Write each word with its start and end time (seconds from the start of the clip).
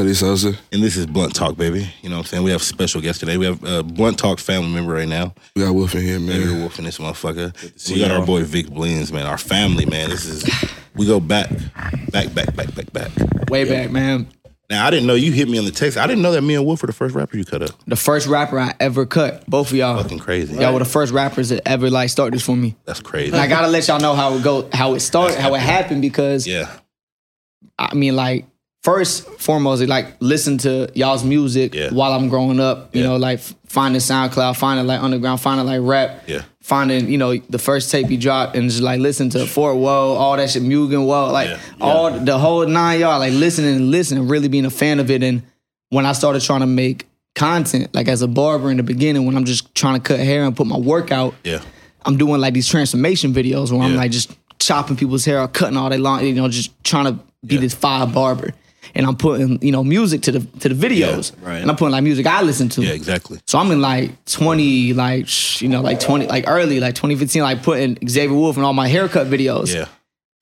Chilly 0.00 0.14
Sosa. 0.14 0.54
And 0.72 0.82
this 0.82 0.96
is 0.96 1.04
Blunt 1.04 1.34
Talk, 1.34 1.58
baby. 1.58 1.86
You 2.00 2.08
know 2.08 2.16
what 2.16 2.22
I'm 2.22 2.26
saying? 2.28 2.42
We 2.42 2.52
have 2.52 2.62
a 2.62 2.64
special 2.64 3.02
guest 3.02 3.20
today. 3.20 3.36
We 3.36 3.44
have 3.44 3.62
a 3.62 3.82
Blunt 3.82 4.18
Talk 4.18 4.38
family 4.38 4.70
member 4.70 4.94
right 4.94 5.06
now. 5.06 5.34
We 5.54 5.60
got 5.60 5.74
Wulf 5.74 5.94
in 5.94 6.00
here, 6.00 6.18
Maybe 6.18 6.46
man. 6.46 6.60
Wulf 6.60 6.78
in 6.78 6.86
this 6.86 6.96
motherfucker. 6.96 7.54
see 7.78 7.96
We 7.96 8.00
got 8.00 8.10
our 8.10 8.24
boy 8.24 8.44
Vic 8.44 8.70
Blends, 8.70 9.12
man. 9.12 9.26
Our 9.26 9.36
family, 9.36 9.84
man. 9.84 10.08
This 10.08 10.24
is 10.24 10.48
we 10.96 11.04
go 11.04 11.20
back, 11.20 11.50
back, 12.10 12.32
back, 12.32 12.56
back, 12.56 12.74
back, 12.74 12.90
back. 12.94 13.10
Way 13.50 13.68
back, 13.68 13.90
man. 13.90 14.26
Now 14.70 14.86
I 14.86 14.90
didn't 14.90 15.06
know 15.06 15.16
you 15.16 15.32
hit 15.32 15.50
me 15.50 15.58
on 15.58 15.66
the 15.66 15.70
text. 15.70 15.98
I 15.98 16.06
didn't 16.06 16.22
know 16.22 16.32
that 16.32 16.40
me 16.40 16.54
and 16.54 16.64
Wulf 16.64 16.80
were 16.80 16.86
the 16.86 16.94
first 16.94 17.14
rapper 17.14 17.36
you 17.36 17.44
cut 17.44 17.60
up. 17.60 17.72
The 17.86 17.94
first 17.94 18.26
rapper 18.26 18.58
I 18.58 18.72
ever 18.80 19.04
cut. 19.04 19.44
Both 19.50 19.70
of 19.70 19.76
y'all. 19.76 20.02
Fucking 20.02 20.20
crazy. 20.20 20.54
Y'all 20.54 20.72
were 20.72 20.78
the 20.78 20.86
first 20.86 21.12
rappers 21.12 21.50
that 21.50 21.68
ever 21.68 21.90
like 21.90 22.08
started 22.08 22.32
this 22.32 22.42
for 22.42 22.56
me. 22.56 22.74
That's 22.86 23.00
crazy. 23.02 23.32
And 23.32 23.40
I 23.42 23.48
gotta 23.48 23.68
let 23.68 23.86
y'all 23.86 24.00
know 24.00 24.14
how 24.14 24.32
it 24.32 24.42
go, 24.42 24.66
how 24.72 24.94
it 24.94 25.00
started, 25.00 25.38
how 25.38 25.54
it 25.56 25.60
happened 25.60 26.00
because 26.00 26.46
yeah. 26.46 26.74
I 27.78 27.94
mean, 27.94 28.14
like, 28.14 28.46
first 28.82 29.24
foremost, 29.38 29.82
like, 29.86 30.16
listen 30.20 30.58
to 30.58 30.88
y'all's 30.94 31.24
music 31.24 31.74
Yeah. 31.74 31.90
while 31.90 32.12
I'm 32.12 32.28
growing 32.28 32.60
up. 32.60 32.94
You 32.94 33.02
Yeah. 33.02 33.08
know, 33.08 33.16
like 33.16 33.40
finding 33.66 34.00
SoundCloud, 34.00 34.56
finding 34.56 34.86
like 34.86 35.02
underground, 35.02 35.40
finding 35.40 35.66
like 35.66 35.80
rap. 35.82 36.24
Yeah. 36.26 36.42
Finding, 36.62 37.08
you 37.10 37.18
know, 37.18 37.36
the 37.50 37.58
first 37.58 37.90
tape 37.90 38.10
you 38.10 38.16
dropped 38.16 38.56
and 38.56 38.70
just 38.70 38.82
like 38.82 39.00
listen 39.00 39.28
to 39.30 39.46
Fort 39.46 39.76
Whoa, 39.76 40.14
all 40.14 40.36
that 40.36 40.50
shit, 40.50 40.62
Mugen 40.62 41.06
Whoa, 41.06 41.30
like 41.32 41.48
Yeah. 41.48 41.58
all 41.80 42.10
the 42.10 42.38
whole 42.38 42.66
nine 42.66 43.00
y'all, 43.00 43.18
like 43.18 43.32
listening 43.32 43.76
and 43.76 43.90
listening, 43.90 44.28
really 44.28 44.48
being 44.48 44.64
a 44.66 44.70
fan 44.70 44.98
of 45.00 45.10
it. 45.10 45.22
And 45.22 45.42
when 45.90 46.06
I 46.06 46.12
started 46.12 46.42
trying 46.42 46.60
to 46.60 46.66
make 46.66 47.06
content, 47.34 47.94
like 47.94 48.08
as 48.08 48.22
a 48.22 48.28
barber 48.28 48.70
in 48.70 48.76
the 48.76 48.82
beginning, 48.82 49.24
when 49.26 49.36
I'm 49.36 49.44
just 49.44 49.74
trying 49.74 49.94
to 49.94 50.00
cut 50.00 50.20
hair 50.20 50.44
and 50.44 50.56
put 50.56 50.66
my 50.66 50.78
work 50.78 51.10
out, 51.12 51.34
Yeah. 51.44 51.60
I'm 52.06 52.16
doing 52.16 52.40
like 52.40 52.54
these 52.54 52.66
transformation 52.68 53.34
videos 53.34 53.70
where 53.72 53.82
I'm 53.82 53.94
like 53.96 54.10
just 54.10 54.32
chopping 54.58 54.96
people's 54.96 55.24
hair, 55.24 55.40
or 55.40 55.48
cutting 55.48 55.76
all 55.76 55.88
day 55.90 55.96
long, 55.98 56.24
you 56.24 56.34
know, 56.34 56.48
just 56.48 56.70
trying 56.84 57.04
to 57.06 57.18
be 57.44 57.56
this 57.56 57.74
fire 57.74 58.06
barber. 58.06 58.52
And 58.94 59.06
I'm 59.06 59.16
putting, 59.16 59.62
you 59.62 59.72
know, 59.72 59.84
music 59.84 60.22
to 60.22 60.32
the 60.32 60.40
to 60.60 60.68
the 60.68 60.74
videos. 60.74 61.32
right. 61.42 61.60
And 61.60 61.70
I'm 61.70 61.76
putting 61.76 61.92
like 61.92 62.02
music 62.02 62.26
I 62.26 62.42
listen 62.42 62.68
to. 62.70 62.82
Yeah, 62.82 62.92
exactly. 62.92 63.40
So 63.46 63.58
I'm 63.58 63.70
in 63.70 63.80
like 63.80 64.24
20, 64.24 64.94
like 64.94 65.60
you 65.60 65.68
know, 65.68 65.80
like 65.80 66.00
20, 66.00 66.26
like 66.26 66.44
early, 66.48 66.80
like 66.80 66.94
2015, 66.94 67.42
like 67.42 67.62
putting 67.62 67.98
Xavier 68.08 68.34
Wulf 68.34 68.56
and 68.56 68.64
all 68.64 68.72
my 68.72 68.88
haircut 68.88 69.28
videos. 69.28 69.74
Yeah. 69.74 69.86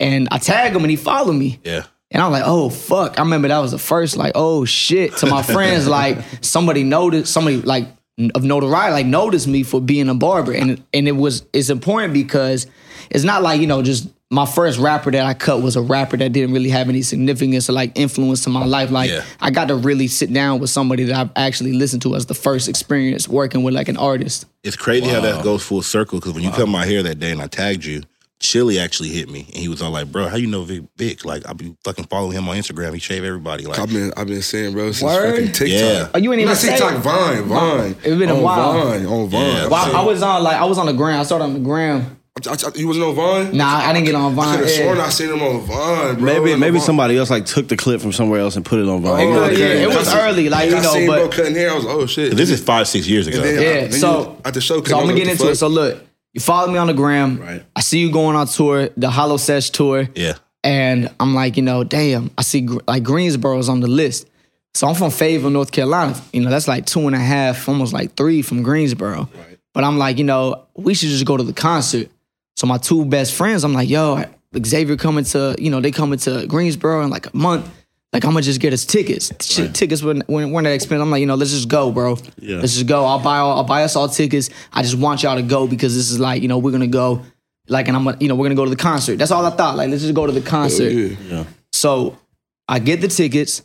And 0.01 0.29
I 0.31 0.39
tag 0.39 0.75
him 0.75 0.83
and 0.83 0.91
he 0.91 0.97
followed 0.97 1.35
me. 1.35 1.61
Yeah. 1.65 1.85
And 2.11 2.23
I'm 2.23 2.33
like, 2.33 2.45
oh 2.47 2.71
fuck. 2.71 3.19
I 3.19 3.23
remember 3.23 3.49
that 3.49 3.59
was 3.59 3.73
the 3.73 3.79
first, 3.79 4.17
like, 4.17 4.33
oh 4.35 4.65
shit. 4.65 5.17
To 5.19 5.27
my 5.27 5.43
friends, 5.43 5.87
like 5.99 6.19
somebody 6.41 6.85
noticed, 6.85 7.33
somebody 7.33 7.61
like 7.61 7.87
of 8.35 8.43
notoriety, 8.43 8.93
like 8.93 9.07
noticed 9.07 9.47
me 9.47 9.63
for 9.63 9.81
being 9.81 10.09
a 10.09 10.15
barber. 10.15 10.53
And 10.53 10.83
and 10.95 11.07
it 11.07 11.13
was 11.13 11.45
it's 11.53 11.71
important 11.71 12.15
because 12.15 12.67
it's 13.11 13.25
not 13.25 13.43
like, 13.43 13.61
you 13.61 13.67
know, 13.67 13.83
just 13.83 14.09
my 14.31 14.45
first 14.45 14.79
rapper 14.79 15.11
that 15.11 15.25
I 15.25 15.33
cut 15.33 15.63
was 15.63 15.75
a 15.77 15.81
rapper 15.81 16.17
that 16.19 16.33
didn't 16.33 16.53
really 16.53 16.69
have 16.69 16.91
any 16.91 17.01
significance 17.01 17.71
or 17.71 17.73
like 17.73 17.93
influence 17.99 18.45
to 18.45 18.51
my 18.51 18.65
life. 18.65 18.91
Like 18.91 19.11
Yeah. 19.11 19.25
I 19.41 19.51
got 19.51 19.69
to 19.69 19.75
really 19.75 20.07
sit 20.07 20.31
down 20.33 20.59
with 20.59 20.69
somebody 20.69 21.05
that 21.05 21.17
I've 21.17 21.31
actually 21.35 21.73
listened 21.73 22.03
to 22.03 22.15
as 22.15 22.27
the 22.27 22.35
first 22.35 22.69
experience 22.69 23.27
working 23.27 23.63
with 23.63 23.73
like 23.75 23.89
an 23.89 23.97
artist. 23.97 24.45
It's 24.63 24.77
crazy 24.77 25.09
how 25.09 25.21
that 25.23 25.43
goes 25.43 25.65
full 25.65 25.83
circle 25.83 26.19
because 26.21 26.35
when 26.35 26.45
you 26.45 26.51
cut 26.51 26.69
my 26.69 26.85
hair 26.85 27.03
that 27.03 27.19
day 27.19 27.31
and 27.31 27.41
I 27.41 27.47
tagged 27.47 27.85
you, 27.87 28.03
Chilly 28.41 28.79
actually 28.79 29.09
hit 29.09 29.29
me 29.29 29.41
and 29.49 29.57
he 29.57 29.69
was 29.69 29.83
all 29.83 29.91
like, 29.91 30.13
"Bro, 30.13 30.29
how 30.29 30.37
you 30.37 30.47
know 30.47 30.63
Vic? 30.63 30.85
Vic? 30.97 31.25
Like, 31.25 31.45
I 31.49 31.55
be 31.55 31.75
fucking 31.83 32.05
following 32.05 32.37
him 32.37 32.49
on 32.49 32.57
Instagram. 32.57 32.95
He 32.95 33.01
shave 33.01 33.25
everybody. 33.25 33.67
Like, 33.67 33.81
I've 33.81 33.89
been 33.89 34.13
I've 34.17 34.29
been 34.29 34.43
saying, 34.43 34.75
bro, 34.75 34.93
since 34.93 35.03
Word? 35.03 35.31
fucking 35.35 35.53
TikTok. 35.53 35.69
Yeah. 35.71 36.09
Oh, 36.15 36.19
you 36.19 36.33
ain't 36.33 36.43
even 36.43 36.53
Not 36.53 36.61
TikTok. 36.61 37.03
Vine, 37.03 37.43
Vine. 37.45 37.97
It's 38.05 38.17
been 38.17 38.29
a 38.29 38.37
on 38.37 38.43
while. 38.43 38.73
Vine, 38.75 39.07
on 39.07 39.29
Vine. 39.29 39.41
Yeah. 39.41 39.65
I'm 39.65 39.71
Well, 39.71 39.97
I, 39.97 40.03
I 40.03 40.05
was 40.05 40.23
on 40.23 40.43
like 40.45 40.57
I 40.57 40.65
was 40.67 40.79
on 40.79 40.87
the 40.87 40.93
gram. 40.93 41.19
I 41.19 41.25
started 41.25 41.47
on 41.47 41.55
the 41.55 41.61
gram. 41.61 42.18
I- 42.47 42.53
I- 42.53 42.79
you 42.79 42.87
wasn't 42.87 43.07
on 43.07 43.15
Vine? 43.15 43.57
Nah, 43.57 43.79
I 43.89 43.93
didn't 43.93 44.07
get 44.07 44.15
on 44.15 44.33
I 44.33 44.35
Vine. 44.35 44.59
could 44.59 44.69
have 44.69 44.77
Yeah. 44.77 44.83
sworn 44.85 45.01
I 45.01 45.09
seen 45.09 45.29
him 45.31 45.43
on 45.43 45.61
Vine, 45.63 46.15
bro. 46.17 46.25
Maybe 46.25 46.53
On 46.53 46.61
maybe 46.61 46.79
Vine. 46.79 46.87
somebody 46.87 47.17
else 47.17 47.31
like 47.31 47.47
took 47.47 47.69
the 47.69 47.77
clip 47.77 48.01
from 48.01 48.13
somewhere 48.13 48.41
else 48.41 48.57
and 48.57 48.65
put 48.65 48.79
it 48.79 48.89
on 48.89 49.03
Vine. 49.03 49.27
Oh, 49.29 49.45
it 49.45 49.51
could- 49.51 49.59
yeah, 49.59 49.65
okay. 49.67 49.83
it 49.83 49.89
was 49.89 50.09
I 50.09 50.29
early, 50.29 50.49
like, 50.49 50.61
I 50.61 50.77
you 50.77 50.83
know, 50.83 50.93
seen 50.93 51.07
but- 51.07 51.19
bro 51.19 51.29
cutting 51.29 51.55
hair. 51.55 51.71
I 51.71 51.75
was 51.75 51.85
like, 51.85 51.95
oh 51.97 52.07
shit. 52.07 52.37
this 52.37 52.51
is 52.51 52.61
five, 52.61 52.87
six 52.87 53.09
years 53.09 53.27
ago. 53.27 53.41
Then, 53.41 53.55
Yeah, 53.55 53.61
I, 53.61 53.73
then 53.89 53.93
so- 53.93 54.21
you, 54.21 54.37
at 54.45 54.55
the 54.55 54.61
show, 54.61 54.83
So 54.85 54.99
I'm 54.99 55.07
gonna 55.07 55.19
get 55.19 55.29
into 55.29 55.49
it. 55.49 55.57
So 55.57 55.69
look, 55.69 56.03
you 56.35 56.41
follow 56.41 56.71
me 56.71 56.79
on 56.79 56.87
the 56.87 56.93
gram. 56.95 57.41
Right. 57.41 57.63
I 57.75 57.81
see 57.81 57.99
you 58.01 58.11
going 58.11 58.37
on 58.37 58.47
tour, 58.47 58.91
the 58.97 59.11
Hollow 59.11 59.37
Sesh 59.39 59.71
tour, 59.71 60.09
yeah. 60.15 60.35
and 60.63 61.11
I'm 61.19 61.35
like, 61.35 61.57
you 61.57 61.63
know, 61.63 61.85
damn, 61.85 62.31
I 62.37 62.43
see 62.43 62.69
like 62.87 63.03
Greensboro's 63.03 63.69
on 63.69 63.81
the 63.81 63.89
list. 63.89 64.27
So 64.75 64.87
I'm 64.87 64.95
from 64.95 65.11
Fayetteville, 65.11 65.51
North 65.51 65.73
Carolina. 65.73 66.15
You 66.33 66.43
know, 66.43 66.51
that's 66.51 66.69
like 66.69 66.87
two 66.87 67.07
and 67.07 67.17
a 67.17 67.19
half, 67.19 67.69
almost 67.69 67.93
like 67.93 68.15
three 68.17 68.43
from 68.43 68.63
Greensboro. 68.63 69.29
Right. 69.35 69.59
But 69.75 69.83
I'm 69.85 69.99
like, 69.99 70.19
you 70.19 70.25
know, 70.25 70.63
we 70.77 70.95
should 70.95 71.09
just 71.09 71.25
go 71.25 71.37
to 71.37 71.43
the 71.43 71.53
concert. 71.53 72.09
So 72.59 72.67
my 72.67 72.77
two 72.77 73.05
best 73.05 73.35
friends, 73.35 73.63
I'm 73.63 73.73
like, 73.73 73.89
yo, 73.89 74.25
Xavier 74.67 74.97
coming 74.97 75.23
to, 75.27 75.55
you 75.61 75.71
know, 75.71 75.81
they 75.81 75.93
coming 75.93 76.19
to 76.19 76.45
Greensboro 76.49 77.05
in 77.05 77.11
like 77.11 77.33
a 77.33 77.37
month. 77.37 77.71
Like 78.13 78.25
I'm 78.25 78.33
gonna 78.33 78.43
just 78.43 78.61
get 78.61 78.73
us 78.73 78.85
tickets. 78.85 79.31
Shit, 79.47 79.77
Tickets 79.77 80.03
when 80.03 80.23
when 80.27 80.51
weren't 80.51 80.65
that 80.65 80.73
expensive. 80.73 81.03
I'm 81.03 81.11
like, 81.13 81.21
you 81.21 81.27
know, 81.27 81.37
let's 81.37 81.53
just 81.53 81.69
go, 81.69 81.93
bro. 81.93 82.17
Yeah. 82.41 82.57
Let's 82.57 82.75
just 82.75 82.89
go. 82.89 83.05
I'll 83.05 83.21
buy 83.21 83.39
all, 83.39 83.59
I'll 83.59 83.65
buy 83.65 83.85
us 83.85 83.95
all 83.95 84.09
tickets. 84.09 84.51
I 84.73 84.83
just 84.83 84.97
want 84.97 85.23
y'all 85.23 85.37
to 85.37 85.43
go 85.43 85.69
because 85.69 85.95
this 85.95 86.11
is 86.11 86.19
like, 86.19 86.43
you 86.43 86.49
know, 86.49 86.59
we're 86.59 86.73
gonna 86.73 86.89
go. 86.89 87.23
Like, 87.69 87.87
and 87.87 87.97
I'm 87.97 88.03
gonna, 88.03 88.17
you 88.19 88.27
know, 88.27 88.35
we're 88.35 88.47
gonna 88.47 88.57
go 88.57 88.65
to 88.65 88.71
the 88.71 88.77
concert. 88.77 89.19
That's 89.19 89.31
all 89.31 89.47
I 89.47 89.51
thought. 89.51 89.77
Like, 89.77 89.91
let's 89.91 90.03
just 90.03 90.15
go 90.15 90.27
to 90.27 90.33
the 90.33 90.41
concert. 90.41 90.91
yeah. 90.91 91.17
Yeah. 91.29 91.45
So 91.73 92.19
I 92.67 92.81
get 92.81 93.01
the 93.01 93.09
tickets. 93.09 93.63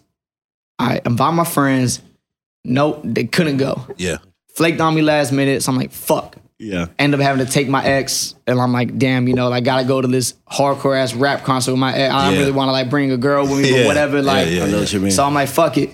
I 0.77 1.01
invite 1.03 1.33
my 1.33 1.45
friends. 1.45 1.99
Nope, 2.63 3.01
they 3.03 3.23
couldn't 3.23 3.57
go. 3.57 3.87
Yeah. 3.97 4.17
Flaked 4.49 4.79
on 4.81 4.93
me 4.93 5.01
last 5.01 5.31
minute. 5.31 5.63
So 5.63 5.71
I'm 5.71 5.77
like, 5.79 5.91
fuck. 5.91 6.35
Yeah. 6.63 6.87
End 6.97 7.13
up 7.13 7.19
having 7.21 7.45
to 7.45 7.51
take 7.51 7.67
my 7.67 7.83
ex, 7.85 8.35
and 8.47 8.59
I'm 8.59 8.71
like, 8.73 8.97
damn, 8.97 9.27
you 9.27 9.33
know, 9.33 9.49
like 9.49 9.63
gotta 9.63 9.85
go 9.85 10.01
to 10.01 10.07
this 10.07 10.33
hardcore 10.51 10.97
ass 10.97 11.13
rap 11.13 11.43
concert 11.43 11.71
with 11.71 11.79
my 11.79 11.93
ex. 11.93 12.13
I 12.13 12.25
don't 12.25 12.33
Yeah. 12.33 12.39
really 12.39 12.51
want 12.51 12.69
to 12.69 12.71
like 12.71 12.89
bring 12.89 13.11
a 13.11 13.17
girl 13.17 13.43
with 13.47 13.59
me, 13.61 13.69
Yeah. 13.71 13.77
but 13.81 13.87
whatever. 13.87 14.21
Like, 14.21 14.49
Yeah, 14.49 14.63
I 14.65 14.69
know 14.71 14.79
what 14.79 14.93
you 14.93 14.99
mean. 14.99 15.11
so 15.11 15.23
I'm 15.25 15.33
like, 15.33 15.49
fuck 15.49 15.77
it. 15.77 15.91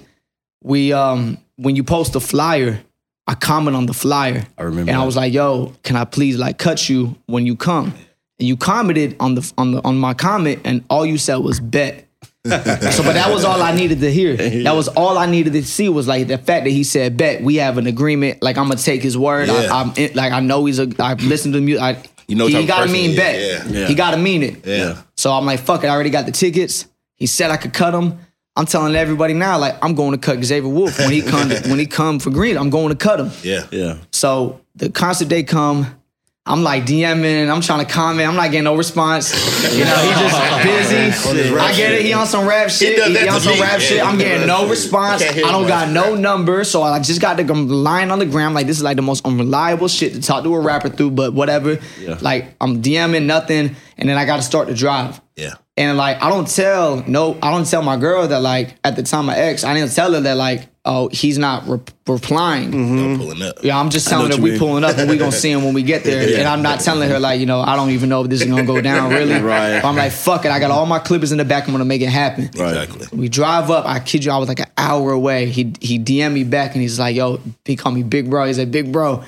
We 0.63 0.93
um 0.93 1.37
when 1.57 1.75
you 1.75 1.83
post 1.83 2.15
a 2.15 2.19
flyer, 2.19 2.79
I 3.27 3.35
comment 3.35 3.75
on 3.75 3.85
the 3.85 3.93
flyer. 3.93 4.45
I 4.57 4.63
remember 4.63 4.91
And 4.91 4.99
I 4.99 5.05
was 5.05 5.15
like, 5.15 5.33
yo, 5.33 5.73
can 5.83 5.95
I 5.95 6.05
please 6.05 6.37
like 6.37 6.57
cut 6.57 6.89
you 6.89 7.15
when 7.27 7.45
you 7.45 7.55
come? 7.55 7.93
And 8.39 8.47
you 8.47 8.55
commented 8.57 9.15
on 9.19 9.35
the 9.35 9.53
on 9.57 9.71
the 9.71 9.81
on 9.83 9.97
my 9.97 10.13
comment, 10.13 10.61
and 10.65 10.83
all 10.89 11.05
you 11.05 11.17
said 11.17 11.37
was 11.37 11.59
bet. 11.59 12.05
so 12.45 13.03
but 13.03 13.13
that 13.13 13.29
was 13.31 13.43
all 13.43 13.61
I 13.61 13.75
needed 13.75 13.99
to 13.99 14.11
hear. 14.11 14.37
That 14.63 14.73
was 14.73 14.87
all 14.87 15.17
I 15.17 15.25
needed 15.25 15.53
to 15.53 15.63
see 15.63 15.89
was 15.89 16.07
like 16.07 16.27
the 16.27 16.37
fact 16.37 16.63
that 16.65 16.71
he 16.71 16.83
said 16.83 17.17
bet. 17.17 17.41
We 17.43 17.55
have 17.57 17.77
an 17.77 17.85
agreement. 17.87 18.41
Like 18.41 18.57
I'm 18.57 18.67
gonna 18.69 18.79
take 18.79 19.01
his 19.03 19.17
word. 19.17 19.49
Yeah. 19.49 19.67
I, 19.71 19.81
I'm 19.81 19.93
in, 19.97 20.13
like 20.15 20.31
I 20.31 20.39
know 20.39 20.65
he's 20.65 20.79
a. 20.79 20.87
I've 20.99 21.21
listened 21.21 21.53
to 21.53 21.59
the 21.59 21.65
music. 21.65 21.83
I, 21.83 22.01
You 22.27 22.35
know 22.37 22.47
he 22.47 22.65
gotta 22.65 22.89
mean 22.91 23.15
bet. 23.15 23.39
yeah. 23.39 23.79
Yeah. 23.79 23.87
He 23.87 23.95
gotta 23.95 24.17
mean 24.17 24.43
it. 24.43 24.65
Yeah. 24.65 25.01
So 25.17 25.33
I'm 25.33 25.45
like, 25.45 25.59
fuck 25.59 25.83
it, 25.83 25.87
I 25.87 25.89
already 25.89 26.11
got 26.11 26.25
the 26.25 26.31
tickets. 26.31 26.87
He 27.15 27.25
said 27.27 27.51
I 27.51 27.57
could 27.57 27.73
cut 27.73 27.93
him. 27.93 28.19
I'm 28.55 28.65
telling 28.65 28.95
everybody 28.95 29.33
now, 29.33 29.57
like, 29.57 29.77
I'm 29.81 29.93
going 29.95 30.11
to 30.11 30.17
cut 30.17 30.43
Xavier 30.43 30.67
Wulf 30.69 30.97
when 30.99 31.11
he 31.11 31.21
come 31.21 31.49
when 31.49 31.79
he 31.79 31.85
come 31.85 32.19
for 32.19 32.29
Green. 32.29 32.57
I'm 32.57 32.69
going 32.69 32.89
to 32.89 32.95
cut 32.95 33.19
him. 33.19 33.31
Yeah. 33.43 33.67
Yeah. 33.71 33.97
So 34.11 34.61
the 34.75 34.89
concert 34.89 35.27
day 35.29 35.43
come. 35.43 35.98
I'm 36.45 36.63
like 36.63 36.85
DMing, 36.85 37.53
I'm 37.53 37.61
trying 37.61 37.85
to 37.85 37.91
comment, 37.91 38.27
I'm 38.27 38.35
not 38.35 38.49
getting 38.49 38.63
no 38.63 38.75
response. 38.75 39.31
You 39.71 39.85
know, 39.85 39.95
he 39.97 40.09
just 40.09 40.63
busy. 41.43 41.59
I 41.59 41.75
get 41.75 41.93
it, 41.93 42.01
he 42.03 42.13
on 42.13 42.25
some 42.25 42.47
rap 42.47 42.69
shit. 42.69 42.97
does 42.97 43.07
He, 43.09 43.17
he 43.19 43.27
on 43.27 43.39
some 43.39 43.53
me. 43.53 43.61
rap 43.61 43.73
Yeah, 43.73 43.77
shit. 43.79 44.03
I'm 44.03 44.17
getting 44.17 44.47
no 44.47 44.67
response. 44.67 45.21
I 45.21 45.33
don't 45.51 45.67
got 45.67 45.89
no 45.89 46.15
number. 46.15 46.63
So 46.63 46.81
I 46.81 46.99
just 46.99 47.21
got 47.21 47.37
to 47.37 47.43
go 47.43 47.53
lying 47.53 48.09
on 48.09 48.17
the 48.17 48.25
ground. 48.25 48.55
Like, 48.55 48.65
this 48.65 48.77
is 48.77 48.83
like 48.83 48.95
the 48.95 49.03
most 49.03 49.25
unreliable 49.27 49.87
shit 49.87 50.13
to 50.13 50.21
talk 50.21 50.43
to 50.43 50.55
a 50.55 50.59
rapper 50.59 50.89
through, 50.89 51.11
but 51.11 51.33
whatever. 51.33 51.77
Yeah. 51.99 52.17
Like, 52.19 52.55
I'm 52.59 52.81
DMing 52.81 53.25
nothing, 53.25 53.75
and 53.97 54.09
then 54.09 54.17
I 54.17 54.25
got 54.25 54.37
to 54.37 54.41
start 54.41 54.69
to 54.69 54.73
drive. 54.73 55.21
Yeah. 55.35 55.53
And 55.77 55.97
like 55.97 56.21
I 56.21 56.29
don't 56.29 56.47
tell 56.47 57.05
no, 57.07 57.37
I 57.41 57.51
don't 57.51 57.65
tell 57.65 57.81
my 57.81 57.95
girl 57.95 58.27
that 58.27 58.41
like 58.41 58.75
at 58.83 58.97
the 58.97 59.03
time 59.03 59.27
my 59.27 59.37
ex, 59.37 59.63
I 59.63 59.73
didn't 59.73 59.93
tell 59.93 60.11
her 60.13 60.19
that 60.19 60.35
like 60.35 60.67
oh 60.89 61.07
he's 61.09 61.37
not 61.37 61.65
re- 61.67 61.79
replying. 62.07 62.71
Mm-hmm. 62.71 62.97
I'm 62.97 63.17
pulling 63.17 63.41
up. 63.43 63.63
Yeah, 63.63 63.79
I'm 63.79 63.89
just 63.91 64.07
telling 64.09 64.31
her 64.31 64.41
we 64.41 64.51
mean. 64.51 64.59
pulling 64.59 64.83
up 64.83 64.97
and 64.97 65.09
we 65.09 65.17
gonna 65.17 65.31
see 65.31 65.51
him 65.51 65.63
when 65.63 65.73
we 65.73 65.83
get 65.83 66.03
there. 66.03 66.19
Yeah. 66.29 66.39
And 66.39 66.47
I'm 66.47 66.61
not 66.61 66.79
telling 66.81 67.07
her 67.09 67.19
like 67.19 67.39
you 67.39 67.45
know 67.45 67.61
I 67.61 67.75
don't 67.75 67.91
even 67.91 68.09
know 68.09 68.21
if 68.23 68.29
this 68.29 68.41
is 68.41 68.47
gonna 68.47 68.65
go 68.65 68.81
down 68.81 69.11
really. 69.17 69.39
Right. 69.39 69.79
But 69.81 69.87
I'm 69.87 69.95
like 69.95 70.11
fuck 70.11 70.43
it, 70.45 70.51
I 70.51 70.59
got 70.59 70.71
all 70.71 70.85
my 70.85 70.99
clippers 70.99 71.31
in 71.31 71.37
the 71.37 71.45
back. 71.45 71.65
I'm 71.67 71.71
gonna 71.71 71.85
make 71.85 72.01
it 72.01 72.09
happen. 72.09 72.49
Right. 72.57 72.83
Exactly. 72.83 73.17
We 73.17 73.29
drive 73.29 73.69
up. 73.71 73.85
I 73.85 73.99
kid 73.99 74.25
you, 74.25 74.31
I 74.31 74.37
was 74.37 74.47
like 74.49 74.59
an 74.59 74.71
hour 74.77 75.11
away. 75.11 75.45
He 75.45 75.73
he 75.79 75.99
DM 75.99 76.33
me 76.33 76.43
back 76.43 76.73
and 76.73 76.81
he's 76.81 76.99
like, 76.99 77.15
"Yo," 77.15 77.39
he 77.65 77.75
called 77.75 77.95
me 77.95 78.03
Big 78.03 78.29
Bro. 78.29 78.45
He 78.47 78.53
said, 78.53 78.71
"Big 78.71 78.91
Bro, 78.91 79.23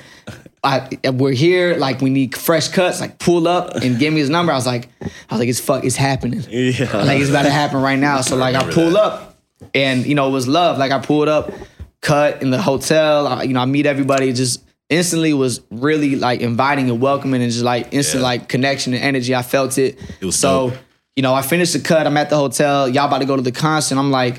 I, 0.63 0.89
we're 1.11 1.31
here. 1.31 1.75
Like 1.77 2.01
we 2.01 2.09
need 2.09 2.35
fresh 2.35 2.67
cuts. 2.67 2.99
Like 3.01 3.17
pull 3.19 3.47
up 3.47 3.75
and 3.77 3.97
give 3.97 4.13
me 4.13 4.19
his 4.19 4.29
number." 4.29 4.51
I 4.51 4.55
was 4.55 4.67
like, 4.67 4.89
"I 5.01 5.05
was 5.31 5.39
like, 5.39 5.49
it's 5.49 5.59
fuck, 5.59 5.83
it's 5.85 5.95
happening. 5.95 6.43
Yeah. 6.49 6.97
Like 6.97 7.19
it's 7.19 7.29
about 7.29 7.43
to 7.43 7.49
happen 7.51 7.81
right 7.81 7.99
now." 7.99 8.21
So 8.21 8.35
like 8.35 8.55
I 8.55 8.59
remember 8.59 8.73
pull 8.73 8.91
that. 8.91 9.03
up, 9.03 9.30
and 9.73 10.05
you 10.05 10.15
know 10.15 10.27
it 10.27 10.31
was 10.31 10.47
love. 10.47 10.77
Like 10.77 10.91
I 10.91 10.99
pulled 10.99 11.27
up, 11.27 11.51
cut 12.01 12.41
in 12.41 12.49
the 12.51 12.61
hotel. 12.61 13.27
I, 13.27 13.43
you 13.43 13.53
know 13.53 13.59
I 13.61 13.65
meet 13.65 13.85
everybody. 13.85 14.31
Just 14.33 14.63
instantly 14.89 15.33
was 15.33 15.61
really 15.71 16.15
like 16.15 16.41
inviting 16.41 16.89
and 16.89 16.99
welcoming 17.01 17.41
and 17.41 17.51
just 17.51 17.63
like 17.63 17.93
instant 17.93 18.21
Yeah. 18.21 18.27
like 18.27 18.49
connection 18.49 18.93
and 18.93 19.03
energy. 19.03 19.33
I 19.35 19.41
felt 19.41 19.77
it. 19.77 19.97
It 20.19 20.25
was 20.25 20.37
so 20.37 20.69
dope. 20.71 20.79
you 21.15 21.23
know, 21.23 21.33
I 21.33 21.41
finished 21.41 21.73
the 21.73 21.79
cut. 21.79 22.05
I'm 22.07 22.17
at 22.17 22.29
the 22.29 22.35
hotel. 22.37 22.89
Y'all 22.89 23.05
about 23.07 23.19
to 23.19 23.25
go 23.25 23.35
to 23.35 23.41
the 23.41 23.51
concert. 23.53 23.97
I'm 23.97 24.11
like, 24.11 24.35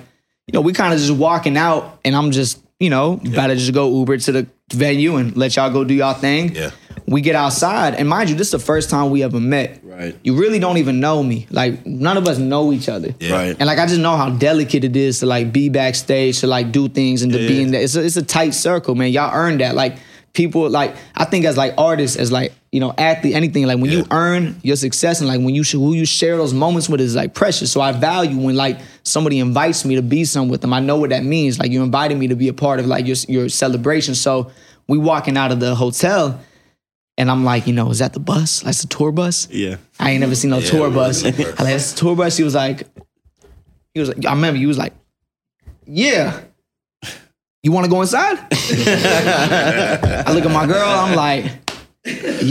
you 0.47 0.53
know, 0.55 0.61
we 0.61 0.73
kind 0.73 0.93
of 0.93 0.99
just 0.99 1.13
walking 1.13 1.57
out, 1.57 2.01
and 2.05 2.15
I'm 2.17 2.33
just, 2.33 2.61
you 2.81 2.91
know, 2.91 3.15
about 3.15 3.47
to 3.47 3.57
just 3.57 3.73
go 3.73 3.89
Uber 3.99 4.19
to 4.19 4.33
the 4.33 4.47
venue 4.73 5.17
and 5.17 5.37
let 5.37 5.55
y'all 5.57 5.71
go 5.71 5.85
do 5.85 5.95
y'all 5.95 6.15
thing. 6.15 6.55
Yeah. 6.55 6.71
We 7.07 7.21
get 7.21 7.35
outside, 7.35 7.95
and 7.95 8.09
mind 8.09 8.31
you, 8.31 8.37
this 8.37 8.49
is 8.49 8.53
the 8.53 8.59
first 8.59 8.91
time 8.91 9.11
we 9.11 9.23
ever 9.23 9.41
met. 9.41 9.81
Right. 9.83 10.17
You 10.23 10.35
really 10.39 10.59
don't 10.59 10.79
even 10.79 11.01
know 11.01 11.23
me. 11.23 11.47
Like 11.51 11.85
none 11.87 12.17
of 12.17 12.27
us 12.27 12.39
know 12.39 12.73
each 12.73 12.89
other. 12.89 13.15
Yeah. 13.21 13.33
Right. 13.33 13.57
And 13.59 13.67
like 13.67 13.79
I 13.79 13.87
just 13.87 14.01
know 14.01 14.17
how 14.17 14.31
delicate 14.31 14.85
it 14.85 14.97
is 14.97 15.21
to 15.21 15.27
like 15.27 15.53
be 15.53 15.69
backstage, 15.69 16.41
to 16.41 16.47
like 16.47 16.73
do 16.73 16.89
things 16.89 17.23
and 17.23 17.33
to 17.33 17.39
be 17.39 17.63
in 17.63 17.73
that. 17.73 17.83
It's 17.83 17.97
a, 17.97 18.05
it's 18.05 18.17
a 18.17 18.23
tight 18.23 18.55
circle, 18.55 18.95
man. 18.95 19.11
Y'all 19.11 19.35
earn 19.35 19.59
that. 19.59 19.75
Like 19.75 19.99
people, 20.33 20.69
like 20.69 20.97
I 21.15 21.25
think 21.25 21.45
as 21.45 21.57
like 21.57 21.75
artists, 21.77 22.17
as 22.17 22.33
like 22.33 22.53
you 22.71 22.81
know 22.81 22.95
athlete, 22.97 23.35
anything. 23.35 23.67
Like 23.67 23.79
when 23.79 23.91
you 23.91 24.07
earn 24.11 24.59
your 24.63 24.77
success 24.77 25.21
and 25.21 25.29
like 25.29 25.41
when 25.41 25.55
you 25.55 25.63
sh- 25.63 25.73
who 25.73 25.93
you 25.93 26.07
share 26.07 26.37
those 26.37 26.55
moments 26.55 26.89
with 26.89 27.01
is 27.01 27.15
like 27.15 27.35
precious. 27.35 27.71
So 27.71 27.81
I 27.81 27.93
value 27.93 28.39
when 28.39 28.57
like 28.57 28.79
somebody 29.03 29.39
invites 29.39 29.85
me 29.85 29.97
to 29.97 30.03
be 30.03 30.25
some 30.25 30.49
with 30.49 30.63
them. 30.63 30.73
I 30.73 30.81
know 30.81 30.97
what 30.97 31.11
that 31.11 31.25
means. 31.25 31.59
Like 31.59 31.71
you 31.71 31.83
invited 31.83 32.17
me 32.19 32.29
to 32.29 32.37
be 32.37 32.49
a 32.49 32.55
part 32.55 32.81
of 32.81 32.87
like 32.87 33.07
your 33.07 33.17
your 33.29 33.49
celebration. 33.49 34.15
So 34.15 34.51
we 34.89 34.99
walking 34.99 35.37
out 35.37 35.53
of 35.53 35.61
the 35.61 35.75
hotel. 35.75 36.41
And 37.19 37.31
I'm 37.31 37.45
like, 37.45 37.67
you 37.67 37.73
know, 37.73 37.91
is 37.91 37.99
that 37.99 38.15
the 38.15 38.21
bus? 38.21 38.61
That's 38.61 38.83
the 38.83 38.89
tour 38.89 39.13
bus? 39.13 39.49
Yeah. 39.51 39.77
I 40.01 40.11
ain't 40.13 40.21
never 40.21 40.35
seen 40.35 40.51
no 40.51 40.61
tour 40.61 40.91
bus. 40.91 41.25
I 41.25 41.31
like, 41.31 41.37
that's 41.57 41.93
the 41.93 41.99
tour 41.99 42.17
bus. 42.17 42.37
He 42.37 42.45
was 42.45 42.55
like, 42.55 42.89
he 43.95 44.01
was 44.01 44.09
like, 44.09 44.25
I 44.25 44.33
remember 44.33 44.59
he 44.59 44.67
was 44.67 44.79
like, 44.79 44.95
yeah. 45.87 46.41
You 47.63 47.71
want 47.71 47.85
to 47.85 47.91
go 47.91 48.01
inside? 48.01 48.39
I 48.51 50.33
look 50.33 50.45
at 50.45 50.51
my 50.51 50.67
girl. 50.67 50.83
I'm 50.83 51.15
like, 51.15 51.45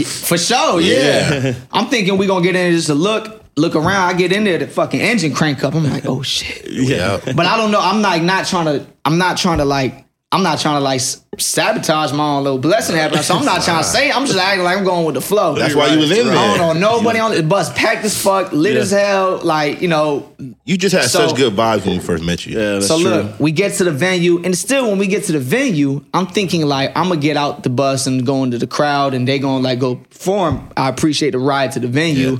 for 0.06 0.38
sure, 0.38 0.80
yeah. 0.80 1.54
I'm 1.70 1.88
thinking 1.88 2.16
we 2.16 2.26
gonna 2.26 2.42
get 2.42 2.50
in 2.50 2.62
there 2.62 2.70
just 2.70 2.86
to 2.86 2.94
look, 2.94 3.44
look 3.56 3.74
around. 3.76 4.08
I 4.08 4.14
get 4.14 4.32
in 4.32 4.44
there, 4.44 4.56
the 4.56 4.66
fucking 4.66 5.00
engine 5.00 5.34
crank 5.34 5.62
up. 5.64 5.74
I'm 5.74 5.84
like, 5.84 6.06
oh 6.06 6.22
shit. 6.22 6.66
Yeah. 6.66 7.20
But 7.24 7.44
I 7.44 7.58
don't 7.58 7.70
know. 7.70 7.80
I'm 7.80 8.00
like 8.00 8.22
not 8.22 8.46
trying 8.46 8.66
to. 8.66 8.86
I'm 9.04 9.18
not 9.18 9.36
trying 9.36 9.58
to 9.58 9.64
like. 9.66 10.06
I'm 10.34 10.42
not 10.42 10.58
trying 10.60 10.76
to 10.76 10.80
like 10.80 11.02
sabotage 11.38 12.12
my 12.12 12.24
own 12.24 12.42
little 12.44 12.58
blessing 12.58 12.96
happening. 12.96 13.22
So 13.22 13.36
I'm 13.36 13.44
not 13.44 13.62
trying 13.62 13.82
to 13.82 13.88
say. 13.88 14.10
I'm 14.10 14.24
just 14.24 14.38
acting 14.38 14.64
like 14.64 14.78
I'm 14.78 14.84
going 14.84 15.04
with 15.04 15.14
the 15.14 15.20
flow. 15.20 15.54
That's 15.56 15.74
why 15.74 15.88
you 15.88 15.98
was 15.98 16.10
in 16.10 16.26
there. 16.26 16.34
I 16.36 16.48
there. 16.48 16.58
don't 16.58 16.80
know 16.80 16.94
nobody 16.94 17.18
on 17.18 17.32
the 17.34 17.42
bus, 17.42 17.70
packed 17.74 18.04
as 18.04 18.16
fuck, 18.20 18.50
lit 18.52 18.74
Yeah. 18.74 18.80
as 18.80 18.90
hell. 18.90 19.40
Like 19.42 19.82
you 19.82 19.88
know. 19.88 20.28
You 20.64 20.78
just 20.78 20.94
had 20.94 21.04
So- 21.10 21.26
such 21.28 21.36
good 21.36 21.54
vibes 21.54 21.84
when 21.84 21.96
we 21.98 22.02
first 22.02 22.24
met 22.24 22.46
you. 22.46 22.58
Yeah, 22.58 22.72
that's 22.74 22.86
so 22.88 22.98
true. 23.00 23.10
look, 23.10 23.40
we 23.40 23.52
get 23.52 23.74
to 23.74 23.84
the 23.84 23.90
venue, 23.90 24.42
and 24.42 24.56
still 24.56 24.88
when 24.88 24.98
we 24.98 25.06
get 25.06 25.24
to 25.24 25.32
the 25.32 25.38
venue, 25.38 26.02
I'm 26.14 26.26
thinking 26.26 26.64
like 26.66 26.92
I'm 26.96 27.08
gonna 27.08 27.20
get 27.20 27.36
out 27.36 27.62
the 27.62 27.70
bus 27.70 28.06
and 28.06 28.24
go 28.24 28.42
into 28.42 28.56
the 28.58 28.66
crowd, 28.66 29.12
and 29.14 29.28
they 29.28 29.38
gonna 29.38 29.62
like 29.62 29.78
go 29.80 29.96
perform. 29.96 30.68
I 30.76 30.88
appreciate 30.88 31.32
the 31.32 31.38
ride 31.38 31.72
to 31.72 31.80
the 31.80 31.88
venue, 31.88 32.38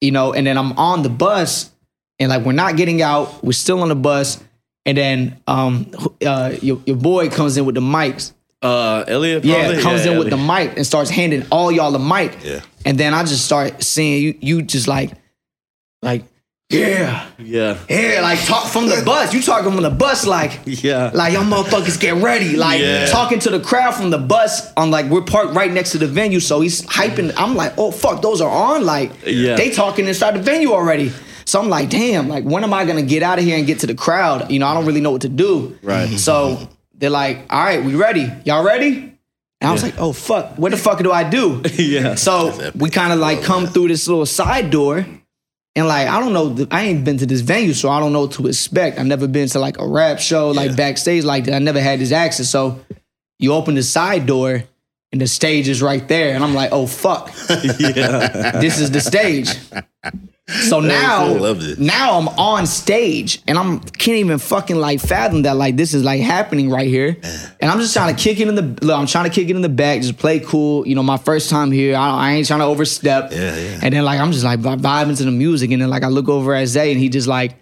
you 0.00 0.10
know, 0.10 0.32
and 0.32 0.46
then 0.46 0.58
I'm 0.58 0.72
on 0.72 1.02
the 1.04 1.08
bus, 1.10 1.70
and 2.18 2.28
like 2.30 2.44
we're 2.44 2.52
not 2.52 2.76
getting 2.76 3.02
out, 3.02 3.44
we're 3.44 3.52
still 3.52 3.80
on 3.82 3.88
the 3.88 3.94
bus, 3.94 4.38
and 4.86 4.96
then 4.98 5.40
um 5.46 5.90
uh 6.26 6.54
your, 6.62 6.80
your 6.86 6.96
boy 6.96 7.28
comes 7.28 7.56
in 7.56 7.64
with 7.64 7.74
the 7.74 7.80
mics. 7.80 8.32
Uh, 8.62 9.04
Elliot. 9.06 9.44
Yeah, 9.44 9.78
comes 9.82 10.06
in 10.06 10.18
with 10.18 10.30
the 10.30 10.38
mic 10.38 10.76
and 10.76 10.86
starts 10.86 11.10
handing 11.10 11.44
all 11.52 11.70
y'all 11.70 11.90
the 11.92 11.98
mic. 11.98 12.38
Yeah. 12.42 12.60
And 12.86 12.96
then 12.98 13.12
I 13.12 13.22
just 13.22 13.44
start 13.44 13.82
seeing 13.82 14.22
you 14.22 14.38
you 14.40 14.62
just 14.62 14.88
like 14.88 15.10
like 16.02 16.24
yeah. 16.70 17.28
Yeah. 17.38 17.78
Yeah, 17.90 18.20
like 18.22 18.42
talk 18.46 18.66
from 18.66 18.86
the 18.88 19.02
bus. 19.04 19.34
You 19.34 19.42
talking 19.42 19.70
from 19.70 19.82
the 19.82 19.90
bus 19.90 20.26
like 20.26 20.60
Yeah. 20.64 21.10
like 21.12 21.34
y'all 21.34 21.44
motherfuckers 21.44 22.00
get 22.00 22.14
ready. 22.22 22.56
Like 22.56 22.80
Yeah. 22.80 23.04
talking 23.06 23.38
to 23.40 23.50
the 23.50 23.60
crowd 23.60 23.94
from 23.94 24.08
the 24.08 24.18
bus 24.18 24.72
on 24.78 24.90
like 24.90 25.06
we're 25.10 25.20
parked 25.22 25.54
right 25.54 25.70
next 25.70 25.92
to 25.92 25.98
the 25.98 26.06
venue. 26.06 26.40
So 26.40 26.62
he's 26.62 26.82
hyping. 26.86 27.34
I'm 27.36 27.54
like, 27.54 27.74
oh 27.76 27.90
fuck, 27.90 28.22
those 28.22 28.40
are 28.40 28.50
on. 28.50 28.86
Like 28.86 29.12
Yeah. 29.26 29.56
they 29.56 29.70
talking 29.70 30.06
inside 30.08 30.36
the 30.36 30.42
venue 30.42 30.72
already. 30.72 31.12
So 31.44 31.60
I'm 31.60 31.68
like, 31.68 31.90
damn, 31.90 32.28
like 32.28 32.44
when 32.44 32.64
am 32.64 32.72
I 32.72 32.84
gonna 32.84 33.02
get 33.02 33.22
out 33.22 33.38
of 33.38 33.44
here 33.44 33.56
and 33.56 33.66
get 33.66 33.80
to 33.80 33.86
the 33.86 33.94
crowd? 33.94 34.50
You 34.50 34.58
know, 34.58 34.66
I 34.66 34.74
don't 34.74 34.86
really 34.86 35.00
know 35.00 35.10
what 35.10 35.22
to 35.22 35.28
do. 35.28 35.78
Right. 35.82 36.18
So 36.18 36.68
they're 36.94 37.10
like, 37.10 37.44
all 37.50 37.62
right, 37.62 37.82
we 37.84 37.94
ready. 37.94 38.30
Y'all 38.44 38.64
ready? 38.64 39.14
And 39.60 39.70
I 39.70 39.72
was 39.72 39.82
like, 39.82 39.94
oh 39.98 40.12
fuck, 40.12 40.58
what 40.58 40.72
the 40.72 40.76
fuck 40.76 40.98
do 40.98 41.10
I 41.10 41.28
do? 41.28 41.62
Yeah. 41.76 42.16
So 42.16 42.72
we 42.74 42.90
kind 42.90 43.12
of 43.12 43.18
like 43.18 43.42
come 43.42 43.66
through 43.66 43.88
this 43.88 44.06
little 44.08 44.26
side 44.26 44.70
door, 44.70 45.06
and 45.76 45.88
like 45.88 46.08
I 46.08 46.20
don't 46.20 46.32
know, 46.32 46.66
I 46.70 46.84
ain't 46.84 47.04
been 47.04 47.18
to 47.18 47.26
this 47.26 47.40
venue, 47.40 47.72
so 47.72 47.88
I 47.88 48.00
don't 48.00 48.12
know 48.12 48.22
what 48.22 48.32
to 48.32 48.46
expect. 48.46 48.98
I've 48.98 49.06
never 49.06 49.26
been 49.26 49.48
to 49.48 49.58
like 49.58 49.78
a 49.78 49.86
rap 49.86 50.18
show, 50.18 50.50
like 50.50 50.76
backstage 50.76 51.24
like 51.24 51.44
that. 51.44 51.54
I 51.54 51.58
never 51.60 51.80
had 51.80 51.98
this 51.98 52.12
access. 52.12 52.50
So 52.50 52.80
you 53.38 53.52
open 53.52 53.74
the 53.74 53.82
side 53.82 54.26
door, 54.26 54.64
and 55.12 55.20
the 55.20 55.26
stage 55.26 55.68
is 55.68 55.80
right 55.80 56.06
there, 56.08 56.34
and 56.34 56.44
I'm 56.44 56.54
like, 56.54 56.70
oh 56.72 56.86
fuck, 56.86 57.30
yeah. 57.78 58.60
this 58.60 58.78
is 58.78 58.90
the 58.90 59.00
stage. 59.00 59.48
So 60.46 60.80
now, 60.80 61.32
now 61.78 62.18
I'm 62.18 62.28
on 62.28 62.66
stage, 62.66 63.40
and 63.48 63.56
I'm 63.56 63.80
can't 63.80 64.18
even 64.18 64.36
fucking 64.36 64.76
like 64.76 65.00
fathom 65.00 65.42
that 65.42 65.56
like 65.56 65.76
this 65.76 65.94
is 65.94 66.04
like 66.04 66.20
happening 66.20 66.68
right 66.68 66.86
here, 66.86 67.16
and 67.60 67.70
I'm 67.70 67.78
just 67.80 67.94
trying 67.94 68.14
to 68.14 68.22
kick 68.22 68.40
it 68.40 68.48
in 68.48 68.54
the. 68.54 68.62
Look, 68.84 68.94
I'm 68.98 69.06
trying 69.06 69.24
to 69.24 69.30
kick 69.30 69.48
it 69.48 69.56
in 69.56 69.62
the 69.62 69.70
back, 69.70 70.02
just 70.02 70.18
play 70.18 70.40
cool. 70.40 70.86
You 70.86 70.96
know, 70.96 71.02
my 71.02 71.16
first 71.16 71.48
time 71.48 71.72
here, 71.72 71.96
I, 71.96 72.10
I 72.10 72.32
ain't 72.32 72.46
trying 72.46 72.60
to 72.60 72.66
overstep. 72.66 73.32
Yeah, 73.32 73.56
yeah. 73.56 73.80
And 73.82 73.94
then 73.94 74.04
like 74.04 74.20
I'm 74.20 74.32
just 74.32 74.44
like 74.44 74.58
vi- 74.60 74.76
vibing 74.76 75.16
to 75.16 75.24
the 75.24 75.30
music, 75.30 75.70
and 75.70 75.80
then 75.80 75.88
like 75.88 76.02
I 76.02 76.08
look 76.08 76.28
over 76.28 76.54
at 76.54 76.66
Zay, 76.66 76.92
and 76.92 77.00
he 77.00 77.08
just 77.08 77.26
like. 77.28 77.56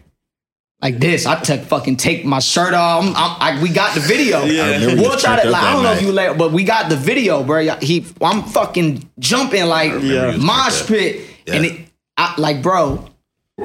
Like 0.80 0.98
this, 0.98 1.26
I 1.26 1.38
took 1.40 1.60
fucking 1.60 1.96
take 1.98 2.24
my 2.24 2.40
shirt 2.40 2.74
off. 2.74 3.04
I'm, 3.04 3.10
I'm, 3.14 3.56
I, 3.58 3.62
we 3.62 3.68
got 3.68 3.94
the 3.94 4.00
video. 4.00 4.42
Yeah. 4.42 4.64
I 4.64 4.72
remember 4.72 4.96
you 4.96 5.02
we'll 5.02 5.16
try 5.16 5.40
to. 5.40 5.48
Like, 5.48 5.62
I 5.62 5.72
don't 5.74 5.84
know 5.84 5.92
if 5.92 6.02
you 6.02 6.10
let, 6.10 6.36
but 6.36 6.50
we 6.50 6.64
got 6.64 6.88
the 6.90 6.96
video, 6.96 7.44
bro. 7.44 7.76
He, 7.76 8.04
I'm 8.20 8.42
fucking 8.42 9.08
jumping 9.20 9.66
like 9.66 9.92
Yeah. 10.02 10.36
mosh 10.38 10.84
pit, 10.88 11.20
and 11.46 11.66
it, 11.66 11.91
I, 12.16 12.34
like, 12.38 12.62
bro. 12.62 13.08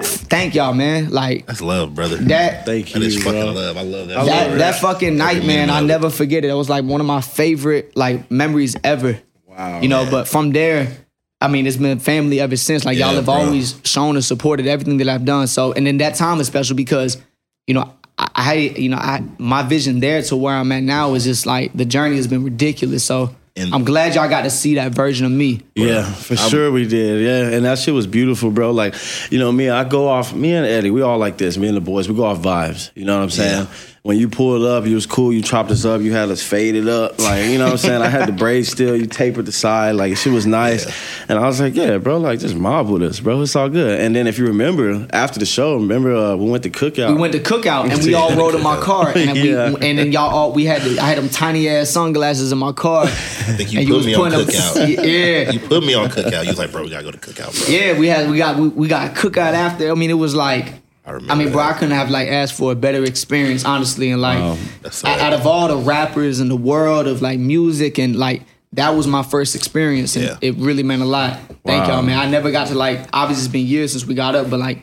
Thank 0.02 0.54
y'all, 0.54 0.74
man. 0.74 1.10
Like 1.10 1.46
That's 1.46 1.62
love, 1.62 1.96
brother. 1.96 2.18
that. 2.18 2.66
Thank 2.66 2.94
you. 2.94 3.00
That 3.00 3.06
is 3.08 3.24
fucking 3.24 3.42
bro. 3.42 3.52
love. 3.52 3.78
I 3.78 3.82
love 3.82 4.08
that. 4.10 4.18
I 4.18 4.26
that, 4.26 4.50
love 4.50 4.58
that 4.60 4.76
fucking 4.76 5.18
night, 5.18 5.46
man, 5.46 5.70
I 5.70 5.80
of 5.80 5.86
it. 5.86 5.88
never 5.88 6.10
forget 6.10 6.44
it. 6.44 6.50
It 6.50 6.54
was 6.54 6.70
like 6.70 6.84
one 6.84 7.00
of 7.00 7.08
my 7.08 7.22
favorite 7.22 7.96
like 7.96 8.30
memories 8.30 8.76
ever. 8.84 9.20
Wow. 9.46 9.80
You 9.82 9.88
know, 9.88 10.08
but 10.12 10.28
from 10.28 10.52
there, 10.52 10.92
I 11.40 11.48
mean, 11.48 11.66
it's 11.66 11.78
been 11.78 12.00
family 12.00 12.40
ever 12.40 12.58
since. 12.58 12.84
Like 12.86 12.98
y'all 12.98 13.16
have 13.16 13.26
bro. 13.26 13.36
always 13.36 13.80
shown 13.84 14.16
and 14.16 14.26
supported 14.26 14.68
everything 14.68 14.98
that 14.98 15.08
I've 15.08 15.26
done. 15.26 15.48
So, 15.48 15.72
and 15.72 15.88
then 15.88 15.98
that 15.98 16.16
time 16.16 16.40
is 16.40 16.48
special 16.48 16.76
because, 16.76 17.18
you 17.66 17.74
know, 17.74 17.94
I, 18.18 18.30
I 18.36 18.54
you 18.56 18.90
know, 18.90 18.98
I 18.98 19.24
my 19.38 19.64
vision 19.64 20.00
there 20.00 20.22
to 20.24 20.36
where 20.36 20.56
I'm 20.56 20.72
at 20.72 20.84
now 20.84 21.14
is 21.14 21.24
just 21.24 21.46
like 21.46 21.74
the 21.74 21.86
journey 21.86 22.18
has 22.18 22.28
been 22.28 22.44
ridiculous. 22.44 23.04
So 23.04 23.36
And- 23.58 23.74
I'm 23.74 23.84
glad 23.84 24.16
y'all 24.16 24.30
got 24.30 24.44
to 24.44 24.50
see 24.50 24.76
that 24.76 24.92
version 24.94 25.26
of 25.26 25.32
me. 25.32 25.62
Yeah, 25.76 26.04
for 26.06 26.36
sure 26.38 26.72
we 26.72 26.88
did. 26.88 27.24
Yeah, 27.24 27.56
and 27.58 27.66
that 27.66 27.80
shit 27.80 27.94
was 27.94 28.06
beautiful, 28.08 28.52
bro. 28.52 28.72
Like, 28.72 28.96
you 29.32 29.40
know, 29.40 29.52
me, 29.52 29.70
I 29.70 29.84
go 29.84 30.08
off. 30.08 30.34
Me 30.34 30.54
and 30.54 30.66
Eddy, 30.66 30.92
we 30.92 31.02
all 31.02 31.18
like 31.18 31.38
this. 31.38 31.58
Me 31.58 31.68
and 31.68 31.76
the 31.76 31.82
boys, 31.82 32.08
we 32.08 32.16
go 32.16 32.26
off 32.26 32.38
vibes. 32.40 32.92
You 32.96 33.06
know 33.06 33.18
what 33.18 33.24
I'm 33.24 33.30
saying? 33.32 33.68
When 34.08 34.18
you 34.18 34.30
pulled 34.30 34.64
up, 34.64 34.86
you 34.86 34.96
was 34.96 35.06
cool. 35.06 35.34
You 35.34 35.42
chopped 35.42 35.70
us 35.70 35.84
up. 35.84 36.00
You 36.00 36.14
had 36.14 36.30
us 36.30 36.42
faded 36.42 36.88
up. 36.88 37.20
Like, 37.20 37.44
you 37.48 37.58
know 37.58 37.66
what 37.66 37.72
I'm 37.74 37.78
saying? 37.78 38.02
I 38.02 38.08
had 38.08 38.26
the 38.30 38.32
braids 38.32 38.70
still. 38.70 38.96
You 38.96 39.06
tapered 39.06 39.46
the 39.46 39.52
side. 39.52 39.96
Like, 39.96 40.16
she 40.16 40.30
was 40.30 40.46
nice. 40.46 40.86
And 41.28 41.38
I 41.38 41.42
was 41.46 41.60
like, 41.60 41.76
yeah, 41.76 41.98
bro. 41.98 42.18
Like, 42.18 42.40
just 42.40 42.56
mob 42.56 42.88
with 42.88 43.04
us, 43.04 43.20
bro. 43.20 43.42
It's 43.42 43.54
all 43.54 43.68
good. 43.68 44.00
And 44.00 44.16
then 44.16 44.26
if 44.26 44.38
you 44.40 44.46
remember, 44.48 45.06
after 45.12 45.40
the 45.42 45.46
show, 45.46 45.74
remember 45.76 46.16
uh, 46.16 46.38
we 46.38 46.50
went 46.50 46.64
to 46.64 46.70
cookout. 46.70 47.10
We 47.14 47.20
went 47.20 47.34
to 47.34 47.40
cookout 47.42 47.92
and 47.92 48.02
we 48.02 48.14
all 48.14 48.34
rode 48.34 48.56
in 48.56 48.64
my 48.64 48.78
car, 48.82 49.12
and 49.14 49.34
we, 49.34 49.52
Yeah. 49.52 49.76
and 49.82 49.98
then 50.00 50.14
y'all 50.14 50.34
all 50.34 50.54
we 50.54 50.64
had 50.64 50.84
the, 50.84 50.98
I 51.00 51.06
had 51.10 51.18
them 51.18 51.28
tiny 51.28 51.68
ass 51.68 51.90
sunglasses 51.90 52.54
in 52.54 52.58
my 52.60 52.72
car. 52.72 53.04
I 53.08 53.08
think 53.10 53.74
you 53.74 53.80
and 53.82 53.90
put 53.90 53.98
was 53.98 54.06
me 54.06 54.14
on 54.14 54.32
putting 54.32 54.40
them- 54.40 54.48
cookout. 54.48 54.88
yeah, 55.06 55.52
You 55.52 55.60
put 55.60 55.84
me 55.84 55.94
on 55.96 56.08
cookout. 56.10 56.44
You 56.44 56.50
was 56.52 56.58
like, 56.60 56.72
bro, 56.72 56.84
we 56.84 56.90
gotta 56.92 57.04
go 57.04 57.12
to 57.12 57.18
cookout, 57.18 57.52
bro. 57.66 57.76
Yeah, 57.76 58.00
we 58.00 58.08
had 58.08 58.30
we 58.30 58.38
got 58.38 58.56
we, 58.58 58.70
we 58.70 58.88
got 58.88 59.16
cookout 59.16 59.52
after. 59.52 59.92
I 59.92 59.96
mean, 59.96 60.12
it 60.12 60.14
was 60.14 60.34
like 60.34 60.76
I 61.08 61.12
I, 61.30 61.36
mean, 61.36 61.52
bro, 61.52 61.64
that. 61.64 61.76
I 61.76 61.80
couldn't 61.80 61.96
have 61.96 62.10
like 62.10 62.28
asked 62.28 62.54
for 62.56 62.72
a 62.72 62.76
better 62.76 63.04
experience, 63.04 63.64
honestly. 63.66 64.12
And 64.12 64.22
like, 64.22 64.40
Wow. 64.40 64.58
That's 64.82 65.04
out, 65.06 65.20
out 65.20 65.34
of 65.34 65.48
all 65.48 65.68
the 65.70 65.78
rappers 65.78 66.40
in 66.42 66.50
the 66.50 66.58
world 66.58 67.08
of 67.08 67.22
like 67.22 67.40
music 67.40 67.98
and 67.98 68.16
like 68.16 68.44
that 68.74 68.90
was 68.90 69.08
my 69.08 69.24
first 69.24 69.56
experience, 69.56 70.16
and 70.18 70.26
Yeah. 70.26 70.38
it 70.42 70.56
really 70.58 70.84
meant 70.84 71.02
a 71.02 71.06
lot. 71.06 71.40
Thank 71.66 71.88
Wow. 71.88 71.96
y'all, 71.96 72.02
man. 72.04 72.20
I 72.20 72.30
never 72.30 72.52
got 72.52 72.68
to 72.68 72.76
like. 72.76 73.08
Obviously, 73.14 73.46
it's 73.46 73.52
been 73.52 73.66
years 73.66 73.92
since 73.94 74.06
we 74.06 74.14
got 74.14 74.36
up, 74.36 74.50
but 74.50 74.60
like, 74.60 74.80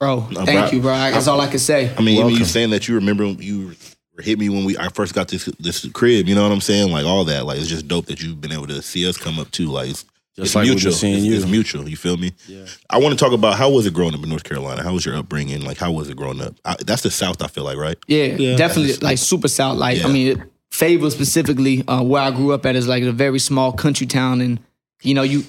bro, 0.00 0.26
No, 0.32 0.44
thank 0.44 0.58
bro, 0.58 0.70
you, 0.72 0.80
bro. 0.80 0.92
That's 0.94 1.28
all 1.28 1.40
I 1.40 1.46
can 1.46 1.60
say. 1.60 1.94
I 1.96 2.02
mean, 2.02 2.18
even 2.18 2.30
you 2.30 2.44
saying 2.44 2.70
that 2.70 2.88
you 2.88 2.96
remember 2.96 3.24
you 3.26 3.74
hit 4.20 4.38
me 4.38 4.48
when 4.48 4.64
we 4.64 4.76
I 4.76 4.88
first 4.88 5.14
got 5.14 5.28
this 5.28 5.44
this 5.60 5.86
crib. 5.92 6.28
You 6.28 6.34
know 6.34 6.42
what 6.42 6.52
I'm 6.52 6.60
saying? 6.60 6.90
Like 6.90 7.06
all 7.06 7.24
that. 7.26 7.46
Like 7.46 7.58
it's 7.60 7.68
just 7.68 7.86
dope 7.86 8.06
that 8.06 8.20
you've 8.20 8.40
been 8.40 8.52
able 8.52 8.66
to 8.66 8.82
see 8.82 9.08
us 9.08 9.16
come 9.16 9.38
up 9.38 9.50
too. 9.52 9.66
Like 9.68 9.90
it's, 9.90 10.04
Just 10.36 10.46
it's 10.46 10.54
like 10.54 10.62
we've 10.64 10.70
been 10.70 10.76
mutual. 10.76 10.92
seeing 10.92 11.14
it's, 11.16 11.24
you. 11.24 11.34
it's 11.36 11.46
mutual. 11.46 11.88
You 11.88 11.96
feel 11.96 12.16
me? 12.16 12.32
Yeah. 12.48 12.64
I 12.88 12.98
want 12.98 13.16
to 13.18 13.22
talk 13.22 13.32
about 13.34 13.56
how 13.58 13.70
was 13.70 13.84
it 13.86 13.92
growing 13.92 14.14
up 14.14 14.22
in 14.22 14.28
North 14.30 14.44
Carolina? 14.44 14.82
How 14.82 14.94
was 14.94 15.04
your 15.04 15.14
upbringing? 15.16 15.60
Like 15.62 15.76
how 15.76 15.92
was 15.92 16.08
it 16.08 16.16
growing 16.16 16.40
up? 16.40 16.54
I, 16.64 16.76
that's 16.86 17.02
the 17.02 17.10
South. 17.10 17.42
I 17.42 17.48
feel 17.48 17.64
like 17.64 17.76
right. 17.76 17.98
Yeah, 18.08 18.56
definitely 18.56 18.94
like 18.96 19.18
super 19.18 19.48
south. 19.48 19.76
Like 19.76 19.98
Yeah. 19.98 20.06
I 20.06 20.12
mean, 20.12 20.44
Fayetteville 20.70 21.10
specifically, 21.10 21.86
uh, 21.86 22.02
where 22.02 22.22
I 22.22 22.30
grew 22.30 22.52
up 22.52 22.64
at 22.64 22.76
is 22.76 22.88
like 22.88 23.02
a 23.02 23.12
very 23.12 23.38
small 23.38 23.72
country 23.72 24.06
town, 24.06 24.40
and 24.40 24.58
you 25.02 25.12
know 25.14 25.22
you. 25.22 25.44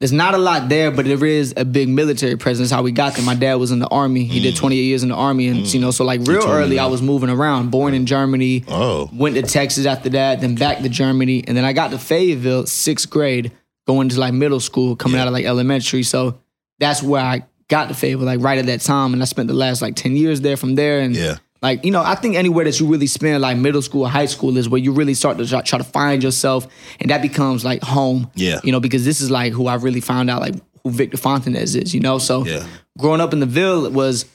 There's 0.00 0.12
not 0.12 0.34
a 0.34 0.38
lot 0.38 0.68
there, 0.68 0.90
but 0.90 1.04
there 1.06 1.24
is 1.24 1.54
a 1.56 1.64
big 1.64 1.88
military 1.88 2.36
presence. 2.36 2.70
How 2.72 2.82
we 2.82 2.90
got 2.90 3.14
there. 3.14 3.24
My 3.24 3.36
dad 3.36 3.54
was 3.54 3.70
in 3.70 3.78
the 3.78 3.86
army. 3.86 4.24
He 4.24 4.40
Mm. 4.40 4.42
did 4.42 4.56
28 4.56 4.82
years 4.82 5.02
in 5.04 5.08
the 5.10 5.14
army, 5.14 5.46
and 5.46 5.72
you 5.72 5.78
know, 5.80 5.92
so 5.92 6.04
like 6.04 6.20
real 6.26 6.42
early, 6.46 6.80
I 6.80 6.86
was 6.86 7.00
moving 7.00 7.30
around. 7.30 7.70
Born 7.70 7.94
in 7.94 8.04
Germany, 8.04 8.64
Oh. 8.66 9.08
went 9.12 9.36
to 9.36 9.42
Texas 9.42 9.86
after 9.86 10.08
that, 10.10 10.40
then 10.40 10.56
back 10.56 10.80
to 10.82 10.88
Germany, 10.88 11.44
and 11.46 11.56
then 11.56 11.64
I 11.64 11.72
got 11.72 11.92
to 11.92 11.98
Fayetteville, 11.98 12.66
sixth 12.66 13.08
grade, 13.08 13.52
going 13.86 14.08
to 14.10 14.20
like 14.20 14.34
middle 14.34 14.60
school, 14.60 14.96
coming 14.96 15.20
out 15.20 15.26
of 15.26 15.32
like 15.32 15.44
elementary. 15.44 16.02
So 16.02 16.38
that's 16.78 17.02
where 17.02 17.22
I 17.22 17.44
got 17.68 17.88
the 17.88 17.94
favor, 17.94 18.24
like 18.24 18.40
right 18.40 18.58
at 18.58 18.66
that 18.66 18.80
time, 18.80 19.12
and 19.12 19.22
I 19.22 19.24
spent 19.26 19.48
the 19.48 19.54
last 19.54 19.82
like 19.82 19.96
10 19.96 20.16
years 20.16 20.40
there 20.40 20.56
from 20.56 20.74
there, 20.74 21.00
and 21.00 21.14
Yeah. 21.14 21.36
Like, 21.62 21.82
you 21.82 21.90
know, 21.92 22.02
I 22.02 22.14
think 22.14 22.36
anywhere 22.36 22.66
that 22.66 22.78
you 22.78 22.86
really 22.86 23.06
spend 23.06 23.40
like 23.40 23.56
middle 23.56 23.80
school, 23.80 24.02
or 24.02 24.08
high 24.10 24.26
school 24.26 24.58
is 24.58 24.68
where 24.68 24.78
you 24.78 24.92
really 24.92 25.14
start 25.14 25.38
to 25.38 25.46
try, 25.46 25.62
try 25.62 25.78
to 25.78 25.84
find 25.84 26.22
yourself 26.22 26.66
and 27.00 27.08
that 27.08 27.22
becomes 27.22 27.64
like 27.64 27.82
home. 27.82 28.30
Yeah. 28.34 28.60
You 28.62 28.70
know, 28.70 28.80
because 28.80 29.06
this 29.06 29.22
is 29.22 29.30
like 29.30 29.54
who 29.54 29.66
I 29.66 29.76
really 29.76 30.02
found 30.02 30.28
out 30.28 30.42
like 30.42 30.54
who 30.82 30.90
Victor 30.90 31.16
Fontanez 31.16 31.74
is, 31.74 31.94
you 31.94 32.00
know? 32.00 32.18
So 32.18 32.44
Yeah. 32.44 32.66
growing 32.98 33.22
up 33.22 33.32
in 33.32 33.40
the 33.40 33.46
Ville 33.46 33.90
was, 33.90 34.26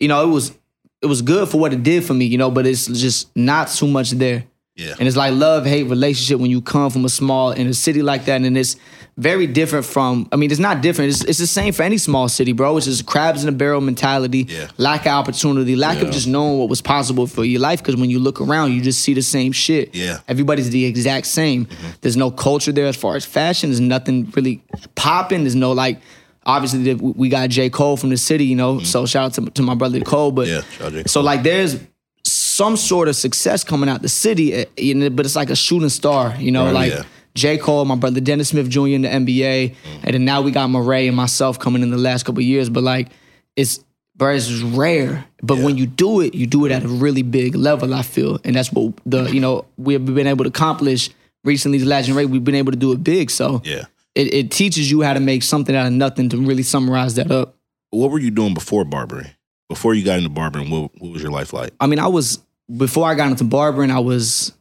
you 0.00 0.08
know, 0.08 0.24
it 0.24 0.32
was 0.32 0.50
it 1.02 1.06
was 1.06 1.22
good 1.22 1.48
for 1.48 1.58
what 1.60 1.72
it 1.72 1.84
did 1.84 2.04
for 2.04 2.14
me, 2.14 2.24
you 2.24 2.36
know, 2.36 2.50
but 2.50 2.66
it's 2.66 2.86
just 2.88 3.28
not 3.36 3.68
too 3.68 3.86
much 3.86 4.10
there. 4.10 4.42
Yeah. 4.74 4.94
And 4.98 5.06
it's 5.06 5.16
like 5.18 5.34
love 5.34 5.66
hate 5.66 5.82
relationship 5.84 6.40
when 6.40 6.50
you 6.50 6.62
come 6.62 6.90
from 6.90 7.04
a 7.04 7.08
small 7.10 7.50
in 7.52 7.66
a 7.66 7.74
city 7.74 8.00
like 8.02 8.24
that, 8.24 8.40
and 8.40 8.56
it's 8.56 8.76
very 9.18 9.46
different 9.46 9.84
from. 9.84 10.26
I 10.32 10.36
mean, 10.36 10.50
it's 10.50 10.58
not 10.58 10.80
different. 10.80 11.10
It's, 11.10 11.22
it's 11.24 11.38
the 11.38 11.46
same 11.46 11.74
for 11.74 11.82
any 11.82 11.98
small 11.98 12.26
city, 12.30 12.52
bro. 12.52 12.78
It's 12.78 12.86
just 12.86 13.04
crabs 13.04 13.42
in 13.42 13.50
a 13.50 13.52
barrel 13.52 13.82
mentality, 13.82 14.46
Yeah. 14.48 14.68
lack 14.78 15.02
of 15.02 15.08
opportunity, 15.12 15.76
lack 15.76 16.00
of 16.00 16.10
just 16.10 16.26
knowing 16.26 16.58
what 16.58 16.70
was 16.70 16.80
possible 16.80 17.26
for 17.26 17.44
your 17.44 17.60
life. 17.60 17.80
Because 17.80 17.96
when 17.96 18.08
you 18.08 18.18
look 18.18 18.40
around, 18.40 18.72
you 18.72 18.80
just 18.80 19.02
see 19.02 19.12
the 19.12 19.20
same 19.20 19.52
shit. 19.52 19.94
Yeah. 19.94 20.20
everybody's 20.26 20.70
the 20.70 20.86
exact 20.86 21.26
same. 21.26 21.66
Mm-hmm. 21.66 21.88
There's 22.00 22.16
no 22.16 22.30
culture 22.30 22.72
there 22.72 22.86
as 22.86 22.96
far 22.96 23.14
as 23.16 23.26
fashion. 23.26 23.68
There's 23.68 23.80
nothing 23.80 24.32
really 24.34 24.62
popping. 24.94 25.42
There's 25.44 25.54
no 25.54 25.72
like. 25.72 26.00
Obviously, 26.44 26.94
we 26.94 27.28
got 27.28 27.50
J 27.50 27.70
Cole 27.70 27.96
from 27.96 28.10
the 28.10 28.16
city, 28.16 28.46
you 28.46 28.56
know. 28.56 28.76
Mm-hmm. 28.76 28.84
So 28.86 29.06
shout 29.06 29.26
out 29.26 29.34
to, 29.34 29.50
to 29.52 29.62
my 29.62 29.74
brother 29.76 30.00
Cole, 30.00 30.32
but 30.32 30.48
Yeah, 30.48 30.62
shout 30.62 30.86
out 30.88 30.92
J. 30.92 31.02
so 31.06 31.20
like 31.20 31.44
there's 31.44 31.76
some 32.52 32.76
sort 32.76 33.08
of 33.08 33.16
success 33.16 33.64
coming 33.64 33.88
out 33.88 34.02
the 34.02 34.08
city, 34.08 34.52
eh, 34.54 34.64
you 34.76 34.94
know, 34.94 35.10
but 35.10 35.24
it's 35.26 35.36
like 35.36 35.50
a 35.50 35.56
shooting 35.56 35.88
star, 35.88 36.34
you 36.38 36.50
know, 36.50 36.64
Right, 36.66 36.74
like 36.74 36.92
yeah. 36.92 37.02
J. 37.34 37.56
Cole, 37.58 37.84
my 37.84 37.94
brother 37.96 38.20
Dennis 38.20 38.50
Smith 38.50 38.68
Jr. 38.68 38.88
in 38.88 39.02
the 39.02 39.08
NBA, 39.08 39.74
and 40.04 40.14
then 40.14 40.24
now 40.24 40.42
we 40.42 40.50
got 40.50 40.68
Morray 40.68 41.06
and 41.08 41.16
myself 41.16 41.58
coming 41.58 41.82
in 41.82 41.90
the 41.90 41.96
last 41.96 42.24
couple 42.24 42.40
of 42.40 42.46
years. 42.46 42.68
But 42.68 42.82
like 42.82 43.08
it's 43.56 43.82
bro, 44.16 44.34
it's 44.34 44.50
rare. 44.62 45.24
But 45.42 45.58
when 45.58 45.76
you 45.76 45.86
do 45.86 46.20
it, 46.20 46.34
you 46.34 46.46
do 46.46 46.66
it 46.66 46.72
at 46.72 46.84
a 46.84 46.88
really 46.88 47.22
big 47.22 47.54
level, 47.54 47.94
I 47.94 48.02
feel. 48.02 48.38
And 48.44 48.54
that's 48.56 48.70
what 48.72 48.94
the, 49.06 49.24
you 49.32 49.40
know, 49.40 49.64
we've 49.76 50.04
been 50.04 50.26
able 50.26 50.44
to 50.44 50.48
accomplish 50.48 51.10
recently, 51.44 51.78
the 51.78 52.12
Ray, 52.14 52.26
we've 52.26 52.44
been 52.44 52.54
able 52.54 52.72
to 52.72 52.78
do 52.78 52.92
it 52.92 53.02
big. 53.02 53.30
So 53.30 53.62
Yeah. 53.64 53.86
it, 54.14 54.32
it 54.34 54.50
teaches 54.50 54.90
you 54.90 55.02
how 55.02 55.14
to 55.14 55.20
make 55.20 55.42
something 55.42 55.74
out 55.74 55.86
of 55.86 55.92
nothing 55.92 56.28
to 56.30 56.36
really 56.36 56.62
summarize 56.62 57.14
that 57.16 57.30
up. 57.30 57.56
What 57.90 58.10
were 58.10 58.20
you 58.20 58.30
doing 58.30 58.54
before 58.54 58.84
barbering? 58.84 59.30
Before 59.72 59.94
you 59.94 60.04
got 60.04 60.18
into 60.18 60.30
barbering, 60.30 60.70
what, 60.70 60.90
what 60.98 61.12
was 61.12 61.22
your 61.22 61.32
life 61.32 61.52
like? 61.52 61.72
I 61.80 61.86
mean, 61.86 61.98
I 61.98 62.08
was 62.08 62.38
before 62.74 63.06
I 63.06 63.14
got 63.14 63.30
into 63.30 63.44
barbering, 63.44 63.90
I 63.90 64.00
was 64.00 64.52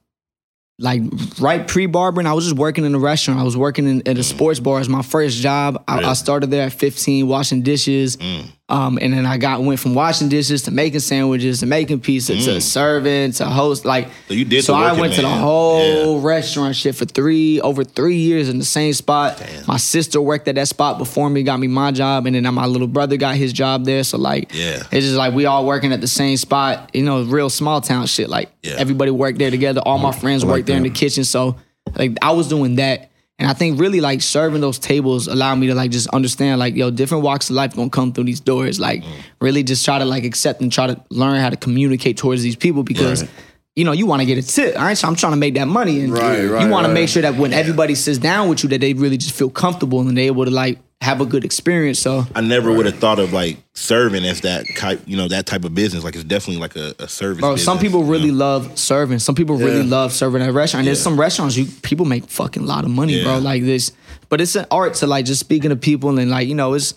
like 0.80 1.02
right 1.40 1.68
pre 1.68 1.86
barbering. 1.86 2.28
I 2.28 2.34
was 2.34 2.46
just 2.46 2.58
working 2.58 2.86
in 2.86 2.96
a 2.96 3.00
restaurant. 3.00 3.40
I 3.40 3.44
was 3.44 3.56
working 3.56 3.88
in, 3.88 4.00
at 4.08 4.18
a 4.18 4.22
mm. 4.22 4.24
sports 4.24 4.60
bar 4.60 4.80
as 4.80 4.90
my 4.90 5.02
first 5.02 5.38
job. 5.38 5.84
I, 5.88 6.00
I 6.00 6.14
started 6.14 6.50
there 6.50 6.66
at 6.66 6.74
15, 6.74 7.28
washing 7.28 7.62
dishes, 7.62 8.18
mm. 8.18 8.46
Um, 8.72 8.98
and 9.02 9.12
then 9.14 9.26
I 9.26 9.38
got 9.38 9.62
went 9.62 9.80
from 9.82 9.94
washing 9.94 10.30
dishes 10.30 10.64
to 10.64 10.72
making 10.72 11.02
sandwiches 11.02 11.60
to 11.60 11.66
making 11.66 12.00
pizza 12.00 12.34
to 12.36 12.62
serving 12.62 13.34
to 13.34 13.46
host. 13.46 13.84
Like, 13.84 14.08
So 14.30 14.34
you 14.34 14.46
did 14.46 14.64
So 14.64 14.74
I 14.74 14.94
went 14.94 15.14
to 15.16 15.22
the 15.22 15.30
whole 15.30 16.22
restaurant 16.22 16.76
shit 16.76 16.96
for 16.96 17.04
three 17.06 17.60
over 17.60 17.84
three 17.84 18.16
years 18.16 18.48
in 18.48 18.60
the 18.60 18.66
same 18.66 18.94
spot. 18.94 19.44
My 19.68 19.76
sister 19.78 20.22
worked 20.22 20.48
at 20.48 20.56
that 20.56 20.70
spot 20.70 20.98
before 20.98 21.30
me, 21.30 21.44
got 21.44 21.60
me 21.60 21.68
my 21.68 21.92
job, 21.92 22.26
and 22.26 22.34
then 22.36 22.54
my 22.54 22.66
little 22.66 22.88
brother 22.88 23.18
got 23.18 23.36
his 23.36 23.52
job 23.52 23.84
there. 23.86 24.04
So 24.06 24.18
like, 24.18 24.54
Yeah. 24.54 24.84
it's 24.92 25.06
just 25.06 25.18
like 25.18 25.34
we 25.34 25.46
all 25.46 25.66
working 25.66 25.92
at 25.92 26.00
the 26.02 26.08
same 26.08 26.38
spot. 26.38 26.90
You 26.94 27.04
know, 27.04 27.24
real 27.24 27.50
small 27.50 27.82
town 27.82 28.08
shit. 28.08 28.30
Like 28.30 28.50
Yeah. 28.64 28.76
everybody 28.78 29.12
worked 29.12 29.38
there 29.38 29.52
together. 29.52 29.82
All 29.86 30.00
my 30.00 30.14
friends 30.14 30.46
worked 30.46 30.68
there 30.68 30.78
in 30.78 30.84
the 30.84 30.90
kitchen. 30.90 31.26
So 31.26 31.58
like 31.98 32.18
I 32.22 32.32
was 32.32 32.48
doing 32.48 32.76
that. 32.78 33.11
And 33.42 33.50
I 33.50 33.54
think 33.54 33.80
really 33.80 34.02
like 34.02 34.22
serving 34.22 34.62
those 34.62 34.78
tables 34.78 35.28
allowed 35.28 35.56
me 35.56 35.66
to 35.66 35.74
like 35.74 35.90
just 35.90 36.08
understand 36.10 36.60
like 36.60 36.76
yo 36.76 36.92
different 36.92 37.24
walks 37.24 37.50
of 37.50 37.56
life 37.56 37.76
gonna 37.76 37.90
come 37.90 38.14
through 38.14 38.26
these 38.26 38.40
doors. 38.40 38.80
Like 38.80 39.02
mm. 39.02 39.12
really 39.40 39.64
just 39.64 39.84
try 39.84 39.98
to 39.98 40.06
like 40.06 40.26
accept 40.26 40.62
and 40.62 40.72
try 40.72 40.86
to 40.86 41.04
learn 41.10 41.40
how 41.40 41.50
to 41.50 41.58
communicate 41.58 42.18
towards 42.18 42.44
these 42.44 42.56
people 42.56 42.84
because 42.84 43.28
you 43.76 43.84
know 43.84 43.94
you 43.94 44.06
want 44.06 44.22
to 44.22 44.28
get 44.28 44.38
a 44.38 44.44
tip 44.44 44.76
all 44.76 44.84
right? 44.84 44.96
So 44.96 45.08
I'm 45.08 45.16
trying 45.16 45.34
to 45.34 45.38
make 45.38 45.56
that 45.56 45.68
money 45.68 46.02
and 46.02 46.14
Right, 46.14 46.46
right, 46.46 46.64
you 46.64 46.70
want 46.70 46.86
to 46.86 46.94
make 46.94 47.10
sure 47.10 47.24
that 47.24 47.34
when 47.34 47.52
everybody 47.52 47.96
sits 47.96 48.20
down 48.20 48.48
with 48.48 48.62
you 48.62 48.70
that 48.70 48.80
they 48.80 48.94
really 48.94 49.18
just 49.18 49.34
feel 49.34 49.50
comfortable 49.50 50.02
and 50.02 50.16
they're 50.16 50.26
able 50.26 50.46
to 50.46 50.52
like 50.52 50.78
have 51.02 51.20
a 51.20 51.26
good 51.26 51.44
experience 51.44 52.00
so 52.00 52.26
I 52.36 52.42
never 52.42 52.72
would 52.72 52.86
have 52.86 53.00
thought 53.00 53.18
of 53.18 53.34
like 53.34 53.58
serving 53.74 54.24
as 54.24 54.42
that 54.42 54.66
type, 54.78 55.02
you 55.08 55.18
know, 55.18 55.28
that 55.30 55.48
type 55.48 55.66
of 55.66 55.74
business. 55.74 56.04
Like 56.04 56.14
it's 56.14 56.24
definitely 56.24 56.62
like 56.62 56.76
a, 56.76 56.94
a 57.00 57.08
service. 57.08 57.42
Bro, 57.42 57.56
some 57.56 57.78
business, 57.78 57.92
people 57.92 58.06
you 58.06 58.12
really 58.12 58.32
know? 58.32 58.38
love 58.38 58.78
serving. 58.78 59.18
Some 59.18 59.34
people 59.34 59.56
really 59.56 59.84
love 59.84 60.14
serving 60.14 60.44
at 60.44 60.50
a 60.50 60.54
restaurant. 60.54 60.82
And 60.82 60.88
there's 60.88 61.02
some 61.02 61.20
restaurants 61.20 61.58
you 61.58 61.66
people 61.82 62.06
make 62.06 62.26
fucking 62.26 62.66
lot 62.66 62.84
of 62.84 62.92
money, 62.92 63.24
bro. 63.24 63.40
Like 63.40 63.64
this, 63.64 63.92
but 64.30 64.42
it's 64.42 64.56
an 64.56 64.68
art 64.70 64.94
to 64.96 65.08
like 65.08 65.26
just 65.26 65.40
speaking 65.40 65.72
to 65.72 65.76
people 65.76 66.20
and 66.20 66.30
like 66.30 66.48
you 66.48 66.56
know 66.56 66.74
it's 66.74 66.94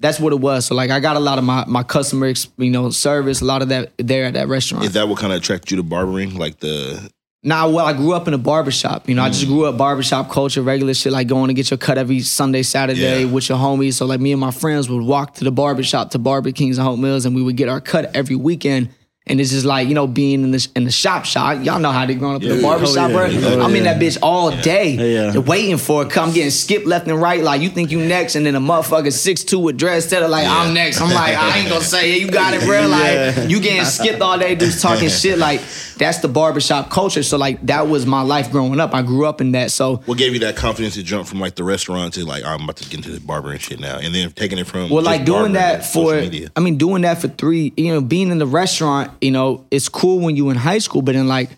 that's 0.00 0.18
what 0.18 0.32
it 0.32 0.40
was. 0.40 0.66
So 0.66 0.74
like 0.74 0.90
I 0.90 0.98
got 1.00 1.16
a 1.16 1.20
lot 1.20 1.36
of 1.38 1.44
my 1.44 1.64
my 1.66 1.82
customer 1.82 2.32
you 2.56 2.70
know 2.70 2.88
service, 2.90 3.42
a 3.42 3.44
lot 3.44 3.60
of 3.60 3.68
that 3.68 3.92
there 3.98 4.24
at 4.24 4.34
that 4.34 4.48
restaurant. 4.48 4.84
Is 4.84 4.92
that 4.92 5.06
what 5.06 5.18
kind 5.18 5.34
of 5.34 5.40
attracted 5.40 5.72
you 5.72 5.76
to 5.76 5.82
barbering? 5.82 6.36
Like 6.36 6.60
the 6.60 7.10
Nah, 7.44 7.68
well, 7.68 7.86
I 7.86 7.92
grew 7.92 8.14
up 8.14 8.26
in 8.26 8.34
a 8.34 8.38
barbershop. 8.38 9.08
You 9.08 9.14
know, 9.14 9.22
I 9.22 9.28
just 9.28 9.44
mm. 9.44 9.48
grew 9.48 9.64
up 9.66 9.76
barbershop 9.76 10.28
culture, 10.28 10.60
regular 10.60 10.92
shit, 10.92 11.12
like 11.12 11.28
going 11.28 11.48
to 11.48 11.54
get 11.54 11.70
your 11.70 11.78
cut 11.78 11.96
every 11.96 12.18
Sunday, 12.20 12.64
Saturday 12.64 13.22
Yeah. 13.22 13.30
with 13.30 13.48
your 13.48 13.58
homies. 13.58 13.94
So, 13.94 14.06
like, 14.06 14.18
me 14.18 14.32
and 14.32 14.40
my 14.40 14.50
friends 14.50 14.90
would 14.90 15.04
walk 15.04 15.34
to 15.34 15.44
the 15.44 15.52
barbershop 15.52 16.10
to 16.10 16.18
Barber 16.18 16.50
Kings 16.50 16.78
and 16.78 16.86
Hope 16.86 16.98
Mills, 16.98 17.26
and 17.26 17.36
we 17.36 17.42
would 17.42 17.56
get 17.56 17.68
our 17.68 17.80
cut 17.80 18.10
every 18.16 18.34
weekend. 18.34 18.88
And 19.28 19.40
it's 19.40 19.50
just 19.50 19.64
like, 19.66 19.88
you 19.88 19.94
know, 19.94 20.06
being 20.06 20.42
in 20.42 20.50
the 20.50 20.68
in 20.76 20.84
the 20.84 20.90
shop 20.90 21.24
shop. 21.24 21.62
Y'all 21.64 21.78
know 21.78 21.90
how 21.92 22.06
they 22.06 22.14
growing 22.14 22.36
up 22.36 22.42
in 22.42 22.48
the 22.48 22.56
Yeah. 22.56 22.62
barbershop, 22.62 23.10
Oh, 23.10 23.14
bro. 23.14 23.26
yeah. 23.26 23.48
Oh, 23.56 23.60
I'm 23.62 23.74
in 23.76 23.84
that 23.84 24.00
bitch 24.00 24.18
all 24.22 24.50
day, 24.50 25.32
Yeah. 25.32 25.38
waiting 25.38 25.76
for 25.78 26.02
it. 26.02 26.10
Come 26.10 26.32
getting 26.32 26.50
skipped 26.50 26.86
left 26.86 27.06
and 27.08 27.20
right. 27.20 27.42
Like, 27.42 27.60
you 27.60 27.68
think 27.68 27.90
you 27.90 27.98
next, 28.00 28.36
and 28.36 28.44
then 28.46 28.54
a 28.54 28.60
motherfucker 28.60 29.12
6'2 29.12 29.58
with 29.58 29.76
dreads 29.76 30.04
instead 30.04 30.22
of 30.22 30.30
like, 30.30 30.46
I'm 30.46 30.72
next. 30.74 31.00
I'm 31.00 31.12
like, 31.12 31.36
I 31.36 31.58
ain't 31.58 31.68
gonna 31.68 31.84
say 31.84 32.12
it. 32.12 32.20
You 32.22 32.30
got 32.30 32.54
it, 32.54 32.60
bro. 32.64 32.78
Like, 32.88 33.12
Yeah. 33.12 33.44
you 33.48 33.60
getting 33.60 33.84
skipped 33.84 34.20
all 34.22 34.38
day, 34.38 34.54
dudes 34.54 34.80
talking 34.80 35.08
shit. 35.22 35.38
Like, 35.38 35.60
that's 35.98 36.18
the 36.18 36.28
barbershop 36.28 36.90
culture. 36.90 37.22
So, 37.22 37.36
like, 37.36 37.64
that 37.66 37.88
was 37.88 38.06
my 38.06 38.22
life 38.22 38.50
growing 38.50 38.78
up. 38.80 38.94
I 38.94 39.02
grew 39.02 39.26
up 39.26 39.40
in 39.40 39.52
that. 39.52 39.70
So, 39.72 40.00
what 40.06 40.16
gave 40.16 40.32
you 40.32 40.38
that 40.40 40.56
confidence 40.56 40.94
to 40.94 41.02
jump 41.02 41.26
from 41.26 41.40
like 41.40 41.56
the 41.56 41.64
restaurant 41.64 42.14
to 42.14 42.24
like 42.24 42.44
oh, 42.46 42.50
I'm 42.50 42.62
about 42.62 42.76
to 42.76 42.84
get 42.84 42.94
into 42.94 43.10
the 43.10 43.20
barbering 43.20 43.58
shit 43.58 43.80
now, 43.80 43.98
and 43.98 44.14
then 44.14 44.30
taking 44.32 44.58
it 44.58 44.66
from 44.66 44.88
well, 44.90 45.02
like 45.02 45.24
doing 45.24 45.52
that 45.52 45.84
for, 45.84 46.14
media. 46.14 46.48
I 46.56 46.60
mean, 46.60 46.76
doing 46.78 47.02
that 47.02 47.20
for 47.20 47.28
three, 47.28 47.72
you 47.76 47.92
know, 47.92 48.00
being 48.00 48.30
in 48.30 48.38
the 48.38 48.46
restaurant, 48.46 49.10
you 49.20 49.30
know, 49.30 49.64
it's 49.70 49.88
cool 49.88 50.20
when 50.20 50.36
you 50.36 50.50
in 50.50 50.56
high 50.56 50.78
school, 50.78 51.02
but 51.02 51.14
then 51.14 51.28
like, 51.28 51.50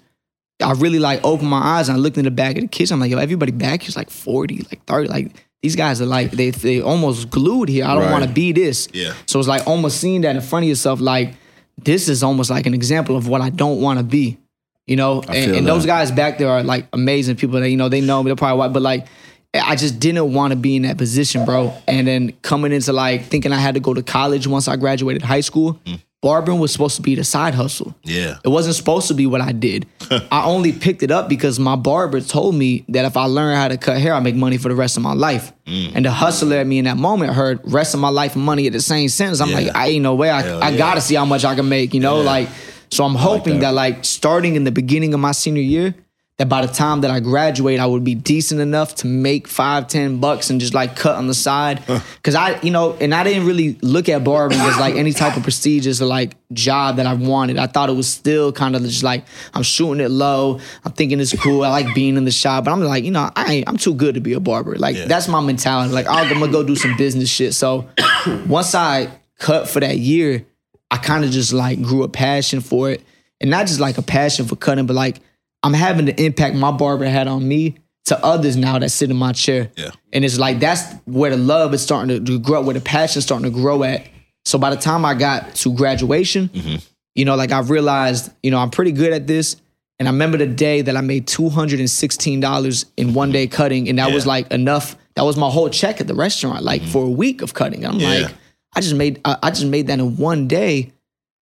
I 0.62 0.72
really 0.72 0.98
like 0.98 1.20
opened 1.24 1.48
my 1.48 1.58
eyes 1.78 1.88
and 1.88 1.96
I 1.96 2.00
looked 2.00 2.18
in 2.18 2.24
the 2.24 2.30
back 2.30 2.56
of 2.56 2.62
the 2.62 2.68
kids. 2.68 2.92
I'm 2.92 3.00
like, 3.00 3.10
yo, 3.10 3.18
everybody 3.18 3.52
back 3.52 3.82
here's 3.82 3.96
like 3.96 4.10
40, 4.10 4.66
like 4.70 4.84
30. 4.84 5.08
Like, 5.08 5.32
these 5.62 5.76
guys 5.76 6.00
are 6.02 6.06
like, 6.06 6.30
they 6.32 6.50
they 6.50 6.80
almost 6.80 7.30
glued 7.30 7.68
here. 7.68 7.84
I 7.84 7.94
don't 7.94 8.04
Right. 8.04 8.12
want 8.12 8.24
to 8.24 8.30
be 8.30 8.52
this. 8.52 8.88
Yeah. 8.92 9.14
So 9.26 9.38
it's 9.38 9.48
like 9.48 9.66
almost 9.66 9.98
seeing 10.00 10.20
that 10.22 10.34
in 10.36 10.42
front 10.42 10.64
of 10.64 10.68
yourself, 10.68 11.00
like, 11.00 11.34
this 11.82 12.08
is 12.08 12.22
almost 12.22 12.50
like 12.50 12.66
an 12.66 12.74
example 12.74 13.16
of 13.16 13.26
what 13.28 13.40
I 13.40 13.48
don't 13.50 13.80
want 13.80 13.98
to 13.98 14.04
be. 14.04 14.38
You 14.86 14.96
know, 14.96 15.22
and, 15.28 15.52
and 15.54 15.66
those 15.66 15.86
guys 15.86 16.10
back 16.10 16.38
there 16.38 16.48
are 16.50 16.62
like 16.62 16.86
amazing 16.92 17.36
people 17.36 17.60
that, 17.60 17.70
you 17.70 17.76
know, 17.76 17.88
they 17.88 18.00
know 18.00 18.22
me, 18.22 18.28
they're 18.30 18.36
probably 18.36 18.58
white, 18.58 18.72
but 18.72 18.82
like, 18.82 19.06
I 19.54 19.76
just 19.76 19.98
didn't 20.00 20.32
want 20.32 20.52
to 20.52 20.56
be 20.56 20.76
in 20.76 20.82
that 20.82 20.96
position, 20.98 21.44
bro. 21.44 21.72
And 21.88 22.06
then 22.06 22.32
coming 22.42 22.72
into 22.72 22.92
like 22.92 23.24
thinking 23.26 23.52
I 23.52 23.58
had 23.58 23.74
to 23.74 23.80
go 23.80 23.94
to 23.94 24.02
college 24.02 24.46
once 24.46 24.66
I 24.68 24.76
graduated 24.76 25.22
high 25.22 25.40
school, 25.42 25.78
barbering 26.22 26.58
was 26.58 26.70
supposed 26.72 26.96
to 26.96 27.02
be 27.02 27.14
the 27.14 27.24
side 27.24 27.54
hustle. 27.54 27.94
Yeah, 28.04 28.36
It 28.44 28.48
wasn't 28.48 28.74
supposed 28.76 29.08
to 29.08 29.14
be 29.14 29.26
what 29.26 29.40
I 29.40 29.52
did. 29.52 29.86
I 30.30 30.44
only 30.44 30.72
picked 30.72 31.02
it 31.02 31.10
up 31.10 31.28
because 31.28 31.58
my 31.58 31.76
barber 31.76 32.20
told 32.20 32.54
me 32.54 32.84
that 32.88 33.04
if 33.06 33.16
I 33.16 33.24
learn 33.24 33.56
how 33.56 33.68
to 33.68 33.78
cut 33.78 33.98
hair, 34.00 34.12
I 34.14 34.20
make 34.20 34.34
money 34.34 34.58
for 34.58 34.68
the 34.68 34.74
rest 34.74 34.96
of 34.98 35.02
my 35.02 35.14
life. 35.14 35.52
Mm. 35.66 35.92
And 35.94 36.04
the 36.04 36.10
hustler 36.10 36.56
at 36.56 36.66
me 36.66 36.78
in 36.78 36.84
that 36.84 36.98
moment 36.98 37.32
heard 37.32 37.60
rest 37.64 37.94
of 37.94 38.00
my 38.00 38.10
life 38.10 38.34
and 38.36 38.44
money 38.44 38.66
at 38.66 38.72
the 38.74 38.80
same 38.82 39.08
sentence. 39.08 39.40
I'm 39.40 39.48
Yeah. 39.48 39.56
like, 39.60 39.74
I 39.76 39.88
ain't 39.88 40.02
no 40.02 40.14
way. 40.14 40.30
I, 40.30 40.42
Hell 40.42 40.62
I 40.62 40.70
yeah. 40.70 40.76
gotta 40.78 41.00
see 41.00 41.14
how 41.14 41.24
much 41.24 41.44
I 41.44 41.54
can 41.54 41.68
make, 41.68 41.94
you 41.94 42.00
know? 42.00 42.18
Yeah. 42.20 42.26
Like, 42.26 42.48
so 42.90 43.04
I'm 43.04 43.14
hoping 43.14 43.60
that. 43.60 43.72
like 43.72 44.04
starting 44.04 44.56
in 44.56 44.64
the 44.64 44.72
beginning 44.72 45.14
of 45.14 45.20
my 45.20 45.32
senior 45.32 45.62
year, 45.62 45.94
that 46.40 46.48
by 46.48 46.64
the 46.64 46.72
time 46.72 47.02
that 47.02 47.10
I 47.10 47.20
graduate, 47.20 47.78
I 47.78 47.84
would 47.84 48.02
be 48.02 48.14
decent 48.14 48.62
enough 48.62 48.94
to 48.96 49.06
make 49.06 49.46
five, 49.46 49.88
ten 49.88 50.20
bucks 50.20 50.48
and 50.48 50.58
just 50.58 50.72
like 50.72 50.96
cut 50.96 51.16
on 51.16 51.26
the 51.26 51.34
side. 51.34 51.82
Cause 52.22 52.34
I, 52.34 52.58
you 52.62 52.70
know, 52.70 52.96
and 52.98 53.14
I 53.14 53.24
didn't 53.24 53.44
really 53.46 53.76
look 53.82 54.08
at 54.08 54.24
barbering 54.24 54.58
as 54.58 54.78
like 54.78 54.94
any 54.94 55.12
type 55.12 55.36
of 55.36 55.42
prestigious 55.42 56.00
or 56.00 56.06
like 56.06 56.36
job 56.54 56.96
that 56.96 57.04
I 57.04 57.12
wanted. 57.12 57.58
I 57.58 57.66
thought 57.66 57.90
it 57.90 57.92
was 57.92 58.08
still 58.08 58.52
kind 58.52 58.74
of 58.74 58.80
just 58.80 59.02
like 59.02 59.26
I'm 59.52 59.62
shooting 59.62 60.00
it 60.02 60.08
low. 60.10 60.60
I'm 60.82 60.92
thinking 60.92 61.20
it's 61.20 61.38
cool. 61.38 61.62
I 61.62 61.68
like 61.68 61.94
being 61.94 62.16
in 62.16 62.24
the 62.24 62.30
shop, 62.30 62.64
but 62.64 62.70
I'm 62.72 62.80
like, 62.80 63.04
you 63.04 63.10
know, 63.10 63.30
I 63.36 63.52
ain't, 63.56 63.68
I'm 63.68 63.76
too 63.76 63.92
good 63.92 64.14
to 64.14 64.22
be 64.22 64.32
a 64.32 64.40
barber. 64.40 64.76
Like 64.76 64.96
Yeah. 64.96 65.04
that's 65.04 65.28
my 65.28 65.42
mentality. 65.42 65.92
Like 65.92 66.06
oh, 66.08 66.12
I'm 66.12 66.32
gonna 66.32 66.50
go 66.50 66.62
do 66.64 66.74
some 66.74 66.96
business 66.96 67.28
shit. 67.28 67.52
So 67.52 67.86
once 68.46 68.74
I 68.74 69.10
cut 69.38 69.68
for 69.68 69.80
that 69.80 69.98
year, 69.98 70.46
I 70.90 70.96
kind 70.96 71.22
of 71.22 71.32
just 71.32 71.52
like 71.52 71.82
grew 71.82 72.02
a 72.02 72.08
passion 72.08 72.62
for 72.62 72.88
it. 72.90 73.02
And 73.42 73.50
not 73.50 73.66
just 73.66 73.78
like 73.78 73.98
a 73.98 74.02
passion 74.02 74.46
for 74.46 74.56
cutting, 74.56 74.86
but 74.86 74.94
like 74.96 75.18
I'm 75.62 75.74
having 75.74 76.06
the 76.06 76.24
impact 76.24 76.56
my 76.56 76.70
barber 76.70 77.04
had 77.04 77.28
on 77.28 77.46
me 77.46 77.76
to 78.06 78.24
others 78.24 78.56
now 78.56 78.78
that 78.78 78.88
sit 78.90 79.10
in 79.10 79.16
my 79.16 79.32
chair. 79.32 79.70
Yeah. 79.76 79.90
And 80.12 80.24
it's 80.24 80.38
like 80.38 80.58
that's 80.58 80.82
where 81.04 81.30
the 81.30 81.36
love 81.36 81.74
is 81.74 81.82
starting 81.82 82.24
to- 82.24 82.38
grow, 82.38 82.62
where 82.62 82.74
the 82.74 82.80
passion's 82.80 83.24
starting 83.24 83.50
to 83.52 83.56
grow 83.56 83.82
at. 83.84 84.06
So 84.44 84.58
by 84.58 84.70
the 84.70 84.80
time 84.80 85.04
I 85.04 85.14
got 85.14 85.54
to 85.56 85.74
graduation, 85.74 86.48
mm-hmm. 86.48 86.76
you 87.14 87.24
know, 87.24 87.36
like 87.36 87.52
I 87.52 87.60
realized, 87.60 88.32
you 88.42 88.50
know, 88.50 88.58
I'm 88.58 88.70
pretty 88.70 88.92
good 88.92 89.12
at 89.12 89.26
this. 89.26 89.56
And 89.98 90.08
I 90.08 90.12
remember 90.12 90.38
the 90.38 90.46
day 90.46 90.80
that 90.80 90.96
I 90.96 91.02
made 91.02 91.26
$216 91.26 92.84
in 92.96 93.14
one 93.14 93.32
day 93.32 93.46
cutting. 93.46 93.88
And 93.88 93.98
that 93.98 94.12
was 94.12 94.26
like 94.26 94.50
enough. 94.50 94.96
That 95.14 95.24
was 95.24 95.36
my 95.36 95.50
whole 95.50 95.68
check 95.68 96.00
at 96.00 96.06
the 96.06 96.14
restaurant, 96.14 96.64
like 96.64 96.80
mm-hmm. 96.80 96.90
for 96.90 97.04
a 97.04 97.10
week 97.10 97.42
of 97.42 97.52
cutting. 97.52 97.84
I'm 97.84 98.00
Yeah. 98.00 98.08
like, 98.08 98.34
I 98.74 98.80
just 98.80 98.94
made 98.94 99.20
I, 99.24 99.36
I 99.42 99.50
just 99.50 99.66
made 99.66 99.88
that 99.88 99.98
in 99.98 100.16
one 100.16 100.48
day. 100.48 100.92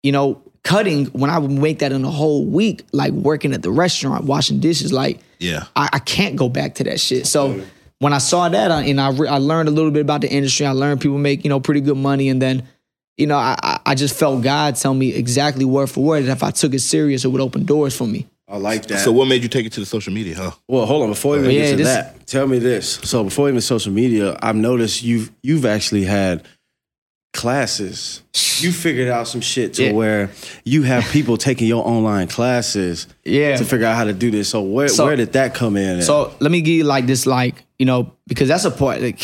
You 0.01 0.13
know, 0.13 0.41
cutting 0.63 1.05
when 1.07 1.29
I 1.29 1.37
would 1.39 1.51
make 1.51 1.79
that 1.79 1.91
in 1.91 2.03
a 2.03 2.11
whole 2.11 2.45
week, 2.45 2.83
like 2.91 3.11
working 3.13 3.53
at 3.53 3.61
the 3.61 3.71
restaurant, 3.71 4.25
washing 4.25 4.59
dishes, 4.59 4.91
like 4.93 5.19
Yeah. 5.39 5.65
I, 5.75 5.89
I 5.93 5.99
can't 5.99 6.35
go 6.35 6.49
back 6.49 6.75
to 6.75 6.83
that 6.85 6.99
shit. 6.99 7.27
So 7.27 7.61
when 7.99 8.13
I 8.13 8.17
saw 8.19 8.49
that, 8.49 8.71
I, 8.71 8.83
and 8.83 8.99
I 9.01 9.09
re- 9.11 9.27
I 9.27 9.37
learned 9.37 9.69
a 9.69 9.71
little 9.71 9.91
bit 9.91 10.01
about 10.01 10.21
the 10.21 10.29
industry. 10.29 10.65
I 10.65 10.71
learned 10.71 11.01
people 11.01 11.17
make 11.17 11.43
you 11.43 11.49
know 11.49 11.59
pretty 11.59 11.81
good 11.81 11.97
money, 11.97 12.29
and 12.29 12.41
then 12.41 12.63
you 13.17 13.27
know 13.27 13.37
I 13.37 13.55
I- 13.61 13.79
I 13.87 13.95
just 13.95 14.15
felt 14.17 14.43
God 14.43 14.75
tell 14.75 14.93
me 14.93 15.13
exactly 15.13 15.65
word 15.65 15.87
for 15.89 16.03
word 16.03 16.25
that 16.25 16.31
if 16.31 16.43
I 16.43 16.51
took 16.51 16.73
it 16.73 16.79
serious, 16.79 17.25
it 17.25 17.29
would 17.29 17.41
open 17.41 17.65
doors 17.65 17.95
for 17.95 18.07
me. 18.07 18.27
I 18.47 18.57
like 18.57 18.87
that. 18.87 18.99
So 19.01 19.11
what 19.11 19.27
made 19.27 19.43
you 19.43 19.49
take 19.49 19.65
it 19.67 19.73
to 19.73 19.79
the 19.79 19.85
social 19.85 20.11
media, 20.11 20.35
huh? 20.35 20.51
Well, 20.67 20.85
hold 20.87 21.03
on. 21.03 21.09
Before 21.09 21.33
we 21.33 21.39
even 21.39 21.51
Yeah, 21.51 21.61
get 21.61 21.69
to 21.71 21.75
this- 21.77 21.87
that, 21.87 22.25
tell 22.27 22.47
me 22.47 22.57
this. 22.57 22.99
So 23.03 23.23
before 23.23 23.47
even 23.47 23.61
social 23.61 23.91
media, 23.91 24.37
I've 24.41 24.55
noticed 24.55 25.03
you've 25.03 25.31
you've 25.43 25.65
actually 25.65 26.05
had 26.05 26.43
classes. 27.33 28.21
You 28.59 28.71
figured 28.71 29.07
out 29.07 29.27
some 29.27 29.41
shit 29.41 29.73
to 29.75 29.85
Yeah. 29.85 29.91
where 29.93 30.29
you 30.65 30.83
have 30.83 31.03
people 31.11 31.37
taking 31.49 31.67
your 31.67 31.87
online 31.87 32.27
classes 32.27 33.07
Yeah. 33.23 33.55
to 33.57 33.63
figure 33.65 33.85
out 33.85 33.95
how 33.95 34.03
to 34.05 34.13
do 34.13 34.29
this. 34.31 34.49
So 34.49 34.61
where 34.61 34.87
So- 34.87 35.05
where 35.05 35.15
did 35.15 35.33
that 35.33 35.53
come 35.53 35.77
in? 35.77 35.99
at? 35.99 36.03
So 36.03 36.33
let 36.39 36.51
me 36.51 36.61
give 36.61 36.73
you 36.75 36.83
like 36.83 37.05
this, 37.07 37.25
like 37.25 37.63
you 37.77 37.85
know, 37.85 38.11
because 38.27 38.47
that's 38.49 38.65
a 38.65 38.71
part. 38.71 39.01
Like, 39.01 39.19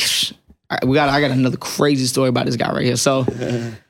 we 0.86 0.94
got, 0.96 1.10
I 1.10 1.20
got 1.22 1.32
another 1.32 1.58
crazy 1.58 2.06
story 2.06 2.30
about 2.30 2.46
this 2.46 2.56
guy 2.56 2.72
right 2.72 2.86
here. 2.86 2.96
So, 2.96 3.26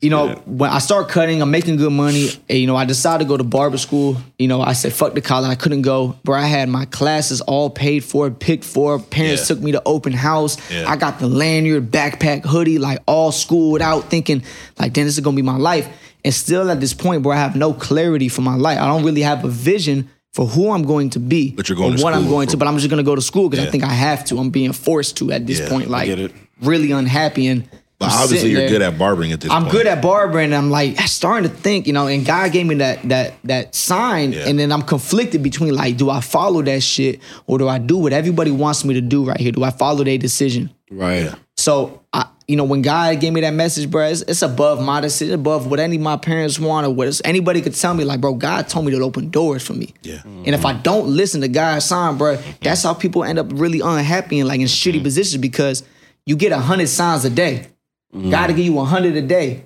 you 0.00 0.08
know, 0.08 0.28
when 0.46 0.70
I 0.70 0.78
start 0.78 1.08
cutting, 1.10 1.42
I'm 1.42 1.50
making 1.50 1.76
good 1.76 1.92
money. 1.92 2.28
And, 2.48 2.58
you 2.58 2.66
know, 2.66 2.74
I 2.76 2.86
decided 2.86 3.24
to 3.24 3.28
go 3.28 3.36
to 3.36 3.44
barber 3.44 3.76
school. 3.76 4.16
You 4.38 4.48
know, 4.48 4.62
I 4.62 4.72
said 4.72 4.92
fuck 4.94 5.12
the 5.14 5.20
college. 5.20 5.50
I 5.50 5.54
couldn't 5.56 5.82
go, 5.82 6.16
bro. 6.24 6.38
I 6.38 6.46
had 6.46 6.68
my 6.70 6.86
classes 6.86 7.42
all 7.42 7.68
paid 7.68 8.02
for, 8.02 8.30
picked 8.30 8.64
for. 8.64 8.98
Parents 8.98 9.42
Yeah. 9.42 9.54
took 9.54 9.62
me 9.62 9.72
to 9.72 9.82
open 9.84 10.12
house. 10.14 10.56
Yeah. 10.70 10.88
I 10.88 10.96
got 10.96 11.18
the 11.18 11.28
lanyard, 11.28 11.90
backpack, 11.90 12.44
hoodie, 12.46 12.78
like 12.78 13.00
all 13.06 13.30
schooled 13.30 13.82
out, 13.82 14.08
thinking 14.10 14.42
like, 14.78 14.94
then 14.94 15.04
this 15.04 15.14
is 15.18 15.20
gonna 15.20 15.36
be 15.36 15.42
my 15.42 15.58
life. 15.58 15.86
And 16.24 16.32
still 16.34 16.70
at 16.70 16.80
this 16.80 16.94
point, 16.94 17.22
bro, 17.22 17.32
I 17.32 17.36
have 17.36 17.54
no 17.56 17.72
clarity 17.74 18.28
for 18.28 18.40
my 18.42 18.54
life. 18.56 18.78
I 18.78 18.86
don't 18.86 19.04
really 19.04 19.22
have 19.22 19.44
a 19.44 19.48
vision 19.48 20.08
for 20.32 20.46
who 20.46 20.70
I'm 20.70 20.84
going 20.84 21.10
to 21.10 21.18
be, 21.18 21.50
But 21.50 21.68
you're 21.68 21.76
going 21.76 21.94
or 21.94 21.96
to 21.98 22.02
what 22.04 22.14
I'm 22.14 22.28
going 22.28 22.46
for- 22.46 22.52
to. 22.52 22.56
But 22.56 22.68
I'm 22.68 22.76
just 22.78 22.88
gonna 22.88 23.02
go 23.02 23.14
to 23.16 23.20
school 23.22 23.50
because 23.50 23.64
Yeah. 23.64 23.68
I 23.68 23.72
think 23.72 23.84
I 23.84 23.92
have 23.92 24.24
to. 24.26 24.38
I'm 24.38 24.48
being 24.50 24.72
forced 24.72 25.16
to 25.18 25.30
at 25.32 25.46
this 25.46 25.58
Yeah, 25.60 25.68
point. 25.68 25.90
Like, 25.90 26.06
get 26.06 26.18
it. 26.20 26.32
really 26.62 26.90
unhappy 26.92 27.48
and. 27.48 27.68
But 28.00 28.12
I'm 28.12 28.22
obviously 28.22 28.50
you're 28.50 28.62
there. 28.62 28.70
good 28.70 28.82
at 28.82 28.98
barbering 28.98 29.30
at 29.30 29.40
this 29.40 29.50
point. 29.50 29.56
I'm 29.56 29.62
point. 29.64 29.72
good 29.74 29.86
at 29.86 30.00
barbering. 30.00 30.46
And 30.46 30.54
I'm 30.54 30.70
like 30.70 30.98
starting 31.00 31.48
to 31.50 31.54
think, 31.54 31.86
you 31.86 31.92
know, 31.92 32.06
and 32.06 32.24
God 32.24 32.50
gave 32.50 32.66
me 32.66 32.76
that 32.76 33.02
that 33.10 33.34
that 33.44 33.74
sign, 33.74 34.32
Yeah. 34.32 34.48
and 34.48 34.58
then 34.58 34.72
I'm 34.72 34.80
conflicted 34.82 35.42
between 35.42 35.74
like, 35.74 35.98
do 35.98 36.08
I 36.08 36.22
follow 36.22 36.62
that 36.62 36.82
shit 36.82 37.20
or 37.46 37.58
do 37.58 37.68
I 37.68 37.76
do 37.78 37.98
what 37.98 38.14
everybody 38.14 38.50
wants 38.50 38.86
me 38.86 38.94
to 38.94 39.02
do 39.02 39.24
right 39.24 39.38
here? 39.38 39.52
Do 39.52 39.62
I 39.62 39.70
follow 39.70 40.02
their 40.02 40.18
decision? 40.18 40.70
right. 40.90 41.32
So, 41.58 42.00
I, 42.14 42.26
you 42.48 42.56
know, 42.56 42.64
when 42.64 42.80
God 42.80 43.20
gave 43.20 43.34
me 43.34 43.42
that 43.42 43.52
message, 43.52 43.90
bro, 43.90 44.06
it's, 44.06 44.22
it's 44.22 44.40
above 44.40 44.82
my 44.82 45.02
decision, 45.02 45.34
above 45.34 45.66
what 45.66 45.78
any 45.78 45.96
of 45.96 46.02
my 46.02 46.16
parents 46.16 46.58
want 46.58 46.86
or 46.86 46.90
what 46.90 47.02
it's- 47.06 47.20
anybody 47.22 47.60
could 47.60 47.74
tell 47.74 47.92
me. 47.92 48.02
Like, 48.04 48.22
bro, 48.22 48.32
God 48.32 48.66
told 48.66 48.86
me 48.86 48.92
to 48.92 49.02
open 49.02 49.28
doors 49.28 49.62
for 49.62 49.74
me. 49.74 49.92
Yeah. 50.00 50.22
And 50.24 50.48
if 50.54 50.64
I 50.64 50.72
don't 50.72 51.08
listen 51.08 51.42
to 51.42 51.48
God's 51.48 51.84
sign, 51.84 52.16
bro, 52.16 52.38
that's 52.62 52.82
how 52.82 52.94
people 52.94 53.24
end 53.24 53.38
up 53.38 53.48
really 53.52 53.80
unhappy 53.80 54.38
and 54.40 54.48
like 54.48 54.60
in 54.60 54.66
shitty 54.68 55.00
mm. 55.00 55.02
positions 55.02 55.38
because 55.42 55.82
you 56.24 56.34
get 56.34 56.50
a 56.50 56.58
hundred 56.58 56.88
signs 56.88 57.26
a 57.26 57.30
day. 57.30 57.66
Mm. 58.14 58.30
God 58.30 58.48
to 58.48 58.52
give 58.52 58.64
you 58.64 58.78
hundred 58.84 59.16
a 59.16 59.22
day. 59.22 59.64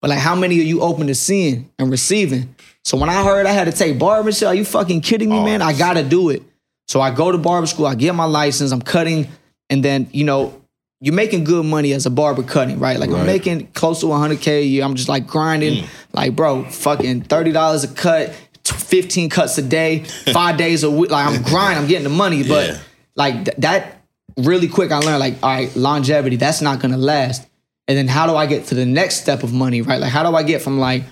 But 0.00 0.10
like, 0.10 0.18
how 0.18 0.34
many 0.34 0.58
are 0.58 0.62
you 0.62 0.80
open 0.80 1.08
to 1.08 1.14
seeing 1.14 1.70
and 1.78 1.90
receiving? 1.90 2.54
So 2.84 2.96
when 2.96 3.10
I 3.10 3.22
heard 3.22 3.46
I 3.46 3.52
had 3.52 3.64
to 3.64 3.72
take 3.72 3.98
barber 3.98 4.32
school, 4.32 4.48
are 4.48 4.54
you 4.54 4.64
fucking 4.64 5.02
kidding 5.02 5.28
me, 5.28 5.36
oh, 5.38 5.44
man? 5.44 5.60
I 5.60 5.76
gotta 5.76 6.02
do 6.02 6.30
it. 6.30 6.42
So 6.88 7.00
I 7.00 7.10
go 7.10 7.30
to 7.30 7.38
barber 7.38 7.66
school, 7.66 7.86
I 7.86 7.94
get 7.94 8.14
my 8.14 8.24
license, 8.24 8.72
I'm 8.72 8.80
cutting, 8.82 9.28
and 9.68 9.84
then 9.84 10.08
you 10.12 10.24
know, 10.24 10.60
you're 11.00 11.14
making 11.14 11.44
good 11.44 11.64
money 11.64 11.92
as 11.92 12.06
a 12.06 12.10
barber 12.10 12.42
cutting, 12.42 12.78
right? 12.78 12.98
Like 12.98 13.10
I'm 13.10 13.26
making 13.26 13.68
close 13.68 14.00
to 14.00 14.06
100k 14.06 14.60
a 14.60 14.64
year. 14.64 14.84
I'm 14.84 14.94
just 14.94 15.08
like 15.08 15.26
grinding, 15.26 15.84
mm. 15.84 15.88
like 16.12 16.34
bro, 16.34 16.64
fucking 16.64 17.22
thirty 17.22 17.52
dollars 17.52 17.84
a 17.84 17.88
cut, 17.88 18.34
15 18.64 19.30
cuts 19.30 19.56
a 19.58 19.62
day, 19.62 20.04
five 20.32 20.56
days 20.56 20.82
a 20.82 20.90
week. 20.90 21.10
Like 21.10 21.26
I'm 21.26 21.42
grinding, 21.42 21.82
I'm 21.82 21.88
getting 21.88 22.04
the 22.04 22.10
money, 22.10 22.42
but 22.42 22.68
Yeah. 22.68 22.78
like 23.16 23.44
th- 23.44 23.56
that 23.58 24.02
really 24.36 24.68
quick, 24.68 24.92
I 24.92 24.98
learned 24.98 25.20
like, 25.20 25.34
all 25.42 25.50
right, 25.50 25.74
longevity, 25.76 26.36
that's 26.36 26.60
not 26.60 26.80
gonna 26.80 26.96
last. 26.96 27.46
And 27.90 27.98
then 27.98 28.06
how 28.06 28.28
do 28.28 28.36
I 28.36 28.46
get 28.46 28.66
to 28.66 28.76
the 28.76 28.86
next 28.86 29.16
step 29.16 29.42
of 29.42 29.52
money, 29.52 29.82
right? 29.82 30.00
Like 30.00 30.12
how 30.12 30.22
do 30.22 30.36
I 30.36 30.44
get 30.44 30.62
from 30.62 30.78
like 30.78 31.02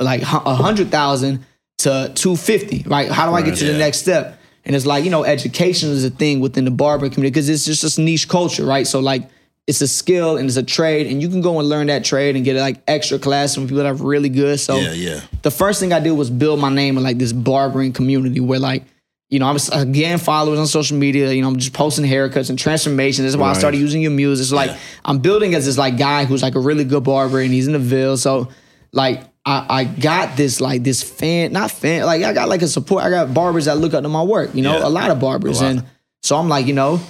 like 0.00 0.22
a 0.22 0.54
hundred 0.54 0.90
thousand 0.90 1.44
to 1.78 2.10
two 2.14 2.34
fifty, 2.34 2.82
right? 2.86 3.10
How 3.10 3.28
do 3.28 3.36
I 3.36 3.42
get 3.42 3.58
to 3.58 3.66
the 3.66 3.76
next 3.76 3.98
step? 3.98 4.40
And 4.64 4.74
it's 4.74 4.86
like 4.86 5.04
you 5.04 5.10
know, 5.10 5.24
education 5.24 5.90
is 5.90 6.06
a 6.06 6.10
thing 6.10 6.40
within 6.40 6.64
the 6.64 6.70
barber 6.70 7.10
community 7.10 7.28
because 7.28 7.50
it's 7.50 7.66
just 7.66 7.82
this 7.82 7.98
niche 7.98 8.26
culture, 8.26 8.64
right? 8.64 8.86
So 8.86 9.00
like 9.00 9.28
it's 9.66 9.82
a 9.82 9.86
skill 9.86 10.38
and 10.38 10.48
it's 10.48 10.56
a 10.56 10.62
trade, 10.62 11.08
and 11.08 11.20
you 11.20 11.28
can 11.28 11.42
go 11.42 11.60
and 11.60 11.68
learn 11.68 11.88
that 11.88 12.06
trade 12.06 12.36
and 12.36 12.42
get 12.42 12.56
like 12.56 12.80
extra 12.88 13.18
classes 13.18 13.54
from 13.54 13.64
people 13.64 13.76
that 13.76 13.86
are 13.86 13.92
really 13.92 14.30
good. 14.30 14.58
So 14.58 14.78
Yeah, 14.78 14.92
yeah. 14.94 15.20
the 15.42 15.50
first 15.50 15.78
thing 15.78 15.92
I 15.92 16.00
did 16.00 16.12
was 16.12 16.30
build 16.30 16.58
my 16.58 16.70
name 16.70 16.96
in 16.96 17.02
like 17.02 17.18
this 17.18 17.34
barbering 17.34 17.92
community 17.92 18.40
where 18.40 18.58
like, 18.58 18.84
you 19.30 19.38
know, 19.38 19.46
I'm 19.46 19.58
again 19.72 20.18
followers 20.18 20.58
on 20.58 20.66
social 20.66 20.96
media. 20.96 21.30
You 21.32 21.42
know, 21.42 21.48
I'm 21.48 21.58
just 21.58 21.72
posting 21.74 22.04
haircuts 22.04 22.48
and 22.50 22.58
transformations. 22.58 23.24
This 23.24 23.32
is 23.34 23.36
why 23.36 23.50
I 23.50 23.52
started 23.54 23.78
using 23.78 24.00
your 24.00 24.10
music. 24.10 24.42
It's 24.44 24.52
like 24.52 24.70
I'm 25.04 25.18
building 25.18 25.54
as 25.54 25.66
this 25.66 25.76
like 25.76 25.98
guy 25.98 26.24
who's 26.24 26.42
like 26.42 26.54
a 26.54 26.60
really 26.60 26.84
good 26.84 27.04
barber 27.04 27.40
and 27.40 27.52
he's 27.52 27.66
in 27.66 27.74
the 27.74 27.78
Ville. 27.78 28.16
So 28.16 28.48
like 28.92 29.22
I, 29.44 29.66
I 29.68 29.84
got 29.84 30.36
this 30.36 30.60
like 30.60 30.82
this 30.82 31.02
fan, 31.02 31.52
not 31.52 31.70
fan, 31.70 32.06
like 32.06 32.22
I 32.22 32.32
got 32.32 32.48
like 32.48 32.62
a 32.62 32.68
support. 32.68 33.04
I 33.04 33.10
got 33.10 33.34
barbers 33.34 33.66
that 33.66 33.76
look 33.76 33.92
up 33.94 34.02
to 34.02 34.08
my 34.08 34.22
work. 34.22 34.54
You 34.54 34.62
know, 34.62 34.78
Yeah. 34.78 34.86
a 34.86 34.90
lot 34.90 35.10
of 35.10 35.20
barbers, 35.20 35.60
lot. 35.60 35.70
and 35.72 35.84
so 36.22 36.36
I'm 36.36 36.48
like, 36.48 36.66
you 36.66 36.72
know, 36.74 37.00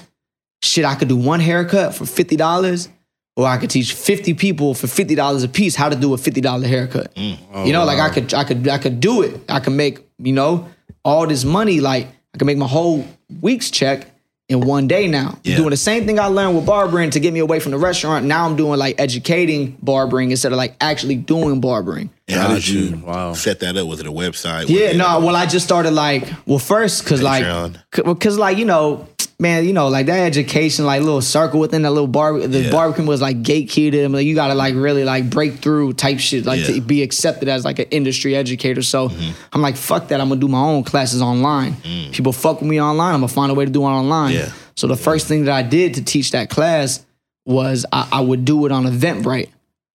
shit, 0.62 0.84
I 0.84 0.96
could 0.96 1.08
do 1.08 1.16
one 1.16 1.38
haircut 1.40 1.94
for 1.94 2.04
fifty 2.06 2.36
dollars. 2.36 2.88
Or 3.36 3.46
I 3.46 3.56
could 3.58 3.70
teach 3.70 3.92
50 3.94 4.34
people 4.34 4.74
for 4.74 4.88
$50 4.88 5.44
a 5.44 5.46
piece 5.46 5.76
how 5.76 5.88
to 5.88 5.94
do 5.94 6.12
a 6.12 6.16
$50 6.16 6.66
haircut. 6.66 7.14
Mm. 7.14 7.38
Oh, 7.52 7.64
you 7.64 7.72
know, 7.72 7.84
like 7.84 8.00
I 8.00 8.08
could 8.12 8.34
I 8.34 8.42
could 8.42 8.66
I 8.66 8.78
could 8.78 8.98
do 8.98 9.22
it. 9.22 9.40
I 9.48 9.60
could 9.60 9.74
make, 9.74 10.00
you 10.18 10.32
know, 10.32 10.66
all 11.04 11.26
this 11.26 11.44
money 11.44 11.80
like 11.80 12.06
I 12.34 12.38
could 12.38 12.46
make 12.46 12.58
my 12.58 12.66
whole 12.66 13.04
week's 13.40 13.70
check 13.70 14.06
in 14.48 14.60
one 14.60 14.88
day 14.88 15.06
now. 15.06 15.38
Yeah. 15.44 15.56
Doing 15.56 15.70
the 15.70 15.76
same 15.76 16.06
thing 16.06 16.18
I 16.18 16.26
learned 16.26 16.56
with 16.56 16.64
barbering 16.64 17.10
to 17.10 17.20
get 17.20 17.34
me 17.34 17.40
away 17.40 17.60
from 17.60 17.72
the 17.72 17.78
restaurant. 17.78 18.24
Now 18.24 18.46
I'm 18.46 18.56
doing 18.56 18.78
like 18.78 18.98
educating 18.98 19.76
barbering 19.82 20.30
instead 20.30 20.52
of 20.52 20.58
like 20.58 20.74
actually 20.80 21.16
doing 21.16 21.60
barbering. 21.60 22.08
And 22.28 22.40
how 22.40 22.48
did 22.54 22.66
you 22.66 22.80
you. 22.80 22.96
Wow. 22.98 23.34
set 23.34 23.60
that 23.60 23.76
up? 23.76 23.86
Was 23.86 24.00
it 24.00 24.06
a 24.06 24.12
website? 24.12 24.68
Yeah, 24.68 24.90
it- 24.90 24.96
no. 24.96 25.20
Well, 25.20 25.36
I 25.36 25.44
just 25.46 25.66
started 25.66 25.90
like, 25.90 26.24
well, 26.46 26.58
first 26.58 27.04
because 27.04 27.22
like, 27.22 27.44
because 27.90 28.38
like 28.38 28.56
you 28.56 28.64
know, 28.64 29.06
man, 29.40 29.64
you 29.64 29.72
know, 29.72 29.88
like 29.88 30.06
that 30.06 30.18
education, 30.26 30.84
like 30.84 31.00
little 31.00 31.20
circle 31.22 31.60
within 31.60 31.82
that 31.82 31.92
little 31.92 32.08
bar, 32.08 32.38
the 32.40 32.60
Yeah. 32.62 32.70
barbecue 32.72 33.04
was 33.04 33.20
like 33.22 33.42
gatekeeped. 33.42 34.04
and, 34.04 34.12
Like 34.12 34.26
you 34.26 34.34
gotta 34.34 34.54
like 34.54 34.74
really 34.74 35.04
like 35.04 35.30
break 35.30 35.58
through 35.58 35.92
type 35.92 36.18
shit, 36.18 36.44
like 36.44 36.60
Yeah. 36.60 36.74
to 36.74 36.80
be 36.80 37.02
accepted 37.02 37.48
as 37.48 37.64
like 37.64 37.78
an 37.78 37.86
industry 37.92 38.34
educator. 38.34 38.82
So 38.82 39.08
Mm-hmm. 39.08 39.30
I'm 39.52 39.62
like, 39.62 39.76
fuck 39.76 40.08
that. 40.08 40.20
I'm 40.20 40.28
gonna 40.28 40.40
do 40.40 40.48
my 40.48 40.58
own 40.60 40.82
classes 40.82 41.22
online. 41.22 41.76
People 42.12 42.32
fuck 42.32 42.60
with 42.60 42.68
me 42.68 42.80
online. 42.80 43.14
I'm 43.14 43.20
gonna 43.20 43.28
find 43.28 43.52
a 43.52 43.54
way 43.54 43.64
to 43.64 43.70
do 43.70 43.82
it 43.82 43.86
online. 43.86 44.34
Mm. 44.34 44.38
Yeah. 44.38 44.52
So 44.74 44.86
the 44.88 44.96
first 44.96 45.26
thing 45.28 45.44
that 45.44 45.54
I 45.54 45.62
did 45.62 45.94
to 45.94 46.04
teach 46.04 46.32
that 46.32 46.50
class 46.50 47.04
was 47.46 47.86
I, 47.92 48.08
I 48.12 48.20
would 48.20 48.44
do 48.44 48.66
it 48.66 48.72
on 48.72 48.84
Eventbrite. 48.86 49.48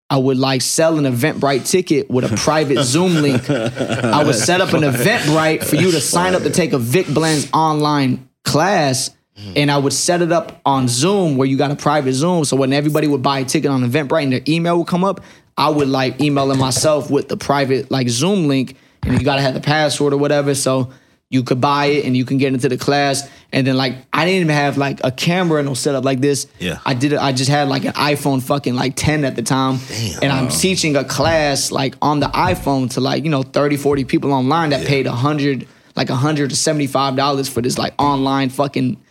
I 0.10 0.18
would 0.18 0.38
like 0.38 0.62
sell 0.62 0.98
an 1.00 1.06
Eventbrite 1.12 1.68
ticket 1.70 2.12
with 2.12 2.32
a 2.32 2.36
private 2.48 2.84
Zoom 2.84 3.16
link. 3.24 3.50
I 3.50 4.24
would 4.24 4.36
set 4.36 4.62
up 4.62 4.74
an 4.74 4.82
Eventbrite 4.94 5.64
for 5.64 5.78
you 5.78 5.90
to 5.92 6.02
sign 6.02 6.36
up 6.36 6.44
to 6.44 6.50
take 6.52 6.74
a 6.74 6.78
Vic 6.78 7.08
Blends 7.08 7.48
online 7.54 8.28
class. 8.44 9.10
Mm-hmm. 9.42 9.54
And 9.56 9.72
I 9.72 9.78
would 9.78 9.94
set 9.94 10.22
it 10.22 10.32
up 10.32 10.62
on 10.66 10.88
Zoom 10.88 11.36
where 11.36 11.48
you 11.48 11.58
got 11.58 11.72
a 11.72 11.76
private 11.76 12.14
Zoom. 12.14 12.46
So 12.46 12.56
when 12.56 12.74
everybody 12.74 13.08
would 13.08 13.24
buy 13.24 13.40
a 13.40 13.46
ticket 13.46 13.72
on 13.72 13.82
Eventbrite 13.84 14.24
and 14.24 14.34
their 14.34 14.42
email 14.48 14.78
would 14.78 14.88
come 14.88 15.04
up, 15.04 15.22
I 15.58 15.70
would 15.70 15.88
like 15.88 16.22
email 16.22 16.48
them 16.48 16.60
myself 16.60 17.10
with 17.10 17.28
the 17.28 17.38
private 17.38 17.90
like 17.90 18.08
Zoom 18.10 18.48
link. 18.48 18.78
And 19.04 19.18
you 19.18 19.26
gotta 19.26 19.42
have 19.42 19.56
the 19.56 19.62
password 19.62 20.14
or 20.14 20.18
whatever. 20.18 20.54
So 20.54 20.92
you 21.32 21.44
could 21.44 21.60
buy 21.62 21.86
it 21.86 22.06
and 22.06 22.16
you 22.16 22.26
can 22.26 22.38
get 22.38 22.54
into 22.54 22.70
the 22.70 22.78
class. 22.78 23.28
And 23.52 23.66
then 23.66 23.76
like 23.78 23.96
I 24.14 24.26
didn't 24.26 24.42
even 24.42 24.56
have 24.56 24.78
like 24.78 25.00
a 25.04 25.12
camera 25.12 25.60
and 25.60 25.68
no 25.68 25.74
setup 25.74 26.04
like 26.04 26.20
this. 26.20 26.46
Yeah. 26.60 26.80
I 26.86 26.94
did 26.94 27.14
it. 27.14 27.20
I 27.20 27.32
just 27.32 27.50
had 27.50 27.68
like 27.68 27.86
an 27.86 27.94
iPhone 27.94 28.44
fucking 28.44 28.76
like 28.76 28.96
10 28.96 29.24
at 29.24 29.36
the 29.36 29.42
time. 29.42 29.80
And 30.22 30.32
I'm 30.32 30.50
teaching 30.50 30.96
a 30.96 31.04
class 31.04 31.72
like 31.72 31.96
on 32.02 32.20
the 32.20 32.28
iPhone 32.28 32.92
to 32.92 33.02
like, 33.02 33.24
you 33.24 33.30
know, 33.30 33.44
30, 33.44 33.78
40 33.78 34.04
people 34.04 34.34
online 34.34 34.70
that 34.70 34.86
paid 34.86 35.08
a 35.08 35.14
hundred, 35.14 35.68
like 35.96 36.10
a 36.10 36.16
hundred 36.16 36.50
to 36.50 36.56
$75 36.56 37.50
for 37.50 37.62
this 37.62 37.78
like 37.78 37.94
online 37.98 38.50
fucking 38.50 39.02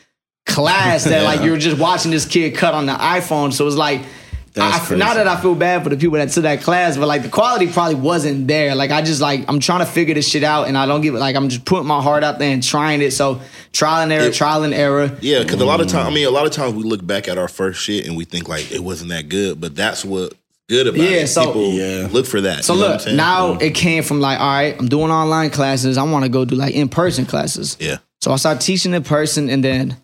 class 0.46 1.04
that 1.04 1.22
like 1.24 1.42
you're 1.42 1.58
just 1.58 1.78
watching 1.78 2.10
this 2.10 2.26
kid 2.26 2.54
cut 2.54 2.74
on 2.74 2.86
the 2.86 2.92
iPhone. 2.92 3.52
So 3.52 3.64
it 3.64 3.66
was 3.66 3.76
like 3.76 4.02
That's 4.52 4.90
I, 4.90 4.96
not 4.96 5.14
that 5.14 5.28
I 5.28 5.40
feel 5.40 5.54
bad 5.54 5.84
for 5.84 5.90
the 5.90 5.96
people 5.96 6.16
that 6.18 6.30
took 6.30 6.42
that 6.42 6.60
class, 6.62 6.96
but 6.96 7.06
like 7.06 7.22
the 7.22 7.28
quality 7.28 7.70
probably 7.70 7.94
wasn't 7.94 8.48
there. 8.48 8.74
Like 8.74 8.90
I 8.90 9.00
just 9.02 9.20
like 9.20 9.44
I'm 9.48 9.60
trying 9.60 9.80
to 9.80 9.86
figure 9.86 10.14
this 10.14 10.28
shit 10.28 10.42
out, 10.42 10.66
and 10.66 10.76
I 10.76 10.86
don't 10.86 11.02
give 11.02 11.14
it. 11.14 11.18
Like 11.18 11.36
I'm 11.36 11.48
just 11.48 11.64
putting 11.64 11.86
my 11.86 12.02
heart 12.02 12.24
out 12.24 12.38
there 12.40 12.52
and 12.52 12.62
trying 12.62 13.00
it. 13.00 13.12
So 13.12 13.40
trial 13.72 14.02
and 14.02 14.12
error, 14.12 14.24
It- 14.24 14.34
trial 14.34 14.64
and 14.64 14.74
error. 14.74 15.16
Yeah, 15.20 15.42
because 15.42 15.60
a 15.60 15.64
lot 15.64 15.80
of 15.80 15.86
Mm. 15.86 15.92
times, 15.92 16.08
I 16.08 16.10
mean, 16.10 16.26
a 16.26 16.30
lot 16.30 16.46
of 16.46 16.52
times 16.52 16.74
we 16.74 16.82
look 16.82 17.06
back 17.06 17.28
at 17.28 17.38
our 17.38 17.48
first 17.48 17.80
shit 17.80 18.06
and 18.06 18.16
we 18.16 18.24
think 18.24 18.48
like 18.48 18.72
it 18.72 18.82
wasn't 18.82 19.10
that 19.10 19.28
good, 19.28 19.60
but 19.60 19.76
that's 19.76 20.04
what 20.04 20.32
good 20.68 20.88
about 20.88 20.98
Yeah, 21.00 21.10
it. 21.10 21.26
so- 21.28 21.46
People 21.46 21.72
Yeah. 21.72 22.08
look 22.10 22.26
for 22.26 22.40
that. 22.40 22.64
So 22.64 22.74
you 22.74 22.80
know 22.80 22.86
what 22.86 22.92
look, 22.94 23.00
saying? 23.02 23.16
now 23.16 23.52
it 23.60 23.74
came 23.74 24.02
from 24.02 24.20
like, 24.20 24.40
all 24.40 24.46
right, 24.48 24.74
I'm 24.78 24.88
doing 24.88 25.12
online 25.12 25.50
classes. 25.50 25.96
I 25.96 26.02
want 26.02 26.24
to 26.24 26.28
go 26.28 26.44
do 26.44 26.56
like 26.56 26.74
in 26.74 26.88
person 26.88 27.24
classes. 27.26 27.76
yeah, 27.78 27.98
So 28.20 28.32
I 28.32 28.36
started 28.36 28.60
teaching 28.62 28.94
in 28.94 29.02
person, 29.04 29.48
and 29.48 29.62
then 29.64 29.96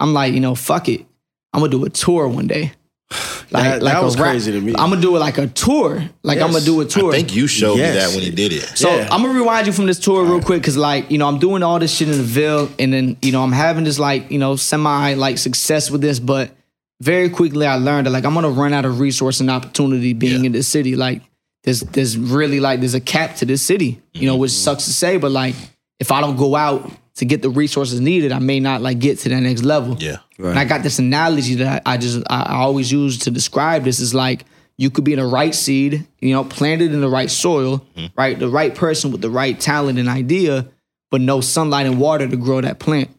I'm 0.00 0.12
like, 0.14 0.34
you 0.34 0.40
know, 0.40 0.54
fuck 0.54 0.88
it. 0.88 1.06
I'm 1.52 1.60
gonna 1.60 1.70
do 1.70 1.84
a 1.84 1.90
tour 1.90 2.26
one 2.28 2.46
day. 2.46 2.72
Like, 3.52 3.64
That- 3.64 3.82
that 3.82 4.04
was 4.04 4.16
rap- 4.16 4.30
crazy 4.30 4.52
to 4.52 4.60
me. 4.60 4.74
I'm 4.78 4.90
gonna 4.90 5.00
do 5.00 5.16
it 5.16 5.18
like 5.18 5.36
a 5.36 5.48
tour. 5.48 6.08
Like 6.22 6.38
I'm 6.40 6.52
gonna 6.52 6.64
do 6.64 6.80
a 6.82 6.84
tour. 6.84 7.12
I 7.12 7.16
think 7.16 7.34
you 7.34 7.48
showed 7.48 7.78
Yes. 7.78 7.94
me 7.94 8.00
that 8.00 8.14
when 8.14 8.22
he 8.22 8.30
did 8.30 8.52
it. 8.52 8.62
So 8.78 8.88
Yeah. 8.88 9.08
I'm 9.10 9.22
gonna 9.22 9.34
rewind 9.34 9.66
you 9.66 9.72
from 9.72 9.86
this 9.86 9.98
tour 9.98 10.22
real 10.24 10.40
quick 10.40 10.62
because 10.62 10.76
like 10.76 11.10
you 11.10 11.18
know 11.18 11.26
I'm 11.26 11.40
doing 11.40 11.64
all 11.64 11.80
this 11.80 11.92
shit 11.92 12.08
in 12.08 12.16
the 12.16 12.22
Ville 12.22 12.70
and 12.78 12.92
then 12.92 13.16
you 13.22 13.32
know 13.32 13.42
I'm 13.42 13.50
having 13.50 13.82
this 13.82 13.98
like 13.98 14.30
you 14.30 14.38
know 14.38 14.54
semi 14.54 15.14
like 15.14 15.36
success 15.38 15.90
with 15.90 16.00
this, 16.00 16.20
but 16.20 16.52
very 17.00 17.28
quickly 17.28 17.66
I 17.66 17.74
learned 17.74 18.06
that 18.06 18.10
like 18.12 18.24
I'm 18.24 18.34
gonna 18.34 18.50
run 18.50 18.72
out 18.72 18.84
of 18.84 19.00
resource 19.00 19.40
and 19.40 19.50
opportunity 19.50 20.12
being 20.12 20.42
Yeah. 20.42 20.46
in 20.46 20.52
this 20.52 20.68
city. 20.68 20.94
Like 20.94 21.20
there's 21.64 21.80
there's 21.80 22.16
really 22.16 22.60
like 22.60 22.78
there's 22.78 22.94
a 22.94 23.00
cap 23.00 23.34
to 23.38 23.46
this 23.46 23.62
city, 23.62 24.00
you 24.14 24.26
know, 24.28 24.36
which 24.36 24.52
mm-hmm. 24.52 24.62
sucks 24.64 24.84
to 24.84 24.92
say, 24.92 25.16
but 25.16 25.32
like 25.32 25.56
if 25.98 26.12
I 26.12 26.20
don't 26.20 26.36
go 26.36 26.54
out 26.54 26.88
to 27.20 27.26
get 27.26 27.42
the 27.42 27.50
resources 27.50 28.00
needed, 28.00 28.32
I 28.32 28.38
may 28.38 28.60
not 28.60 28.80
like 28.80 28.98
get 28.98 29.18
to 29.20 29.28
that 29.28 29.40
next 29.40 29.62
level. 29.62 29.94
Yeah. 29.98 30.16
And 30.38 30.58
I 30.58 30.64
got 30.64 30.82
this 30.82 30.98
analogy 30.98 31.56
that 31.56 31.82
I, 31.86 31.92
I 31.92 31.96
just 31.98 32.22
I, 32.30 32.44
I 32.44 32.54
always 32.54 32.90
use 32.90 33.18
to 33.18 33.30
describe 33.30 33.84
this 33.84 34.00
is 34.00 34.14
like 34.14 34.46
you 34.78 34.88
could 34.88 35.04
be 35.04 35.12
in 35.12 35.18
the 35.18 35.26
right 35.26 35.54
seed, 35.54 36.06
you 36.20 36.32
know, 36.32 36.44
planted 36.44 36.94
in 36.94 37.02
the 37.02 37.10
right 37.10 37.30
soil, 37.30 37.84
mm-hmm. 37.94 38.06
right? 38.16 38.38
The 38.38 38.48
right 38.48 38.74
person 38.74 39.12
with 39.12 39.20
the 39.20 39.28
right 39.28 39.60
talent 39.60 39.98
and 39.98 40.08
idea, 40.08 40.66
but 41.10 41.20
no 41.20 41.42
sunlight 41.42 41.84
and 41.84 42.00
water 42.00 42.26
to 42.26 42.36
grow 42.38 42.62
that 42.62 42.78
plant. 42.78 43.10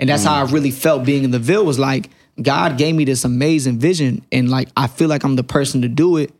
And 0.00 0.08
that's 0.08 0.24
how 0.24 0.42
I 0.42 0.46
mm. 0.46 0.52
really 0.52 0.72
felt 0.72 1.04
being 1.04 1.22
in 1.22 1.30
the 1.30 1.38
Ville 1.38 1.64
was 1.64 1.78
like 1.78 2.10
God 2.42 2.76
gave 2.76 2.96
me 2.96 3.04
this 3.04 3.24
amazing 3.24 3.78
vision 3.78 4.26
and 4.32 4.50
like 4.50 4.68
I 4.76 4.88
feel 4.88 5.08
like 5.08 5.22
I'm 5.22 5.36
the 5.36 5.44
person 5.44 5.82
to 5.82 5.88
do 5.88 6.16
it, 6.16 6.34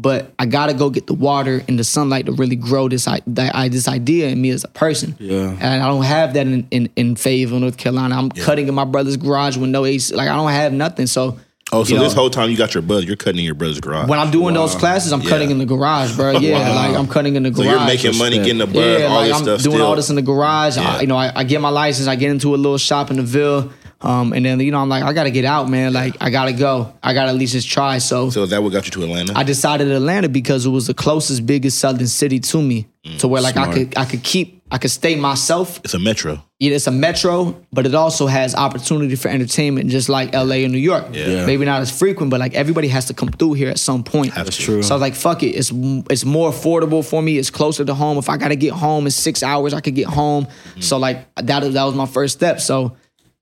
but 0.00 0.32
I 0.38 0.46
gotta 0.46 0.72
go 0.74 0.88
get 0.90 1.06
the 1.06 1.14
water 1.14 1.62
and 1.68 1.78
the 1.78 1.84
sunlight 1.84 2.26
to 2.26 2.32
really 2.32 2.56
grow 2.56 2.88
this 2.88 3.06
i- 3.06 3.20
this 3.68 3.86
idea 3.88 4.28
in 4.28 4.40
me 4.40 4.50
as 4.50 4.64
a 4.64 4.68
person. 4.68 5.14
Yeah. 5.18 5.56
And 5.60 5.82
I 5.82 5.86
don't 5.88 6.04
have 6.04 6.34
that 6.34 6.46
in 6.46 6.66
in, 6.70 6.88
in 6.96 7.16
Fayetteville, 7.16 7.60
North 7.60 7.76
Carolina. 7.76 8.16
I'm 8.16 8.30
cutting 8.30 8.68
in 8.68 8.74
my 8.74 8.84
brother's 8.84 9.16
garage 9.16 9.56
with 9.56 9.70
no 9.70 9.84
AC. 9.84 10.14
Like 10.14 10.28
I 10.28 10.36
don't 10.36 10.50
have 10.50 10.72
nothing. 10.72 11.06
So 11.06 11.38
Oh, 11.72 11.84
so 11.84 11.90
you 11.92 11.98
know, 11.98 12.02
this 12.02 12.14
whole 12.14 12.30
time 12.30 12.50
you 12.50 12.56
got 12.56 12.74
your 12.74 12.82
buzz, 12.82 13.04
you're 13.04 13.14
cutting 13.14 13.38
in 13.38 13.44
your 13.44 13.54
brother's 13.54 13.78
garage. 13.78 14.08
when 14.08 14.18
I'm 14.18 14.32
doing 14.32 14.54
those 14.54 14.74
classes, 14.74 15.12
I'm 15.12 15.22
cutting 15.22 15.52
in 15.52 15.58
the 15.58 15.66
garage, 15.66 16.16
bro. 16.16 16.32
Yeah, 16.40 16.74
like 16.74 16.96
I'm 16.96 17.06
cutting 17.06 17.36
in 17.36 17.44
the 17.44 17.50
garage. 17.52 17.66
so 17.68 17.70
you're 17.76 17.86
making 17.86 18.18
money, 18.18 18.38
getting 18.38 18.58
the 18.58 18.66
buzz, 18.66 19.00
yeah, 19.00 19.06
all 19.06 19.14
like 19.20 19.28
this 19.28 19.36
I'm 19.36 19.42
stuff. 19.44 19.62
doing 19.62 19.76
still. 19.76 19.86
all 19.86 19.94
this 19.94 20.10
in 20.10 20.16
the 20.16 20.22
garage. 20.22 20.76
Yeah. 20.76 20.96
I, 20.96 21.00
you 21.02 21.06
know, 21.06 21.16
I, 21.16 21.30
I 21.32 21.44
get 21.44 21.60
my 21.60 21.68
license. 21.68 22.08
I 22.08 22.16
get 22.16 22.32
into 22.32 22.56
a 22.56 22.58
little 22.58 22.76
shop 22.76 23.12
in 23.12 23.18
the 23.18 23.22
Ville, 23.22 23.70
um, 24.02 24.32
and 24.32 24.44
then 24.44 24.60
you 24.60 24.70
know 24.70 24.78
I'm 24.80 24.88
like, 24.88 25.02
I 25.02 25.12
gotta 25.12 25.30
get 25.30 25.44
out, 25.44 25.68
man. 25.68 25.92
Like 25.92 26.16
I 26.20 26.30
gotta 26.30 26.52
go. 26.52 26.94
I 27.02 27.12
gotta 27.14 27.30
at 27.30 27.36
least 27.36 27.52
just 27.52 27.68
try. 27.68 27.98
So, 27.98 28.30
So 28.30 28.44
is 28.44 28.50
that 28.50 28.62
what 28.62 28.72
got 28.72 28.86
you 28.86 28.90
to 28.92 29.02
Atlanta? 29.02 29.32
I 29.36 29.42
decided 29.42 29.90
Atlanta 29.90 30.28
because 30.28 30.64
it 30.66 30.70
was 30.70 30.86
the 30.86 30.94
closest, 30.94 31.44
biggest 31.46 31.78
southern 31.78 32.06
city 32.06 32.40
to 32.40 32.62
me, 32.62 32.88
to 33.18 33.28
where 33.28 33.42
like 33.42 33.56
I 33.56 33.72
could 33.72 33.96
I 33.98 34.04
could 34.06 34.22
keep 34.22 34.62
I 34.72 34.78
could 34.78 34.90
stay 34.92 35.16
myself. 35.16 35.80
it's 35.84 35.94
a 35.94 35.98
metro. 35.98 36.42
Yeah, 36.60 36.76
it's 36.76 36.86
a 36.86 36.92
metro, 36.92 37.60
but 37.72 37.86
it 37.86 37.94
also 37.94 38.26
has 38.26 38.54
opportunity 38.54 39.16
for 39.16 39.28
entertainment, 39.28 39.90
just 39.90 40.08
like 40.08 40.32
LA 40.32 40.56
and 40.56 40.72
New 40.72 40.78
York. 40.78 41.06
Yeah. 41.12 41.44
Maybe 41.46 41.64
not 41.64 41.80
as 41.80 41.90
frequent, 41.90 42.30
but 42.30 42.38
like 42.38 42.54
everybody 42.54 42.86
has 42.88 43.06
to 43.06 43.14
come 43.14 43.30
through 43.30 43.54
here 43.54 43.70
at 43.70 43.78
some 43.78 44.04
point. 44.04 44.34
That's 44.34 44.56
true. 44.56 44.82
So 44.82 44.94
I 44.94 44.96
was 44.96 45.00
like, 45.00 45.14
fuck 45.14 45.42
it. 45.42 45.48
It's 45.56 45.72
it's 46.08 46.24
more 46.24 46.50
affordable 46.50 47.04
for 47.04 47.20
me. 47.22 47.36
It's 47.38 47.50
closer 47.50 47.84
to 47.84 47.94
home. 47.94 48.16
If 48.18 48.28
I 48.28 48.36
gotta 48.36 48.56
get 48.56 48.72
home 48.72 49.06
in 49.06 49.10
six 49.10 49.42
hours, 49.42 49.74
I 49.74 49.80
could 49.80 49.94
get 49.94 50.06
home. 50.06 50.46
So 50.78 50.96
like 50.98 51.26
that 51.36 51.60
that 51.72 51.84
was 51.84 51.94
my 51.94 52.06
first 52.06 52.34
step. 52.36 52.60
So 52.60 52.96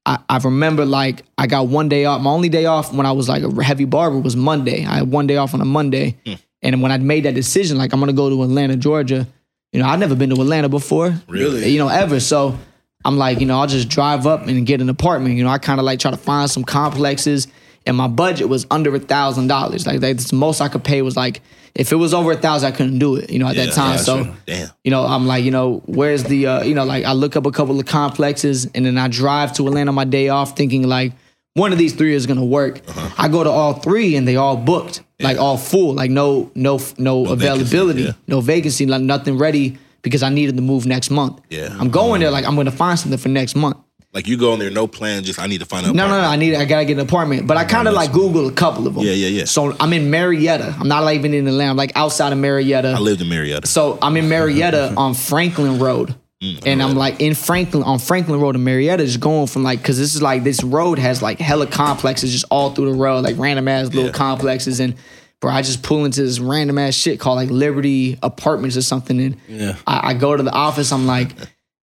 I, 0.09 0.19
I 0.27 0.39
remember 0.39 0.87
like 0.87 1.23
I 1.37 1.47
got 1.47 1.69
one 1.69 1.91
day 1.91 2.07
off. 2.07 2.23
My 2.23 2.31
only 2.31 2.49
day 2.49 2.65
off 2.65 2.95
when 2.95 3.05
I 3.05 3.13
was 3.13 3.29
like 3.29 3.43
a 3.43 3.63
heavy 3.63 3.85
barber 3.85 4.19
was 4.19 4.35
Monday. 4.35 4.87
I 4.87 4.97
had 4.97 5.11
one 5.11 5.27
day 5.27 5.37
off 5.37 5.53
on 5.53 5.61
a 5.61 5.67
Monday. 5.67 6.17
Hmm. 6.25 6.35
And 6.63 6.83
when 6.83 6.91
I 6.91 6.97
made 6.97 7.25
that 7.27 7.35
decision, 7.35 7.77
like 7.77 7.93
I'm 7.93 8.01
gonna 8.01 8.15
go 8.15 8.31
to 8.31 8.43
Atlanta, 8.43 8.77
Georgia, 8.77 9.27
you 9.71 9.81
know, 9.81 9.87
I've 9.87 9.99
never 9.99 10.15
been 10.15 10.31
to 10.31 10.41
Atlanta 10.41 10.71
before. 10.71 11.15
Really? 11.29 11.69
You 11.69 11.79
know, 11.79 11.89
ever. 11.89 12.21
So 12.21 12.59
I'm 13.05 13.19
like, 13.19 13.41
you 13.41 13.47
know, 13.47 13.61
I'll 13.61 13.67
just 13.67 13.91
drive 13.91 14.27
up 14.27 14.47
and 14.47 14.67
get 14.67 14.81
an 14.81 14.89
apartment. 14.89 15.37
You 15.37 15.45
know, 15.45 15.51
I 15.51 15.59
kind 15.59 15.79
of 15.79 15.85
like 15.85 16.01
try 16.01 16.11
to 16.11 16.17
find 16.17 16.51
some 16.51 16.65
complexes. 16.65 17.47
And 17.85 17.95
my 17.95 18.09
budget 18.09 18.49
was 18.49 18.67
under 18.71 18.95
a 18.95 18.99
thousand 18.99 19.49
dollars. 19.49 19.87
Like 19.87 20.01
that's 20.01 20.31
the 20.31 20.37
most 20.37 20.63
I 20.63 20.69
could 20.69 20.85
pay 20.85 21.03
was 21.03 21.17
like 21.17 21.43
if 21.79 21.93
it 21.93 21.97
was 21.97 22.13
over 22.13 22.33
a 22.33 22.37
thousand, 22.37 22.73
I 22.73 22.77
couldn't 22.77 22.99
do 22.99 23.17
it. 23.17 23.31
You 23.31 23.39
know, 23.39 23.49
at 23.49 23.57
Yeah, 23.57 23.67
that 23.67 23.75
time. 23.75 23.93
gotcha. 23.93 24.05
So 24.05 24.35
Damn. 24.47 24.69
you 24.85 24.91
know, 24.91 25.05
I'm 25.07 25.27
like, 25.27 25.45
you 25.45 25.51
know, 25.51 25.83
where's 25.87 26.25
the, 26.25 26.47
uh, 26.47 26.63
you 26.65 26.75
know, 26.75 26.85
like 26.85 27.05
I 27.05 27.13
look 27.13 27.37
up 27.37 27.47
a 27.47 27.51
couple 27.53 27.79
of 27.81 27.87
complexes 27.87 28.67
and 28.75 28.85
then 28.85 28.99
I 28.99 29.09
drive 29.09 29.53
to 29.55 29.67
Atlanta 29.67 29.91
on 29.91 29.95
my 29.95 30.05
day 30.05 30.29
off 30.29 30.57
thinking 30.57 30.83
like 30.87 31.13
one 31.55 31.73
of 31.73 31.79
these 31.79 31.95
three 31.95 32.15
is 32.15 32.27
gonna 32.27 32.45
work. 32.45 32.81
Uh-huh. 32.87 33.15
I 33.17 33.29
go 33.29 33.43
to 33.45 33.51
all 33.51 33.75
three 33.75 34.17
and 34.17 34.29
they 34.29 34.37
all 34.37 34.57
booked, 34.57 35.03
like 35.21 35.39
all 35.39 35.57
full, 35.57 35.95
like 35.95 36.11
no, 36.11 36.51
no, 36.55 36.79
no, 36.99 37.27
availability, 37.27 38.03
yeah. 38.03 38.13
no 38.27 38.41
vacancy, 38.41 38.85
like 38.87 39.03
nothing 39.03 39.39
ready 39.39 39.79
because 40.03 40.23
I 40.23 40.29
needed 40.29 40.57
to 40.57 40.63
move 40.63 40.87
next 40.87 41.11
month. 41.11 41.41
Yeah. 41.51 41.75
I'm 41.79 41.91
going 41.91 42.21
there 42.21 42.31
like 42.31 42.45
I'm 42.45 42.55
gonna 42.57 42.71
find 42.71 42.99
something 42.99 43.19
for 43.19 43.29
next 43.29 43.57
month. 43.57 43.77
Like 44.15 44.27
you 44.27 44.39
go 44.39 44.55
in 44.55 44.59
there, 44.59 44.71
no 44.71 44.87
plan, 44.87 45.23
just 45.23 45.39
I 45.39 45.47
need 45.47 45.59
to 45.59 45.67
find 45.67 45.87
out. 45.87 45.95
No, 45.95 46.09
no, 46.09 46.21
no. 46.21 46.27
I 46.27 46.37
need. 46.37 46.55
I 46.55 46.65
gotta 46.65 46.87
get 46.87 46.95
an 46.95 47.01
apartment. 47.01 47.47
But 47.47 47.59
I 47.59 47.65
kind 47.65 47.87
of 47.87 47.95
like 47.95 48.11
Googled 48.11 48.49
a 48.49 48.55
couple 48.55 48.87
of 48.87 48.95
them. 48.95 49.05
Yeah, 49.05 49.13
yeah, 49.13 49.29
yeah. 49.29 49.45
So 49.45 49.77
I'm 49.79 49.93
in 49.93 50.11
Marietta. 50.11 50.75
I'm 50.81 50.89
not 50.89 51.13
even 51.13 51.35
in 51.35 51.47
Atlanta. 51.47 51.71
I'm 51.71 51.77
like 51.77 51.93
outside 51.95 52.33
of 52.33 52.39
Marietta. 52.39 52.89
I 52.97 52.99
lived 53.01 53.21
in 53.21 53.29
Marietta. 53.29 53.67
So 53.67 53.99
I'm 54.01 54.17
in 54.17 54.29
Marietta 54.29 54.95
on 54.97 55.13
Franklin 55.15 55.79
Road. 55.79 56.15
Mm, 56.43 56.63
and 56.67 56.83
I'm 56.83 56.95
like 56.95 57.21
in 57.21 57.35
Franklin 57.35 57.83
on 57.83 57.99
Franklin 57.99 58.41
Road 58.41 58.55
in 58.55 58.65
Marietta, 58.65 59.05
just 59.05 59.21
going 59.21 59.47
from 59.47 59.63
like 59.63 59.81
because 59.83 59.99
this 59.99 60.15
is 60.15 60.23
like 60.23 60.43
this 60.43 60.63
road 60.65 60.99
has 60.99 61.21
like 61.21 61.39
hella 61.39 61.67
complexes 61.67 62.33
just 62.33 62.45
all 62.51 62.71
through 62.71 62.93
the 62.93 62.97
road, 62.99 63.25
like 63.25 63.37
random 63.39 63.69
ass 63.69 63.87
little 63.89 64.05
Yeah. 64.07 64.13
complexes. 64.13 64.81
And 64.81 64.95
bro, 65.41 65.51
I 65.53 65.61
just 65.63 65.83
pull 65.83 66.05
into 66.07 66.23
this 66.23 66.39
random 66.39 66.79
ass 66.79 66.95
shit 66.95 67.21
called 67.21 67.37
like 67.37 67.51
Liberty 67.51 68.19
Apartments 68.23 68.77
or 68.77 68.83
something. 68.83 69.21
And 69.21 69.37
Yeah. 69.49 69.77
I, 69.87 70.11
I 70.11 70.15
go 70.15 70.35
to 70.37 70.43
the 70.43 70.53
office, 70.53 70.93
I'm 70.93 71.07
like, 71.07 71.33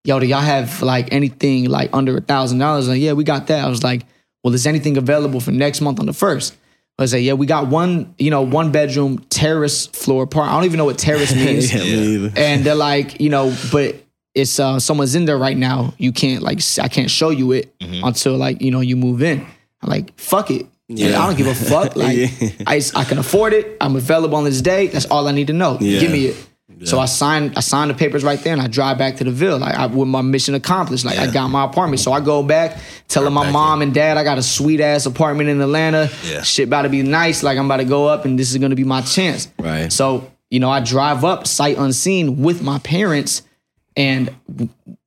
yo, 0.05 0.19
do 0.19 0.25
y'all 0.25 0.39
have 0.39 0.81
like 0.81 1.11
anything 1.11 1.65
like 1.65 1.89
under 1.93 2.17
a 2.17 2.21
thousand 2.21 2.59
dollars? 2.59 2.87
Like, 2.87 3.01
yeah, 3.01 3.13
we 3.13 3.23
got 3.23 3.47
that. 3.47 3.65
I 3.65 3.67
was 3.69 3.83
like, 3.83 4.05
well, 4.43 4.53
is 4.53 4.67
anything 4.67 4.97
available 4.97 5.39
for 5.39 5.51
next 5.51 5.81
month 5.81 5.99
on 5.99 6.05
the 6.05 6.13
first? 6.13 6.55
I 6.97 7.01
was 7.01 7.13
like, 7.13 7.23
yeah, 7.23 7.33
we 7.33 7.45
got 7.45 7.67
one, 7.67 8.13
you 8.17 8.29
know, 8.31 8.41
one 8.43 8.71
bedroom 8.71 9.19
terrace 9.29 9.87
floor 9.87 10.23
apart. 10.23 10.49
I 10.49 10.53
don't 10.53 10.63
even 10.63 10.77
know 10.77 10.85
what 10.85 10.97
terrace 10.97 11.35
means 11.45 11.73
yeah, 11.73 11.81
me 11.81 12.15
either. 12.15 12.31
and 12.37 12.63
they're 12.63 12.75
like, 12.75 13.19
you 13.19 13.29
know, 13.29 13.53
but 13.71 13.95
it's 14.33 14.59
uh 14.59 14.79
someone's 14.79 15.15
in 15.15 15.25
there 15.25 15.37
right 15.37 15.57
now. 15.57 15.93
You 15.97 16.11
can't 16.11 16.41
like 16.43 16.59
I 16.81 16.87
can't 16.87 17.09
show 17.09 17.31
you 17.31 17.51
it 17.51 17.73
until 17.81 18.37
like 18.37 18.61
you 18.61 18.71
know 18.71 18.81
you 18.81 18.95
move 18.95 19.21
in. 19.23 19.45
I'm 19.81 19.89
like, 19.89 20.17
fuck 20.19 20.51
it. 20.51 20.67
Yeah. 20.87 21.19
I 21.21 21.25
don't 21.27 21.35
give 21.37 21.47
a 21.47 21.55
fuck. 21.55 21.95
Like 21.95 22.17
Yeah. 22.17 22.49
I 22.67 22.81
I 22.95 23.03
can 23.03 23.17
afford 23.17 23.53
it. 23.53 23.75
I'm 23.81 23.95
available 23.95 24.35
on 24.37 24.43
this 24.43 24.61
day. 24.61 24.87
That's 24.87 25.05
all 25.07 25.27
I 25.27 25.31
need 25.31 25.47
to 25.47 25.53
know. 25.53 25.77
Yeah. 25.81 25.99
Give 25.99 26.11
me 26.11 26.27
it. 26.27 26.47
So 26.83 26.99
I 26.99 27.05
signed 27.05 27.53
I 27.55 27.59
signed 27.59 27.91
the 27.91 27.93
papers 27.93 28.23
right 28.23 28.39
there 28.39 28.51
and 28.51 28.61
I 28.61 28.67
drive 28.67 28.97
back 28.97 29.17
to 29.17 29.23
the 29.23 29.31
Ville. 29.31 29.59
Like 29.59 29.75
I, 29.75 29.85
with 29.85 30.07
my 30.07 30.21
mission 30.21 30.55
accomplished. 30.55 31.05
Like 31.05 31.19
I 31.19 31.31
got 31.31 31.47
my 31.49 31.63
apartment. 31.63 31.99
So 31.99 32.11
I 32.11 32.19
go 32.19 32.41
back 32.41 32.79
telling 33.07 33.33
my 33.33 33.43
back 33.43 33.53
mom 33.53 33.81
and 33.83 33.93
dad 33.93 34.17
I 34.17 34.23
got 34.23 34.39
a 34.39 34.43
sweet 34.43 34.81
ass 34.81 35.05
apartment 35.05 35.49
in 35.49 35.61
Atlanta. 35.61 36.09
Yeah. 36.23 36.41
Shit 36.41 36.67
about 36.67 36.81
to 36.81 36.89
be 36.89 37.03
nice. 37.03 37.43
Like 37.43 37.59
I'm 37.59 37.65
about 37.65 37.77
to 37.77 37.85
go 37.85 38.07
up 38.07 38.25
and 38.25 38.37
this 38.37 38.51
is 38.51 38.57
gonna 38.57 38.75
be 38.75 38.83
my 38.83 39.01
chance. 39.01 39.47
Right. 39.59 39.93
So, 39.93 40.31
you 40.49 40.59
know, 40.59 40.69
I 40.69 40.79
drive 40.79 41.23
up 41.23 41.45
sight 41.45 41.77
unseen 41.77 42.41
with 42.41 42.63
my 42.63 42.79
parents 42.79 43.43
and 43.95 44.35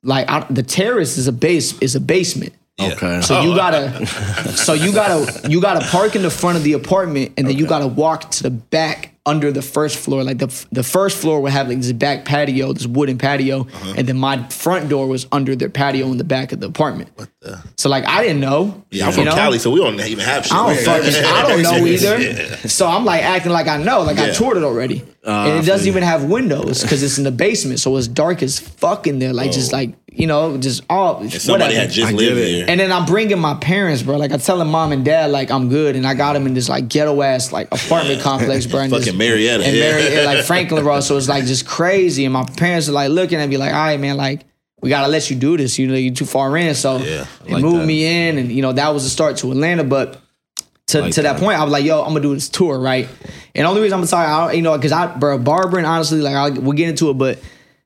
like 0.02 0.30
I, 0.30 0.46
the 0.48 0.62
terrace 0.62 1.18
is 1.18 1.26
a 1.26 1.32
base 1.32 1.76
is 1.80 1.96
a 1.96 2.00
basement. 2.00 2.54
Yeah. 2.78 2.92
Okay. 2.92 3.20
So 3.22 3.40
you 3.42 3.56
gotta, 3.56 4.06
so 4.56 4.72
you 4.72 4.92
gotta, 4.92 5.48
you 5.48 5.60
gotta 5.60 5.84
park 5.86 6.14
in 6.16 6.22
the 6.22 6.30
front 6.30 6.56
of 6.56 6.62
the 6.64 6.74
apartment, 6.74 7.32
and 7.36 7.46
then 7.48 7.56
you 7.56 7.66
gotta 7.66 7.86
walk 7.88 8.30
to 8.32 8.42
the 8.44 8.50
back 8.50 9.14
under 9.26 9.50
the 9.52 9.60
first 9.62 9.98
floor. 9.98 10.22
Like 10.24 10.38
the 10.38 10.46
the 10.72 10.82
first 10.84 11.18
floor 11.18 11.40
would 11.42 11.52
have 11.52 11.68
like 11.68 11.78
this 11.78 11.92
back 11.92 12.24
patio, 12.24 12.72
this 12.72 12.86
wooden 12.86 13.18
patio, 13.18 13.62
Uh-huh. 13.62 13.94
and 13.98 14.06
then 14.08 14.16
my 14.16 14.46
front 14.48 14.88
door 14.88 15.06
was 15.08 15.26
under 15.32 15.56
their 15.56 15.68
patio 15.68 16.06
in 16.12 16.18
the 16.18 16.24
back 16.24 16.52
of 16.52 16.60
the 16.60 16.66
apartment. 16.68 17.10
What 17.16 17.28
the? 17.40 17.62
So 17.76 17.88
like 17.88 18.06
I 18.06 18.22
didn't 18.22 18.40
know. 18.40 18.84
Yeah, 18.90 19.06
I'm 19.08 19.12
from 19.12 19.24
know? 19.24 19.34
Cali, 19.34 19.58
so 19.58 19.70
we 19.72 19.80
don't 19.80 19.98
even 20.00 20.24
have 20.24 20.44
shit. 20.46 20.54
I 20.54 20.74
don't 20.74 20.84
fucking, 20.84 21.24
I 21.24 21.48
don't 21.48 21.62
know 21.68 21.84
either. 21.86 22.18
Yeah. 22.20 22.56
So 22.68 22.86
I'm 22.86 23.04
like 23.04 23.22
acting 23.22 23.50
like 23.52 23.66
I 23.66 23.76
know, 23.76 24.02
like 24.02 24.18
I 24.18 24.30
toured 24.30 24.56
it 24.56 24.62
already, 24.62 25.02
and 25.24 25.58
it 25.62 25.66
doesn't 25.66 25.88
even 25.88 26.04
have 26.04 26.24
windows 26.24 26.80
because 26.82 27.02
it's 27.02 27.18
in 27.18 27.24
the 27.24 27.32
basement, 27.32 27.80
so 27.80 27.96
it's 27.96 28.06
dark 28.08 28.40
as 28.42 28.58
fuck 28.60 29.06
in 29.08 29.18
there, 29.18 29.32
like 29.34 29.50
just 29.50 29.72
like 29.72 29.94
you 30.18 30.26
know, 30.26 30.58
just 30.58 30.82
all 30.90 31.18
And 31.20 31.32
somebody 31.32 31.64
whatever. 31.74 31.80
had 31.82 31.90
just 31.90 32.08
I 32.08 32.12
lived 32.12 32.36
get 32.36 32.48
here. 32.48 32.64
And 32.68 32.80
then 32.80 32.90
I'm 32.90 33.06
bringing 33.06 33.38
my 33.38 33.54
parents, 33.54 34.02
bro. 34.02 34.16
Like 34.16 34.32
I 34.32 34.36
tell 34.36 34.58
them 34.58 34.68
mom 34.68 34.90
and 34.92 35.04
dad, 35.04 35.30
like 35.30 35.50
I'm 35.50 35.68
good, 35.68 35.94
and 35.96 36.06
I 36.06 36.14
got 36.14 36.32
them 36.32 36.46
in 36.46 36.54
this 36.54 36.68
like 36.68 36.88
ghetto 36.88 37.22
ass 37.22 37.52
like 37.52 37.68
apartment 37.72 38.20
complex, 38.28 38.66
bro. 38.66 38.80
in 38.80 38.90
this- 38.90 39.04
Fucking 39.06 39.16
Marietta, 39.18 39.64
and 39.64 39.76
yeah. 39.76 39.92
Marietta, 39.92 40.24
like 40.26 40.44
Franklin 40.50 40.84
Road. 40.84 41.00
So 41.00 41.16
it's 41.16 41.28
like 41.28 41.44
just 41.44 41.66
crazy, 41.66 42.24
and 42.24 42.32
my 42.32 42.44
parents 42.56 42.88
are 42.88 42.92
like 42.92 43.10
looking 43.10 43.38
at 43.38 43.48
me 43.48 43.56
like, 43.56 43.72
all 43.72 43.78
right, 43.78 44.00
man, 44.00 44.16
like 44.16 44.44
we 44.82 44.88
gotta 44.90 45.08
let 45.08 45.30
you 45.30 45.36
do 45.36 45.56
this. 45.56 45.78
You 45.78 45.86
know, 45.88 45.94
you're 45.94 46.14
too 46.14 46.26
far 46.26 46.56
in. 46.56 46.74
So 46.74 46.98
Yeah, 46.98 47.26
they 47.44 47.52
like 47.54 47.62
moved 47.62 47.82
that. 47.82 47.86
me 47.86 48.28
in, 48.28 48.38
and 48.38 48.50
you 48.52 48.60
know 48.62 48.72
that 48.72 48.88
was 48.92 49.04
the 49.04 49.10
start 49.10 49.36
to 49.38 49.50
Atlanta, 49.52 49.84
but. 49.84 50.20
To, 50.88 51.02
Like 51.02 51.12
to 51.16 51.20
that 51.22 51.34
that. 51.34 51.42
point, 51.42 51.58
I 51.60 51.64
was 51.64 51.70
like, 51.70 51.84
"Yo, 51.84 52.00
I'm 52.00 52.08
gonna 52.14 52.20
do 52.22 52.32
this 52.32 52.48
tour, 52.48 52.78
right?" 52.80 53.06
And 53.54 53.64
the 53.66 53.68
only 53.68 53.82
reason 53.82 53.98
I'm 54.00 54.06
sorry, 54.06 54.26
I, 54.26 54.52
you 54.52 54.62
know, 54.62 54.74
because 54.74 54.90
I, 54.90 55.06
bro, 55.18 55.36
barbering, 55.36 55.84
honestly, 55.84 56.22
like, 56.22 56.34
I'll, 56.34 56.50
we'll 56.62 56.72
get 56.72 56.88
into 56.88 57.10
it, 57.10 57.14
but 57.18 57.38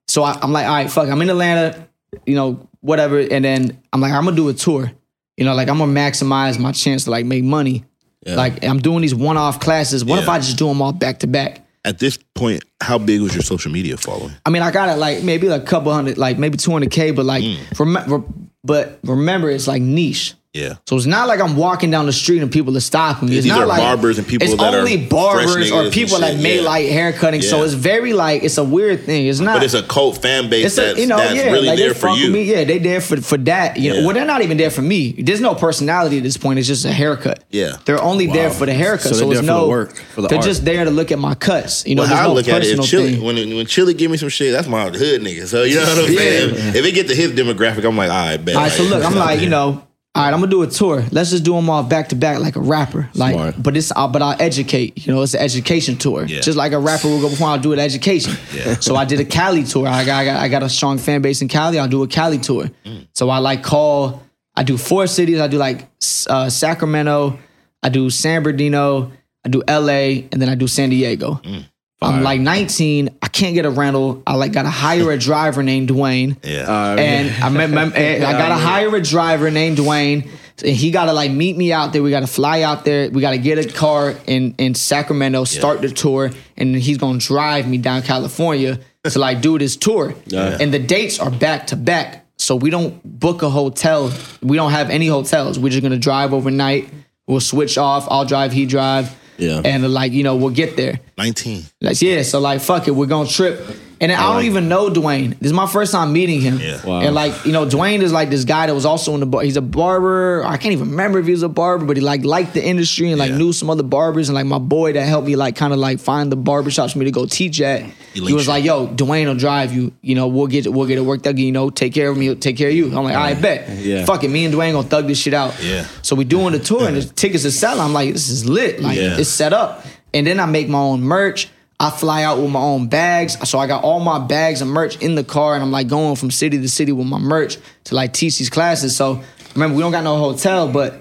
so 0.07 0.23
I, 0.23 0.38
I'm 0.40 0.53
like, 0.53 0.66
all 0.66 0.73
right, 0.73 0.88
fuck, 0.88 1.09
I'm 1.09 1.21
in 1.21 1.29
Atlanta, 1.29 1.88
you 2.27 2.35
know, 2.35 2.68
whatever. 2.81 3.18
And 3.18 3.44
then 3.44 3.81
I'm 3.92 4.01
like, 4.01 4.12
I'm 4.12 4.25
gonna 4.25 4.37
do 4.37 4.48
a 4.48 4.55
tour. 4.55 4.90
You 5.37 5.44
know, 5.44 5.55
like 5.55 5.68
I'm 5.68 5.79
gonna 5.79 5.92
maximize 5.92 6.59
my 6.59 6.72
chance 6.72 7.05
to 7.05 7.11
like 7.11 7.27
make 7.27 7.44
money. 7.44 7.85
Like 8.25 8.64
I'm 8.64 8.79
doing 8.79 9.01
these 9.01 9.14
one-off 9.14 9.59
classes. 9.59 10.05
What 10.05 10.20
if 10.22 10.29
I 10.29 10.38
just 10.38 10.57
do 10.57 10.68
them 10.68 10.81
all 10.81 10.92
back 10.92 11.18
to 11.20 11.27
back? 11.27 11.66
At 11.85 11.98
this 11.98 12.16
point, 12.37 12.62
how 12.81 12.96
big 12.98 13.20
was 13.20 13.35
your 13.35 13.42
social 13.42 13.72
media 13.72 13.96
following? 13.96 14.31
I 14.46 14.51
mean, 14.51 14.62
I 14.62 14.70
got 14.70 14.88
it 14.88 14.98
like 15.01 15.25
maybe 15.25 15.48
like 15.48 15.62
a 15.62 15.64
couple 15.64 15.92
hundred, 15.92 16.16
like 16.16 16.38
maybe 16.38 16.57
200k, 16.57 17.16
but 17.16 17.25
like 17.25 17.42
Mm. 17.42 17.79
remember, 17.81 18.22
but 18.62 19.01
remember, 19.03 19.51
it's 19.51 19.66
like 19.66 19.83
niche. 19.83 20.35
Yeah. 20.55 20.75
So 20.87 20.97
it's 20.97 21.07
not 21.07 21.29
like 21.29 21.41
I'm 21.41 21.57
walking 21.57 21.91
down 21.91 22.05
the 22.05 22.12
street 22.12 22.43
and 22.43 22.53
people 22.53 22.77
are 22.77 22.81
stopping 22.81 23.31
me. 23.31 23.37
It's 23.37 23.45
These 23.45 23.53
not 23.53 23.62
are 23.62 23.67
like 23.67 23.79
barbers 23.81 24.19
and 24.19 24.27
people 24.27 24.47
It's 24.49 24.57
that 24.61 24.75
only 24.75 24.99
fresh 24.99 25.09
barbers 25.09 25.71
niggas 25.71 25.88
or 25.88 25.91
people 25.91 26.19
that 26.19 26.33
shit, 26.35 26.43
may 26.43 26.57
yeah. 26.57 26.62
like 26.69 26.87
haircutting. 26.88 27.41
So 27.41 27.62
it's 27.62 27.73
very 27.73 28.12
like 28.12 28.43
it's 28.43 28.59
a 28.59 28.65
weird 28.65 29.05
thing. 29.05 29.27
It's 29.29 29.41
not. 29.41 29.55
But 29.57 29.62
it's 29.62 29.73
a 29.73 29.83
cult 29.83 30.21
fan 30.21 30.51
base 30.51 30.67
It's 30.67 30.77
a, 30.77 30.81
that's, 30.83 30.99
you 30.99 31.07
know, 31.07 31.17
that's 31.17 31.35
yeah, 31.35 31.51
really 31.51 31.69
like 31.69 31.79
there 31.79 31.95
for 31.95 32.11
you. 32.11 32.31
me. 32.31 32.43
Yeah, 32.43 32.65
they 32.65 32.79
there 32.79 33.01
for 33.01 33.17
for 33.23 33.38
that. 33.38 33.79
You 33.79 33.95
know, 33.95 34.05
well, 34.07 34.15
they're 34.15 34.27
not 34.27 34.43
even 34.43 34.59
there 34.59 34.71
for 34.71 34.83
me. 34.83 35.12
There's 35.12 35.41
no 35.41 35.55
personality 35.55 36.19
at 36.19 36.23
this 36.23 36.37
point. 36.37 36.59
It's 36.59 36.69
just 36.69 36.85
a 36.85 36.93
haircut. 36.93 37.43
Yeah. 37.51 37.77
they're 37.87 38.03
only 38.03 38.27
there 38.27 38.51
for 38.51 38.67
the 38.67 38.75
haircut. 38.75 39.03
So 39.05 39.12
So, 39.15 39.29
they're 39.31 39.38
it's 39.38 39.47
no 39.47 39.62
the 39.62 39.69
work, 39.71 39.95
for 39.95 40.21
the 40.21 40.29
They're 40.29 40.37
art. 40.38 40.45
just 40.47 40.67
there 40.67 40.85
to 40.85 40.91
look 40.91 41.11
at 41.12 41.19
my 41.19 41.35
cuts. 41.35 41.87
You 41.87 41.95
know, 41.95 42.03
Well, 42.03 42.09
there's 42.11 42.19
how 42.21 42.27
I 42.27 42.29
no 42.29 42.35
look 42.35 42.49
at 42.49 42.57
it, 42.62 42.77
personal 42.77 42.85
Chilly, 42.85 43.15
thing. 43.15 43.25
when 43.25 43.37
when 43.57 43.65
Chilly 43.65 43.95
give 43.95 44.11
me 44.11 44.19
some 44.19 44.29
shit, 44.29 44.53
that's 44.53 44.69
my 44.69 44.85
hood 44.91 45.23
nigga. 45.23 45.47
So 45.47 45.62
you 45.62 45.77
know 45.77 45.85
what 45.85 45.99
I'm 46.11 46.15
saying? 46.15 46.51
If 46.77 46.85
it 46.85 46.93
get 46.93 47.09
to 47.09 47.15
his 47.15 47.33
demographic, 47.33 47.85
I'm 47.88 47.97
like, 47.97 48.11
all 48.11 48.27
right, 48.27 48.37
bet. 48.37 48.55
All 48.57 48.62
right, 48.65 48.71
so 48.73 48.83
look, 48.83 49.03
I'm 49.03 49.15
like, 49.29 49.41
you 49.41 49.49
know, 49.49 49.83
all 50.14 50.22
right, 50.22 50.35
I'm 50.35 50.40
gonna 50.40 50.51
do 50.51 50.62
a 50.62 50.66
tour. 50.66 51.05
Let's 51.11 51.31
just 51.31 51.42
do 51.42 51.55
them 51.55 51.70
all 51.70 51.83
back 51.83 52.11
to 52.11 52.14
back 52.16 52.38
like 52.38 52.57
a 52.57 52.61
rapper. 52.61 53.09
Like, 53.14 53.35
Smart. 53.35 53.62
but 53.62 53.79
it's 53.79 53.90
uh, 53.96 54.07
but 54.09 54.20
I'll 54.20 54.37
educate. 54.38 55.07
You 55.07 55.14
know, 55.14 55.22
it's 55.22 55.33
an 55.33 55.40
education 55.40 55.96
tour. 55.96 56.27
Yeah. 56.27 56.40
Just 56.40 56.59
like 56.59 56.72
a 56.72 56.79
rapper 56.79 57.09
will 57.09 57.22
go 57.22 57.31
before 57.31 57.48
I'll 57.48 57.59
do 57.59 57.72
an 57.72 57.79
education. 57.79 58.35
Yeah. 58.55 58.75
So 58.81 58.94
I 58.94 59.07
did 59.07 59.20
a 59.20 59.25
Cali 59.25 59.64
tour. 59.64 59.88
I 59.88 60.05
got, 60.05 60.20
I 60.20 60.25
got 60.27 60.37
I 60.37 60.48
got 60.48 60.62
a 60.62 60.68
strong 60.68 60.98
fan 60.98 61.22
base 61.22 61.40
in 61.40 61.48
Cali. 61.48 61.79
I'll 61.79 61.88
do 61.88 62.03
a 62.03 62.09
Cali 62.09 62.37
tour. 62.37 62.70
Mm. 62.85 63.09
So 63.14 63.31
I 63.31 63.38
like 63.38 63.62
call. 63.62 64.22
I 64.55 64.64
do 64.64 64.77
four 64.77 65.07
cities. 65.07 65.40
I 65.40 65.46
do 65.48 65.57
like 65.57 65.88
uh, 66.29 66.51
Sacramento. 66.51 67.38
I 67.83 67.88
do 67.88 68.11
San 68.11 68.42
Bernardino. 68.42 69.12
I 69.44 69.48
do 69.48 69.62
L.A. 69.66 70.29
and 70.31 70.42
then 70.42 70.51
I 70.51 70.55
do 70.55 70.68
San 70.68 70.90
Diego. 70.90 71.40
Mm. 71.42 71.64
I'm 72.03 72.23
like 72.23 72.41
19. 72.41 73.11
I 73.23 73.29
can't 73.29 73.55
get 73.55 73.65
a 73.67 73.71
rental. 73.71 74.23
I 74.27 74.35
like 74.35 74.53
got 74.53 74.62
to 74.62 74.71
hire 74.71 75.11
a 75.12 75.19
driver 75.19 75.62
named 75.62 75.88
Dwayne. 75.88 76.37
Yeah. 76.45 76.62
Uh, 76.69 76.97
And 76.97 77.43
I, 77.43 77.49
mem- 77.49 77.71
mem- 77.75 77.93
eh, 77.97 78.17
I 78.27 78.33
gotta 78.33 78.57
hire 78.57 78.95
a 78.95 79.01
driver 79.01 79.51
named 79.51 79.79
Dwayne. 79.79 80.29
And 80.65 80.77
he 80.77 80.91
gotta 80.91 81.12
like 81.12 81.31
meet 81.31 81.57
me 81.57 81.73
out 81.73 81.93
there. 81.93 82.03
We 82.03 82.11
gotta 82.11 82.27
fly 82.27 82.62
out 82.62 82.85
there. 82.85 83.11
We 83.11 83.21
gotta 83.21 83.38
get 83.38 83.59
a 83.59 83.69
car 83.73 84.15
in 84.27 84.55
in 84.59 84.75
Sacramento, 84.75 85.45
start 85.45 85.81
the 85.81 85.88
tour, 85.88 86.31
and 86.57 86.75
then 86.75 86.81
he's 86.81 86.99
gonna 86.99 87.19
drive 87.19 87.67
me 87.69 87.79
down 87.79 88.03
California 88.03 88.79
to 89.05 89.19
like 89.19 89.41
do 89.41 89.59
this 89.59 89.77
tour. 89.77 90.15
Yeah. 90.27 90.59
And 90.61 90.73
the 90.73 90.79
dates 90.79 91.19
are 91.19 91.31
back 91.31 91.69
to 91.69 91.77
back, 91.77 92.27
so 92.37 92.55
we 92.55 92.71
don't 92.71 93.01
book 93.19 93.43
a 93.43 93.49
hotel. 93.51 94.12
We 94.43 94.57
don't 94.57 94.71
have 94.73 94.91
any 94.91 95.07
hotels. 95.09 95.59
We're 95.59 95.71
just 95.71 95.83
gonna 95.83 95.97
drive 95.99 96.33
overnight. 96.35 96.88
We'll 97.27 97.41
switch 97.41 97.79
off. 97.79 98.07
I'll 98.11 98.27
drive. 98.27 98.53
He 98.53 98.67
drive. 98.67 99.11
Yeah. 99.38 99.62
And 99.64 99.92
like 99.92 100.12
you 100.12 100.23
know, 100.23 100.37
we'll 100.37 100.51
get 100.51 100.77
there. 100.77 101.01
19. 101.18 101.64
Like, 101.81 102.01
yeah, 102.03 102.23
so 102.23 102.40
like, 102.40 102.61
fuck 102.61 102.88
it, 102.88 102.92
we're 102.92 103.07
gonna 103.07 103.29
trip. 103.29 103.64
And 104.03 104.11
then 104.11 104.19
I, 104.19 104.33
don't 104.35 104.45
even 104.47 104.69
know 104.69 104.91
Dwayne. 104.91 105.31
This 105.38 105.47
is 105.47 105.53
my 105.53 105.69
first 105.69 105.93
time 105.93 106.12
meeting 106.12 106.41
him. 106.41 106.59
Yeah. 106.59 106.85
Wow. 106.85 107.01
And 107.03 107.15
like, 107.15 107.47
you 107.47 107.53
know, 107.53 107.65
Dwayne 107.67 108.03
is 108.03 108.12
like 108.12 108.31
this 108.31 108.45
guy 108.45 108.67
that 108.67 108.75
was 108.75 108.85
also 108.85 109.15
in 109.15 109.21
the 109.21 109.27
bar. 109.27 109.43
He's 109.43 109.57
a 109.57 109.62
barber. 109.62 110.43
I 110.45 110.57
can't 110.57 110.73
even 110.73 110.91
remember 110.91 111.21
if 111.21 111.27
he 111.27 111.31
was 111.31 111.45
a 111.45 111.49
barber, 111.49 111.85
but 111.85 111.97
he 111.97 112.03
like 112.03 112.25
liked 112.25 112.53
the 112.53 112.65
industry 112.65 113.11
and 113.11 113.19
like 113.21 113.31
Yeah. 113.31 113.37
knew 113.38 113.53
some 113.53 113.71
other 113.71 113.85
barbers. 113.85 114.29
And 114.29 114.35
like 114.35 114.45
my 114.47 114.59
boy 114.59 114.93
that 114.95 115.03
helped 115.03 115.29
me 115.29 115.37
like 115.37 115.55
kind 115.55 115.73
of 115.73 115.79
like 115.79 116.01
find 116.01 116.33
the 116.33 116.37
barbershops 116.37 116.93
for 116.95 116.99
me 116.99 117.05
to 117.05 117.12
go 117.12 117.27
teach 117.27 117.61
at. 117.61 117.83
He, 118.12 118.21
linked 118.21 118.35
was 118.35 118.47
you. 118.47 118.53
like, 118.53 118.65
yo, 118.65 118.88
Dwayne 118.88 119.27
will 119.27 119.37
drive 119.37 119.73
you. 119.73 119.93
You 120.03 120.17
know, 120.17 120.27
we'll 120.27 120.49
get 120.49 120.67
we'll 120.67 120.88
get 120.88 120.99
it 120.99 121.03
worked 121.03 121.27
out. 121.29 121.38
You 121.38 121.53
know, 121.53 121.71
take 121.71 121.95
care 121.95 122.09
of 122.11 122.17
me, 122.19 122.35
take 122.35 122.57
care 122.57 122.71
of 122.71 122.75
you. 122.75 122.87
I'm 122.88 123.05
like, 123.05 123.15
I 123.15 123.35
bet. 123.35 123.69
Yeah. 123.79 124.05
Fuck 124.05 124.25
it, 124.25 124.29
me 124.31 124.45
and 124.45 124.53
Dwayne 124.53 124.73
gonna 124.73 124.88
thug 124.88 125.07
this 125.07 125.19
shit 125.19 125.33
out. 125.33 125.55
Yeah. 125.62 125.87
So 126.03 126.17
we 126.17 126.25
doing 126.25 126.51
the 126.53 126.59
tour 126.59 126.88
and 126.88 126.97
the 126.97 127.05
tickets 127.05 127.45
are 127.47 127.53
selling. 127.53 127.81
I'm 127.81 127.93
like, 127.93 128.12
this 128.12 128.29
is 128.31 128.49
lit. 128.49 128.81
Like 128.83 128.97
Yeah. 128.99 129.17
it's 129.17 129.31
set 129.31 129.53
up. 129.53 129.87
And 130.12 130.27
then 130.27 130.41
I 130.41 130.47
make 130.47 130.69
my 130.69 130.79
own 130.81 131.03
merch. 131.03 131.49
I 131.83 131.90
fly 131.90 132.23
out 132.23 132.38
with 132.38 132.51
my 132.51 132.61
own 132.61 132.87
bags. 132.87 133.37
So 133.51 133.59
I 133.59 133.66
got 133.66 133.83
all 133.83 133.99
my 133.99 134.21
bags 134.21 134.62
and 134.62 134.71
merch 134.71 134.97
in 134.99 135.16
the 135.16 135.25
car 135.25 135.55
and 135.55 135.64
I'm 135.64 135.73
like 135.73 135.88
going 135.88 136.14
from 136.14 136.31
city 136.31 136.59
to 136.59 136.68
city 136.68 136.92
with 136.92 137.09
my 137.09 137.18
merch 137.18 137.59
to 137.85 137.97
like 137.97 138.12
teach 138.12 138.38
these 138.38 138.49
classes. 138.51 138.95
So 138.95 139.21
remember, 139.55 139.75
we 139.75 139.83
don't 139.83 139.90
got 139.90 140.05
no 140.05 140.16
hotel, 140.16 140.71
but 140.71 140.95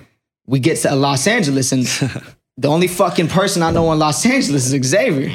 we 0.48 0.60
get 0.60 0.78
to 0.80 0.96
Los 0.96 1.28
Angeles 1.28 1.72
and 1.72 1.84
the 2.58 2.68
only 2.68 2.88
fucking 2.88 3.28
person 3.28 3.62
I 3.62 3.70
know 3.70 3.92
in 3.94 4.00
Los 4.00 4.26
Angeles 4.26 4.74
is 4.74 4.88
Xavier. 4.88 5.30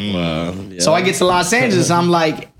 So 0.80 0.92
I 0.92 1.00
get 1.02 1.14
to 1.16 1.24
Los 1.24 1.52
Angeles, 1.52 1.90
I'm 1.90 2.10
like, 2.10 2.50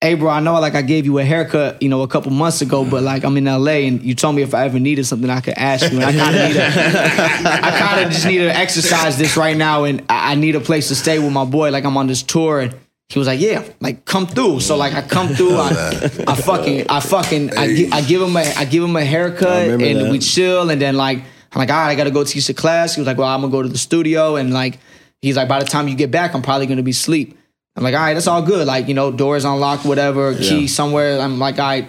hey 0.00 0.14
bro, 0.14 0.28
I 0.28 0.40
know 0.40 0.60
like 0.60 0.74
I 0.74 0.82
gave 0.82 1.06
you 1.06 1.18
a 1.18 1.24
haircut, 1.24 1.82
you 1.82 1.88
know, 1.88 2.02
a 2.02 2.08
couple 2.08 2.30
months 2.30 2.60
ago, 2.60 2.84
but 2.84 3.02
like 3.02 3.24
I'm 3.24 3.36
in 3.36 3.44
LA 3.46 3.86
and 3.88 4.02
you 4.02 4.14
told 4.14 4.36
me 4.36 4.42
if 4.42 4.54
I 4.54 4.66
ever 4.66 4.78
needed 4.78 5.06
something 5.06 5.30
I 5.30 5.40
could 5.40 5.54
ask 5.56 5.90
you. 5.90 5.98
And 6.00 6.04
I 6.04 6.12
kinda 6.12 6.48
need 6.48 6.56
a, 6.56 6.66
I 7.64 7.94
kinda 7.96 8.10
just 8.12 8.26
need 8.26 8.38
to 8.38 8.54
exercise 8.54 9.16
this 9.16 9.36
right 9.36 9.56
now 9.56 9.84
and 9.84 10.02
I 10.08 10.32
I 10.32 10.34
need 10.36 10.56
a 10.56 10.60
place 10.60 10.88
to 10.88 10.94
stay 10.94 11.18
with 11.18 11.32
my 11.32 11.44
boy. 11.44 11.70
Like 11.70 11.84
I'm 11.84 11.96
on 11.96 12.06
this 12.06 12.22
tour 12.22 12.60
and 12.60 12.74
he 13.08 13.18
was 13.18 13.28
like, 13.28 13.40
yeah, 13.40 13.62
like 13.80 14.04
come 14.04 14.26
through. 14.26 14.60
So 14.60 14.76
like 14.76 14.92
I 14.94 15.02
come 15.02 15.28
through, 15.28 15.56
I, 15.56 15.68
I 16.26 16.34
fucking, 16.34 16.86
I 16.88 17.00
fucking, 17.00 17.56
I, 17.56 17.66
gi- 17.74 17.92
I 17.92 18.00
give 18.00 18.20
him 18.22 18.34
a, 18.36 18.40
I 18.56 18.64
give 18.64 18.82
him 18.82 18.96
a 18.96 19.04
haircut 19.04 19.68
and 19.68 20.00
that. 20.00 20.10
we 20.10 20.18
chill 20.18 20.68
and 20.70 20.80
then 20.80 20.96
like 20.96 21.18
I'm 21.52 21.58
like, 21.60 21.70
all 21.70 21.76
right, 21.76 21.90
I 21.90 21.94
gotta 21.94 22.10
go 22.10 22.24
teach 22.24 22.46
the 22.48 22.54
class. 22.54 22.94
He 22.94 23.00
was 23.00 23.06
like, 23.06 23.16
well, 23.16 23.28
I'm 23.28 23.40
gonna 23.42 23.52
go 23.52 23.62
to 23.62 23.68
the 23.68 23.78
studio 23.78 24.36
and 24.36 24.52
like 24.52 24.78
he's 25.22 25.36
like, 25.36 25.48
by 25.48 25.60
the 25.60 25.66
time 25.66 25.86
you 25.88 25.94
get 25.94 26.10
back, 26.10 26.34
I'm 26.34 26.42
probably 26.42 26.66
gonna 26.66 26.82
be 26.82 26.90
asleep. 26.90 27.38
I'm 27.76 27.82
like, 27.82 27.94
all 27.94 28.00
right, 28.00 28.14
that's 28.14 28.26
all 28.28 28.42
good. 28.42 28.66
Like, 28.66 28.86
you 28.88 28.94
know, 28.94 29.10
doors 29.10 29.44
unlocked, 29.44 29.84
whatever, 29.84 30.34
key 30.34 30.60
Yeah. 30.62 30.66
somewhere. 30.68 31.18
I'm 31.20 31.38
like, 31.38 31.58
all 31.58 31.66
right, 31.66 31.86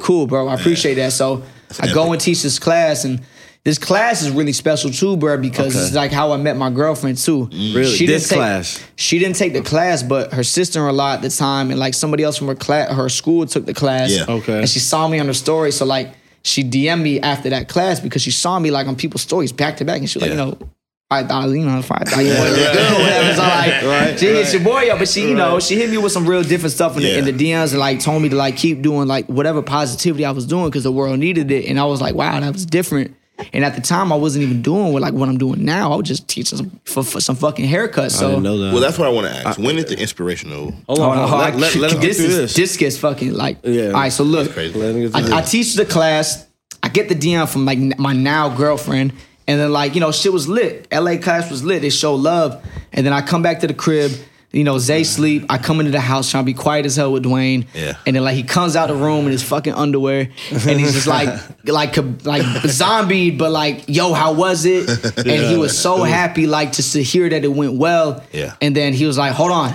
cool, 0.00 0.26
bro. 0.26 0.48
I 0.48 0.54
appreciate 0.54 0.94
that. 0.94 1.12
So 1.12 1.42
I 1.78 1.92
go 1.92 2.10
and 2.12 2.20
teach 2.20 2.42
this 2.42 2.58
class 2.58 3.04
and 3.04 3.20
this 3.64 3.78
class 3.78 4.22
is 4.22 4.30
really 4.30 4.52
special 4.52 4.90
too, 4.90 5.16
bro, 5.16 5.36
because 5.36 5.76
Okay. 5.76 5.84
it's 5.86 5.94
like 5.94 6.10
how 6.10 6.32
I 6.32 6.38
met 6.38 6.56
my 6.56 6.70
girlfriend 6.70 7.18
too. 7.18 7.46
Mm. 7.52 7.74
Really? 7.74 7.94
She 7.96 8.06
This 8.06 8.28
take, 8.28 8.38
class? 8.38 8.80
She 8.96 9.18
didn't 9.18 9.36
take 9.36 9.52
the 9.52 9.60
class, 9.60 10.02
but 10.02 10.32
her 10.32 10.42
sister-in-law 10.42 11.14
at 11.14 11.22
the 11.22 11.28
time 11.28 11.70
and 11.70 11.78
like 11.78 11.94
somebody 11.94 12.24
else 12.24 12.36
from 12.38 12.46
her 12.48 12.54
class, 12.56 12.90
her 12.92 13.08
school 13.08 13.46
took 13.46 13.66
the 13.66 13.74
class. 13.74 14.10
Yeah. 14.10 14.24
Okay. 14.28 14.60
And 14.60 14.68
she 14.68 14.78
saw 14.80 15.06
me 15.06 15.18
on 15.20 15.26
her 15.26 15.34
story. 15.34 15.70
So 15.70 15.84
like 15.84 16.14
she 16.42 16.64
DM'd 16.64 17.02
me 17.02 17.20
after 17.20 17.50
that 17.50 17.68
class 17.68 18.00
because 18.00 18.22
she 18.22 18.30
saw 18.30 18.58
me 18.58 18.70
like 18.70 18.86
on 18.88 18.96
people's 18.96 19.22
stories 19.22 19.52
back 19.52 19.76
to 19.76 19.84
back. 19.84 19.98
And 19.98 20.08
she 20.10 20.18
was 20.18 20.28
Yeah. 20.28 20.34
like, 20.44 20.54
you 20.54 20.60
know, 20.62 20.68
I 21.10 21.22
thought, 21.22 21.48
you 21.48 21.64
know, 21.64 21.78
if 21.78 21.90
I 21.90 21.98
thought 22.00 22.22
you 22.22 22.34
wanted 22.34 22.54
to 22.54 22.60
look 22.60 22.72
good 22.74 22.92
whatever. 23.00 23.34
So 23.34 23.42
like, 23.88 24.18
she 24.18 24.26
hit 24.26 24.52
your 24.52 24.62
boy 24.62 24.90
up, 24.90 24.98
but 24.98 25.08
she, 25.08 25.22
you 25.26 25.34
know, 25.34 25.58
she 25.58 25.76
hit 25.76 25.88
me 25.88 25.96
with 25.96 26.12
some 26.12 26.26
real 26.26 26.42
different 26.42 26.72
stuff 26.74 26.96
in, 26.96 27.02
the, 27.02 27.18
in 27.18 27.24
the 27.24 27.32
DMs 27.32 27.70
and 27.70 27.78
like 27.80 28.00
told 28.00 28.20
me 28.22 28.28
to 28.28 28.36
like 28.36 28.58
keep 28.58 28.82
doing 28.82 29.08
like 29.08 29.24
whatever 29.26 29.62
positivity 29.62 30.26
I 30.26 30.32
was 30.32 30.44
doing 30.44 30.66
because 30.66 30.82
the 30.82 30.92
world 30.92 31.18
needed 31.18 31.50
it. 31.50 31.64
And 31.66 31.80
I 31.80 31.84
was 31.84 32.02
like, 32.02 32.14
wow, 32.14 32.38
that 32.38 32.52
was 32.52 32.66
different. 32.66 33.16
And 33.54 33.64
at 33.64 33.74
the 33.74 33.80
time, 33.80 34.12
I 34.12 34.16
wasn't 34.16 34.42
even 34.44 34.60
doing 34.60 34.92
what 34.92 35.00
like 35.00 35.14
what 35.14 35.30
I'm 35.30 35.38
doing 35.38 35.64
now. 35.64 35.92
I 35.92 35.96
was 35.96 36.06
just 36.08 36.28
teaching 36.28 36.58
some, 36.58 36.80
for, 36.84 37.02
for 37.02 37.20
some 37.22 37.36
fucking 37.36 37.66
haircuts. 37.70 38.10
So 38.10 38.26
I 38.26 38.30
didn't 38.30 38.42
know 38.42 38.58
that. 38.58 38.72
Well, 38.74 38.82
that's 38.82 38.98
what 38.98 39.06
I 39.08 39.10
want 39.10 39.28
to 39.28 39.32
ask. 39.32 39.58
when 39.58 39.76
did 39.76 39.88
the 39.88 39.98
inspirational? 39.98 40.74
Oh, 40.88 40.94
oh, 40.94 40.94
hold 40.96 40.98
Hold 40.98 41.00
on, 41.00 41.18
on, 41.18 41.28
hold 41.28 41.40
on. 41.40 41.52
hold 41.52 41.54
on. 41.54 41.60
Let, 41.60 41.74
let, 41.76 41.92
let 41.92 41.92
get 41.92 42.00
this 42.02 42.16
through 42.18 42.26
is 42.26 42.36
this. 42.36 42.54
this 42.54 42.76
gets 42.76 42.98
fucking 42.98 43.32
like 43.32 43.58
Yeah. 43.62 43.86
all 43.86 43.92
right. 43.92 44.12
So 44.12 44.24
look, 44.24 44.52
crazy. 44.52 44.78
Let 44.78 44.94
him 44.94 45.00
get 45.02 45.12
through 45.12 45.34
I, 45.34 45.38
I 45.38 45.42
teach 45.42 45.74
the 45.74 45.86
class. 45.86 46.46
I 46.82 46.88
get 46.88 47.08
the 47.08 47.14
DM 47.14 47.48
from 47.48 47.64
like 47.64 47.78
my 47.98 48.12
now 48.12 48.54
girlfriend, 48.54 49.12
and 49.48 49.58
then 49.58 49.72
like 49.72 49.94
you 49.94 50.00
know 50.00 50.12
shit 50.12 50.32
was 50.32 50.46
lit. 50.46 50.86
LA 50.92 51.16
class 51.16 51.50
was 51.50 51.64
lit. 51.64 51.82
They 51.82 51.90
show 51.90 52.14
love, 52.14 52.62
and 52.92 53.04
then 53.04 53.12
I 53.12 53.22
come 53.22 53.42
back 53.42 53.60
to 53.60 53.66
the 53.66 53.74
crib. 53.74 54.12
You 54.52 54.64
know, 54.64 54.78
Zay 54.78 55.04
sleep. 55.04 55.44
I 55.50 55.58
come 55.58 55.78
into 55.78 55.92
the 55.92 56.00
house 56.00 56.30
trying 56.30 56.44
to 56.44 56.46
be 56.46 56.54
quiet 56.54 56.86
as 56.86 56.96
hell 56.96 57.12
with 57.12 57.22
Dwayne. 57.22 57.66
Yeah. 57.74 57.98
And 58.06 58.16
then 58.16 58.24
like 58.24 58.34
he 58.34 58.42
comes 58.42 58.76
out 58.76 58.88
the 58.88 58.94
room 58.94 59.26
in 59.26 59.32
his 59.32 59.42
fucking 59.42 59.74
underwear, 59.74 60.30
and 60.50 60.80
he's 60.80 60.94
just 60.94 61.06
like 61.06 61.28
like 61.64 61.96
like 62.24 62.42
zombie, 62.66 63.30
but 63.30 63.50
like 63.50 63.84
yo, 63.88 64.12
how 64.12 64.34
was 64.34 64.64
it? 64.64 64.88
And 65.18 65.50
he 65.50 65.56
was 65.56 65.76
so 65.76 66.02
happy 66.02 66.46
like 66.46 66.72
just 66.72 66.92
to 66.92 67.02
hear 67.02 67.28
that 67.28 67.44
it 67.44 67.48
went 67.48 67.74
well. 67.74 68.24
Yeah. 68.32 68.54
And 68.62 68.76
then 68.76 68.92
he 68.92 69.06
was 69.06 69.18
like, 69.18 69.32
hold 69.32 69.50
on, 69.50 69.74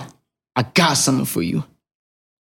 I 0.55 0.63
got 0.63 0.95
something 0.95 1.25
for 1.25 1.41
you. 1.41 1.63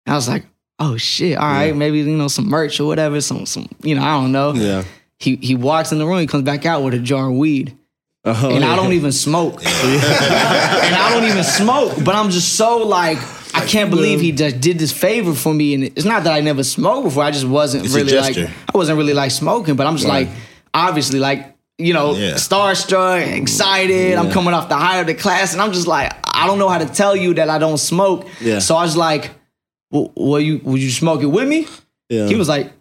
And 0.07 0.13
I 0.13 0.15
was 0.15 0.29
like, 0.29 0.45
oh 0.79 0.97
shit, 0.97 1.37
all 1.37 1.47
right, 1.47 1.75
maybe 1.77 1.99
you 1.99 2.17
know 2.17 2.29
some 2.29 2.49
merch 2.49 2.81
or 2.81 2.87
whatever, 2.87 3.21
some 3.21 3.45
some 3.45 3.69
you 3.83 3.95
know 3.95 4.03
I 4.03 4.21
don't 4.21 4.33
know. 4.33 4.55
Yeah. 4.55 4.85
He 5.19 5.37
he 5.37 5.55
walks 5.55 5.93
in 5.93 5.99
the 5.99 6.07
room, 6.07 6.19
he 6.19 6.27
comes 6.27 6.45
back 6.45 6.67
out 6.67 6.83
with 6.83 6.95
a 6.95 6.99
jar 6.99 7.29
of 7.31 7.37
weed, 7.37 7.77
Oh, 8.25 8.55
and 8.55 8.65
I 8.65 8.75
don't 8.77 8.93
even 8.95 9.13
smoke, 9.13 9.55
and 9.65 10.95
I 10.95 11.11
don't 11.13 11.25
even 11.31 11.45
smoke, 11.45 11.93
but 12.05 12.15
I'm 12.15 12.31
just 12.31 12.55
so 12.57 12.79
like. 12.79 13.19
I 13.57 13.65
can't 13.67 13.89
believe 13.89 14.21
he 14.21 14.33
just 14.33 14.61
did 14.61 14.81
this 14.81 14.91
favor 14.93 15.33
for 15.33 15.55
me, 15.55 15.75
and 15.75 15.85
it's 15.85 16.05
not 16.05 16.25
that 16.25 16.33
I 16.33 16.41
never 16.41 16.65
smoked 16.65 17.05
before. 17.05 17.23
I 17.23 17.31
just 17.31 17.45
wasn't 17.47 17.85
It's 17.85 17.95
really 17.95 18.13
like. 18.17 18.37
I 18.37 18.51
wasn't 18.77 18.99
really 18.99 19.15
like 19.15 19.31
smoking, 19.31 19.77
but 19.77 19.87
I'm 19.87 19.95
just 19.97 20.09
like 20.09 20.29
obviously 20.75 21.21
like 21.21 21.55
you 21.79 21.95
know 21.95 22.15
Yeah. 22.17 22.33
starstruck, 22.35 23.25
excited. 23.41 24.17
I'm 24.19 24.33
coming 24.33 24.55
off 24.55 24.69
the 24.69 24.75
high 24.77 24.99
of 24.99 25.07
the 25.07 25.15
class, 25.15 25.53
and 25.53 25.63
I'm 25.63 25.73
just 25.73 25.87
like 25.87 26.13
I 26.27 26.47
don't 26.49 26.59
know 26.59 26.69
how 26.69 26.79
to 26.79 26.87
tell 26.87 27.15
you 27.15 27.35
that 27.35 27.49
I 27.49 27.59
don't 27.59 27.79
smoke. 27.79 28.27
Yeah. 28.41 28.59
So 28.59 28.75
I 28.75 28.83
was 28.83 28.97
like, 28.97 29.31
well, 29.93 30.13
will 30.17 30.41
you 30.41 30.59
would 30.65 30.83
you 30.83 30.91
smoke 30.91 31.23
it 31.23 31.27
with 31.27 31.47
me? 31.47 31.69
Yeah. 32.09 32.27
He 32.27 32.35
was 32.35 32.49
like, 32.49 32.73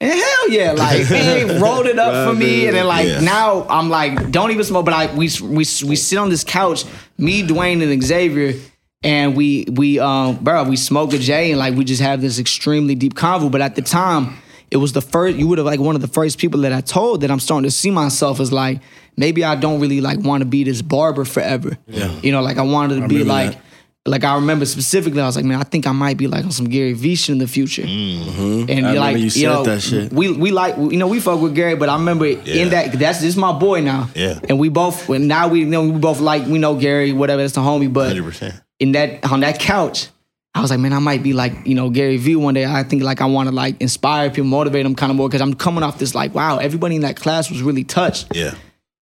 eh, 0.00 0.08
hell 0.14 0.50
yeah, 0.50 0.72
like 0.76 1.08
man, 1.10 1.60
rolled 1.60 1.86
it 1.86 1.98
up 1.98 2.28
for 2.28 2.34
me, 2.34 2.66
and 2.66 2.76
then 2.76 2.86
like 2.86 3.06
Yeah. 3.06 3.20
now 3.20 3.66
I'm 3.68 3.88
like, 3.90 4.30
don't 4.30 4.50
even 4.50 4.64
smoke. 4.64 4.84
But 4.84 4.94
I 4.94 5.06
we 5.14 5.30
we 5.42 5.58
we 5.58 5.64
sit 5.96 6.18
on 6.18 6.28
this 6.30 6.44
couch, 6.44 6.84
me, 7.18 7.42
Dwayne, 7.42 7.82
and 7.82 8.02
Xavier, 8.02 8.54
and 9.02 9.36
we 9.36 9.66
we 9.72 9.98
um 9.98 10.36
bro, 10.36 10.64
we 10.64 10.76
smoke 10.76 11.12
a 11.12 11.18
J, 11.18 11.50
and 11.52 11.58
like 11.58 11.74
we 11.74 11.84
just 11.84 12.02
have 12.02 12.20
this 12.20 12.38
extremely 12.38 12.94
deep 12.94 13.14
convo. 13.14 13.50
But 13.50 13.60
at 13.60 13.74
the 13.74 13.82
time. 13.82 14.38
It 14.68 14.78
was 14.78 14.92
the 14.92 15.00
first. 15.00 15.36
You 15.36 15.46
would 15.46 15.58
have 15.58 15.64
like 15.66 15.78
one 15.78 15.94
of 15.94 16.00
the 16.02 16.08
first 16.08 16.38
people 16.38 16.62
that 16.62 16.72
I 16.72 16.80
told 16.80 17.20
that 17.20 17.30
I'm 17.30 17.38
starting 17.38 17.62
to 17.68 17.70
see 17.70 17.92
myself 17.92 18.40
as 18.40 18.52
like 18.52 18.80
maybe 19.16 19.44
I 19.44 19.54
don't 19.54 19.78
really 19.80 20.00
like 20.00 20.18
want 20.18 20.40
to 20.40 20.44
be 20.44 20.64
this 20.64 20.82
barber 20.82 21.24
forever. 21.24 21.78
Yeah. 21.86 22.10
You 22.20 22.32
know, 22.32 22.42
like 22.42 22.56
I 22.58 22.62
wanted 22.62 23.00
to 23.00 23.06
be 23.06 23.22
like 23.22 23.52
that. 23.52 23.62
Like 24.06 24.24
I 24.24 24.34
remember 24.36 24.64
specifically, 24.66 25.20
I 25.20 25.26
was 25.26 25.36
like, 25.36 25.44
man, 25.44 25.58
I 25.60 25.64
think 25.64 25.86
I 25.86 25.92
might 25.92 26.16
be 26.16 26.26
like 26.26 26.44
on 26.44 26.50
some 26.52 26.68
Gary 26.68 26.92
Vee 26.92 27.14
shit 27.16 27.32
in 27.32 27.38
the 27.38 27.46
future. 27.48 27.82
Mm-hmm. 27.82 28.70
And 28.70 28.86
I 28.86 28.92
like, 28.92 29.16
you 29.18 29.26
you, 29.26 29.46
know, 29.46 29.62
that 29.64 29.80
shit. 29.82 30.12
we 30.12 30.32
we 30.32 30.50
like 30.50 30.76
you 30.76 30.96
know 30.96 31.06
we 31.08 31.20
fuck 31.20 31.40
with 31.40 31.54
Gary, 31.54 31.74
but 31.76 31.88
I 31.88 31.94
remember 31.96 32.26
Yeah. 32.26 32.54
in 32.62 32.68
that 32.70 32.92
that's 32.92 33.20
this 33.20 33.36
my 33.36 33.52
boy 33.52 33.80
now. 33.80 34.08
Yeah. 34.14 34.38
And 34.48 34.58
we 34.58 34.68
both 34.68 35.08
well, 35.08 35.20
now 35.20 35.48
we 35.48 35.60
you 35.60 35.66
know 35.66 35.82
we 35.88 35.98
both 35.98 36.20
like 36.20 36.46
we 36.46 36.58
know 36.58 36.76
Gary, 36.76 37.12
whatever. 37.12 37.42
That's 37.42 37.54
the 37.54 37.60
homie, 37.60 37.92
but 37.92 38.08
Hundred 38.08 38.24
percent. 38.24 38.54
in 38.78 38.92
that 38.92 39.30
on 39.30 39.40
that 39.40 39.58
couch, 39.58 40.08
I 40.54 40.60
was 40.62 40.70
like, 40.70 40.80
man, 40.80 40.92
I 40.92 40.98
might 41.00 41.22
be 41.22 41.32
like, 41.32 41.66
you 41.66 41.74
know, 41.74 41.90
Gary 41.90 42.16
Vee 42.16 42.36
one 42.36 42.54
day. 42.54 42.64
I 42.64 42.82
think 42.82 43.02
like 43.02 43.20
I 43.20 43.26
want 43.26 43.48
to 43.48 43.54
like 43.54 43.80
inspire 43.80 44.30
people, 44.30 44.44
motivate 44.44 44.84
them 44.84 44.94
kind 44.94 45.10
of 45.10 45.16
more 45.16 45.28
because 45.28 45.42
I'm 45.42 45.54
coming 45.54 45.82
off 45.82 45.98
this 45.98 46.14
like, 46.14 46.34
wow, 46.34 46.58
everybody 46.58 46.96
in 46.96 47.02
that 47.02 47.16
class 47.16 47.50
was 47.50 47.60
really 47.62 47.84
touched. 47.84 48.34
Yeah. 48.34 48.54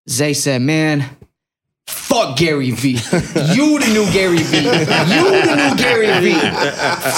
Zay 0.08 0.32
said, 0.32 0.62
man, 0.62 1.04
fuck 1.86 2.36
Gary 2.36 2.70
Vee. 2.70 2.90
You 3.54 3.78
the 3.78 3.90
new 3.92 4.10
Gary 4.12 4.38
Vee. 4.38 4.58
You 4.58 4.62
the 4.62 5.54
new 5.56 5.76
Gary 5.76 6.06
Vee. 6.20 6.38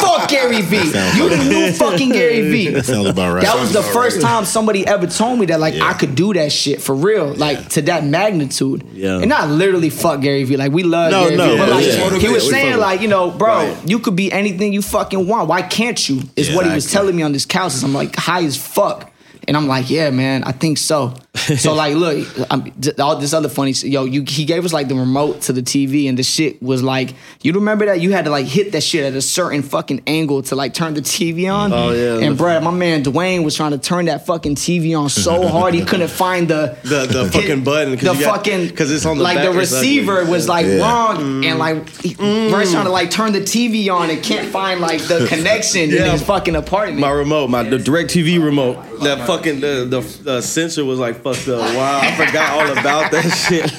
Fuck 0.01 0.29
Gary 0.29 0.63
Vee. 0.63 0.77
You 1.17 1.29
the 1.29 1.45
new 1.49 1.73
fucking 1.73 2.11
Gary 2.11 2.43
Vee. 2.51 2.83
Sounds 2.83 3.09
about 3.09 3.35
right. 3.35 3.43
That 3.43 3.59
was 3.61 3.73
the 3.73 3.83
first 3.83 4.21
time 4.21 4.45
somebody 4.45 4.87
ever 4.87 5.07
told 5.07 5.39
me 5.39 5.47
that 5.47 5.61
like 5.61 5.75
Yeah. 5.75 5.89
I 5.89 5.95
could 5.95 6.15
do 6.15 6.33
that 6.35 6.51
shit 6.53 6.81
for 6.81 6.95
real, 6.95 7.35
like 7.35 7.69
to 7.71 7.83
that 7.83 8.05
magnitude. 8.05 8.85
Yeah. 8.93 9.19
And 9.19 9.29
not 9.29 9.49
literally 9.49 9.91
fuck 9.91 10.21
Gary 10.21 10.45
Vee. 10.45 10.57
Like 10.57 10.73
we 10.73 10.83
love 10.83 11.11
No, 11.11 11.25
Gary 11.25 11.37
no, 11.37 11.51
Vee, 11.53 11.59
but 11.59 11.69
like 11.71 11.87
yeah. 11.87 12.19
he 12.19 12.29
was 12.29 12.49
saying 12.49 12.79
like 12.79 13.01
you 13.01 13.09
know, 13.09 13.31
bro, 13.31 13.55
Right. 13.55 13.89
you 13.89 13.99
could 13.99 14.17
be 14.17 14.33
anything 14.33 14.73
you 14.73 14.83
fucking 14.83 15.27
want. 15.29 15.49
Why 15.49 15.63
can't 15.63 16.09
you? 16.09 16.23
Is 16.37 16.49
Yeah, 16.51 16.57
what 16.57 16.67
he 16.67 16.73
was 16.73 16.91
telling 16.91 17.15
me 17.17 17.23
on 17.23 17.33
this 17.33 17.45
couch. 17.47 17.83
I'm 17.83 17.93
like 17.93 18.15
high 18.17 18.45
as 18.45 18.57
fuck. 18.57 19.11
And 19.47 19.57
I'm 19.57 19.67
like, 19.67 19.91
yeah, 19.91 20.11
man, 20.11 20.45
I 20.45 20.53
think 20.53 20.79
so. 20.79 21.15
So 21.35 21.75
like, 21.83 21.95
look, 21.95 22.27
I'm, 22.51 22.73
all 22.99 23.17
this 23.17 23.33
other 23.35 23.49
funny, 23.49 23.73
yo, 23.73 24.05
you 24.05 24.23
he 24.27 24.45
gave 24.45 24.65
us 24.65 24.73
like 24.73 24.89
the 24.89 24.95
remote 24.95 25.43
to 25.43 25.53
the 25.53 25.63
TV, 25.63 26.09
and 26.09 26.17
the 26.19 26.23
shit 26.23 26.63
was 26.63 26.83
like, 26.83 27.15
you 27.43 27.53
remember 27.53 27.87
that 27.87 28.01
you 28.01 28.13
had 28.13 28.25
to 28.25 28.31
like 28.31 28.47
hit 28.47 28.73
that 28.73 28.83
shit 28.83 29.05
at 29.05 29.15
a 29.15 29.21
certain 29.21 29.63
fucking 29.63 30.03
angle 30.07 30.43
to 30.45 30.55
like 30.57 30.73
turn 30.75 30.95
the 30.95 31.01
TV 31.03 31.53
on. 31.53 31.73
Oh, 31.73 31.91
yeah. 31.93 32.27
And 32.27 32.39
bro, 32.39 32.61
my 32.61 32.71
man 32.71 33.03
Dwayne 33.05 33.45
was 33.45 33.55
trying 33.57 33.73
to 33.73 33.79
turn 33.79 34.07
that 34.07 34.25
fucking 34.27 34.55
TV 34.55 34.99
on 34.99 35.09
so 35.11 35.47
hard 35.49 35.75
he 35.75 35.85
couldn't 35.85 36.09
find 36.11 36.49
the 36.49 36.77
The- 36.85 37.07
the 37.07 37.31
fucking 37.31 37.65
button, 37.65 37.97
The 37.97 37.97
got- 38.05 38.17
fucking 38.23 38.75
'cause 38.75 38.91
it's 38.91 39.05
on 39.05 39.19
the 39.19 39.25
like 39.25 39.43
the 39.43 39.53
receiver 39.53 40.25
was 40.25 40.49
like 40.49 40.67
Yeah. 40.67 40.79
wrong, 40.79 41.17
mm. 41.19 41.45
and 41.45 41.59
like 41.59 41.89
he, 42.01 42.15
mm. 42.15 42.51
Bryce 42.51 42.71
trying 42.73 42.85
to 42.87 42.91
like 42.91 43.11
turn 43.11 43.33
the 43.33 43.41
TV 43.41 43.93
on 43.95 44.09
and 44.11 44.23
can't 44.23 44.49
find 44.49 44.81
like 44.81 45.03
the 45.03 45.27
connection 45.29 45.83
in 45.83 45.91
Yeah. 45.91 46.11
his 46.13 46.23
fucking 46.23 46.57
apartment. 46.57 47.01
My 47.01 47.11
remote, 47.11 47.51
my 47.51 47.63
the 47.63 47.77
DirecTV 47.79 48.43
remote, 48.43 48.79
that 49.01 49.27
fucking 49.27 49.61
the, 49.61 49.87
the 49.89 50.01
the 50.23 50.41
sensor 50.43 50.85
was 50.85 50.99
like 50.99 51.23
fucked 51.23 51.49
up. 51.49 51.61
Wow, 51.77 52.01
I 52.03 52.15
forgot 52.17 52.51
all 52.53 52.73
about 52.79 53.11
that 53.13 53.23
shit. 53.49 53.71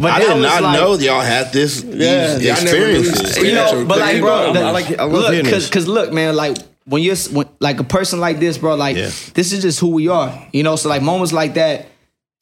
but 0.00 0.10
I 0.12 0.20
did 0.20 0.40
not 0.42 0.62
like- 0.62 0.78
know 0.78 0.94
y'all 0.96 1.20
had 1.20 1.52
this 1.52 1.82
Yeah. 1.82 2.36
these 2.36 2.50
I 2.50 2.64
never 2.64 2.76
experiences. 2.90 3.36
you 3.38 3.52
know, 3.54 3.84
but 3.86 3.98
like, 3.98 4.20
bro, 4.20 4.52
bro. 4.52 4.62
I 4.62 4.70
like. 4.70 4.98
I 4.98 5.04
love 5.04 5.34
look, 5.34 5.46
cause, 5.46 5.68
cause 5.70 5.86
look, 5.86 6.12
man, 6.12 6.34
like 6.36 6.56
when 6.86 7.02
you're 7.02 7.16
when, 7.32 7.48
like 7.60 7.78
a 7.80 7.84
person 7.84 8.20
like 8.20 8.40
this, 8.40 8.58
bro, 8.58 8.74
like 8.74 8.96
Yeah. 8.96 9.10
this 9.34 9.52
is 9.52 9.62
just 9.62 9.78
who 9.80 9.90
we 9.90 10.08
are, 10.08 10.48
you 10.52 10.62
know. 10.62 10.76
So 10.76 10.88
like 10.88 11.02
moments 11.02 11.32
like 11.32 11.54
that, 11.54 11.86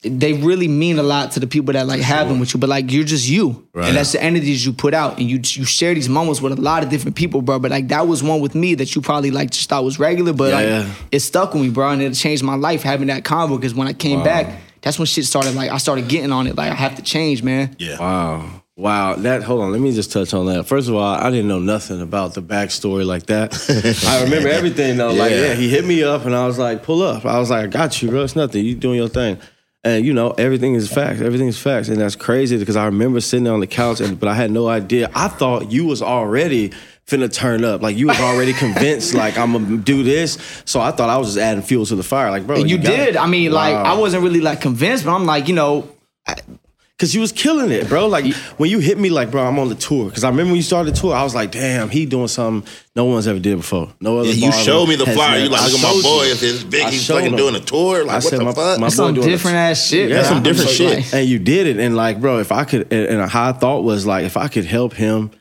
they 0.01 0.31
really 0.31 0.67
mean 0.69 0.97
a 0.97 1.03
lot 1.03 1.31
to 1.33 1.41
the 1.41 1.47
people 1.47 1.73
that 1.73 1.85
like 1.85 1.99
have 2.01 2.29
them 2.29 2.39
with 2.39 2.53
you. 2.53 2.59
But 2.59 2.69
like 2.69 2.91
you're 2.91 3.03
just 3.03 3.27
you, 3.27 3.67
Right. 3.73 3.87
and 3.89 3.97
that's 3.97 4.13
the 4.13 4.23
energies 4.23 4.65
you 4.65 4.71
put 4.71 4.93
out, 4.93 5.17
and 5.19 5.29
you 5.29 5.37
you 5.43 5.65
share 5.65 5.93
these 5.93 6.07
moments 6.07 6.41
with 6.41 6.53
a 6.57 6.61
lot 6.61 6.83
of 6.83 6.89
different 6.89 7.17
people, 7.17 7.41
bro. 7.41 7.59
But 7.59 7.71
like 7.71 7.89
that 7.89 8.07
was 8.07 8.23
one 8.23 8.39
with 8.39 8.55
me 8.55 8.75
that 8.75 8.95
you 8.95 9.01
probably 9.01 9.31
like 9.31 9.51
just 9.51 9.67
thought 9.69 9.83
was 9.83 9.99
regular, 9.99 10.31
but 10.33 10.49
Yeah, 10.49 10.55
like 10.55 10.67
yeah. 10.67 10.93
it 11.11 11.19
stuck 11.19 11.53
with 11.53 11.63
me, 11.63 11.69
bro, 11.69 11.89
and 11.89 12.01
it 12.01 12.13
changed 12.13 12.43
my 12.43 12.55
life 12.55 12.81
having 12.81 13.07
that 13.07 13.23
convo. 13.23 13.57
Because 13.59 13.73
when 13.73 13.87
I 13.89 13.93
came 13.93 14.23
back, 14.23 14.61
that's 14.81 14.97
when 14.97 15.05
shit 15.05 15.25
started. 15.25 15.53
Like 15.55 15.69
I 15.69 15.77
started 15.77 16.07
getting 16.07 16.31
on 16.31 16.47
it. 16.47 16.55
Like 16.55 16.71
I 16.71 16.75
have 16.75 16.95
to 16.95 17.01
change, 17.01 17.43
man. 17.43 17.75
Yeah. 17.77 17.99
Wow. 17.99 18.61
Wow. 18.77 19.15
That 19.15 19.43
hold 19.43 19.59
on, 19.63 19.73
let 19.73 19.81
me 19.81 19.91
just 19.91 20.13
touch 20.13 20.33
on 20.33 20.45
that. 20.45 20.63
First 20.65 20.87
of 20.87 20.95
all, 20.95 21.03
I 21.03 21.29
didn't 21.29 21.49
know 21.49 21.59
nothing 21.59 21.99
about 22.01 22.35
the 22.35 22.41
backstory 22.41 23.05
like 23.05 23.25
that. 23.25 23.53
I 24.07 24.23
remember 24.23 24.47
everything 24.47 24.95
though. 24.95 25.11
Like, 25.11 25.31
Yeah. 25.31 25.47
yeah, 25.47 25.53
he 25.55 25.67
hit 25.67 25.83
me 25.83 26.03
up 26.03 26.25
and 26.25 26.33
I 26.33 26.47
was 26.47 26.57
like, 26.57 26.83
pull 26.83 27.01
up. 27.01 27.25
I 27.25 27.37
was 27.39 27.49
like, 27.49 27.65
I 27.65 27.67
got 27.67 28.01
you, 28.01 28.07
bro. 28.09 28.23
It's 28.23 28.37
nothing. 28.37 28.63
You 28.63 28.75
doing 28.75 28.95
your 28.95 29.09
thing. 29.09 29.37
And 29.83 30.05
you 30.05 30.13
know, 30.13 30.31
everything 30.31 30.75
is 30.75 30.91
facts. 30.91 31.21
Everything 31.21 31.47
is 31.47 31.57
facts. 31.57 31.87
And 31.87 31.97
that's 32.01 32.15
crazy 32.15 32.57
because 32.57 32.75
I 32.75 32.85
remember 32.85 33.21
sitting 33.21 33.47
on 33.47 33.61
the 33.61 33.67
couch 33.67 34.01
and 34.01 34.19
but 34.19 34.27
I 34.27 34.33
had 34.35 34.51
no 34.51 34.67
idea. 34.67 35.09
I 35.15 35.29
thought 35.29 35.71
you 35.71 35.85
was 35.85 36.01
already 36.01 36.71
finna 37.07 37.31
turn 37.31 37.63
up. 37.63 37.81
Like 37.81 37.95
you 37.95 38.07
was 38.07 38.19
already 38.19 38.51
convinced 38.53 39.13
like 39.13 39.37
I'm 39.37 39.53
gonna 39.53 39.77
do 39.77 40.03
this. 40.03 40.37
So 40.65 40.81
I 40.81 40.91
thought 40.91 41.09
I 41.09 41.17
was 41.17 41.29
just 41.29 41.37
adding 41.39 41.63
fuel 41.63 41.85
to 41.85 41.95
the 41.95 42.03
fire. 42.03 42.29
Like, 42.29 42.45
bro, 42.45 42.57
And 42.57 42.69
you, 42.69 42.77
got 42.77 42.87
did. 42.87 43.09
it. 43.09 43.17
I 43.17 43.25
mean, 43.27 43.51
like 43.51 43.73
I 43.73 43.93
wasn't 43.97 44.23
really 44.23 44.41
like 44.41 44.59
convinced, 44.59 45.05
but 45.05 45.15
I'm 45.15 45.25
like, 45.25 45.47
you 45.47 45.55
know, 45.55 45.87
Cause 46.99 47.15
you 47.15 47.21
was 47.21 47.31
killing 47.31 47.71
it, 47.71 47.87
bro. 47.87 48.07
Like 48.07 48.33
when 48.57 48.69
you 48.69 48.79
hit 48.79 48.97
me, 48.99 49.09
like, 49.09 49.31
bro, 49.31 49.45
I'm 49.47 49.57
on 49.57 49.69
the 49.69 49.75
tour. 49.75 50.09
Cause 50.11 50.25
I 50.25 50.29
remember 50.29 50.49
when 50.51 50.57
you 50.57 50.61
started 50.61 50.93
the 50.93 50.99
tour, 50.99 51.15
I 51.15 51.23
was 51.23 51.33
like, 51.33 51.49
damn, 51.51 51.89
he 51.89 52.05
doing 52.05 52.27
something 52.27 52.69
no 52.93 53.05
one's 53.05 53.25
ever 53.25 53.39
did 53.39 53.55
before. 53.55 53.93
No 54.01 54.17
other. 54.19 54.27
Yeah, 54.29 54.47
you 54.47 54.51
showed 54.51 54.87
me 54.89 54.95
the 54.97 55.05
has 55.05 55.15
flyer. 55.15 55.39
You 55.39 55.47
like, 55.49 55.71
look 55.71 55.79
at 55.79 55.95
my 55.95 56.01
boy. 56.03 56.23
you. 56.25 56.31
It's 56.31 56.41
this 56.41 56.63
big. 56.65 56.81
I 56.85 56.91
He's 56.91 57.07
fucking 57.07 57.27
him. 57.31 57.35
doing 57.37 57.55
a 57.55 57.61
tour. 57.61 57.99
Like, 58.03 58.11
I 58.11 58.15
what 58.15 58.23
said, 58.23 58.39
the 58.41 58.43
my- 58.43 58.51
fuck? 58.53 58.79
my 58.79 58.85
That's 58.87 58.95
boy 58.97 59.03
some 59.05 59.13
doing 59.15 59.27
a- 59.27 59.29
different 59.31 59.55
ass 59.57 59.85
shit. 59.87 60.09
Yeah, 60.09 60.15
man. 60.17 60.25
some 60.25 60.43
different 60.43 60.67
just 60.71 60.77
shit. 60.77 60.95
like- 60.97 61.13
And 61.13 61.29
you 61.29 61.39
did 61.39 61.67
it, 61.67 61.79
and 61.79 61.95
like, 61.95 62.19
bro, 62.19 62.39
if 62.39 62.51
I 62.51 62.65
could, 62.65 62.91
and 62.91 63.05
and 63.21 63.31
how 63.31 63.47
I 63.47 63.53
thought 63.53 63.85
was 63.85 64.05
like, 64.05 64.25
if 64.25 64.35
I 64.35 64.49
could 64.49 64.65
help 64.65 64.93
him, 64.93 65.31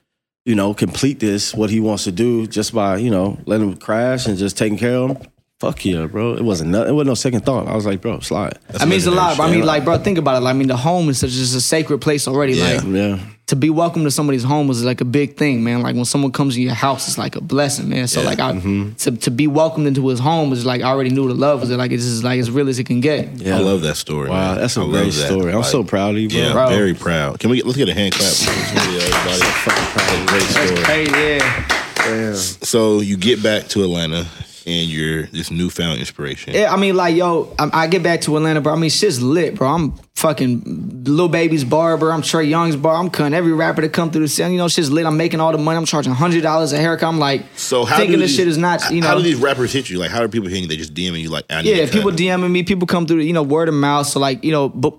you 0.44 0.54
know, 0.54 0.74
complete 0.74 1.18
this, 1.18 1.52
what 1.54 1.70
he 1.70 1.80
wants 1.80 2.04
to 2.04 2.12
do, 2.12 2.46
just 2.46 2.72
by 2.72 2.98
you 2.98 3.10
know 3.10 3.36
letting 3.46 3.68
him 3.72 3.76
crash 3.78 4.26
and 4.26 4.38
just 4.38 4.56
taking 4.56 4.78
care 4.78 4.94
of 4.94 5.10
him. 5.10 5.18
Fuck 5.60 5.84
yeah, 5.86 6.06
bro. 6.06 6.34
It 6.34 6.44
wasn't 6.44 6.70
nothing. 6.70 6.90
It 6.90 6.92
wasn't 6.92 7.08
no 7.08 7.14
second 7.14 7.40
thought. 7.44 7.66
I 7.66 7.74
was 7.74 7.84
like, 7.84 8.00
bro, 8.00 8.20
slide. 8.20 8.56
I 8.78 8.84
mean, 8.84 8.94
it's 8.94 9.06
a 9.06 9.10
lot. 9.10 9.36
But 9.36 9.48
I 9.48 9.50
mean, 9.50 9.66
like, 9.66 9.84
bro, 9.84 9.98
think 9.98 10.16
about 10.16 10.36
it. 10.36 10.40
Like, 10.44 10.54
I 10.54 10.56
mean, 10.58 10.68
the 10.68 10.76
home 10.76 11.08
is 11.08 11.18
such 11.18 11.30
just 11.30 11.56
a 11.56 11.60
sacred 11.60 11.98
place 12.00 12.28
already. 12.28 12.52
Yeah. 12.52 12.74
Like, 12.76 12.84
Yeah. 12.84 13.18
to 13.46 13.56
be 13.56 13.68
welcome 13.68 14.04
to 14.04 14.10
somebody's 14.12 14.44
home 14.44 14.70
is 14.70 14.84
like 14.84 15.00
a 15.00 15.04
big 15.04 15.36
thing, 15.36 15.64
man. 15.64 15.82
Like 15.82 15.96
when 15.96 16.04
someone 16.04 16.30
comes 16.30 16.54
to 16.54 16.62
your 16.62 16.74
house, 16.74 17.08
it's 17.08 17.18
like 17.18 17.34
a 17.34 17.40
blessing, 17.40 17.88
man. 17.88 18.06
So 18.06 18.20
Yeah. 18.20 18.26
like, 18.28 18.38
I, 18.38 18.52
Mm-hmm. 18.52 18.92
to 18.98 19.10
to 19.16 19.30
be 19.32 19.48
welcomed 19.48 19.88
into 19.88 20.06
his 20.06 20.20
home 20.20 20.52
is 20.52 20.64
like 20.64 20.80
I 20.82 20.90
already 20.90 21.10
knew 21.10 21.26
the 21.26 21.34
love 21.34 21.60
was 21.62 21.70
like 21.70 21.90
it's 21.90 22.04
just 22.04 22.22
like 22.22 22.38
as 22.38 22.52
real 22.52 22.68
as 22.68 22.78
it 22.78 22.84
can 22.84 23.00
get. 23.00 23.28
Yeah. 23.34 23.56
I 23.56 23.58
love 23.58 23.82
that 23.82 23.96
story. 23.96 24.30
Wow, 24.30 24.52
man. 24.52 24.58
that's 24.60 24.76
a 24.76 24.80
I 24.80 24.82
love 24.84 24.92
great 24.92 25.12
that. 25.14 25.26
story. 25.26 25.50
I'm 25.50 25.56
Like, 25.62 25.64
so 25.72 25.82
proud 25.82 26.14
of 26.14 26.20
you, 26.20 26.28
bro. 26.28 26.38
Yeah, 26.38 26.52
Bro. 26.52 26.68
very 26.68 26.94
proud. 26.94 27.40
Can 27.40 27.50
we 27.50 27.56
get, 27.56 27.66
let's 27.66 27.76
get 27.78 27.88
a 27.88 27.94
hand 27.94 28.14
clap? 28.14 28.30
for 28.30 28.44
this 28.44 28.70
video, 28.70 29.00
everybody. 29.00 29.42
Fucking 29.66 30.26
Great 30.26 30.42
story. 30.42 30.84
Hey, 30.84 31.36
yeah. 31.38 31.68
Damn. 31.96 32.34
So 32.36 33.00
you 33.00 33.16
get 33.16 33.42
back 33.42 33.66
to 33.70 33.82
Atlanta 33.82 34.24
and 34.68 34.88
you're 34.88 35.22
this 35.26 35.50
newfound 35.50 35.98
inspiration. 35.98 36.52
Yeah, 36.54 36.72
I 36.72 36.76
mean, 36.76 36.94
like, 36.94 37.16
yo, 37.16 37.54
I, 37.58 37.70
I 37.72 37.86
get 37.86 38.02
back 38.02 38.20
to 38.22 38.36
Atlanta, 38.36 38.60
bro. 38.60 38.74
I 38.74 38.76
mean, 38.76 38.90
shit's 38.90 39.20
lit, 39.22 39.54
bro. 39.54 39.68
I'm 39.68 39.92
fucking 40.16 41.04
Lil 41.04 41.28
Baby's 41.28 41.64
barber. 41.64 42.12
I'm 42.12 42.22
Trae 42.22 42.48
Young's 42.48 42.76
bar. 42.76 42.94
I'm 42.96 43.08
cutting 43.10 43.34
every 43.34 43.52
rapper 43.52 43.80
to 43.82 43.88
come 43.88 44.10
through 44.10 44.22
the 44.22 44.28
city. 44.28 44.52
You 44.52 44.58
know, 44.58 44.68
shit's 44.68 44.90
lit. 44.90 45.06
I'm 45.06 45.16
making 45.16 45.40
all 45.40 45.52
the 45.52 45.58
money. 45.58 45.76
I'm 45.78 45.84
charging 45.86 46.12
hundred 46.12 46.42
dollars 46.42 46.72
a 46.72 46.78
haircut. 46.78 47.08
I'm 47.08 47.18
like, 47.18 47.42
So 47.56 47.84
how 47.84 47.96
thinking 47.96 48.18
this 48.18 48.30
these- 48.30 48.36
shit 48.36 48.48
is 48.48 48.58
not, 48.58 48.82
you 48.90 49.00
know. 49.00 49.06
How 49.08 49.14
do 49.16 49.22
these 49.22 49.36
rappers 49.36 49.72
hit 49.72 49.88
you? 49.90 49.98
Like, 49.98 50.10
how 50.10 50.20
do 50.20 50.28
people 50.28 50.48
hitting 50.48 50.64
you? 50.64 50.68
They 50.68 50.76
just 50.76 50.94
DMing 50.94 51.20
you 51.22 51.30
like, 51.30 51.44
Yeah, 51.48 51.90
people 51.90 52.10
DMing 52.12 52.50
me. 52.50 52.62
People 52.62 52.86
come 52.86 53.06
through, 53.06 53.20
you 53.20 53.32
know, 53.32 53.42
word 53.42 53.68
of 53.68 53.74
mouth. 53.74 54.06
So 54.06 54.20
like, 54.20 54.44
you 54.44 54.52
know, 54.52 54.68
but 54.68 54.94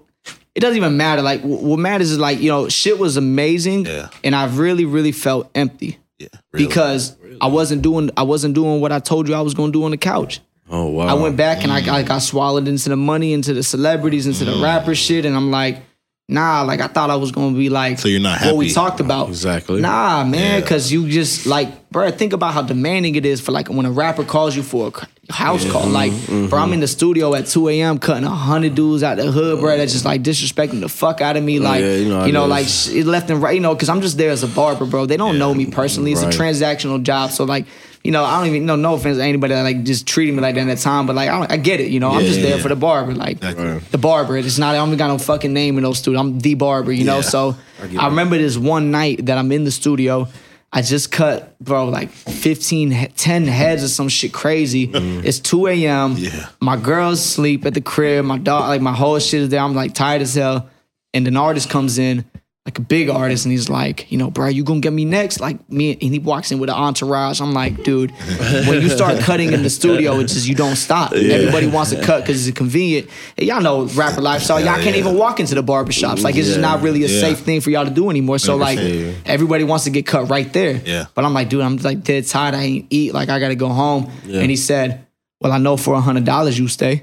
it 0.55 0.61
doesn't 0.61 0.77
even 0.77 0.97
matter. 0.97 1.21
Like, 1.21 1.41
what 1.41 1.77
matters 1.79 2.11
is 2.11 2.17
like, 2.17 2.39
you 2.39 2.49
know, 2.49 2.67
shit 2.69 2.97
was 2.99 3.15
amazing, 3.17 3.85
Yeah. 3.85 4.09
and 4.23 4.35
I 4.35 4.47
really, 4.47 4.83
really 4.83 5.11
felt 5.11 5.49
empty 5.55 5.99
Yeah, 6.19 6.27
really. 6.51 6.65
because 6.67 7.15
I 7.41 7.47
wasn't 7.47 7.81
doing, 7.81 8.11
I 8.17 8.23
wasn't 8.23 8.53
doing 8.53 8.81
what 8.81 8.91
I 8.91 8.99
told 8.99 9.27
you 9.27 9.35
I 9.35 9.41
was 9.41 9.53
going 9.53 9.71
to 9.71 9.79
do 9.79 9.85
on 9.85 9.91
the 9.91 9.97
couch. 9.97 10.41
Oh 10.69 10.87
wow. 10.87 11.07
I 11.07 11.13
went 11.13 11.35
back 11.35 11.63
and 11.63 11.71
I, 11.71 11.99
I 11.99 12.03
got 12.03 12.19
swallowed 12.19 12.67
into 12.67 12.89
the 12.89 12.95
money, 12.95 13.33
into 13.33 13.53
the 13.53 13.63
celebrities, 13.63 14.27
into 14.27 14.45
the 14.45 14.61
rapper 14.61 14.93
shit, 14.93 15.25
and 15.25 15.35
I'm 15.35 15.49
like, 15.49 15.81
nah, 16.29 16.61
like 16.61 16.79
I 16.79 16.87
thought 16.87 17.09
I 17.09 17.15
was 17.17 17.31
gonna 17.31 17.57
be 17.57 17.69
like, 17.69 17.99
So 17.99 18.07
you're 18.07 18.21
not 18.21 18.41
what 18.45 18.55
we 18.55 18.71
talked 18.71 18.99
about. 18.99 19.27
Exactly. 19.29 19.81
Nah, 19.81 20.23
man, 20.23 20.33
Yeah. 20.39 20.59
because 20.61 20.91
you 20.91 21.09
just 21.09 21.45
like, 21.45 21.89
bro, 21.91 22.09
think 22.11 22.31
about 22.33 22.53
how 22.53 22.61
demanding 22.61 23.15
it 23.15 23.25
is 23.25 23.41
for 23.41 23.51
like 23.51 23.67
when 23.67 23.85
a 23.85 23.91
rapper 23.91 24.23
calls 24.23 24.55
you 24.55 24.63
for 24.63 24.91
a 25.29 25.33
house 25.33 25.69
call. 25.71 25.83
Mm-hmm. 25.83 25.93
Like, 26.41 26.49
bro, 26.49 26.59
I'm 26.59 26.73
in 26.73 26.79
the 26.79 26.87
studio 26.87 27.33
at 27.35 27.47
2 27.47 27.67
a.m. 27.69 27.99
cutting 27.99 28.23
a 28.23 28.29
hundred 28.29 28.75
dudes 28.75 29.03
out 29.03 29.17
the 29.17 29.31
hood, 29.31 29.59
bro. 29.59 29.75
That's 29.77 29.91
just 29.93 30.05
like 30.05 30.21
disrespecting 30.23 30.79
the 30.81 30.89
fuck 30.89 31.19
out 31.21 31.35
of 31.37 31.43
me. 31.43 31.59
Oh, 31.59 31.63
like, 31.63 31.81
yeah, 31.81 31.95
you 31.95 32.03
you 32.03 32.09
know 32.09 32.25
know, 32.31 32.45
it 32.45 32.47
like 32.47 32.67
sh- 32.67 32.89
left 33.05 33.29
and 33.29 33.41
right, 33.41 33.53
you 33.55 33.61
know, 33.61 33.73
because 33.73 33.89
I'm 33.89 34.01
just 34.01 34.17
there 34.17 34.29
as 34.31 34.43
a 34.43 34.47
barber, 34.47 34.85
bro. 34.85 35.05
They 35.07 35.17
don't 35.17 35.37
know 35.39 35.53
me 35.53 35.65
personally. 35.65 36.11
It's 36.13 36.23
Right. 36.23 36.33
a 36.33 36.37
transactional 36.37 37.01
job, 37.03 37.31
so 37.31 37.43
like. 37.43 37.65
You 38.03 38.11
know, 38.11 38.23
I 38.23 38.37
don't 38.39 38.47
even 38.47 38.65
know. 38.65 38.75
No 38.77 38.93
offense 38.93 39.17
to 39.17 39.23
anybody 39.23 39.53
that 39.53 39.63
like 39.63 39.83
just 39.83 40.07
treated 40.07 40.33
me 40.33 40.41
like 40.41 40.55
that 40.55 40.67
at 40.67 40.77
the 40.77 40.81
time, 40.81 41.05
but 41.05 41.15
like 41.15 41.29
I, 41.29 41.37
don't, 41.39 41.51
I 41.51 41.57
get 41.57 41.81
it. 41.81 41.89
You 41.89 41.99
know, 41.99 42.11
I'm 42.11 42.21
just 42.21 42.39
yeah, 42.39 42.47
there 42.47 42.55
yeah. 42.57 42.61
for 42.63 42.69
the 42.69 42.75
barber, 42.75 43.13
like 43.13 43.37
Exactly. 43.37 43.79
the 43.91 43.97
barber. 43.97 44.37
It's 44.37 44.57
not. 44.57 44.73
I 44.73 44.77
don't 44.77 44.95
got 44.95 45.07
no 45.07 45.17
fucking 45.17 45.51
name 45.51 45.77
in 45.77 45.83
those 45.83 45.99
studio. 45.99 46.19
I'm 46.19 46.39
the 46.39 46.55
barber. 46.55 46.91
You 46.93 47.03
know, 47.03 47.17
Yeah. 47.17 47.21
so 47.21 47.55
I, 47.99 48.07
remember 48.07 48.37
this 48.37 48.57
one 48.57 48.89
night 48.91 49.25
that 49.25 49.37
I'm 49.37 49.51
in 49.51 49.65
the 49.65 49.71
studio. 49.71 50.27
I 50.71 50.81
just 50.83 51.11
cut, 51.11 51.57
bro, 51.59 51.85
like 51.89 52.09
15, 52.09 53.11
10 53.15 53.45
heads 53.45 53.83
or 53.83 53.87
some 53.87 54.07
shit 54.07 54.31
crazy. 54.31 54.87
Mm. 54.87 55.25
It's 55.25 55.39
2 55.39 55.67
a.m. 55.67 56.13
Yeah. 56.17 56.49
My 56.61 56.77
girls 56.77 57.25
sleep 57.25 57.65
at 57.65 57.73
the 57.73 57.81
crib. 57.81 58.23
My 58.25 58.37
dog, 58.37 58.69
like 58.69 58.79
my 58.81 58.93
whole 58.93 59.17
shit 59.19 59.41
is 59.41 59.49
there. 59.49 59.61
I'm 59.61 59.73
like 59.73 59.93
tired 59.95 60.21
as 60.21 60.35
hell. 60.35 60.69
And 61.13 61.27
an 61.27 61.35
artist 61.37 61.69
comes 61.71 61.97
in, 61.97 62.23
like 62.69 62.77
a 62.77 62.81
big 62.81 63.09
artist, 63.09 63.45
and 63.45 63.51
he's 63.51 63.67
like, 63.67 64.11
you 64.11 64.17
know, 64.19 64.29
bro, 64.29 64.45
you 64.47 64.63
gonna 64.63 64.79
get 64.79 64.93
me 64.93 65.03
next? 65.03 65.39
Like 65.39 65.57
me, 65.71 65.93
and 65.93 66.01
he 66.13 66.19
walks 66.19 66.51
in 66.51 66.59
with 66.59 66.69
an 66.69 66.75
entourage. 66.75 67.41
I'm 67.41 67.51
like, 67.51 67.83
dude, 67.83 68.11
when 68.11 68.79
you 68.79 68.89
start 68.89 69.19
cutting 69.21 69.53
in 69.53 69.63
the 69.63 69.71
studio, 69.71 70.19
it's 70.19 70.33
just 70.35 70.47
you 70.47 70.53
don't 70.53 70.75
stop. 70.75 71.13
Everybody 71.13 71.65
wants 71.65 71.89
to 71.89 71.99
cut 72.03 72.21
because 72.21 72.47
it's 72.47 72.55
convenient. 72.55 73.09
And 73.39 73.47
y'all 73.47 73.59
know 73.61 73.85
rapper 73.85 74.21
lifestyle. 74.21 74.59
Y'all 74.59 74.79
can't 74.83 74.97
even 74.97 75.17
walk 75.17 75.39
into 75.39 75.55
the 75.55 75.63
barbershops. 75.63 76.21
Like 76.21 76.35
it's 76.35 76.47
just 76.47 76.59
not 76.59 76.83
really 76.83 77.03
a 77.03 77.07
Yeah. 77.07 77.21
safe 77.21 77.39
thing 77.39 77.59
for 77.61 77.71
y'all 77.71 77.85
to 77.85 77.89
do 77.91 78.11
anymore. 78.11 78.37
So 78.37 78.55
like 78.55 78.77
100%. 78.77 79.15
everybody 79.25 79.63
wants 79.63 79.85
to 79.85 79.89
get 79.89 80.05
cut 80.05 80.29
right 80.29 80.51
there. 80.53 80.79
Yeah. 80.85 81.05
But 81.15 81.25
I'm 81.25 81.33
like, 81.33 81.49
dude, 81.49 81.61
I'm 81.61 81.77
like 81.77 82.03
dead 82.03 82.27
tired. 82.27 82.53
I 82.53 82.61
ain't 82.63 82.85
eat. 82.91 83.15
Like 83.15 83.29
I 83.29 83.39
gotta 83.39 83.55
go 83.55 83.69
home. 83.69 84.11
And 84.25 84.51
he 84.51 84.55
said, 84.55 85.07
well, 85.41 85.51
I 85.51 85.57
know 85.57 85.75
for 85.75 85.95
a 85.95 86.01
hundred 86.01 86.25
dollars 86.25 86.59
you 86.59 86.67
stay. 86.67 87.01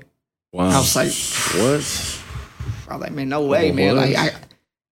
Wow. 0.52 0.68
I 0.68 0.78
was 0.78 0.94
like, 0.94 1.12
what? 1.60 2.22
I 2.88 2.94
was 2.94 3.00
like, 3.02 3.12
man, 3.12 3.28
no 3.28 3.42
way, 3.46 3.72
man. 3.72 3.96
Like 3.96 4.14
I. 4.14 4.30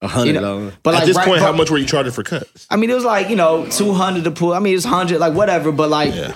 A 0.05 0.09
You 0.09 0.13
hundred 0.13 0.35
know, 0.35 0.41
dollars. 0.41 0.73
but 0.83 0.95
At 0.95 0.99
like 0.99 1.07
this 1.07 1.17
right- 1.17 1.27
point, 1.27 1.41
but- 1.41 1.47
how 1.47 1.53
much 1.53 1.71
were 1.71 1.79
you 1.79 1.87
charging 1.87 2.13
for 2.13 2.23
cuts? 2.23 2.67
I 2.71 2.77
mean, 2.77 2.91
it 2.91 2.95
was 2.95 3.05
like 3.05 3.31
you 3.31 3.37
know, 3.37 3.67
two 3.67 3.93
hundred 3.93 4.25
to 4.25 4.31
pull. 4.31 4.53
I 4.53 4.59
mean, 4.59 4.75
it's 4.75 4.85
hundred, 4.85 5.19
like 5.19 5.33
whatever. 5.35 5.73
But 5.73 5.91
like, 5.91 6.15
Yeah. 6.15 6.33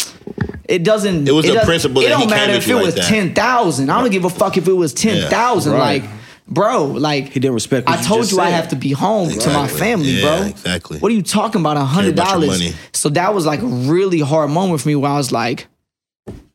it 0.68 0.82
doesn't. 0.84 1.28
It 1.28 1.32
was 1.32 1.44
the 1.44 1.52
doesn't- 1.54 1.66
principle 1.66 2.00
It 2.02 2.08
that 2.08 2.16
he 2.16 2.22
don't 2.22 2.28
came 2.30 2.30
matter 2.38 2.52
at 2.52 2.58
if 2.58 2.68
it 2.68 2.74
like 2.74 2.84
was 2.84 2.94
that. 2.94 3.04
ten 3.04 3.34
thousand. 3.34 3.90
I 3.90 4.00
don't 4.00 4.10
give 4.10 4.24
a 4.24 4.30
fuck 4.30 4.56
if 4.56 4.66
it 4.68 4.72
was 4.72 4.92
ten 4.94 5.28
thousand. 5.30 5.72
Right. 5.74 6.02
Like, 6.02 6.10
bro, 6.48 6.84
like 6.86 7.28
He 7.32 7.40
didn't 7.40 7.54
respect 7.54 7.86
what 7.88 7.98
I 7.98 8.00
you 8.00 8.06
told 8.08 8.20
just 8.22 8.32
you 8.32 8.40
I 8.40 8.50
have 8.50 8.68
to 8.68 8.76
be 8.76 8.92
home 8.92 9.28
to 9.30 9.50
my 9.50 9.68
family, 9.68 10.08
Yeah, 10.12 10.38
bro. 10.38 10.46
exactly. 10.46 10.98
What 10.98 11.12
are 11.12 11.14
you 11.14 11.22
talking 11.22 11.60
about? 11.60 11.76
A 11.76 11.84
hundred 11.84 12.14
dollars. 12.16 12.62
So 12.92 13.10
that 13.10 13.34
was 13.34 13.44
like 13.46 13.60
a 13.60 13.66
really 13.66 14.20
hard 14.20 14.50
moment 14.50 14.80
for 14.80 14.88
me 14.88 14.94
where 14.96 15.10
I 15.10 15.16
was 15.18 15.30
like, 15.30 15.66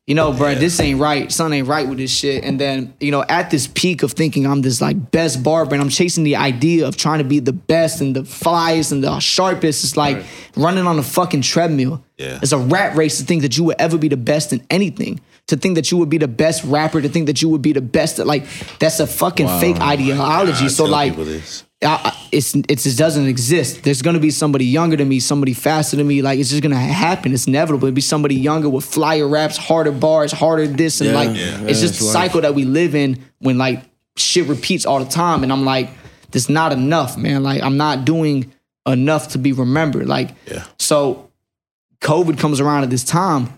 you 0.05 0.15
know, 0.15 0.33
bro, 0.33 0.53
this 0.53 0.81
ain't 0.81 0.99
right. 0.99 1.31
Something 1.31 1.59
ain't 1.59 1.67
right 1.67 1.87
with 1.87 1.97
this 1.97 2.11
shit. 2.11 2.43
And 2.43 2.59
then, 2.59 2.93
you 2.99 3.09
know, 3.09 3.23
at 3.29 3.51
this 3.51 3.67
peak 3.67 4.03
of 4.03 4.11
thinking 4.11 4.45
I'm 4.45 4.61
this 4.61 4.81
like 4.81 5.11
best 5.11 5.41
barber 5.41 5.75
and 5.75 5.81
I'm 5.81 5.89
chasing 5.89 6.25
the 6.25 6.35
idea 6.35 6.85
of 6.85 6.97
trying 6.97 7.19
to 7.19 7.23
be 7.23 7.39
the 7.39 7.53
best 7.53 8.01
and 8.01 8.13
the 8.13 8.23
flyest 8.23 8.91
and 8.91 9.01
the 9.01 9.17
sharpest. 9.19 9.85
It's 9.85 9.95
like 9.95 10.25
running 10.57 10.87
on 10.87 10.99
a 10.99 11.03
fucking 11.03 11.41
treadmill. 11.41 12.03
Yeah. 12.23 12.39
It's 12.41 12.51
a 12.51 12.57
rat 12.57 12.95
race 12.95 13.17
to 13.19 13.23
think 13.25 13.41
that 13.41 13.57
you 13.57 13.63
would 13.65 13.75
ever 13.79 13.97
be 13.97 14.07
the 14.07 14.17
best 14.17 14.53
in 14.53 14.65
anything. 14.69 15.19
To 15.47 15.57
think 15.57 15.75
that 15.75 15.91
you 15.91 15.97
would 15.97 16.09
be 16.09 16.17
the 16.17 16.27
best 16.29 16.63
rapper, 16.63 17.01
to 17.01 17.09
think 17.09 17.25
that 17.27 17.41
you 17.41 17.49
would 17.49 17.61
be 17.61 17.73
the 17.73 17.81
best, 17.81 18.17
at, 18.19 18.25
like 18.25 18.45
that's 18.79 18.99
a 19.01 19.07
fucking 19.07 19.47
fake 19.59 19.77
ideology. 19.81 20.65
I 20.65 20.67
so 20.69 20.83
tell 20.85 20.91
like, 20.91 21.11
people 21.11 21.25
this. 21.25 21.65
I, 21.83 21.87
I- 21.87 22.17
it's 22.31 22.55
it's 22.69 22.85
it 22.85 22.97
doesn't 22.97 23.27
exist. 23.27 23.83
There's 23.83 24.01
gonna 24.01 24.19
be 24.19 24.31
somebody 24.31 24.65
younger 24.65 24.95
than 24.95 25.09
me, 25.09 25.19
somebody 25.19 25.53
faster 25.53 25.97
than 25.97 26.07
me. 26.07 26.21
Like 26.21 26.39
it's 26.39 26.49
just 26.49 26.63
gonna 26.63 26.77
happen. 26.77 27.33
It's 27.33 27.45
inevitable. 27.45 27.85
It'd 27.87 27.93
be 27.95 28.01
somebody 28.01 28.35
younger 28.35 28.69
with 28.69 28.85
flyer 28.85 29.27
raps, 29.27 29.57
harder 29.57 29.91
bars, 29.91 30.31
harder 30.31 30.65
this, 30.65 31.01
and 31.01 31.09
Yeah, 31.09 31.15
like 31.15 31.29
yeah. 31.35 31.67
it's 31.67 31.81
just 31.81 31.95
Yeah, 31.95 31.99
the 31.99 32.05
it's 32.05 32.11
cycle 32.13 32.41
that 32.41 32.55
we 32.55 32.63
live 32.63 32.95
in 32.95 33.21
when 33.39 33.57
like 33.57 33.83
shit 34.15 34.47
repeats 34.47 34.85
all 34.85 34.99
the 35.03 35.11
time. 35.11 35.43
And 35.43 35.51
I'm 35.51 35.65
like, 35.65 35.89
this 36.31 36.47
not 36.49 36.71
enough, 36.71 37.17
man. 37.17 37.43
Like 37.43 37.61
I'm 37.61 37.75
not 37.77 38.05
doing 38.05 38.51
enough 38.87 39.29
to 39.33 39.37
be 39.37 39.51
remembered. 39.51 40.07
Like 40.07 40.29
Yeah. 40.49 40.63
so, 40.79 41.29
COVID 42.03 42.37
comes 42.37 42.59
around 42.59 42.83
at 42.83 42.89
this 42.91 43.03
time, 43.03 43.49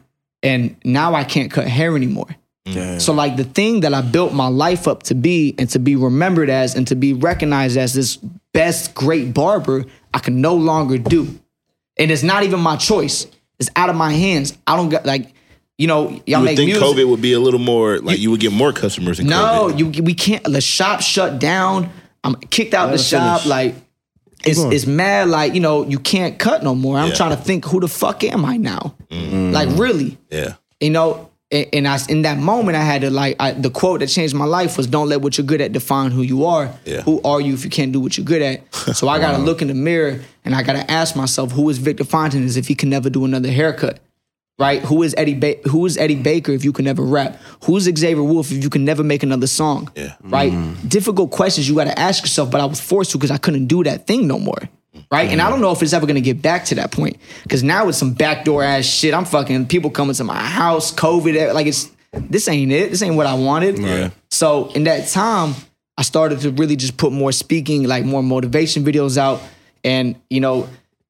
and 0.41 0.75
now 0.85 1.13
I 1.13 1.23
can't 1.25 1.51
cut 1.51 1.67
hair 1.67 1.95
anymore. 1.95 2.27
Damn. 2.65 2.99
So 2.99 3.13
like 3.13 3.35
the 3.35 3.43
thing 3.43 3.81
that 3.81 3.93
I 3.93 4.01
built 4.01 4.33
my 4.33 4.47
life 4.47 4.87
up 4.87 5.03
to 5.03 5.15
be 5.15 5.53
and 5.59 5.69
to 5.69 5.79
be 5.79 5.95
remembered 5.95 6.49
as 6.49 6.75
and 6.75 6.87
to 6.87 6.95
be 6.95 7.13
recognized 7.13 7.77
as 7.77 7.93
this 7.93 8.15
best 8.53 8.95
great 8.95 9.33
barber, 9.33 9.85
I 10.13 10.19
can 10.19 10.41
no 10.41 10.55
longer 10.55 10.97
do. 10.97 11.39
And 11.97 12.09
it's 12.09 12.23
not 12.23 12.43
even 12.43 12.59
my 12.59 12.75
choice. 12.75 13.27
It's 13.59 13.69
out 13.75 13.89
of 13.89 13.95
my 13.95 14.11
hands. 14.11 14.57
I 14.65 14.75
don't 14.77 14.89
get 14.89 15.05
like, 15.05 15.31
you 15.77 15.87
know, 15.87 16.09
y'all 16.09 16.21
You 16.25 16.37
would 16.37 16.45
make 16.45 16.57
think 16.57 16.67
music. 16.71 16.83
COVID 16.83 17.07
would 17.09 17.21
be 17.21 17.33
a 17.33 17.39
little 17.39 17.59
more 17.59 17.99
like 17.99 18.17
you, 18.19 18.31
would 18.31 18.39
get 18.39 18.51
more 18.51 18.73
customers 18.73 19.19
in 19.19 19.27
no, 19.27 19.69
COVID. 19.71 19.95
you 19.95 20.03
we 20.03 20.13
can't. 20.13 20.43
The 20.43 20.61
shop 20.61 21.01
shut 21.01 21.39
down. 21.39 21.89
I'm 22.23 22.35
kicked 22.35 22.73
out 22.73 22.87
the 22.87 22.93
Let 22.93 22.99
her 23.01 23.05
shop. 23.05 23.41
finish. 23.41 23.49
Like 23.49 23.75
it's 24.45 24.59
it's 24.59 24.85
mad. 24.85 25.29
Like 25.29 25.53
you 25.53 25.59
know, 25.59 25.83
you 25.85 25.99
can't 25.99 26.37
cut 26.39 26.63
no 26.63 26.75
more. 26.75 26.97
I'm 26.97 27.09
Yeah. 27.09 27.15
trying 27.15 27.35
to 27.35 27.41
think, 27.41 27.65
who 27.65 27.79
the 27.79 27.87
fuck 27.87 28.23
am 28.23 28.45
I 28.45 28.57
now? 28.57 28.95
Mm. 29.09 29.51
Like 29.53 29.69
really? 29.77 30.17
Yeah. 30.31 30.53
you 30.79 30.89
know 30.89 31.29
and, 31.51 31.67
and 31.73 31.87
I 31.87 31.99
in 32.09 32.23
that 32.23 32.37
moment 32.39 32.75
I 32.75 32.81
had 32.83 33.01
to 33.01 33.09
like 33.11 33.35
I, 33.39 33.51
the 33.51 33.69
quote 33.69 33.99
that 33.99 34.07
changed 34.07 34.33
my 34.33 34.45
life 34.45 34.77
was 34.77 34.87
don't 34.87 35.07
let 35.09 35.21
what 35.21 35.37
you're 35.37 35.45
good 35.45 35.61
at 35.61 35.71
define 35.73 36.11
who 36.11 36.21
you 36.23 36.45
are. 36.45 36.71
Yeah. 36.85 37.01
Who 37.01 37.21
are 37.23 37.39
you 37.39 37.53
if 37.53 37.63
you 37.63 37.69
can't 37.69 37.91
do 37.91 37.99
what 37.99 38.17
you're 38.17 38.25
good 38.25 38.41
at? 38.41 38.73
So 38.95 39.07
I 39.07 39.19
got 39.19 39.33
to 39.37 39.37
look 39.37 39.61
in 39.61 39.67
the 39.67 39.73
mirror 39.75 40.19
and 40.43 40.55
I 40.55 40.63
got 40.63 40.73
to 40.73 40.89
ask 40.91 41.15
myself 41.15 41.51
who 41.51 41.69
is 41.69 41.77
Victor 41.77 42.03
Fontanez 42.03 42.57
if 42.57 42.67
he 42.67 42.75
can 42.75 42.89
never 42.89 43.09
do 43.09 43.25
another 43.25 43.49
haircut. 43.51 43.99
Right? 44.57 44.81
Who 44.83 45.03
is 45.03 45.13
Eddy 45.17 45.33
ba- 45.33 45.57
who 45.69 45.85
is 45.85 45.97
Eddy 45.97 46.15
Baker 46.15 46.53
if 46.53 46.63
you 46.63 46.71
can 46.71 46.85
never 46.85 47.03
rap? 47.03 47.37
Who's 47.65 47.83
Xavier 47.83 48.23
Wulf 48.23 48.51
if 48.51 48.63
you 48.63 48.69
can 48.69 48.85
never 48.85 49.03
make 49.03 49.21
another 49.21 49.47
song? 49.47 49.91
Yeah. 49.95 50.15
Right? 50.23 50.51
Mm-hmm. 50.53 50.87
Difficult 50.87 51.31
questions 51.31 51.67
you 51.67 51.75
got 51.75 51.85
to 51.85 51.99
ask 51.99 52.23
yourself, 52.23 52.51
but 52.51 52.61
I 52.61 52.65
was 52.65 52.79
forced 52.79 53.11
to 53.11 53.17
because 53.17 53.31
I 53.31 53.37
couldn't 53.37 53.65
do 53.65 53.83
that 53.83 54.07
thing 54.07 54.27
no 54.27 54.39
more. 54.39 54.59
Right? 55.11 55.29
And 55.29 55.41
I 55.41 55.49
don't 55.49 55.59
know 55.59 55.71
if 55.71 55.83
it's 55.83 55.91
ever 55.93 56.07
gonna 56.07 56.21
get 56.21 56.41
back 56.41 56.65
to 56.65 56.75
that 56.75 56.91
point. 56.91 57.17
Cause 57.49 57.63
now 57.63 57.87
it's 57.89 57.97
some 57.97 58.13
backdoor 58.13 58.63
ass 58.63 58.85
shit. 58.85 59.13
I'm 59.13 59.25
fucking 59.25 59.67
people 59.67 59.89
coming 59.89 60.15
to 60.15 60.23
my 60.23 60.41
house, 60.41 60.93
COVID, 60.93 61.53
like 61.53 61.67
it's 61.67 61.91
this 62.13 62.47
ain't 62.47 62.71
it. 62.71 62.91
This 62.91 63.01
ain't 63.01 63.15
what 63.15 63.27
I 63.27 63.33
wanted. 63.33 63.77
Yeah. 63.77 64.09
So 64.31 64.71
in 64.71 64.85
that 64.85 65.09
time, 65.09 65.53
I 65.97 66.01
started 66.01 66.39
to 66.41 66.51
really 66.51 66.75
just 66.75 66.97
put 66.97 67.11
more 67.11 67.31
speaking, 67.31 67.83
like 67.83 68.05
more 68.05 68.23
motivation 68.23 68.83
videos 68.83 69.17
out. 69.17 69.41
And, 69.83 70.15
you 70.29 70.39
know, 70.41 70.67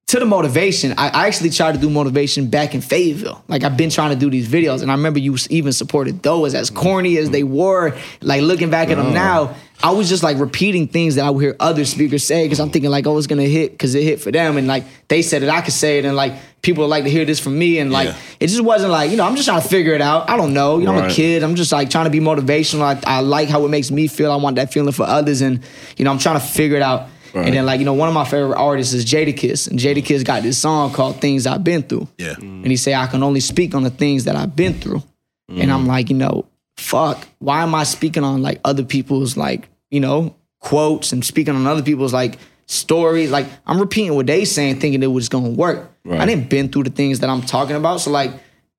to 0.07 0.19
the 0.19 0.25
motivation, 0.25 0.93
I, 0.99 1.09
I 1.09 1.27
actually 1.27 1.49
tried 1.49 1.71
to 1.73 1.79
do 1.79 1.89
motivation 1.89 2.47
back 2.47 2.75
in 2.75 2.81
Fayetteville. 2.81 3.43
Like 3.47 3.63
I've 3.63 3.75
been 3.75 3.89
trying 3.89 4.11
to 4.11 4.15
do 4.15 4.29
these 4.29 4.47
videos, 4.47 4.83
and 4.83 4.91
I 4.91 4.93
remember 4.93 5.17
you 5.17 5.35
even 5.49 5.73
supported 5.73 6.21
those 6.21 6.53
as 6.53 6.69
corny 6.69 7.17
as 7.17 7.31
they 7.31 7.41
were. 7.41 7.97
Like 8.21 8.43
looking 8.43 8.69
back 8.69 8.89
at 8.89 8.97
them 8.97 9.07
oh. 9.07 9.13
now, 9.13 9.55
I 9.81 9.91
was 9.91 10.07
just 10.07 10.21
like 10.21 10.37
repeating 10.37 10.87
things 10.87 11.15
that 11.15 11.25
I 11.25 11.31
would 11.31 11.41
hear 11.41 11.55
other 11.59 11.85
speakers 11.85 12.23
say 12.23 12.45
because 12.45 12.59
I'm 12.59 12.69
thinking 12.69 12.91
like, 12.91 13.07
oh, 13.07 13.17
it's 13.17 13.25
gonna 13.25 13.43
hit 13.43 13.71
because 13.71 13.95
it 13.95 14.03
hit 14.03 14.21
for 14.21 14.31
them, 14.31 14.57
and 14.57 14.67
like 14.67 14.83
they 15.07 15.23
said 15.23 15.41
it, 15.41 15.49
I 15.49 15.61
could 15.61 15.73
say 15.73 15.97
it, 15.97 16.05
and 16.05 16.15
like 16.15 16.33
people 16.61 16.83
would 16.83 16.89
like 16.89 17.05
to 17.05 17.09
hear 17.09 17.25
this 17.25 17.39
from 17.39 17.57
me, 17.57 17.79
and 17.79 17.91
like 17.91 18.09
Yeah. 18.09 18.17
it 18.41 18.47
just 18.47 18.61
wasn't 18.61 18.91
like 18.91 19.09
you 19.09 19.17
know 19.17 19.25
I'm 19.25 19.35
just 19.35 19.47
trying 19.47 19.63
to 19.63 19.67
figure 19.67 19.93
it 19.93 20.01
out. 20.01 20.29
I 20.29 20.37
don't 20.37 20.53
know, 20.53 20.77
you 20.77 20.85
know 20.85 20.93
I'm 20.93 21.09
a 21.09 21.13
kid. 21.13 21.41
I'm 21.41 21.55
just 21.55 21.71
like 21.71 21.89
trying 21.89 22.05
to 22.05 22.11
be 22.11 22.19
motivational. 22.19 22.81
I, 22.81 23.17
I 23.17 23.21
like 23.21 23.49
how 23.49 23.65
it 23.65 23.69
makes 23.69 23.89
me 23.89 24.05
feel. 24.05 24.31
I 24.31 24.35
want 24.35 24.57
that 24.57 24.71
feeling 24.71 24.93
for 24.93 25.03
others, 25.03 25.41
and 25.41 25.61
you 25.97 26.05
know 26.05 26.11
I'm 26.11 26.19
trying 26.19 26.39
to 26.39 26.45
figure 26.45 26.77
it 26.77 26.83
out. 26.83 27.07
Right. 27.36 27.47
And 27.47 27.55
then 27.55 27.65
like 27.65 27.79
you 27.79 27.86
know 27.86 27.93
one 27.93 28.07
of 28.07 28.13
my 28.13 28.23
favorite 28.23 28.57
artists 28.57 28.93
is 28.93 29.05
Jadakiss, 29.05 29.69
and 29.69 29.77
Jadakiss 29.77 30.23
got 30.23 30.41
this 30.43 30.57
song 30.57 30.93
called 30.93 31.19
"Things 31.19 31.45
I've 31.45 31.65
Been 31.65 31.83
Through." 31.83 32.07
Yeah. 32.17 32.36
And 32.39 32.65
he 32.65 32.77
say 32.77 32.95
I 32.95 33.07
can 33.07 33.23
only 33.23 33.41
speak 33.41 33.75
on 33.75 33.83
the 33.83 33.89
things 33.89 34.23
that 34.23 34.38
I've 34.38 34.55
been 34.55 34.75
through. 34.75 35.03
And 35.47 35.71
I'm 35.71 35.83
mm. 35.83 35.88
like, 35.88 36.09
you 36.09 36.15
know, 36.15 36.45
fuck. 36.77 37.27
Why 37.39 37.61
am 37.61 37.75
I 37.75 37.83
speaking 37.83 38.23
on 38.23 38.41
like 38.41 38.61
other 38.63 38.83
people's 38.83 39.36
like 39.36 39.67
you 39.91 39.99
know 39.99 40.33
quotes 40.61 41.11
and 41.11 41.23
speaking 41.23 41.55
on 41.55 41.67
other 41.67 41.83
people's 41.83 42.13
like 42.13 42.39
stories? 42.67 43.31
Like 43.31 43.47
I'm 43.67 43.79
repeating 43.79 44.15
what 44.15 44.27
they 44.27 44.45
saying, 44.45 44.79
thinking 44.79 45.03
it 45.03 45.07
was 45.07 45.27
gonna 45.27 45.49
work. 45.49 45.91
Right. 46.05 46.21
I 46.21 46.25
didn't 46.25 46.49
been 46.49 46.69
through 46.69 46.83
the 46.83 46.89
things 46.89 47.19
that 47.19 47.29
I'm 47.29 47.41
talking 47.41 47.75
about. 47.75 47.99
So 47.99 48.11
like 48.11 48.31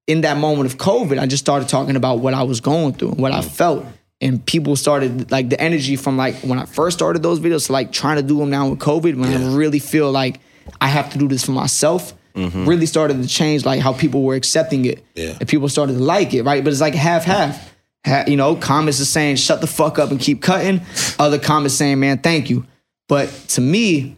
in 0.07 0.23
that 0.23 0.39
moment 0.39 0.73
of 0.73 0.79
COVID, 0.79 1.19
I 1.19 1.27
just 1.27 1.45
started 1.45 1.69
talking 1.69 1.95
about 1.95 2.21
what 2.21 2.33
I 2.33 2.43
was 2.43 2.63
going 2.63 2.95
through 2.95 3.11
and 3.11 3.19
what 3.19 3.33
I 3.33 3.41
mm. 3.41 3.51
felt. 3.51 3.85
And 4.21 4.45
people 4.45 4.77
started 4.77 5.31
like 5.31 5.51
the 5.51 5.61
energy 5.61 5.97
from 5.97 6.17
like 6.17 6.37
when 6.37 6.59
I 6.59 6.65
first 6.65 6.97
started 6.97 7.23
those 7.23 7.39
videos 7.39 7.67
to 7.67 7.73
like 7.73 7.93
trying 7.93 8.17
to 8.17 8.23
do 8.23 8.39
them 8.39 8.49
now 8.49 8.69
with 8.71 8.79
COVID, 8.79 9.17
when 9.19 9.33
I 9.33 9.55
really 9.55 9.79
feel 9.79 10.11
like 10.11 10.41
I 10.81 10.89
have 10.89 11.13
to 11.13 11.19
do 11.19 11.29
this 11.29 11.45
for 11.45 11.53
myself, 11.53 12.15
mm-hmm. 12.35 12.67
really 12.67 12.87
started 12.87 13.23
to 13.23 13.29
change 13.29 13.67
like 13.67 13.81
how 13.81 13.93
people 13.93 14.23
were 14.23 14.35
accepting 14.35 14.87
it. 14.87 15.05
Yeah. 15.15 15.37
And 15.39 15.49
people 15.49 15.69
started 15.69 15.95
to 15.95 15.99
like 15.99 16.33
it, 16.33 16.43
right? 16.45 16.65
But 16.65 16.73
it's 16.73 16.81
like 16.81 16.95
half 16.95 17.25
half. 17.25 17.75
You 18.29 18.37
know, 18.37 18.55
comments 18.55 19.01
are 19.01 19.05
saying 19.05 19.37
shut 19.37 19.61
the 19.61 19.67
fuck 19.67 19.99
up 19.99 20.11
and 20.11 20.21
keep 20.21 20.41
cutting. 20.41 20.81
Other 21.19 21.39
comments 21.39 21.75
saying, 21.75 21.99
man, 21.99 22.19
thank 22.19 22.49
you. 22.49 22.65
But 23.09 23.29
to 23.49 23.61
me, 23.61 24.17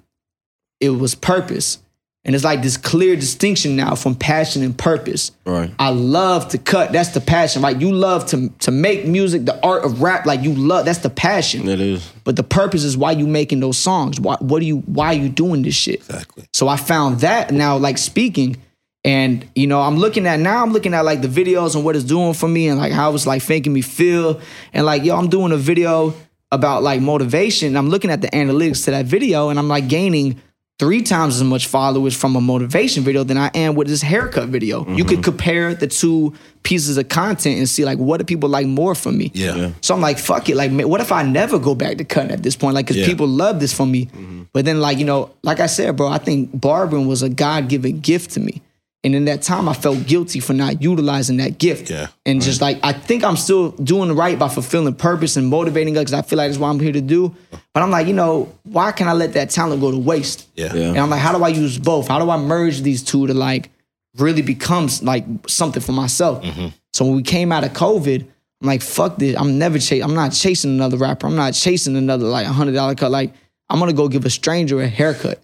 it 0.78 0.90
was 0.90 1.14
purpose. 1.14 1.78
And 2.24 2.34
it's 2.34 2.44
like 2.44 2.62
this 2.62 2.76
clear 2.76 3.16
distinction 3.16 3.74
now 3.74 3.94
from 3.94 4.14
passion 4.14 4.62
and 4.62 4.76
purpose. 4.76 5.30
Right. 5.46 5.70
I 5.78 5.90
love 5.90 6.48
to 6.48 6.58
cut. 6.58 6.92
That's 6.92 7.10
the 7.10 7.20
passion, 7.22 7.62
right? 7.62 7.80
You 7.80 7.90
love 7.92 8.26
to 8.26 8.50
to 8.50 8.70
make 8.70 9.06
music, 9.06 9.46
the 9.46 9.58
art 9.64 9.84
of 9.84 10.02
rap, 10.02 10.26
like 10.26 10.42
you 10.42 10.52
love. 10.52 10.84
That's 10.84 10.98
the 10.98 11.10
passion. 11.10 11.66
It 11.68 11.80
is. 11.80 12.12
But 12.24 12.36
the 12.36 12.42
purpose 12.42 12.84
is 12.84 12.98
why 12.98 13.12
you 13.12 13.26
making 13.26 13.60
those 13.60 13.78
songs. 13.78 14.20
Why 14.20 14.36
what 14.40 14.60
do 14.60 14.66
you 14.66 14.78
why 14.80 15.06
are 15.06 15.18
you 15.18 15.28
doing 15.28 15.62
this 15.62 15.74
shit? 15.74 16.00
Exactly. 16.00 16.46
So 16.52 16.68
I 16.68 16.76
found 16.76 17.20
that 17.20 17.50
now, 17.50 17.78
like 17.78 17.96
speaking, 17.96 18.58
and 19.04 19.48
you 19.54 19.66
know, 19.66 19.80
I'm 19.80 19.96
looking 19.96 20.26
at 20.26 20.38
now. 20.38 20.62
I'm 20.62 20.72
looking 20.72 20.92
at 20.92 21.04
like 21.06 21.22
the 21.22 21.28
videos 21.28 21.76
and 21.76 21.84
what 21.84 21.96
it's 21.96 22.04
doing 22.04 22.34
for 22.34 22.48
me, 22.48 22.68
and 22.68 22.78
like 22.78 22.92
how 22.92 23.14
it's 23.14 23.26
like 23.26 23.48
making 23.48 23.72
me 23.72 23.80
feel. 23.80 24.40
And 24.74 24.84
like, 24.84 25.04
yo, 25.04 25.16
I'm 25.16 25.28
doing 25.28 25.52
a 25.52 25.56
video 25.56 26.12
about 26.50 26.82
like 26.82 27.00
motivation. 27.00 27.76
I'm 27.76 27.88
looking 27.88 28.10
at 28.10 28.20
the 28.20 28.28
analytics 28.28 28.84
to 28.84 28.90
that 28.90 29.06
video, 29.06 29.48
and 29.48 29.58
I'm 29.58 29.68
like 29.68 29.88
gaining 29.88 30.42
three 30.78 31.02
times 31.02 31.36
as 31.36 31.44
much 31.44 31.66
followers 31.66 32.16
from 32.16 32.36
a 32.36 32.40
motivation 32.40 33.02
video 33.02 33.24
than 33.24 33.36
I 33.36 33.50
am 33.54 33.74
with 33.74 33.88
this 33.88 34.00
haircut 34.00 34.48
video. 34.48 34.88
You 34.88 35.04
could 35.04 35.16
mm-hmm. 35.16 35.22
compare 35.22 35.74
the 35.74 35.88
two 35.88 36.34
pieces 36.62 36.96
of 36.96 37.08
content 37.08 37.58
and 37.58 37.68
see 37.68 37.84
like 37.84 37.98
what 37.98 38.18
do 38.18 38.24
people 38.24 38.48
like 38.48 38.66
more 38.66 38.94
from 38.94 39.18
me. 39.18 39.32
Yeah. 39.34 39.56
Yeah. 39.56 39.70
So 39.80 39.94
I'm 39.94 40.00
like, 40.00 40.18
fuck 40.18 40.48
it. 40.48 40.54
Like, 40.56 40.70
man, 40.70 40.88
what 40.88 41.00
if 41.00 41.10
I 41.10 41.22
never 41.22 41.58
go 41.58 41.74
back 41.74 41.98
to 41.98 42.04
cutting 42.04 42.30
at 42.30 42.42
this 42.42 42.54
point? 42.54 42.74
Like, 42.74 42.86
cause 42.86 42.96
Yeah. 42.96 43.06
people 43.06 43.26
love 43.26 43.58
this 43.58 43.72
from 43.72 43.90
me. 43.90 44.06
Mm-hmm. 44.06 44.42
But 44.52 44.64
then, 44.64 44.80
like, 44.80 44.98
you 44.98 45.04
know, 45.04 45.30
like 45.42 45.60
I 45.60 45.66
said, 45.66 45.96
bro, 45.96 46.08
I 46.08 46.18
think 46.18 46.58
barbering 46.58 47.08
was 47.08 47.22
a 47.22 47.28
God 47.28 47.68
given 47.68 48.00
gift 48.00 48.30
to 48.32 48.40
me. 48.40 48.62
And 49.04 49.14
in 49.14 49.26
that 49.26 49.42
time, 49.42 49.68
I 49.68 49.74
felt 49.74 50.06
guilty 50.06 50.40
for 50.40 50.54
not 50.54 50.82
utilizing 50.82 51.36
that 51.36 51.58
gift. 51.58 51.88
Yeah. 51.88 52.08
And 52.26 52.42
just 52.42 52.60
like, 52.60 52.80
I 52.82 52.92
think 52.92 53.22
I'm 53.22 53.36
still 53.36 53.70
doing 53.70 54.16
right 54.16 54.36
by 54.36 54.48
fulfilling 54.48 54.94
purpose 54.94 55.36
and 55.36 55.46
motivating 55.46 55.96
us 55.96 56.02
because 56.02 56.14
I 56.14 56.22
feel 56.22 56.36
like 56.36 56.48
that's 56.48 56.58
what 56.58 56.68
I'm 56.68 56.80
here 56.80 56.92
to 56.92 57.00
do. 57.00 57.34
But 57.50 57.78
But 57.78 57.84
I'm 57.84 57.92
like, 57.92 58.08
you 58.08 58.12
know, 58.12 58.52
why 58.64 58.90
can 58.90 59.06
I 59.06 59.12
let 59.12 59.34
that 59.34 59.50
talent 59.50 59.80
go 59.80 59.92
to 59.92 59.96
waste? 59.96 60.48
Yeah. 60.56 60.74
Yeah. 60.74 60.88
And 60.88 60.98
I'm 60.98 61.10
like, 61.10 61.20
how 61.20 61.30
do 61.30 61.44
I 61.44 61.48
use 61.48 61.78
both? 61.78 62.08
How 62.08 62.18
do 62.18 62.28
I 62.28 62.36
merge 62.36 62.82
these 62.82 63.04
two 63.04 63.28
to 63.28 63.34
like 63.34 63.70
really 64.16 64.42
become 64.42 64.88
like 65.02 65.24
something 65.46 65.80
for 65.80 65.92
myself? 65.92 66.42
Mm-hmm. 66.42 66.70
So 66.92 67.04
when 67.04 67.14
we 67.14 67.22
came 67.22 67.52
out 67.52 67.62
of 67.62 67.74
COVID, 67.74 68.22
I'm 68.22 68.66
like, 68.66 68.82
fuck 68.82 69.18
this. 69.18 69.36
I'm 69.36 69.60
never 69.60 69.78
chasing. 69.78 70.02
I'm 70.02 70.14
not 70.14 70.32
chasing 70.32 70.72
another 70.72 70.96
rapper. 70.96 71.28
I'm 71.28 71.36
not 71.36 71.54
chasing 71.54 71.96
another 71.96 72.26
like 72.26 72.48
hundred 72.48 72.72
dollar 72.72 72.96
cut. 72.96 73.12
Like 73.12 73.32
I'm 73.68 73.78
gonna 73.78 73.92
go 73.92 74.08
give 74.08 74.24
a 74.24 74.30
stranger 74.30 74.80
a 74.80 74.88
haircut. 74.88 75.40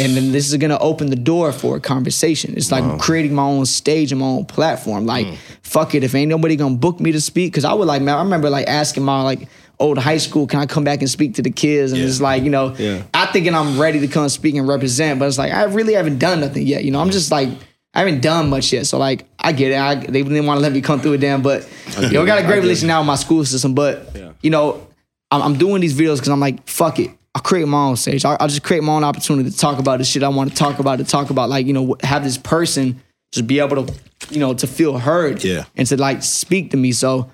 And 0.00 0.16
then 0.16 0.32
this 0.32 0.48
is 0.50 0.56
gonna 0.56 0.78
open 0.78 1.10
the 1.10 1.16
door 1.16 1.52
for 1.52 1.76
a 1.76 1.80
conversation. 1.80 2.54
It's 2.56 2.72
like 2.72 2.98
creating 2.98 3.34
my 3.34 3.42
own 3.42 3.66
stage 3.66 4.12
and 4.12 4.20
my 4.20 4.26
own 4.26 4.46
platform. 4.46 5.04
Like, 5.04 5.26
fuck 5.62 5.94
it, 5.94 6.02
if 6.02 6.14
ain't 6.14 6.30
nobody 6.30 6.56
gonna 6.56 6.74
book 6.76 7.00
me 7.00 7.12
to 7.12 7.20
speak, 7.20 7.52
because 7.52 7.64
I 7.64 7.74
would 7.74 7.86
like, 7.86 8.00
man, 8.02 8.16
I 8.16 8.22
remember 8.22 8.48
like 8.48 8.66
asking 8.66 9.04
my 9.04 9.20
like 9.22 9.46
old 9.78 9.98
high 9.98 10.16
school, 10.16 10.46
can 10.46 10.60
I 10.60 10.66
come 10.66 10.84
back 10.84 11.00
and 11.00 11.10
speak 11.10 11.34
to 11.34 11.42
the 11.42 11.50
kids? 11.50 11.92
And 11.92 12.00
it's 12.00 12.20
like, 12.20 12.42
you 12.44 12.50
know, 12.50 12.74
Yeah. 12.78 13.02
I 13.12 13.26
thinking 13.26 13.54
I'm 13.54 13.78
ready 13.78 14.00
to 14.00 14.08
come 14.08 14.28
speak 14.30 14.54
and 14.54 14.66
represent, 14.66 15.18
but 15.18 15.26
it's 15.28 15.36
like 15.38 15.52
I 15.52 15.64
really 15.64 15.92
haven't 15.94 16.18
done 16.18 16.40
nothing 16.40 16.66
yet. 16.66 16.82
You 16.84 16.90
know, 16.90 17.00
I'm 17.00 17.10
just 17.10 17.30
like 17.30 17.50
I 17.92 17.98
haven't 18.00 18.22
done 18.22 18.48
much 18.48 18.72
yet. 18.72 18.86
So 18.86 18.96
like 18.98 19.26
I 19.38 19.52
get 19.52 19.70
it. 19.72 19.78
I, 19.78 19.96
they 19.96 20.22
didn't 20.22 20.46
want 20.46 20.56
to 20.58 20.62
let 20.62 20.72
me 20.72 20.80
come 20.80 21.00
through 21.00 21.12
it, 21.12 21.18
damn. 21.18 21.42
But 21.42 21.68
you 22.00 22.12
know, 22.12 22.22
I 22.22 22.26
got 22.26 22.42
a 22.42 22.46
great 22.46 22.60
relation 22.62 22.88
now 22.88 23.00
with 23.00 23.06
my 23.06 23.16
school 23.16 23.44
system. 23.44 23.74
But 23.74 24.10
Yeah. 24.16 24.32
you 24.40 24.48
know, 24.50 24.86
I'm, 25.30 25.42
I'm 25.42 25.58
doing 25.58 25.82
these 25.82 25.94
videos 25.94 26.16
because 26.16 26.28
I'm 26.30 26.40
like, 26.40 26.66
fuck 26.66 26.98
it. 26.98 27.10
I'll 27.34 27.42
create 27.42 27.66
my 27.66 27.84
own 27.86 27.96
stage. 27.96 28.24
I'll, 28.24 28.36
I'll 28.40 28.48
just 28.48 28.62
create 28.62 28.82
my 28.82 28.92
own 28.92 29.04
opportunity 29.04 29.50
to 29.50 29.56
talk 29.56 29.78
about 29.78 29.98
the 29.98 30.04
shit 30.04 30.22
I 30.22 30.28
want 30.28 30.50
to 30.50 30.56
talk 30.56 30.78
about. 30.78 30.98
To 30.98 31.04
talk 31.04 31.30
about 31.30 31.48
like 31.48 31.66
you 31.66 31.72
know 31.72 31.96
have 32.02 32.22
this 32.24 32.38
person 32.38 33.02
just 33.32 33.46
be 33.46 33.58
able 33.58 33.84
to 33.86 33.94
you 34.30 34.38
know 34.40 34.54
to 34.54 34.66
feel 34.66 34.98
heard. 34.98 35.42
Yeah. 35.42 35.64
And 35.76 35.86
to 35.88 35.96
like 35.96 36.22
speak 36.22 36.70
to 36.70 36.76
me. 36.76 36.92
So 36.92 37.30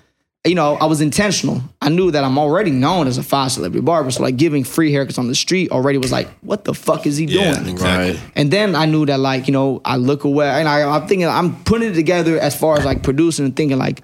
you 0.46 0.54
know, 0.54 0.76
I 0.76 0.86
was 0.86 1.02
intentional. 1.02 1.60
I 1.82 1.90
knew 1.90 2.10
that 2.12 2.24
I'm 2.24 2.38
already 2.38 2.70
known 2.70 3.06
as 3.08 3.18
a 3.18 3.22
five 3.22 3.52
celebrity 3.52 3.84
barber. 3.84 4.10
So 4.10 4.22
like 4.22 4.38
giving 4.38 4.64
free 4.64 4.90
haircuts 4.90 5.18
on 5.18 5.28
the 5.28 5.34
street 5.34 5.70
already 5.70 5.98
was 5.98 6.10
like, 6.10 6.28
what 6.40 6.64
the 6.64 6.72
fuck 6.72 7.06
is 7.06 7.18
he 7.18 7.26
Yeah, 7.26 7.52
doing? 7.60 7.68
exactly. 7.74 8.12
Right. 8.14 8.22
And 8.36 8.50
then 8.50 8.74
I 8.74 8.86
knew 8.86 9.04
that 9.04 9.20
like, 9.20 9.48
you 9.48 9.52
know, 9.52 9.82
I 9.84 9.96
look 9.98 10.24
away 10.24 10.48
and 10.48 10.66
I, 10.66 10.80
I'm 10.96 11.06
thinking, 11.06 11.28
I'm 11.28 11.62
putting 11.64 11.90
it 11.90 11.94
together 11.94 12.38
as 12.40 12.56
far 12.58 12.78
as 12.78 12.86
like 12.86 13.02
producing 13.02 13.44
and 13.44 13.54
thinking 13.54 13.76
like, 13.76 14.02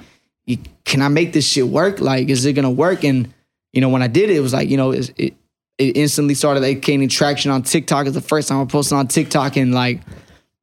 can 0.85 1.01
I 1.01 1.09
make 1.09 1.33
this 1.33 1.49
shit 1.49 1.67
work? 1.69 2.01
Like, 2.01 2.29
is 2.29 2.45
it 2.45 2.53
gonna 2.53 2.71
work? 2.71 3.03
And, 3.03 3.33
you 3.73 3.81
know, 3.81 3.89
when 3.89 4.03
I 4.03 4.07
did 4.07 4.29
it, 4.29 4.37
it 4.37 4.41
was 4.41 4.53
like, 4.53 4.69
you 4.69 4.77
know, 4.77 4.91
it, 4.93 5.11
it, 5.19 5.35
it 5.79 5.97
instantly 5.97 6.35
started 6.35 6.61
like 6.61 6.81
gaining 6.81 7.09
traction 7.09 7.51
on 7.51 7.63
TikTok. 7.63 8.07
It's 8.07 8.15
the 8.15 8.21
first 8.21 8.49
time 8.49 8.61
I 8.61 8.65
posted 8.65 8.97
on 8.97 9.09
TikTok 9.09 9.57
and 9.57 9.75
like, 9.75 10.01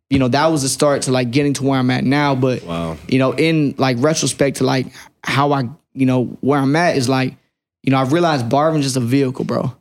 you 0.09 0.19
know, 0.19 0.27
that 0.27 0.47
was 0.47 0.63
the 0.63 0.69
start 0.69 1.03
to 1.03 1.11
like 1.11 1.31
getting 1.31 1.53
to 1.53 1.63
where 1.63 1.79
I'm 1.79 1.89
at 1.91 2.03
now. 2.03 2.35
But, 2.35 2.63
Wow. 2.63 2.97
you 3.07 3.19
know, 3.19 3.31
in 3.33 3.75
like 3.77 3.97
retrospect 3.99 4.57
to 4.57 4.63
like 4.63 4.87
how 5.23 5.51
I, 5.51 5.69
you 5.93 6.05
know, 6.05 6.25
where 6.41 6.59
I'm 6.59 6.75
at 6.75 6.97
is 6.97 7.07
like, 7.09 7.35
you 7.83 7.91
know, 7.91 7.97
I've 7.99 8.13
realized 8.13 8.49
barbering 8.49 8.81
just 8.81 8.95
a 8.95 8.99
vehicle, 9.01 9.45
bro. 9.45 9.75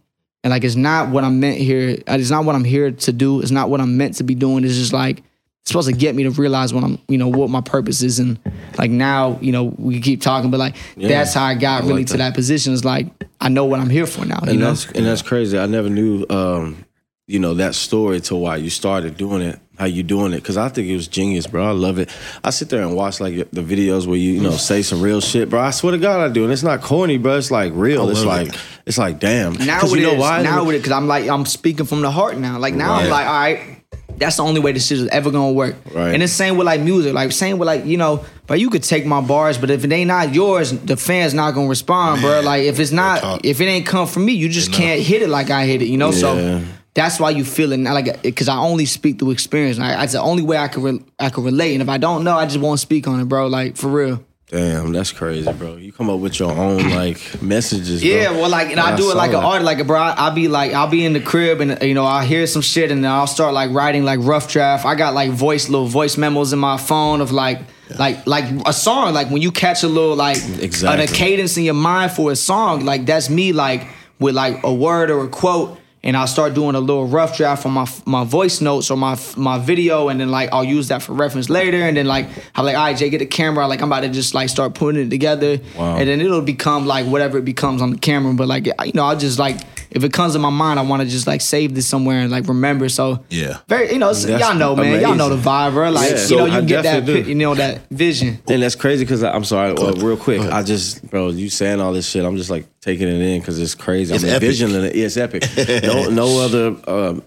And 0.45 0.51
like, 0.51 0.65
it's 0.65 0.75
not 0.75 1.11
what 1.11 1.23
I'm 1.25 1.39
meant 1.41 1.59
here. 1.59 1.99
Uh, 2.09 2.17
it's 2.19 2.31
not 2.31 2.45
what 2.45 2.55
I'm 2.55 2.65
here 2.65 2.91
to 2.91 3.13
do. 3.13 3.41
It's 3.41 3.51
not 3.53 3.71
what 3.71 3.81
I'm 3.81 3.97
meant 3.97 4.17
to 4.17 4.25
be 4.25 4.35
doing. 4.35 4.65
It's 4.65 4.75
just 4.75 4.93
like, 4.93 5.19
it's 5.19 5.71
supposed 5.71 5.89
to 5.89 5.95
get 5.95 6.17
me 6.17 6.25
to 6.25 6.31
realize 6.31 6.75
what 6.75 6.83
I'm, 6.83 6.99
you 7.09 7.17
know, 7.17 7.29
what 7.29 7.49
my 7.49 7.61
purpose 7.61 8.03
is. 8.03 8.19
And 8.19 8.39
like 8.77 8.91
now, 8.91 9.39
you 9.41 9.53
know, 9.53 9.65
we 9.79 10.01
keep 10.01 10.21
talking, 10.21 10.51
but 10.51 10.59
like, 10.59 10.75
that's 10.97 11.33
how 11.33 11.45
I 11.45 11.55
got 11.55 11.85
I 11.85 11.87
really 11.87 12.01
like 12.03 12.07
to 12.09 12.13
that. 12.15 12.31
that 12.31 12.35
position. 12.35 12.73
Is 12.73 12.85
like, 12.85 13.07
I 13.43 13.49
know 13.49 13.65
what 13.65 13.81
I'm 13.81 13.91
here 13.91 14.07
for 14.07 14.25
now. 14.25 14.39
You 14.45 14.51
and 14.51 14.61
know? 14.61 14.67
that's 14.67 14.87
and 14.87 15.05
that's 15.05 15.21
crazy. 15.21 15.59
I 15.59 15.67
never 15.67 15.91
knew, 15.91 16.25
um, 16.31 16.87
you 17.27 17.41
know, 17.41 17.55
that 17.55 17.75
story 17.75 18.21
to 18.23 18.37
why 18.37 18.57
you 18.57 18.71
started 18.71 19.17
doing 19.17 19.43
it, 19.43 19.59
how 19.77 19.87
you 19.87 20.05
doing 20.05 20.33
it, 20.33 20.37
because 20.37 20.57
I 20.57 20.69
think 20.69 20.89
it 20.89 20.95
was 20.95 21.09
genius, 21.09 21.49
bro. 21.49 21.67
I 21.67 21.73
love 21.73 21.99
it. 21.99 22.09
I 22.45 22.51
sit 22.51 22.69
there 22.69 22.83
and 22.83 22.95
watch 22.95 23.19
like 23.19 23.35
the 23.51 23.63
videos 23.63 24.07
where 24.07 24.17
you, 24.17 24.35
you 24.35 24.41
know, 24.41 24.53
say 24.53 24.83
some 24.83 25.03
real 25.03 25.21
shit, 25.21 25.51
bro. 25.51 25.61
I 25.61 25.73
swear 25.73 25.91
to 25.91 25.99
God, 25.99 26.21
I 26.21 26.33
do, 26.33 26.45
and 26.45 26.53
it's 26.53 26.63
not 26.63 26.83
corny, 26.83 27.19
bro. 27.19 27.37
It's 27.37 27.51
like 27.51 27.73
real. 27.75 28.09
It's 28.11 28.25
love 28.25 28.47
like 28.49 28.55
it's 28.87 28.97
like 28.99 29.19
damn. 29.19 29.55
now 29.55 29.81
it 29.83 29.91
you 29.91 30.03
know 30.03 30.13
is. 30.13 30.21
why? 30.21 30.43
Now 30.43 30.71
it 30.71 30.77
is 30.77 30.83
because 30.83 30.93
I'm 30.93 31.09
like 31.09 31.29
I'm 31.29 31.45
speaking 31.45 31.87
from 31.87 32.03
the 32.03 32.13
heart 32.13 32.39
now. 32.39 32.61
Like 32.61 32.75
now 32.75 32.95
I'm 32.95 33.11
like, 33.11 33.27
all 33.27 33.33
right, 33.33 33.82
that's 34.23 34.37
the 34.37 34.43
only 34.45 34.61
way 34.61 34.73
this 34.73 34.87
shit 34.87 34.99
is 34.99 35.09
ever 35.09 35.31
gonna 35.31 35.53
work. 35.53 35.77
Right. 35.93 36.15
And 36.15 36.23
it's 36.23 36.33
same 36.33 36.57
with 36.57 36.67
like 36.67 36.81
music. 36.81 37.13
Like 37.15 37.33
same 37.33 37.59
with 37.59 37.67
like 37.67 37.85
you 37.85 37.97
know, 37.97 38.25
but 38.47 38.59
you 38.61 38.71
could 38.71 38.83
take 38.83 39.05
my 39.07 39.21
bars, 39.21 39.59
but 39.59 39.71
if 39.71 39.85
it 39.85 39.93
ain't 39.93 40.09
not 40.09 40.35
yours, 40.35 40.73
the 40.73 40.97
fans 40.97 41.35
not 41.35 41.55
gonna 41.55 41.69
respond, 41.69 42.21
bro. 42.21 42.41
Like 42.41 42.63
if 42.65 42.79
it's 42.81 42.93
not, 42.93 43.45
if 43.45 43.61
it 43.61 43.65
ain't 43.67 43.87
come 43.87 44.07
from 44.07 44.25
me, 44.25 44.33
you 44.33 44.49
just 44.49 44.71
know. 44.71 44.79
can't 44.79 45.01
hit 45.01 45.23
it 45.23 45.29
like 45.29 45.51
I 45.51 45.67
hit 45.67 45.83
it. 45.83 45.87
You 45.87 45.99
know, 45.99 46.11
Yeah. 46.11 46.19
so. 46.61 46.63
That's 46.95 47.19
why 47.19 47.31
you 47.31 47.43
feel 47.43 47.73
it 47.73 47.79
now, 47.79 47.95
like 47.95 48.21
because 48.23 48.49
I 48.49 48.59
only 48.59 48.85
speak 48.85 49.19
through 49.19 49.31
experience. 49.31 49.79
I, 49.79 49.93
that's 49.97 50.13
the 50.13 50.21
only 50.21 50.43
way 50.43 50.59
I 50.59 50.69
can 50.69 50.83
re- 50.83 51.01
I 51.19 51.31
can 51.31 51.43
relate. 51.43 51.73
And 51.73 51.81
if 51.81 51.89
I 51.89 51.97
don't 51.97 52.23
know, 52.23 52.37
I 52.37 52.45
just 52.45 52.59
won't 52.59 52.81
speak 52.81 53.09
on 53.09 53.19
it, 53.19 53.25
bro. 53.29 53.47
Like 53.47 53.79
for 53.79 53.89
real. 53.89 54.23
Damn, 54.53 54.93
that's 54.93 55.13
crazy, 55.13 55.51
bro. 55.51 55.77
You 55.77 55.95
come 55.95 56.11
up 56.11 56.21
with 56.21 56.39
your 56.39 56.53
own 56.53 56.91
like 56.91 57.41
messages. 57.41 58.03
Bro. 58.03 58.11
Yeah, 58.11 58.31
well, 58.33 58.51
like, 58.51 58.69
and 58.69 58.79
I 58.79 58.93
I 58.93 58.97
do 58.97 59.11
it 59.11 59.17
like 59.17 59.31
an 59.31 59.37
art, 59.37 59.63
like, 59.63 59.79
a 59.79 59.85
bro. 59.85 59.99
I, 59.99 60.11
I'll 60.11 60.35
be 60.35 60.47
like, 60.47 60.75
I'll 60.75 60.91
be 60.91 61.07
in 61.07 61.15
the 61.15 61.21
crib, 61.21 61.63
and 61.63 61.83
you 61.83 61.95
know, 61.95 62.05
I'll 62.05 62.25
hear 62.25 62.47
some 62.47 62.61
shit, 62.61 62.91
and 62.91 63.03
then 63.03 63.11
I'll 63.11 63.27
start 63.27 63.55
like 63.55 63.71
writing 63.71 64.05
like 64.05 64.21
rough 64.21 64.53
draft. 64.53 64.85
I 64.85 64.95
got 64.95 65.15
like 65.15 65.31
voice, 65.31 65.71
little 65.71 65.87
voice 65.87 66.19
memos 66.19 66.53
in 66.53 66.59
my 66.59 66.77
phone 66.77 67.23
of 67.23 67.33
like, 67.33 67.61
like, 67.99 68.27
like 68.27 68.45
a 68.67 68.75
song. 68.75 69.15
Like 69.15 69.31
when 69.31 69.41
you 69.41 69.53
catch 69.53 69.85
a 69.85 69.89
little 69.89 70.17
like 70.17 70.37
Exactly. 70.61 71.05
a 71.07 71.09
cadence 71.09 71.57
in 71.57 71.65
your 71.65 71.73
mind 71.73 72.13
for 72.13 72.31
a 72.31 72.37
song, 72.37 72.85
like 72.85 73.07
that's 73.07 73.31
me, 73.31 73.55
like 73.55 73.87
with 74.19 74.35
like 74.35 74.63
a 74.65 74.73
word 74.73 75.11
or 75.11 75.25
a 75.25 75.29
quote. 75.29 75.79
And 76.05 76.17
I'll 76.17 76.27
start 76.27 76.55
doing 76.55 76.75
a 76.75 76.81
little 76.81 77.07
rough 77.07 77.37
draft 77.37 77.65
on 77.65 77.73
my 77.73 77.87
my 78.07 78.25
voice 78.25 78.61
notes 78.61 78.91
or 78.91 78.97
my 78.97 79.17
my 79.37 79.59
video, 79.59 80.09
and 80.09 80.19
then 80.21 80.31
like 80.31 80.49
I'll 80.53 80.65
use 80.65 80.89
that 80.89 81.01
for 81.03 81.13
reference 81.13 81.49
later. 81.49 81.77
And 81.81 81.97
then 81.97 82.07
like 82.07 82.27
I'm 82.57 82.65
like, 82.65 82.77
all 82.77 82.85
right, 82.87 82.97
Jay, 82.97 83.09
get 83.09 83.19
the 83.19 83.27
camera. 83.27 83.69
Like 83.69 83.81
I'm 83.83 83.89
about 83.89 84.01
to 84.01 84.09
just 84.09 84.35
like 84.35 84.49
start 84.49 84.75
putting 84.75 85.01
it 85.01 85.11
together, 85.11 85.61
Wow. 85.79 85.97
and 85.99 86.09
then 86.09 86.21
it'll 86.21 86.43
become 86.43 86.87
like 86.87 87.07
whatever 87.07 87.39
it 87.39 87.45
becomes 87.45 87.81
on 87.81 87.91
the 87.91 87.99
camera. 87.99 88.35
But 88.35 88.49
like 88.49 88.67
you 88.67 88.93
know, 88.95 89.05
I'll 89.05 89.17
just 89.17 89.39
like 89.39 89.59
if 89.95 90.03
it 90.05 90.13
comes 90.13 90.33
to 90.33 90.39
my 90.39 90.51
mind, 90.51 90.79
I 90.79 90.83
want 90.83 91.03
to 91.03 91.09
just 91.09 91.27
like 91.27 91.41
save 91.41 91.75
this 91.75 91.87
somewhere 91.87 92.21
and 92.21 92.31
like 92.31 92.49
remember. 92.49 92.89
So 92.89 93.23
Yeah. 93.31 93.59
very 93.69 93.93
you 93.93 93.99
know 93.99 94.13
y'all 94.13 94.55
know 94.55 94.75
man, 94.75 95.01
y'all 95.01 95.15
know 95.15 95.29
the 95.29 95.35
amazing. 95.35 95.53
vibe, 95.53 95.73
bro. 95.73 95.91
Like 95.91 96.11
Yeah. 96.11 96.17
you 96.17 96.23
So 96.23 96.37
know 96.39 96.45
you 96.47 96.53
I 96.53 96.61
get 96.63 96.83
that 96.85 97.05
do. 97.07 97.21
you 97.23 97.35
know 97.35 97.55
that 97.55 97.83
vision. 97.91 98.39
And 98.49 98.63
that's 98.63 98.75
crazy 98.75 99.05
because 99.05 99.23
I'm 99.23 99.45
sorry, 99.45 99.77
uh, 99.77 99.93
real 99.95 100.17
quick. 100.17 100.41
I 100.41 100.63
just, 100.63 101.09
bro, 101.11 101.29
you 101.29 101.49
saying 101.51 101.81
all 101.81 101.93
this 101.93 102.09
shit, 102.09 102.25
I'm 102.25 102.37
just 102.37 102.51
like 102.51 102.67
taking 102.81 103.07
it 103.09 103.21
in 103.21 103.41
because 103.41 103.59
it's 103.61 103.75
crazy. 103.75 104.15
It's 104.15 104.25
I'm 104.25 104.31
epic. 104.31 104.43
envisioning 104.43 104.85
it. 104.85 104.95
Yeah, 104.97 105.07
it's 105.07 105.17
epic. 105.17 105.45
no, 105.85 106.09
no 106.11 106.41
other 106.41 106.77
uh, 106.87 107.21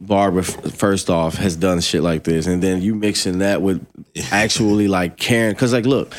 barber, 0.00 0.42
first 0.42 1.10
off, 1.10 1.34
has 1.36 1.54
done 1.56 1.80
shit 1.80 2.02
like 2.02 2.24
this, 2.24 2.46
and 2.46 2.62
then 2.62 2.82
you 2.82 2.94
mixing 2.94 3.38
that 3.38 3.62
with 3.62 3.86
actually 4.32 4.88
like 4.88 5.16
caring. 5.16 5.52
Because 5.52 5.72
like, 5.72 5.86
look, 5.86 6.14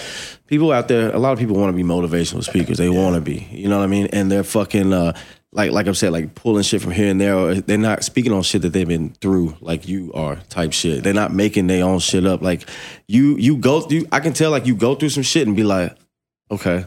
people 0.48 0.72
out 0.72 0.88
there, 0.88 1.14
a 1.14 1.20
lot 1.20 1.34
of 1.34 1.40
people 1.40 1.56
want 1.56 1.72
to 1.72 1.76
be 1.76 1.84
motivational 1.84 2.44
speakers. 2.44 2.78
They 2.78 2.90
want 2.90 3.16
to 3.16 3.22
be, 3.22 3.48
you 3.52 3.68
know 3.68 3.78
what 3.78 3.84
I 3.84 3.88
mean? 3.88 4.08
And 4.14 4.32
they're 4.32 4.44
fucking. 4.44 4.94
Uh, 4.94 5.14
like, 5.58 5.72
like 5.72 5.88
I'm 5.88 5.96
saying, 5.96 6.14
like 6.14 6.36
pulling 6.36 6.62
shit 6.62 6.84
from 6.84 6.92
here 6.92 7.10
and 7.10 7.20
there, 7.20 7.36
or 7.36 7.56
they're 7.56 7.80
not 7.80 8.04
speaking 8.04 8.32
on 8.32 8.44
shit 8.44 8.62
that 8.62 8.74
they've 8.74 8.88
been 8.88 9.10
through, 9.10 9.58
like 9.60 9.88
you 9.88 10.14
are, 10.14 10.36
type 10.50 10.72
shit. 10.72 11.04
They're 11.04 11.16
not 11.16 11.34
making 11.34 11.66
their 11.66 11.84
own 11.84 11.98
shit 11.98 12.28
up. 12.28 12.44
Like 12.44 12.70
you, 13.08 13.36
you 13.38 13.58
go 13.58 13.82
through. 13.82 14.06
I 14.12 14.20
can 14.20 14.34
tell, 14.34 14.52
like 14.52 14.68
you 14.68 14.76
go 14.76 14.94
through 14.94 15.10
some 15.10 15.24
shit 15.24 15.48
and 15.48 15.56
be 15.56 15.64
like, 15.64 15.98
okay, 16.52 16.86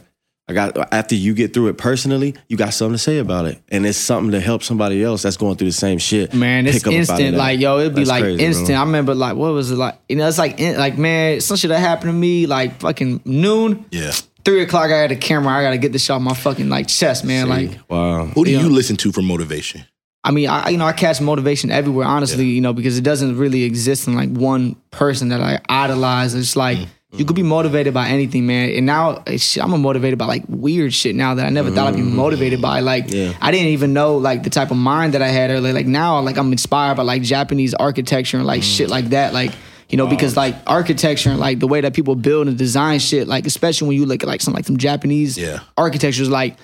I 0.49 0.53
got. 0.53 0.95
After 0.95 1.16
you 1.16 1.35
get 1.35 1.53
through 1.53 1.66
it 1.68 1.79
personally, 1.79 2.37
you 2.49 2.57
got 2.57 2.73
something 2.73 2.95
to 2.95 2.99
say 2.99 3.18
about 3.18 3.47
it, 3.47 3.61
and 3.71 3.85
it's 3.85 3.99
something 3.99 4.31
to 4.31 4.41
help 4.41 4.62
somebody 4.62 5.03
else 5.03 5.23
that's 5.23 5.37
going 5.37 5.57
through 5.57 5.68
the 5.68 5.73
same 5.73 5.99
shit. 5.99 6.33
Man, 6.33 6.68
it's 6.68 6.79
pick 6.79 6.87
up 6.87 6.93
about 6.93 6.99
instant. 6.99 7.37
Like 7.37 7.59
yo, 7.59 7.81
it'd 7.81 7.95
be 7.95 8.03
That's 8.03 8.11
like 8.11 8.23
crazy, 8.23 8.37
bro. 8.37 8.47
instant. 8.47 8.79
I 8.79 8.83
remember 8.83 9.16
like 9.16 9.35
what 9.35 9.53
was 9.53 9.73
it 9.73 9.77
like? 9.77 9.99
You 10.09 10.14
know, 10.14 10.29
it's 10.29 10.39
like 10.39 10.61
in, 10.61 10.79
like 10.79 10.97
man, 10.97 11.41
some 11.41 11.57
shit 11.57 11.71
that 11.71 11.81
happened 11.81 12.11
to 12.11 12.12
me 12.12 12.47
like 12.47 12.81
fucking 12.81 13.23
noon. 13.25 13.85
Yeah. 13.91 14.12
Three 14.45 14.62
o'clock, 14.62 14.91
I 14.91 14.99
had 14.99 15.12
a 15.12 15.16
camera. 15.16 15.53
I 15.53 15.62
gotta 15.62 15.78
get 15.78 15.93
this 15.93 16.05
shit 16.05 16.11
off 16.11 16.22
my 16.22 16.34
fucking 16.34 16.68
like 16.68 16.88
chest, 16.88 17.24
man. 17.24 17.49
Like 17.49 17.78
Wow. 17.88 18.26
Who 18.26 18.45
do 18.45 18.51
Yeah. 18.51 18.61
you 18.61 18.68
listen 18.70 18.97
to 18.99 19.12
for 19.12 19.22
motivation? 19.22 19.84
I 20.22 20.32
mean, 20.32 20.49
I 20.49 20.68
you 20.70 20.76
know 20.78 20.86
I 20.86 20.93
catch 20.93 21.20
motivation 21.20 21.70
everywhere, 21.70 22.07
honestly, 22.07 22.45
you 22.45 22.61
know, 22.61 22.72
because 22.72 22.99
it 22.99 23.03
doesn't 23.03 23.36
really 23.38 23.62
exist 23.64 24.07
in 24.07 24.14
like 24.14 24.30
one 24.30 24.76
person 24.91 25.28
that 25.30 25.41
I 25.41 25.61
idolize. 25.68 26.34
It's 26.34 26.57
like 26.57 26.76
mm. 26.78 26.86
you 27.12 27.24
could 27.24 27.36
be 27.36 27.43
motivated 27.43 27.95
by 27.95 28.09
anything, 28.09 28.47
man. 28.47 28.70
And 28.70 28.84
now 28.84 29.22
I'm 29.61 29.80
motivated 29.80 30.18
by 30.18 30.26
like 30.26 30.45
weird 30.47 30.93
shit 30.93 31.14
now 31.16 31.34
that 31.34 31.47
I 31.47 31.51
never 31.51 31.70
thought 31.70 31.88
I'd 31.88 31.97
be 31.97 32.03
motivated 32.03 32.61
by. 32.61 32.80
Like 32.80 33.11
Yeah. 33.11 33.32
I 33.41 33.51
didn't 33.51 33.68
even 33.68 33.95
know 33.95 34.18
like 34.18 34.43
the 34.43 34.51
type 34.51 34.70
of 34.70 34.76
mind 34.76 35.14
that 35.14 35.22
I 35.22 35.28
had 35.28 35.51
earlier. 35.51 35.72
Like 35.72 35.86
now, 35.86 36.20
like 36.20 36.36
I'm 36.36 36.53
inspired 36.53 36.97
by 36.97 37.03
like 37.03 37.22
Japanese 37.22 37.72
architecture 37.72 38.36
and 38.36 38.47
like 38.47 38.62
shit 38.62 38.91
like 38.91 39.07
that. 39.11 39.32
Like 39.32 39.53
you 39.91 39.97
know, 39.97 40.07
because 40.07 40.36
like 40.36 40.55
architecture 40.66 41.30
and 41.30 41.38
like 41.41 41.59
the 41.59 41.66
way 41.66 41.80
that 41.80 41.95
people 41.95 42.14
build 42.14 42.49
and 42.49 42.57
design 42.57 42.99
shit, 43.01 43.28
like 43.28 43.47
especially 43.47 43.88
when 43.88 43.97
you 43.97 44.07
look 44.07 44.22
at 44.22 44.28
like 44.28 44.41
some 44.41 44.55
like 44.55 44.64
some 44.64 44.76
Japanese 44.76 45.36
Yeah. 45.36 45.61
architecture, 45.76 46.22
is 46.22 46.30
like 46.30 46.57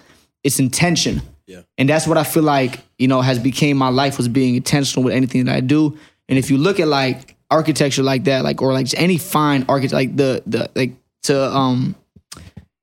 it's 0.45 0.59
intention. 0.61 1.21
Yeah. 1.47 1.61
And 1.79 1.89
that's 1.89 2.07
what 2.07 2.17
I 2.19 2.25
feel 2.25 2.43
like, 2.45 2.81
you 2.99 3.09
know, 3.09 3.21
has 3.21 3.39
became 3.39 3.77
my 3.77 3.89
life 3.89 4.17
was 4.17 4.29
being 4.29 4.55
intentional 4.57 5.05
with 5.05 5.15
anything 5.15 5.45
that 5.47 5.55
I 5.57 5.61
do. 5.61 5.99
And 6.29 6.39
if 6.39 6.51
you 6.51 6.57
look 6.59 6.81
at 6.81 6.89
like 6.89 7.37
architecture 7.51 8.03
like 8.03 8.25
that, 8.25 8.43
like 8.45 8.63
or 8.63 8.73
like 8.73 8.87
just 8.87 9.01
any 9.01 9.19
fine 9.19 9.65
architect, 9.69 9.93
like 9.95 10.17
the 10.17 10.43
the 10.47 10.71
like 10.75 10.93
to 11.25 11.55
um 11.55 11.95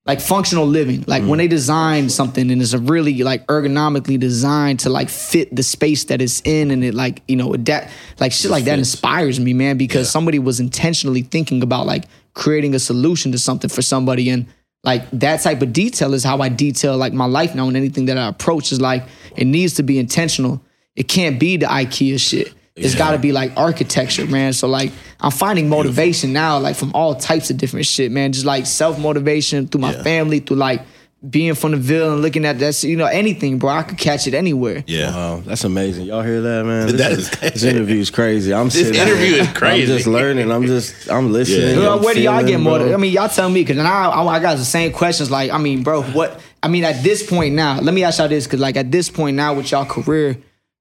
like 0.06 0.20
functional 0.20 0.66
living, 0.66 1.06
like 1.08 1.24
when 1.24 1.40
they 1.40 1.48
mm. 1.48 1.52
design 1.52 2.10
something 2.10 2.52
and 2.52 2.62
it's 2.62 2.74
a 2.74 2.80
really 2.80 3.24
like 3.24 3.46
ergonomically 3.48 4.20
designed 4.20 4.82
to 4.82 4.90
like 4.90 5.10
fit 5.10 5.56
the 5.56 5.64
space 5.64 6.06
that 6.06 6.22
it's 6.22 6.42
in 6.42 6.72
and 6.72 6.84
it 6.84 6.94
like 6.94 7.22
you 7.28 7.38
know 7.38 7.56
that 7.56 7.90
like 8.20 8.34
shit 8.34 8.52
like 8.52 8.66
that 8.66 8.78
inspires 8.80 9.40
me, 9.40 9.54
man, 9.54 9.78
because 9.78 10.10
somebody 10.10 10.40
was 10.40 10.60
intentionally 10.60 11.22
thinking 11.22 11.64
about 11.64 11.86
like 11.86 12.04
creating 12.34 12.76
a 12.76 12.80
solution 12.80 13.32
to 13.32 13.38
something 13.38 13.70
for 13.70 13.82
somebody 13.82 14.30
and 14.30 14.46
Like 14.84 15.10
that 15.12 15.42
type 15.42 15.62
of 15.62 15.72
detail 15.72 16.14
is 16.14 16.24
how 16.24 16.40
I 16.42 16.50
detail 16.50 16.98
like 16.98 17.14
my 17.14 17.26
life 17.26 17.56
now 17.56 17.68
and 17.68 17.78
anything 17.78 18.06
that 18.08 18.18
I 18.18 18.28
approach 18.28 18.74
is 18.74 18.82
like 18.82 19.06
it 19.38 19.46
needs 19.46 19.76
to 19.76 19.84
be 19.84 19.98
intentional. 19.98 20.62
It 20.96 21.08
can't 21.08 21.40
be 21.40 21.58
the 21.58 21.68
IKEA 21.68 22.20
shit. 22.20 22.54
It's 22.76 22.96
got 22.96 23.12
to 23.12 23.20
be 23.20 23.32
like 23.32 23.52
architecture, 23.56 24.26
man. 24.26 24.54
So 24.54 24.68
like 24.68 24.92
I'm 25.20 25.32
finding 25.32 25.70
motivation 25.70 26.34
now, 26.34 26.58
like 26.58 26.76
from 26.76 26.92
all 26.96 27.14
types 27.16 27.50
of 27.52 27.58
different 27.58 27.86
shit, 27.86 28.12
man. 28.12 28.32
Just 28.34 28.46
like 28.46 28.66
self 28.66 28.98
motivation 28.98 29.68
through 29.68 29.82
my 29.82 29.94
Yeah. 29.94 30.04
family, 30.04 30.40
through 30.40 30.58
like 30.58 30.82
being 31.30 31.54
from 31.54 31.72
the 31.72 31.78
Ville 31.78 32.12
and 32.14 32.22
looking 32.22 32.44
at 32.46 32.60
that, 32.60 32.84
you 32.84 32.98
know, 32.98 33.06
anything, 33.06 33.58
bro. 33.58 33.70
I 33.70 33.84
could 33.84 33.98
catch 33.98 34.28
it 34.28 34.34
anywhere. 34.34 34.84
Yeah. 34.88 35.12
Wow, 35.16 35.42
that's 35.46 35.64
amazing. 35.64 36.06
Y'all 36.08 36.22
hear 36.24 36.42
that, 36.42 36.66
man? 36.66 36.88
This, 36.98 36.98
That 36.98 37.12
is- 37.14 37.30
this 37.54 37.64
interview 37.64 38.00
is 38.02 38.10
crazy. 38.10 38.54
I'm 38.54 38.66
This 38.66 38.74
sitting 38.88 38.96
interview 39.02 39.26
here. 39.36 39.42
is 39.44 39.54
crazy. 39.54 39.92
I'm 39.92 39.98
just 40.00 40.08
learning. 40.08 40.52
I'm 40.52 40.66
just 40.66 41.10
I'm 41.12 41.32
listening. 41.32 41.76
Yeah. 41.76 41.78
Well, 41.78 41.98
I'm 42.00 42.04
where 42.04 42.14
do 42.16 42.22
y'all 42.22 42.44
get 42.44 42.60
more? 42.60 42.80
I 42.80 42.98
mean, 42.98 43.14
y'all 43.14 43.30
tell 43.30 43.50
me 43.50 43.62
because 43.62 43.78
now 43.78 44.10
I, 44.12 44.36
I 44.36 44.40
got 44.40 44.58
the 44.58 44.66
same 44.66 44.92
questions. 44.92 45.30
Like, 45.30 45.52
I 45.52 45.60
mean, 45.60 45.84
bro, 45.84 46.02
what? 46.02 46.42
I 46.64 46.68
mean, 46.70 46.84
at 46.86 47.04
this 47.04 47.22
point 47.26 47.54
now, 47.56 47.80
let 47.80 47.94
me 47.94 48.04
ask 48.04 48.18
y'all 48.20 48.28
this 48.28 48.46
because, 48.46 48.60
like, 48.60 48.76
at 48.78 48.92
this 48.92 49.10
point 49.10 49.38
now 49.38 49.54
with 49.54 49.72
y'all 49.72 49.86
career, 49.86 50.38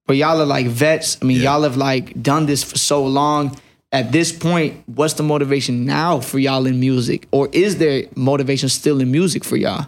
but 0.06 0.16
y'all 0.16 0.40
are 0.40 0.46
like 0.46 0.66
vets. 0.66 1.18
I 1.20 1.24
mean, 1.24 1.38
Yeah. 1.38 1.52
y'all 1.54 1.62
have 1.62 1.76
like 1.76 2.20
done 2.22 2.46
this 2.46 2.62
for 2.62 2.78
so 2.78 3.04
long. 3.04 3.56
At 3.90 4.10
this 4.10 4.32
point, 4.32 4.82
what's 4.86 5.14
the 5.14 5.22
motivation 5.22 5.84
now 5.84 6.20
for 6.20 6.38
y'all 6.38 6.66
in 6.66 6.80
music, 6.80 7.28
or 7.30 7.48
is 7.52 7.76
there 7.76 8.04
motivation 8.14 8.68
still 8.70 9.00
in 9.00 9.10
music 9.10 9.44
for 9.44 9.56
y'all? 9.56 9.86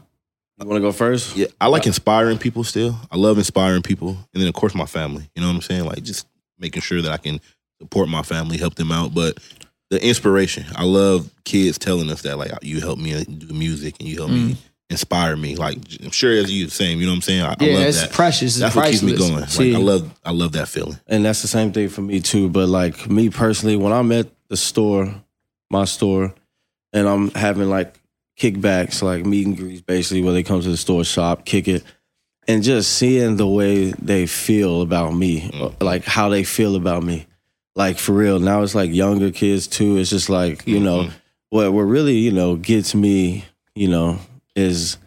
You 0.60 0.66
want 0.66 0.76
to 0.76 0.80
go 0.82 0.92
first? 0.92 1.36
Yeah, 1.36 1.46
I 1.60 1.66
like 1.66 1.86
inspiring 1.86 2.38
people 2.38 2.64
still. 2.64 2.96
I 3.10 3.16
love 3.16 3.38
inspiring 3.38 3.82
people. 3.82 4.10
And 4.32 4.40
then 4.40 4.48
of 4.48 4.54
course 4.54 4.74
my 4.74 4.86
family. 4.86 5.28
You 5.34 5.42
know 5.42 5.48
what 5.48 5.56
I'm 5.56 5.62
saying? 5.62 5.84
Like 5.84 6.02
just 6.02 6.26
making 6.58 6.82
sure 6.82 7.02
that 7.02 7.10
I 7.10 7.16
can 7.16 7.40
support 7.80 8.08
my 8.08 8.22
family, 8.22 8.56
help 8.56 8.76
them 8.76 8.92
out. 8.92 9.14
But 9.14 9.38
the 9.90 10.04
inspiration. 10.04 10.64
I 10.74 10.84
love 10.84 11.30
kids 11.44 11.78
telling 11.78 12.10
us 12.10 12.22
that 12.22 12.38
like 12.38 12.52
you 12.62 12.80
help 12.80 12.98
me 12.98 13.24
do 13.24 13.52
music 13.52 13.96
and 14.00 14.08
you 14.08 14.16
help 14.16 14.30
me 14.30 14.52
mm. 14.52 14.56
Inspire 14.90 15.36
me. 15.36 15.56
Like 15.56 15.78
I'm 16.02 16.10
sure 16.10 16.32
as 16.32 16.52
you 16.52 16.66
the 16.66 16.70
same, 16.70 17.00
you 17.00 17.06
know 17.06 17.12
what 17.12 17.16
I'm 17.16 17.22
saying? 17.22 17.42
I, 17.42 17.52
I 17.52 17.56
Yeah, 17.60 17.74
love 17.74 17.86
it's 17.86 18.02
that. 18.02 18.12
precious. 18.12 18.52
It's 18.54 18.60
That's 18.60 18.76
what 18.76 18.90
keeps 18.90 19.02
me 19.02 19.12
priceless. 19.12 19.30
going. 19.30 19.40
Like 19.40 19.50
See- 19.50 19.74
I 19.74 19.78
love 19.78 20.20
I 20.24 20.30
love 20.32 20.52
that 20.52 20.68
feeling. 20.68 20.98
And 21.06 21.24
that's 21.24 21.42
the 21.42 21.48
same 21.48 21.72
thing 21.72 21.88
for 21.88 22.02
me 22.02 22.20
too. 22.20 22.48
But 22.48 22.68
like 22.68 23.08
me 23.08 23.30
personally, 23.30 23.76
when 23.76 23.92
I'm 23.92 24.12
at 24.12 24.28
the 24.48 24.56
store, 24.56 25.14
my 25.70 25.84
store, 25.84 26.34
and 26.92 27.08
I'm 27.08 27.30
having 27.32 27.68
like 27.70 28.00
kickbacks, 28.38 29.02
like 29.02 29.24
meet 29.24 29.46
and 29.46 29.56
greets, 29.56 29.80
basically 29.80 30.22
where 30.22 30.32
they 30.32 30.42
come 30.42 30.60
to 30.60 30.68
the 30.68 30.76
store, 30.76 31.04
shop, 31.04 31.44
kick 31.44 31.66
it, 31.68 31.82
and 32.46 32.62
just 32.62 32.92
seeing 32.92 33.36
the 33.36 33.46
way 33.46 33.92
they 33.92 34.26
feel 34.26 34.82
about 34.82 35.14
me, 35.14 35.50
mm. 35.50 35.82
like 35.82 36.04
how 36.04 36.28
they 36.28 36.44
feel 36.44 36.76
about 36.76 37.02
me, 37.02 37.26
like 37.74 37.98
for 37.98 38.12
real. 38.12 38.38
Now 38.38 38.62
it's 38.62 38.74
like 38.74 38.92
younger 38.92 39.30
kids 39.30 39.66
too. 39.66 39.96
It's 39.96 40.10
just 40.10 40.28
like 40.28 40.66
you 40.66 40.76
mm-hmm. 40.76 40.84
know 40.84 41.10
what 41.50 41.72
what 41.72 41.82
really 41.82 42.18
you 42.18 42.32
know 42.32 42.56
gets 42.56 42.94
me, 42.94 43.44
you 43.74 43.88
know, 43.88 44.18
is 44.56 44.98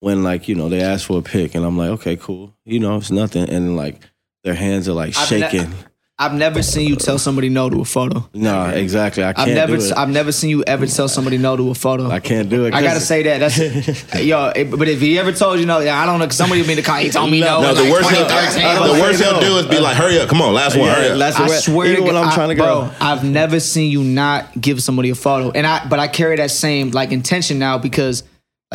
when 0.00 0.22
like 0.22 0.48
you 0.48 0.54
know 0.54 0.68
they 0.68 0.82
ask 0.82 1.06
for 1.06 1.18
a 1.18 1.22
pic 1.22 1.54
and 1.54 1.64
I'm 1.64 1.76
like, 1.76 1.90
okay, 1.90 2.16
cool, 2.16 2.54
you 2.64 2.78
know, 2.80 2.96
it's 2.96 3.10
nothing, 3.10 3.48
and 3.48 3.76
like 3.76 4.00
their 4.44 4.54
hands 4.54 4.88
are 4.88 4.92
like 4.92 5.16
I've 5.16 5.30
ne- 5.30 5.40
shaking. 5.40 5.74
I've 6.18 6.32
never 6.32 6.62
seen 6.62 6.88
you 6.88 6.96
tell 6.96 7.18
somebody 7.18 7.50
no 7.50 7.68
to 7.68 7.82
a 7.82 7.84
photo. 7.84 8.26
Nah, 8.32 8.70
exactly. 8.70 9.22
I 9.22 9.34
can't 9.34 9.50
I've 9.50 9.54
never, 9.54 9.76
do 9.76 9.84
it. 9.84 9.92
I've 9.94 10.08
never 10.08 10.32
seen 10.32 10.48
you 10.48 10.64
ever 10.66 10.86
tell 10.86 11.08
somebody 11.08 11.36
no 11.36 11.58
to 11.58 11.68
a 11.70 11.74
photo. 11.74 12.08
I 12.08 12.20
can't 12.20 12.48
do 12.48 12.64
it. 12.64 12.72
I 12.72 12.80
gotta 12.80 13.00
say 13.00 13.22
that. 13.24 13.38
That's 13.40 14.14
yo. 14.24 14.46
it- 14.56 14.70
but 14.70 14.88
if 14.88 14.98
he 15.02 15.18
ever 15.18 15.30
told 15.32 15.60
you 15.60 15.66
no, 15.66 15.80
yeah, 15.80 16.00
I 16.02 16.06
don't 16.06 16.18
know. 16.18 16.24
Cause 16.24 16.38
somebody 16.38 16.62
would 16.62 16.68
be 16.68 16.72
in 16.72 16.76
the 16.78 16.82
car. 16.82 17.00
He 17.00 17.10
told 17.10 17.30
me 17.30 17.40
no. 17.40 17.60
No, 17.60 17.68
in 17.68 17.74
the 17.76 17.82
like 17.82 17.92
worst 17.92 18.10
he'll, 18.10 18.24
2013. 18.24 18.96
The 18.96 19.02
worst 19.02 19.22
he'll 19.22 19.40
do 19.40 19.58
is 19.58 19.66
be 19.66 19.78
like, 19.78 19.94
hurry 19.94 20.18
up, 20.18 20.30
come 20.30 20.40
on, 20.40 20.54
last 20.54 20.74
one, 20.74 20.86
Yeah, 20.86 20.94
hurry 20.94 21.10
up. 21.10 21.18
last- 21.18 21.38
I 21.38 21.48
swear 21.48 21.88
Even 21.92 22.06
to 22.06 22.12
God, 22.12 22.24
I'm 22.28 22.32
trying 22.32 22.48
to 22.48 22.54
go. 22.54 22.64
Bro, 22.64 22.92
I've 22.98 23.22
never 23.22 23.60
seen 23.60 23.90
you 23.90 24.02
not 24.02 24.58
give 24.58 24.82
somebody 24.82 25.10
a 25.10 25.14
photo, 25.14 25.50
and 25.50 25.66
I 25.66 25.86
but 25.86 25.98
I 25.98 26.08
carry 26.08 26.36
that 26.36 26.50
same 26.50 26.92
like 26.92 27.12
intention 27.12 27.58
now 27.58 27.76
because 27.76 28.22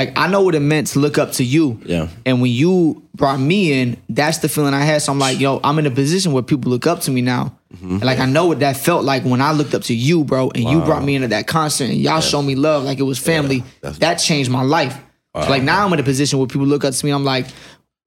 like 0.05 0.17
I 0.17 0.27
know 0.27 0.41
what 0.41 0.55
it 0.55 0.61
meant 0.61 0.87
to 0.87 0.99
look 0.99 1.17
up 1.17 1.33
to 1.33 1.43
you. 1.43 1.79
Yeah. 1.85 2.07
And 2.25 2.41
when 2.41 2.51
you 2.51 3.03
brought 3.13 3.39
me 3.39 3.81
in, 3.81 3.97
that's 4.09 4.39
the 4.39 4.49
feeling 4.49 4.73
I 4.73 4.81
had. 4.81 5.01
So 5.01 5.11
I'm 5.11 5.19
like, 5.19 5.39
yo, 5.39 5.59
I'm 5.63 5.77
in 5.79 5.85
a 5.85 5.91
position 5.91 6.31
where 6.31 6.43
people 6.43 6.71
look 6.71 6.87
up 6.87 7.01
to 7.01 7.11
me 7.11 7.21
now. 7.21 7.55
Mm-hmm. 7.73 7.91
And 7.91 8.03
like 8.03 8.19
I 8.19 8.25
know 8.25 8.47
what 8.47 8.59
that 8.59 8.77
felt 8.77 9.03
like 9.03 9.23
when 9.23 9.41
I 9.41 9.51
looked 9.51 9.73
up 9.73 9.83
to 9.83 9.93
you, 9.93 10.23
bro, 10.23 10.51
and 10.55 10.63
you 10.63 10.81
brought 10.81 11.03
me 11.03 11.15
into 11.15 11.29
that 11.29 11.47
concert 11.47 11.85
and 11.85 11.97
y'all 11.97 12.21
showed 12.21 12.41
me 12.43 12.55
love 12.55 12.83
like 12.83 12.99
it 12.99 13.03
was 13.03 13.19
family. 13.19 13.63
that 13.81 14.15
changed 14.15 14.49
my 14.49 14.63
life. 14.63 14.99
So, 15.33 15.49
like 15.49 15.63
now 15.63 15.85
I'm 15.85 15.93
in 15.93 15.99
a 15.99 16.03
position 16.03 16.39
where 16.39 16.47
people 16.47 16.67
look 16.67 16.83
up 16.83 16.93
to 16.93 17.05
me. 17.05 17.11
I'm 17.11 17.23
like, 17.23 17.45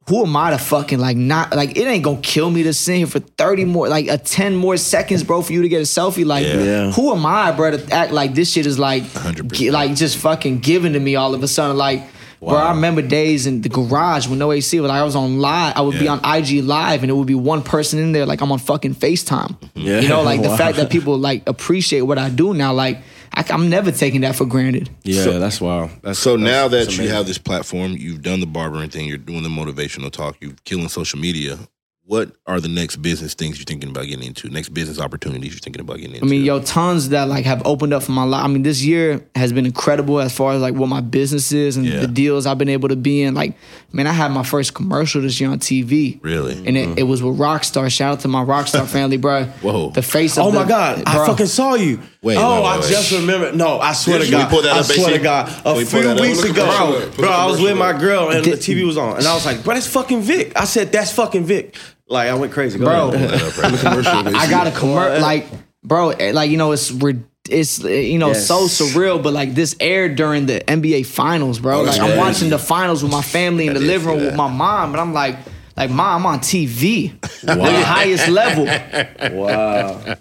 who 0.08 0.22
am 0.24 0.36
I 0.36 0.50
to 0.50 0.58
fucking 0.58 0.98
like 0.98 1.16
not 1.16 1.54
like 1.56 1.78
it 1.78 1.86
ain't 1.86 2.04
gonna 2.04 2.18
kill 2.20 2.50
me 2.50 2.62
to 2.64 2.74
sit 2.74 2.96
here 2.98 3.06
for 3.06 3.20
30 3.20 3.64
more 3.64 3.88
like 3.88 4.06
a 4.08 4.18
10 4.18 4.54
more 4.54 4.76
seconds, 4.76 5.22
bro, 5.24 5.40
for 5.42 5.52
you 5.52 5.62
to 5.62 5.68
get 5.68 5.78
a 5.78 5.84
selfie. 5.84 6.26
Like, 6.26 6.44
Yeah. 6.46 6.90
who 6.92 7.10
am 7.12 7.24
I, 7.24 7.52
bro, 7.52 7.70
to 7.76 7.92
act 7.92 8.12
like 8.12 8.34
this 8.34 8.50
shit 8.52 8.66
is 8.66 8.78
like 8.78 9.02
100%. 9.04 9.52
gi- 9.52 9.70
like 9.70 9.94
just 9.94 10.18
fucking 10.18 10.58
given 10.60 10.92
to 10.92 11.00
me 11.00 11.16
all 11.16 11.34
of 11.34 11.42
a 11.42 11.48
sudden. 11.48 11.76
Like, 11.78 12.02
bro, 12.40 12.54
I 12.54 12.70
remember 12.72 13.00
days 13.00 13.46
in 13.46 13.62
the 13.62 13.70
garage 13.70 14.26
with 14.28 14.38
no 14.38 14.52
AC, 14.52 14.78
but 14.78 14.88
like 14.88 15.00
I 15.00 15.04
was 15.04 15.16
on 15.16 15.38
live, 15.38 15.72
I 15.76 15.80
would 15.80 15.98
be 15.98 16.06
on 16.08 16.20
IG 16.22 16.62
live 16.62 17.02
and 17.02 17.08
it 17.10 17.14
would 17.14 17.26
be 17.26 17.34
one 17.34 17.62
person 17.62 17.98
in 17.98 18.12
there, 18.12 18.26
like 18.26 18.42
I'm 18.42 18.52
on 18.52 18.58
fucking 18.58 18.96
FaceTime. 18.96 19.56
Yeah. 19.74 20.00
You 20.00 20.08
know, 20.08 20.22
like 20.22 20.42
the 20.42 20.54
fact 20.58 20.76
that 20.76 20.90
people 20.90 21.16
like 21.18 21.48
appreciate 21.48 22.02
what 22.02 22.18
I 22.18 22.28
do 22.28 22.52
now, 22.52 22.74
like 22.74 22.98
I, 23.36 23.44
I'm 23.50 23.68
never 23.68 23.90
taking 23.90 24.20
that 24.22 24.36
for 24.36 24.44
granted. 24.46 24.90
Yeah, 25.02 25.22
So- 25.24 25.38
that's 25.40 25.60
wild. 25.60 25.90
That's, 26.02 26.18
So 26.18 26.36
that's- 26.36 26.52
now 26.52 26.68
that 26.68 26.96
you 26.96 27.08
have 27.08 27.26
this 27.26 27.38
platform, 27.38 27.92
you've 27.92 28.22
done 28.22 28.40
the 28.40 28.46
barbering 28.46 28.90
thing, 28.90 29.06
you're 29.08 29.18
doing 29.18 29.42
the 29.42 29.48
motivational 29.48 30.10
talk, 30.10 30.36
you're 30.40 30.52
killing 30.64 30.88
social 30.88 31.18
media. 31.18 31.58
What 32.06 32.32
are 32.46 32.60
the 32.60 32.68
next 32.68 32.96
business 32.96 33.32
things 33.32 33.56
you're 33.56 33.64
thinking 33.64 33.88
about 33.88 34.04
getting 34.04 34.26
into? 34.26 34.50
Next 34.50 34.68
business 34.74 35.00
opportunities 35.00 35.52
you're 35.54 35.60
thinking 35.60 35.80
about 35.80 35.96
getting 35.96 36.16
into? 36.16 36.26
I 36.26 36.28
mean, 36.28 36.44
yo, 36.44 36.60
tons 36.60 37.08
that 37.08 37.28
like 37.28 37.46
have 37.46 37.66
opened 37.66 37.94
up 37.94 38.02
for 38.02 38.12
my 38.12 38.24
life. 38.24 38.44
I 38.44 38.48
mean, 38.48 38.62
this 38.62 38.82
year 38.82 39.26
has 39.34 39.54
been 39.54 39.64
incredible 39.64 40.20
as 40.20 40.36
far 40.36 40.52
as 40.52 40.60
like 40.60 40.74
what 40.74 40.90
my 40.90 41.00
business 41.00 41.50
is 41.50 41.78
and 41.78 41.86
Yeah. 41.86 42.00
the 42.00 42.06
deals 42.06 42.44
I've 42.44 42.58
been 42.58 42.68
able 42.68 42.90
to 42.90 42.96
be 42.96 43.22
in. 43.22 43.32
Like, 43.34 43.56
man, 43.90 44.06
I 44.06 44.12
had 44.12 44.32
my 44.32 44.42
first 44.42 44.74
commercial 44.74 45.22
this 45.22 45.40
year 45.40 45.48
on 45.48 45.60
TV. 45.60 46.20
Really? 46.22 46.52
And 46.66 46.76
it, 46.76 46.88
mm-hmm. 46.90 46.98
it 46.98 47.04
was 47.04 47.22
with 47.22 47.38
Rockstar. 47.38 47.90
Shout 47.90 48.12
out 48.12 48.20
to 48.20 48.28
my 48.28 48.44
Rockstar 48.44 48.86
family, 48.86 49.16
bro. 49.16 49.44
Whoa. 49.62 49.88
The 49.88 50.02
face 50.02 50.36
of 50.36 50.44
Oh 50.44 50.50
the- 50.50 50.60
my 50.60 50.68
God! 50.68 51.02
I 51.06 51.26
fucking 51.26 51.46
saw 51.46 51.72
you. 51.74 52.00
Wait, 52.20 52.36
oh, 52.38 52.40
wait, 52.62 52.66
I 52.68 52.74
wait, 52.76 52.80
wait. 52.84 52.90
just 52.90 53.12
remembered. 53.12 53.54
No, 53.54 53.78
I 53.80 53.92
swear 53.92 54.18
Did 54.18 54.26
to 54.26 54.30
God. 54.30 54.50
pull 54.50 54.62
that 54.62 54.72
I 54.76 54.82
swear 54.82 55.10
to 55.16 55.22
God. 55.22 55.62
A 55.66 55.74
We 55.74 55.84
few 55.84 56.14
weeks 56.20 56.42
ago, 56.42 56.52
commercial 56.64 57.08
up. 57.08 57.16
Bro, 57.16 57.28
I 57.30 57.46
was 57.46 57.60
with 57.62 57.76
my 57.78 57.98
girl 57.98 58.30
and 58.30 58.44
the 58.44 58.52
TV 58.52 58.84
was 58.86 58.96
on, 58.98 59.16
and 59.18 59.26
I 59.26 59.34
was 59.34 59.44
like, 59.46 59.62
"Bro, 59.64 59.74
that's 59.74 59.86
fucking 59.86 60.20
Vic." 60.22 60.52
I 60.58 60.64
said, 60.64 60.92
"That's 60.92 61.12
fucking 61.12 61.44
Vic." 61.44 61.76
Like 62.06 62.28
I 62.28 62.34
went 62.34 62.52
crazy, 62.52 62.78
Go 62.78 62.84
Bro. 62.86 63.12
ahead. 63.14 63.30
Pull 63.30 63.38
that 63.38 63.46
up 63.48 63.56
right 63.58 63.72
now. 63.84 63.90
Commercial, 63.90 64.36
I 64.36 64.50
got 64.50 64.66
a 64.66 64.70
commercial, 64.72 65.22
like, 65.22 65.46
bro, 65.82 66.10
eh, 66.10 66.32
like 66.32 66.50
you 66.50 66.56
know, 66.58 66.72
it's 66.72 66.90
rid- 66.90 67.24
it's 67.48 67.82
eh, 67.84 68.00
you 68.00 68.18
know 68.18 68.28
Yes. 68.28 68.46
so 68.46 68.66
surreal, 68.66 69.22
but 69.22 69.32
like 69.32 69.54
this 69.54 69.74
aired 69.80 70.16
during 70.16 70.46
the 70.46 70.60
NBA 70.60 71.06
finals, 71.06 71.58
bro. 71.58 71.80
Oh, 71.80 71.82
like 71.82 72.00
I'm 72.00 72.16
watching 72.18 72.50
the 72.50 72.58
finals 72.58 73.02
with 73.02 73.10
my 73.12 73.22
family 73.22 73.66
in 73.66 73.76
I 73.76 73.80
the 73.80 73.84
living 73.86 74.08
room 74.08 74.18
with 74.20 74.34
my 74.34 74.48
mom, 74.50 74.90
and 74.92 75.00
I'm 75.00 75.12
like, 75.14 75.36
like, 75.76 75.90
mom, 75.90 76.20
I'm 76.20 76.26
on 76.26 76.38
TV, 76.40 77.12
like 77.42 77.58
the 77.58 77.84
highest 77.84 78.28
level. 78.28 78.66
Wow. 79.34 80.16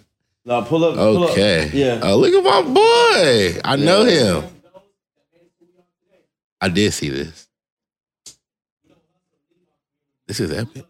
No, 0.45 0.61
pull 0.63 0.83
up. 0.83 0.95
Pull 0.95 1.23
Okay. 1.29 1.67
Up. 1.67 1.73
Yeah. 1.73 1.99
Oh, 2.03 2.17
look 2.17 2.33
at 2.33 2.43
my 2.43 2.61
boy. 2.73 3.61
I 3.63 3.75
know 3.77 4.03
him. 4.03 4.43
I 6.59 6.67
did 6.69 6.91
see 6.93 7.07
this. 7.09 7.47
This 10.27 10.39
is 10.41 10.51
epic. 10.51 10.83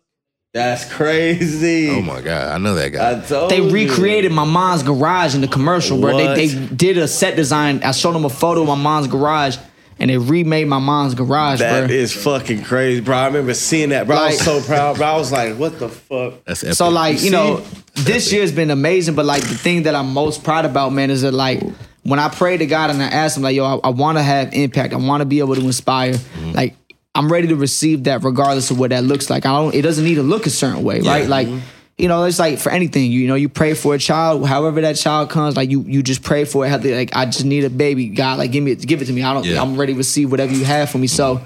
That's 0.54 0.86
crazy. 0.93 1.89
Oh 1.89 2.01
my 2.04 2.22
god, 2.22 2.51
I 2.54 2.58
know 2.60 2.76
that 2.76 2.89
guy. 2.89 3.18
I 3.18 3.22
told 3.22 3.49
They 3.49 3.58
you. 3.60 3.72
recreated 3.72 4.32
my 4.32 4.43
mom's 4.45 4.84
garage 4.84 5.34
in 5.34 5.41
the 5.41 5.47
commercial, 5.47 5.99
bro. 5.99 6.16
They, 6.16 6.26
What? 6.28 6.36
they 6.36 6.76
did 6.76 6.97
a 6.99 7.08
set 7.08 7.36
design. 7.36 7.82
I 7.84 7.91
showed 7.91 8.14
them 8.14 8.24
a 8.26 8.30
photo 8.30 8.62
of 8.62 8.68
my 8.68 8.76
mom's 8.76 9.08
garage, 9.08 9.58
and 9.99 10.12
they 10.12 10.18
remade 10.20 10.68
my 10.68 10.78
mom's 10.78 11.16
garage, 11.16 11.58
That 11.58 11.88
bro. 11.88 11.95
is 11.95 12.14
fucking 12.14 12.64
crazy, 12.66 13.01
bro. 13.01 13.18
I 13.18 13.26
remember 13.26 13.56
seeing 13.56 13.89
that, 13.89 14.06
bro. 14.06 14.16
I 14.16 14.28
was 14.28 14.36
Like- 14.36 14.45
so 14.45 14.62
proud, 14.62 14.97
bro. 14.97 15.08
I 15.08 15.18
was 15.18 15.32
like, 15.32 15.56
"What 15.58 15.80
the 15.80 15.89
fuck?" 15.89 16.45
That's 16.45 16.64
epic. 16.64 16.76
So 16.76 16.89
like 16.89 17.14
you 17.14 17.18
see? 17.20 17.30
know, 17.32 17.64
this 17.95 18.32
year's 18.32 18.51
been 18.51 18.70
amazing. 18.70 19.16
But 19.16 19.26
like 19.26 19.41
the 19.41 19.56
thing 19.56 19.84
that 19.84 19.95
I'm 19.95 20.14
most 20.14 20.43
proud 20.43 20.66
about, 20.66 20.93
man, 20.93 21.10
is 21.10 21.24
that 21.24 21.34
like 21.34 21.64
when 22.04 22.20
I 22.20 22.30
pray 22.30 22.58
to 22.58 22.66
God 22.68 22.91
and 22.91 23.01
I 23.01 23.08
ask 23.08 23.36
Him, 23.38 23.41
like, 23.41 23.56
yo, 23.56 23.66
I, 23.66 23.88
I 23.88 23.89
want 23.89 24.20
to 24.20 24.24
have 24.24 24.54
impact. 24.54 24.93
I 24.93 24.97
want 24.97 25.22
to 25.22 25.26
be 25.26 25.39
able 25.39 25.56
to 25.56 25.62
inspire. 25.62 26.14
Mm-hmm. 26.14 26.51
Like 26.51 26.76
I'm 27.16 27.32
ready 27.32 27.47
to 27.47 27.55
receive 27.55 28.05
that, 28.05 28.24
regardless 28.24 28.72
of 28.72 28.80
what 28.80 28.89
that 28.89 29.03
looks 29.03 29.30
like. 29.30 29.45
I 29.45 29.49
don't. 29.49 29.74
It 29.74 29.82
doesn't 29.82 30.03
need 30.03 30.16
to 30.16 30.24
look 30.24 30.45
a 30.45 30.49
certain 30.49 30.84
way, 30.84 31.01
right? 31.01 31.28
Like. 31.28 31.47
You 31.95 32.07
know, 32.07 32.24
it's 32.24 32.39
like 32.39 32.57
for 32.57 32.72
anything. 32.72 33.11
You, 33.11 33.20
you 33.20 33.28
know, 33.28 33.36
you 33.36 33.47
pray 33.47 33.76
for 33.76 33.93
a 33.93 33.99
child, 33.99 34.47
however 34.47 34.82
that 34.82 34.95
child 34.95 35.30
comes, 35.30 35.55
like 35.55 35.70
you, 35.70 35.82
you 35.82 36.01
just 36.01 36.24
pray 36.24 36.43
for 36.43 36.66
it. 36.66 36.84
Like 36.84 37.16
I 37.16 37.26
just 37.26 37.45
need 37.45 37.66
a 37.66 37.70
baby, 37.70 38.09
God. 38.09 38.39
Like 38.39 38.51
give 38.51 38.64
me, 38.64 38.74
give 38.74 39.03
it 39.03 39.05
to 39.05 39.14
me. 39.14 39.22
I 39.22 39.32
don't. 39.32 39.45
Yeah. 39.45 39.61
I'm 39.61 39.78
ready 39.78 39.93
to 39.93 39.97
receive 39.97 40.32
whatever 40.32 40.51
you 40.51 40.66
have 40.66 40.89
for 40.89 40.97
me. 40.97 41.05
So, 41.05 41.39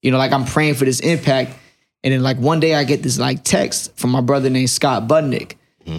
you 0.00 0.10
know, 0.10 0.16
like 0.16 0.32
I'm 0.32 0.46
praying 0.46 0.76
for 0.76 0.86
this 0.86 1.00
impact. 1.00 1.52
And 2.02 2.14
then 2.14 2.22
like 2.22 2.38
one 2.38 2.58
day 2.58 2.74
I 2.74 2.84
get 2.84 3.02
this 3.02 3.18
like 3.18 3.44
text 3.44 3.94
from 3.98 4.12
my 4.12 4.22
brother 4.22 4.48
named 4.48 4.70
Scott 4.70 5.06
Budnick. 5.06 5.56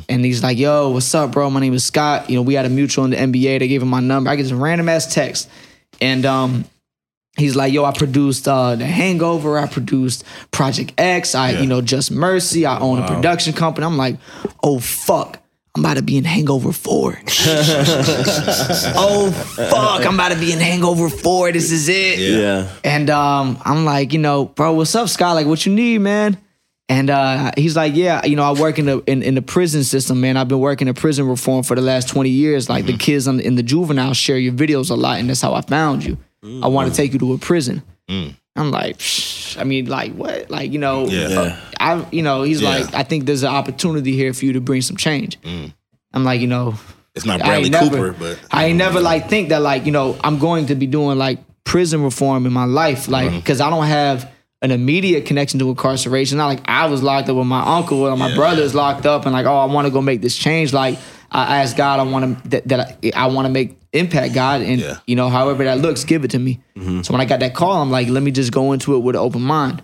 And 0.09 0.23
he's 0.23 0.41
like, 0.41 0.57
yo, 0.57 0.89
what's 0.89 1.13
up, 1.13 1.31
bro? 1.31 1.49
My 1.49 1.59
name 1.59 1.73
is 1.73 1.85
Scott. 1.85 2.29
You 2.29 2.37
know, 2.37 2.41
we 2.41 2.53
had 2.53 2.65
a 2.65 2.69
mutual 2.69 3.05
in 3.05 3.11
the 3.11 3.17
NBA. 3.17 3.59
They 3.59 3.67
gave 3.67 3.81
him 3.81 3.89
my 3.89 3.99
number. 3.99 4.29
I 4.29 4.35
get 4.35 4.43
this 4.43 4.51
random 4.53 4.89
ass 4.89 5.13
text. 5.13 5.49
And 6.01 6.25
um, 6.25 6.65
he's 7.37 7.55
like, 7.55 7.73
yo, 7.73 7.85
I 7.85 7.91
produced 7.91 8.47
uh 8.47 8.75
The 8.75 8.85
Hangover. 8.85 9.57
I 9.57 9.67
produced 9.67 10.23
Project 10.51 10.93
X. 10.97 11.35
I, 11.35 11.51
you 11.51 11.67
know, 11.67 11.81
Just 11.81 12.11
Mercy. 12.11 12.65
I 12.65 12.79
own 12.79 12.99
a 12.99 13.07
production 13.07 13.53
company. 13.53 13.85
I'm 13.85 13.97
like, 13.97 14.17
oh 14.61 14.79
fuck. 14.79 15.39
I'm 15.75 15.83
about 15.83 15.97
to 15.97 16.03
be 16.03 16.17
in 16.17 16.23
Hangover 16.23 16.71
4. 16.71 17.19
oh, 18.95 19.31
fuck. 19.31 20.05
I'm 20.05 20.13
about 20.13 20.31
to 20.31 20.39
be 20.39 20.51
in 20.53 20.59
Hangover 20.59 21.09
4. 21.09 21.51
This 21.51 21.71
is 21.71 21.89
it. 21.89 22.19
Yeah. 22.19 22.71
And 22.83 23.09
um, 23.09 23.57
I'm 23.65 23.83
like, 23.83 24.13
you 24.13 24.19
know, 24.19 24.45
bro, 24.45 24.73
what's 24.73 24.93
up, 24.93 25.09
Scott? 25.09 25.33
Like, 25.33 25.47
what 25.47 25.65
you 25.65 25.73
need, 25.73 25.97
man? 25.97 26.37
And 26.89 27.09
uh, 27.09 27.53
he's 27.57 27.75
like, 27.75 27.95
yeah, 27.95 28.23
you 28.23 28.35
know, 28.35 28.43
I 28.43 28.51
work 28.51 28.77
in 28.77 28.85
the 28.85 28.99
in, 29.07 29.23
in 29.23 29.33
the 29.33 29.41
prison 29.41 29.83
system, 29.83 30.21
man. 30.21 30.37
I've 30.37 30.47
been 30.47 30.59
working 30.59 30.87
in 30.87 30.93
prison 30.93 31.27
reform 31.27 31.63
for 31.63 31.75
the 31.75 31.81
last 31.81 32.07
20 32.09 32.29
years. 32.29 32.69
Like 32.69 32.85
the 32.85 32.95
kids 32.95 33.27
on, 33.27 33.39
in 33.39 33.55
the 33.55 33.63
juvenile 33.63 34.13
share 34.13 34.37
your 34.37 34.53
videos 34.53 34.91
a 34.91 34.93
lot, 34.93 35.19
and 35.19 35.27
that's 35.27 35.41
how 35.41 35.55
I 35.55 35.61
found 35.61 36.05
you. 36.05 36.19
I 36.43 36.67
want 36.67 36.87
to 36.87 36.93
mm. 36.93 36.95
take 36.95 37.13
you 37.13 37.19
to 37.19 37.33
a 37.33 37.37
prison. 37.37 37.81
Mm. 38.09 38.35
I'm 38.55 38.69
like, 38.71 38.97
Psh, 38.97 39.57
I 39.59 39.63
mean, 39.63 39.85
like 39.87 40.13
what? 40.13 40.49
Like, 40.51 40.71
you 40.71 40.79
know, 40.79 41.07
Yeah. 41.07 41.29
Yeah. 41.29 41.59
I, 41.79 42.05
you 42.11 42.21
know, 42.21 42.43
he's 42.43 42.61
Yeah. 42.61 42.69
like, 42.69 42.93
I 42.93 43.03
think 43.03 43.25
there's 43.25 43.43
an 43.43 43.49
opportunity 43.49 44.13
here 44.15 44.33
for 44.33 44.45
you 44.45 44.53
to 44.53 44.61
bring 44.61 44.81
some 44.81 44.97
change. 44.97 45.39
Mm. 45.41 45.73
I'm 46.13 46.23
like, 46.23 46.41
you 46.41 46.47
know, 46.47 46.75
It's 47.15 47.25
not 47.25 47.39
Bradley 47.39 47.63
ain't 47.65 47.71
never, 47.71 48.11
Cooper, 48.11 48.11
but 48.19 48.39
I 48.51 48.65
ain't 48.65 48.77
never 48.77 48.99
like 48.99 49.29
think 49.29 49.49
that 49.49 49.61
like 49.61 49.85
you 49.85 49.91
know 49.91 50.17
I'm 50.23 50.37
going 50.39 50.67
to 50.67 50.75
be 50.75 50.85
doing 50.87 51.17
like 51.17 51.39
prison 51.63 52.03
reform 52.03 52.45
in 52.45 52.53
my 52.53 52.65
life, 52.65 53.07
like 53.07 53.29
Mm-hmm. 53.29 53.37
because 53.37 53.61
I 53.61 53.69
don't 53.69 53.85
have 53.87 54.29
an 54.61 54.71
immediate 54.71 55.25
connection 55.25 55.59
to 55.59 55.69
incarceration. 55.69 56.37
Not 56.37 56.47
like 56.47 56.61
I 56.65 56.87
was 56.87 57.01
locked 57.03 57.29
up 57.29 57.35
with 57.35 57.47
my 57.47 57.61
uncle 57.77 58.01
or 58.01 58.15
my 58.17 58.29
Yeah. 58.29 58.35
brother's 58.35 58.73
locked 58.75 59.05
up, 59.05 59.25
and 59.25 59.33
like 59.33 59.45
oh 59.45 59.57
I 59.57 59.65
want 59.65 59.87
to 59.87 59.91
go 59.91 60.01
make 60.01 60.21
this 60.21 60.35
change. 60.37 60.73
Like 60.73 60.97
I 61.33 61.61
ask 61.61 61.75
God, 61.75 61.99
I 61.99 62.03
want 62.03 62.43
to 62.43 62.49
that, 62.49 62.67
that 62.67 62.79
I, 63.03 63.11
I 63.15 63.25
want 63.27 63.45
to 63.47 63.51
make 63.51 63.77
impact, 63.91 64.33
God, 64.33 64.61
and 64.61 64.79
Yeah. 64.79 64.97
you 65.07 65.15
know 65.15 65.29
however 65.29 65.63
that 65.63 65.79
looks, 65.79 66.03
give 66.03 66.23
it 66.23 66.31
to 66.31 66.39
me. 66.39 66.59
Mm-hmm. 66.75 67.01
So 67.01 67.13
when 67.13 67.21
I 67.21 67.25
got 67.25 67.39
that 67.41 67.53
call, 67.55 67.81
I'm 67.81 67.91
like, 67.91 68.07
let 68.07 68.21
me 68.23 68.31
just 68.31 68.51
go 68.51 68.71
into 68.71 68.95
it 68.95 68.99
with 68.99 69.15
an 69.15 69.21
open 69.21 69.41
mind. 69.41 69.81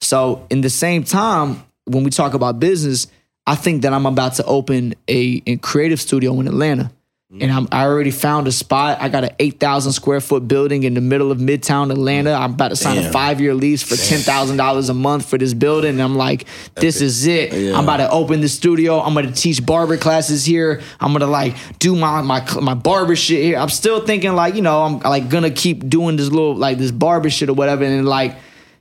So 0.00 0.46
in 0.50 0.60
the 0.60 0.70
same 0.70 1.04
time, 1.04 1.62
when 1.84 2.04
we 2.04 2.10
talk 2.10 2.34
about 2.34 2.60
business, 2.60 3.06
I 3.46 3.54
think 3.54 3.82
that 3.82 3.92
I'm 3.92 4.06
about 4.06 4.34
to 4.34 4.44
open 4.44 4.94
a, 5.08 5.42
a 5.46 5.56
creative 5.56 6.00
studio 6.00 6.38
in 6.40 6.46
Atlanta. 6.46 6.92
And 7.40 7.50
I'm, 7.50 7.66
I 7.72 7.84
already 7.84 8.10
found 8.10 8.46
a 8.46 8.52
spot. 8.52 9.00
I 9.00 9.08
got 9.08 9.24
an 9.24 9.30
8,000 9.38 9.92
square 9.92 10.20
foot 10.20 10.46
building 10.46 10.82
in 10.82 10.92
the 10.92 11.00
middle 11.00 11.32
of 11.32 11.38
Midtown 11.38 11.90
Atlanta. 11.90 12.32
I'm 12.32 12.52
about 12.52 12.68
to 12.68 12.76
sign 12.76 12.98
a 12.98 13.10
five 13.10 13.40
year 13.40 13.54
lease 13.54 13.82
for 13.82 13.94
$10,000 13.94 14.90
a 14.90 14.94
month 14.94 15.30
for 15.30 15.38
this 15.38 15.54
building. 15.54 15.92
And 15.92 16.02
I'm 16.02 16.16
like, 16.16 16.46
this 16.74 17.00
is 17.00 17.26
it. 17.26 17.54
I'm 17.74 17.84
about 17.84 17.98
to 17.98 18.10
open 18.10 18.42
the 18.42 18.50
studio. 18.50 19.00
I'm 19.00 19.14
going 19.14 19.26
to 19.26 19.32
teach 19.32 19.64
barber 19.64 19.96
classes 19.96 20.44
here. 20.44 20.82
I'm 21.00 21.12
going 21.12 21.20
to 21.20 21.26
like 21.26 21.56
do 21.78 21.96
my, 21.96 22.20
my, 22.20 22.46
my 22.60 22.74
barber 22.74 23.16
shit 23.16 23.42
here. 23.42 23.56
I'm 23.56 23.70
still 23.70 24.04
thinking 24.04 24.34
like, 24.34 24.54
you 24.54 24.62
know, 24.62 24.82
I'm 24.82 24.98
like 24.98 25.30
going 25.30 25.44
to 25.44 25.50
keep 25.50 25.88
doing 25.88 26.16
this 26.16 26.28
little, 26.28 26.54
like 26.54 26.76
this 26.76 26.90
barber 26.90 27.30
shit 27.30 27.48
or 27.48 27.54
whatever. 27.54 27.82
And 27.84 28.06
like, 28.06 28.36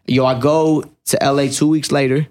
yo, 0.07 0.25
I 0.25 0.37
go 0.37 0.83
to 1.05 1.17
LA 1.21 1.47
two 1.47 1.69
weeks 1.69 1.89
later. 1.89 2.27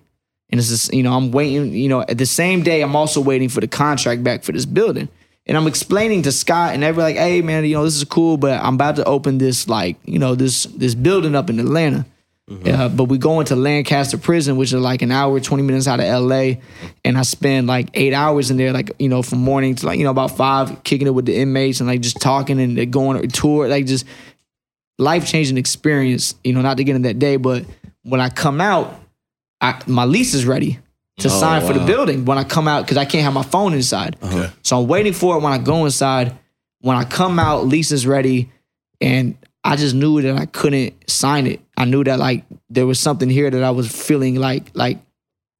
And 0.50 0.58
it's 0.58 0.68
just, 0.68 0.92
you 0.92 1.02
know, 1.02 1.14
I'm 1.14 1.30
waiting, 1.30 1.72
you 1.72 1.88
know, 1.88 2.02
at 2.02 2.18
the 2.18 2.26
same 2.26 2.62
day, 2.62 2.82
I'm 2.82 2.96
also 2.96 3.22
waiting 3.22 3.48
for 3.48 3.60
the 3.60 3.68
contract 3.68 4.22
back 4.22 4.42
for 4.42 4.52
this 4.52 4.66
building. 4.66 5.08
And 5.46 5.56
I'm 5.56 5.66
explaining 5.66 6.22
to 6.22 6.32
Scott 6.32 6.74
and 6.74 6.84
everybody 6.84 7.14
like, 7.14 7.22
hey 7.22 7.42
man, 7.42 7.64
you 7.64 7.74
know, 7.74 7.84
this 7.84 7.96
is 7.96 8.04
cool, 8.04 8.36
but 8.36 8.62
I'm 8.62 8.74
about 8.74 8.96
to 8.96 9.04
open 9.04 9.38
this 9.38 9.68
like, 9.68 9.96
you 10.04 10.18
know, 10.18 10.34
this 10.34 10.64
this 10.64 10.94
building 10.94 11.34
up 11.34 11.50
in 11.50 11.58
Atlanta. 11.58 12.06
Uh, 12.66 12.88
but 12.88 13.04
we 13.04 13.16
go 13.16 13.38
into 13.38 13.54
Lancaster 13.54 14.18
prison, 14.18 14.56
which 14.56 14.72
is 14.72 14.80
like 14.80 15.02
an 15.02 15.12
hour, 15.12 15.38
20 15.38 15.62
minutes 15.62 15.86
out 15.86 16.00
of 16.00 16.22
LA. 16.22 16.54
And 17.04 17.16
I 17.16 17.22
spend 17.22 17.68
like 17.68 17.90
eight 17.94 18.12
hours 18.12 18.50
in 18.50 18.56
there, 18.56 18.72
like, 18.72 18.90
you 18.98 19.08
know, 19.08 19.22
from 19.22 19.38
morning 19.38 19.76
to 19.76 19.86
like, 19.86 19.98
you 19.98 20.04
know, 20.04 20.10
about 20.10 20.36
five, 20.36 20.82
kicking 20.82 21.06
it 21.06 21.14
with 21.14 21.26
the 21.26 21.36
inmates 21.36 21.78
and 21.78 21.88
like 21.88 22.00
just 22.00 22.20
talking 22.20 22.60
and 22.60 22.92
going 22.92 23.16
on 23.18 23.24
a 23.24 23.28
tour, 23.28 23.68
like 23.68 23.86
just 23.86 24.04
life 24.98 25.26
changing 25.26 25.58
experience, 25.58 26.34
you 26.42 26.52
know, 26.52 26.60
not 26.60 26.76
to 26.78 26.84
get 26.84 26.96
in 26.96 27.02
that 27.02 27.20
day, 27.20 27.36
but 27.36 27.64
when 28.02 28.20
I 28.20 28.30
come 28.30 28.60
out, 28.60 29.00
I, 29.60 29.80
my 29.86 30.04
lease 30.04 30.34
is 30.34 30.44
ready 30.44 30.80
to 31.20 31.28
Oh, 31.28 31.40
sign 31.40 31.66
for 31.66 31.72
the 31.72 31.84
building 31.84 32.24
when 32.24 32.38
I 32.38 32.44
come 32.44 32.66
out 32.68 32.84
because 32.84 32.96
I 32.96 33.04
can't 33.04 33.24
have 33.24 33.32
my 33.34 33.42
phone 33.42 33.72
inside. 33.74 34.16
Uh-huh. 34.22 34.38
Okay. 34.38 34.52
So 34.62 34.80
I'm 34.80 34.88
waiting 34.88 35.12
for 35.12 35.36
it 35.36 35.42
when 35.42 35.52
I 35.52 35.58
go 35.58 35.84
inside. 35.84 36.36
When 36.80 36.96
I 36.96 37.04
come 37.04 37.38
out, 37.38 37.66
Lisa's 37.66 38.06
ready, 38.06 38.50
and 39.00 39.36
I 39.62 39.76
just 39.76 39.94
knew 39.94 40.20
that 40.22 40.36
I 40.36 40.46
couldn't 40.46 40.94
sign 41.10 41.46
it. 41.46 41.60
I 41.76 41.84
knew 41.84 42.02
that 42.04 42.18
like 42.18 42.44
there 42.70 42.86
was 42.86 42.98
something 42.98 43.28
here 43.28 43.50
that 43.50 43.62
I 43.62 43.70
was 43.70 43.90
feeling 43.90 44.36
like 44.36 44.70
like 44.74 44.98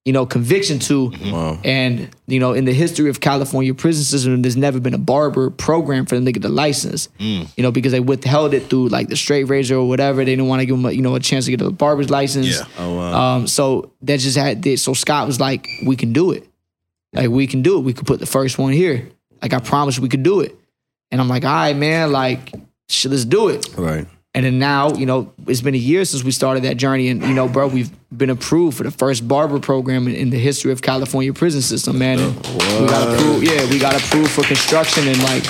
you 0.05 0.12
know 0.12 0.24
conviction 0.26 0.78
to. 0.80 1.12
Wow. 1.30 1.59
And 1.64 2.09
you 2.26 2.40
know, 2.40 2.53
in 2.53 2.64
the 2.64 2.72
history 2.72 3.11
of 3.11 3.20
California 3.20 3.74
prison 3.74 4.05
system, 4.05 4.42
there's 4.42 4.57
never 4.57 4.80
been 4.80 4.94
a 4.94 4.98
barber 4.98 5.51
program 5.51 6.07
for 6.07 6.14
them 6.14 6.24
to 6.24 6.32
get 6.32 6.42
the 6.42 6.48
license. 6.48 7.09
You 7.18 7.46
know, 7.59 7.70
because 7.70 7.92
they 7.92 8.01
withheld 8.01 8.55
it 8.55 8.70
through 8.70 8.88
like 8.88 9.09
the 9.09 9.16
straight 9.16 9.44
razor 9.44 9.76
or 9.76 9.88
whatever. 9.88 10.24
They 10.24 10.32
didn't 10.32 10.48
want 10.48 10.61
to 10.61 10.66
give 10.66 10.76
them, 10.76 10.86
a, 10.86 10.92
you 10.92 11.03
know, 11.03 11.14
a 11.14 11.20
chance 11.20 11.44
to 11.46 11.51
get 11.51 11.61
a 11.61 11.70
barber's 11.70 12.11
license. 12.11 12.59
Yeah. 12.59 12.64
Oh 12.78 12.96
wow. 12.96 13.36
Um, 13.36 13.46
so 13.46 13.92
that 14.03 14.20
just 14.20 14.36
had 14.36 14.62
this. 14.62 14.82
So 14.82 14.94
Scott 14.94 15.26
was 15.26 15.38
like, 15.38 15.68
"We 15.84 15.96
can 15.96 16.12
do 16.12 16.32
it. 16.32 16.46
Like 17.12 17.28
we 17.28 17.46
can 17.46 17.62
do 17.62 17.78
it. 17.78 17.80
We 17.82 17.92
could 17.92 18.07
put 18.07 18.20
the 18.20 18.26
first 18.26 18.59
one 18.59 18.72
here. 18.72 19.09
Like 19.42 19.53
I 19.53 19.59
promise 19.59 19.98
we 19.98 20.09
could 20.09 20.22
do 20.22 20.40
it." 20.40 20.57
And 21.11 21.20
I'm 21.20 21.28
like, 21.28 21.44
"All 21.44 21.53
right, 21.53 21.76
man. 21.76 22.12
Like, 22.12 22.55
shit, 22.88 23.11
let's 23.11 23.24
do 23.24 23.48
it." 23.48 23.68
right. 23.76 24.07
And 24.32 24.44
then 24.44 24.61
now, 24.61 24.94
you 24.94 25.07
know, 25.07 25.32
it's 25.48 25.61
been 25.61 25.74
a 25.74 25.78
year 25.78 26.05
since 26.05 26.22
we 26.22 26.30
started 26.30 26.62
that 26.62 26.76
journey, 26.76 27.09
and 27.09 27.20
you 27.22 27.34
know, 27.34 27.48
bro, 27.48 27.66
we've 27.66 27.90
been 28.21 28.31
approved 28.31 28.77
for 28.77 28.85
the 28.85 28.91
first 28.93 29.27
barber 29.27 29.59
program 29.59 30.07
in, 30.07 30.14
in 30.14 30.31
the 30.31 30.39
history 30.39 30.71
of 30.71 30.81
California 30.83 31.33
prison 31.33 31.61
system, 31.62 31.99
man. 31.99 32.21
And 32.21 32.37
we 32.37 32.87
got 32.87 33.12
approved. 33.12 33.45
Yeah, 33.45 33.68
we 33.68 33.79
got 33.81 33.97
approved 34.01 34.31
for 34.31 34.43
construction 34.45 35.09
and 35.09 35.21
like 35.25 35.43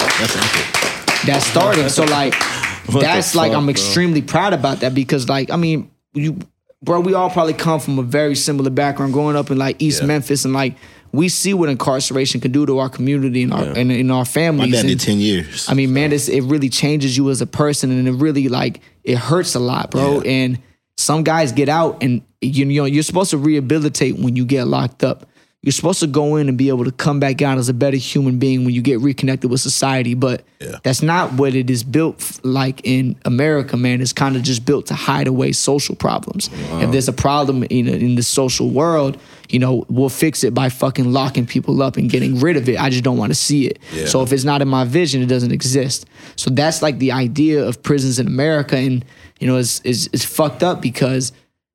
that's 1.27 1.45
starting. 1.47 1.89
So 1.91 2.05
like 2.05 2.35
What 2.91 3.03
that's 3.03 3.35
like 3.35 3.51
fuck, 3.53 3.59
I'm 3.59 3.67
bro? 3.67 3.71
extremely 3.71 4.23
proud 4.23 4.53
about 4.55 4.81
that 4.81 4.95
because 4.95 5.29
like 5.29 5.51
I 5.51 5.57
mean 5.57 5.91
you 6.15 6.39
bro 6.83 7.01
we 7.01 7.15
all 7.15 7.31
probably 7.31 7.53
come 7.53 7.79
from 7.79 7.99
a 7.99 8.03
very 8.03 8.35
similar 8.35 8.71
background 8.71 9.13
growing 9.13 9.37
up 9.37 9.51
in 9.51 9.59
like 9.59 9.81
East 9.83 10.01
Yeah. 10.01 10.07
Memphis 10.09 10.45
and 10.45 10.55
like 10.55 10.77
we 11.13 11.29
see 11.29 11.55
what 11.55 11.69
incarceration 11.69 12.41
can 12.41 12.53
do 12.53 12.65
to 12.67 12.79
our 12.79 12.89
community 12.89 13.43
and 13.43 13.53
our 13.53 13.65
and 13.65 13.93
in 13.93 14.11
our 14.11 14.21
My 14.21 14.25
families. 14.25 14.73
dad 14.73 14.81
and- 14.81 14.89
did 14.89 15.01
ten 15.01 15.19
years. 15.19 15.69
I 15.69 15.75
mean, 15.75 15.93
man, 15.93 16.13
it's, 16.13 16.29
it 16.29 16.43
really 16.43 16.69
changes 16.69 17.17
you 17.17 17.31
as 17.31 17.41
a 17.41 17.47
person, 17.47 17.91
and 17.91 18.07
it 18.07 18.13
really 18.13 18.49
like 18.49 18.81
it 19.03 19.19
hurts 19.19 19.57
a 19.57 19.59
lot, 19.59 19.91
bro. 19.91 20.21
Yeah. 20.23 20.31
And 20.31 20.59
some 21.01 21.25
guys 21.25 21.53
get 21.53 21.69
out, 21.69 22.03
and 22.03 22.23
you 22.41 22.65
know 22.65 22.85
you're 22.85 23.03
supposed 23.03 23.31
to 23.31 23.39
rehabilitate 23.39 24.17
when 24.19 24.37
you 24.37 24.45
get 24.45 24.67
locked 24.67 25.03
up. 25.05 25.27
You're 25.63 25.73
supposed 25.73 26.01
to 26.01 26.07
go 26.07 26.37
in 26.37 26.49
and 26.49 26.57
be 26.57 26.71
able 26.71 26.87
to 26.87 26.91
come 26.93 27.21
back 27.21 27.43
out 27.43 27.59
as 27.59 27.69
a 27.69 27.75
better 27.75 27.99
human 27.99 28.39
being 28.39 28.65
when 28.65 28.73
you 28.73 28.81
get 28.81 28.99
reconnected 29.01 29.51
with 29.51 29.61
society. 29.61 30.15
But 30.15 30.43
Yeah. 30.59 30.77
that's 30.83 31.03
not 31.03 31.35
what 31.35 31.55
it 31.55 31.69
is 31.69 31.83
built 31.85 32.41
like 32.43 32.81
in 32.83 33.17
America, 33.27 33.77
man. 33.77 34.01
It's 34.01 34.15
kind 34.15 34.37
of 34.37 34.43
just 34.43 34.65
built 34.65 34.87
to 34.87 34.95
hide 34.95 35.27
away 35.29 35.53
social 35.53 35.95
problems. 35.97 36.49
If 36.81 36.93
there's 36.93 37.09
a 37.09 37.13
problem 37.13 37.63
in 37.65 37.89
in 37.89 38.15
the 38.15 38.23
social 38.23 38.71
world, 38.71 39.19
you 39.51 39.59
know, 39.59 39.85
we'll 39.91 40.09
fix 40.09 40.45
it 40.45 40.55
by 40.55 40.71
fucking 40.71 41.13
locking 41.13 41.45
people 41.45 41.83
up 41.83 41.99
and 41.99 42.09
getting 42.09 42.41
rid 42.41 42.57
of 42.57 42.67
it. 42.67 42.81
I 42.81 42.89
just 42.89 43.05
don't 43.05 43.19
want 43.19 43.31
to 43.31 43.39
see 43.39 43.67
it. 43.67 43.79
Yeah. 43.95 44.07
So 44.07 44.23
if 44.23 44.33
it's 44.33 44.45
not 44.45 44.63
in 44.63 44.69
my 44.69 44.85
vision, 44.85 45.21
it 45.21 45.27
doesn't 45.27 45.53
exist. 45.53 46.07
So 46.37 46.49
that's 46.49 46.81
like 46.81 46.99
the 47.01 47.13
idea 47.13 47.63
of 47.67 47.83
prisons 47.83 48.19
in 48.19 48.27
America, 48.27 48.77
and 48.79 49.05
you 49.41 49.49
know, 49.49 49.57
it's 49.57 49.81
it's, 49.85 50.07
it's 50.13 50.25
fucked 50.25 50.63
up 50.63 50.81
because 50.81 51.33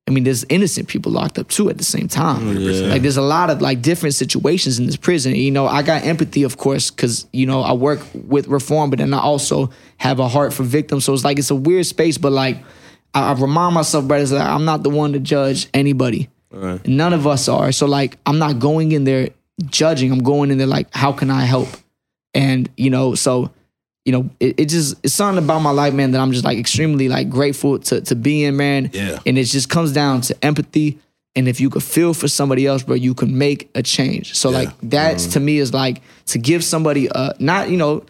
I 0.08 0.12
mean, 0.12 0.22
there's 0.22 0.44
innocent 0.48 0.86
people 0.86 1.10
locked 1.10 1.36
up 1.36 1.48
too 1.48 1.68
at 1.68 1.78
the 1.78 1.84
same 1.84 2.06
time. 2.06 2.46
Like 2.88 3.02
there's 3.02 3.16
a 3.16 3.22
lot 3.22 3.50
of 3.50 3.60
like 3.60 3.82
different 3.82 4.14
situations 4.14 4.78
in 4.78 4.86
this 4.86 4.96
prison. 4.96 5.34
You 5.34 5.50
know, 5.50 5.66
I 5.66 5.82
got 5.82 6.04
empathy, 6.04 6.44
of 6.44 6.56
course, 6.56 6.90
because 6.92 7.26
you 7.32 7.44
know 7.44 7.60
I 7.62 7.72
work 7.72 8.00
with 8.14 8.46
reform, 8.46 8.90
but 8.90 9.00
then 9.00 9.12
I 9.12 9.18
also 9.18 9.70
have 9.98 10.20
a 10.20 10.28
heart 10.28 10.54
for 10.54 10.62
victims. 10.62 11.04
So 11.04 11.12
it's 11.12 11.24
like 11.24 11.40
it's 11.40 11.50
a 11.50 11.56
weird 11.56 11.86
space, 11.86 12.18
but 12.18 12.30
like 12.30 12.58
I, 13.14 13.30
I 13.30 13.32
remind 13.32 13.74
myself, 13.74 14.06
brothers, 14.06 14.30
that 14.30 14.46
I'm 14.46 14.64
not 14.64 14.84
the 14.84 14.90
one 14.90 15.12
to 15.14 15.18
judge 15.18 15.68
anybody. 15.74 16.30
None 16.86 17.12
of 17.12 17.26
us 17.26 17.48
are. 17.48 17.72
So 17.72 17.86
like 17.86 18.16
I'm 18.26 18.38
not 18.38 18.60
going 18.60 18.92
in 18.92 19.02
there 19.02 19.30
judging. 19.64 20.12
I'm 20.12 20.22
going 20.22 20.52
in 20.52 20.58
there 20.58 20.68
like, 20.68 20.94
how 20.94 21.10
can 21.12 21.30
I 21.32 21.44
help? 21.46 21.68
And 22.32 22.70
you 22.76 22.90
know, 22.90 23.16
so 23.16 23.50
you 24.06 24.12
know, 24.12 24.30
it, 24.38 24.60
it 24.60 24.64
just 24.66 24.94
it's 25.02 25.12
something 25.12 25.42
about 25.44 25.58
my 25.58 25.72
life, 25.72 25.92
man, 25.92 26.12
that 26.12 26.20
I'm 26.20 26.30
just 26.30 26.44
like 26.44 26.58
extremely 26.58 27.08
like 27.08 27.28
grateful 27.28 27.80
to 27.80 28.00
to 28.02 28.14
be 28.14 28.44
in, 28.44 28.56
man. 28.56 28.88
Yeah. 28.92 29.18
And 29.26 29.36
it 29.36 29.44
just 29.44 29.68
comes 29.68 29.92
down 29.92 30.20
to 30.22 30.44
empathy. 30.44 30.98
And 31.34 31.48
if 31.48 31.60
you 31.60 31.68
could 31.68 31.82
feel 31.82 32.14
for 32.14 32.28
somebody 32.28 32.66
else, 32.66 32.84
bro, 32.84 32.94
you 32.94 33.12
can 33.12 33.36
make 33.36 33.68
a 33.74 33.82
change. 33.82 34.34
So 34.34 34.48
like 34.48 34.70
that's 34.80 35.24
mm-hmm. 35.24 35.32
to 35.32 35.40
me 35.40 35.58
is 35.58 35.74
like 35.74 36.00
to 36.26 36.38
give 36.38 36.64
somebody 36.64 37.08
a 37.12 37.34
not, 37.40 37.68
you 37.68 37.76
know, 37.76 38.06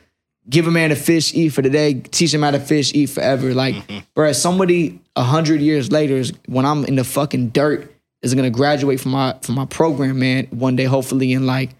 give 0.49 0.67
a 0.69 0.71
man 0.71 0.93
a 0.93 0.97
fish, 0.97 1.35
eat 1.35 1.49
for 1.49 1.63
the 1.63 1.71
day, 1.71 1.95
teach 1.95 2.33
him 2.33 2.43
how 2.43 2.51
to 2.51 2.61
fish, 2.61 2.95
eat 2.95 3.07
forever. 3.07 3.55
Like, 3.55 3.75
mm-hmm. 3.75 4.01
bro, 4.15 4.33
somebody 4.33 5.01
a 5.17 5.23
hundred 5.23 5.63
years 5.63 5.91
later 5.91 6.17
is 6.17 6.33
when 6.47 6.67
I'm 6.67 6.85
in 6.85 6.97
the 6.97 7.05
fucking 7.05 7.49
dirt 7.49 7.91
is 8.21 8.35
gonna 8.35 8.51
graduate 8.51 9.01
from 9.01 9.13
my 9.13 9.35
from 9.41 9.55
my 9.55 9.65
program, 9.65 10.19
man, 10.19 10.47
one 10.51 10.77
day 10.77 10.85
hopefully 10.85 11.33
and 11.33 11.47
like 11.47 11.71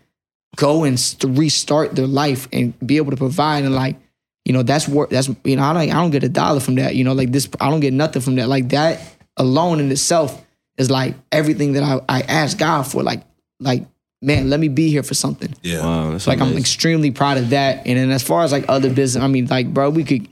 go 0.57 0.85
and 0.85 0.99
st- 0.99 1.37
restart 1.37 1.95
their 1.95 2.07
life 2.07 2.49
and 2.51 2.75
be 2.85 2.97
able 2.97 3.11
to 3.11 3.17
provide 3.19 3.63
and 3.65 3.75
like 3.75 3.97
you 4.47 4.53
know 4.53 4.63
that's 4.63 4.87
work 4.89 5.11
that's 5.11 5.29
you 5.43 5.57
know 5.57 5.65
I 5.65 5.73
don't 5.73 5.83
I 5.83 6.01
don't 6.01 6.13
get 6.13 6.23
a 6.23 6.29
dollar 6.29 6.61
from 6.61 6.77
that 6.77 6.95
you 6.95 7.03
know 7.03 7.13
like 7.13 7.33
this 7.33 7.49
I 7.61 7.69
don't 7.69 7.81
get 7.81 7.93
nothing 7.93 8.23
from 8.23 8.37
that 8.37 8.49
like 8.49 8.69
that 8.69 9.01
alone 9.37 9.81
in 9.81 9.91
itself 9.91 10.41
is 10.79 10.89
like 10.89 11.17
everything 11.33 11.73
that 11.73 11.83
I 11.83 12.01
I 12.09 12.21
ask 12.23 12.57
God 12.57 12.85
for 12.85 13.03
like 13.03 13.23
like 13.59 13.85
man 14.23 14.49
let 14.49 14.61
me 14.61 14.69
be 14.69 14.89
here 14.89 15.03
for 15.03 15.15
something 15.15 15.53
yeah. 15.63 15.81
Wow. 15.81 16.13
That's 16.13 16.29
like 16.29 16.41
I'm 16.41 16.57
extremely 16.57 17.11
proud 17.11 17.39
of 17.39 17.51
that 17.51 17.87
and 17.87 17.99
then 17.99 18.11
as 18.13 18.23
far 18.23 18.45
as 18.45 18.53
like 18.53 18.65
other 18.69 18.89
business 18.89 19.23
I 19.23 19.27
mean 19.27 19.47
like 19.47 19.75
bro 19.75 19.91
we 19.91 20.05
could 20.05 20.29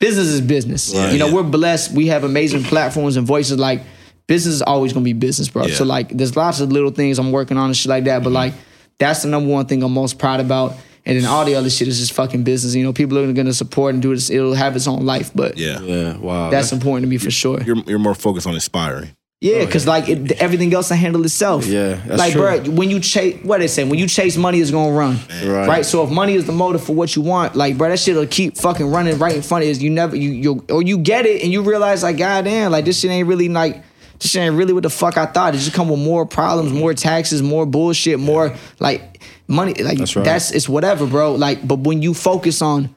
business 0.00 0.28
is 0.28 0.40
business 0.40 0.94
Right. 0.94 1.12
you 1.12 1.18
know 1.18 1.26
Yeah. 1.28 1.34
we're 1.34 1.42
blessed 1.42 1.92
we 1.92 2.06
have 2.06 2.24
amazing 2.24 2.62
platforms 2.64 3.16
and 3.18 3.26
voices 3.26 3.58
like 3.58 3.82
business 4.26 4.54
is 4.54 4.62
always 4.62 4.94
gonna 4.94 5.04
be 5.04 5.12
business 5.12 5.48
bro 5.48 5.66
Yeah. 5.66 5.74
so 5.74 5.84
like 5.84 6.08
there's 6.08 6.36
lots 6.36 6.60
of 6.60 6.72
little 6.72 6.90
things 6.90 7.18
I'm 7.18 7.32
working 7.32 7.58
on 7.58 7.66
and 7.66 7.76
shit 7.76 7.90
like 7.90 8.04
that 8.04 8.20
but 8.22 8.30
mm-hmm. 8.30 8.34
like 8.34 8.54
that's 8.98 9.22
the 9.22 9.28
number 9.28 9.52
one 9.52 9.66
thing 9.66 9.82
I'm 9.82 9.92
most 9.92 10.18
proud 10.18 10.40
about. 10.40 10.74
And 11.08 11.16
then 11.16 11.24
all 11.24 11.44
the 11.44 11.54
other 11.54 11.70
shit 11.70 11.88
is 11.88 11.98
just 11.98 12.12
fucking 12.12 12.44
business. 12.44 12.74
You 12.74 12.84
know, 12.84 12.92
people 12.92 13.18
are 13.18 13.32
gonna 13.32 13.54
support 13.54 13.94
and 13.94 14.02
do 14.02 14.14
this. 14.14 14.28
It'll 14.30 14.54
have 14.54 14.76
its 14.76 14.86
own 14.86 15.06
life, 15.06 15.30
but 15.34 15.56
Yeah. 15.56 15.80
Yeah, 15.80 16.16
wow. 16.18 16.50
that's 16.50 16.70
important 16.70 17.04
to 17.04 17.08
me 17.08 17.16
for 17.18 17.30
sure. 17.30 17.62
You're 17.62 17.78
you're 17.86 17.98
more 17.98 18.14
focused 18.14 18.46
on 18.46 18.54
inspiring. 18.54 19.14
Yeah, 19.40 19.58
oh, 19.58 19.66
because 19.66 19.86
like 19.86 20.08
it, 20.08 20.32
everything 20.32 20.74
else 20.74 20.90
I 20.90 20.96
handle 20.96 21.24
itself. 21.24 21.64
Yeah, 21.64 22.00
that's 22.04 22.18
like 22.18 22.32
true. 22.32 22.42
bro, 22.42 22.70
when 22.72 22.90
you 22.90 22.98
chase, 22.98 23.38
what 23.44 23.60
they 23.60 23.68
say, 23.68 23.84
when 23.84 23.96
you 23.98 24.08
chase 24.08 24.36
money, 24.36 24.58
is 24.58 24.72
gonna 24.72 24.92
run. 24.92 25.16
Right. 25.44 25.68
Right. 25.68 25.86
So 25.86 26.02
if 26.02 26.10
money 26.10 26.34
is 26.34 26.44
the 26.44 26.52
motive 26.52 26.82
for 26.82 26.94
what 26.94 27.14
you 27.14 27.22
want, 27.22 27.54
like 27.54 27.78
bro, 27.78 27.88
that 27.88 28.00
shit'll 28.00 28.26
keep 28.26 28.56
fucking 28.56 28.90
running 28.90 29.16
right 29.18 29.36
in 29.36 29.42
front 29.42 29.62
of 29.64 29.68
you. 29.70 29.74
You 29.76 29.90
never, 29.90 30.16
you 30.16 30.30
you 30.30 30.64
or 30.68 30.82
you 30.82 30.98
get 30.98 31.24
it 31.24 31.42
and 31.42 31.52
you 31.52 31.62
realize 31.62 32.02
like, 32.02 32.16
goddamn, 32.18 32.72
like 32.72 32.84
this 32.84 32.98
shit 33.00 33.10
ain't 33.12 33.28
really 33.28 33.48
like. 33.48 33.84
This 34.20 34.32
shit 34.32 34.42
ain't 34.42 34.56
really 34.56 34.72
what 34.72 34.82
the 34.82 34.90
fuck 34.90 35.16
I 35.16 35.26
thought. 35.26 35.54
It 35.54 35.58
just 35.58 35.74
come 35.74 35.88
with 35.88 36.00
more 36.00 36.26
problems, 36.26 36.72
more 36.72 36.94
taxes, 36.94 37.42
more 37.42 37.66
bullshit, 37.66 38.18
more 38.18 38.54
like 38.80 39.22
money. 39.46 39.74
Like 39.74 39.98
That's 39.98 40.16
right. 40.16 40.24
that's 40.24 40.50
it's 40.50 40.68
whatever, 40.68 41.06
bro. 41.06 41.34
Like, 41.34 41.66
but 41.66 41.80
when 41.80 42.02
you 42.02 42.14
focus 42.14 42.60
on 42.62 42.94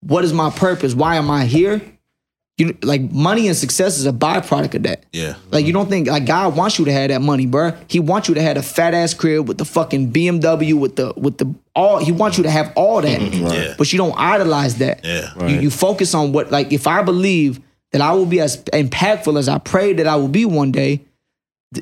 what 0.00 0.24
is 0.24 0.32
my 0.32 0.50
purpose, 0.50 0.94
why 0.94 1.16
am 1.16 1.30
I 1.30 1.44
here? 1.46 1.80
You 2.58 2.76
like 2.82 3.00
money 3.00 3.48
and 3.48 3.56
success 3.56 3.98
is 3.98 4.04
a 4.04 4.12
byproduct 4.12 4.74
of 4.74 4.82
that. 4.82 5.04
Yeah. 5.12 5.36
Like 5.50 5.64
you 5.64 5.72
don't 5.72 5.88
think 5.88 6.08
like 6.08 6.26
God 6.26 6.54
wants 6.54 6.78
you 6.78 6.84
to 6.84 6.92
have 6.92 7.08
that 7.08 7.22
money, 7.22 7.46
bruh. 7.46 7.76
He 7.88 7.98
wants 7.98 8.28
you 8.28 8.34
to 8.34 8.42
have 8.42 8.58
a 8.58 8.62
fat 8.62 8.92
ass 8.92 9.14
crib 9.14 9.48
with 9.48 9.56
the 9.56 9.64
fucking 9.64 10.12
BMW 10.12 10.78
with 10.78 10.96
the 10.96 11.14
with 11.16 11.38
the 11.38 11.54
all. 11.74 11.98
He 11.98 12.12
wants 12.12 12.36
you 12.36 12.44
to 12.44 12.50
have 12.50 12.70
all 12.76 13.00
that, 13.00 13.20
mm-hmm. 13.20 13.46
Yeah. 13.46 13.74
but 13.78 13.90
you 13.90 13.96
don't 13.96 14.16
idolize 14.18 14.76
that. 14.76 15.02
Yeah. 15.02 15.46
You, 15.46 15.60
you 15.60 15.70
focus 15.70 16.14
on 16.14 16.32
what 16.32 16.50
like 16.50 16.72
if 16.72 16.86
I 16.86 17.02
believe 17.02 17.58
that 17.92 18.00
I 18.00 18.12
will 18.12 18.26
be 18.26 18.40
as 18.40 18.62
impactful 18.64 19.38
as 19.38 19.48
I 19.48 19.58
pray 19.58 19.92
that 19.94 20.06
I 20.06 20.16
will 20.16 20.28
be 20.28 20.44
one 20.44 20.72
day. 20.72 21.02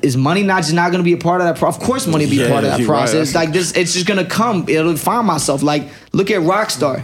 Is 0.03 0.15
money 0.15 0.43
not 0.43 0.61
just 0.61 0.73
not 0.73 0.91
going 0.91 0.99
to 0.99 1.03
be 1.03 1.11
a 1.13 1.17
part 1.17 1.41
of 1.41 1.47
that? 1.47 1.57
Pro- 1.57 1.67
of 1.67 1.79
course, 1.79 2.07
money 2.07 2.23
will 2.25 2.31
be 2.31 2.39
a 2.41 2.45
Yeah, 2.45 2.51
part 2.51 2.63
of 2.63 2.69
that 2.71 2.79
you're 2.79 2.89
right. 2.89 2.99
process. 2.99 3.35
Like 3.35 3.51
this, 3.51 3.73
it's 3.73 3.93
just 3.93 4.07
going 4.07 4.23
to 4.23 4.29
come. 4.29 4.65
It'll 4.69 4.95
find 4.95 5.27
myself. 5.27 5.61
Like 5.63 5.83
look 6.13 6.31
at 6.31 6.39
Rockstar, 6.41 7.03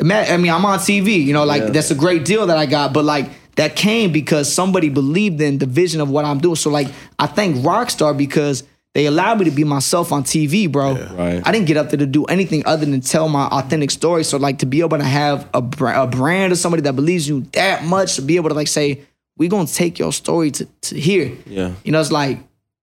ima- 0.00 0.24
I 0.28 0.36
mean, 0.38 0.50
I'm 0.50 0.64
on 0.64 0.78
TV. 0.78 1.22
You 1.22 1.34
know, 1.34 1.44
like 1.44 1.62
Yeah. 1.62 1.70
that's 1.70 1.90
a 1.90 1.94
great 1.94 2.24
deal 2.24 2.46
that 2.46 2.56
I 2.56 2.64
got. 2.64 2.94
But 2.94 3.04
like 3.04 3.28
that 3.56 3.76
came 3.76 4.12
because 4.12 4.50
somebody 4.50 4.88
believed 4.88 5.42
in 5.42 5.58
the 5.58 5.66
vision 5.66 6.00
of 6.00 6.08
what 6.08 6.24
I'm 6.24 6.38
doing. 6.38 6.56
So 6.56 6.70
like 6.70 6.88
I 7.18 7.26
thank 7.26 7.56
Rockstar 7.56 8.16
because 8.16 8.64
they 8.94 9.06
allowed 9.06 9.38
me 9.38 9.46
to 9.46 9.50
be 9.50 9.64
myself 9.64 10.12
on 10.12 10.22
TV, 10.22 10.70
bro. 10.70 10.94
Right. 10.94 11.42
I 11.46 11.52
didn't 11.52 11.66
get 11.66 11.78
up 11.78 11.90
there 11.90 11.98
to 11.98 12.06
do 12.06 12.24
anything 12.26 12.62
other 12.66 12.84
than 12.84 13.00
tell 13.00 13.28
my 13.28 13.46
authentic 13.46 13.90
story. 13.90 14.22
So 14.24 14.36
like 14.36 14.58
to 14.58 14.66
be 14.66 14.80
able 14.80 14.98
to 14.98 15.04
have 15.04 15.48
a, 15.54 15.62
bra- 15.62 16.02
a 16.02 16.06
brand 16.06 16.52
or 16.52 16.56
somebody 16.56 16.82
that 16.82 16.94
believes 16.94 17.26
you 17.26 17.40
that 17.52 17.84
much 17.84 18.16
to 18.16 18.22
be 18.22 18.36
able 18.36 18.50
to 18.50 18.54
like 18.54 18.68
say 18.68 19.02
we 19.38 19.48
gonna 19.48 19.66
take 19.66 19.98
your 19.98 20.12
story 20.12 20.50
to, 20.50 20.66
to 20.82 21.00
here. 21.00 21.32
Yeah. 21.46 21.72
You 21.84 21.92
know, 21.92 22.00
it's 22.00 22.12
like 22.12 22.38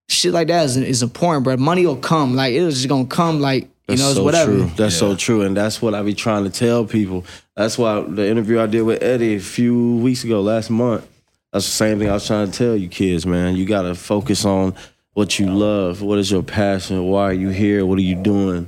shit 0.07 0.34
like 0.34 0.47
that 0.47 0.66
is, 0.66 0.78
is 0.78 1.03
important, 1.03 1.43
bro. 1.43 1.57
Money 1.57 1.86
will 1.86 1.95
come. 1.97 2.36
Like 2.36 2.53
it's 2.53 2.78
just 2.78 2.89
gonna 2.89 3.05
come. 3.05 3.39
Like 3.39 3.64
you 3.64 3.70
That's 3.95 4.01
know, 4.01 4.07
it's 4.07 4.18
so 4.18 4.24
whatever. 4.24 4.51
true. 4.51 4.72
That's 4.76 4.95
so 4.95 5.16
true, 5.16 5.41
and 5.43 5.55
that's 5.55 5.82
what 5.82 5.93
I 5.93 6.01
be 6.01 6.14
trying 6.14 6.43
to 6.43 6.49
tell 6.49 6.86
people. 6.86 7.26
That's 7.55 7.78
why 7.78 8.01
the 8.01 8.28
interview 8.28 8.60
I 8.60 8.66
did 8.66 8.82
with 8.82 9.01
Eddy 9.03 9.36
a 9.36 9.39
few 9.39 9.97
weeks 9.97 10.24
ago, 10.24 10.41
last 10.41 10.70
month. 10.70 11.07
That's 11.51 11.66
the 11.66 11.72
same 11.72 11.97
thing 11.97 12.10
I 12.10 12.14
was 12.14 12.28
trying 12.28 12.51
to 12.51 12.57
tell 12.57 12.76
you 12.76 12.88
kids, 12.89 13.26
man. 13.26 13.55
You 13.55 13.66
gotta 13.66 13.95
focus 13.95 14.45
on 14.45 14.76
what 15.14 15.39
you 15.39 15.47
love. 15.47 16.01
What 16.01 16.20
is 16.20 16.32
your 16.32 16.43
passion? 16.43 17.03
Why 17.05 17.24
are 17.24 17.34
you 17.34 17.49
here? 17.49 17.86
What 17.86 17.97
are 17.99 18.03
you 18.03 18.16
doing? 18.16 18.68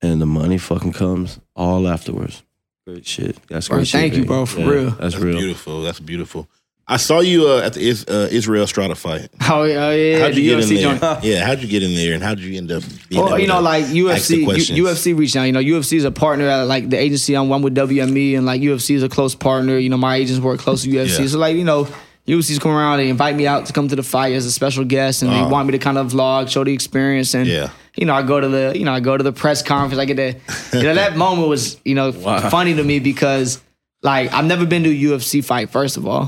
And 0.00 0.20
the 0.20 0.26
money 0.26 0.58
fucking 0.58 0.92
comes 0.92 1.40
all 1.56 1.88
afterwards. 1.88 2.42
Great 2.86 3.04
shit. 3.06 3.36
That's 3.48 3.68
Bro, 3.68 3.78
great 3.78 3.86
shit. 3.88 4.00
thank 4.00 4.12
you, 4.14 4.18
baby. 4.20 4.28
bro, 4.28 4.46
for 4.46 4.60
real. 4.60 4.84
That's, 4.90 4.98
That's 4.98 5.16
real. 5.16 5.38
beautiful. 5.38 5.82
That's 5.82 6.00
beautiful. 6.00 6.48
I 6.90 6.96
saw 6.96 7.20
you 7.20 7.46
uh, 7.48 7.60
at 7.66 7.74
the 7.74 7.86
Is, 7.86 8.06
uh, 8.06 8.28
Israel 8.30 8.66
Strata 8.66 8.94
fight. 8.94 9.28
Oh, 9.50 9.64
yeah, 9.64 9.86
oh, 9.88 9.90
yeah, 9.90 10.18
How'd 10.20 10.32
the 10.34 10.40
you 10.40 10.56
get 10.56 10.64
UFC 10.64 10.70
in 10.70 10.76
there? 10.98 10.98
joint. 10.98 11.22
Yeah, 11.24 11.44
how'd 11.44 11.58
you 11.60 11.68
get 11.68 11.82
in 11.82 11.94
there, 11.94 12.14
and 12.14 12.22
how'd 12.22 12.38
you 12.38 12.56
end 12.56 12.72
up? 12.72 12.82
Being 13.10 13.20
Well, 13.20 13.28
able 13.34 13.40
you 13.40 13.46
know, 13.46 13.56
to 13.56 13.60
like 13.60 13.84
UFC. 13.86 14.38
U- 14.74 14.84
UFC 14.84 15.14
reached 15.18 15.36
out. 15.36 15.42
You 15.42 15.52
know, 15.52 15.60
UFC 15.60 15.98
is 15.98 16.04
a 16.04 16.10
partner 16.10 16.46
at 16.48 16.62
like 16.62 16.88
the 16.88 16.96
agency 16.96 17.34
I'm 17.34 17.50
one 17.50 17.60
with 17.60 17.74
WME, 17.74 18.38
and 18.38 18.46
like 18.46 18.62
UFC 18.62 18.94
is 18.94 19.02
a 19.02 19.08
close 19.10 19.34
partner. 19.34 19.76
You 19.76 19.90
know, 19.90 19.98
my 19.98 20.16
agents 20.16 20.40
work 20.40 20.60
close 20.60 20.84
to 20.84 20.88
UFC, 20.88 21.18
Yeah. 21.20 21.26
so 21.26 21.38
like 21.38 21.56
you 21.56 21.64
know, 21.64 21.88
UFC's 22.28 22.58
come 22.58 22.72
around, 22.72 22.98
they 22.98 23.08
invite 23.08 23.34
me 23.36 23.46
out 23.46 23.66
to 23.66 23.72
come 23.72 23.88
to 23.88 23.96
the 23.96 24.02
fight 24.02 24.34
as 24.34 24.44
a 24.46 24.52
special 24.52 24.84
guest, 24.84 25.22
and 25.22 25.32
they 25.32 25.42
want 25.42 25.66
me 25.66 25.72
to 25.72 25.78
kind 25.78 25.96
of 25.98 26.12
vlog, 26.12 26.48
show 26.50 26.62
the 26.62 26.72
experience, 26.72 27.34
and 27.34 27.46
Yeah. 27.46 27.70
you 27.96 28.04
know, 28.06 28.14
I 28.14 28.22
go 28.22 28.38
to 28.38 28.48
the, 28.48 28.72
you 28.76 28.84
know, 28.84 28.92
I 28.92 29.00
go 29.00 29.16
to 29.16 29.24
the 29.24 29.32
press 29.32 29.62
conference. 29.62 29.98
I 30.00 30.04
get 30.04 30.16
to, 30.16 30.76
you 30.78 30.82
know, 30.84 30.94
that 30.94 31.16
moment 31.24 31.48
was, 31.48 31.78
you 31.84 31.94
know, 31.94 32.12
funny 32.12 32.74
to 32.74 32.84
me 32.84 32.98
because 33.00 33.60
like 34.02 34.32
I've 34.32 34.44
never 34.44 34.64
been 34.66 34.84
to 34.84 34.90
a 34.90 34.94
UFC 34.94 35.42
fight. 35.44 35.70
First 35.70 35.96
of 35.96 36.06
all, 36.06 36.26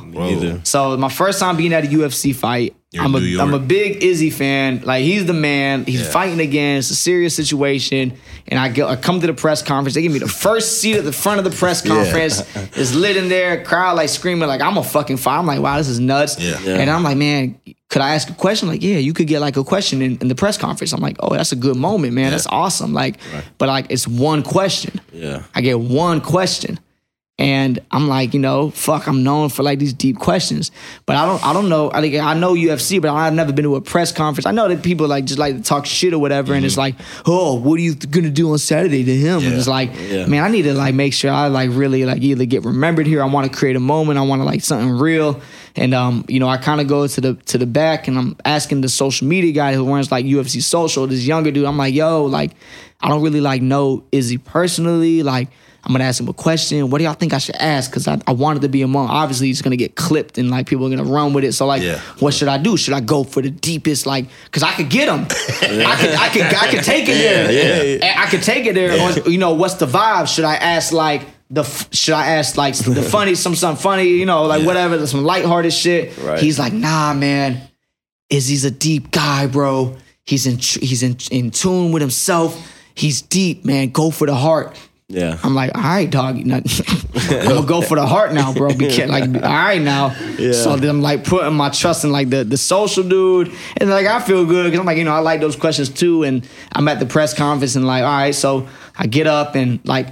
so 0.64 0.96
my 0.96 1.08
first 1.08 1.38
time 1.38 1.56
being 1.56 1.72
at 1.72 1.84
a 1.84 1.88
UFC 1.88 2.34
fight, 2.34 2.74
You're 2.92 3.04
I'm 3.04 3.14
in 3.14 3.22
a 3.22 3.26
New 3.26 3.40
am 3.40 3.54
a 3.54 3.60
big 3.60 4.02
Izzy 4.02 4.30
fan. 4.30 4.80
Like 4.84 5.04
he's 5.04 5.24
the 5.24 5.32
man. 5.32 5.84
He's 5.84 6.00
Yeah. 6.00 6.10
fighting 6.10 6.40
again. 6.40 6.78
It's 6.78 6.90
a 6.90 6.96
serious 6.96 7.36
situation. 7.36 8.14
And 8.48 8.58
I 8.58 8.68
go, 8.68 8.88
I 8.88 8.96
come 8.96 9.20
to 9.20 9.28
the 9.28 9.32
press 9.34 9.62
conference. 9.62 9.94
They 9.94 10.02
give 10.02 10.10
me 10.10 10.18
the 10.18 10.26
first 10.26 10.80
seat 10.80 10.96
at 10.96 11.04
the 11.04 11.12
front 11.12 11.38
of 11.38 11.44
the 11.44 11.56
press 11.56 11.82
conference. 11.82 12.42
It's 12.76 12.92
lit 12.92 13.16
in 13.16 13.28
there. 13.28 13.62
Crowd 13.64 13.96
like 13.96 14.08
screaming 14.08 14.48
like 14.48 14.60
I'm 14.60 14.76
a 14.76 14.82
fucking 14.82 15.18
fire. 15.18 15.38
I'm 15.38 15.46
like 15.46 15.60
wow, 15.60 15.78
this 15.78 15.86
is 15.88 16.00
nuts. 16.00 16.40
Yeah. 16.40 16.58
Yeah. 16.64 16.78
And 16.78 16.90
I'm 16.90 17.04
like 17.04 17.16
man, 17.16 17.60
could 17.90 18.02
I 18.02 18.14
ask 18.16 18.28
a 18.28 18.34
question? 18.34 18.66
Like 18.66 18.82
yeah, 18.82 18.96
you 18.96 19.12
could 19.12 19.28
get 19.28 19.38
like 19.40 19.56
a 19.56 19.62
question 19.62 20.02
in, 20.02 20.18
in 20.18 20.26
the 20.26 20.34
press 20.34 20.58
conference. 20.58 20.92
I'm 20.92 21.00
like 21.00 21.16
oh, 21.20 21.32
that's 21.34 21.52
a 21.52 21.56
good 21.56 21.76
moment, 21.76 22.14
man. 22.14 22.32
That's 22.32 22.48
awesome. 22.48 22.92
Like, 22.92 23.20
but 23.58 23.68
like 23.68 23.86
it's 23.90 24.08
one 24.08 24.42
question. 24.42 25.00
Yeah. 25.12 25.44
I 25.54 25.60
get 25.60 25.78
one 25.78 26.20
question. 26.20 26.80
And 27.40 27.78
I'm 27.90 28.06
like, 28.06 28.34
you 28.34 28.38
know, 28.40 28.70
fuck, 28.70 29.06
I'm 29.08 29.22
known 29.22 29.48
for 29.48 29.62
like 29.62 29.78
these 29.78 29.94
deep 29.94 30.18
questions. 30.18 30.70
But 31.06 31.16
I 31.16 31.24
don't 31.24 31.42
I 31.42 31.54
don't 31.54 31.70
know. 31.70 31.90
I 31.90 32.02
think 32.02 32.14
I 32.16 32.34
know 32.34 32.52
UFC, 32.54 33.00
but 33.00 33.10
I've 33.10 33.32
never 33.32 33.50
been 33.50 33.62
to 33.64 33.76
a 33.76 33.80
press 33.80 34.12
conference. 34.12 34.44
I 34.44 34.50
know 34.50 34.68
that 34.68 34.82
people 34.82 35.08
like 35.08 35.24
just 35.24 35.38
like 35.38 35.56
to 35.56 35.62
talk 35.62 35.86
shit 35.86 36.12
or 36.12 36.18
whatever. 36.18 36.52
And 36.52 36.66
it's 36.66 36.76
like, 36.76 36.96
oh, 37.26 37.54
what 37.54 37.78
are 37.78 37.82
you 37.82 37.94
gonna 37.94 38.28
do 38.28 38.52
on 38.52 38.58
Saturday 38.58 39.04
to 39.04 39.16
him? 39.16 39.38
And 39.42 39.54
it's 39.54 39.66
like, 39.66 39.90
Yeah. 40.10 40.26
man, 40.26 40.44
I 40.44 40.48
need 40.48 40.62
to 40.62 40.74
like 40.74 40.94
make 40.94 41.14
sure 41.14 41.30
I 41.30 41.46
like 41.46 41.70
really 41.72 42.04
like 42.04 42.20
either 42.20 42.44
get 42.44 42.62
remembered 42.64 43.06
here. 43.06 43.22
I 43.22 43.26
want 43.26 43.50
to 43.50 43.58
create 43.58 43.74
a 43.74 43.80
moment. 43.80 44.18
I 44.18 44.22
want 44.22 44.40
to 44.42 44.44
like 44.44 44.60
something 44.60 44.90
real. 44.90 45.40
And 45.76 45.94
um, 45.94 46.26
you 46.28 46.40
know, 46.40 46.48
I 46.48 46.58
kind 46.58 46.78
of 46.78 46.88
go 46.88 47.06
to 47.06 47.20
the 47.22 47.34
to 47.46 47.56
the 47.56 47.66
back 47.66 48.06
and 48.06 48.18
I'm 48.18 48.36
asking 48.44 48.82
the 48.82 48.90
social 48.90 49.26
media 49.26 49.52
guy 49.52 49.72
who 49.72 49.88
runs 49.90 50.12
like 50.12 50.26
UFC 50.26 50.62
social, 50.62 51.06
this 51.06 51.24
younger 51.26 51.50
dude. 51.50 51.64
I'm 51.64 51.78
like, 51.78 51.94
yo, 51.94 52.24
like, 52.26 52.50
I 53.00 53.08
don't 53.08 53.22
really 53.22 53.40
like 53.40 53.62
know 53.62 54.04
Izzy 54.12 54.36
personally. 54.36 55.22
Like, 55.22 55.48
I'm 55.82 55.92
gonna 55.92 56.04
ask 56.04 56.20
him 56.20 56.28
a 56.28 56.32
question. 56.34 56.90
What 56.90 56.98
do 56.98 57.04
y'all 57.04 57.14
think 57.14 57.32
I 57.32 57.38
should 57.38 57.56
ask? 57.56 57.90
Because 57.90 58.06
I, 58.06 58.20
I 58.26 58.32
wanted 58.32 58.62
to 58.62 58.68
be 58.68 58.82
among. 58.82 59.08
Obviously, 59.08 59.46
he's 59.46 59.62
gonna 59.62 59.76
get 59.76 59.96
clipped 59.96 60.36
and 60.38 60.50
like 60.50 60.66
people 60.66 60.86
are 60.86 60.90
gonna 60.90 61.08
run 61.10 61.32
with 61.32 61.44
it. 61.44 61.52
So 61.54 61.66
like, 61.66 61.82
Yeah. 61.82 61.98
what 62.18 62.34
should 62.34 62.48
I 62.48 62.58
do? 62.58 62.76
Should 62.76 62.94
I 62.94 63.00
go 63.00 63.24
for 63.24 63.40
the 63.40 63.50
deepest? 63.50 64.04
Like, 64.06 64.26
because 64.44 64.62
I 64.62 64.72
could 64.72 64.90
get 64.90 65.08
him. 65.08 65.20
I 65.62 65.96
could 65.96 66.14
I 66.14 66.28
could 66.28 66.42
I 66.42 66.70
could 66.70 66.84
take 66.84 67.08
it 67.08 67.14
there. 67.14 67.50
yeah. 67.98 68.06
And 68.06 68.20
I 68.20 68.26
could 68.30 68.42
take 68.42 68.66
it 68.66 68.74
there. 68.74 68.94
You 69.28 69.38
know, 69.38 69.54
what's 69.54 69.74
the 69.74 69.86
vibe? 69.86 70.28
Should 70.28 70.44
I 70.44 70.56
ask 70.56 70.92
like 70.92 71.22
the 71.50 71.62
should 71.92 72.14
I 72.14 72.32
ask 72.36 72.56
like 72.56 72.76
the 72.76 73.02
funny 73.10 73.34
some 73.34 73.54
something 73.54 73.82
funny? 73.82 74.04
You 74.08 74.26
know, 74.26 74.44
like 74.44 74.60
Yeah. 74.60 74.66
whatever, 74.66 75.06
some 75.06 75.24
lighthearted 75.24 75.72
shit. 75.72 76.16
Right. 76.18 76.38
He's 76.38 76.58
like, 76.58 76.72
nah, 76.72 77.14
man. 77.14 77.60
is 78.28 78.46
he's 78.48 78.64
a 78.64 78.70
deep 78.70 79.10
guy, 79.10 79.46
bro. 79.46 79.96
He's 80.24 80.46
in 80.46 80.58
he's 80.58 81.02
in 81.02 81.16
in 81.30 81.50
tune 81.50 81.90
with 81.90 82.02
himself. 82.02 82.70
He's 82.94 83.22
deep, 83.22 83.64
man. 83.64 83.88
Go 83.90 84.10
for 84.10 84.26
the 84.26 84.34
heart. 84.34 84.76
Yeah. 85.10 85.38
I'm 85.42 85.54
like, 85.54 85.76
all 85.76 85.82
right, 85.82 86.08
dog. 86.08 86.36
I'm 86.36 86.48
gonna 86.48 87.66
go 87.66 87.82
for 87.82 87.96
the 87.96 88.06
heart 88.06 88.32
now, 88.32 88.54
bro. 88.54 88.72
Be 88.72 88.88
like, 89.06 89.24
all 89.24 89.40
right 89.40 89.82
now. 89.82 90.16
Yeah. 90.38 90.52
So 90.52 90.76
then 90.76 90.88
I'm 90.88 91.02
like 91.02 91.24
putting 91.24 91.52
my 91.54 91.70
trust 91.70 92.04
in 92.04 92.12
like 92.12 92.30
the 92.30 92.44
the 92.44 92.56
social 92.56 93.02
dude, 93.02 93.52
and 93.76 93.90
like 93.90 94.06
I 94.06 94.20
feel 94.20 94.46
good 94.46 94.66
because 94.66 94.78
I'm 94.78 94.86
like, 94.86 94.98
you 94.98 95.04
know, 95.04 95.12
I 95.12 95.18
like 95.18 95.40
those 95.40 95.56
questions 95.56 95.88
too. 95.88 96.22
And 96.22 96.48
I'm 96.72 96.86
at 96.86 97.00
the 97.00 97.06
press 97.06 97.34
conference 97.34 97.74
and 97.74 97.86
like, 97.86 98.04
all 98.04 98.08
right, 98.08 98.34
so 98.34 98.68
I 98.96 99.06
get 99.06 99.26
up 99.26 99.56
and 99.56 99.80
like. 99.84 100.06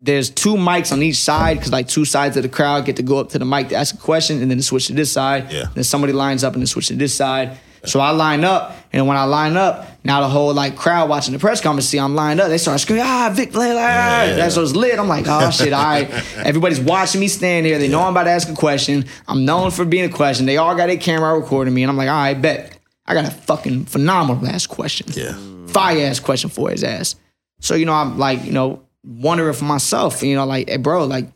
There's 0.00 0.30
two 0.30 0.54
mics 0.54 0.92
on 0.92 1.02
each 1.02 1.16
side 1.16 1.56
because 1.56 1.72
like 1.72 1.88
two 1.88 2.04
sides 2.04 2.36
of 2.36 2.44
the 2.44 2.48
crowd 2.48 2.84
get 2.84 2.94
to 2.98 3.02
go 3.02 3.18
up 3.18 3.30
to 3.30 3.38
the 3.40 3.44
mic 3.44 3.70
to 3.70 3.74
ask 3.74 3.92
a 3.96 3.98
question 3.98 4.40
and 4.40 4.48
then 4.48 4.62
switch 4.62 4.86
to 4.86 4.92
this 4.92 5.10
side. 5.10 5.50
Yeah. 5.50 5.64
Then 5.74 5.82
somebody 5.82 6.12
lines 6.12 6.44
up 6.44 6.52
and 6.52 6.62
then 6.62 6.68
switch 6.68 6.86
to 6.86 6.94
this 6.94 7.12
side. 7.12 7.58
So 7.84 7.98
I 7.98 8.10
line 8.10 8.44
up, 8.44 8.76
and 8.92 9.08
when 9.08 9.16
I 9.16 9.24
line 9.24 9.56
up, 9.56 9.88
now 10.08 10.20
the 10.22 10.28
whole 10.28 10.52
like 10.54 10.74
crowd 10.74 11.08
watching 11.08 11.32
the 11.32 11.38
press 11.38 11.60
conference 11.60 11.86
see 11.88 11.98
I'm 11.98 12.14
lined 12.16 12.40
up. 12.40 12.48
They 12.48 12.58
start 12.58 12.80
screaming, 12.80 13.04
"Ah, 13.06 13.30
Vic 13.32 13.52
Blends!" 13.52 13.78
Ah. 13.80 14.24
Yeah. 14.24 14.34
That's 14.34 14.56
what's 14.56 14.74
lit. 14.74 14.98
I'm 14.98 15.06
like, 15.06 15.26
"Oh 15.28 15.50
shit!" 15.58 15.72
All 15.72 15.82
right, 15.82 16.10
everybody's 16.38 16.80
watching 16.80 17.20
me 17.20 17.28
stand 17.28 17.66
here. 17.66 17.78
They 17.78 17.86
know 17.88 18.02
I'm 18.02 18.10
about 18.12 18.24
to 18.24 18.30
ask 18.30 18.48
a 18.48 18.54
question. 18.54 19.04
I'm 19.28 19.44
known 19.44 19.70
for 19.70 19.84
being 19.84 20.04
a 20.04 20.12
question. 20.12 20.46
They 20.46 20.56
all 20.56 20.74
got 20.74 20.86
their 20.88 20.96
camera 20.96 21.38
recording 21.38 21.72
me, 21.74 21.82
and 21.84 21.90
I'm 21.90 21.96
like, 21.96 22.08
"All 22.08 22.14
right, 22.16 22.34
bet 22.34 22.76
I 23.06 23.14
got 23.14 23.26
a 23.26 23.30
fucking 23.30 23.84
phenomenal 23.84 24.44
ass 24.46 24.66
question." 24.66 25.06
Yeah. 25.12 25.36
fire 25.68 26.06
ass 26.06 26.18
question 26.18 26.50
for 26.50 26.70
his 26.70 26.82
ass. 26.82 27.14
So 27.60 27.74
you 27.74 27.84
know, 27.86 27.92
I'm 27.92 28.18
like, 28.18 28.44
you 28.44 28.52
know, 28.52 28.82
wondering 29.04 29.52
for 29.54 29.64
myself, 29.66 30.22
you 30.22 30.34
know, 30.34 30.46
like, 30.46 30.68
hey, 30.68 30.78
bro, 30.78 31.04
like, 31.04 31.26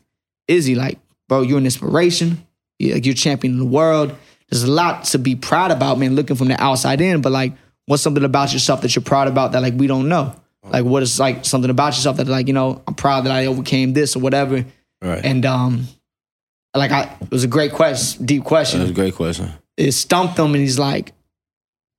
Izzy, 0.47 0.73
like, 0.75 0.99
bro, 1.29 1.41
you're 1.41 1.57
an 1.59 1.65
inspiration. 1.65 2.45
You- 2.79 2.95
Like, 2.95 3.05
you're 3.05 3.13
champion 3.15 3.53
of 3.53 3.59
the 3.59 3.65
world. 3.65 4.15
There's 4.49 4.63
a 4.63 4.71
lot 4.71 5.05
to 5.05 5.17
be 5.19 5.35
proud 5.35 5.71
about, 5.71 5.97
man. 5.99 6.15
Looking 6.15 6.35
from 6.35 6.47
the 6.47 6.61
outside 6.61 6.99
in, 7.01 7.21
but 7.21 7.31
like, 7.31 7.53
what's 7.85 8.03
something 8.03 8.23
about 8.23 8.53
yourself 8.53 8.81
that 8.81 8.95
you're 8.95 9.03
proud 9.03 9.27
about 9.27 9.51
that 9.53 9.61
like 9.61 9.73
we 9.75 9.87
don't 9.87 10.07
know? 10.09 10.35
Like, 10.65 10.85
what 10.85 11.03
is 11.03 11.19
like 11.19 11.43
something 11.43 11.69
about 11.69 11.87
yourself 11.95 12.17
that 12.17 12.27
like 12.27 12.47
you 12.47 12.53
know 12.53 12.81
I'm 12.87 12.93
proud 12.95 13.25
that 13.25 13.31
I 13.33 13.47
overcame 13.47 13.91
this 13.93 14.15
or 14.15 14.19
whatever. 14.19 14.63
Right. 15.01 15.23
And 15.25 15.45
um, 15.45 15.87
like 16.73 16.91
I, 16.91 17.03
it 17.21 17.29
was 17.31 17.43
a 17.43 17.47
great 17.49 17.73
question, 17.73 18.25
deep 18.25 18.45
question 18.45 18.79
It 18.79 18.83
was 18.83 18.91
a 18.91 18.95
great 18.95 19.13
question. 19.15 19.51
it 19.75 19.91
stumped 19.91 20.39
him 20.39 20.45
and 20.45 20.55
he's 20.55 20.79
like, 20.79 21.11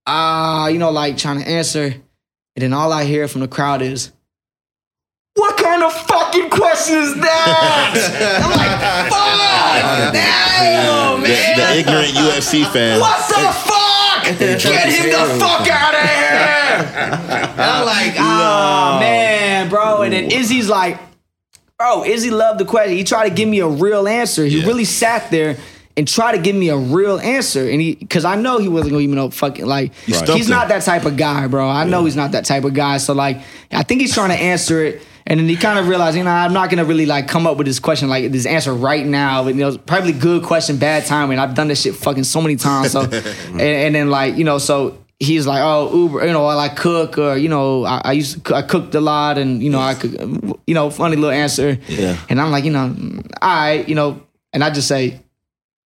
ah, 0.07 0.69
you 0.69 0.79
know, 0.79 0.91
like 0.91 1.19
trying 1.19 1.41
to 1.43 1.47
answer. 1.49 1.83
And 2.57 2.63
then 2.63 2.73
all 2.73 2.91
I 2.93 3.05
hear 3.05 3.29
from 3.29 3.43
the 3.43 3.49
crowd 3.49 3.83
is, 3.83 4.13
what 5.35 5.57
kind 5.59 5.83
of 5.83 5.93
fucking 5.93 6.49
question 6.51 6.97
is 6.99 7.15
that? 7.17 8.41
I'm 8.43 8.51
like, 8.51 9.11
fuck! 9.13 10.13
Damn, 10.15 11.21
The, 11.21 11.29
man! 11.29 11.59
the 11.59 11.79
ignorant 11.81 12.15
UFC 12.15 12.65
fan. 12.73 13.01
What 13.01 13.29
the 13.29 13.35
fuck? 13.35 14.04
Get 14.39 14.59
him 14.61 15.11
the 15.11 15.39
fuck 15.41 15.69
out 15.69 15.95
of 15.95 16.01
here! 16.01 17.51
And 17.53 17.61
I'm 17.61 17.85
like, 17.87 18.15
oh 18.19 18.99
man, 19.01 19.69
bro. 19.69 20.03
And 20.03 20.13
then 20.13 20.31
Izzy's 20.31 20.69
like, 20.69 20.99
bro, 21.79 22.05
Izzy 22.05 22.31
loved 22.31 22.59
the 22.61 22.65
question. 22.65 22.97
He 22.97 23.05
tried 23.05 23.29
to 23.29 23.35
give 23.35 23.49
me 23.49 23.61
a 23.61 23.67
real 23.69 24.09
answer. 24.09 24.45
He 24.45 24.61
Yeah. 24.61 24.67
really 24.67 24.85
sat 24.85 25.31
there 25.31 25.57
and 25.97 26.09
tried 26.09 26.33
to 26.33 26.39
give 26.39 26.57
me 26.57 26.71
a 26.71 26.77
real 26.77 27.19
answer. 27.21 27.69
And 27.69 27.81
he, 27.81 27.95
cause 27.95 28.25
I 28.25 28.35
know 28.37 28.59
he 28.59 28.69
wasn't 28.69 28.93
gonna 28.93 29.03
even 29.05 29.15
know 29.17 29.31
fucking 29.31 29.67
like, 29.67 29.93
he's 30.37 30.49
not 30.49 30.69
that 30.69 30.83
type 30.83 31.05
of 31.05 31.17
guy, 31.17 31.47
bro. 31.47 31.69
I 31.69 31.85
know 31.85 32.05
he's 32.05 32.17
not 32.17 32.33
that 32.33 32.45
type 32.45 32.65
of 32.65 32.75
guy. 32.75 32.97
So 32.99 33.13
like, 33.15 33.41
I 33.71 33.83
think 33.85 34.01
he's 34.01 34.13
trying 34.15 34.31
to 34.31 34.37
answer 34.37 34.85
it. 34.85 35.03
And 35.27 35.41
then 35.41 35.49
he 35.49 35.57
kind 35.57 35.79
of 35.79 35.89
realized, 35.89 36.17
you 36.17 36.25
know, 36.25 36.31
I'm 36.31 36.53
not 36.53 36.69
gonna 36.71 36.85
really 36.85 37.07
like 37.07 37.29
come 37.29 37.47
up 37.47 37.57
with 37.57 37.67
this 37.67 37.79
question, 37.79 38.09
like 38.09 38.31
this 38.31 38.47
answer 38.47 38.75
right 38.75 39.07
now. 39.07 39.45
But 39.45 39.55
you 39.55 39.61
know, 39.61 39.79
probably 39.79 40.13
good 40.13 40.43
question, 40.43 40.77
bad 40.77 41.07
timing. 41.07 41.39
I've 41.39 41.55
done 41.55 41.69
this 41.69 41.83
shit 41.83 41.95
fucking 41.95 42.25
so 42.25 42.43
many 42.43 42.57
times. 42.57 42.93
So, 42.93 43.01
and, 43.53 43.61
and 43.61 43.95
then 43.95 44.11
like, 44.11 44.37
you 44.37 44.45
know, 44.45 44.59
so 44.59 44.99
he's 45.19 45.47
like, 45.47 45.61
oh, 45.63 45.91
Uber, 45.95 46.27
you 46.27 46.33
know, 46.33 46.45
I 46.45 46.55
like 46.55 46.77
cook, 46.77 47.19
or 47.19 47.37
you 47.37 47.49
know, 47.49 47.85
I, 47.85 48.03
I 48.05 48.13
used 48.13 48.35
to, 48.35 48.41
cook, 48.41 48.57
I 48.57 48.63
cooked 48.63 48.95
a 48.95 49.01
lot, 49.01 49.39
and 49.39 49.63
you 49.63 49.71
know, 49.71 49.81
I 49.81 49.95
could, 49.95 50.15
you 50.67 50.75
know, 50.75 50.91
funny 50.91 51.17
little 51.17 51.31
answer. 51.31 51.79
Yeah. 51.89 52.19
And 52.29 52.41
I'm 52.41 52.51
like, 52.51 52.65
you 52.65 52.73
know, 52.73 52.95
all 53.41 53.49
right, 53.49 53.89
you 53.89 53.95
know, 53.95 54.23
and 54.53 54.63
I 54.63 54.71
just 54.71 54.89
say, 54.89 55.21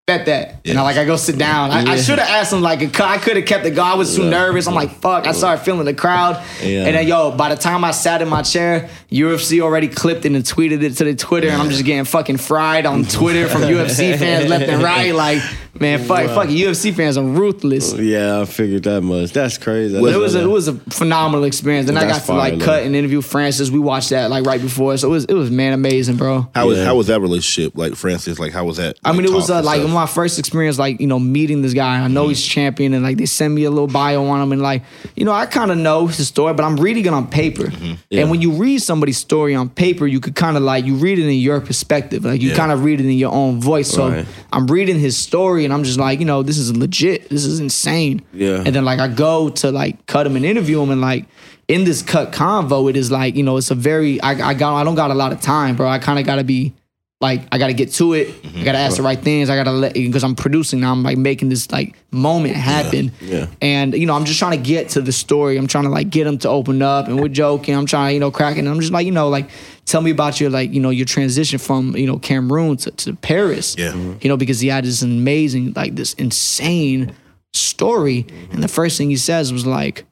bet 0.07 0.25
that. 0.27 0.61
And 0.63 0.79
I 0.79 0.83
like 0.83 0.95
I 0.95 1.03
go 1.03 1.17
sit 1.17 1.37
down. 1.37 1.69
I, 1.69 1.83
I 1.83 1.97
should 1.97 2.17
have 2.17 2.29
asked 2.29 2.53
him 2.53 2.61
like 2.61 2.79
I 3.01 3.17
could 3.17 3.35
have 3.35 3.45
kept 3.45 3.65
it 3.65 3.75
guy. 3.75 3.91
I 3.91 3.95
was 3.95 4.15
too 4.15 4.29
nervous. 4.29 4.65
I'm 4.65 4.73
like, 4.73 4.89
fuck. 5.01 5.27
I 5.27 5.33
started 5.33 5.65
feeling 5.65 5.83
the 5.83 5.93
crowd. 5.93 6.41
Yeah. 6.63 6.85
And 6.85 6.95
then 6.95 7.05
yo, 7.05 7.31
by 7.31 7.53
the 7.53 7.57
time 7.59 7.83
I 7.83 7.91
sat 7.91 8.21
in 8.21 8.29
my 8.29 8.41
chair, 8.41 8.89
UFC 9.11 9.59
already 9.59 9.89
clipped 9.89 10.23
it 10.23 10.31
and 10.31 10.45
tweeted 10.45 10.81
it 10.81 10.91
to 10.95 11.03
the 11.03 11.13
Twitter, 11.15 11.49
and 11.49 11.61
I'm 11.61 11.69
just 11.69 11.83
getting 11.83 12.05
fucking 12.05 12.37
fried 12.37 12.85
on 12.85 13.03
Twitter 13.03 13.49
from 13.49 13.61
UFC 13.63 14.17
fans 14.17 14.49
left 14.49 14.69
and 14.69 14.81
right. 14.81 15.13
Like, 15.13 15.41
man, 15.77 15.99
fuck, 16.03 16.25
fuck, 16.27 16.47
UFC 16.47 16.93
fans 16.93 17.17
are 17.17 17.23
ruthless. 17.23 17.93
Yeah, 17.93 18.41
I 18.41 18.45
figured 18.45 18.83
that 18.83 19.01
much. 19.01 19.33
That's 19.33 19.57
crazy. 19.57 19.99
But 19.99 20.13
it 20.13 20.17
was 20.17 20.35
a, 20.35 20.43
it 20.43 20.47
was 20.47 20.69
a 20.69 20.73
phenomenal 20.73 21.43
experience. 21.43 21.89
And 21.89 21.99
I 21.99 22.07
got 22.07 22.23
to 22.23 22.33
like 22.33 22.53
fire, 22.55 22.65
cut 22.65 22.83
and 22.83 22.95
interview 22.95 23.21
Francis. 23.21 23.69
We 23.69 23.79
watched 23.79 24.11
that 24.11 24.29
like 24.29 24.45
right 24.45 24.61
before, 24.61 24.95
so 24.95 25.09
it 25.09 25.11
was 25.11 25.25
it 25.25 25.33
was 25.33 25.51
man 25.51 25.73
amazing, 25.73 26.15
bro. 26.15 26.49
How 26.55 26.67
was 26.67 26.81
how 26.81 26.95
was 26.95 27.07
that 27.07 27.19
relationship? 27.19 27.77
Like 27.77 27.95
Francis, 27.95 28.39
like 28.39 28.53
how 28.53 28.63
was 28.63 28.77
that? 28.77 28.97
I 29.03 29.11
mean, 29.11 29.25
it 29.25 29.31
was 29.31 29.49
uh, 29.49 29.57
and 29.57 29.65
like 29.65 29.81
stuff? 29.81 29.96
My 29.97 30.05
first 30.05 30.37
experience, 30.39 30.77
like 30.77 31.01
you 31.01 31.07
know, 31.07 31.19
meeting 31.19 31.61
this 31.61 31.73
guy. 31.73 31.99
I 31.99 32.07
know 32.07 32.23
mm-hmm. 32.23 32.29
he's 32.29 32.45
champion, 32.45 32.93
and 32.93 33.03
like 33.03 33.17
they 33.17 33.25
send 33.25 33.53
me 33.53 33.63
a 33.63 33.69
little 33.69 33.87
bio 33.87 34.23
on 34.25 34.41
him, 34.41 34.51
and 34.51 34.61
like 34.61 34.83
you 35.15 35.25
know, 35.25 35.31
I 35.31 35.45
kind 35.45 35.71
of 35.71 35.77
know 35.77 36.07
his 36.07 36.27
story, 36.27 36.53
but 36.53 36.63
I'm 36.63 36.77
reading 36.77 37.05
it 37.05 37.13
on 37.13 37.27
paper. 37.27 37.63
Mm-hmm. 37.63 37.95
And 38.11 38.29
when 38.29 38.41
you 38.41 38.51
read 38.51 38.79
somebody's 38.79 39.17
story 39.17 39.55
on 39.55 39.69
paper, 39.69 40.05
you 40.07 40.19
could 40.19 40.35
kind 40.35 40.55
of 40.55 40.63
like 40.63 40.85
you 40.85 40.95
read 40.95 41.19
it 41.19 41.25
in 41.27 41.39
your 41.39 41.59
perspective, 41.59 42.23
like 42.23 42.41
you 42.41 42.49
Yeah. 42.49 42.55
kind 42.55 42.71
of 42.71 42.83
read 42.83 42.99
it 42.99 43.05
in 43.05 43.11
your 43.13 43.33
own 43.33 43.59
voice. 43.59 43.89
So 43.89 44.09
Right. 44.09 44.25
I'm 44.53 44.67
reading 44.67 44.99
his 44.99 45.17
story, 45.17 45.65
and 45.65 45.73
I'm 45.73 45.83
just 45.83 45.99
like, 45.99 46.19
you 46.19 46.25
know, 46.25 46.43
this 46.43 46.57
is 46.57 46.75
legit. 46.75 47.29
This 47.29 47.43
is 47.45 47.59
insane. 47.59 48.21
Yeah. 48.33 48.63
And 48.65 48.73
then 48.75 48.85
like 48.85 48.99
I 48.99 49.07
go 49.07 49.49
to 49.49 49.71
like 49.71 50.05
cut 50.05 50.27
him 50.27 50.35
and 50.35 50.45
interview 50.45 50.81
him, 50.81 50.91
and 50.91 51.01
like 51.01 51.25
in 51.67 51.83
this 51.83 52.01
cut 52.01 52.31
convo, 52.31 52.89
it 52.89 52.95
is 52.95 53.11
like 53.11 53.35
you 53.35 53.43
know, 53.43 53.57
it's 53.57 53.71
a 53.71 53.75
very 53.75 54.21
I, 54.21 54.49
I 54.49 54.53
got 54.53 54.75
I 54.75 54.83
don't 54.83 54.95
got 54.95 55.11
a 55.11 55.15
lot 55.15 55.31
of 55.31 55.41
time, 55.41 55.75
bro. 55.75 55.87
I 55.87 55.99
kind 55.99 56.19
of 56.19 56.25
got 56.25 56.35
to 56.35 56.43
be 56.43 56.73
like 57.19 57.47
I 57.51 57.57
gotta 57.57 57.73
get 57.73 57.91
to 57.93 58.13
it. 58.13 58.27
Mm-hmm. 58.27 58.61
I 58.61 58.63
gotta 58.63 58.77
ask 58.77 58.97
the 58.97 59.03
right 59.03 59.19
things. 59.19 59.49
I 59.49 59.55
gotta 59.55 59.71
let 59.71 59.93
because 59.93 60.23
I'm 60.23 60.35
producing 60.35 60.81
now. 60.81 60.91
I'm 60.91 61.01
like 61.01 61.17
making 61.17 61.49
this 61.49 61.71
like 61.71 61.95
moment 62.11 62.55
happen. 62.55 63.11
Yeah. 63.21 63.47
And 63.61 63.95
you 63.95 64.05
know, 64.05 64.13
I'm 64.13 64.25
just 64.25 64.37
trying 64.37 64.51
to 64.51 64.63
get 64.63 64.89
to 64.89 65.01
the 65.01 65.11
story. 65.11 65.57
I'm 65.57 65.67
trying 65.67 65.85
to 65.85 65.89
like 65.89 66.11
get 66.11 66.25
them 66.25 66.37
to 66.39 66.49
open 66.49 66.81
up, 66.81 67.07
and 67.07 67.19
we're 67.19 67.27
joking. 67.27 67.75
I'm 67.75 67.87
trying 67.87 68.09
to 68.09 68.13
you 68.13 68.19
know 68.19 68.29
cracking. 68.29 68.67
I'm 68.67 68.79
just 68.79 68.93
like 68.93 69.05
you 69.05 69.11
know 69.11 69.29
like 69.29 69.49
tell 69.85 70.01
me 70.01 70.11
about 70.11 70.39
your 70.39 70.51
like 70.51 70.71
you 70.71 70.79
know 70.79 70.91
your 70.91 71.05
transition 71.05 71.57
from 71.57 71.95
you 71.95 72.05
know 72.05 72.19
Cameroon 72.19 72.77
to, 72.77 72.91
to 72.91 73.15
Paris. 73.15 73.75
Yeah. 73.77 73.93
Mm-hmm. 73.93 74.17
You 74.21 74.29
know 74.29 74.37
because 74.37 74.59
he 74.59 74.67
had 74.67 74.83
this 74.83 75.01
amazing 75.01 75.73
like 75.73 75.95
this 75.95 76.13
insane 76.13 77.15
story, 77.53 78.23
mm-hmm. 78.23 78.53
and 78.53 78.63
the 78.63 78.67
first 78.67 78.97
thing 78.97 79.09
he 79.09 79.17
says 79.17 79.51
was 79.51 79.65
like 79.65 80.05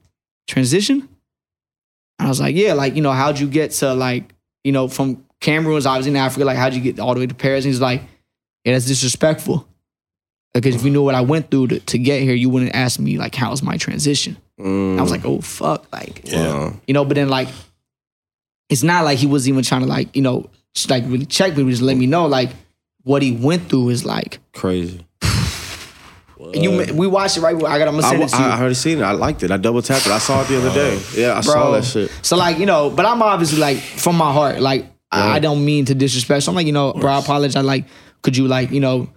transition. 0.48 1.08
And 2.20 2.28
I 2.28 2.30
was 2.30 2.40
like, 2.40 2.56
yeah, 2.56 2.74
like, 2.74 2.96
you 2.96 3.02
know, 3.02 3.12
how'd 3.12 3.40
you 3.40 3.48
get 3.48 3.72
to 3.72 3.94
like, 3.94 4.34
you 4.64 4.72
know, 4.72 4.88
from 4.88 5.25
Cameroon 5.46 5.76
was 5.76 5.86
obviously 5.86 6.10
in 6.10 6.18
Africa, 6.18 6.44
like 6.44 6.58
how'd 6.58 6.74
you 6.74 6.82
get 6.82 7.00
all 7.00 7.14
the 7.14 7.20
way 7.20 7.28
to 7.28 7.36
Paris? 7.36 7.66
And 7.66 7.72
he's 7.72 7.80
like, 7.80 8.02
yeah, 8.64 8.74
that's 8.74 8.88
disrespectful. 8.88 9.68
Because 10.56 10.74
if 10.74 10.84
you 10.84 10.90
knew 10.90 11.04
what 11.04 11.14
I 11.14 11.22
went 11.22 11.52
through 11.52 11.68
to, 11.68 11.80
to 11.82 11.98
get 12.00 12.24
here, 12.24 12.34
you 12.34 12.50
wouldn't 12.50 12.74
ask 12.74 13.00
me 13.00 13.20
like, 13.20 13.36
how's 13.36 13.62
my 13.62 13.78
transition? 13.78 14.38
And 14.58 15.00
I 15.00 15.04
was 15.04 15.12
mm. 15.12 15.16
like, 15.18 15.26
oh 15.26 15.42
fuck, 15.42 15.86
like, 15.94 16.24
Wow. 16.34 16.74
you 16.88 16.96
know. 16.96 17.06
But 17.06 17.16
then 17.16 17.30
like, 17.30 17.50
it's 18.70 18.82
not 18.82 19.06
like 19.06 19.20
he 19.20 19.28
was 19.28 19.48
even 19.48 19.64
trying 19.64 19.82
to 19.82 19.88
like, 19.88 20.16
you 20.16 20.24
know, 20.24 20.50
just, 20.74 20.90
like 20.90 21.04
really 21.06 21.28
check 21.28 21.56
me, 21.56 21.70
just 21.70 21.84
let 21.84 21.96
me 21.96 22.08
know 22.08 22.26
like 22.26 22.50
what 23.04 23.22
he 23.22 23.32
went 23.32 23.70
through 23.70 23.90
is 23.90 24.04
like. 24.04 24.40
Crazy. 24.52 25.06
And 26.40 26.64
you, 26.64 26.94
we 26.96 27.06
watched 27.06 27.38
it 27.38 27.42
right. 27.42 27.56
I 27.56 27.78
got. 27.78 27.88
I'm 27.88 27.96
gonna 27.96 28.08
I, 28.08 28.10
send 28.10 28.24
it 28.24 28.30
to 28.30 28.38
you. 28.38 28.44
I 28.44 28.60
already 28.60 28.76
seen 28.76 28.98
it. 29.00 29.04
I 29.04 29.12
liked 29.12 29.44
it. 29.44 29.52
I 29.52 29.58
double 29.58 29.82
tapped 29.82 30.06
it. 30.06 30.12
I 30.12 30.18
saw 30.18 30.42
it 30.42 30.48
the 30.48 30.58
other 30.58 30.74
day. 30.74 31.00
Yeah, 31.16 31.38
I 31.38 31.42
saw 31.42 31.72
that 31.72 31.86
shit. 31.86 32.12
So 32.24 32.36
like, 32.36 32.60
you 32.60 32.66
know, 32.66 32.90
but 32.90 33.06
I'm 33.06 33.22
obviously 33.22 33.60
like 33.60 33.78
from 33.78 34.16
my 34.16 34.32
heart, 34.32 34.60
like 34.60 34.86
I, 35.16 35.36
I 35.36 35.40
don't 35.40 35.64
mean 35.64 35.86
to 35.86 35.96
disrespect. 35.96 36.44
So 36.44 36.52
I'm 36.52 36.56
like, 36.56 36.68
you 36.68 36.74
know, 36.74 36.94
bro, 36.94 37.12
I 37.12 37.20
apologize. 37.20 37.56
I 37.56 37.62
like, 37.62 37.86
could 38.22 38.36
you 38.36 38.48
like, 38.48 38.72
you 38.72 38.80
know, 38.80 39.10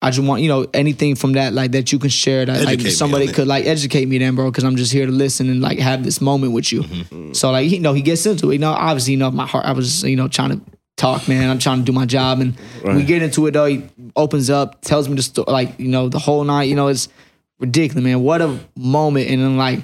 I 0.00 0.10
just 0.10 0.26
want, 0.26 0.42
you 0.42 0.48
know, 0.48 0.66
anything 0.72 1.16
from 1.16 1.32
that, 1.32 1.52
like 1.52 1.72
that 1.72 1.90
you 1.90 1.98
can 1.98 2.10
share 2.10 2.46
that 2.46 2.58
Educate 2.58 2.84
like 2.84 2.92
somebody 2.92 3.24
it. 3.24 3.34
could 3.34 3.48
like 3.48 3.66
educate 3.66 4.06
me 4.06 4.18
then, 4.18 4.36
bro, 4.36 4.50
because 4.50 4.62
I'm 4.62 4.76
just 4.76 4.92
here 4.92 5.06
to 5.06 5.12
listen 5.12 5.50
and 5.50 5.60
like 5.60 5.78
have 5.80 6.04
this 6.04 6.20
moment 6.20 6.52
with 6.52 6.70
you. 6.70 6.82
Mm-hmm. 6.82 7.32
So 7.32 7.50
like, 7.50 7.68
you 7.68 7.80
know, 7.80 7.94
he 7.94 8.02
gets 8.02 8.24
into 8.24 8.50
it. 8.50 8.54
You 8.54 8.58
know, 8.60 8.72
obviously, 8.72 9.14
you 9.14 9.18
know, 9.18 9.30
my 9.30 9.46
heart, 9.46 9.66
I 9.66 9.72
was, 9.72 10.04
you 10.04 10.14
know, 10.14 10.28
trying 10.28 10.50
to 10.50 10.60
talk, 10.96 11.26
man. 11.26 11.50
I'm 11.50 11.58
trying 11.58 11.78
to 11.78 11.84
do 11.84 11.92
my 11.92 12.06
job. 12.06 12.40
And 12.40 12.56
we 12.84 13.02
get 13.02 13.22
into 13.22 13.46
it 13.46 13.52
though. 13.52 13.66
He 13.66 13.88
opens 14.14 14.50
up, 14.50 14.80
tells 14.82 15.08
me 15.08 15.16
the 15.16 15.22
story, 15.22 15.50
like, 15.50 15.80
you 15.80 15.88
know, 15.88 16.08
the 16.08 16.20
whole 16.20 16.44
night, 16.44 16.64
you 16.64 16.76
know, 16.76 16.86
it's 16.86 17.08
ridiculous, 17.58 18.04
man. 18.04 18.20
What 18.22 18.40
a 18.40 18.56
moment. 18.76 19.28
And 19.30 19.42
then 19.42 19.56
like, 19.56 19.80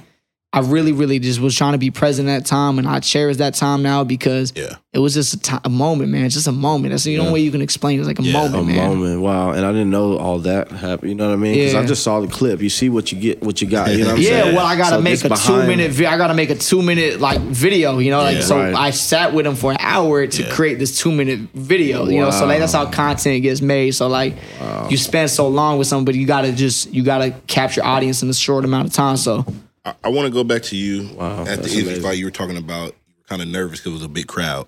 I 0.55 0.61
really, 0.61 0.93
really 0.93 1.19
just 1.19 1.41
was 1.41 1.57
trying 1.57 1.73
to 1.73 1.79
be 1.79 1.91
present 1.91 2.29
at 2.29 2.43
that 2.45 2.47
time, 2.47 2.79
and 2.79 2.87
I 2.87 3.01
cherish 3.01 3.39
that 3.39 3.55
time 3.55 3.83
now 3.83 4.05
because 4.05 4.53
Yeah. 4.55 4.77
it 4.93 5.01
was 5.01 5.13
just 5.13 5.49
a, 5.65 5.69
moment, 5.69 6.13
man. 6.13 6.25
It's 6.27 6.35
just 6.35 6.47
a 6.47 6.53
moment. 6.53 6.93
That's 6.93 7.03
the 7.03 7.19
only 7.19 7.33
way 7.33 7.41
you 7.41 7.51
can 7.51 7.61
explain. 7.61 7.99
It's 7.99 8.07
like 8.07 8.21
a 8.21 8.23
Yeah. 8.23 8.35
moment, 8.35 8.55
A 8.55 8.63
man. 8.63 8.89
moment, 8.97 9.21
wow! 9.21 9.51
And 9.51 9.67
I 9.67 9.73
didn't 9.73 9.91
know 9.91 10.17
all 10.17 10.39
that 10.39 10.71
happened. 10.71 11.09
You 11.11 11.17
know 11.17 11.27
what 11.27 11.33
I 11.33 11.37
mean? 11.37 11.55
Because 11.55 11.73
Yeah. 11.73 11.81
I 11.81 11.85
just 11.87 12.05
saw 12.05 12.21
the 12.21 12.29
clip. 12.29 12.63
You 12.63 12.71
see 12.71 12.89
what 12.89 13.11
you 13.11 13.19
get, 13.19 13.43
what 13.43 13.61
you 13.61 13.67
got. 13.67 13.91
You 13.91 13.99
know 14.05 14.11
what 14.11 14.15
I'm 14.19 14.23
Yeah, 14.23 14.43
saying? 14.45 14.55
well, 14.55 14.65
I 14.65 14.77
gotta 14.77 14.95
So 14.97 15.01
make 15.01 15.15
just 15.21 15.25
a 15.25 15.29
two 15.31 15.53
behind- 15.55 15.69
minute. 15.69 15.91
Vi- 15.91 16.07
I 16.07 16.17
gotta 16.17 16.35
make 16.35 16.51
a 16.51 16.55
two 16.55 16.83
minute 16.83 17.21
like 17.21 17.41
video. 17.41 17.99
You 17.99 18.13
know, 18.13 18.19
like 18.23 18.37
Yeah. 18.37 18.43
so. 18.45 18.57
Right. 18.57 18.75
I 18.77 18.91
sat 18.91 19.35
with 19.35 19.47
him 19.49 19.57
for 19.57 19.73
an 19.73 19.79
hour 19.81 20.25
to 20.25 20.43
Yeah. 20.43 20.49
create 20.51 20.79
this 20.79 20.97
two 20.97 21.11
minute 21.11 21.41
video. 21.55 22.07
You 22.09 22.21
know, 22.21 22.31
so 22.31 22.47
like 22.47 22.61
that's 22.61 22.73
how 22.75 22.87
content 22.87 23.43
gets 23.43 23.61
made. 23.61 23.97
So 23.97 24.07
like, 24.07 24.37
you 24.89 24.97
spend 24.99 25.31
so 25.31 25.49
long 25.49 25.79
with 25.79 25.89
somebody, 25.89 26.19
you 26.19 26.27
gotta 26.27 26.53
just 26.53 26.95
you 26.95 27.03
gotta 27.03 27.35
capture 27.49 27.85
audience 27.85 28.23
in 28.23 28.31
a 28.31 28.35
short 28.35 28.65
amount 28.65 28.87
of 28.87 28.93
time. 28.95 29.17
So 29.17 29.45
I, 29.85 29.95
I 30.05 30.09
want 30.09 30.27
to 30.27 30.33
go 30.33 30.45
back 30.45 30.63
to 30.65 30.77
you 30.77 31.15
Wow, 31.15 31.45
at 31.47 31.59
the 31.59 31.67
Izzy 31.67 32.01
fight. 32.01 32.19
You 32.19 32.25
were 32.25 32.31
talking 32.31 32.57
about 32.57 32.95
you 33.09 33.15
were 33.19 33.29
kind 33.29 33.43
of 33.43 33.49
nervous 33.49 33.81
because 33.81 33.93
it 33.93 33.95
was 33.95 34.03
a 34.03 34.09
big 34.09 34.27
crowd. 34.27 34.67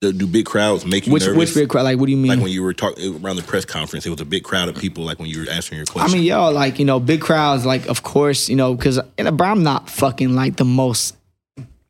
Do, 0.00 0.12
do 0.12 0.26
big 0.26 0.46
crowds 0.46 0.84
make 0.84 1.06
you 1.06 1.12
which 1.12 1.22
nervous? 1.22 1.38
which 1.38 1.54
big 1.54 1.68
crowd? 1.68 1.82
Like, 1.82 1.98
what 1.98 2.06
do 2.06 2.12
you 2.12 2.18
mean? 2.18 2.30
like 2.30 2.40
when 2.40 2.50
you 2.50 2.62
were 2.62 2.74
talking 2.74 3.24
around 3.24 3.36
the 3.36 3.42
press 3.42 3.64
conference, 3.64 4.04
it 4.04 4.10
was 4.10 4.20
a 4.20 4.24
big 4.24 4.42
crowd 4.42 4.68
of 4.68 4.76
people. 4.76 5.04
Like 5.04 5.18
when 5.20 5.28
you 5.28 5.44
were 5.44 5.50
answering 5.50 5.78
your 5.78 5.86
question. 5.86 6.10
I 6.10 6.12
mean, 6.12 6.24
y'all 6.24 6.52
like 6.52 6.78
you 6.78 6.84
know, 6.84 6.98
big 6.98 7.20
crowds. 7.20 7.64
Like, 7.64 7.86
of 7.88 8.02
course, 8.02 8.48
you 8.48 8.56
know, 8.56 8.74
because 8.74 8.98
bro, 9.16 9.46
I'm 9.46 9.62
not 9.62 9.88
fucking 9.88 10.34
like 10.34 10.56
the 10.56 10.64
most 10.64 11.16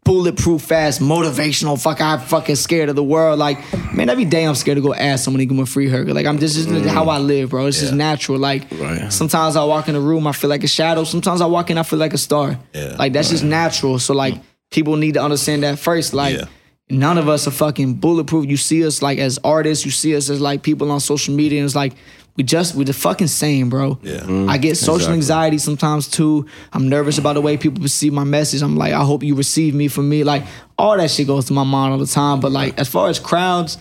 bulletproof, 0.05 0.63
fast, 0.63 1.01
motivational. 1.01 1.81
Fuck, 1.81 2.01
I'm 2.01 2.21
fucking 2.21 2.57
scared 2.57 2.89
of 2.89 2.97
the 2.97 3.05
world. 3.05 3.39
Like, 3.39 3.59
man, 3.95 4.11
every 4.11 4.25
day 4.25 4.45
I'm 4.45 4.55
scared 4.55 4.77
to 4.77 4.83
go 4.83 4.93
ask 4.95 5.25
someone 5.25 5.39
to 5.39 5.47
give 5.47 5.57
me 5.57 5.63
a 5.63 5.67
free 5.67 5.89
burger. 5.89 6.13
Like, 6.13 6.27
I'm 6.27 6.39
just 6.39 6.57
is 6.57 6.67
mm. 6.67 6.87
how 6.87 7.09
I 7.09 7.19
live, 7.19 7.51
bro. 7.51 7.67
It's 7.67 7.81
just 7.81 7.95
natural. 7.95 8.39
Like, 8.39 8.67
Right. 8.73 9.13
sometimes 9.13 9.57
I 9.57 9.65
walk 9.65 9.89
in 9.89 9.95
a 9.95 10.01
room, 10.01 10.27
I 10.27 10.33
feel 10.33 10.51
like 10.51 10.65
a 10.65 10.69
shadow. 10.69 11.05
Sometimes 11.05 11.41
I 11.41 11.47
walk 11.47 11.71
in, 11.71 11.79
I 11.79 11.83
feel 11.83 11.99
like 11.99 12.15
a 12.15 12.19
star. 12.19 12.59
Yeah. 12.75 12.97
Like 12.99 13.13
that's 13.13 13.31
just 13.31 13.45
natural. 13.45 13.99
So 13.99 14.15
like, 14.15 14.35
people 14.71 14.97
need 14.97 15.15
to 15.15 15.23
understand 15.23 15.63
that 15.63 15.79
first. 15.79 16.15
Like. 16.15 16.37
Yeah. 16.37 16.45
None 16.91 17.17
of 17.17 17.27
us 17.27 17.47
are 17.47 17.53
fucking 17.53 17.95
bulletproof. 17.95 18.45
You 18.45 18.59
see 18.59 18.85
us 18.85 19.01
like 19.01 19.19
as 19.19 19.39
artists. 19.45 19.87
You 19.87 19.91
see 19.91 20.15
us 20.15 20.29
as 20.29 20.43
like 20.43 20.63
people 20.63 20.91
on 20.91 21.01
social 21.01 21.35
media. 21.35 21.61
And 21.61 21.65
it's 21.65 21.75
like 21.75 21.95
we 22.37 22.45
just 22.45 22.75
we're 22.75 22.85
the 22.85 22.93
fucking 22.93 23.27
same, 23.27 23.69
bro. 23.69 23.99
Yeah. 24.03 24.21
Mm-hmm. 24.21 24.49
I 24.49 24.59
get 24.59 24.77
social 24.77 24.95
exactly. 24.95 25.15
anxiety 25.15 25.59
sometimes 25.59 26.09
too. 26.09 26.47
I'm 26.73 26.89
nervous 26.89 27.19
about 27.19 27.35
the 27.35 27.41
way 27.43 27.57
people 27.57 27.83
perceive 27.83 28.13
my 28.13 28.25
message. 28.25 28.63
I'm 28.63 28.77
like, 28.77 28.93
I 28.93 29.05
hope 29.05 29.23
you 29.23 29.35
receive 29.35 29.75
me 29.75 29.89
for 29.89 30.03
me. 30.03 30.25
Like 30.25 30.45
all 30.79 30.97
that 30.97 31.11
shit 31.11 31.27
goes 31.27 31.47
to 31.47 31.53
my 31.53 31.65
mind 31.65 31.93
all 31.93 31.99
the 31.99 32.07
time. 32.07 32.41
But 32.41 32.53
like 32.53 32.79
as 32.79 32.89
far 32.89 33.09
as 33.09 33.19
crowds, 33.19 33.77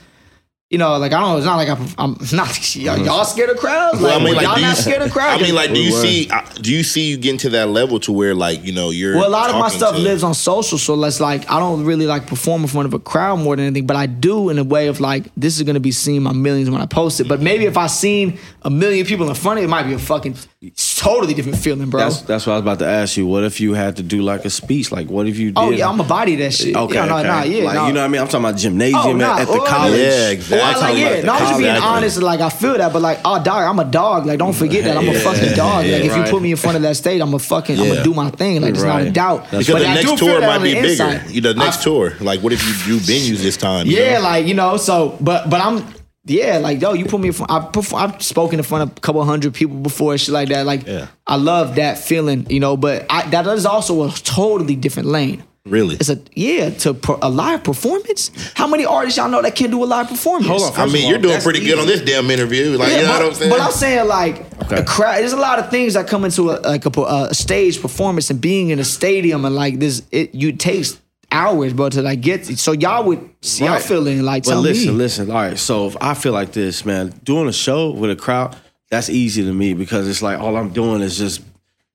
you 0.71 0.77
know, 0.79 0.97
like 0.97 1.11
I 1.13 1.19
don't 1.19 1.29
know. 1.33 1.37
It's 1.37 1.45
not 1.45 1.57
like 1.57 1.69
I'm, 1.69 1.87
I'm 1.97 2.17
not. 2.33 2.75
Y'all, 2.75 2.97
y'all 2.97 3.25
scared 3.25 3.49
of 3.51 3.57
crowds? 3.57 4.01
Like, 4.01 4.03
Well, 4.11 4.19
I 4.19 4.23
mean, 4.23 4.35
like, 4.35 4.45
y'all 4.45 4.55
do 4.55 4.61
you, 4.61 4.67
not 4.67 4.77
scared 4.77 5.01
of 5.03 5.11
crowds? 5.11 5.41
I 5.41 5.45
mean, 5.45 5.53
like, 5.53 5.73
do 5.73 5.79
you 5.83 5.91
see? 5.91 6.29
uh, 6.29 6.41
Do 6.61 6.73
you 6.73 6.81
see 6.83 7.09
you 7.09 7.17
getting 7.17 7.37
to 7.39 7.49
that 7.49 7.67
level 7.69 7.99
to 7.99 8.11
where, 8.11 8.33
like, 8.33 8.63
you 8.63 8.71
know, 8.71 8.89
you're 8.89 9.15
Well, 9.17 9.27
a 9.27 9.29
lot 9.29 9.49
of 9.49 9.57
my 9.57 9.69
stuff 9.69 9.95
to- 9.95 10.01
lives 10.01 10.23
on 10.23 10.33
social, 10.33 10.77
so 10.79 10.95
let's 10.95 11.19
like 11.19 11.49
I 11.51 11.59
don't 11.59 11.83
really 11.83 12.07
like 12.07 12.25
perform 12.25 12.61
in 12.63 12.67
front 12.69 12.85
of 12.87 12.93
a 12.93 12.99
crowd 12.99 13.39
more 13.39 13.55
than 13.55 13.65
anything, 13.65 13.85
but 13.85 13.97
I 13.97 14.05
do 14.07 14.49
in 14.49 14.57
a 14.57 14.63
way 14.63 14.87
of 14.87 14.99
like 15.01 15.25
this 15.37 15.57
is 15.57 15.63
gonna 15.63 15.79
be 15.81 15.91
seen 15.91 16.23
by 16.23 16.31
millions 16.31 16.69
when 16.69 16.81
I 16.81 16.85
post 16.85 17.19
it. 17.19 17.27
But 17.27 17.41
maybe 17.41 17.65
if 17.65 17.77
I 17.77 17.87
seen 17.87 18.39
a 18.63 18.69
million 18.69 19.05
people 19.05 19.27
in 19.27 19.35
front 19.35 19.59
of 19.59 19.63
it, 19.63 19.65
it 19.65 19.69
might 19.69 19.83
be 19.83 19.93
a 19.93 19.99
fucking 19.99 20.35
totally 20.69 21.33
different 21.33 21.57
feeling, 21.57 21.89
bro. 21.89 22.01
That's 22.01 22.21
that's 22.21 22.45
what 22.45 22.53
I 22.53 22.55
was 22.57 22.61
about 22.61 22.79
to 22.79 22.85
ask 22.85 23.17
you. 23.17 23.25
What 23.25 23.43
if 23.43 23.59
you 23.59 23.73
had 23.73 23.95
to 23.95 24.03
do 24.03 24.21
like 24.21 24.45
a 24.45 24.49
speech? 24.51 24.91
Like, 24.91 25.09
what 25.09 25.27
if 25.27 25.39
you 25.39 25.51
oh, 25.55 25.71
did? 25.71 25.75
oh 25.75 25.77
yeah, 25.77 25.89
I'm 25.89 25.99
a 25.99 26.03
body 26.03 26.35
that 26.35 26.53
shit. 26.53 26.75
Okay, 26.75 26.93
yeah, 26.93 27.05
no, 27.05 27.17
okay. 27.17 27.27
no, 27.27 27.43
yeah, 27.43 27.63
like, 27.63 27.75
no. 27.75 27.87
you 27.87 27.93
know 27.93 27.99
what 28.01 28.05
I 28.05 28.07
mean? 28.09 28.21
I'm 28.21 28.27
talking 28.27 28.45
about 28.45 28.59
gymnasium 28.59 29.01
Oh, 29.03 29.13
nah, 29.13 29.33
at, 29.33 29.41
at 29.41 29.47
the 29.47 29.53
oh, 29.53 29.65
college. 29.65 29.99
Yeah, 29.99 30.27
Or, 30.27 30.31
exactly. 30.31 30.81
like, 30.83 30.97
yeah, 30.97 31.21
no, 31.23 31.33
I'm 31.33 31.39
just 31.39 31.57
being 31.57 31.75
college. 31.75 31.83
honest. 31.83 32.21
Like, 32.21 32.39
I 32.41 32.49
feel 32.49 32.77
that, 32.77 32.93
but 32.93 33.01
like, 33.01 33.19
oh, 33.25 33.43
dog, 33.43 33.63
I'm 33.63 33.79
a 33.79 33.89
dog. 33.89 34.27
Like, 34.27 34.37
don't 34.37 34.53
forget 34.53 34.83
that 34.83 34.97
I'm 34.97 35.09
a 35.09 35.19
fucking 35.19 35.55
dog. 35.55 35.85
yeah, 35.85 35.93
like, 35.93 36.05
if 36.05 36.11
right. 36.11 36.25
you 36.27 36.31
put 36.31 36.43
me 36.43 36.51
in 36.51 36.57
front 36.57 36.75
of 36.75 36.83
that 36.83 36.95
stage, 36.95 37.21
I'm 37.21 37.33
a 37.33 37.39
fucking, 37.39 37.79
I'm 37.79 37.87
gonna 37.87 38.03
do 38.03 38.13
my 38.13 38.29
thing. 38.29 38.61
Like, 38.61 38.75
there's 38.75 38.85
not 38.85 39.01
a 39.01 39.09
doubt. 39.09 39.49
That's 39.49 39.65
Because 39.65 39.73
But 39.73 39.79
the 39.79 39.93
next 39.95 40.05
feel 40.05 40.17
tour 40.17 40.39
that 40.41 40.47
might 40.59 40.63
be 40.63 40.73
bigger. 40.75 40.89
inside. 40.89 41.31
You 41.31 41.41
the 41.41 41.53
next 41.55 41.81
tour, 41.81 42.13
like 42.19 42.41
what 42.41 42.53
if 42.53 42.61
you 42.87 42.99
do 42.99 43.03
venues 43.03 43.41
this 43.41 43.57
time? 43.57 43.87
Yeah, 43.87 44.19
like 44.19 44.45
you 44.45 44.53
know, 44.53 44.77
so 44.77 45.17
but 45.19 45.49
but 45.49 45.59
I'm 45.59 45.83
yeah, 46.25 46.57
like 46.59 46.81
yo, 46.81 46.93
you 46.93 47.05
put 47.05 47.19
me 47.19 47.27
in 47.29 47.33
front. 47.33 47.51
I've 47.51 47.93
I've 47.93 48.21
spoken 48.21 48.59
in 48.59 48.63
front 48.63 48.89
of 48.91 48.97
a 48.97 49.01
couple 49.01 49.23
hundred 49.23 49.53
people 49.53 49.77
before, 49.77 50.17
shit 50.17 50.33
like 50.33 50.49
that. 50.49 50.65
Like 50.65 50.85
Yeah. 50.85 51.07
I 51.25 51.35
love 51.35 51.75
that 51.75 51.97
feeling, 51.97 52.45
you 52.49 52.59
know. 52.59 52.77
But 52.77 53.05
I, 53.09 53.27
that 53.29 53.47
is 53.47 53.65
also 53.65 54.03
a 54.07 54.11
totally 54.11 54.75
different 54.75 55.07
lane. 55.09 55.43
really. 55.65 55.95
It's 55.95 56.09
a 56.09 56.19
yeah 56.35 56.69
to 56.83 56.93
per, 56.93 57.17
a 57.21 57.29
live 57.29 57.63
performance. 57.63 58.31
How 58.55 58.67
many 58.67 58.85
artists 58.85 59.17
y'all 59.17 59.29
know 59.29 59.41
that 59.41 59.55
can 59.55 59.71
do 59.71 59.83
a 59.83 59.85
live 59.85 60.09
performance? 60.09 60.47
Hold 60.47 60.73
on, 60.73 60.79
I 60.79 60.85
mean, 60.91 61.05
of 61.05 61.09
you're 61.09 61.19
doing 61.19 61.33
that's 61.33 61.43
pretty 61.43 61.63
good 61.65 61.79
on 61.79 61.87
this 61.87 62.01
damn 62.01 62.29
interview. 62.31 62.77
Like, 62.77 62.89
Yeah, 62.91 62.97
you 62.97 63.03
know 63.03 63.07
but, 63.13 63.19
what 63.19 63.27
I'm 63.27 63.33
saying? 63.35 63.51
but 63.51 63.61
I'm 63.61 63.71
saying 63.71 64.07
like 64.07 64.61
Okay. 64.63 64.75
a 64.81 64.83
crowd. 64.85 65.17
There's 65.19 65.33
a 65.33 65.37
lot 65.37 65.59
of 65.59 65.69
things 65.69 65.95
that 65.95 66.07
come 66.07 66.23
into 66.25 66.51
a, 66.51 66.53
like 66.61 66.85
a, 66.85 67.01
a 67.01 67.33
stage 67.33 67.81
performance 67.81 68.29
and 68.29 68.39
being 68.39 68.69
in 68.69 68.79
a 68.79 68.83
stadium 68.83 69.43
and 69.45 69.53
like 69.55 69.79
this. 69.79 70.03
It 70.11 70.33
you 70.35 70.51
takes 70.53 70.99
hours, 71.31 71.73
bro, 71.73 71.89
to 71.89 72.01
like 72.01 72.21
get. 72.21 72.45
So 72.45 72.71
y'all 72.73 73.03
would 73.05 73.29
see 73.41 73.63
y'all 73.65 73.73
Right. 73.75 73.81
feeling 73.83 74.21
like 74.23 74.43
But 74.43 74.51
tell 74.51 74.61
listen, 74.61 74.87
me. 74.93 74.97
listen. 74.97 75.29
All 75.31 75.37
right, 75.37 75.57
so 75.57 75.87
if 75.87 75.95
I 76.01 76.13
feel 76.13 76.33
like 76.33 76.51
this, 76.51 76.85
man, 76.85 77.13
doing 77.23 77.47
a 77.47 77.53
show 77.53 77.91
with 77.91 78.11
a 78.11 78.15
crowd, 78.15 78.55
that's 78.89 79.09
easy 79.09 79.43
to 79.43 79.53
me 79.53 79.73
because 79.73 80.07
it's 80.07 80.21
like 80.21 80.39
all 80.39 80.57
I'm 80.57 80.69
doing 80.69 81.01
is 81.01 81.17
just 81.17 81.41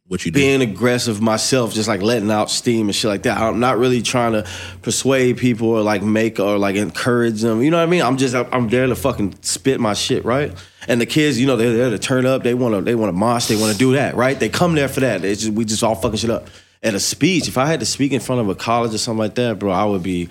what 0.09 0.24
you 0.24 0.30
do? 0.30 0.39
being 0.39 0.62
aggressive 0.62 1.20
myself, 1.20 1.74
just 1.74 1.89
like 1.89 2.01
letting 2.01 2.30
out 2.30 2.49
steam 2.49 2.87
and 2.87 2.95
shit 2.95 3.09
like 3.11 3.24
that. 3.24 3.39
I'm 3.39 3.59
not 3.61 3.76
really 3.76 4.01
trying 4.03 4.32
to 4.32 4.47
persuade 4.82 5.37
people 5.37 5.68
or 5.68 5.82
like 5.82 6.03
make 6.03 6.39
or 6.39 6.59
like 6.59 6.76
encourage 6.76 7.43
them. 7.43 7.61
You 7.61 7.70
know 7.72 7.78
what 7.78 7.82
I 7.82 7.87
mean? 7.87 8.03
I'm 8.03 8.16
just 8.16 8.34
I'm 8.34 8.68
there 8.68 8.87
to 8.87 8.95
fucking 8.95 9.34
spit 9.43 9.80
my 9.80 9.95
shit, 9.95 10.24
right? 10.24 10.53
And 10.89 11.01
the 11.01 11.07
kids, 11.07 11.41
you 11.41 11.47
know, 11.49 11.57
they're 11.57 11.76
there 11.76 11.91
to 11.91 11.99
turn 11.99 12.24
up. 12.24 12.45
They 12.45 12.55
want 12.55 12.76
to 12.76 12.80
they 12.82 12.95
want 12.95 13.09
to 13.09 13.18
mosh. 13.18 13.47
They 13.47 13.57
want 13.57 13.72
to 13.72 13.78
do 13.78 13.95
that, 13.95 14.14
right? 14.14 14.39
They 14.39 14.49
come 14.49 14.76
there 14.76 14.89
for 14.89 15.01
that. 15.01 15.24
It's 15.24 15.41
just, 15.43 15.53
we 15.53 15.64
just 15.64 15.82
all 15.82 15.97
fucking 15.97 16.18
shit 16.18 16.30
up. 16.30 16.47
At 16.82 16.94
a 16.94 17.00
speech, 17.00 17.48
if 17.48 17.58
I 17.58 17.66
had 17.66 17.80
to 17.80 17.86
speak 17.86 18.12
in 18.12 18.20
front 18.20 18.40
of 18.40 18.48
a 18.48 18.54
college 18.54 18.94
or 18.94 18.98
something 18.98 19.18
like 19.18 19.34
that, 19.36 19.58
bro, 19.58 19.70
I 19.72 19.84
would 19.84 20.02
be 20.02 20.28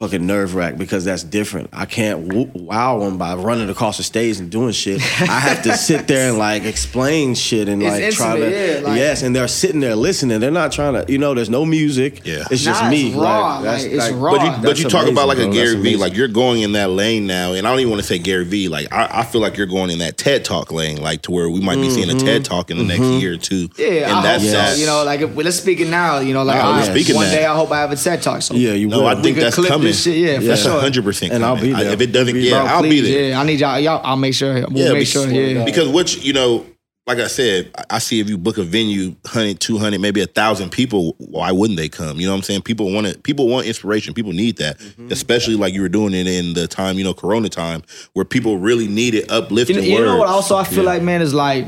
fucking 0.00 0.26
nerve 0.26 0.54
wracked 0.54 0.78
because 0.78 1.04
that's 1.04 1.22
different. 1.22 1.68
I 1.74 1.84
can't 1.84 2.32
wow 2.56 3.00
them 3.00 3.18
by 3.18 3.34
running 3.34 3.68
across 3.68 3.98
the 3.98 4.02
stage 4.02 4.38
and 4.38 4.50
doing 4.50 4.72
shit. 4.72 4.98
I 5.20 5.38
have 5.40 5.62
to 5.64 5.76
sit 5.76 6.08
there 6.08 6.30
and 6.30 6.38
like 6.38 6.64
explain 6.64 7.34
shit 7.34 7.68
and 7.68 7.82
It's 7.82 7.92
like 7.92 8.14
try 8.14 8.38
to 8.40 8.50
yeah, 8.50 8.80
like- 8.80 8.96
yes, 8.96 9.22
and 9.22 9.36
they're 9.36 9.46
sitting 9.46 9.80
there 9.80 9.94
listening. 9.94 10.40
They're 10.40 10.50
not 10.50 10.72
trying 10.72 10.94
to, 10.94 11.12
you 11.12 11.18
know, 11.18 11.34
there's 11.34 11.50
no 11.50 11.66
music. 11.66 12.24
Yeah. 12.24 12.44
it's 12.50 12.62
just 12.64 12.82
Nah, 12.82 12.88
me. 12.90 13.08
it's 13.08 13.16
raw, 13.16 13.60
that's- 13.60 13.82
like, 13.84 13.92
it's 13.92 14.10
raw. 14.12 14.30
But 14.32 14.42
you, 14.56 14.62
but 14.62 14.78
you 14.78 14.88
talk 14.88 15.06
about 15.06 15.28
like 15.28 15.36
a 15.36 15.42
bro. 15.44 15.52
Gary 15.52 15.72
That's 15.74 15.82
V, 15.82 15.96
like 15.96 16.16
you're 16.16 16.28
going 16.28 16.62
in 16.62 16.72
that 16.72 16.88
lane 16.88 17.26
now, 17.26 17.52
and 17.52 17.66
I 17.66 17.70
don't 17.70 17.80
even 17.80 17.90
want 17.90 18.00
to 18.00 18.08
say 18.08 18.18
Gary 18.18 18.46
Vee. 18.46 18.68
Like 18.68 18.90
I, 18.90 19.20
I 19.20 19.24
feel 19.24 19.42
like 19.42 19.58
you're 19.58 19.66
going 19.66 19.90
in 19.90 19.98
that 19.98 20.16
TED 20.16 20.46
Talk 20.46 20.72
lane, 20.72 21.02
like 21.02 21.20
to 21.22 21.30
where 21.30 21.50
we 21.50 21.60
might 21.60 21.76
be 21.76 21.90
seeing 21.90 22.08
a 22.08 22.18
TED 22.18 22.46
Talk 22.46 22.70
in 22.70 22.78
the 22.78 22.84
next 22.84 23.02
year 23.02 23.34
or 23.34 23.36
two. 23.36 23.68
Mm-hmm. 23.68 23.82
Yeah, 23.82 24.08
and 24.08 24.12
I 24.14 24.22
that's 24.22 24.44
hope 24.44 24.52
that. 24.52 24.74
so. 24.76 24.80
You 24.80 24.86
know, 24.86 25.04
like 25.04 25.20
if, 25.20 25.36
let's 25.36 25.58
speak 25.58 25.80
it 25.80 25.88
now. 25.90 26.20
You 26.20 26.32
know, 26.32 26.42
like 26.42 26.56
Nah, 26.56 26.70
I, 26.70 26.78
we're 26.78 26.90
speaking 26.90 27.16
one 27.16 27.26
day 27.28 27.44
I 27.44 27.54
hope 27.54 27.70
I 27.70 27.80
have 27.80 27.92
a 27.92 27.96
TED 27.96 28.22
talk. 28.22 28.40
So 28.40 28.54
yeah, 28.54 28.72
you 28.72 28.88
No, 28.88 29.00
will. 29.00 29.06
I 29.08 29.20
think 29.20 29.36
that's 29.36 29.56
coming. 29.56 29.89
This 29.90 30.02
shit, 30.04 30.16
yeah, 30.16 30.38
for 30.38 30.44
that's 30.46 30.62
sure. 30.62 30.80
hundred 30.80 31.04
percent. 31.04 31.32
And 31.32 31.44
I'll 31.44 31.60
be 31.60 31.72
there. 31.72 31.92
If 31.92 32.00
it 32.00 32.12
doesn't, 32.12 32.34
Be- 32.34 32.40
yeah, 32.48 32.62
Bro, 32.62 32.66
I'll 32.72 32.80
please, 32.82 33.02
be 33.02 33.12
there. 33.12 33.28
Yeah, 33.30 33.40
I 33.40 33.44
need 33.44 33.60
y'all. 33.60 33.78
Y'all, 33.78 34.00
I'll 34.04 34.16
make 34.16 34.34
sure. 34.34 34.54
We'll 34.54 34.70
Yeah, 34.78 34.92
make 34.92 35.00
because- 35.00 35.12
sure. 35.12 35.28
Yeah. 35.30 35.64
Because 35.64 35.88
what 35.88 36.24
you 36.24 36.32
know, 36.32 36.66
like 37.06 37.18
I 37.18 37.26
said, 37.26 37.70
I- 37.76 37.96
I 37.96 37.98
see 37.98 38.20
if 38.20 38.28
you 38.28 38.38
book 38.38 38.58
a 38.58 38.62
venue, 38.62 39.16
100, 39.24 39.58
200, 39.60 40.00
maybe 40.00 40.20
a 40.20 40.26
thousand 40.26 40.70
people, 40.70 41.14
why 41.18 41.50
wouldn't 41.50 41.76
they 41.78 41.88
come? 41.88 42.20
You 42.20 42.26
know 42.26 42.32
what 42.32 42.38
I'm 42.38 42.42
saying? 42.44 42.62
People 42.62 42.92
want 42.92 43.06
it. 43.06 43.22
People 43.22 43.48
want 43.48 43.66
inspiration. 43.66 44.14
People 44.14 44.32
need 44.32 44.58
that, 44.58 44.78
Mm-hmm. 44.78 45.10
especially 45.12 45.56
like 45.56 45.74
you 45.74 45.80
were 45.82 45.88
doing 45.88 46.14
it 46.14 46.26
in 46.26 46.52
the 46.54 46.68
time, 46.68 46.98
you 46.98 47.04
know, 47.04 47.14
Corona 47.14 47.48
time, 47.48 47.82
where 48.12 48.24
people 48.24 48.58
really 48.58 48.86
needed 48.86 49.26
You 49.28 49.36
uplifting 49.36 49.76
know, 49.76 49.82
you 49.82 50.00
know 50.04 50.16
what? 50.18 50.28
Also, 50.28 50.56
I 50.56 50.64
feel 50.64 50.84
Yeah. 50.84 50.90
like 50.90 51.02
man 51.02 51.20
is 51.22 51.34
like, 51.34 51.66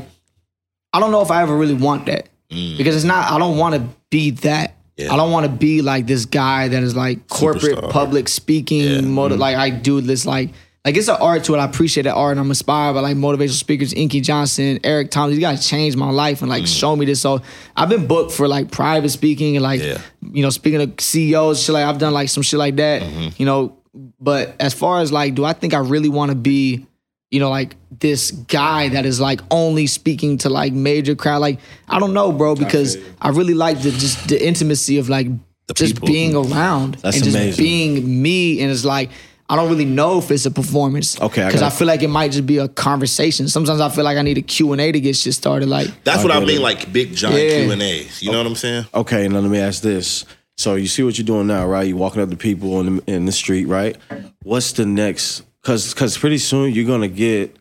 I 0.93 0.99
don't 0.99 1.11
know 1.11 1.21
if 1.21 1.31
I 1.31 1.41
ever 1.41 1.57
really 1.57 1.73
want 1.73 2.05
that 2.05 2.29
Mm. 2.51 2.77
because 2.77 2.95
it's 2.95 3.03
not. 3.05 3.31
I 3.31 3.39
don't 3.39 3.57
want 3.57 3.73
to 3.75 3.81
be 4.11 4.29
that. 4.31 4.75
Yeah. 4.97 5.13
I 5.13 5.17
don't 5.17 5.31
want 5.31 5.45
to 5.45 5.51
be 5.51 5.81
like 5.81 6.05
this 6.05 6.25
guy 6.25 6.67
that 6.67 6.83
is 6.83 6.95
like 6.95 7.27
corporate 7.27 7.77
Superstar. 7.77 7.89
public 7.91 8.27
speaking. 8.27 8.81
Yeah. 8.83 8.97
Mm-hmm. 9.01 9.39
Like 9.39 9.55
I 9.55 9.69
do 9.69 10.01
this 10.01 10.25
like. 10.25 10.51
Like 10.85 10.97
it's 10.97 11.07
an 11.07 11.15
art 11.21 11.45
to 11.45 11.55
it. 11.55 11.59
I 11.59 11.63
appreciate 11.63 12.03
that 12.03 12.13
art, 12.13 12.31
and 12.31 12.41
I'm 12.41 12.49
inspired 12.51 12.91
by 12.95 12.99
like 12.99 13.15
motivational 13.15 13.51
speakers, 13.57 13.93
Inky 13.93 14.19
Johnson, 14.19 14.81
Eric 14.83 15.11
Thomas. 15.11 15.31
These 15.35 15.39
guys 15.39 15.65
changed 15.65 15.95
my 15.95 16.09
life 16.09 16.41
and 16.41 16.49
like 16.49 16.67
show 16.67 16.93
me 16.93 17.05
this. 17.05 17.21
So 17.21 17.41
I've 17.77 17.87
been 17.87 18.05
booked 18.05 18.33
for 18.33 18.49
like 18.49 18.69
private 18.69 19.07
speaking 19.07 19.55
and 19.55 19.63
like 19.63 19.79
Mm. 19.79 19.85
Yeah. 19.93 20.01
you 20.33 20.43
know 20.43 20.49
speaking 20.49 20.93
to 20.93 21.01
CEOs, 21.01 21.63
shit 21.63 21.71
like 21.73 21.85
I've 21.85 21.99
done 21.99 22.11
like 22.11 22.27
some 22.27 22.43
shit 22.43 22.59
like 22.59 22.75
that. 22.75 23.01
Mm-hmm. 23.01 23.29
You 23.37 23.45
know, 23.45 23.77
but 24.19 24.57
as 24.59 24.73
far 24.73 24.99
as 24.99 25.09
like, 25.09 25.35
do 25.35 25.45
I 25.45 25.53
think 25.53 25.73
I 25.73 25.77
really 25.79 26.09
want 26.09 26.31
to 26.31 26.35
be, 26.35 26.85
you 27.33 27.39
know, 27.39 27.49
like 27.49 27.75
this 27.99 28.31
guy 28.31 28.89
that 28.89 29.05
is 29.05 29.19
like 29.19 29.41
only 29.49 29.87
speaking 29.87 30.37
to 30.39 30.49
like 30.49 30.71
major 30.71 31.15
crowd? 31.15 31.39
Like 31.39 31.59
I 31.89 31.99
don't 31.99 32.13
know, 32.13 32.31
bro, 32.31 32.55
because 32.55 32.97
I, 33.19 33.29
really 33.29 33.53
like 33.55 33.81
the 33.81 33.91
just 33.91 34.29
the 34.29 34.37
intimacy 34.45 34.99
of 34.99 35.09
like 35.09 35.27
just 35.73 35.95
people. 35.95 36.07
being 36.07 36.35
around 36.35 36.95
That's 36.95 37.15
and 37.17 37.25
just 37.25 37.35
amazing. 37.35 37.63
being 37.63 38.21
me. 38.21 38.61
And 38.61 38.71
it's 38.71 38.85
like 38.85 39.09
I 39.49 39.55
don't 39.55 39.67
really 39.69 39.85
know 39.85 40.19
if 40.19 40.31
it's 40.31 40.45
a 40.45 40.51
performance. 40.51 41.19
Okay, 41.19 41.45
because 41.45 41.61
I, 41.61 41.65
gotta- 41.65 41.75
feel 41.75 41.87
like 41.87 42.01
it 42.03 42.07
might 42.07 42.31
just 42.31 42.45
be 42.45 42.59
a 42.59 42.67
conversation. 42.69 43.47
Sometimes 43.47 43.81
I 43.81 43.89
feel 43.89 44.03
like 44.03 44.17
I 44.17 44.21
need 44.21 44.37
a 44.37 44.41
Q 44.41 44.71
and 44.71 44.79
A 44.81 44.91
to 44.91 44.99
get 44.99 45.15
shit 45.15 45.33
started. 45.33 45.67
Like 45.67 45.87
That's 46.03 46.23
what 46.23 46.31
I 46.31 46.39
get 46.39 46.47
mean, 46.47 46.57
it. 46.57 46.61
like 46.61 46.93
big 46.93 47.13
giant 47.15 47.41
Yeah. 47.41 47.63
Q 47.63 47.71
and 47.71 47.81
A's. 47.81 48.21
You 48.21 48.31
know 48.31 48.37
what 48.37 48.47
I'm 48.47 48.55
saying? 48.55 48.85
Okay, 48.93 49.27
now 49.27 49.39
let 49.39 49.49
me 49.51 49.59
ask 49.59 49.81
this. 49.81 50.25
So 50.55 50.75
you 50.75 50.85
see 50.87 51.01
what 51.01 51.17
you're 51.17 51.25
doing 51.25 51.47
now, 51.47 51.65
right? 51.65 51.87
You're 51.87 51.97
walking 51.97 52.21
up 52.21 52.29
to 52.29 52.37
people 52.37 52.79
in 52.79 52.97
the, 52.97 53.03
in 53.11 53.25
the 53.25 53.31
street, 53.31 53.65
right? 53.65 53.97
What's 54.43 54.71
the 54.73 54.85
next? 54.85 55.41
Because 55.63 55.93
because 55.93 56.17
pretty 56.17 56.37
soon 56.39 56.73
you're 56.73 56.85
gonna 56.85 57.07
get, 57.07 57.55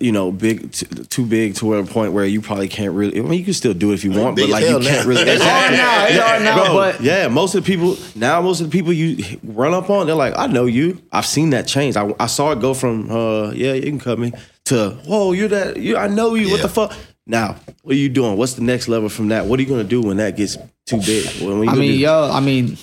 you 0.00 0.12
know, 0.12 0.32
big 0.32 0.72
t- 0.72 0.86
too 0.86 1.26
big 1.26 1.54
to 1.56 1.74
a 1.74 1.84
point 1.84 2.12
where 2.14 2.24
you 2.24 2.40
probably 2.40 2.68
can't 2.68 2.92
really. 2.94 3.18
I 3.18 3.22
mean, 3.22 3.38
you 3.38 3.44
can 3.44 3.52
still 3.52 3.74
do 3.74 3.90
it 3.90 3.94
if 3.94 4.04
you 4.04 4.12
want, 4.12 4.36
but 4.36 4.48
like 4.48 4.64
you 4.64 4.78
can't 4.80 4.84
now. 4.84 5.04
really. 5.04 5.22
It's 5.30 5.42
hard 5.44 5.72
now, 5.72 6.06
it's 6.06 6.18
hard 6.18 6.42
now, 6.42 6.54
bro, 6.64 6.74
but- 6.74 7.00
yeah, 7.02 7.28
most 7.28 7.54
of 7.54 7.64
the 7.64 7.66
people 7.70 7.98
now, 8.14 8.40
most 8.40 8.60
of 8.62 8.70
the 8.70 8.72
people 8.72 8.92
you 8.94 9.38
run 9.44 9.74
up 9.74 9.90
on, 9.90 10.06
they're 10.06 10.14
like, 10.16 10.32
I 10.38 10.46
know 10.46 10.64
you. 10.66 11.02
I've 11.12 11.26
seen 11.26 11.50
that 11.50 11.66
change. 11.66 11.96
I, 11.96 12.14
I 12.18 12.26
saw 12.26 12.52
it 12.52 12.60
go 12.60 12.72
from, 12.72 13.10
uh, 13.10 13.50
yeah, 13.50 13.74
you 13.74 13.82
can 13.82 13.98
cut 13.98 14.18
me 14.18 14.32
to, 14.66 14.90
whoa, 15.06 15.32
you're 15.32 15.48
that. 15.48 15.76
You, 15.76 15.98
I 15.98 16.06
know 16.08 16.34
you. 16.34 16.50
What 16.50 16.62
the 16.62 16.68
fuck? 16.68 16.94
Now, 17.26 17.56
what 17.82 17.92
are 17.92 17.98
you 17.98 18.08
doing? 18.08 18.36
What's 18.38 18.54
the 18.54 18.62
next 18.62 18.88
level 18.88 19.08
from 19.08 19.28
that? 19.28 19.44
What 19.46 19.58
are 19.58 19.62
you 19.62 19.68
gonna 19.68 19.84
do 19.84 20.00
when 20.00 20.16
that 20.16 20.36
gets 20.36 20.56
too 20.86 20.98
big? 21.00 21.26
When 21.42 21.62
you 21.62 21.68
I 21.68 21.74
mean, 21.74 22.00
yo, 22.00 22.30
I 22.32 22.40
mean, 22.40 22.78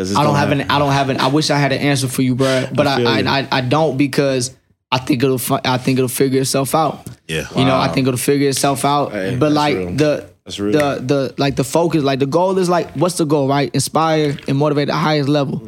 I 0.00 0.24
don't 0.24 0.36
have 0.36 0.52
an. 0.52 0.62
I 0.62 0.78
don't 0.78 0.92
have 0.92 1.08
an. 1.10 1.18
I 1.18 1.28
wish 1.28 1.50
I 1.50 1.58
had 1.58 1.72
an 1.72 1.80
answer 1.80 2.08
for 2.08 2.22
you, 2.22 2.34
bro. 2.34 2.66
But 2.74 2.86
I 2.86 3.02
I, 3.02 3.40
I. 3.40 3.48
I, 3.50 3.60
don't 3.60 3.96
because 3.96 4.54
I 4.90 4.98
think 4.98 5.22
it'll. 5.22 5.40
I 5.64 5.78
think 5.78 5.98
it'll 5.98 6.08
figure 6.08 6.40
itself 6.40 6.74
out. 6.74 7.06
Yeah. 7.28 7.46
You 7.56 7.64
know, 7.64 7.76
I 7.76 7.88
think 7.88 8.08
it'll 8.08 8.18
figure 8.18 8.48
itself 8.48 8.84
out. 8.84 9.12
Hey, 9.12 9.36
but 9.36 9.52
like 9.52 9.76
real. 9.76 9.92
the 9.92 10.30
the 10.58 11.02
the 11.04 11.34
like 11.38 11.56
the 11.56 11.64
focus, 11.64 12.02
like 12.02 12.18
the 12.18 12.26
goal 12.26 12.58
is 12.58 12.68
like, 12.68 12.90
what's 12.92 13.16
the 13.16 13.24
goal, 13.24 13.48
right? 13.48 13.72
Inspire 13.74 14.36
and 14.48 14.56
motivate 14.56 14.88
the 14.88 14.94
highest 14.94 15.28
level. 15.28 15.58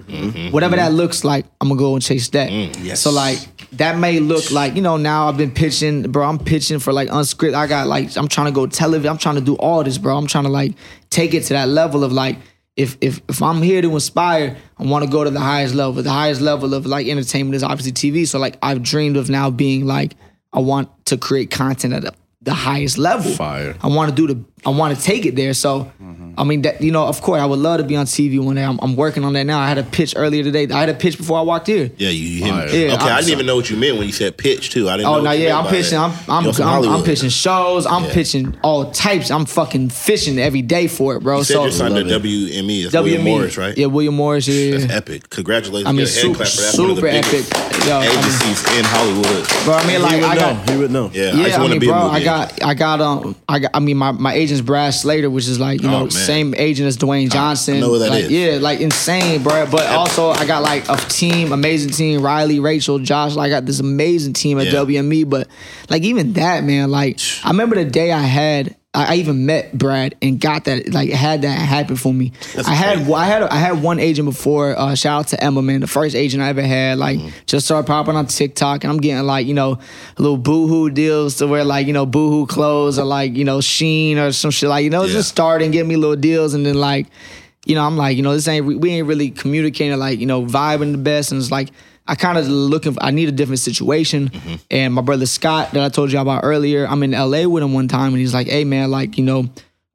Whatever 0.51 0.77
that 0.77 0.93
looks 0.93 1.25
like, 1.25 1.47
I'm 1.61 1.69
gonna 1.69 1.79
go 1.79 1.95
and 1.95 2.03
chase 2.03 2.29
that. 2.31 2.51
yes. 2.51 3.01
So 3.01 3.11
like 3.11 3.39
that 3.73 3.99
may 3.99 4.21
look 4.21 4.51
like 4.51 4.75
you 4.75 4.83
know 4.83 4.97
now 4.97 5.29
I've 5.29 5.37
been 5.37 5.51
pitching, 5.51 6.11
bro. 6.11 6.27
I'm 6.27 6.39
pitching 6.39 6.79
for 6.79 6.93
like 6.93 7.09
unscripted. 7.09 7.55
I 7.55 7.67
got 7.67 7.87
like 7.87 8.17
I'm 8.17 8.29
trying 8.29 8.47
to 8.47 8.53
go 8.53 8.67
television. 8.67 9.11
I'm 9.11 9.19
trying 9.19 9.37
to 9.37 9.41
do 9.41 9.55
all 9.57 9.85
this, 9.85 9.99
bro. 9.99 10.17
I'm 10.17 10.27
trying 10.27 10.45
to 10.45 10.51
like 10.51 10.73
take 11.11 11.35
it 11.35 11.43
to 11.45 11.55
that 11.55 11.69
level 11.69 12.05
of 12.05 12.13
like 12.13 12.39
if 12.77 12.97
if 13.01 13.21
if 13.29 13.43
I'm 13.43 13.63
here 13.63 13.83
to 13.83 13.91
inspire, 13.93 14.57
I 14.79 14.85
want 14.85 15.05
to 15.05 15.11
go 15.11 15.25
to 15.25 15.31
the 15.31 15.41
highest 15.41 15.75
level. 15.75 16.03
The 16.03 16.11
highest 16.11 16.41
level 16.41 16.75
of 16.75 16.87
like 16.87 17.07
entertainment 17.07 17.55
is 17.55 17.63
obviously 17.63 17.93
TV. 17.93 18.27
So 18.27 18.39
like 18.39 18.57
I've 18.63 18.83
dreamed 18.83 19.17
of 19.17 19.29
now 19.29 19.51
being 19.51 19.87
like 19.87 20.17
I 20.53 20.61
want 20.61 21.07
to 21.07 21.17
create 21.17 21.51
content 21.51 21.95
at 21.95 22.03
the, 22.03 22.15
the 22.41 22.55
highest 22.55 22.99
level. 22.99 23.33
Fire. 23.33 23.77
I 23.83 23.89
want 23.89 24.11
to 24.11 24.15
do 24.15 24.35
the 24.35 24.45
I 24.65 24.71
want 24.71 24.97
to 24.97 25.03
take 25.03 25.27
it 25.27 25.35
there. 25.37 25.55
So 25.55 25.91
I 26.39 26.45
mean 26.45 26.63
that 26.63 26.81
you 26.81 26.93
know 26.93 27.05
of 27.07 27.21
course 27.21 27.41
I 27.41 27.45
would 27.47 27.59
love 27.59 27.79
to 27.79 27.85
be 27.85 27.97
on 27.97 28.07
TV 28.07 28.43
one 28.43 28.55
day. 28.55 28.65
I'm, 28.65 28.79
I'm 28.81 28.97
working 28.97 29.25
on 29.25 29.33
that 29.35 29.45
now. 29.45 29.59
I 29.59 29.69
had 29.69 29.77
a 29.79 29.83
pitch 29.83 30.15
earlier 30.17 30.43
today. 30.43 30.67
I 30.73 30.81
had 30.81 30.89
a 30.89 30.95
pitch 30.95 31.19
before 31.19 31.39
I 31.39 31.43
walked 31.43 31.67
here. 31.67 31.91
Yeah, 31.97 32.09
you, 32.11 32.25
you 32.25 32.45
hit 32.45 32.55
me. 32.73 32.87
Yeah, 32.87 32.95
okay, 32.95 33.05
I'm 33.05 33.13
I 33.13 33.21
didn't 33.21 33.33
even 33.33 33.47
know 33.47 33.57
what 33.57 33.69
you 33.71 33.77
meant 33.77 33.99
when 33.99 34.07
you 34.07 34.13
said 34.13 34.37
pitch 34.39 34.71
too. 34.71 34.89
I 34.89 34.97
didn't. 34.97 35.05
know 35.07 35.15
Oh 35.15 35.17
what 35.19 35.25
no, 35.25 35.31
yeah, 35.33 35.59
I'm 35.59 35.67
pitching. 35.67 35.99
that. 35.99 36.05
I'm 36.29 36.31
I'm, 36.31 36.43
You 36.45 36.49
on 36.51 36.55
some 36.55 36.69
I'm, 36.85 36.89
I'm 36.91 37.03
pitching 37.05 37.29
shows. 37.29 37.87
I'm 37.87 38.05
Yeah. 38.05 38.13
pitching 38.15 38.57
all 38.63 38.91
types. 38.93 39.31
I'm 39.31 39.47
fucking 39.47 39.91
fishing 39.91 40.39
every 40.39 40.63
day 40.63 40.87
for 40.87 41.17
it, 41.17 41.21
bro. 41.23 41.39
You 41.39 41.45
said 41.45 41.55
so 41.55 41.63
you're 41.65 41.73
signed 41.73 41.95
to 41.97 42.05
Love 42.05 42.25
it. 42.25 42.29
WME. 42.29 42.83
That's 42.85 42.95
William 42.95 43.23
WME, 43.23 43.25
Morris, 43.25 43.57
right? 43.59 43.77
Yeah, 43.77 43.87
William 43.87 44.15
Morris. 44.15 44.49
Yeah, 44.49 44.79
That's 44.79 44.93
epic. 44.93 45.29
Congratulations. 45.31 45.89
I 45.89 45.93
mean, 45.93 46.07
Get 46.07 46.09
super, 46.09 46.35
clap 46.37 46.49
for 46.49 46.57
that. 46.63 46.79
One 46.79 46.91
of 46.91 46.97
the 46.97 47.03
super 47.03 47.07
epic. 47.09 47.31
biggest 47.31 47.87
Yo, 47.89 47.97
I 47.99 48.01
mean, 48.07 48.19
agencies 48.19 48.79
in 48.79 48.85
Hollywood. 48.85 49.49
bro. 49.65 49.75
I 49.75 49.87
mean, 49.89 50.03
like 50.03 50.15
he 50.15 50.21
would 50.21 50.31
I 50.31 50.35
know. 50.35 50.41
got. 50.41 50.71
he 50.71 50.77
would 50.77 50.91
know. 50.93 51.11
Yeah, 51.13 51.23
I 51.23 51.35
Yeah, 51.35 51.47
just 51.49 51.59
want 51.61 51.73
to 51.75 51.81
be 51.81 51.87
bro, 51.89 51.97
a 51.97 52.05
movie. 52.05 52.17
I 52.17 52.25
got, 52.25 52.63
I 52.65 52.75
got, 52.75 53.01
um, 53.01 53.37
I 53.49 53.59
got, 53.59 53.71
I 53.75 53.81
mean, 53.81 53.97
my, 53.97 54.13
my 54.13 54.35
agent's 54.53 54.67
Brad 54.67 54.93
Slater, 54.95 55.31
which 55.31 55.49
is 55.49 55.59
like, 55.59 55.83
you 55.83 55.89
Oh, 55.89 55.93
know, 55.93 55.99
man. 56.01 56.11
same 56.11 56.55
agent 56.57 56.87
as 56.89 56.97
Dwayne 56.99 57.31
Johnson. 57.31 57.81
know 57.81 57.89
who 57.91 57.99
that 58.01 58.11
like, 58.11 58.25
is. 58.25 58.31
Yeah, 58.31 58.59
like 58.61 58.81
insane, 58.81 59.43
bro. 59.43 59.67
But 59.71 59.87
also, 59.87 60.31
I 60.31 60.47
got 60.47 60.63
like 60.63 60.89
a 60.89 60.97
team, 60.97 61.53
amazing 61.53 61.91
team, 61.93 62.23
Riley, 62.23 62.61
Rachel, 62.61 62.99
Josh. 62.99 63.35
Like, 63.35 63.47
I 63.47 63.51
got 63.51 63.67
this 63.67 63.81
amazing 63.81 64.35
team 64.35 64.59
at 64.59 64.67
Yeah. 64.67 64.73
WME. 64.81 65.29
But 65.29 65.49
like, 65.89 66.03
even 66.03 66.35
that, 66.35 66.65
man, 66.65 66.91
like, 66.91 67.19
I 67.45 67.49
remember 67.51 67.77
the 67.77 67.85
day 67.85 68.13
I 68.13 68.21
had 68.23 68.77
I 68.95 69.13
I 69.13 69.15
even 69.17 69.47
met 69.47 69.77
Brad 69.77 70.15
and 70.21 70.39
got 70.41 70.65
that 70.65 70.93
like 70.93 71.09
had 71.11 71.43
that 71.43 71.59
happen 71.59 71.97
for 71.97 72.13
me. 72.13 72.33
I 72.67 72.75
had 72.75 73.11
I 73.11 73.25
had 73.25 73.43
I 73.43 73.57
had 73.57 73.83
one 73.83 73.99
agent 73.99 74.27
before. 74.27 74.79
Uh, 74.79 74.95
shout 74.95 75.21
out 75.21 75.29
to 75.29 75.43
Emma, 75.43 75.63
man, 75.63 75.81
the 75.81 75.87
first 75.87 76.15
agent 76.15 76.43
I 76.43 76.49
ever 76.51 76.63
had. 76.63 76.99
Like 76.99 77.19
just 77.47 77.65
started 77.67 77.87
popping 77.87 78.17
on 78.17 78.27
TikTok, 78.27 78.85
and 78.85 78.93
I'm 78.93 78.99
getting 79.01 79.25
like 79.25 79.47
you 79.47 79.55
know 79.55 79.79
little 80.19 80.37
boohoo 80.37 80.91
deals 80.91 81.37
to 81.37 81.47
where 81.47 81.65
like 81.65 81.87
you 81.87 81.93
know 81.95 82.05
boohoo 82.07 82.47
clothes 82.47 82.99
or 82.99 83.05
like 83.05 83.35
you 83.35 83.45
know 83.45 83.59
Shein 83.59 84.17
or 84.19 84.31
some 84.33 84.51
shit 84.51 84.69
like 84.69 84.85
you 84.85 84.91
know 84.91 85.05
Yeah. 85.05 85.13
just 85.15 85.29
starting 85.31 85.71
getting 85.71 85.89
me 85.89 85.97
little 85.97 86.17
deals, 86.17 86.53
and 86.55 86.67
then 86.67 86.75
like 86.75 87.07
you 87.65 87.75
know 87.75 87.85
I'm 87.85 87.97
like 87.97 88.17
you 88.17 88.23
know 88.23 88.35
this 88.35 88.47
ain't 88.47 88.67
we 88.67 88.91
ain't 88.91 89.07
really 89.07 89.31
communicating 89.31 89.99
like 89.99 90.19
you 90.19 90.27
know 90.27 90.45
vibing 90.45 90.93
the 90.93 90.99
best, 90.99 91.33
and 91.33 91.41
it's 91.41 91.51
like. 91.51 91.71
I 92.07 92.15
kind 92.15 92.37
of 92.39 92.49
looking. 92.49 92.95
For, 92.95 93.03
I 93.03 93.11
need 93.11 93.29
a 93.29 93.33
different 93.33 93.61
situation, 93.61 94.29
Mm-hmm. 94.31 94.55
and 94.71 94.95
my 94.95 95.03
brother 95.03 95.27
Scott 95.27 95.71
that 95.73 95.83
I 95.83 95.89
told 95.89 96.13
you 96.13 96.19
about 96.19 96.41
earlier. 96.45 96.87
I'm 96.87 97.03
in 97.03 97.13
LA 97.13 97.47
with 97.49 97.63
him 97.63 97.73
one 97.73 97.89
time, 97.89 98.09
and 98.09 98.19
he's 98.19 98.35
like, 98.35 98.49
"Hey 98.49 98.65
man, 98.65 98.91
like 98.91 99.17
you 99.19 99.25
know, 99.25 99.49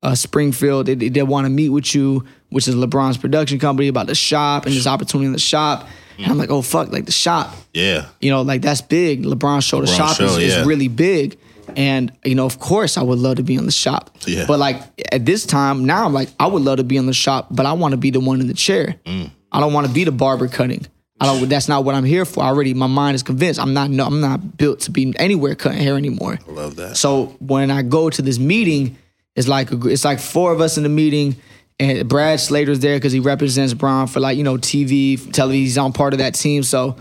uh, 0.03 0.11
SpringHill, 0.11 0.85
they, 0.85 0.95
they, 1.09 1.23
want 1.23 1.45
to 1.45 1.49
meet 1.49 1.69
with 1.69 1.93
you, 1.93 2.23
which 2.49 2.67
is 2.67 2.75
LeBron's 2.75 3.17
production 3.17 3.59
company 3.59 3.87
about 3.89 4.07
the 4.07 4.15
shop 4.15 4.65
and 4.65 4.73
this 4.73 4.87
opportunity 4.87 5.25
in 5.27 5.33
the 5.33 5.39
shop." 5.39 5.87
And 6.17 6.27
I'm 6.31 6.37
like, 6.37 6.49
"Oh 6.49 6.61
fuck, 6.61 6.91
like 6.91 7.05
the 7.05 7.11
shop, 7.11 7.53
Yeah. 7.73 8.07
you 8.21 8.31
know, 8.31 8.41
like 8.41 8.61
that's 8.61 8.81
big. 8.81 9.23
LeBron 9.23 9.61
show, 9.61 9.81
the 9.81 9.87
shop 9.87 10.15
show, 10.17 10.25
is, 10.25 10.55
is 10.55 10.65
really 10.65 10.87
big." 10.87 11.37
And 11.75 12.13
you 12.23 12.33
know, 12.35 12.45
of 12.45 12.59
course, 12.59 12.97
I 12.97 13.03
would 13.03 13.19
love 13.19 13.35
to 13.35 13.43
be 13.43 13.57
on 13.57 13.65
the 13.65 13.71
shop. 13.73 14.15
Yeah. 14.25 14.45
But 14.47 14.57
like 14.59 14.81
at 15.11 15.25
this 15.25 15.45
time, 15.45 15.83
now 15.85 16.05
I'm 16.05 16.13
like, 16.13 16.29
I 16.39 16.47
would 16.47 16.61
love 16.63 16.77
to 16.77 16.85
be 16.85 16.97
on 16.97 17.05
the 17.05 17.13
shop, 17.13 17.47
but 17.51 17.65
I 17.65 17.73
want 17.73 17.91
to 17.91 17.97
be 17.97 18.09
the 18.11 18.21
one 18.21 18.39
in 18.39 18.47
the 18.47 18.53
chair. 18.53 18.95
Mm. 19.05 19.29
I 19.51 19.59
don't 19.59 19.73
want 19.73 19.85
to 19.87 19.93
be 19.93 20.05
the 20.05 20.11
barber 20.13 20.47
cutting. 20.47 20.87
I 21.19 21.25
don't. 21.25 21.49
That's 21.49 21.67
not 21.67 21.83
what 21.83 21.95
I'm 21.95 22.03
here 22.03 22.25
for. 22.25 22.43
I 22.43 22.47
already, 22.47 22.73
my 22.73 22.87
mind 22.87 23.15
is 23.15 23.23
convinced. 23.23 23.59
I'm 23.59 23.73
not. 23.73 23.89
No, 23.89 24.05
I'm 24.05 24.21
not 24.21 24.57
built 24.57 24.81
to 24.81 24.91
be 24.91 25.13
anywhere 25.17 25.55
cutting 25.55 25.81
hair 25.81 25.97
anymore. 25.97 26.37
I 26.47 26.51
love 26.51 26.75
that. 26.75 26.97
So 26.97 27.35
when 27.39 27.71
I 27.71 27.81
go 27.81 28.09
to 28.09 28.21
this 28.21 28.37
meeting, 28.37 28.97
it's 29.35 29.47
like 29.47 29.71
a, 29.71 29.87
it's 29.87 30.05
like 30.05 30.19
four 30.19 30.51
of 30.51 30.61
us 30.61 30.77
in 30.77 30.83
the 30.83 30.89
meeting, 30.89 31.35
and 31.79 32.07
Brad 32.07 32.39
Slater's 32.39 32.79
there 32.79 32.97
because 32.97 33.13
he 33.13 33.19
represents 33.19 33.73
Bron 33.73 34.07
for 34.07 34.19
like 34.19 34.37
you 34.37 34.43
know 34.43 34.57
TV, 34.57 35.17
television. 35.31 35.63
He's 35.63 35.77
on 35.77 35.93
part 35.93 36.13
of 36.13 36.19
that 36.19 36.35
team. 36.35 36.61
So 36.61 36.97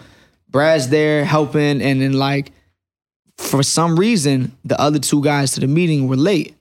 Brad's 0.48 0.88
there 0.88 1.24
helping, 1.24 1.82
and 1.82 2.00
then 2.00 2.14
like 2.14 2.52
for 3.36 3.62
some 3.62 3.98
reason 3.98 4.56
the 4.64 4.80
other 4.80 4.98
two 4.98 5.22
guys 5.22 5.52
to 5.52 5.60
the 5.60 5.66
meeting 5.66 6.08
were 6.08 6.16
late. 6.16 6.54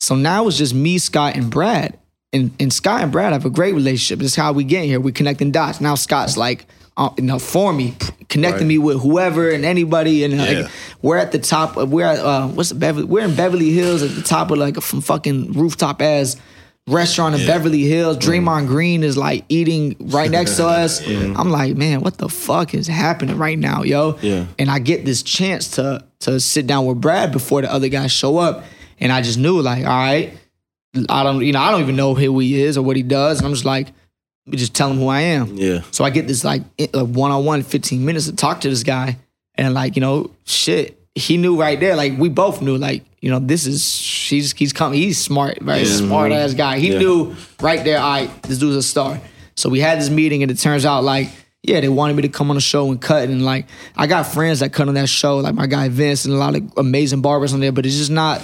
So 0.00 0.16
now 0.16 0.48
it's 0.48 0.58
just 0.58 0.74
me, 0.74 0.98
Scott, 0.98 1.36
and 1.36 1.50
Brad. 1.50 1.98
And, 2.32 2.50
and 2.58 2.72
Scott 2.72 3.02
and 3.02 3.12
Brad 3.12 3.32
have 3.32 3.44
a 3.44 3.50
great 3.50 3.74
relationship. 3.74 4.18
This 4.18 4.32
is 4.32 4.36
how 4.36 4.52
we 4.52 4.64
get 4.64 4.84
here. 4.86 4.98
We 4.98 5.12
connecting 5.12 5.52
dots. 5.52 5.80
Now 5.80 5.94
Scott's 5.94 6.36
like, 6.36 6.66
uh, 6.96 7.10
you 7.16 7.24
know, 7.24 7.38
for 7.38 7.72
me, 7.72 7.94
connecting 8.28 8.68
me 8.68 8.78
with 8.78 9.00
whoever 9.00 9.50
and 9.50 9.64
anybody. 9.64 10.24
And 10.24 10.36
like, 10.38 10.50
Yeah. 10.50 10.68
we're 11.02 11.16
at 11.18 11.32
the 11.32 11.38
top. 11.38 11.76
Of, 11.76 11.90
we're 11.92 12.06
at 12.06 12.18
uh, 12.18 12.48
what's 12.48 12.68
the 12.70 12.74
Beverly? 12.74 13.04
We're 13.06 13.24
in 13.24 13.34
Beverly 13.34 13.70
Hills 13.72 14.02
at 14.02 14.10
the 14.14 14.22
top 14.22 14.50
of 14.50 14.58
like 14.58 14.76
a 14.76 14.80
fucking 14.80 15.52
rooftop 15.52 16.02
ass 16.02 16.36
restaurant 16.88 17.34
in 17.40 17.46
Beverly 17.46 17.82
Hills. 17.82 18.18
Draymond 18.18 18.66
Green 18.66 19.04
is 19.04 19.16
like 19.16 19.44
eating 19.48 19.96
right 20.00 20.30
next 20.38 20.56
to 20.56 20.66
us. 20.66 21.06
I'm 21.06 21.50
like, 21.50 21.76
man, 21.76 22.00
what 22.00 22.18
the 22.18 22.28
fuck 22.28 22.74
is 22.74 22.86
happening 22.88 23.38
right 23.38 23.58
now, 23.58 23.82
yo? 23.84 24.18
Yeah. 24.20 24.46
And 24.58 24.70
I 24.70 24.78
get 24.80 25.04
this 25.04 25.22
chance 25.22 25.70
to 25.72 26.04
to 26.20 26.38
sit 26.40 26.66
down 26.66 26.86
with 26.86 27.00
Brad 27.00 27.32
before 27.32 27.62
the 27.62 27.72
other 27.72 27.88
guys 27.88 28.12
show 28.12 28.38
up, 28.38 28.64
and 29.00 29.10
I 29.12 29.22
just 29.22 29.38
knew 29.38 29.60
like, 29.60 29.84
all 29.84 29.90
right, 29.90 30.32
I 31.08 31.22
don't, 31.24 31.42
you 31.44 31.52
know, 31.52 31.60
I 31.60 31.70
don't 31.70 31.80
even 31.80 31.96
know 31.96 32.14
who 32.14 32.38
he 32.38 32.60
is 32.62 32.76
or 32.76 32.82
what 32.82 32.96
he 32.96 33.02
does, 33.02 33.38
and 33.38 33.46
I'm 33.46 33.52
just 33.54 33.64
like, 33.64 33.88
just 34.50 34.74
tell 34.74 34.90
him 34.90 34.98
who 34.98 35.08
I 35.08 35.20
am. 35.20 35.56
Yeah. 35.56 35.82
So 35.90 36.04
I 36.04 36.10
get 36.10 36.26
this 36.26 36.44
like 36.44 36.62
one 36.92 37.30
on 37.30 37.44
one 37.44 37.62
15 37.62 38.04
minutes 38.04 38.26
to 38.26 38.34
talk 38.36 38.60
to 38.62 38.68
this 38.68 38.82
guy. 38.82 39.18
And 39.54 39.74
like, 39.74 39.96
you 39.96 40.00
know, 40.00 40.30
shit, 40.44 40.98
he 41.14 41.36
knew 41.36 41.60
right 41.60 41.78
there. 41.78 41.94
Like 41.94 42.16
we 42.18 42.28
both 42.28 42.62
knew, 42.62 42.76
like, 42.78 43.04
you 43.20 43.30
know, 43.30 43.38
this 43.38 43.66
is 43.66 43.84
she's 43.86 44.52
he's 44.52 44.72
coming, 44.72 44.98
he's 44.98 45.18
smart, 45.18 45.60
very 45.60 45.84
smart 45.84 46.32
ass 46.32 46.54
guy. 46.54 46.78
He 46.78 46.92
Yeah. 46.92 46.98
knew 46.98 47.36
right 47.60 47.84
there, 47.84 47.98
all 48.00 48.10
right, 48.10 48.42
this 48.44 48.58
dude's 48.58 48.76
a 48.76 48.82
star. 48.82 49.20
So 49.56 49.68
we 49.68 49.78
had 49.80 50.00
this 50.00 50.08
meeting 50.10 50.42
and 50.42 50.50
it 50.50 50.58
turns 50.58 50.84
out 50.86 51.04
like, 51.04 51.28
yeah, 51.62 51.78
they 51.80 51.88
wanted 51.90 52.16
me 52.16 52.22
to 52.22 52.28
come 52.28 52.50
on 52.50 52.56
the 52.56 52.60
show 52.62 52.90
and 52.90 53.00
cut. 53.00 53.28
And 53.28 53.44
like 53.44 53.66
I 53.96 54.06
got 54.06 54.24
friends 54.26 54.60
that 54.60 54.72
cut 54.72 54.88
on 54.88 54.94
that 54.94 55.08
show, 55.08 55.36
like 55.38 55.54
my 55.54 55.66
guy 55.66 55.88
Vince 55.88 56.24
and 56.24 56.34
a 56.34 56.38
lot 56.38 56.56
of 56.56 56.62
amazing 56.78 57.20
barbers 57.20 57.52
on 57.52 57.60
there, 57.60 57.70
but 57.72 57.84
it's 57.86 57.96
just 57.98 58.10
not 58.10 58.42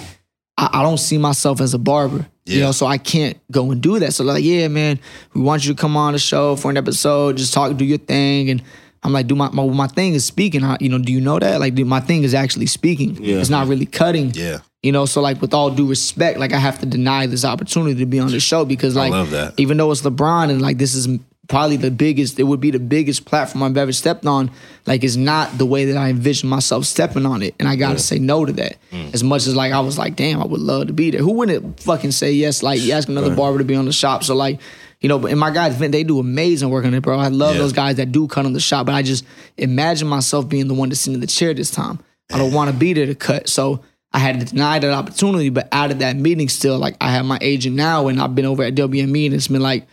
I, 0.57 0.69
I 0.73 0.83
don't 0.83 0.99
see 0.99 1.17
myself 1.17 1.59
as 1.59 1.73
a 1.73 1.79
barber. 1.79 2.27
You 2.55 2.61
know, 2.61 2.71
so 2.71 2.85
I 2.85 2.97
can't 2.97 3.37
go 3.51 3.71
and 3.71 3.81
do 3.81 3.99
that. 3.99 4.13
So 4.13 4.23
like, 4.23 4.43
yeah, 4.43 4.67
man, 4.67 4.99
we 5.33 5.41
want 5.41 5.65
you 5.65 5.73
to 5.73 5.79
come 5.79 5.95
on 5.95 6.13
the 6.13 6.19
show 6.19 6.55
for 6.55 6.71
an 6.71 6.77
episode, 6.77 7.37
just 7.37 7.53
talk, 7.53 7.75
do 7.77 7.85
your 7.85 7.97
thing. 7.97 8.49
And 8.49 8.63
I'm 9.03 9.13
like, 9.13 9.27
do 9.27 9.35
my 9.35 9.49
my, 9.49 9.65
my 9.65 9.87
thing 9.87 10.13
is 10.13 10.25
speaking. 10.25 10.63
I, 10.63 10.77
you 10.79 10.89
know, 10.89 10.97
do 10.97 11.11
you 11.13 11.21
know 11.21 11.39
that? 11.39 11.59
Like, 11.59 11.75
dude, 11.75 11.87
my 11.87 11.99
thing 11.99 12.23
is 12.23 12.33
actually 12.33 12.65
speaking. 12.65 13.15
Yeah. 13.23 13.37
It's 13.37 13.49
not 13.49 13.67
really 13.67 13.85
cutting. 13.85 14.31
Yeah. 14.33 14.59
You 14.81 14.93
know, 14.93 15.05
so 15.05 15.21
like 15.21 15.41
with 15.41 15.53
all 15.53 15.69
due 15.71 15.87
respect, 15.87 16.39
like 16.39 16.53
I 16.53 16.57
have 16.57 16.79
to 16.79 16.85
deny 16.85 17.27
this 17.27 17.43
opportunity 17.43 17.99
to 17.99 18.05
be 18.05 18.19
on 18.19 18.31
the 18.31 18.39
show 18.39 18.63
because 18.63 18.95
like 18.95 19.11
even 19.57 19.77
though 19.77 19.91
it's 19.91 20.01
LeBron 20.01 20.49
and 20.49 20.61
like 20.61 20.77
this 20.77 20.95
is 20.95 21.19
probably 21.49 21.75
the 21.75 21.91
biggest, 21.91 22.39
it 22.39 22.43
would 22.43 22.61
be 22.61 22.71
the 22.71 22.79
biggest 22.79 23.25
platform 23.25 23.63
I've 23.63 23.75
ever 23.75 23.91
stepped 23.91 24.25
on. 24.25 24.49
Like 24.85 25.03
it's 25.03 25.17
not 25.17 25.57
the 25.57 25.65
way 25.65 25.85
that 25.85 25.97
I 25.97 26.09
envision 26.09 26.47
myself 26.47 26.85
stepping 26.85 27.25
on 27.25 27.43
it, 27.43 27.55
and 27.59 27.67
I 27.67 27.75
gotta 27.75 27.99
say 27.99 28.19
no 28.19 28.45
to 28.45 28.53
that. 28.53 28.77
Mm. 28.91 29.13
As 29.13 29.23
much 29.23 29.45
as 29.47 29.55
like 29.55 29.73
I 29.73 29.81
was 29.81 29.97
like, 29.97 30.15
damn, 30.15 30.41
I 30.41 30.45
would 30.45 30.61
love 30.61 30.87
to 30.87 30.93
be 30.93 31.11
there. 31.11 31.21
Who 31.21 31.33
wouldn't 31.33 31.81
fucking 31.81 32.11
say 32.11 32.31
yes? 32.31 32.63
Like 32.63 32.79
you 32.79 32.93
ask 32.93 33.09
another 33.09 33.35
barber 33.35 33.57
to 33.57 33.65
be 33.65 33.75
on 33.75 33.83
the 33.85 33.91
shop, 33.91 34.23
so 34.23 34.35
like. 34.35 34.61
You 35.01 35.07
know, 35.07 35.17
but 35.17 35.31
in 35.31 35.37
my 35.37 35.49
guys' 35.49 35.79
they 35.79 36.03
do 36.03 36.19
amazing 36.19 36.69
work 36.69 36.83
on 36.83 36.93
it, 36.93 36.99
bro. 37.01 37.17
I 37.17 37.29
love 37.29 37.55
Yeah. 37.55 37.61
those 37.61 37.71
guys 37.71 37.95
that 37.95 38.11
do 38.11 38.27
cut 38.27 38.45
on 38.45 38.51
the 38.51 38.59
shop, 38.59 38.85
but 38.85 38.95
I 38.95 39.01
just 39.01 39.23
imagine 39.57 40.09
myself 40.09 40.49
being 40.49 40.67
the 40.67 40.73
one 40.73 40.89
to 40.89 40.95
sit 40.97 41.13
in 41.13 41.21
the 41.21 41.25
chair 41.25 41.53
this 41.53 41.71
time. 41.71 41.99
I 42.29 42.37
don't 42.37 42.51
want 42.51 42.69
to 42.69 42.75
be 42.75 42.91
there 42.91 43.05
to 43.05 43.15
cut. 43.15 43.47
So 43.47 43.79
I 44.11 44.19
had 44.19 44.41
to 44.41 44.45
deny 44.45 44.77
that 44.77 44.91
opportunity, 44.91 45.47
but 45.51 45.69
out 45.71 45.91
of 45.91 45.99
that 45.99 46.17
meeting, 46.17 46.49
still, 46.49 46.77
like 46.77 46.97
I 46.99 47.11
have 47.11 47.23
my 47.23 47.37
agent 47.39 47.77
now, 47.77 48.09
and 48.09 48.21
I've 48.21 48.35
been 48.35 48.43
over 48.45 48.61
at 48.61 48.75
WME, 48.75 49.27
and 49.27 49.33
it's 49.35 49.47
been 49.47 49.61
like 49.61 49.87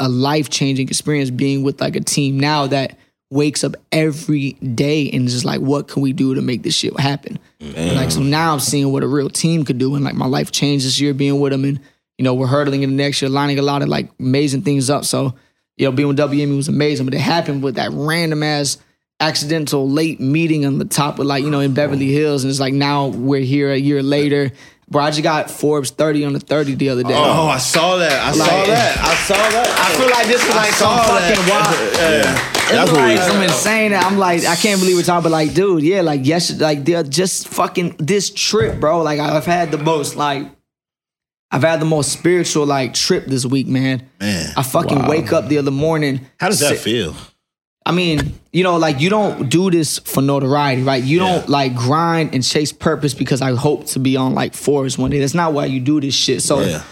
a 0.00 0.08
life 0.08 0.48
changing 0.50 0.88
experience 0.88 1.30
being 1.30 1.62
with 1.62 1.80
like 1.80 1.94
a 1.94 2.00
team 2.00 2.40
now 2.40 2.66
that 2.66 2.98
wakes 3.30 3.62
up 3.62 3.76
every 3.92 4.52
day 4.54 5.08
and 5.10 5.26
is 5.26 5.34
just 5.34 5.44
like, 5.44 5.60
what 5.60 5.86
can 5.86 6.02
we 6.02 6.12
do 6.12 6.34
to 6.34 6.42
make 6.42 6.62
this 6.62 6.74
shit 6.74 6.98
happen? 6.98 7.38
And, 7.60 7.94
like 7.94 8.10
so 8.10 8.20
now 8.20 8.52
I'm 8.52 8.60
seeing 8.60 8.90
what 8.90 9.04
a 9.04 9.06
real 9.06 9.30
team 9.30 9.64
could 9.64 9.78
do, 9.78 9.94
and 9.94 10.04
like 10.04 10.14
my 10.14 10.26
life 10.26 10.50
changed 10.50 10.86
this 10.86 10.98
year 10.98 11.14
being 11.14 11.38
with 11.38 11.52
them, 11.52 11.64
and 11.64 11.78
you 12.18 12.24
know 12.24 12.34
we're 12.34 12.48
hurdling 12.48 12.82
in 12.82 12.90
the 12.90 12.96
next 12.96 13.22
year, 13.22 13.28
lining 13.28 13.58
a 13.58 13.62
lot 13.62 13.82
of 13.82 13.88
like 13.88 14.10
amazing 14.18 14.62
things 14.62 14.90
up. 14.90 15.04
So 15.04 15.34
you 15.76 15.86
know 15.86 15.92
being 15.92 16.08
with 16.08 16.18
WME 16.18 16.56
was 16.56 16.68
amazing, 16.68 17.06
but 17.06 17.14
it 17.14 17.20
happened 17.20 17.62
with 17.62 17.76
that 17.76 17.90
random 17.92 18.42
ass 18.42 18.78
accidental 19.20 19.88
late 19.88 20.18
meeting 20.18 20.64
on 20.64 20.78
the 20.78 20.86
top 20.86 21.18
of 21.18 21.26
like 21.26 21.44
you 21.44 21.50
know 21.50 21.60
in 21.60 21.74
Beverly 21.74 22.10
Hills, 22.10 22.42
and 22.42 22.50
it's 22.50 22.60
like 22.60 22.74
now 22.74 23.08
we're 23.08 23.42
here 23.42 23.70
a 23.70 23.78
year 23.78 24.02
later. 24.02 24.50
Bro, 24.90 25.04
I 25.04 25.10
just 25.10 25.22
got 25.22 25.48
Forbes 25.50 25.90
30 25.90 26.24
on 26.24 26.32
the 26.32 26.40
30 26.40 26.74
the 26.74 26.88
other 26.88 27.04
day. 27.04 27.14
Oh, 27.14 27.46
I 27.46 27.58
saw 27.58 27.96
that. 27.98 28.12
I 28.12 28.32
saw 28.32 28.44
that. 28.44 28.98
I 28.98 29.14
saw 29.14 29.34
that. 29.34 29.68
I 29.78 29.96
feel 29.96 30.10
like 30.10 30.26
this 30.26 30.42
is 30.42 30.54
like 30.54 30.72
some 30.72 30.98
saw 30.98 31.14
that. 31.14 31.36
fucking 31.36 31.48
wild. 31.48 31.94
Yeah. 31.94 32.56
It's 32.56 32.70
That's 32.72 32.90
what 32.90 33.00
like 33.00 33.18
we 33.18 33.24
some 33.24 33.42
insane. 33.42 33.94
I'm 33.94 34.18
like, 34.18 34.44
I 34.44 34.56
can't 34.56 34.80
believe 34.80 34.96
we're 34.96 35.02
talking, 35.02 35.22
but 35.22 35.32
like, 35.32 35.54
dude, 35.54 35.84
yeah, 35.84 36.00
like, 36.00 36.22
yes, 36.24 36.58
like, 36.60 36.84
they're 36.84 37.04
just 37.04 37.46
fucking 37.48 37.96
this 37.98 38.30
trip, 38.30 38.80
bro. 38.80 39.02
Like, 39.02 39.20
I've 39.20 39.46
had 39.46 39.70
the 39.70 39.78
most, 39.78 40.16
like, 40.16 40.48
I've 41.52 41.62
had 41.62 41.80
the 41.80 41.84
most 41.84 42.12
spiritual, 42.12 42.66
like, 42.66 42.94
trip 42.94 43.26
this 43.26 43.46
week, 43.46 43.68
man. 43.68 44.08
Man. 44.20 44.52
I 44.56 44.62
fucking 44.64 45.06
wake 45.06 45.32
up 45.32 45.48
the 45.48 45.58
other 45.58 45.72
morning. 45.72 46.26
How 46.38 46.48
does 46.48 46.60
that 46.60 46.70
sit- 46.70 46.78
feel? 46.80 47.14
I 47.90 47.92
mean, 47.92 48.38
you 48.52 48.62
know, 48.62 48.76
like, 48.76 49.00
you 49.00 49.10
don't 49.10 49.48
do 49.48 49.68
this 49.68 49.98
for 49.98 50.22
notoriety, 50.22 50.82
right? 50.84 51.02
You 51.02 51.22
Yeah. 51.22 51.38
don't, 51.38 51.48
like, 51.48 51.74
grind 51.74 52.32
and 52.32 52.44
chase 52.44 52.70
purpose 52.70 53.14
because 53.14 53.42
I 53.42 53.52
hope 53.56 53.86
to 53.86 53.98
be 53.98 54.16
on, 54.16 54.32
like, 54.32 54.54
Forbes 54.54 54.96
one 54.96 55.10
day. 55.10 55.18
That's 55.18 55.34
not 55.34 55.52
why 55.52 55.64
you 55.64 55.80
do 55.80 56.00
this 56.00 56.14
shit. 56.14 56.40
So, 56.40 56.60
Yeah. 56.60 56.82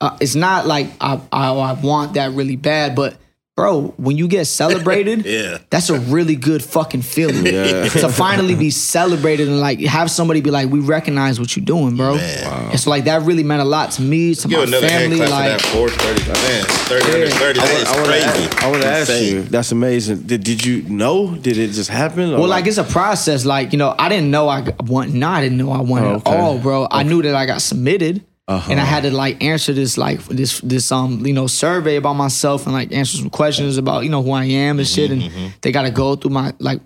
uh, 0.00 0.16
it's 0.20 0.36
not 0.36 0.68
like 0.68 0.86
I, 1.00 1.18
I 1.32 1.48
I 1.50 1.72
want 1.72 2.14
that 2.14 2.30
really 2.32 2.54
bad, 2.54 2.94
but 2.94 3.16
bro, 3.56 3.94
when 3.96 4.18
you 4.18 4.28
get 4.28 4.44
celebrated, 4.44 5.24
Yeah. 5.26 5.58
that's 5.70 5.88
a 5.88 5.98
really 5.98 6.36
good 6.36 6.62
fucking 6.62 7.00
feeling. 7.00 7.44
to 7.44 8.08
finally 8.12 8.54
be 8.54 8.68
celebrated 8.70 9.48
and 9.48 9.58
like 9.60 9.80
have 9.80 10.10
somebody 10.10 10.42
be 10.42 10.50
like, 10.50 10.68
we 10.70 10.80
recognize 10.80 11.40
what 11.40 11.56
you're 11.56 11.64
doing, 11.64 11.96
bro. 11.96 12.16
Man. 12.16 12.70
And 12.72 12.78
so 12.78 12.90
like 12.90 13.04
that 13.04 13.22
really 13.22 13.42
meant 13.42 13.62
a 13.62 13.64
lot 13.64 13.92
to 13.92 14.02
me, 14.02 14.34
to 14.34 14.46
Give 14.48 14.58
my 14.58 14.64
another 14.64 14.88
hand 14.88 15.10
family. 15.12 15.26
clap 15.26 15.30
Like, 15.30 15.60
for 15.62 15.88
that 15.88 15.90
430. 15.90 16.32
Man, 16.32 16.64
30 16.64 17.14
under 17.14 17.30
30. 17.30 17.58
That 17.60 17.70
is 17.80 17.88
I 17.88 17.92
wanna 17.96 18.06
crazy. 18.06 18.26
ask- 18.26 18.62
I 18.62 18.70
want 18.70 18.82
to 18.82 18.88
ask 18.88 19.22
you. 19.22 19.42
That's 19.42 19.72
amazing. 19.72 20.22
Did, 20.22 20.44
did 20.44 20.64
you 20.64 20.82
know? 20.82 21.34
Did 21.34 21.56
it 21.56 21.68
just 21.72 21.88
happen? 21.88 22.32
Well, 22.32 22.48
like 22.48 22.66
it's 22.66 22.78
a 22.78 22.84
process. 22.84 23.44
Like 23.46 23.72
you 23.72 23.78
know, 23.78 23.94
I 23.98 24.08
didn't 24.10 24.30
know 24.30 24.48
I 24.48 24.68
want. 24.84 25.14
No, 25.14 25.28
I 25.28 25.40
didn't 25.40 25.56
know 25.58 25.72
I 25.72 25.80
won 25.80 26.02
Oh, 26.02 26.08
at 26.10 26.14
okay. 26.16 26.30
Uh-huh. 26.30 26.42
all, 26.42 26.58
bro. 26.58 26.88
I 26.90 27.04
knew 27.04 27.22
that 27.22 27.34
I 27.34 27.46
got 27.46 27.62
submitted, 27.62 28.22
and 28.48 28.78
I 28.80 28.84
had 28.84 29.02
to 29.02 29.10
like 29.10 29.42
answer 29.42 29.72
this 29.72 29.98
like 29.98 30.22
this 30.26 30.60
this 30.60 30.92
um 30.92 31.26
you 31.26 31.32
know 31.32 31.48
survey 31.48 31.96
about 31.96 32.12
myself 32.14 32.64
and 32.66 32.72
like 32.72 32.92
answer 32.92 33.16
some 33.16 33.28
questions 33.28 33.76
about 33.76 34.04
you 34.04 34.08
know 34.10 34.22
who 34.22 34.30
I 34.30 34.44
am 34.44 34.78
and 34.78 34.86
shit. 34.86 35.10
And 35.10 35.22
Mm-hmm, 35.22 35.46
they 35.62 35.72
got 35.72 35.82
to 35.82 35.90
go 35.90 36.14
through 36.14 36.30
my 36.30 36.52
like, 36.60 36.80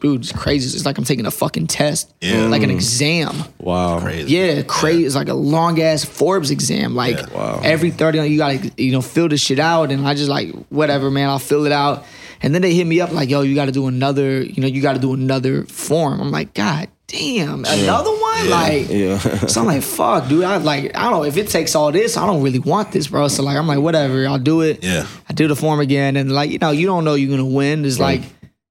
dude, 0.00 0.20
it's 0.20 0.32
crazy. 0.32 0.76
It's 0.76 0.84
like 0.84 0.98
I'm 0.98 1.04
taking 1.04 1.24
a 1.24 1.30
fucking 1.30 1.66
test, 1.68 2.12
Yeah. 2.20 2.42
like 2.48 2.60
Mm. 2.60 2.64
an 2.64 2.70
exam. 2.72 3.34
wow. 3.58 4.00
Crazy. 4.00 4.34
Yeah, 4.36 4.62
crazy. 4.62 5.06
It's 5.06 5.14
like 5.14 5.28
a 5.28 5.34
long 5.34 5.80
ass 5.80 6.04
Forbes 6.04 6.50
exam. 6.50 6.94
Like 6.94 7.16
Yeah. 7.16 7.26
Wow. 7.34 7.60
every 7.64 7.90
30, 7.90 8.26
you 8.28 8.36
gotta, 8.36 8.70
you 8.76 8.92
know, 8.92 9.00
fill 9.00 9.28
this 9.28 9.40
shit 9.40 9.58
out. 9.58 9.90
And 9.90 10.06
I 10.06 10.12
just 10.14 10.28
like, 10.28 10.50
whatever, 10.68 11.10
man, 11.10 11.30
I'll 11.30 11.38
fill 11.38 11.64
it 11.64 11.72
out. 11.72 12.04
And 12.42 12.54
then 12.54 12.60
they 12.62 12.74
hit 12.74 12.86
me 12.86 13.00
up 13.00 13.12
like, 13.12 13.30
yo, 13.30 13.40
you 13.40 13.54
gotta 13.54 13.72
do 13.72 13.86
another, 13.86 14.42
you 14.42 14.60
know, 14.60 14.68
you 14.68 14.82
gotta 14.82 14.98
do 15.00 15.14
another 15.14 15.64
form. 15.64 16.20
I'm 16.20 16.30
like, 16.30 16.52
God 16.52 16.88
damn, 17.06 17.64
another 17.64 18.10
one? 18.10 18.17
Doing? 18.38 18.50
Like, 18.50 18.88
Yeah. 18.90 19.18
so 19.46 19.60
I'm 19.60 19.66
like, 19.66 19.82
fuck, 19.82 20.28
dude. 20.28 20.44
I 20.44 20.56
like, 20.58 20.96
I 20.96 21.02
don't 21.04 21.12
know 21.12 21.24
if 21.24 21.36
it 21.36 21.48
takes 21.48 21.74
all 21.74 21.92
this. 21.92 22.16
I 22.16 22.26
don't 22.26 22.42
really 22.42 22.58
want 22.58 22.92
this, 22.92 23.08
bro. 23.08 23.28
So 23.28 23.42
like, 23.42 23.56
I'm 23.56 23.66
like, 23.66 23.78
whatever. 23.80 24.26
I'll 24.26 24.38
do 24.38 24.60
it. 24.62 24.82
Yeah. 24.82 25.06
I 25.28 25.32
do 25.32 25.48
the 25.48 25.56
form 25.56 25.80
again, 25.80 26.16
and 26.16 26.32
like, 26.32 26.50
you 26.50 26.58
know, 26.58 26.70
you 26.70 26.86
don't 26.86 27.04
know 27.04 27.14
you're 27.14 27.30
gonna 27.30 27.44
win. 27.48 27.84
It's 27.84 27.98
like, 27.98 28.22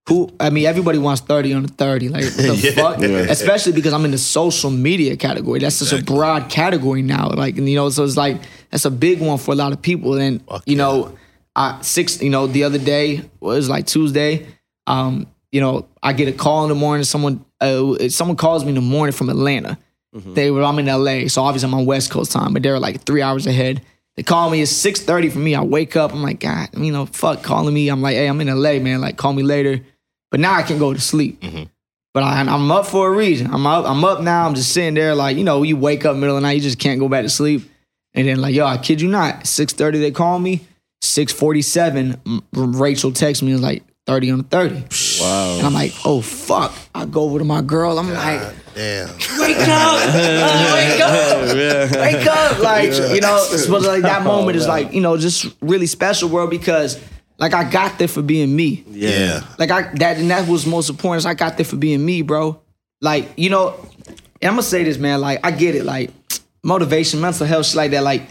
who? 0.08 0.30
I 0.40 0.50
mean, 0.52 0.66
everybody 0.66 0.98
wants 1.00 1.22
30 1.22 1.54
on 1.54 1.64
the 1.64 1.68
30. 1.68 2.08
Like, 2.10 2.24
what 2.24 2.36
the 2.38 2.56
Yeah. 2.64 2.72
fuck? 2.72 3.02
Especially 3.30 3.74
because 3.74 3.92
I'm 3.94 4.06
in 4.06 4.12
the 4.12 4.18
social 4.18 4.70
media 4.72 5.18
category. 5.18 5.60
That's 5.60 5.76
such 5.76 6.00
a 6.00 6.04
broad 6.04 6.50
category 6.50 7.02
now. 7.02 7.30
Like, 7.30 7.58
and 7.58 7.68
you 7.70 7.76
know, 7.76 7.90
so 7.90 8.04
it's 8.06 8.16
like 8.18 8.42
that's 8.72 8.86
a 8.86 8.92
big 8.92 9.20
one 9.22 9.38
for 9.38 9.52
a 9.52 9.56
lot 9.56 9.74
of 9.74 9.82
people. 9.82 10.14
And 10.16 10.42
Fuck 10.48 10.64
you 10.66 10.78
yeah. 10.78 10.84
know, 10.84 11.18
I 11.56 11.82
six. 11.82 12.22
You 12.22 12.30
know, 12.30 12.48
the 12.48 12.64
other 12.64 12.78
day 12.78 13.30
well, 13.42 13.54
it 13.54 13.58
was 13.58 13.70
like 13.70 13.86
Tuesday. 13.86 14.48
Um, 14.88 15.28
you 15.52 15.60
know, 15.60 15.88
I 16.02 16.14
get 16.14 16.30
a 16.30 16.32
call 16.32 16.64
in 16.64 16.70
the 16.70 16.76
morning. 16.76 17.04
Someone, 17.04 17.44
uh, 17.62 18.10
someone 18.10 18.38
calls 18.38 18.64
me 18.64 18.70
in 18.70 18.76
the 18.76 18.82
morning 18.82 19.14
from 19.14 19.30
Atlanta. 19.30 19.78
They 20.34 20.50
were, 20.50 20.64
I'm 20.64 20.80
in 20.80 20.88
LA, 20.88 21.28
so 21.28 21.44
obviously 21.44 21.68
I'm 21.68 21.76
on 21.76 21.86
West 21.86 22.10
Coast 22.10 22.32
time, 22.32 22.54
but 22.54 22.64
they're 22.64 22.80
like 22.80 23.04
three 23.04 23.22
hours 23.22 23.46
ahead. 23.46 23.82
They 24.16 24.24
call 24.24 24.50
me. 24.50 24.62
It's 24.62 24.72
six 24.72 25.00
thirty 25.00 25.30
for 25.30 25.38
me. 25.38 25.54
I 25.54 25.62
wake 25.62 25.96
up. 25.96 26.12
I'm 26.12 26.24
like, 26.24 26.40
God, 26.40 26.70
you 26.76 26.92
know, 26.92 27.06
fuck 27.06 27.44
calling 27.44 27.72
me. 27.74 27.90
I'm 27.90 28.02
like, 28.02 28.16
hey, 28.16 28.26
I'm 28.28 28.42
in 28.42 28.48
LA, 28.48 28.80
man. 28.80 29.00
Like, 29.00 29.16
call 29.16 29.32
me 29.34 29.44
later. 29.44 29.80
But 30.32 30.40
now 30.40 30.54
I 30.56 30.64
can 30.64 30.80
go 30.80 30.92
to 30.94 31.00
sleep. 31.00 31.40
But 32.16 32.24
I, 32.24 32.40
I'm 32.40 32.72
up 32.72 32.88
for 32.88 33.08
a 33.08 33.16
reason. 33.16 33.54
I'm 33.54 33.68
up. 33.68 33.86
I'm 33.86 34.04
up 34.04 34.22
now. 34.22 34.48
I'm 34.48 34.56
just 34.56 34.72
sitting 34.72 34.96
there, 34.96 35.14
like 35.14 35.38
you 35.38 35.44
know, 35.44 35.62
you 35.62 35.78
wake 35.78 36.04
up 36.04 36.16
middle 36.16 36.36
of 36.36 36.42
the 36.42 36.48
night, 36.48 36.54
you 36.54 36.62
just 36.62 36.80
can't 36.80 37.00
go 37.00 37.08
back 37.08 37.24
to 37.24 37.30
sleep. 37.30 37.70
And 38.16 38.28
then 38.28 38.42
like, 38.42 38.56
yo, 38.56 38.66
I 38.66 38.78
kid 38.78 39.02
you 39.02 39.10
not, 39.10 39.46
six 39.46 39.72
thirty 39.74 40.00
they 40.00 40.10
call 40.10 40.40
me. 40.40 40.62
Six 41.02 41.32
forty 41.32 41.62
seven, 41.62 42.20
Rachel 42.54 43.12
texts 43.12 43.44
me 43.44 43.56
like 43.56 43.84
thirty 44.08 44.32
on 44.32 44.40
the 44.40 44.44
thirty. 44.46 44.84
Wow. 45.20 45.58
And 45.58 45.66
I'm 45.68 45.74
like, 45.74 45.94
oh 46.06 46.22
fuck. 46.22 46.74
I 46.96 47.06
go 47.06 47.22
over 47.24 47.40
to 47.40 47.46
my 47.46 47.62
girl. 47.62 47.98
I'm 48.00 48.12
like, 48.14 48.42
Damn. 48.76 49.08
wake 49.40 49.58
up, 49.68 50.14
wake 50.74 51.02
up, 51.02 51.56
Yeah. 51.56 52.02
wake 52.02 52.28
up. 52.28 52.60
Like, 52.60 52.92
you 53.16 53.22
know, 53.22 53.48
but 53.70 53.82
like 53.82 54.02
that 54.04 54.24
moment 54.26 54.56
is 54.58 54.68
like, 54.68 54.94
you 54.94 55.02
know, 55.02 55.18
just 55.18 55.48
really 55.62 55.88
special, 55.88 56.30
bro, 56.30 56.48
because 56.48 57.00
like 57.40 57.54
I 57.54 57.70
got 57.70 57.98
there 58.00 58.08
for 58.08 58.22
being 58.22 58.56
me. 58.56 58.84
Yeah. 58.90 59.42
Like 59.60 59.72
I 59.72 59.84
that 59.96 60.18
and 60.18 60.30
that 60.32 60.48
was 60.48 60.66
most 60.66 60.90
important. 60.90 61.20
Is 61.20 61.26
I 61.26 61.34
got 61.34 61.58
there 61.58 61.66
for 61.66 61.76
being 61.78 62.04
me, 62.06 62.22
bro. 62.22 62.60
Like 63.02 63.30
you 63.38 63.50
know, 63.50 63.76
and 64.42 64.50
I'm 64.50 64.54
gonna 64.54 64.64
say 64.64 64.84
this, 64.84 64.98
man. 64.98 65.22
Like 65.22 65.40
I 65.46 65.52
get 65.52 65.76
it. 65.76 65.84
Like 65.86 66.12
motivation, 66.64 67.22
mental 67.22 67.46
health, 67.48 67.68
shit 67.68 67.76
like 67.76 67.92
that. 67.92 68.04
Like 68.04 68.24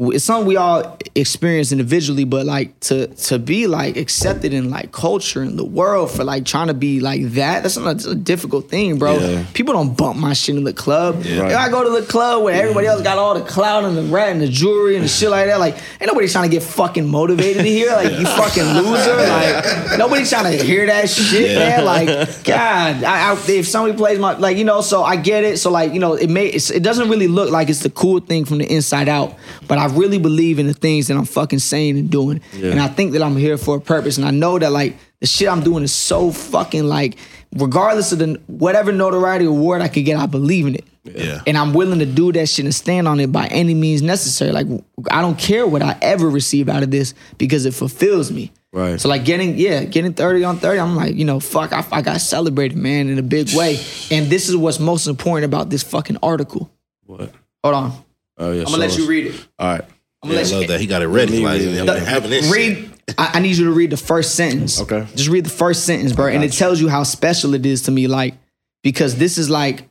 it's 0.00 0.24
something 0.24 0.46
we 0.46 0.56
all 0.56 0.96
experience 1.14 1.72
individually, 1.72 2.24
but 2.24 2.46
like 2.46 2.78
to 2.80 3.08
to 3.08 3.38
be 3.38 3.66
like 3.66 3.98
accepted 3.98 4.54
in 4.54 4.70
like 4.70 4.92
culture 4.92 5.42
in 5.42 5.56
the 5.56 5.64
world 5.64 6.10
for 6.10 6.24
like 6.24 6.46
trying 6.46 6.68
to 6.68 6.74
be 6.74 7.00
like 7.00 7.22
that. 7.32 7.62
That's 7.62 7.76
not 7.76 8.02
a 8.06 8.14
difficult 8.14 8.70
thing, 8.70 8.98
bro. 8.98 9.18
Yeah. 9.18 9.44
People 9.52 9.74
don't 9.74 9.94
bump 9.94 10.18
my 10.18 10.32
shit 10.32 10.56
in 10.56 10.64
the 10.64 10.72
club. 10.72 11.16
Right. 11.16 11.50
If 11.50 11.56
I 11.56 11.68
go 11.68 11.84
to 11.84 12.00
the 12.00 12.06
club 12.06 12.42
where 12.44 12.54
everybody 12.54 12.86
else 12.86 13.02
got 13.02 13.18
all 13.18 13.34
the 13.34 13.44
clout 13.44 13.84
and 13.84 13.94
the 13.94 14.04
rat 14.04 14.30
and 14.30 14.40
the 14.40 14.48
jewelry 14.48 14.94
and 14.96 15.04
the 15.04 15.08
shit 15.08 15.28
like 15.28 15.46
that, 15.46 15.60
like 15.60 15.74
ain't 16.00 16.06
nobody 16.06 16.28
trying 16.28 16.48
to 16.48 16.56
get 16.56 16.62
fucking 16.62 17.06
motivated 17.06 17.58
in 17.58 17.66
here. 17.66 17.90
Like 17.92 18.12
you 18.12 18.24
fucking 18.24 18.64
loser. 18.64 19.16
Like 19.16 19.98
nobody's 19.98 20.30
trying 20.30 20.56
to 20.56 20.64
hear 20.64 20.86
that 20.86 21.10
shit, 21.10 21.58
man. 21.58 21.84
Like 21.84 22.08
God, 22.44 23.04
I, 23.04 23.32
I, 23.32 23.38
if 23.48 23.68
somebody 23.68 23.98
plays 23.98 24.18
my 24.18 24.32
like 24.38 24.56
you 24.56 24.64
know, 24.64 24.80
so 24.80 25.02
I 25.02 25.16
get 25.16 25.44
it. 25.44 25.58
So 25.58 25.70
like 25.70 25.92
you 25.92 26.00
know, 26.00 26.14
it 26.14 26.30
may 26.30 26.46
it's, 26.46 26.70
it 26.70 26.82
doesn't 26.82 27.10
really 27.10 27.28
look 27.28 27.50
like 27.50 27.68
it's 27.68 27.80
the 27.80 27.90
cool 27.90 28.20
thing 28.20 28.46
from 28.46 28.58
the 28.58 28.72
inside 28.72 29.06
out, 29.06 29.36
but 29.68 29.76
I 29.76 29.89
really 29.96 30.18
believe 30.18 30.58
in 30.58 30.66
the 30.66 30.74
things 30.74 31.08
that 31.08 31.16
I'm 31.16 31.24
fucking 31.24 31.58
saying 31.58 31.98
and 31.98 32.10
doing, 32.10 32.40
and 32.54 32.80
I 32.80 32.88
think 32.88 33.12
that 33.12 33.22
I'm 33.22 33.36
here 33.36 33.56
for 33.58 33.76
a 33.76 33.80
purpose, 33.80 34.16
and 34.18 34.26
I 34.26 34.30
know 34.30 34.58
that 34.58 34.72
like 34.72 34.96
the 35.20 35.26
shit 35.26 35.48
I'm 35.48 35.62
doing 35.62 35.84
is 35.84 35.92
so 35.92 36.30
fucking 36.30 36.84
like. 36.84 37.16
Regardless 37.56 38.12
of 38.12 38.20
the 38.20 38.40
whatever 38.46 38.92
notoriety 38.92 39.44
award 39.44 39.82
I 39.82 39.88
could 39.88 40.04
get, 40.04 40.16
I 40.16 40.26
believe 40.26 40.68
in 40.68 40.76
it. 40.76 40.84
Yeah. 41.02 41.40
And 41.46 41.56
I'm 41.56 41.72
willing 41.72 41.98
to 41.98 42.06
do 42.06 42.30
that 42.32 42.48
shit 42.48 42.64
and 42.64 42.74
stand 42.74 43.08
on 43.08 43.18
it 43.20 43.32
by 43.32 43.46
any 43.46 43.74
means 43.74 44.02
necessary. 44.02 44.52
Like 44.52 44.66
I 45.10 45.20
don't 45.20 45.38
care 45.38 45.66
what 45.66 45.82
I 45.82 45.98
ever 46.00 46.28
receive 46.28 46.68
out 46.68 46.82
of 46.82 46.90
this 46.90 47.14
because 47.38 47.66
it 47.66 47.74
fulfills 47.74 48.30
me. 48.30 48.52
Right. 48.72 49.00
So 49.00 49.08
like 49.08 49.24
getting 49.24 49.58
yeah, 49.58 49.84
getting 49.84 50.14
30 50.14 50.44
on 50.44 50.58
30, 50.58 50.78
I'm 50.78 50.94
like, 50.94 51.16
you 51.16 51.24
know, 51.24 51.40
fuck, 51.40 51.72
I, 51.72 51.84
I 51.90 52.02
got 52.02 52.20
celebrated, 52.20 52.78
man, 52.78 53.08
in 53.08 53.18
a 53.18 53.22
big 53.22 53.48
way. 53.54 53.80
And 54.10 54.26
this 54.26 54.48
is 54.48 54.56
what's 54.56 54.78
most 54.78 55.06
important 55.08 55.46
about 55.46 55.70
this 55.70 55.82
fucking 55.82 56.18
article. 56.22 56.70
What? 57.06 57.32
Hold 57.64 57.74
on. 57.74 58.04
Oh 58.40 58.50
yeah. 58.52 58.60
I'm 58.60 58.64
gonna 58.66 58.78
let 58.78 58.96
you 58.98 59.06
read 59.06 59.26
it. 59.26 59.46
All 59.58 59.68
right. 59.68 59.84
I'm 60.22 60.28
gonna 60.30 60.40
I 60.40 60.42
let 60.42 60.52
love 60.52 60.62
you 60.62 60.68
that. 60.68 60.80
He 60.80 60.86
got 60.86 61.02
it 61.02 61.06
ready. 61.08 61.40
Like, 61.44 61.60
read. 61.60 61.78
I've 61.78 61.86
been 61.86 62.04
having 62.04 62.30
this. 62.30 62.50
read 62.52 62.90
I, 63.16 63.30
I 63.34 63.40
need 63.40 63.56
you 63.56 63.66
to 63.66 63.72
read 63.72 63.90
the 63.90 63.96
first 63.96 64.34
sentence. 64.34 64.80
Okay. 64.80 65.06
Just 65.14 65.28
read 65.28 65.44
the 65.44 65.50
first 65.50 65.84
sentence, 65.84 66.12
bro. 66.12 66.26
And 66.28 66.42
it 66.42 66.52
tells 66.52 66.80
you 66.80 66.88
how 66.88 67.02
special 67.04 67.54
it 67.54 67.64
is 67.64 67.82
to 67.82 67.90
me, 67.90 68.06
like, 68.08 68.34
because 68.82 69.16
this 69.16 69.38
is 69.38 69.48
like 69.48 69.88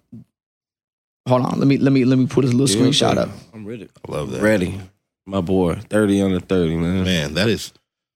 hold 1.27 1.45
on, 1.45 1.59
let 1.59 1.67
me 1.67 1.77
let 1.77 1.93
me 1.93 2.05
let 2.05 2.17
me 2.17 2.25
put 2.27 2.41
this 2.43 2.53
little 2.53 2.75
screenshot 2.75 3.17
up. 3.17 3.29
I'm 3.53 3.65
ready. 3.65 3.87
I 4.07 4.11
love 4.11 4.31
that. 4.31 4.41
Ready. 4.41 4.79
My 5.25 5.41
boy. 5.41 5.75
30 5.75 6.21
under 6.23 6.39
30, 6.39 6.77
man. 6.77 7.03
Man, 7.03 7.33
that 7.35 7.47
is. 7.49 7.71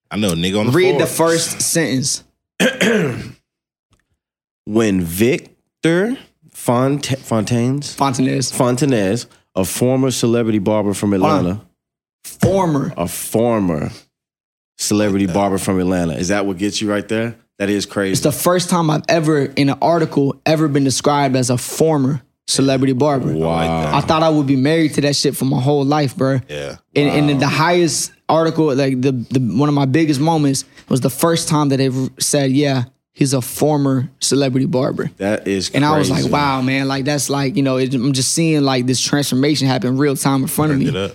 I 0.10 0.18
know, 0.18 0.32
nigga 0.32 0.60
on 0.60 0.66
the 0.68 0.72
Read 0.72 1.00
the 1.00 1.06
floor. 1.06 1.30
first 1.30 1.62
sentence. 1.62 2.24
When 4.66 5.02
Victor 5.02 6.18
Font- 6.52 7.06
Fontaines 7.06 7.96
Fontanez. 7.98 8.52
Fontanez, 8.54 9.26
a 9.56 9.66
former 9.66 10.12
celebrity 10.12 10.60
barber 10.60 10.94
from 10.94 11.14
Atlanta, 11.14 11.62
Former. 12.24 12.94
a 12.98 13.08
former 13.08 13.92
celebrity 14.78 15.28
barber 15.28 15.58
from 15.58 15.80
Atlanta. 15.80 16.14
Is 16.14 16.30
that 16.30 16.46
what 16.46 16.58
gets 16.58 16.82
you 16.82 16.90
right 16.90 17.08
there? 17.08 17.36
That 17.60 17.70
is 17.70 17.86
crazy. 17.86 18.14
It's 18.14 18.22
the 18.22 18.32
first 18.32 18.70
time 18.70 18.90
I've 18.90 19.04
ever 19.08 19.46
in 19.46 19.70
an 19.70 19.78
article 19.82 20.42
ever 20.46 20.68
been 20.68 20.84
described 20.84 21.36
as 21.36 21.50
a 21.50 21.58
former 21.58 22.22
celebrity 22.48 22.94
barber. 22.94 23.32
Wow. 23.34 23.96
I 23.96 24.02
thought 24.02 24.24
I 24.24 24.30
would 24.30 24.48
be 24.48 24.56
married 24.56 24.96
to 24.96 25.02
that 25.02 25.16
shit 25.16 25.36
for 25.36 25.46
my 25.46 25.62
whole 25.62 25.86
life, 25.86 26.16
bro. 26.16 26.40
Yeah. 26.50 26.78
And, 26.96 27.10
and 27.10 27.30
then 27.30 27.40
the 27.40 27.48
highest 27.48 28.12
article, 28.28 28.74
like 28.74 29.00
the, 29.02 29.12
the 29.12 29.40
one 29.40 29.70
of 29.70 29.76
my 29.76 29.86
biggest 29.86 30.20
moments 30.20 30.66
was 30.90 31.02
the 31.02 31.10
first 31.10 31.48
time 31.48 31.70
that 31.70 31.78
they 31.78 31.90
said, 32.20 32.52
"Yeah, 32.52 32.86
he's 33.14 33.34
a 33.34 33.42
former 33.42 34.10
celebrity 34.20 34.66
barber." 34.66 35.10
That 35.18 35.48
is 35.48 35.70
crazy. 35.70 35.76
And 35.78 35.86
I 35.86 35.98
was 35.98 36.10
like, 36.12 36.30
"Wow, 36.32 36.62
man! 36.62 36.88
Like 36.88 37.06
that's 37.06 37.30
like 37.30 37.56
you 37.56 37.64
know, 37.64 37.78
it, 37.78 37.94
I'm 37.94 38.14
just 38.14 38.34
seeing 38.34 38.62
like 38.64 38.86
this 38.86 39.02
transformation 39.02 39.68
happen 39.68 39.98
real 39.98 40.16
time 40.16 40.42
in 40.42 40.48
front 40.48 40.72
of 40.74 40.78
me." 40.80 40.88
it 40.88 40.96
up. 40.96 41.12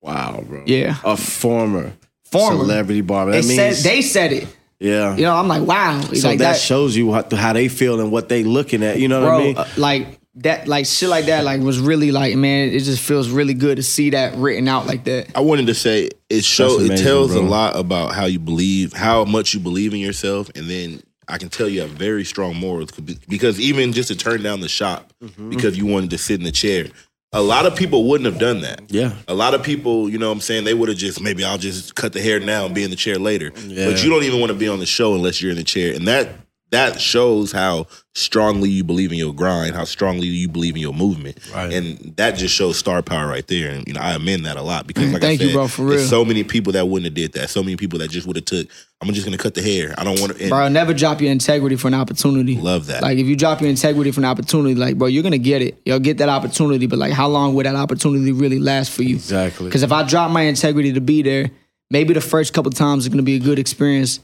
Wow, 0.00 0.42
bro. 0.46 0.62
Yeah. 0.66 0.96
A 1.04 1.16
former, 1.16 1.92
Former. 2.24 2.58
celebrity 2.58 3.02
barber. 3.02 3.32
They 3.32 3.40
That 3.40 3.74
said 3.76 3.90
they 3.90 4.02
said 4.02 4.32
it. 4.32 4.48
yeah. 4.80 5.14
You 5.16 5.22
know, 5.22 5.34
I'm 5.36 5.46
like, 5.48 5.62
"Wow!" 5.66 6.00
so 6.00 6.28
like 6.28 6.38
that, 6.40 6.56
shows 6.58 6.96
you 6.96 7.12
how, 7.12 7.24
how 7.36 7.52
they 7.52 7.68
feel 7.68 8.00
and 8.00 8.10
what 8.10 8.28
they 8.28 8.42
looking 8.44 8.82
at. 8.82 8.98
You 8.98 9.08
know 9.08 9.20
what 9.20 9.26
bro, 9.28 9.38
I 9.38 9.42
mean? 9.44 9.56
uh, 9.56 9.68
like 9.76 10.18
that, 10.36 10.66
like 10.66 10.86
shit 10.86 11.08
like 11.08 11.26
that, 11.26 11.44
like 11.44 11.60
was 11.60 11.78
really 11.78 12.10
like, 12.10 12.34
man, 12.36 12.70
it 12.70 12.80
just 12.80 13.00
feels 13.02 13.28
really 13.28 13.54
good 13.54 13.76
to 13.76 13.82
see 13.82 14.10
that 14.10 14.34
written 14.36 14.66
out 14.66 14.86
like 14.86 15.04
that. 15.04 15.28
I 15.36 15.40
wanted 15.40 15.66
to 15.68 15.74
say 15.74 16.08
it 16.30 16.42
show 16.42 16.78
That's 16.78 17.00
it 17.00 17.04
tells 17.04 17.32
bro. 17.32 17.42
a 17.42 17.44
lot 17.44 17.76
about 17.76 18.12
how 18.14 18.24
you 18.24 18.38
believe, 18.40 18.92
how 18.94 19.24
much 19.24 19.54
you 19.54 19.60
believe 19.60 19.92
in 19.94 20.00
yourself, 20.00 20.50
and 20.56 20.68
then 20.68 21.00
I 21.32 21.38
can 21.38 21.48
tell 21.48 21.68
you 21.68 21.80
have 21.80 21.90
very 21.90 22.24
strong 22.24 22.54
morals 22.56 22.90
because 22.92 23.58
even 23.60 23.92
just 23.92 24.08
to 24.08 24.16
turn 24.16 24.42
down 24.42 24.60
the 24.60 24.68
shop 24.68 25.12
Mm-hmm. 25.22 25.50
because 25.50 25.78
you 25.78 25.86
wanted 25.86 26.10
to 26.10 26.18
sit 26.18 26.38
in 26.40 26.44
the 26.44 26.50
chair, 26.52 26.86
a 27.32 27.40
lot 27.40 27.64
of 27.64 27.76
people 27.76 28.08
wouldn't 28.08 28.26
have 28.30 28.40
done 28.40 28.60
that. 28.62 28.82
Yeah. 28.88 29.14
a 29.28 29.34
lot 29.34 29.54
of 29.54 29.62
people, 29.62 30.08
you 30.10 30.18
know, 30.18 30.26
what 30.28 30.34
I'm 30.34 30.40
saying 30.40 30.64
they 30.64 30.74
would 30.74 30.88
have 30.88 30.98
just 30.98 31.20
maybe 31.20 31.44
I'll 31.44 31.58
just 31.58 31.94
cut 31.94 32.12
the 32.12 32.20
hair 32.20 32.40
now 32.40 32.66
and 32.66 32.74
be 32.74 32.82
in 32.82 32.90
the 32.90 32.96
chair 32.96 33.18
later. 33.18 33.52
Yeah. 33.66 33.86
But 33.88 34.02
you 34.02 34.10
don't 34.10 34.24
even 34.24 34.40
want 34.40 34.50
to 34.52 34.58
be 34.58 34.68
on 34.68 34.80
the 34.80 34.86
show 34.86 35.14
unless 35.14 35.40
you're 35.40 35.52
in 35.52 35.56
the 35.56 35.64
chair, 35.64 35.94
and 35.94 36.06
that 36.08 36.28
that 36.70 37.00
shows 37.00 37.52
how 37.52 37.86
strongly 38.14 38.68
you 38.68 38.84
believe 38.84 39.10
in 39.10 39.16
your 39.18 39.32
grind, 39.32 39.74
how 39.74 39.84
strongly 39.84 40.26
you 40.26 40.46
believe 40.48 40.74
in 40.76 40.82
your 40.82 40.92
movement, 40.92 41.38
Right. 41.54 41.72
and 41.72 42.12
that 42.16 42.32
just 42.32 42.54
shows 42.54 42.76
star 42.78 43.02
power 43.02 43.26
right 43.26 43.46
there. 43.46 43.70
And 43.70 43.86
you 43.86 43.94
know, 43.94 44.00
I 44.00 44.12
amend 44.14 44.44
that 44.44 44.56
a 44.56 44.62
lot 44.62 44.86
because, 44.86 45.04
mm, 45.08 45.12
like 45.14 45.22
Thank 45.22 45.40
I 45.40 45.44
you, 45.44 45.52
bro, 45.52 45.66
for 45.68 45.84
real. 45.86 45.98
so 45.98 46.24
many 46.24 46.44
people 46.44 46.74
that 46.74 46.86
wouldn't 46.88 47.06
have 47.06 47.14
did 47.14 47.32
that. 47.32 47.48
So 47.48 47.62
many 47.62 47.76
people 47.76 47.98
that 48.00 48.10
just 48.10 48.26
would 48.26 48.36
have 48.36 48.44
took. 48.44 48.66
I'm 49.00 49.12
just 49.14 49.24
gonna 49.26 49.38
cut 49.38 49.54
the 49.54 49.62
hair. 49.62 49.94
I 49.96 50.04
don't 50.04 50.20
want 50.20 50.36
to. 50.36 50.48
Bro, 50.48 50.68
never 50.68 50.92
drop 50.92 51.20
your 51.22 51.32
integrity 51.32 51.76
for 51.76 51.88
an 51.88 51.94
opportunity. 51.94 52.56
Love 52.56 52.86
that. 52.88 53.02
Like 53.02 53.16
if 53.18 53.26
you 53.26 53.34
drop 53.34 53.60
your 53.62 53.70
integrity 53.70 54.10
for 54.12 54.20
an 54.20 54.26
opportunity, 54.26 54.74
like 54.74 54.98
bro, 54.98 55.08
you're 55.08 55.22
gonna 55.22 55.38
get 55.38 55.62
it. 55.62 55.80
You'll 55.86 55.98
get 55.98 56.18
that 56.18 56.28
opportunity, 56.28 56.86
but 56.86 56.98
like 56.98 57.12
how 57.14 57.28
long 57.28 57.54
would 57.54 57.64
that 57.66 57.76
opportunity 57.76 58.30
really 58.32 58.58
last 58.58 58.90
for 58.90 59.02
you? 59.04 59.14
Exactly. 59.16 59.66
Because 59.66 59.82
if 59.82 59.90
I 59.90 60.02
drop 60.02 60.30
my 60.30 60.42
integrity 60.42 60.92
to 60.92 61.00
be 61.00 61.22
there, 61.22 61.50
maybe 61.90 62.12
the 62.14 62.20
first 62.20 62.52
couple 62.52 62.70
times 62.72 63.04
is 63.04 63.08
gonna 63.08 63.22
be 63.22 63.36
a 63.36 63.40
good 63.40 63.58
experience. 63.58 64.20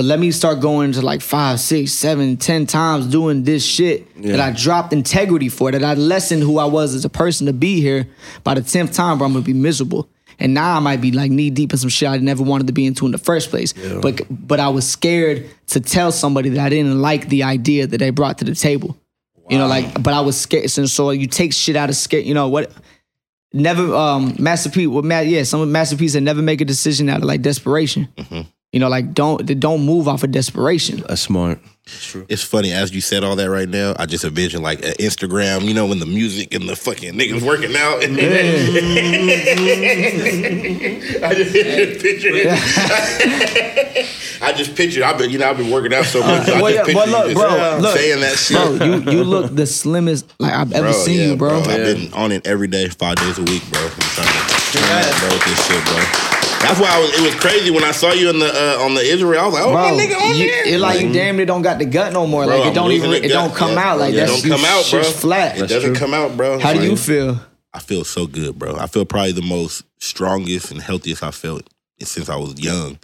But 0.00 0.06
let 0.06 0.18
me 0.18 0.30
start 0.30 0.60
going 0.60 0.92
to 0.92 1.02
like 1.02 1.20
five, 1.20 1.60
six, 1.60 1.92
seven, 1.92 2.38
ten 2.38 2.64
times 2.64 3.06
doing 3.06 3.42
this 3.44 3.62
shit 3.62 4.06
that 4.22 4.40
I 4.40 4.50
dropped 4.50 4.94
integrity 4.94 5.50
for, 5.50 5.70
that 5.70 5.84
I 5.84 5.92
lessened 5.92 6.42
who 6.42 6.56
I 6.56 6.64
was 6.64 6.94
as 6.94 7.04
a 7.04 7.10
person 7.10 7.46
to 7.48 7.52
be 7.52 7.82
here. 7.82 8.08
By 8.42 8.54
the 8.54 8.62
tenth 8.62 8.94
time, 8.94 9.18
bro, 9.18 9.26
I'm 9.26 9.34
gonna 9.34 9.44
be 9.44 9.52
miserable. 9.52 10.08
And 10.38 10.54
now 10.54 10.74
I 10.74 10.80
might 10.80 11.02
be 11.02 11.12
like 11.12 11.30
knee 11.30 11.50
deep 11.50 11.72
in 11.72 11.78
some 11.78 11.90
shit 11.90 12.08
I 12.08 12.16
never 12.16 12.42
wanted 12.42 12.68
to 12.68 12.72
be 12.72 12.86
into 12.86 13.04
in 13.04 13.12
the 13.12 13.18
first 13.18 13.50
place. 13.50 13.74
But 14.00 14.22
but 14.30 14.58
I 14.58 14.70
was 14.70 14.88
scared 14.88 15.50
to 15.66 15.80
tell 15.80 16.12
somebody 16.12 16.48
that 16.48 16.64
I 16.64 16.70
didn't 16.70 16.98
like 16.98 17.28
the 17.28 17.42
idea 17.42 17.86
that 17.86 17.98
they 17.98 18.08
brought 18.08 18.38
to 18.38 18.46
the 18.46 18.54
table. 18.54 18.96
You 19.50 19.58
know, 19.58 19.66
like, 19.66 20.02
but 20.02 20.14
I 20.14 20.20
was 20.20 20.40
scared. 20.40 20.70
So, 20.70 20.86
so 20.86 21.10
you 21.10 21.26
take 21.26 21.52
shit 21.52 21.76
out 21.76 21.90
of 21.90 21.94
scare. 21.96 22.20
You 22.20 22.32
know 22.32 22.48
what? 22.48 22.72
Never, 23.52 23.94
um, 23.94 24.34
Master 24.38 24.70
P. 24.70 24.86
Well, 24.86 25.02
Matt, 25.02 25.26
yeah, 25.26 25.42
some 25.42 25.70
Master 25.70 25.96
P 25.98 26.08
said 26.08 26.22
never 26.22 26.40
make 26.40 26.62
a 26.62 26.64
decision 26.64 27.10
out 27.10 27.18
of 27.18 27.24
like 27.24 27.42
desperation. 27.42 28.08
You 28.72 28.78
know, 28.78 28.88
like 28.88 29.14
don't 29.14 29.44
don't 29.58 29.84
move 29.84 30.06
off 30.06 30.22
of 30.22 30.30
desperation. 30.30 31.02
That's 31.08 31.20
smart. 31.20 31.58
It's 32.28 32.44
funny 32.44 32.70
as 32.70 32.94
you 32.94 33.00
said 33.00 33.24
all 33.24 33.34
that 33.34 33.50
right 33.50 33.68
now. 33.68 33.94
I 33.98 34.06
just 34.06 34.24
envision 34.24 34.62
like 34.62 34.78
an 34.84 34.92
Instagram, 35.00 35.62
you 35.62 35.74
know, 35.74 35.86
when 35.86 35.98
the 35.98 36.06
music 36.06 36.54
and 36.54 36.68
the 36.68 36.76
fucking 36.76 37.14
niggas 37.14 37.42
working 37.44 37.74
out. 37.74 38.04
And 38.10 38.16
I 41.24 41.34
just 41.34 41.52
picture 41.52 42.28
it. 42.32 42.46
I 44.42 44.52
just 44.52 44.76
picture. 44.76 45.02
I've 45.04 45.18
been, 45.18 45.30
you 45.30 45.38
know, 45.38 45.50
I've 45.50 45.56
been 45.56 45.70
working 45.70 45.92
out 45.92 46.04
so 46.04 46.20
much. 46.20 46.46
so 46.46 46.54
I 46.54 46.60
just 46.60 46.74
yeah, 46.74 46.84
picture 46.84 46.94
but 46.94 47.06
you 47.08 47.12
look, 47.12 47.24
just 47.26 47.36
bro, 47.36 47.78
look. 47.80 47.96
saying 47.96 48.20
that 48.20 48.38
shit. 48.38 48.78
Bro, 48.78 48.86
you 48.86 49.02
you 49.18 49.24
look 49.24 49.52
the 49.54 49.66
slimmest 49.66 50.32
like 50.38 50.52
I've 50.52 50.72
ever 50.72 50.90
Bro, 50.90 51.04
seen 51.04 51.18
yeah, 51.18 51.26
you, 51.26 51.36
bro. 51.36 51.58
I've 51.58 51.66
been 51.66 52.12
on 52.14 52.30
it 52.32 52.46
every 52.46 52.68
day, 52.68 52.88
five 52.88 53.16
days 53.16 53.36
a 53.38 53.42
week, 53.42 53.62
bro. 53.70 53.80
I'm 53.82 53.90
trying 53.90 54.28
to 54.28 54.32
turn 54.72 54.82
that, 54.82 55.16
bro, 55.20 55.28
with 55.34 55.44
this 55.44 55.66
shit, 55.66 55.84
bro. 55.84 56.39
That's 56.60 56.78
why 56.78 56.88
I 56.90 57.00
was, 57.00 57.10
it 57.18 57.22
was 57.24 57.34
crazy 57.36 57.70
when 57.70 57.84
I 57.84 57.90
saw 57.90 58.12
you 58.12 58.28
in 58.30 58.38
the 58.38 58.46
uh, 58.46 58.84
on 58.84 58.94
the 58.94 59.00
Israel. 59.00 59.40
I 59.40 59.44
was 59.46 59.54
like, 59.54 59.62
oh, 59.64 59.72
Bro, 59.72 59.82
my 59.96 60.02
nigga 60.02 60.20
on 60.20 60.36
you, 60.36 60.46
there. 60.50 60.68
it 60.68 60.78
like 60.80 61.00
you 61.00 61.12
damn 61.12 61.36
near 61.36 61.46
don't 61.46 61.62
got 61.62 61.78
the 61.78 61.86
gut 61.86 62.12
no 62.12 62.26
more. 62.26 62.44
Bro, 62.44 62.56
like 62.56 62.64
it 62.66 62.68
I'm 62.68 62.74
don't 62.74 62.92
even 62.92 63.10
it 63.12 63.22
gut. 63.22 63.30
don't 63.30 63.54
come 63.54 63.72
Yeah. 63.72 63.90
out 63.90 63.98
like 63.98 64.14
Yeah, 64.14 64.26
that. 64.26 64.42
don't 64.42 64.50
come 64.50 64.64
out, 64.66 64.90
bro. 64.90 65.02
flat. 65.02 65.58
It 65.58 65.66
doesn't 65.68 65.94
come 65.96 66.12
out, 66.14 66.36
bro. 66.36 66.58
How 66.58 66.72
do 66.74 66.82
you 66.82 66.96
feel? 66.96 67.40
I 67.72 67.78
feel 67.78 68.04
so 68.04 68.26
good, 68.26 68.58
bro. 68.58 68.76
I 68.76 68.86
feel 68.88 69.04
probably 69.06 69.32
the 69.32 69.42
most 69.42 69.84
strongest 70.00 70.70
and 70.70 70.82
healthiest 70.82 71.22
I 71.22 71.30
felt 71.30 71.62
since 72.02 72.28
I 72.28 72.36
was 72.36 72.60
young. 72.60 72.98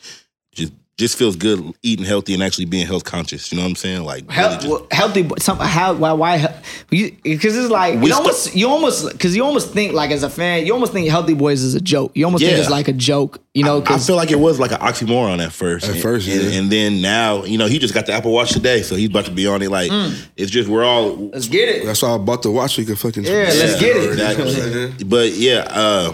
Just 0.53 0.73
just 0.99 1.19
feels 1.19 1.37
good 1.37 1.63
eating 1.83 2.07
healthy 2.07 2.33
and 2.33 2.43
actually 2.43 2.65
being 2.65 2.87
health 2.87 3.05
conscious. 3.05 3.53
You 3.53 3.59
know 3.59 3.65
what 3.65 3.71
I'm 3.71 3.77
saying? 3.77 4.03
Like 4.05 4.25
really 4.35 4.55
just- 4.57 4.67
well, 4.67 4.87
healthy, 4.91 5.23
but 5.23 5.43
some 5.43 5.59
how 5.59 5.93
why 5.93 6.13
why 6.13 6.55
because 6.89 7.57
it's 7.57 7.71
like 7.71 7.95
you 8.01 8.07
stu- 8.07 8.15
almost 8.15 8.57
you 8.57 8.69
almost 8.69 9.13
because 9.13 9.37
you 9.37 9.45
almost 9.45 9.73
think 9.73 9.93
like 9.93 10.11
as 10.11 10.23
a 10.23 10.31
fan 10.31 10.65
you 10.65 10.73
almost 10.73 10.93
think 10.95 11.09
Healthy 11.11 11.35
Boys 11.35 11.63
is 11.63 11.75
a 11.75 11.81
joke. 11.81 12.13
You 12.15 12.25
almost 12.25 12.43
think 12.45 12.57
it's 12.59 12.71
like 12.71 12.89
a 12.89 12.93
joke. 12.95 13.41
You 13.53 13.65
know, 13.65 13.79
I 13.79 13.81
because 13.81 14.07
feel 14.07 14.17
like 14.17 14.31
it 14.31 14.39
was 14.39 14.59
like 14.61 14.71
an 14.73 14.79
oxymoron 14.81 15.45
at 15.45 15.53
first. 15.53 15.87
At 15.87 15.93
And- 15.95 16.03
first, 16.03 16.29
and, 16.29 16.43
yeah. 16.43 16.59
and 16.59 16.71
then 16.73 17.01
now, 17.01 17.45
you 17.45 17.57
know, 17.59 17.67
he 17.67 17.79
just 17.79 17.95
got 17.95 18.05
the 18.07 18.13
Apple 18.13 18.33
Watch 18.33 18.53
today, 18.53 18.83
so 18.83 18.97
he's 18.97 19.09
about 19.09 19.25
to 19.27 19.31
be 19.31 19.47
on 19.47 19.63
it. 19.63 19.71
Like, 19.71 19.91
it's 20.37 20.51
just 20.51 20.69
we're 20.69 20.85
all 20.85 21.29
let's 21.31 21.49
get 21.49 21.69
it. 21.69 21.85
That's 21.87 22.03
why 22.03 22.15
I 22.15 22.19
bought 22.19 22.43
the 22.43 22.51
watch 22.51 22.75
so 22.75 22.81
you 22.83 22.87
can 22.87 22.97
fucking. 22.97 23.25
Yeah, 23.25 23.31
let's 23.49 23.81
get 23.81 23.97
it. 23.97 24.13
Exactly. 24.13 25.05
But 25.07 25.33
yeah, 25.33 25.67
uh, 25.71 26.13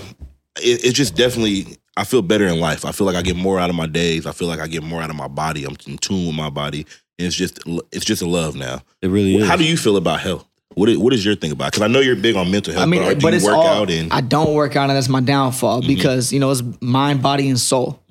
it, 0.59 0.84
it's 0.84 0.92
just 0.96 1.14
definitely. 1.16 1.76
I 1.97 2.05
feel 2.05 2.23
better 2.23 2.47
in 2.47 2.59
life. 2.59 2.85
I 2.85 2.93
feel 2.93 3.06
like 3.06 3.16
I 3.16 3.23
get 3.23 3.36
more 3.36 3.59
out 3.60 3.69
of 3.70 3.77
my 3.77 3.86
days. 3.86 4.27
I 4.27 4.32
feel 4.32 4.48
like 4.48 4.60
I 4.60 4.66
get 4.66 4.82
more 4.82 5.02
out 5.02 5.10
of 5.10 5.16
my 5.16 5.28
body. 5.28 5.64
I'm 5.64 5.77
in 5.86 5.98
tune 5.98 6.27
with 6.27 6.36
my 6.36 6.48
body, 6.51 6.86
and 7.19 7.27
it's 7.27 7.36
just 7.36 7.60
it's 7.93 8.05
just 8.05 8.23
a 8.23 8.27
love 8.28 8.55
now. 8.56 8.82
It 9.02 9.09
really 9.09 9.36
is. 9.36 9.48
How 9.48 9.56
do 9.56 9.64
you 9.64 9.77
feel 9.77 9.97
about 9.97 10.20
health? 10.20 10.47
What 10.74 10.89
is, 10.89 10.97
what 10.97 11.12
is 11.12 11.23
your 11.23 11.35
thing 11.36 11.52
about? 11.52 11.73
Because 11.73 11.82
I 11.82 11.86
know 11.89 12.01
you're 12.01 12.16
big 12.16 12.35
on 12.35 12.51
mental 12.51 12.73
health. 12.73 12.85
I 12.85 12.86
mean, 12.86 13.02
but, 13.02 13.20
but, 13.20 13.31
do 13.32 13.36
it's 13.36 13.44
work 13.44 13.56
all. 13.56 13.66
out 13.66 13.90
and 13.90 14.09
Mm-hmm. 14.09 14.16
I 14.16 14.23
don't 14.23 14.55
work 14.55 14.74
out, 14.74 14.89
and 14.89 14.97
that's 14.97 15.10
my 15.10 15.20
downfall 15.20 15.82
because 15.82 16.32
you 16.32 16.40
know 16.40 16.51
it's 16.51 16.62
mind, 16.81 17.23
body, 17.23 17.48
and 17.51 17.60
soul. 17.60 18.02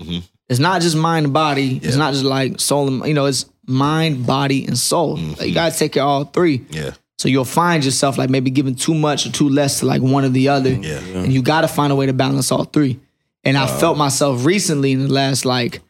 It's 0.48 0.60
not 0.60 0.82
just 0.82 0.96
mind 0.96 1.26
and 1.26 1.34
body. 1.34 1.80
It's 1.82 1.96
not 1.96 2.14
just 2.14 2.26
like 2.26 2.60
soul. 2.60 2.88
And, 2.88 3.06
you 3.08 3.14
know, 3.14 3.26
it's 3.26 3.46
mind, 3.68 4.28
body, 4.28 4.66
and 4.66 4.78
soul. 4.78 5.16
Like, 5.16 5.48
you 5.48 5.54
gotta 5.54 5.76
take 5.76 5.94
care 5.94 6.04
of 6.04 6.10
all 6.10 6.24
three. 6.26 6.60
Mm-hmm. 6.60 6.74
yeah, 6.74 6.92
So 7.18 7.30
you'll 7.30 7.46
find 7.46 7.84
yourself 7.86 8.18
like 8.18 8.30
maybe 8.30 8.52
giving 8.52 8.76
too 8.76 8.94
much 8.94 9.26
or 9.26 9.32
too 9.32 9.48
less 9.50 9.80
to 9.80 9.86
like 9.86 10.02
one 10.02 10.26
or 10.26 10.30
the 10.30 10.50
other. 10.50 10.72
Yeah. 10.74 11.00
And 11.00 11.32
you 11.34 11.42
gotta 11.42 11.70
find 11.70 11.92
a 11.92 11.96
way 11.96 12.06
to 12.06 12.14
balance 12.14 12.52
all 12.52 12.66
three. 12.66 13.00
And 13.44 13.58
I 13.58 13.66
felt 13.68 13.98
myself 13.98 14.46
recently 14.46 14.92
in 14.92 15.00
the 15.08 15.12
last 15.14 15.46
like 15.46 15.82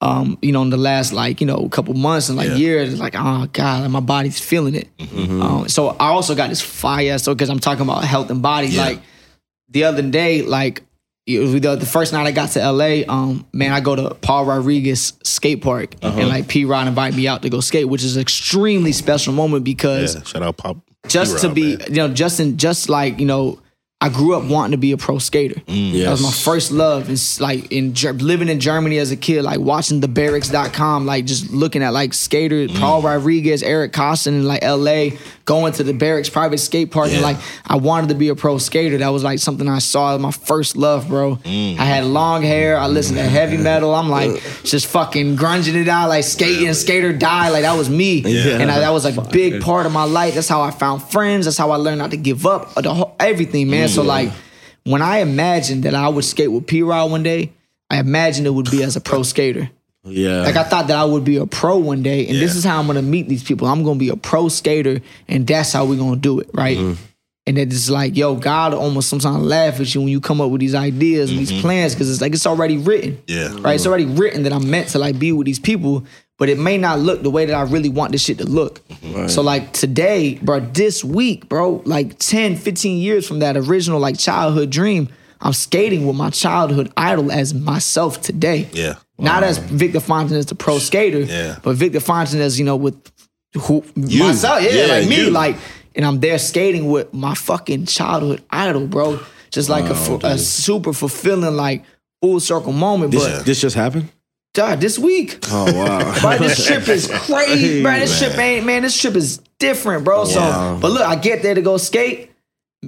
um, 0.00 0.38
you 0.42 0.52
know, 0.52 0.62
in 0.62 0.70
the 0.70 0.76
last 0.76 1.12
like, 1.12 1.40
you 1.40 1.46
know, 1.46 1.68
couple 1.70 1.92
months 1.94 2.28
and 2.28 2.38
like 2.38 2.50
Yeah. 2.50 2.54
years, 2.54 3.00
like, 3.00 3.14
oh 3.16 3.48
God, 3.52 3.90
my 3.90 3.98
body's 4.00 4.38
feeling 4.38 4.76
it. 4.76 4.96
Mm-hmm. 4.96 5.42
Um, 5.42 5.68
so 5.68 5.88
I 5.88 6.08
also 6.10 6.36
got 6.36 6.50
this 6.50 6.60
fire. 6.60 7.18
So 7.18 7.34
because 7.34 7.50
I'm 7.50 7.58
talking 7.58 7.82
about 7.82 8.04
health 8.04 8.30
and 8.30 8.40
body, 8.40 8.68
Yeah. 8.68 8.82
like 8.84 9.00
the 9.68 9.84
other 9.84 10.02
day, 10.02 10.42
like 10.42 10.82
it 11.26 11.40
was 11.40 11.52
the, 11.52 11.74
the 11.74 11.84
first 11.84 12.12
night 12.12 12.26
I 12.26 12.30
got 12.30 12.50
to 12.50 12.60
LA, 12.72 13.02
um, 13.08 13.44
man, 13.52 13.72
I 13.72 13.80
go 13.80 13.96
to 13.96 14.14
Paul 14.14 14.44
Rodriguez 14.44 15.14
skate 15.24 15.62
park 15.62 15.96
Uh-huh. 16.00 16.16
and 16.20 16.28
like 16.28 16.46
P 16.46 16.64
Rod 16.64 16.86
invite 16.86 17.14
me 17.16 17.26
out 17.26 17.42
to 17.42 17.50
go 17.50 17.58
skate, 17.60 17.88
which 17.88 18.04
is 18.04 18.14
an 18.14 18.22
extremely 18.22 18.92
special 18.92 19.32
moment 19.32 19.64
because 19.64 20.14
yeah. 20.14 20.22
Shout 20.22 20.42
out 20.44 20.56
Pop. 20.58 20.76
just 21.08 21.38
to 21.40 21.48
P-Rod, 21.52 21.54
be, 21.56 21.76
man. 21.76 21.86
you 21.88 21.96
know, 21.96 22.08
just 22.14 22.38
in, 22.38 22.56
just 22.56 22.88
like, 22.88 23.18
you 23.18 23.26
know, 23.26 23.58
I 24.00 24.10
grew 24.10 24.36
up 24.36 24.44
wanting 24.44 24.70
to 24.72 24.76
be 24.78 24.92
a 24.92 24.96
pro 24.96 25.18
skater. 25.18 25.56
Mm. 25.66 26.04
That 26.04 26.10
was 26.12 26.22
my 26.22 26.30
first 26.30 26.70
love. 26.70 27.10
It's 27.10 27.40
like 27.40 27.72
in 27.72 27.94
living 28.18 28.48
in 28.48 28.60
Germany 28.60 28.98
as 28.98 29.10
a 29.10 29.16
kid, 29.16 29.42
like 29.42 29.58
watching 29.58 29.98
the 29.98 30.06
Berrics.com, 30.06 31.04
like 31.04 31.24
just 31.24 31.50
looking 31.50 31.82
at 31.82 31.92
like 31.92 32.14
skaters, 32.14 32.70
Mm. 32.70 32.78
Paul 32.78 33.02
Rodriguez, 33.02 33.62
Eric 33.64 33.92
Koston 33.92 34.28
in 34.28 34.44
like 34.44 34.62
LA, 34.62 35.16
going 35.48 35.72
to 35.72 35.82
the 35.82 35.94
Berrics 35.94 36.30
private 36.30 36.58
skate 36.58 36.90
park. 36.90 37.10
And 37.10 37.22
like 37.22 37.38
I 37.64 37.76
wanted 37.76 38.10
to 38.10 38.14
be 38.14 38.28
a 38.28 38.34
pro 38.34 38.58
skater. 38.58 38.98
That 38.98 39.08
was 39.08 39.24
like 39.24 39.38
something 39.38 39.66
I 39.66 39.78
saw 39.78 40.16
my 40.18 40.30
first 40.30 40.76
love, 40.76 41.08
bro. 41.08 41.36
Mm. 41.36 41.78
I 41.78 41.84
had 41.86 42.04
long 42.04 42.42
hair. 42.42 42.76
I 42.76 42.86
listened 42.86 43.16
to 43.16 43.24
heavy 43.24 43.56
metal. 43.56 43.94
I'm 43.94 44.10
like 44.10 44.42
just 44.62 44.86
fucking 44.88 45.36
grunging 45.36 45.74
it 45.74 45.88
out, 45.88 46.10
like 46.10 46.24
skating, 46.24 46.74
skater 46.74 47.14
die. 47.14 47.48
Like 47.48 47.62
that 47.62 47.78
was 47.78 47.88
me. 47.88 48.20
Yeah. 48.20 48.58
And 48.58 48.70
I, 48.70 48.80
that 48.80 48.90
was 48.90 49.04
like 49.06 49.16
a 49.16 49.22
big 49.22 49.62
part 49.62 49.86
of 49.86 49.92
my 49.92 50.04
life. 50.04 50.34
That's 50.34 50.48
how 50.48 50.60
I 50.60 50.70
found 50.70 51.02
friends. 51.02 51.46
That's 51.46 51.56
how 51.56 51.70
I 51.70 51.76
learned 51.76 51.98
not 51.98 52.10
to 52.10 52.18
give 52.18 52.44
up. 52.44 52.74
The 52.74 52.92
whole, 52.92 53.16
everything, 53.18 53.70
man. 53.70 53.88
So 53.88 54.02
like, 54.02 54.30
when 54.84 55.00
I 55.00 55.18
imagined 55.18 55.84
that 55.84 55.94
I 55.94 56.08
would 56.08 56.24
skate 56.24 56.52
with 56.52 56.66
P 56.66 56.82
Rod 56.82 57.10
one 57.10 57.22
day, 57.22 57.52
I 57.88 57.98
imagined 58.00 58.46
it 58.46 58.50
would 58.50 58.70
be 58.70 58.82
as 58.82 58.96
a 58.96 59.00
pro 59.00 59.22
skater. 59.22 59.70
Yeah. 60.04 60.42
Like 60.42 60.56
I 60.56 60.64
thought 60.64 60.86
that 60.88 60.96
I 60.96 61.04
would 61.04 61.24
be 61.24 61.36
a 61.36 61.46
pro 61.46 61.78
one 61.78 62.02
day, 62.02 62.26
and 62.26 62.36
this 62.36 62.54
is 62.54 62.64
how 62.64 62.78
I'm 62.78 62.86
gonna 62.86 63.02
meet 63.02 63.28
these 63.28 63.42
people. 63.42 63.66
I'm 63.66 63.82
gonna 63.84 63.98
be 63.98 64.08
a 64.08 64.16
pro 64.16 64.48
skater, 64.48 65.00
and 65.26 65.46
that's 65.46 65.72
how 65.72 65.84
we're 65.84 65.98
gonna 65.98 66.16
do 66.16 66.40
it, 66.40 66.50
right? 66.52 66.78
Mm-hmm. 66.78 67.02
And 67.46 67.56
it's 67.56 67.88
like, 67.88 68.14
yo, 68.14 68.36
God 68.36 68.74
almost 68.74 69.08
sometimes 69.08 69.42
laugh 69.42 69.80
at 69.80 69.94
you 69.94 70.02
when 70.02 70.10
you 70.10 70.20
come 70.20 70.38
up 70.42 70.50
with 70.50 70.60
these 70.60 70.74
ideas 70.74 71.30
and 71.30 71.38
these 71.38 71.50
mm-hmm. 71.50 71.62
plans, 71.62 71.94
because 71.94 72.10
it's 72.10 72.20
like 72.20 72.34
it's 72.34 72.46
already 72.46 72.76
written. 72.76 73.22
Yeah. 73.26 73.56
Right? 73.60 73.74
It's 73.74 73.86
already 73.86 74.04
written 74.04 74.42
that 74.42 74.52
I'm 74.52 74.68
meant 74.68 74.88
to 74.90 74.98
like 74.98 75.18
be 75.18 75.32
with 75.32 75.46
these 75.46 75.58
people, 75.58 76.04
but 76.36 76.50
it 76.50 76.58
may 76.58 76.76
not 76.76 76.98
look 76.98 77.22
the 77.22 77.30
way 77.30 77.46
that 77.46 77.54
I 77.54 77.62
really 77.62 77.88
want 77.88 78.12
this 78.12 78.22
shit 78.22 78.36
to 78.38 78.44
look. 78.44 78.86
Mm-hmm. 78.88 79.28
So 79.28 79.40
like 79.40 79.72
today, 79.72 80.34
bro, 80.42 80.60
this 80.60 81.02
week, 81.02 81.48
bro, 81.48 81.82
like 81.86 82.18
10, 82.18 82.56
15 82.56 82.98
years 82.98 83.26
from 83.26 83.38
that 83.38 83.56
original 83.56 83.98
like 83.98 84.18
childhood 84.18 84.68
dream, 84.68 85.08
I'm 85.40 85.54
skating 85.54 86.06
with 86.06 86.16
my 86.16 86.28
childhood 86.28 86.92
idol 86.98 87.32
as 87.32 87.54
myself 87.54 88.20
today. 88.20 88.68
Yeah. 88.74 88.96
Not 89.18 89.42
as 89.42 89.58
Victor 89.58 89.98
Fontanez 90.00 90.32
as 90.38 90.46
the 90.46 90.54
pro 90.54 90.78
skater, 90.78 91.20
Yeah. 91.20 91.58
but 91.62 91.76
Victor 91.76 91.98
Fontanez 92.00 92.36
as, 92.40 92.58
you 92.58 92.64
know, 92.64 92.76
with 92.76 92.94
who 93.56 93.84
You. 93.96 94.24
myself, 94.24 94.62
yeah, 94.62 94.70
Yeah, 94.70 94.86
like 94.94 95.08
me, 95.08 95.24
you. 95.24 95.30
like, 95.30 95.56
and 95.94 96.04
I'm 96.04 96.20
there 96.20 96.38
skating 96.38 96.88
with 96.88 97.12
my 97.12 97.34
fucking 97.34 97.86
childhood 97.86 98.42
idol, 98.50 98.86
bro. 98.86 99.18
Just 99.50 99.68
like 99.68 99.86
a, 99.86 100.18
a 100.26 100.38
super 100.38 100.92
fulfilling, 100.92 101.56
like 101.56 101.82
full 102.22 102.38
circle 102.38 102.72
moment. 102.72 103.10
this, 103.12 103.24
But 103.26 103.44
this 103.46 103.60
just 103.60 103.74
happened? 103.74 104.08
God, 104.54 104.80
this 104.80 104.98
week, 104.98 105.38
Oh 105.50 105.72
wow. 105.74 106.20
bro, 106.20 106.38
this 106.38 106.64
trip 106.66 106.86
is 106.88 107.06
crazy, 107.12 107.82
bro. 107.82 107.98
This 107.98 108.18
trip 108.18 108.36
ain't, 108.38 108.66
man, 108.66 108.82
this 108.82 108.98
trip 109.00 109.14
is 109.16 109.38
different, 109.58 110.04
bro. 110.04 110.24
So, 110.26 110.78
but 110.80 110.90
look, 110.92 111.02
I 111.02 111.16
get 111.16 111.42
there 111.42 111.54
to 111.54 111.62
go 111.62 111.76
skate. 111.76 112.30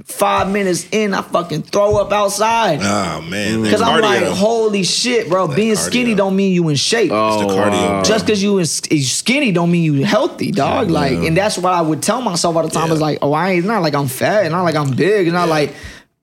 Five 0.04 0.52
minutes 0.52 0.86
in, 0.92 1.12
I 1.14 1.22
fucking 1.22 1.62
throw 1.62 1.96
up 1.96 2.12
outside. 2.12 2.78
Oh 2.80 3.22
man, 3.22 3.68
Cause 3.68 3.82
I'm 3.82 4.00
like, 4.00 4.22
holy 4.22 4.84
shit, 4.84 5.28
bro. 5.28 5.48
Being 5.48 5.74
skinny 5.74 6.14
don't 6.14 6.36
mean 6.36 6.54
you 6.54 6.68
in 6.68 6.76
shape. 6.76 7.10
Oh, 7.12 7.40
the 7.40 7.46
cardio, 7.52 7.72
oh, 7.72 7.92
wow. 7.94 8.02
Just 8.04 8.24
cause 8.24 8.40
you 8.40 8.60
is 8.60 8.82
is 8.82 9.10
skinny 9.10 9.50
don't 9.50 9.68
mean 9.68 9.82
you 9.82 10.04
healthy, 10.04 10.52
dog. 10.52 10.90
Like, 10.90 11.14
and 11.14 11.36
that's 11.36 11.58
what 11.58 11.72
I 11.72 11.80
would 11.80 12.04
tell 12.04 12.22
myself 12.22 12.54
all 12.54 12.62
the 12.62 12.70
time. 12.70 12.86
Yeah. 12.86 12.94
Is 12.94 13.00
like, 13.00 13.18
oh, 13.20 13.32
I 13.32 13.50
ain't 13.50 13.58
it's 13.58 13.66
not 13.66 13.82
like 13.82 13.94
I'm 13.96 14.06
fat, 14.06 14.44
it's 14.44 14.52
not 14.52 14.62
like 14.62 14.76
I'm 14.76 14.94
big, 14.94 15.26
it's 15.26 15.34
not 15.34 15.48
like, 15.48 15.74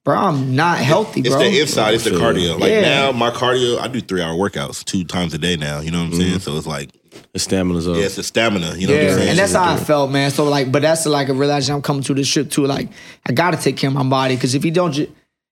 bro, 0.06 0.16
I'm 0.16 0.56
not 0.56 0.78
healthy, 0.78 1.20
It's 1.20 1.32
bro. 1.32 1.40
the 1.40 1.60
inside. 1.60 1.96
It's 1.96 2.06
the 2.06 2.12
cardio. 2.12 2.58
Like 2.58 2.72
Yeah. 2.72 2.82
now, 2.84 3.12
my 3.12 3.32
cardio. 3.32 3.80
I 3.80 3.90
do 3.90 4.00
three 4.00 4.22
hour 4.22 4.34
workouts 4.34 4.86
two 4.86 5.04
times 5.04 5.34
a 5.34 5.38
day 5.38 5.58
now. 5.58 5.82
You 5.82 5.92
know 5.92 5.98
what 5.98 6.06
I'm 6.06 6.12
mm-hmm. 6.12 6.22
saying? 6.22 6.40
So 6.40 6.56
it's 6.56 6.68
like, 6.68 6.92
The 7.34 7.40
stamina's 7.40 7.88
up. 7.88 7.98
yeah, 7.98 8.04
it's 8.04 8.16
the 8.16 8.24
stamina. 8.24 8.76
You 8.76 8.88
know 8.88 8.94
what 8.94 9.04
Yeah, 9.04 9.10
I'm 9.12 9.16
saying? 9.18 9.30
and 9.30 9.40
that's 9.40 9.54
how 9.54 9.74
I 9.74 9.78
felt, 9.78 10.12
man. 10.12 10.32
So 10.32 10.46
like, 10.46 10.72
but 10.72 10.82
that's 10.82 11.06
like 11.06 11.30
a 11.30 11.34
realization 11.34 11.76
I'm 11.76 11.82
coming 11.82 12.04
to 12.04 12.14
this 12.14 12.32
trip 12.32 12.50
too. 12.50 12.66
Like, 12.66 12.90
I 13.26 13.32
gotta 13.34 13.58
take 13.58 13.78
care 13.78 13.90
of 13.90 13.94
my 13.94 14.04
body 14.04 14.36
because 14.36 14.56
if 14.56 14.64
you 14.66 14.72
don't, 14.72 14.92
ju- 14.94 15.12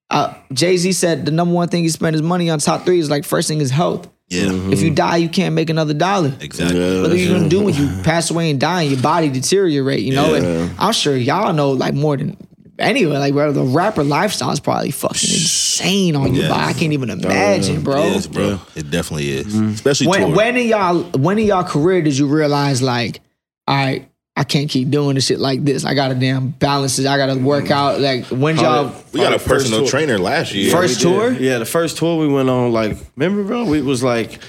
uh, 0.10 0.34
Jay 0.54 0.78
Z 0.78 0.92
said 0.94 1.26
the 1.26 1.32
number 1.32 1.54
one 1.54 1.68
thing 1.68 1.84
he 1.84 1.90
spent 1.90 2.14
his 2.14 2.22
money 2.22 2.50
on 2.50 2.60
top 2.60 2.86
three 2.86 3.00
is 3.00 3.10
like 3.10 3.26
first 3.26 3.48
thing 3.48 3.60
is 3.62 3.72
health. 3.72 4.08
yeah, 4.30 4.50
If 4.72 4.82
you 4.82 4.92
die, 4.92 5.18
you 5.18 5.30
can't 5.30 5.54
make 5.56 5.70
another 5.70 5.94
dollar. 5.94 6.34
exactly. 6.42 6.80
Yeah. 6.80 7.02
What 7.02 7.12
are 7.12 7.16
you 7.18 7.30
gonna 7.34 7.50
do 7.50 7.64
when 7.64 7.74
you 7.74 7.90
pass 8.04 8.30
away 8.32 8.50
and 8.52 8.60
die 8.60 8.84
and 8.84 8.92
your 8.92 9.02
body 9.02 9.30
deteriorate? 9.30 10.02
You 10.02 10.14
know, 10.16 10.34
and 10.36 10.76
I'm 10.80 10.94
sure 10.94 11.16
y'all 11.16 11.54
know 11.54 11.72
like 11.72 11.94
more 11.94 12.18
than 12.18 12.38
anyway. 12.80 13.18
Like, 13.18 13.34
bro, 13.34 13.52
the 13.52 13.64
rapper 13.64 14.04
lifestyle 14.04 14.52
is 14.52 14.60
probably 14.60 14.92
fucking 14.92 15.30
insane 15.30 16.16
on 16.16 16.34
your 16.34 16.44
Yeah. 16.46 16.50
body. 16.50 16.64
I 16.64 16.74
can't 16.74 16.94
even 16.94 17.10
imagine, 17.10 17.82
bro. 17.82 18.04
It 18.04 18.16
is, 18.16 18.28
bro. 18.28 18.60
It 18.76 18.90
definitely 18.92 19.30
is. 19.32 19.48
Mm-hmm. 19.48 19.70
Especially 19.70 20.08
When 20.08 20.22
tour. 20.22 20.36
when 20.36 20.58
in 20.58 20.68
y'all 20.68 21.04
when 21.18 21.40
in 21.40 21.46
y'all 21.48 21.64
career 21.64 22.02
did 22.02 22.18
you 22.18 22.28
realize 22.28 22.82
like, 22.82 23.22
all 23.68 23.76
right, 23.76 24.10
I 24.38 24.44
can't 24.44 24.70
keep 24.70 24.90
doing 24.90 25.16
this 25.16 25.28
shit 25.28 25.40
like 25.40 25.64
this. 25.64 25.86
I 25.86 25.94
gotta 25.94 26.14
damn 26.16 26.50
balance 26.50 27.00
it. 27.00 27.06
I 27.08 27.18
gotta 27.18 27.40
work 27.40 27.66
mm-hmm. 27.66 27.74
out. 27.74 28.02
Like 28.02 28.26
when 28.26 28.58
y'all 28.58 28.94
we 29.14 29.22
got 29.22 29.34
a 29.34 29.40
personal 29.40 29.80
tour. 29.82 29.88
trainer 29.90 30.18
last 30.18 30.54
year. 30.54 30.72
First 30.72 31.04
We 31.04 31.10
did. 31.12 31.18
tour? 31.18 31.32
Yeah, 31.34 31.58
the 31.60 31.66
first 31.66 31.98
tour 31.98 32.18
we 32.20 32.28
went 32.28 32.50
on, 32.50 32.72
like, 32.74 32.98
remember, 33.16 33.44
bro? 33.46 33.64
We 33.66 33.82
was 33.82 34.04
like, 34.04 34.40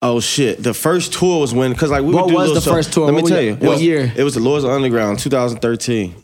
oh 0.00 0.20
shit. 0.20 0.62
The 0.62 0.72
first 0.72 1.12
tour 1.12 1.40
was 1.40 1.52
when, 1.52 1.74
cause 1.74 1.90
like 1.90 2.02
we 2.02 2.14
What 2.14 2.26
would 2.26 2.30
do 2.32 2.36
was 2.36 2.54
the 2.54 2.60
show- 2.62 2.72
first 2.72 2.94
tour? 2.94 3.04
Let 3.06 3.14
me 3.14 3.22
What 3.22 3.28
tell 3.28 3.42
you, 3.42 3.56
what 3.56 3.80
year? 3.80 4.10
It 4.16 4.24
was 4.24 4.34
the 4.34 4.40
Lords 4.40 4.64
of 4.64 4.70
Underground, 4.70 5.18
2013. 5.18 6.14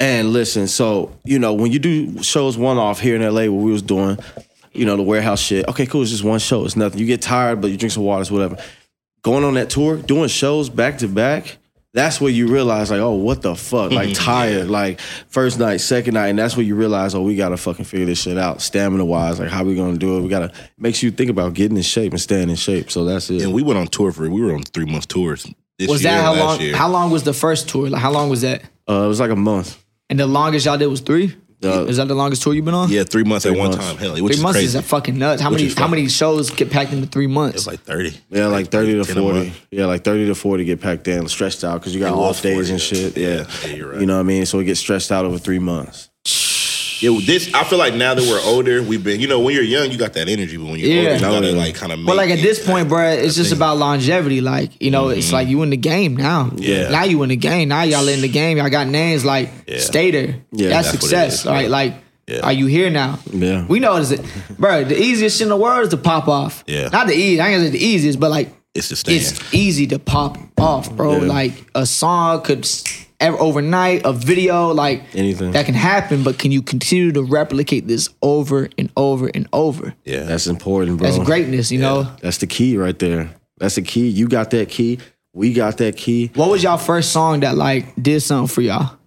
And 0.00 0.32
listen, 0.32 0.66
so 0.66 1.16
you 1.24 1.38
know 1.38 1.52
when 1.52 1.70
you 1.72 1.78
do 1.78 2.22
shows 2.22 2.58
one 2.58 2.78
off 2.78 3.00
here 3.00 3.14
in 3.14 3.22
LA, 3.22 3.42
what 3.42 3.64
we 3.64 3.70
was 3.70 3.82
doing, 3.82 4.18
you 4.72 4.84
know 4.84 4.96
the 4.96 5.02
warehouse 5.02 5.40
shit. 5.40 5.68
Okay, 5.68 5.86
cool. 5.86 6.02
It's 6.02 6.10
just 6.10 6.24
one 6.24 6.40
show. 6.40 6.64
It's 6.64 6.76
nothing. 6.76 6.98
You 6.98 7.06
get 7.06 7.22
tired, 7.22 7.60
but 7.60 7.70
you 7.70 7.76
drink 7.76 7.92
some 7.92 8.02
water, 8.02 8.22
it's 8.22 8.30
whatever. 8.30 8.56
going 9.22 9.44
on 9.44 9.54
that 9.54 9.70
tour, 9.70 9.96
doing 9.96 10.28
shows 10.28 10.68
back 10.68 10.98
to 10.98 11.08
back. 11.08 11.58
That's 11.92 12.20
where 12.20 12.30
you 12.30 12.48
realize, 12.48 12.90
like, 12.90 12.98
oh, 12.98 13.12
what 13.12 13.40
the 13.40 13.54
fuck? 13.54 13.92
Like, 13.92 14.14
tired. 14.14 14.68
Like, 14.68 14.98
first 15.28 15.60
night, 15.60 15.76
second 15.76 16.14
night, 16.14 16.26
and 16.26 16.36
that's 16.36 16.56
where 16.56 16.66
you 16.66 16.74
realize, 16.74 17.14
oh, 17.14 17.22
we 17.22 17.36
gotta 17.36 17.56
fucking 17.56 17.84
figure 17.84 18.04
this 18.04 18.20
shit 18.20 18.36
out, 18.36 18.60
stamina 18.60 19.04
wise. 19.04 19.38
Like, 19.38 19.48
how 19.48 19.62
we 19.62 19.76
gonna 19.76 19.96
do 19.96 20.18
it? 20.18 20.22
We 20.22 20.28
gotta 20.28 20.52
makes 20.76 21.04
you 21.04 21.12
think 21.12 21.30
about 21.30 21.54
getting 21.54 21.76
in 21.76 21.84
shape 21.84 22.10
and 22.10 22.20
staying 22.20 22.50
in 22.50 22.56
shape. 22.56 22.90
So 22.90 23.04
that's 23.04 23.30
it. 23.30 23.42
And 23.42 23.52
we 23.52 23.62
went 23.62 23.78
on 23.78 23.86
tour 23.86 24.10
for 24.10 24.28
we 24.28 24.42
were 24.42 24.54
on 24.56 24.64
three 24.64 24.86
month 24.86 25.06
tours. 25.06 25.46
This 25.78 25.88
Was 25.88 26.02
year, 26.02 26.12
that 26.12 26.24
how 26.24 26.32
last 26.32 26.40
long? 26.40 26.60
Year. 26.60 26.76
How 26.76 26.88
long 26.88 27.10
was 27.12 27.22
the 27.22 27.32
first 27.32 27.68
tour? 27.68 27.88
Like 27.88 28.02
how 28.02 28.10
long 28.10 28.28
was 28.28 28.40
that? 28.40 28.62
Uh, 28.88 29.04
it 29.04 29.08
was 29.08 29.20
like 29.20 29.30
a 29.30 29.36
month. 29.36 29.80
And 30.10 30.18
the 30.20 30.26
longest 30.26 30.66
y'all 30.66 30.78
did 30.78 30.86
was 30.86 31.00
three. 31.00 31.34
Uh, 31.62 31.86
is 31.86 31.96
that 31.96 32.08
the 32.08 32.14
longest 32.14 32.42
tour 32.42 32.52
you've 32.52 32.66
been 32.66 32.74
on? 32.74 32.90
Yeah, 32.90 33.04
three 33.04 33.24
months 33.24 33.46
at 33.46 33.52
Three 33.52 33.58
one 33.58 33.72
time. 33.72 33.96
Hell, 33.96 34.12
which 34.12 34.18
three 34.18 34.30
is 34.34 34.42
months 34.42 34.58
crazy. 34.58 34.78
is 34.78 34.84
fucking 34.86 35.16
nuts. 35.18 35.40
How 35.40 35.50
Which 35.50 35.62
many 35.62 35.74
how 35.74 35.88
many 35.88 36.08
shows 36.08 36.50
get 36.50 36.70
packed 36.70 36.92
into 36.92 37.06
three 37.06 37.26
months? 37.26 37.56
It's 37.56 37.66
like 37.66 37.80
thirty. 37.80 38.14
Yeah, 38.28 38.48
like 38.48 38.68
thirty 38.68 38.94
to 38.94 39.04
forty. 39.04 39.52
Yeah, 39.70 39.86
like 39.86 40.04
thirty 40.04 40.26
to 40.26 40.34
forty 40.34 40.64
get 40.64 40.82
packed 40.82 41.08
in, 41.08 41.26
stretched 41.28 41.64
out 41.64 41.80
because 41.80 41.94
you 41.94 42.00
got 42.00 42.12
It 42.12 42.16
was 42.16 42.36
off 42.36 42.42
days 42.42 42.68
40, 42.68 42.70
and 42.70 42.80
yeah. 42.80 42.86
shit. 42.86 43.16
Yeah, 43.16 43.70
Yeah, 43.70 43.76
you're 43.76 43.90
right. 43.92 44.00
You 44.00 44.06
know 44.06 44.14
what 44.16 44.20
I 44.20 44.24
mean? 44.24 44.44
So 44.44 44.58
it 44.58 44.64
gets 44.64 44.80
stretched 44.80 45.10
out 45.10 45.24
over 45.24 45.38
three 45.38 45.58
months. 45.58 46.10
Yeah, 47.04 47.20
this 47.24 47.52
I 47.54 47.64
feel 47.64 47.78
like 47.78 47.94
now 47.94 48.14
that 48.14 48.22
we're 48.22 48.40
older, 48.44 48.82
we've 48.82 49.02
been. 49.04 49.20
You 49.20 49.28
know, 49.28 49.40
when 49.40 49.54
you're 49.54 49.62
young, 49.62 49.90
you 49.90 49.98
got 49.98 50.12
that 50.14 50.28
energy, 50.28 50.56
but 50.56 50.66
when 50.66 50.78
you're 50.80 50.88
Yeah. 50.88 51.00
older, 51.10 51.14
you 51.14 51.20
gotta 51.20 51.52
like 51.52 51.74
kind 51.74 51.92
of. 51.92 52.04
But 52.04 52.16
like 52.16 52.30
at 52.30 52.40
this 52.40 52.64
point, 52.64 52.88
bro, 52.88 53.10
it's 53.10 53.36
just 53.36 53.52
about 53.52 53.76
longevity. 53.78 54.40
Like 54.40 54.70
you 54.80 54.90
know, 54.90 55.08
it's 55.08 55.32
like 55.32 55.48
you 55.48 55.62
in 55.62 55.70
the 55.70 55.76
game 55.76 56.16
now. 56.16 56.44
Mm-hmm. 56.44 56.58
Yeah. 56.62 56.88
Now 56.90 57.04
you 57.04 57.22
in 57.22 57.28
the 57.28 57.36
game. 57.36 57.68
Now 57.68 57.82
y'all 57.82 58.08
in 58.08 58.20
the 58.20 58.28
game. 58.28 58.58
Y'all 58.58 58.70
got 58.70 58.86
names 58.88 59.24
like 59.24 59.50
Yeah. 59.68 59.78
stay 59.80 60.10
there. 60.10 60.36
Yeah, 60.52 60.68
that's, 60.70 60.90
that's 60.92 61.00
success. 61.02 61.40
is, 61.40 61.46
right? 61.46 61.68
Like, 61.68 61.94
Yeah. 62.26 62.40
are 62.42 62.52
you 62.52 62.66
here 62.66 62.88
now? 62.90 63.18
Yeah. 63.32 63.66
We 63.68 63.80
know 63.80 63.96
it's 63.96 64.12
bro. 64.58 64.84
The 64.84 64.98
easiest 65.00 65.36
shit 65.38 65.42
in 65.46 65.50
the 65.50 65.56
world 65.56 65.82
is 65.82 65.88
to 65.90 65.96
pop 65.98 66.26
off. 66.28 66.64
Yeah. 66.66 66.88
Not 66.88 67.06
the 67.08 67.14
easy. 67.14 67.40
I 67.40 67.48
ain't 67.48 67.58
gonna 67.58 67.66
say 67.66 67.78
the 67.78 67.84
easiest, 67.84 68.18
but 68.18 68.30
like 68.30 68.48
It's 68.74 68.88
the 68.88 68.96
stand. 68.96 69.18
it's 69.18 69.38
easy 69.54 69.86
to 69.88 69.98
pop 69.98 70.38
off, 70.58 70.90
bro. 70.96 71.20
Yeah. 71.20 71.28
Like 71.28 71.52
a 71.74 71.84
song 71.86 72.40
could 72.40 72.60
s- 72.64 72.82
ever 72.84 73.03
overnight, 73.20 74.02
a 74.04 74.12
video, 74.12 74.72
like 74.72 75.02
Anything. 75.14 75.52
that 75.52 75.66
can 75.66 75.74
happen. 75.74 76.22
But 76.22 76.38
can 76.38 76.50
you 76.52 76.62
continue 76.62 77.12
to 77.12 77.22
replicate 77.22 77.86
this 77.86 78.08
over 78.22 78.68
and 78.76 78.90
over 78.96 79.30
and 79.34 79.48
over? 79.52 79.94
yeah, 80.04 80.24
That's 80.24 80.46
important, 80.46 80.98
bro. 80.98 81.10
That's 81.10 81.24
greatness, 81.24 81.70
you 81.70 81.78
know. 81.80 82.04
That's 82.20 82.38
the 82.38 82.46
key 82.46 82.76
right 82.76 82.98
there. 82.98 83.30
That's 83.58 83.76
the 83.76 83.82
key. 83.82 84.08
You 84.08 84.28
got 84.28 84.50
that 84.50 84.68
key. 84.68 84.98
We 85.32 85.52
got 85.52 85.78
that 85.78 85.96
key. 85.96 86.30
What 86.34 86.50
was 86.50 86.62
y'all 86.62 86.76
first 86.76 87.12
song 87.12 87.40
that 87.40 87.56
like 87.56 87.94
did 88.00 88.20
something 88.20 88.52
for 88.52 88.60
y'all? 88.60 88.98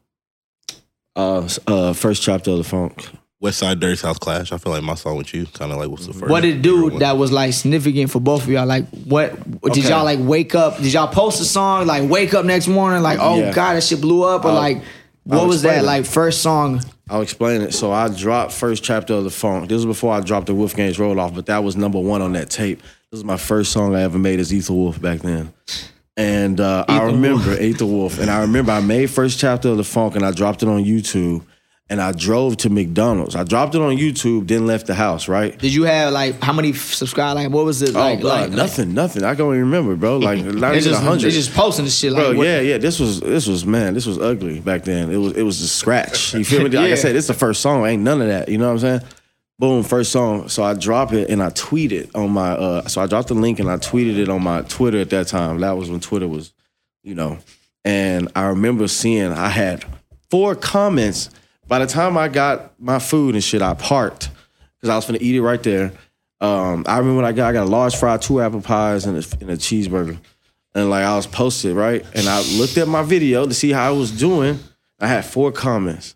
Uh, 1.16 1.48
uh, 1.66 1.94
first 1.94 2.22
chapter 2.22 2.52
of 2.52 2.58
the 2.58 2.64
funk. 2.64 3.10
West 3.40 3.60
Side 3.60 3.80
Dirty 3.80 3.96
South 3.96 4.20
Clash. 4.20 4.52
I 4.52 4.58
feel 4.58 4.72
like 4.74 4.82
my 4.84 4.96
song 4.96 5.16
with 5.18 5.34
you 5.34 5.46
kind 5.46 5.72
of 5.72 5.78
like 5.78 5.90
was 5.90 6.08
the 6.08 6.14
first. 6.14 6.32
What 6.32 6.42
did 6.42 6.58
it 6.58 6.62
do 6.64 6.86
one. 6.90 7.00
that 7.00 7.18
was 7.18 7.32
like 7.32 7.54
significant 7.54 8.10
for 8.10 8.20
both 8.20 8.44
of 8.44 8.50
y'all? 8.50 8.66
Like, 8.66 8.88
what 9.06 9.32
did 9.74 9.84
Okay. 9.84 9.90
y'all 9.90 10.04
like 10.04 10.20
wake 10.22 10.56
up? 10.56 10.78
Did 10.78 10.92
y'all 10.94 11.08
post 11.08 11.40
a 11.40 11.46
song 11.46 11.86
like 11.86 12.10
wake 12.10 12.34
up 12.34 12.46
next 12.46 12.68
morning 12.68 13.04
like 13.04 13.20
oh 13.22 13.38
Yeah. 13.40 13.54
god 13.54 13.76
that 13.76 13.84
shit 13.84 14.02
blew 14.02 14.24
up 14.24 14.44
or 14.44 14.50
I'll- 14.50 14.54
like 14.56 14.82
what 15.24 15.40
I'll 15.42 15.48
was 15.48 15.62
that 15.64 15.80
it. 15.80 15.84
like 15.86 16.06
first 16.06 16.42
song? 16.42 16.82
I'll 17.10 17.22
explain 17.22 17.62
it. 17.62 17.74
So 17.74 17.92
I 17.92 18.08
dropped 18.10 18.54
first 18.54 18.84
chapter 18.84 19.14
of 19.14 19.24
the 19.24 19.30
funk. 19.30 19.70
This 19.70 19.76
was 19.76 19.86
before 19.86 20.14
I 20.14 20.22
dropped 20.22 20.48
the 20.48 20.56
Wolfgang's 20.56 20.98
roll 21.00 21.20
off, 21.20 21.36
but 21.36 21.46
that 21.46 21.64
was 21.64 21.76
number 21.76 22.00
one 22.00 22.22
on 22.22 22.34
that 22.34 22.50
tape. 22.50 22.80
This 23.12 23.20
was 23.20 23.24
my 23.24 23.38
first 23.38 23.72
song 23.72 23.96
I 23.96 24.02
ever 24.02 24.18
made 24.18 24.40
as 24.40 24.52
Ethelwulf 24.52 25.00
back 25.00 25.20
then. 25.20 25.54
And 26.18 26.60
uh, 26.60 26.84
I 26.88 27.04
remember 27.04 27.56
Ethelwulf, 27.56 28.20
and 28.20 28.30
I 28.32 28.42
remember 28.42 28.72
I 28.72 28.82
made 28.82 29.10
first 29.12 29.38
chapter 29.40 29.70
of 29.70 29.78
the 29.78 29.84
funk, 29.84 30.16
and 30.16 30.26
I 30.26 30.32
dropped 30.32 30.64
it 30.64 30.70
on 30.70 30.84
YouTube. 30.84 31.44
And 31.90 32.02
I 32.02 32.12
drove 32.12 32.58
to 32.58 32.70
McDonald's. 32.70 33.34
I 33.34 33.46
dropped 33.46 33.74
it 33.74 33.80
on 33.82 33.96
YouTube, 33.96 34.50
then 34.50 34.68
left 34.68 34.88
the 34.88 34.94
house. 34.94 35.30
Right? 35.30 35.58
Did 35.58 35.74
you 35.74 35.84
have 35.84 36.12
like 36.12 36.42
how 36.44 36.52
many 36.52 36.74
subscribe? 36.74 37.36
Like 37.38 37.50
what 37.50 37.64
was 37.64 37.82
it 37.82 37.96
Oh, 37.96 38.00
like? 38.00 38.22
like 38.24 38.52
nothing, 38.52 38.94
nothing. 38.94 39.24
I 39.24 39.28
can't 39.36 39.40
even 39.48 39.60
remember, 39.62 39.96
bro. 39.96 40.18
Like 40.18 40.40
not 40.44 40.74
even 40.74 40.84
just, 40.84 41.02
hundred. 41.02 41.22
they 41.22 41.32
just 41.32 41.54
posting 41.54 41.86
this 41.86 41.98
shit 41.98 42.12
like 42.12 42.24
Bro, 42.24 42.36
what- 42.36 42.46
yeah, 42.46 42.60
yeah. 42.60 42.78
This 42.78 43.00
was 43.00 43.22
this 43.22 43.48
was 43.48 43.66
man, 43.66 43.94
this 43.94 44.06
was 44.06 44.18
ugly 44.20 44.60
back 44.60 44.84
then. 44.84 45.10
It 45.12 45.16
was 45.16 45.32
it 45.38 45.44
was 45.44 45.62
a 45.62 45.68
scratch. 45.68 46.34
You 46.34 46.44
feel 46.44 46.60
me? 46.60 46.66
Like 46.72 46.78
I 46.78 46.88
Yeah. 46.90 46.96
said, 46.96 47.16
it's 47.16 47.28
the 47.28 47.34
first 47.34 47.62
song. 47.62 47.86
Ain't 47.86 48.04
none 48.04 48.22
of 48.22 48.28
that. 48.28 48.50
You 48.50 48.58
know 48.58 48.66
what 48.68 48.74
I'm 48.84 49.00
saying? 49.00 49.02
Boom, 49.58 49.84
first 49.84 50.12
song. 50.12 50.50
So 50.50 50.64
I 50.64 50.74
drop 50.74 51.14
it 51.14 51.30
and 51.30 51.42
I 51.42 51.52
tweet 51.52 51.94
it 51.94 52.14
on 52.14 52.32
my 52.32 52.50
uh 52.52 52.88
so 52.90 53.02
I 53.02 53.08
dropped 53.08 53.30
the 53.30 53.34
link 53.34 53.62
and 53.62 53.72
I 53.72 53.78
tweeted 53.78 54.18
it 54.18 54.28
on 54.28 54.44
my 54.44 54.62
Twitter 54.64 55.00
at 55.00 55.10
that 55.12 55.28
time. 55.30 55.62
That 55.62 55.78
was 55.78 55.90
when 55.90 56.02
Twitter 56.02 56.28
was, 56.28 56.52
you 57.04 57.16
know. 57.16 57.38
And 57.86 58.28
I 58.36 58.48
remember 58.48 58.90
seeing 58.90 59.32
I 59.32 59.48
had 59.48 59.86
four 60.30 60.54
comments. 60.54 61.30
By 61.68 61.80
the 61.80 61.88
time 61.88 62.18
I 62.18 62.28
got 62.30 62.80
my 62.80 63.00
food 63.00 63.36
and 63.36 63.44
shit, 63.44 63.62
I 63.62 63.74
parked 63.74 64.30
because 64.76 64.90
I 64.90 64.96
was 64.96 65.06
gonna 65.06 65.20
eat 65.22 65.36
it 65.36 65.42
right 65.42 65.62
there. 65.62 65.92
Um, 66.40 66.86
I 66.88 66.98
remember 66.98 67.18
when 67.18 67.26
I 67.26 67.32
got 67.32 67.50
I 67.50 67.54
got 67.54 67.68
a 67.68 67.70
large 67.70 67.96
fry, 67.96 68.18
two 68.18 68.42
apple 68.42 68.62
pies, 68.62 69.06
and 69.06 69.18
a, 69.18 69.24
and 69.42 69.50
a 69.50 69.58
cheeseburger. 69.58 70.18
And 70.76 70.90
like 70.90 71.04
I 71.04 71.16
was 71.16 71.28
posted, 71.28 71.76
right? 71.76 72.06
And 72.14 72.28
I 72.28 72.42
looked 72.58 72.78
at 72.78 72.88
my 72.88 73.02
video 73.02 73.48
to 73.48 73.54
see 73.54 73.72
how 73.72 73.88
I 73.88 73.92
was 73.92 74.12
doing. 74.12 74.60
I 75.00 75.08
had 75.08 75.26
four 75.26 75.52
comments. 75.52 76.16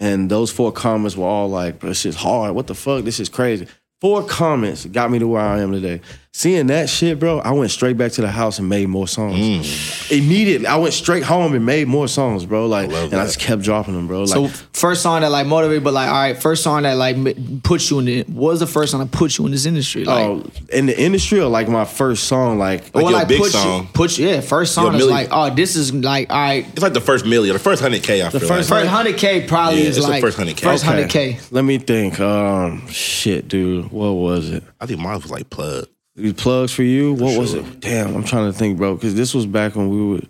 And 0.00 0.30
those 0.30 0.50
four 0.50 0.72
comments 0.72 1.16
were 1.16 1.26
all 1.26 1.48
like, 1.48 1.80
this 1.80 2.06
is 2.06 2.16
hard. 2.16 2.54
What 2.54 2.68
the 2.68 2.74
fuck? 2.74 3.04
This 3.04 3.20
is 3.20 3.28
crazy. 3.28 3.66
Four 4.00 4.22
comments 4.24 4.86
got 4.86 5.10
me 5.10 5.18
to 5.18 5.26
where 5.26 5.42
I 5.42 5.60
am 5.60 5.72
today. 5.72 6.00
Seeing 6.32 6.68
that 6.68 6.88
shit, 6.88 7.18
bro, 7.18 7.40
I 7.40 7.50
went 7.50 7.70
straight 7.72 7.96
back 7.96 8.12
to 8.12 8.20
the 8.20 8.30
house 8.30 8.60
and 8.60 8.68
made 8.68 8.88
more 8.88 9.08
songs. 9.08 10.10
Immediately, 10.12 10.66
I 10.68 10.76
went 10.76 10.94
straight 10.94 11.24
home 11.24 11.52
and 11.54 11.66
made 11.66 11.88
more 11.88 12.06
songs, 12.06 12.44
bro. 12.46 12.66
Like, 12.66 12.90
love 12.92 13.12
and 13.12 13.20
I 13.20 13.24
just 13.24 13.40
kept 13.40 13.62
dropping 13.62 13.94
them, 13.94 14.06
bro. 14.06 14.20
Like, 14.20 14.28
So 14.28 14.46
first 14.72 15.02
song 15.02 15.22
that 15.22 15.32
like 15.32 15.46
motivated, 15.48 15.82
but 15.82 15.94
like 15.94 16.08
all 16.08 16.14
right, 16.14 16.40
first 16.40 16.62
song 16.62 16.82
that 16.82 16.96
like 16.96 17.16
m- 17.16 17.60
put 17.64 17.90
you 17.90 17.98
in 17.98 18.04
the 18.04 18.22
what 18.24 18.50
was 18.52 18.60
the 18.60 18.66
first 18.68 18.92
song 18.92 19.00
that 19.00 19.10
put 19.10 19.36
you 19.36 19.46
in 19.46 19.52
this 19.52 19.66
industry? 19.66 20.04
Like, 20.04 20.24
oh, 20.26 20.44
in 20.72 20.86
the 20.86 21.00
industry, 21.00 21.40
or 21.40 21.48
like 21.48 21.68
my 21.68 21.84
first 21.84 22.24
song, 22.24 22.58
like, 22.58 22.90
or 22.94 23.00
your 23.02 23.10
like 23.10 23.26
big 23.28 23.40
put 23.40 23.50
song. 23.50 23.82
you, 23.84 23.88
put 23.92 24.16
you, 24.18 24.28
yeah, 24.28 24.40
first 24.40 24.74
song 24.74 24.94
is 24.94 25.06
like 25.06 25.28
oh 25.32 25.52
this 25.52 25.74
is 25.76 25.92
like 25.92 26.30
all 26.30 26.36
right. 26.38 26.66
It's 26.68 26.82
like 26.82 26.92
the 26.92 27.00
first 27.00 27.26
million, 27.26 27.52
the 27.54 27.58
first 27.58 27.82
hundred 27.82 28.02
k. 28.04 28.22
I 28.24 28.28
feel 28.30 28.40
first 28.40 28.70
like. 28.70 28.82
First 28.82 28.90
hundred 28.92 29.16
k 29.16 29.46
probably 29.46 29.82
Yeah, 29.82 29.88
is 29.88 29.96
it's 29.96 30.06
the 30.06 30.12
like 30.12 30.20
first 30.22 30.38
100K. 30.38 30.60
First 30.60 30.86
Okay. 30.86 31.08
k. 31.08 31.40
Let 31.50 31.64
me 31.64 31.78
think. 31.78 32.20
Um, 32.20 32.86
shit, 32.88 33.48
dude. 33.48 33.90
What 33.90 34.12
was 34.12 34.50
it? 34.50 34.62
I 34.80 34.86
think 34.86 35.00
mine 35.00 35.14
was 35.20 35.30
like 35.32 35.50
plug. 35.50 35.88
These 36.18 36.32
plugs 36.34 36.72
for 36.72 36.82
you. 36.82 37.12
What 37.14 37.38
was 37.38 37.54
it? 37.54 37.80
Damn, 37.80 38.14
I'm 38.16 38.24
trying 38.24 38.50
to 38.52 38.58
think, 38.58 38.76
bro. 38.76 38.94
Because 38.94 39.14
this 39.14 39.34
was 39.34 39.46
back 39.46 39.76
when 39.76 39.88
we 39.88 40.02
were. 40.14 40.20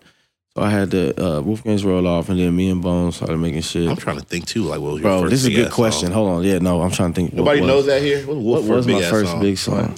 So 0.55 0.63
I 0.63 0.69
had 0.69 0.91
the 0.91 1.19
uh, 1.19 1.41
Wolfgang's 1.41 1.83
roll 1.85 2.07
off, 2.07 2.29
and 2.29 2.39
then 2.39 2.55
me 2.55 2.69
and 2.69 2.81
Bones 2.81 3.15
started 3.17 3.37
making 3.37 3.61
shit. 3.61 3.89
I'm 3.89 3.95
trying 3.97 4.17
to 4.19 4.25
think 4.25 4.45
too. 4.47 4.63
Like, 4.63 4.79
what 4.81 4.93
was 4.93 5.01
your 5.01 5.09
Bro, 5.09 5.21
first 5.21 5.31
this 5.31 5.41
is 5.41 5.47
a 5.47 5.51
good 5.51 5.67
ass 5.67 5.73
question. 5.73 6.07
Song? 6.07 6.13
Hold 6.15 6.29
on. 6.37 6.43
Yeah, 6.43 6.59
no, 6.59 6.81
I'm 6.81 6.91
trying 6.91 7.13
to 7.13 7.15
think. 7.15 7.31
what 7.31 7.37
Nobody 7.37 7.61
was- 7.61 7.67
knows 7.67 7.85
that 7.87 8.01
here. 8.01 8.25
What, 8.25 8.37
What 8.37 8.63
was 8.63 8.87
my 8.87 9.01
first 9.03 9.31
song? 9.31 9.41
big 9.41 9.57
song? 9.57 9.95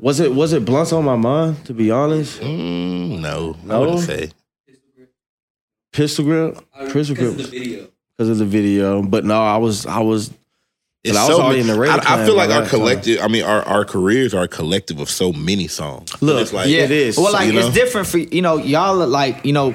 Was 0.00 0.20
it 0.20 0.34
was 0.34 0.52
it 0.52 0.64
Blunts 0.64 0.92
on 0.92 1.04
my 1.04 1.16
mind? 1.16 1.64
To 1.66 1.72
be 1.74 1.90
honest, 1.90 2.40
Mm, 2.40 3.20
no, 3.20 3.56
I 3.64 3.66
No? 3.66 3.80
wouldn't 3.80 4.00
say. 4.00 4.30
Pistol 5.92 6.24
Grip, 6.26 6.54
Pistol 6.92 7.14
Because 7.14 7.16
Grip, 7.16 7.30
of 7.30 7.36
the 7.38 7.44
video. 7.58 7.86
because 8.16 8.28
of 8.28 8.38
the 8.38 8.44
video. 8.44 9.02
But 9.02 9.24
no, 9.24 9.40
I 9.42 9.56
was 9.56 9.86
I 9.86 10.00
was 10.00 10.30
It's 11.08 11.16
I 11.18 11.26
so 11.26 11.48
many- 11.48 11.60
in 11.60 11.66
the 11.66 11.78
radio 11.78 11.96
I, 11.96 12.22
I 12.22 12.24
feel 12.26 12.34
like 12.34 12.50
our 12.50 12.62
that 12.62 12.70
time. 12.70 12.78
collective. 12.80 13.20
I 13.20 13.28
mean, 13.28 13.44
our, 13.44 13.62
our 13.62 13.84
careers 13.84 14.34
are 14.34 14.44
a 14.44 14.48
collective 14.48 15.00
of 15.00 15.08
so 15.10 15.32
many 15.32 15.68
songs. 15.68 16.10
But 16.12 16.22
Look, 16.22 16.42
it's 16.42 16.52
like 16.52 16.68
yeah. 16.68 16.80
It 16.84 16.90
is. 16.90 17.16
Well, 17.16 17.32
like 17.32 17.46
you 17.46 17.52
know? 17.54 17.66
it's 17.66 17.74
different 17.74 18.06
for 18.08 18.18
you 18.18 18.42
know 18.42 18.56
y'all 18.58 18.96
like 19.06 19.44
you 19.44 19.52
know, 19.52 19.74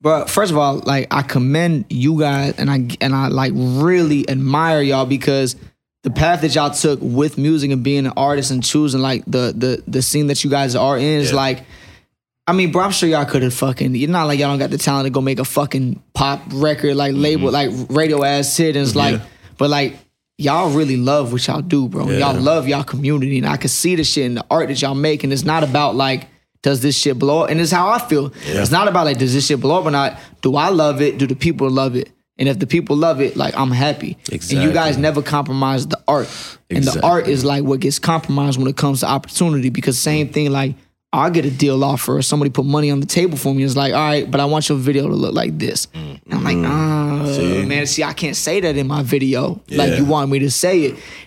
but 0.00 0.30
first 0.30 0.50
of 0.52 0.58
all, 0.58 0.78
like 0.84 1.08
I 1.12 1.22
commend 1.22 1.86
you 1.90 2.18
guys 2.20 2.54
and 2.58 2.70
I 2.70 2.86
and 3.00 3.14
I 3.14 3.28
like 3.28 3.52
really 3.54 4.28
admire 4.28 4.80
y'all 4.82 5.06
because 5.06 5.56
the 6.04 6.10
path 6.10 6.42
that 6.42 6.54
y'all 6.54 6.70
took 6.70 7.00
with 7.02 7.38
music 7.38 7.70
and 7.72 7.82
being 7.82 8.06
an 8.06 8.12
artist 8.16 8.50
and 8.52 8.62
choosing 8.62 9.00
like 9.00 9.24
the 9.26 9.52
the 9.56 9.82
the 9.88 10.00
scene 10.02 10.28
that 10.28 10.44
you 10.44 10.50
guys 10.50 10.74
are 10.76 10.96
in 10.96 11.04
is 11.20 11.30
Yeah. 11.30 11.36
like. 11.36 11.64
I 12.46 12.52
mean, 12.54 12.72
bro, 12.72 12.82
I'm 12.84 12.92
sure 12.92 13.10
y'all 13.10 13.26
could 13.26 13.42
have 13.42 13.52
fucking. 13.52 13.94
You're 13.94 14.08
not 14.08 14.24
like 14.24 14.38
y'all 14.38 14.48
don't 14.48 14.58
got 14.58 14.70
the 14.70 14.78
talent 14.78 15.04
to 15.04 15.10
go 15.10 15.20
make 15.20 15.38
a 15.38 15.44
fucking 15.44 16.02
pop 16.14 16.40
record 16.50 16.96
like 16.96 17.12
label 17.14 17.50
like 17.50 17.68
radio 17.90 18.24
ass 18.24 18.56
hit. 18.56 18.74
And 18.74 18.86
it's 18.86 18.96
like, 18.96 19.16
Mm-hmm. 19.16 19.22
Yeah. 19.24 19.30
but 19.58 19.68
like 19.68 19.96
y'all 20.38 20.70
really 20.70 20.96
love 20.96 21.32
what 21.32 21.46
y'all 21.46 21.60
do, 21.60 21.88
bro. 21.88 22.08
Y'all 22.10 22.40
love 22.40 22.66
y'all 22.66 22.84
community, 22.84 23.38
and 23.38 23.46
I 23.46 23.56
can 23.56 23.68
see 23.68 23.96
the 23.96 24.04
shit 24.04 24.24
in 24.24 24.34
the 24.34 24.46
art 24.50 24.68
that 24.68 24.80
y'all 24.80 24.94
make. 24.94 25.24
And 25.24 25.32
it's 25.32 25.44
not 25.44 25.64
about 25.64 25.96
like, 25.96 26.28
does 26.62 26.80
this 26.80 26.96
shit 26.96 27.18
blow 27.18 27.44
up? 27.44 27.50
And 27.50 27.60
it's 27.60 27.70
how 27.70 27.88
I 27.88 27.98
feel. 27.98 28.32
It's 28.44 28.70
not 28.70 28.88
about 28.88 29.04
like, 29.04 29.18
does 29.18 29.34
this 29.34 29.46
shit 29.46 29.60
blow 29.60 29.80
up 29.80 29.84
or 29.86 29.90
not? 29.90 30.18
Do 30.40 30.56
I 30.56 30.70
love 30.70 31.02
it? 31.02 31.18
Do 31.18 31.26
the 31.26 31.36
people 31.36 31.68
love 31.68 31.96
it? 31.96 32.10
And 32.38 32.48
if 32.48 32.60
the 32.60 32.68
people 32.68 32.96
love 32.96 33.20
it, 33.20 33.36
like 33.36 33.56
I'm 33.56 33.72
happy. 33.72 34.16
And 34.30 34.42
you 34.62 34.72
guys 34.72 34.96
never 34.96 35.22
compromise 35.22 35.88
the 35.88 36.00
art. 36.06 36.28
And 36.70 36.84
the 36.84 37.00
art 37.02 37.26
is 37.26 37.44
like 37.44 37.64
what 37.64 37.80
gets 37.80 37.98
compromised 37.98 38.58
when 38.58 38.68
it 38.68 38.76
comes 38.76 39.00
to 39.00 39.06
opportunity. 39.06 39.70
Because 39.70 39.98
same 39.98 40.28
thing, 40.28 40.52
like 40.52 40.76
I'll 41.10 41.30
get 41.30 41.46
a 41.46 41.50
deal 41.50 41.82
offer 41.84 42.18
or 42.18 42.22
somebody 42.22 42.50
put 42.50 42.66
money 42.66 42.90
on 42.90 43.00
the 43.00 43.06
table 43.06 43.38
for 43.38 43.54
me. 43.54 43.62
It's 43.62 43.76
like, 43.76 43.94
all 43.94 44.00
right, 44.00 44.30
but 44.30 44.40
I 44.40 44.44
want 44.44 44.68
your 44.68 44.76
video 44.76 45.08
to 45.08 45.14
look 45.14 45.34
like 45.34 45.58
this. 45.58 45.88
And 45.94 46.20
I'm 46.30 46.44
like, 46.44 46.56
ah, 46.58 47.66
man, 47.66 47.86
see, 47.86 48.04
I 48.04 48.12
can't 48.12 48.36
say 48.36 48.60
that 48.60 48.76
in 48.76 48.86
my 48.86 49.02
video. 49.02 49.60
Like 49.70 49.98
you 49.98 50.04
want 50.04 50.30
me 50.30 50.40
to 50.40 50.50
say 50.50 50.80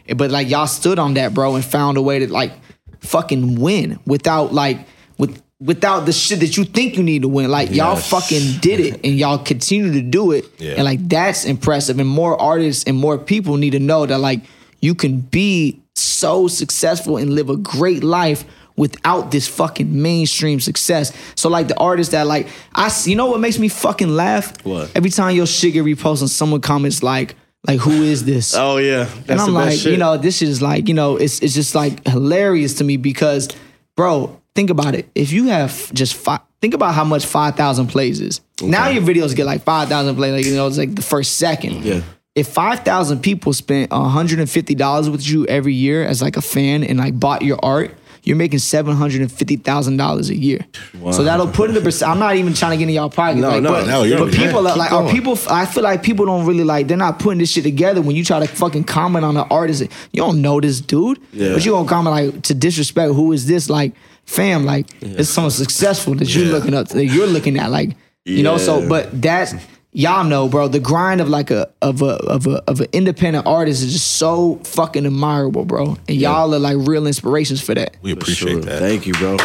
it. 0.07 0.17
But 0.17 0.29
like 0.29 0.49
y'all 0.49 0.67
stood 0.67 0.99
on 0.99 1.15
that, 1.15 1.33
bro, 1.33 1.55
and 1.55 1.65
found 1.65 1.97
a 1.97 2.01
way 2.01 2.19
to 2.19 2.31
like 2.31 2.53
fucking 2.99 3.59
win 3.59 3.99
without 4.05 4.53
like 4.53 4.85
with 5.17 5.41
without 5.59 6.01
the 6.05 6.11
shit 6.11 6.39
that 6.41 6.57
you 6.57 6.63
think 6.65 6.95
you 6.95 7.01
need 7.03 7.23
to 7.23 7.27
win. 7.27 7.49
Like 7.49 7.71
y'all 7.71 7.95
fucking 7.95 8.59
did 8.59 8.79
it 8.79 8.99
and 9.03 9.17
y'all 9.17 9.39
continue 9.39 9.91
to 9.93 10.01
do 10.01 10.31
it. 10.31 10.45
Yeah. 10.59 10.73
And 10.73 10.83
like 10.83 11.07
that's 11.09 11.43
impressive. 11.45 11.99
And 11.99 12.07
more 12.07 12.39
artists 12.39 12.83
and 12.83 12.97
more 12.97 13.17
people 13.17 13.57
need 13.57 13.71
to 13.71 13.79
know 13.79 14.05
that 14.05 14.19
like 14.19 14.41
you 14.79 14.93
can 14.93 15.21
be 15.21 15.81
so 15.95 16.47
successful 16.47 17.17
and 17.17 17.33
live 17.33 17.49
a 17.49 17.57
great 17.57 18.03
life 18.03 18.43
without 18.75 19.31
this 19.31 19.47
fucking 19.47 20.01
mainstream 20.01 20.59
success. 20.59 21.11
So 21.35 21.49
like 21.49 21.67
the 21.67 21.77
artists 21.77 22.11
that 22.11 22.27
like 22.27 22.47
I 22.73 22.91
you 23.05 23.15
know 23.15 23.27
what 23.27 23.39
makes 23.39 23.59
me 23.59 23.67
fucking 23.67 24.09
laugh? 24.09 24.65
What? 24.65 24.91
Every 24.95 25.09
time 25.09 25.35
your 25.35 25.47
shit 25.47 25.73
get 25.73 25.85
reposted, 25.85 26.21
and 26.21 26.29
someone 26.29 26.61
comments 26.61 27.03
like 27.03 27.35
like 27.67 27.79
who 27.79 28.03
is 28.03 28.25
this? 28.25 28.55
Oh 28.61 28.77
yeah, 28.77 29.03
that's 29.03 29.29
and 29.29 29.41
I'm 29.41 29.53
like, 29.53 29.77
shit. 29.77 29.91
you 29.91 29.97
know, 29.97 30.17
this 30.17 30.41
is 30.41 30.61
like, 30.61 30.87
you 30.87 30.93
know, 30.93 31.17
it's 31.17 31.39
it's 31.41 31.53
just 31.53 31.75
like 31.75 32.05
hilarious 32.07 32.75
to 32.75 32.83
me 32.83 32.97
because, 32.97 33.49
bro, 33.95 34.39
think 34.55 34.69
about 34.69 34.95
it. 34.95 35.09
If 35.15 35.31
you 35.31 35.47
have 35.47 35.93
just 35.93 36.15
five, 36.15 36.41
think 36.61 36.73
about 36.73 36.93
how 36.93 37.03
much 37.03 37.25
five 37.25 37.55
thousand 37.55 37.87
plays 37.87 38.21
is. 38.21 38.41
Now 38.61 38.89
your 38.89 39.03
videos 39.03 39.35
get 39.35 39.45
like 39.45 39.63
five 39.63 39.89
thousand 39.89 40.15
plays, 40.15 40.33
like 40.33 40.45
you 40.45 40.55
know, 40.55 40.67
it's 40.67 40.77
like 40.77 40.95
the 40.95 41.01
first 41.01 41.37
second. 41.37 41.83
Yeah. 41.83 42.01
If 42.33 42.47
five 42.47 42.79
thousand 42.81 43.21
people 43.21 43.53
spent 43.53 43.91
hundred 43.91 44.39
and 44.39 44.49
fifty 44.49 44.75
dollars 44.75 45.09
with 45.09 45.27
you 45.27 45.45
every 45.47 45.73
year 45.73 46.03
as 46.03 46.21
like 46.21 46.37
a 46.37 46.41
fan 46.41 46.83
and 46.83 46.99
like 46.99 47.19
bought 47.19 47.41
your 47.41 47.59
art. 47.63 47.95
You're 48.23 48.35
making 48.37 48.59
seven 48.59 48.95
hundred 48.95 49.21
and 49.21 49.31
fifty 49.31 49.55
thousand 49.55 49.97
dollars 49.97 50.29
a 50.29 50.35
year, 50.37 50.63
so 51.11 51.23
that'll 51.23 51.47
put 51.47 51.69
into 51.69 51.81
percent. 51.81 52.11
I'm 52.11 52.19
not 52.19 52.35
even 52.35 52.53
trying 52.53 52.71
to 52.71 52.77
get 52.77 52.87
in 52.87 52.93
y'all 52.95 53.09
pocket, 53.09 53.37
No, 53.39 53.49
like, 53.49 53.63
no, 53.63 53.71
but, 53.71 53.87
no, 53.87 54.03
you're- 54.03 54.23
but 54.23 54.31
people 54.33 54.67
are 54.67 54.75
like, 54.77 54.89
keep 54.89 54.99
are 54.99 55.09
people? 55.11 55.37
I 55.49 55.65
feel 55.65 55.81
like 55.83 56.03
people 56.03 56.25
don't 56.27 56.45
really 56.45 56.63
like. 56.63 56.87
They're 56.87 56.97
not 56.97 57.17
putting 57.17 57.39
this 57.39 57.51
shit 57.51 57.63
together. 57.63 57.99
When 58.01 58.15
you 58.15 58.23
try 58.23 58.39
to 58.39 58.47
fucking 58.47 58.83
comment 58.83 59.25
on 59.25 59.35
an 59.37 59.47
artist, 59.49 59.81
you 60.11 60.21
don't 60.21 60.41
know 60.41 60.61
this 60.61 60.81
dude, 60.81 61.19
Yeah. 61.33 61.53
but 61.53 61.65
you 61.65 61.71
gonna 61.71 61.87
comment 61.89 62.15
like 62.35 62.43
to 62.43 62.53
disrespect. 62.53 63.13
Who 63.13 63.31
is 63.31 63.47
this? 63.47 63.69
Like, 63.71 63.93
fam, 64.25 64.65
like 64.65 64.85
it's 65.01 65.29
someone 65.29 65.49
successful 65.51 66.13
that 66.15 66.33
you're 66.35 66.45
looking 66.45 66.73
up. 66.75 66.89
That 66.89 67.05
you're 67.05 67.25
looking 67.27 67.57
at, 67.57 67.71
like, 67.71 67.95
you 68.25 68.43
know. 68.43 68.57
So, 68.57 68.87
but 68.87 69.19
that's 69.19 69.55
y'all 69.93 70.23
know, 70.23 70.47
bro. 70.47 70.67
The 70.67 70.79
grind 70.79 71.21
of 71.21 71.29
like 71.29 71.51
a 71.51 71.69
of 71.81 72.01
a 72.01 72.15
of 72.27 72.47
a 72.47 72.61
of 72.69 72.81
an 72.81 72.87
independent 72.93 73.45
artist 73.45 73.83
is 73.83 73.93
just 73.93 74.11
so 74.17 74.55
fucking 74.63 75.05
admirable, 75.05 75.65
bro. 75.65 75.97
And 76.07 76.17
y'all 76.17 76.53
are 76.53 76.59
like 76.59 76.77
real 76.79 77.07
inspirations 77.07 77.61
for 77.61 77.73
that. 77.75 77.97
We 78.01 78.11
appreciate 78.11 78.51
Sure. 78.51 78.61
that. 78.61 78.79
Thank 78.79 79.05
you, 79.07 79.13
bro. 79.13 79.37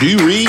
Do 0.00 0.06
you 0.08 0.18
read? 0.26 0.48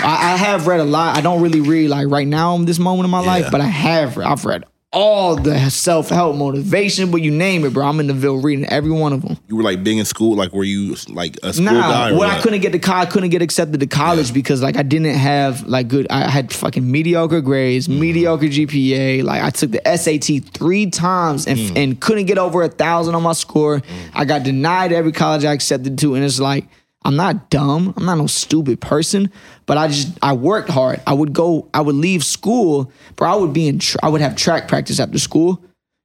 I, 0.00 0.32
I 0.32 0.36
have 0.36 0.66
read 0.66 0.80
a 0.80 0.84
lot. 0.84 1.16
I 1.16 1.20
don't 1.20 1.42
really 1.42 1.60
read 1.60 1.88
like 1.90 2.08
right 2.08 2.26
now 2.26 2.54
in 2.54 2.64
this 2.64 2.78
moment 2.78 3.04
of 3.04 3.10
my 3.10 3.20
life, 3.20 3.48
but 3.50 3.60
I 3.60 3.66
have. 3.66 4.16
I've 4.16 4.44
read 4.44 4.64
all 4.90 5.36
the 5.36 5.68
self 5.70 6.08
help, 6.08 6.34
motivation, 6.36 7.10
but 7.10 7.20
you 7.20 7.30
name 7.30 7.64
it, 7.66 7.74
bro. 7.74 7.86
I'm 7.86 8.00
in 8.00 8.06
the 8.06 8.14
Ville 8.14 8.40
reading 8.40 8.64
every 8.66 8.90
one 8.90 9.12
of 9.12 9.20
them. 9.22 9.36
You 9.46 9.56
were 9.56 9.62
like 9.62 9.84
big 9.84 9.98
in 9.98 10.04
school, 10.06 10.34
like 10.34 10.52
were 10.52 10.64
you 10.64 10.96
like 11.08 11.36
a 11.42 11.52
school 11.52 11.66
Nah, 11.66 11.80
guy? 11.80 12.12
Well. 12.12 12.22
I 12.30 12.40
couldn't 12.40 12.60
get 12.60 12.72
to 12.72 12.78
college. 12.78 13.08
I 13.08 13.10
couldn't 13.10 13.28
get 13.30 13.42
accepted 13.42 13.80
to 13.80 13.86
college 13.86 14.32
because 14.32 14.62
like 14.62 14.76
I 14.76 14.82
didn't 14.82 15.14
have 15.14 15.66
like 15.66 15.88
good. 15.88 16.06
I 16.08 16.30
had 16.30 16.52
fucking 16.52 16.90
mediocre 16.90 17.40
grades, 17.42 17.86
Mm-hmm. 17.86 18.00
mediocre 18.00 18.46
GPA. 18.46 19.22
Like 19.24 19.42
I 19.42 19.50
took 19.50 19.72
the 19.72 19.82
SAT 19.84 20.44
three 20.54 20.86
times 20.90 21.46
and 21.46 21.58
Mm. 21.58 21.76
and 21.76 22.00
couldn't 22.00 22.26
get 22.26 22.38
over 22.38 22.62
a 22.62 22.68
thousand 22.68 23.14
on 23.14 23.22
my 23.22 23.32
score. 23.34 23.82
I 24.14 24.24
got 24.24 24.42
denied 24.42 24.92
every 24.92 25.12
college 25.12 25.44
I 25.44 25.52
accepted 25.52 25.98
to, 25.98 26.14
and 26.14 26.24
it's 26.24 26.40
like. 26.40 26.64
I'm 27.02 27.16
not 27.16 27.50
dumb. 27.50 27.94
I'm 27.96 28.04
not 28.04 28.18
no 28.18 28.26
stupid 28.26 28.80
person, 28.80 29.30
but 29.66 29.78
I 29.78 29.88
just 29.88 30.18
I 30.22 30.32
worked 30.32 30.68
hard. 30.68 31.00
I 31.06 31.14
would 31.14 31.32
go. 31.32 31.68
I 31.72 31.80
would 31.80 31.94
leave 31.94 32.24
school, 32.24 32.92
bro. 33.16 33.30
I 33.30 33.36
would 33.36 33.52
be 33.52 33.68
in. 33.68 33.80
I 34.02 34.08
would 34.08 34.20
have 34.20 34.36
track 34.36 34.68
practice 34.68 35.00
after 35.00 35.18
school, 35.18 35.62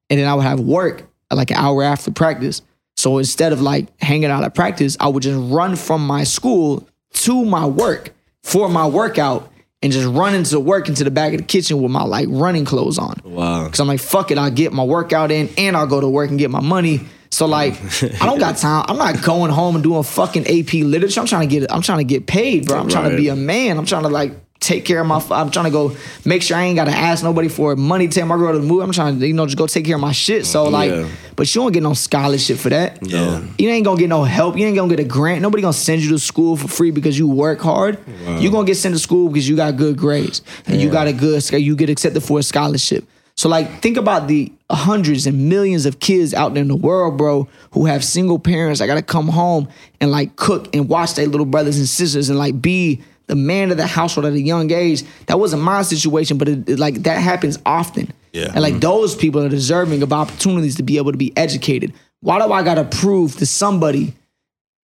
and 0.09 0.19
then 0.19 0.27
I 0.27 0.35
would 0.35 0.45
have 0.45 0.59
work 0.59 1.03
like 1.31 1.51
an 1.51 1.57
hour 1.57 1.83
after 1.83 2.11
practice. 2.11 2.61
So 2.95 3.17
instead 3.17 3.53
of 3.53 3.61
like 3.61 3.87
hanging 4.01 4.29
out 4.29 4.43
at 4.43 4.53
practice, 4.53 4.95
I 4.99 5.07
would 5.07 5.23
just 5.23 5.51
run 5.51 5.75
from 5.75 6.05
my 6.05 6.23
school 6.23 6.87
to 7.13 7.45
my 7.45 7.65
work 7.65 8.13
for 8.43 8.69
my 8.69 8.85
workout 8.85 9.51
and 9.81 9.91
just 9.91 10.07
run 10.07 10.33
into 10.35 10.59
work 10.59 10.87
into 10.87 11.03
the 11.03 11.11
back 11.11 11.33
of 11.33 11.39
the 11.39 11.45
kitchen 11.45 11.81
with 11.81 11.91
my 11.91 12.03
like 12.03 12.27
running 12.29 12.65
clothes 12.65 12.97
on. 12.97 13.19
Wow. 13.23 13.67
Cause 13.67 13.79
I'm 13.79 13.87
like, 13.87 13.99
fuck 13.99 14.31
it, 14.31 14.37
I'll 14.37 14.51
get 14.51 14.73
my 14.73 14.83
workout 14.83 15.31
in 15.31 15.49
and 15.57 15.75
I'll 15.75 15.87
go 15.87 15.99
to 15.99 16.07
work 16.07 16.29
and 16.29 16.39
get 16.39 16.51
my 16.51 16.61
money. 16.61 17.01
So 17.33 17.47
like, 17.47 17.73
I 18.21 18.25
don't 18.27 18.37
got 18.37 18.57
time. 18.57 18.85
I'm 18.87 18.97
not 18.97 19.23
going 19.23 19.51
home 19.51 19.73
and 19.75 19.83
doing 19.83 20.03
fucking 20.03 20.43
AP 20.45 20.73
literature. 20.73 21.19
I'm 21.19 21.25
trying 21.25 21.49
to 21.49 21.59
get, 21.59 21.71
I'm 21.71 21.81
trying 21.81 21.97
to 21.97 22.03
get 22.03 22.27
paid, 22.27 22.67
bro. 22.67 22.77
I'm 22.79 22.89
trying 22.89 23.09
to 23.09 23.17
be 23.17 23.29
a 23.29 23.35
man. 23.35 23.77
I'm 23.79 23.85
trying 23.87 24.03
to 24.03 24.09
like 24.09 24.33
take 24.59 24.85
care 24.85 25.01
of 25.01 25.07
my. 25.07 25.17
I'm 25.31 25.49
trying 25.49 25.65
to 25.65 25.71
go 25.71 25.95
make 26.25 26.43
sure 26.43 26.55
I 26.57 26.63
ain't 26.65 26.75
got 26.75 26.85
to 26.85 26.91
ask 26.91 27.23
nobody 27.23 27.49
for 27.49 27.75
money 27.75 28.07
to 28.07 28.13
take 28.13 28.25
my 28.27 28.37
girl 28.37 28.53
to 28.53 28.59
the 28.59 28.65
movie. 28.65 28.83
I'm 28.83 28.91
trying 28.91 29.19
to, 29.19 29.27
you 29.27 29.33
know, 29.33 29.45
just 29.47 29.57
go 29.57 29.65
take 29.65 29.83
care 29.83 29.95
of 29.95 30.01
my 30.01 30.11
shit. 30.11 30.45
So 30.45 30.65
like, 30.65 30.91
Yeah. 30.91 31.07
but 31.35 31.53
you 31.53 31.61
don't 31.61 31.71
get 31.71 31.81
no 31.81 31.95
scholarship 31.95 32.59
for 32.59 32.69
that. 32.69 32.99
Yeah. 33.01 33.41
You 33.57 33.69
ain't 33.69 33.83
gonna 33.83 33.99
get 33.99 34.09
no 34.09 34.23
help. 34.23 34.55
You 34.55 34.67
ain't 34.67 34.75
gonna 34.77 34.89
get 34.95 34.99
a 34.99 35.09
grant. 35.09 35.41
Nobody 35.41 35.61
gonna 35.63 35.73
send 35.73 36.03
you 36.03 36.09
to 36.11 36.19
school 36.19 36.55
for 36.55 36.67
free 36.67 36.91
because 36.91 37.17
you 37.17 37.27
work 37.27 37.59
hard. 37.61 37.97
You 38.39 38.51
gonna 38.51 38.67
get 38.67 38.77
sent 38.77 38.93
to 38.93 38.99
school 38.99 39.27
because 39.29 39.49
you 39.49 39.55
got 39.55 39.75
good 39.75 39.97
grades 39.97 40.43
and 40.67 40.79
you 40.79 40.89
got 40.91 41.07
a 41.07 41.13
good. 41.13 41.43
You 41.51 41.75
get 41.75 41.89
accepted 41.89 42.21
for 42.23 42.37
a 42.39 42.43
scholarship. 42.43 43.05
So 43.35 43.49
like, 43.49 43.81
think 43.81 43.97
about 43.97 44.27
the 44.27 44.51
hundreds 44.69 45.25
and 45.25 45.49
millions 45.49 45.85
of 45.85 45.99
kids 45.99 46.33
out 46.33 46.53
there 46.53 46.61
in 46.61 46.67
the 46.67 46.75
world, 46.75 47.17
bro, 47.17 47.47
who 47.71 47.85
have 47.85 48.03
single 48.03 48.39
parents. 48.39 48.79
I 48.79 48.87
gotta 48.87 49.01
come 49.01 49.27
home 49.27 49.67
and 49.99 50.11
like 50.11 50.35
cook 50.35 50.75
and 50.75 50.87
watch 50.87 51.15
their 51.15 51.27
little 51.27 51.45
brothers 51.45 51.77
and 51.77 51.87
sisters 51.87 52.29
and 52.29 52.37
like 52.37 52.61
be 52.61 53.01
the 53.27 53.35
man 53.35 53.71
of 53.71 53.77
the 53.77 53.87
household 53.87 54.25
at 54.25 54.33
a 54.33 54.39
young 54.39 54.71
age. 54.71 55.03
That 55.25 55.39
wasn't 55.39 55.63
my 55.63 55.81
situation, 55.81 56.37
but 56.37 56.47
it, 56.47 56.69
it, 56.69 56.79
like 56.79 57.03
that 57.03 57.19
happens 57.19 57.57
often. 57.65 58.11
Yeah. 58.33 58.51
And 58.53 58.61
like 58.61 58.79
those 58.79 59.15
people 59.15 59.43
are 59.43 59.49
deserving 59.49 60.03
of 60.03 60.13
opportunities 60.13 60.75
to 60.75 60.83
be 60.83 60.97
able 60.97 61.11
to 61.11 61.17
be 61.17 61.35
educated. 61.35 61.93
Why 62.21 62.39
do 62.39 62.51
I 62.53 62.63
gotta 62.63 62.83
prove 62.83 63.37
to 63.37 63.45
somebody 63.45 64.13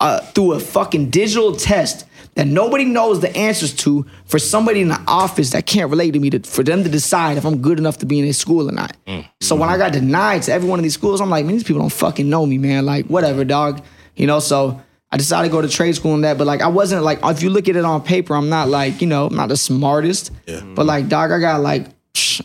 uh, 0.00 0.20
through 0.20 0.52
a 0.52 0.60
fucking 0.60 1.10
digital 1.10 1.54
test 1.54 2.06
that 2.38 2.46
nobody 2.46 2.84
knows 2.84 3.18
the 3.18 3.36
answers 3.36 3.74
to 3.74 4.06
for 4.26 4.38
somebody 4.38 4.80
in 4.80 4.86
the 4.86 5.02
office 5.08 5.50
that 5.50 5.66
can't 5.66 5.90
relate 5.90 6.12
to 6.12 6.20
me 6.20 6.30
to, 6.30 6.38
for 6.38 6.62
them 6.62 6.84
to 6.84 6.88
decide 6.88 7.36
if 7.36 7.44
I'm 7.44 7.60
good 7.60 7.80
enough 7.80 7.98
to 7.98 8.06
be 8.06 8.20
in 8.20 8.24
a 8.26 8.32
school 8.32 8.68
or 8.68 8.72
not. 8.72 8.96
Mm. 9.08 9.28
So 9.40 9.56
when 9.56 9.68
I 9.68 9.76
got 9.76 9.92
denied 9.92 10.44
to 10.44 10.52
every 10.52 10.68
one 10.68 10.78
of 10.78 10.84
these 10.84 10.94
schools, 10.94 11.20
I'm 11.20 11.30
like, 11.30 11.44
man, 11.44 11.54
these 11.54 11.64
people 11.64 11.80
don't 11.80 11.92
fucking 11.92 12.30
know 12.30 12.46
me, 12.46 12.56
man. 12.56 12.86
Like, 12.86 13.06
whatever, 13.06 13.44
dog. 13.44 13.82
You 14.14 14.28
know, 14.28 14.38
so 14.38 14.80
I 15.10 15.16
decided 15.16 15.48
to 15.48 15.52
go 15.52 15.60
to 15.60 15.68
trade 15.68 15.96
school 15.96 16.14
and 16.14 16.22
that, 16.22 16.38
but 16.38 16.46
like 16.46 16.60
I 16.60 16.68
wasn't 16.68 17.02
like 17.02 17.18
if 17.24 17.42
you 17.42 17.50
look 17.50 17.68
at 17.68 17.74
it 17.74 17.84
on 17.84 18.02
paper, 18.02 18.36
I'm 18.36 18.48
not 18.48 18.68
like, 18.68 19.00
you 19.00 19.08
know, 19.08 19.26
I'm 19.26 19.34
not 19.34 19.48
the 19.48 19.56
smartest. 19.56 20.30
Yeah. 20.46 20.60
But 20.60 20.86
like, 20.86 21.08
dog, 21.08 21.32
I 21.32 21.40
got 21.40 21.60
like 21.60 21.88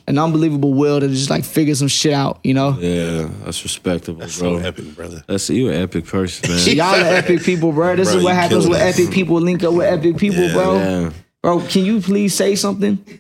an 0.08 0.18
unbelievable 0.18 0.74
will 0.74 1.00
to 1.00 1.08
just 1.08 1.30
like 1.30 1.44
figure 1.44 1.76
some 1.76 1.88
shit 1.88 2.14
out, 2.14 2.40
you 2.44 2.54
know? 2.54 2.78
Yeah, 2.80 3.30
that's 3.44 3.64
respectable, 3.64 4.28
So 4.28 4.58
bro. 4.60 4.68
epic, 4.68 4.96
brother. 4.96 5.24
That's 5.28 5.50
you 5.50 5.70
an 5.70 5.76
epic 5.82 6.06
person, 6.06 6.50
man. 6.50 6.60
Y'all 6.76 6.86
are 6.96 7.16
epic 7.16 7.44
people, 7.44 7.72
bro. 7.72 7.96
This 7.96 8.10
Bro, 8.10 8.18
is 8.20 8.24
what 8.24 8.36
happens 8.36 8.66
killing 8.66 8.80
when 8.80 8.82
epic 8.82 9.12
people 9.12 9.40
link 9.42 9.64
up 9.64 9.74
with 9.74 9.88
epic 9.88 10.18
people, 10.18 10.50
bro. 10.50 10.76
Yeah. 10.76 11.12
Bro, 11.42 11.60
can 11.68 11.84
you 11.84 12.00
please 12.00 12.34
say 12.34 12.56
something? 12.56 12.98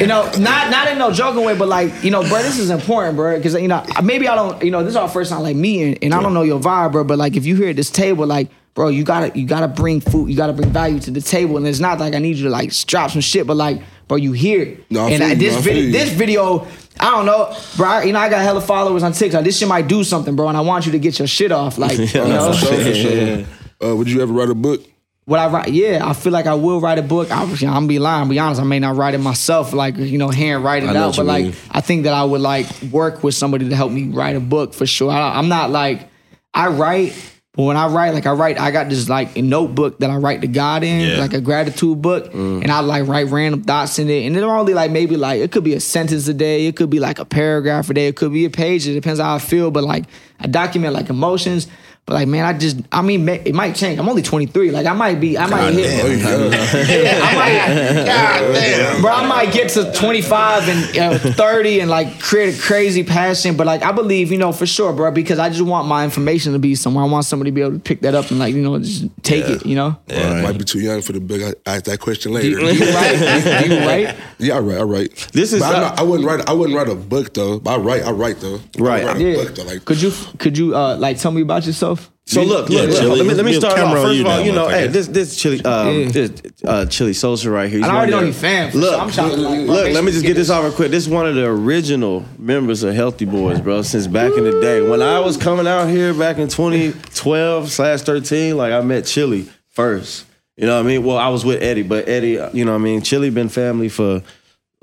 you 0.00 0.06
know, 0.06 0.24
not 0.38 0.70
not 0.70 0.88
in 0.90 0.96
no 0.98 1.12
joking 1.12 1.44
way, 1.44 1.54
but 1.56 1.68
like, 1.68 1.92
you 2.02 2.10
know, 2.10 2.22
bro, 2.22 2.40
this 2.42 2.58
is 2.58 2.70
important, 2.70 3.16
bro. 3.16 3.36
Because 3.36 3.54
you 3.54 3.68
know, 3.68 3.84
maybe 4.02 4.28
I 4.28 4.34
don't, 4.34 4.62
you 4.64 4.70
know, 4.70 4.82
this 4.82 4.90
is 4.92 4.96
our 4.96 5.08
first 5.08 5.30
time 5.30 5.42
like 5.42 5.56
meeting, 5.56 5.98
and 6.02 6.14
I 6.14 6.22
don't 6.22 6.32
know 6.32 6.42
your 6.42 6.58
vibe, 6.58 6.92
bro. 6.92 7.04
But 7.04 7.18
like, 7.18 7.36
if 7.36 7.44
you 7.44 7.56
here 7.56 7.68
at 7.68 7.76
this 7.76 7.90
table, 7.90 8.26
like, 8.26 8.48
bro, 8.74 8.88
you 8.88 9.04
gotta 9.04 9.38
you 9.38 9.46
gotta 9.46 9.68
bring 9.68 10.00
food, 10.00 10.30
you 10.30 10.36
gotta 10.36 10.52
bring 10.52 10.70
value 10.70 10.98
to 11.00 11.10
the 11.10 11.20
table, 11.20 11.56
and 11.56 11.66
it's 11.66 11.80
not 11.80 11.98
like 12.00 12.14
I 12.14 12.18
need 12.18 12.36
you 12.36 12.44
to 12.44 12.50
like 12.50 12.72
drop 12.86 13.10
some 13.10 13.20
shit, 13.20 13.46
but 13.46 13.56
like, 13.56 13.80
bro, 14.08 14.16
you 14.16 14.32
here, 14.32 14.78
No, 14.90 15.06
I 15.06 15.10
and 15.10 15.22
feel 15.22 15.30
I- 15.32 15.34
this 15.34 15.52
no, 15.54 15.58
I 15.58 15.62
feel 15.62 15.74
video, 15.74 15.92
this 15.92 16.10
video. 16.12 16.66
I 17.00 17.10
don't 17.10 17.26
know, 17.26 17.56
bro. 17.76 17.88
I- 17.88 18.02
You 18.04 18.12
know, 18.12 18.18
I 18.20 18.28
got 18.28 18.42
hella 18.42 18.60
followers 18.60 19.02
on 19.02 19.12
TikTok. 19.12 19.44
This 19.44 19.58
shit 19.58 19.68
might 19.68 19.88
do 19.88 20.04
something, 20.04 20.36
bro, 20.36 20.48
and 20.48 20.56
I 20.56 20.60
want 20.60 20.86
you 20.86 20.92
to 20.92 20.98
get 20.98 21.18
your 21.18 21.26
shit 21.28 21.50
off. 21.50 21.78
Like, 21.78 21.96
you 21.98 22.06
know, 22.14 22.52
For 22.52 22.66
sure, 22.66 22.78
for 22.84 22.94
sure. 22.94 23.44
Uh, 23.84 23.96
would 23.96 24.10
you 24.10 24.20
ever 24.20 24.32
write 24.32 24.50
a 24.50 24.54
book? 24.54 24.82
Would 25.26 25.38
I 25.38 25.48
write? 25.48 25.68
Yeah, 25.68 26.00
I 26.02 26.12
feel 26.14 26.32
like 26.32 26.46
I 26.46 26.54
will 26.54 26.80
write 26.80 26.98
a 26.98 27.02
book. 27.02 27.30
I, 27.30 27.42
I'm 27.42 27.54
gonna 27.56 27.86
be 27.86 27.98
lying, 28.00 28.28
be 28.28 28.38
honest. 28.40 28.60
I 28.60 28.64
may 28.64 28.80
not 28.80 28.96
write 28.96 29.14
it 29.14 29.18
myself, 29.18 29.72
like 29.72 29.96
you 29.96 30.18
know, 30.18 30.30
hand 30.30 30.64
write 30.64 30.82
it 30.82 30.88
out. 30.96 31.16
But 31.16 31.22
you 31.22 31.28
like. 31.28 31.54
I 31.70 31.80
think 31.80 32.02
that 32.04 32.12
I 32.12 32.24
would 32.24 32.40
like 32.40 32.66
work 32.90 33.22
with 33.22 33.34
somebody 33.36 33.68
to 33.68 33.76
help 33.76 33.92
me 33.92 34.08
write 34.08 34.34
a 34.36 34.40
book 34.40 34.74
for 34.74 34.84
sure. 34.84 35.10
I, 35.12 35.38
I'm 35.38 35.48
not 35.48 35.70
like 35.70 36.08
I 36.52 36.68
write, 36.68 37.14
but 37.54 37.64
when 37.64 37.76
I 37.76 37.86
write, 37.88 38.14
like 38.14 38.24
I 38.26 38.32
write, 38.32 38.58
I 38.58 38.70
got 38.70 38.88
this 38.88 39.10
like 39.10 39.36
a 39.36 39.42
notebook 39.42 39.98
that 39.98 40.08
I 40.10 40.16
write 40.16 40.40
to 40.40 40.46
God 40.46 40.82
in, 40.82 41.00
Yeah. 41.10 41.18
like 41.18 41.34
a 41.34 41.40
gratitude 41.40 42.00
book, 42.00 42.32
Mm. 42.32 42.62
and 42.62 42.70
I 42.70 42.80
like 42.80 43.06
write 43.06 43.28
random 43.28 43.62
thoughts 43.62 43.98
in 43.98 44.08
it. 44.08 44.24
And 44.24 44.34
they're 44.34 44.46
only 44.48 44.72
like 44.72 44.90
maybe 44.90 45.18
like 45.18 45.40
it 45.42 45.52
could 45.52 45.62
be 45.64 45.74
a 45.74 45.80
sentence 45.80 46.26
a 46.28 46.34
day, 46.34 46.66
it 46.66 46.76
could 46.76 46.88
be 46.88 46.98
like 46.98 47.18
a 47.18 47.26
paragraph 47.26 47.90
a 47.90 47.94
day, 47.94 48.06
it 48.06 48.16
could 48.16 48.32
be 48.32 48.46
a 48.46 48.50
page. 48.50 48.86
It 48.88 48.94
depends 48.94 49.20
how 49.20 49.34
I 49.34 49.38
feel. 49.38 49.70
But 49.70 49.84
like 49.84 50.04
I 50.40 50.46
document 50.46 50.94
like 50.94 51.10
emotions. 51.10 51.68
But 52.04 52.14
like 52.14 52.26
man, 52.28 52.44
I 52.44 52.52
just 52.58 52.78
I 52.90 53.00
mean 53.00 53.28
it 53.28 53.54
might 53.54 53.76
change. 53.76 53.98
I'm 54.00 54.08
only 54.08 54.22
23. 54.22 54.72
Like 54.72 54.86
I 54.86 54.92
might 54.92 55.20
be 55.20 55.38
I 55.38 55.46
might 55.46 55.72
hit 55.72 56.02
Oh, 56.02 56.06
yeah. 56.50 56.84
yeah, 56.88 57.20
I 57.22 57.34
might, 57.36 58.04
God 58.04 58.54
damn, 58.54 59.00
bro. 59.02 59.10
I 59.12 59.26
might 59.26 59.52
get 59.52 59.68
to 59.70 59.92
25 59.92 60.68
and 60.68 60.98
uh, 60.98 61.18
30 61.18 61.78
and 61.80 61.88
like 61.90 62.18
create 62.20 62.58
a 62.58 62.60
crazy 62.60 63.04
passion, 63.04 63.56
but 63.56 63.68
like 63.68 63.82
I 63.84 63.92
believe, 63.92 64.32
you 64.32 64.38
know, 64.38 64.50
for 64.50 64.66
sure, 64.66 64.92
bro, 64.92 65.12
because 65.12 65.38
I 65.38 65.48
just 65.48 65.62
want 65.62 65.86
my 65.86 66.02
information 66.04 66.54
to 66.54 66.58
be 66.58 66.74
somewhere. 66.74 67.04
I 67.04 67.08
want 67.08 67.24
somebody 67.24 67.52
to 67.52 67.54
be 67.54 67.60
able 67.60 67.74
to 67.74 67.78
pick 67.78 68.00
that 68.00 68.16
up 68.16 68.30
and 68.30 68.38
like, 68.40 68.52
you 68.54 68.62
know, 68.62 68.76
just 68.80 69.04
take 69.22 69.44
it, 69.48 69.64
you 69.64 69.76
know. 69.76 69.96
Uh, 70.10 70.40
Might 70.42 70.58
be 70.58 70.64
too 70.64 70.80
young 70.80 71.02
for 71.02 71.12
the 71.12 71.20
book. 71.20 71.40
I 71.40 71.70
I 71.70 71.76
ask 71.76 71.84
that 71.84 72.00
question 72.00 72.32
later. 72.32 72.48
You 72.48 72.66
right? 72.66 73.66
You 73.68 73.78
right? 73.78 74.16
yeah, 74.38 74.56
I 74.56 74.58
write. 74.58 74.78
I 74.78 74.82
write. 74.82 75.28
This 75.32 75.52
is 75.52 75.60
But 75.60 75.74
I'm 75.76 75.80
not- 75.82 75.90
not, 75.92 76.00
I 76.00 76.02
wouldn't 76.02 76.28
write. 76.28 76.48
I 76.48 76.52
wouldn't 76.52 76.76
write 76.76 76.88
a 76.88 76.96
book 76.96 77.32
though. 77.32 77.60
But 77.60 77.74
I 77.74 77.76
write. 77.76 78.02
I 78.02 78.10
write 78.10 78.40
though. 78.40 78.56
I 78.56 78.82
Right. 78.82 79.04
write 79.04 79.16
a 79.18 79.22
Yeah. 79.22 79.34
book 79.44 79.54
though. 79.54 79.62
Like 79.64 79.84
Could 79.84 80.02
you 80.02 80.12
could 80.38 80.58
you 80.58 80.74
uh 80.76 80.96
like 80.96 81.18
tell 81.18 81.30
me 81.30 81.42
about 81.42 81.64
yourself? 81.64 81.91
So 82.24 82.42
look, 82.44 82.70
Yeah, 82.70 82.82
look, 82.82 82.90
look. 82.90 82.98
Chilly. 83.00 83.16
Let 83.18 83.26
me, 83.26 83.34
let 83.34 83.44
me 83.44 83.52
start 83.54 83.78
off. 83.80 83.92
First 83.94 84.20
of 84.20 84.26
all, 84.26 84.40
you 84.40 84.52
know, 84.52 84.68
hey, 84.68 84.86
this 84.86 85.08
this 85.08 85.36
Chilly, 85.36 85.62
um, 85.64 85.88
Yeah. 86.02 86.08
this 86.08 86.30
uh, 86.64 86.86
Chilly 86.86 87.12
Sosa 87.14 87.50
right 87.50 87.68
here. 87.68 87.80
He's 87.80 87.88
I 87.88 87.96
already 87.96 88.12
know 88.12 88.20
the- 88.20 88.26
you 88.28 88.32
fan. 88.32 88.72
Look, 88.74 88.92
sure. 88.92 89.00
I'm 89.00 89.10
trying 89.10 89.30
to 89.30 89.36
like, 89.38 89.66
Look, 89.66 89.92
let 89.92 90.04
me 90.04 90.12
just 90.12 90.24
get 90.24 90.34
this 90.34 90.48
off 90.48 90.62
real 90.62 90.72
quick. 90.72 90.92
This 90.92 91.02
is 91.02 91.08
one 91.08 91.26
of 91.26 91.34
the 91.34 91.44
original 91.46 92.24
members 92.38 92.84
of 92.84 92.94
Healthy 92.94 93.24
Boys, 93.24 93.60
bro, 93.60 93.82
since 93.82 94.06
back 94.06 94.32
in 94.36 94.44
the 94.44 94.60
day. 94.60 94.80
When 94.88 95.02
I 95.02 95.18
was 95.18 95.36
coming 95.36 95.66
out 95.66 95.88
here 95.88 96.14
back 96.14 96.38
in 96.38 96.46
2012 96.48 97.70
slash 97.70 98.02
13, 98.02 98.56
like 98.56 98.72
I 98.72 98.80
met 98.82 99.04
Chilly 99.04 99.48
first. 99.70 100.24
You 100.56 100.66
know 100.66 100.76
what 100.76 100.84
I 100.84 100.88
mean? 100.88 101.02
Well, 101.04 101.16
I 101.18 101.28
was 101.28 101.44
with 101.44 101.60
Eddy, 101.62 101.82
but 101.82 102.08
Eddy, 102.08 102.38
you 102.52 102.64
know 102.64 102.72
what 102.72 102.78
I 102.78 102.82
mean? 102.84 103.02
Chilly 103.02 103.30
been 103.30 103.48
family 103.48 103.88
for 103.88 104.22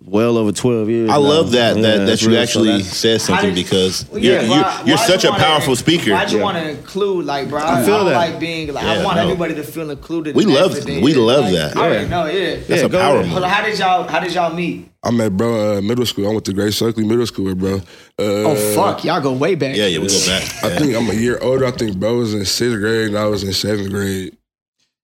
well 0.02 0.38
over 0.38 0.52
12 0.52 0.90
years. 0.90 1.10
I 1.10 1.14
now. 1.14 1.20
love 1.20 1.52
that 1.52 1.76
Yeah, 1.76 1.82
that, 1.82 2.06
that 2.06 2.22
you 2.22 2.30
real, 2.30 2.40
actually 2.40 2.68
that's- 2.78 2.98
said 2.98 3.22
something 3.22 3.54
did- 3.54 3.64
because 3.64 4.06
Well, 4.10 4.20
you're, 4.24 4.36
yeah, 4.36 4.42
you're, 4.42 4.88
you're 4.88 4.98
why'd 4.98 5.08
such 5.08 5.24
you 5.24 5.30
a 5.30 5.32
wanna- 5.34 5.44
powerful 5.44 5.76
speaker. 5.76 6.14
I 6.14 6.24
just 6.24 6.36
Yeah. 6.36 6.44
want 6.44 6.58
to 6.58 6.70
include, 6.70 7.26
like, 7.26 7.50
bro? 7.50 7.62
I, 7.62 7.84
feel 7.84 7.96
I 7.96 8.04
that. 8.06 8.16
like 8.16 8.40
being, 8.40 8.74
like, 8.74 8.84
I 8.84 9.04
want 9.04 9.18
no. 9.18 9.24
everybody 9.24 9.56
to 9.56 9.64
feel 9.64 9.90
included. 9.92 10.36
We 10.36 10.44
in 10.44 10.54
love- 10.54 10.72
everything. 10.72 11.02
we 11.04 11.14
love 11.14 11.46
Like, 11.46 11.54
that. 11.54 11.78
I 11.78 11.80
already 11.82 12.04
Yeah. 12.04 12.10
know, 12.10 12.26
yeah. 12.28 12.56
That's 12.56 12.70
Yeah, 12.70 12.76
a 12.86 12.90
go 12.90 13.00
power 13.00 13.24
move. 13.26 13.44
How 13.44 13.66
did 13.66 13.78
y'all? 13.80 14.08
How 14.08 14.20
did 14.20 14.34
y'all 14.34 14.54
meet? 14.54 14.86
I 15.04 15.12
met 15.12 15.36
bro 15.38 15.78
uh, 15.78 15.82
middle 15.82 16.06
school. 16.06 16.28
I 16.28 16.32
went 16.32 16.44
to 16.46 16.54
Grace 16.54 16.80
Yokley 16.82 17.06
Middle 17.08 17.26
School 17.26 17.46
with 17.46 17.60
bro. 17.60 17.76
Uh, 17.76 17.82
Oh 18.20 18.56
fuck, 18.76 19.04
y'all 19.06 19.22
go 19.22 19.32
way 19.32 19.56
back. 19.56 19.76
Yeah, 19.76 19.86
yeah, 19.86 20.00
we 20.00 20.08
go 20.08 20.26
back. 20.26 20.44
I 20.64 20.78
think 20.78 20.94
I'm 20.96 21.10
a 21.10 21.14
year 21.14 21.40
older. 21.42 21.66
I 21.66 21.72
think 21.72 21.96
bro 21.98 22.18
was 22.18 22.34
in 22.34 22.44
sixth 22.46 22.78
grade 22.80 23.08
and 23.10 23.18
I 23.18 23.26
was 23.26 23.44
in 23.44 23.54
seventh 23.54 23.90
grade. 23.92 24.36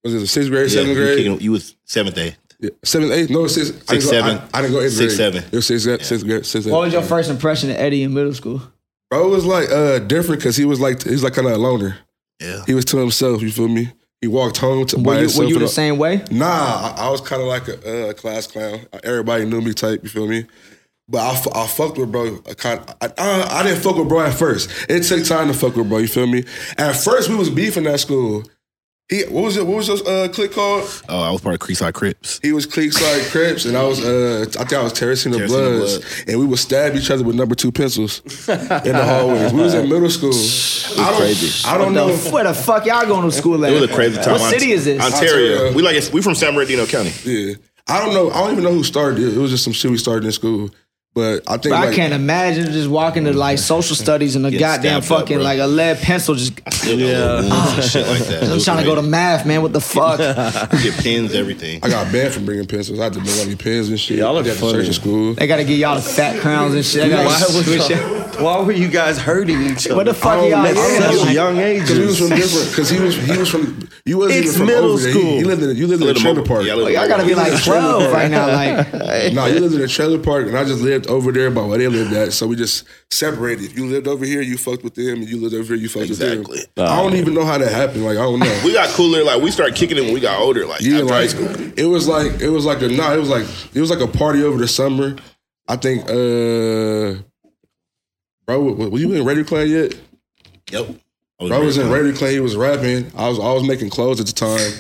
Was 0.04 0.14
it 0.14 0.28
sixth 0.28 0.50
grade, 0.52 0.70
Yeah, 0.70 0.76
seventh 0.80 0.90
you 0.98 1.04
grade? 1.04 1.18
kicking- 1.18 1.40
You 1.42 1.52
was 1.54 1.76
seventh 1.86 2.16
day. 2.16 2.36
Yeah. 2.60 2.70
Seventh, 2.84 3.12
eighth? 3.12 3.30
No, 3.30 3.48
six. 3.48 3.70
I 3.70 3.74
didn't 3.74 3.88
go, 3.90 4.00
seven. 4.00 4.38
I, 4.54 4.58
I 4.58 4.62
didn't 4.62 4.74
go 4.74 4.82
eighth 4.82 4.94
Six, 4.94 5.16
grade. 5.18 5.34
seven. 5.34 5.44
It 5.52 5.56
was 5.56 5.68
sixth, 5.68 6.06
sixth 6.06 6.26
grade. 6.26 6.46
Sixth, 6.46 6.70
What 6.70 6.82
was 6.82 6.94
your 6.94 7.02
eighth. 7.02 7.10
first 7.10 7.30
impression 7.30 7.70
of 7.70 7.76
Eddy 7.78 8.04
in 8.04 8.14
middle 8.14 8.34
school? 8.34 8.62
Bro 9.12 9.28
it 9.28 9.30
was 9.30 9.46
like 9.46 9.70
uh 9.70 10.00
different 10.00 10.40
because 10.42 10.56
he 10.58 10.66
was 10.66 10.80
like 10.80 11.04
he 11.04 11.12
was 11.12 11.24
like 11.24 11.34
kind 11.34 11.48
of 11.48 11.54
a 11.54 11.58
loner. 11.58 11.98
Yeah. 12.42 12.64
He 12.66 12.74
was 12.74 12.86
to 12.86 12.98
himself. 12.98 13.42
You 13.42 13.52
feel 13.52 13.68
me? 13.68 13.92
He 14.22 14.28
walked 14.28 14.58
home 14.58 14.86
to 14.88 14.98
Were 14.98 15.04
by 15.04 15.14
you, 15.16 15.20
himself. 15.22 15.46
were 15.46 15.50
you 15.52 15.60
the 15.60 15.66
all- 15.66 15.70
same 15.70 15.98
way? 15.98 16.24
Nah, 16.32 16.48
I, 16.98 17.06
I 17.06 17.10
was 17.10 17.22
kind 17.22 17.42
of 17.42 17.48
like 17.48 17.68
a 17.68 18.10
uh, 18.10 18.14
class 18.14 18.48
clown. 18.48 18.80
Everybody 19.04 19.46
knew 19.46 19.62
me 19.62 19.74
type. 19.74 20.02
You 20.04 20.10
feel 20.10 20.28
me? 20.28 20.46
But 21.08 21.20
I, 21.20 21.62
I 21.64 21.68
fucked 21.68 22.00
with 22.00 22.12
bro. 22.12 22.40
I, 22.50 22.54
kind 22.56 22.80
I, 23.02 23.12
I, 23.18 23.60
I 23.60 23.64
didn't 23.64 23.82
fuck 23.84 23.96
with 23.98 24.08
bro 24.10 24.22
at 24.22 24.34
first. 24.34 24.72
It 24.90 25.04
took 25.04 25.24
time 25.26 25.50
to 25.50 25.54
fuck 25.54 25.76
with 25.76 25.88
bro. 25.88 26.00
You 26.00 26.08
feel 26.08 26.26
me? 26.26 26.46
At 26.80 26.94
first, 26.96 27.30
we 27.30 27.36
was 27.36 27.50
beefing 27.52 27.86
at 27.86 28.00
school. 28.00 28.44
He 29.08 29.22
what 29.26 29.44
was 29.44 29.56
it? 29.56 29.68
What 29.68 29.78
was 29.78 29.88
your 29.88 29.98
uh, 30.08 30.28
clique 30.30 30.54
called? 30.54 30.84
Oh, 31.08 31.22
I 31.22 31.30
was 31.30 31.40
part 31.40 31.54
of 31.54 31.60
Creekside 31.62 31.94
Crips. 31.94 32.40
He 32.42 32.52
was 32.54 32.66
Creekside 32.66 33.30
Crips, 33.30 33.66
and 33.66 33.78
I 33.78 33.84
was 33.84 34.04
uh, 34.04 34.46
I 34.50 34.64
think 34.64 34.74
I 34.74 34.82
was 34.82 34.94
Terracing 34.94 35.32
the 35.32 35.46
Bloods, 35.46 36.00
Bloods. 36.00 36.24
and 36.28 36.40
we 36.40 36.46
would 36.48 36.58
stab 36.58 36.96
each 36.96 37.12
other 37.12 37.24
with 37.24 37.36
number 37.36 37.54
two 37.54 37.72
pencils 37.72 38.22
in 38.50 38.58
the 38.94 39.04
hallways. 39.06 39.54
We 39.54 39.62
was 39.62 39.76
in 39.76 39.90
middle 39.90 40.10
school. 40.10 40.34
I 40.34 41.10
don't, 41.12 41.20
crazy. 41.20 41.68
I 41.68 41.78
don't 41.78 41.94
know. 41.94 42.16
The- 42.16 42.32
Where 42.32 42.46
the 42.46 42.56
fuck 42.56 42.88
y'all 42.88 43.06
going 43.06 43.30
to 43.30 43.32
school 43.36 43.64
at? 43.64 43.72
It 43.72 43.80
was 43.80 43.92
a 43.92 43.94
crazy 43.94 44.20
time. 44.20 44.40
What 44.40 44.52
city 44.52 44.72
is 44.72 44.86
this? 44.86 45.00
Ontario. 45.00 45.54
Ontario. 45.54 45.74
We 45.76 45.84
like 45.84 46.12
we 46.12 46.24
from 46.24 46.34
San 46.34 46.56
Bernardino 46.56 46.88
County. 46.88 47.12
Yeah, 47.26 47.56
I 47.88 48.04
don't 48.04 48.12
know. 48.16 48.32
I 48.32 48.40
don't 48.42 48.54
even 48.54 48.64
know 48.64 48.74
who 48.74 48.84
started 48.84 49.20
it. 49.20 49.36
It 49.36 49.40
was 49.40 49.52
just 49.52 49.64
some 49.64 49.74
shit 49.74 49.92
we 49.92 49.98
started 49.98 50.26
in 50.26 50.32
school. 50.32 50.72
But 51.16 51.44
I 51.48 51.54
think 51.54 51.72
Bro, 51.72 51.80
like, 51.80 51.90
I 51.92 51.96
can't 51.96 52.14
imagine 52.14 52.66
just 52.74 52.90
walking 52.90 53.24
to 53.24 53.32
like 53.32 53.58
social 53.58 53.96
studies 53.96 54.36
and 54.36 54.46
a 54.46 54.52
goddamn 54.52 55.02
stabbed 55.02 55.12
up, 55.14 55.20
fucking 55.22 55.40
like 55.40 55.60
a 55.60 55.66
lead 55.66 56.00
pencil 56.00 56.36
just. 56.36 56.60
Yeah, 56.86 57.42
shit 57.80 58.06
like 58.06 58.20
that. 58.28 58.50
I'm 58.52 58.60
trying 58.60 58.80
to 58.80 58.84
go 58.84 58.96
to 58.96 59.02
math, 59.02 59.46
man. 59.46 59.62
What 59.62 59.72
the 59.72 59.80
fuck? 59.80 60.18
get 60.84 60.94
pins, 61.02 61.34
everything. 61.34 61.80
I 61.84 61.88
got 61.88 62.12
banned 62.12 62.34
from 62.34 62.44
bringing 62.44 62.66
pencils. 62.68 63.00
I 63.00 63.06
had 63.06 63.14
to 63.14 63.20
bring 63.22 63.40
all 63.40 63.46
these 63.46 63.56
pens 63.56 63.88
and 63.88 63.98
shit. 63.98 64.18
Y'all 64.18 64.36
I 64.36 64.42
are 64.42 64.44
had 64.44 64.56
to 64.56 64.60
funny. 64.60 64.88
in 64.88 64.92
school. 64.94 65.34
they 65.36 65.48
got 65.48 65.56
to 65.56 65.64
get 65.64 65.78
y'all 65.80 65.96
the 65.96 66.02
fat 66.02 66.42
crowns 66.42 66.76
and 66.76 66.84
shit. 66.84 67.10
They 67.10 67.16
Why, 67.16 67.24
was 67.26 67.90
y'all- 67.90 68.26
why 68.44 68.60
were 68.62 68.74
you 68.74 68.90
guys 68.90 69.18
hurting 69.18 69.62
each 69.62 69.86
other? 69.86 69.96
What 69.96 70.08
the 70.08 70.14
fuck 70.14 70.42
y'all? 70.50 70.56
At 70.66 70.72
I 70.72 70.74
don't 70.74 71.02
such 71.18 71.26
know. 71.28 71.32
young 71.32 71.56
Because 71.56 71.90
he 71.98 72.06
was 72.06 72.20
from 72.20 72.30
different. 72.30 72.70
Because 72.72 72.90
he 72.90 73.00
was 73.00 73.16
he 73.16 73.38
was 73.38 73.50
from. 73.50 73.88
You 74.06 74.18
wasn't 74.18 74.40
It's 74.46 74.48
even 74.56 74.58
from 74.58 74.68
middle 74.68 74.92
over 74.92 75.02
there. 75.02 75.12
school. 75.14 75.24
He, 75.32 75.38
he 75.38 75.44
lived 75.46 75.64
in 75.64 75.76
you 75.78 75.88
lived 75.88 76.04
in 76.04 76.10
a 76.10 76.14
trailer 76.14 76.44
park. 76.44 76.64
yeah, 76.66 76.74
No, 76.74 76.78
little 76.84 76.92
Y'all 76.92 77.08
gotta 77.08 77.26
be 77.26 77.34
like 77.34 77.64
12 77.64 78.12
right 78.12 78.30
now. 78.30 78.48
Like, 78.48 79.34
no, 79.34 79.46
you 79.46 79.60
lived 79.62 79.76
in 79.76 79.82
a 79.82 79.88
trailer 79.88 80.20
park, 80.20 80.48
and 80.48 80.58
I 80.58 80.64
just 80.66 80.82
lived 80.82 81.05
over 81.08 81.32
there 81.32 81.50
by 81.52 81.64
where 81.64 81.78
they 81.78 81.88
lived 81.88 82.14
at. 82.14 82.34
So 82.34 82.48
we 82.48 82.56
just 82.56 82.86
separated. 83.12 83.66
If 83.66 83.78
You 83.78 83.86
lived 83.86 84.08
over 84.08 84.26
here, 84.26 84.42
you 84.42 84.58
fucked 84.58 84.84
with 84.84 84.96
them, 84.96 85.16
and 85.22 85.28
you 85.30 85.40
lived 85.42 85.54
over 85.56 85.64
here, 85.74 85.76
you 85.76 85.90
fucked 85.90 86.08
Exactly. 86.08 86.38
with 86.38 86.48
them. 86.48 86.56
Exactly. 86.58 86.84
I 86.86 87.02
don't 87.02 87.16
even 87.16 87.34
know 87.34 87.46
how 87.46 87.58
that 87.58 87.72
happened. 87.72 88.04
Like 88.06 88.18
I 88.18 88.22
don't 88.22 88.40
know. 88.40 88.62
We 88.66 88.74
got 88.74 88.90
cooler. 88.90 89.24
Like 89.24 89.42
we 89.42 89.52
started 89.52 89.76
kicking 89.76 89.98
it 89.98 90.02
when 90.02 90.14
we 90.14 90.20
got 90.20 90.40
older. 90.40 90.66
Like 90.66 90.82
Yeah, 90.82 91.00
like 91.00 91.30
school. 91.32 91.48
it 91.78 91.86
was 91.86 92.08
like 92.08 92.42
it 92.42 92.50
was 92.50 92.66
like 92.66 92.82
a 92.82 92.88
no, 92.88 93.14
it 93.14 93.20
was 93.20 93.30
like 93.30 93.46
it 93.74 93.80
was 93.82 93.90
like 93.90 94.02
a 94.02 94.08
party 94.08 94.44
over 94.44 94.58
the 94.58 94.68
summer. 94.68 95.16
I 95.68 95.76
think 95.78 96.04
uh 96.10 97.22
bro, 98.46 98.60
were 98.90 99.00
you 99.00 99.14
in 99.14 99.26
Raider 99.26 99.44
Klan 99.44 99.70
yet? 99.70 99.96
Yep. 100.72 100.96
I 101.42 101.48
Bro 101.50 101.66
was 101.66 101.78
in. 101.78 101.90
Raider 101.90 102.14
Klan, 102.14 102.32
he 102.32 102.40
was 102.40 102.56
rapping. 102.56 103.12
I 103.16 103.28
was 103.28 103.40
I 103.40 103.52
was 103.52 103.64
making 103.68 103.90
clothes 103.90 104.20
at 104.20 104.28
the 104.28 104.34
time. 104.34 104.72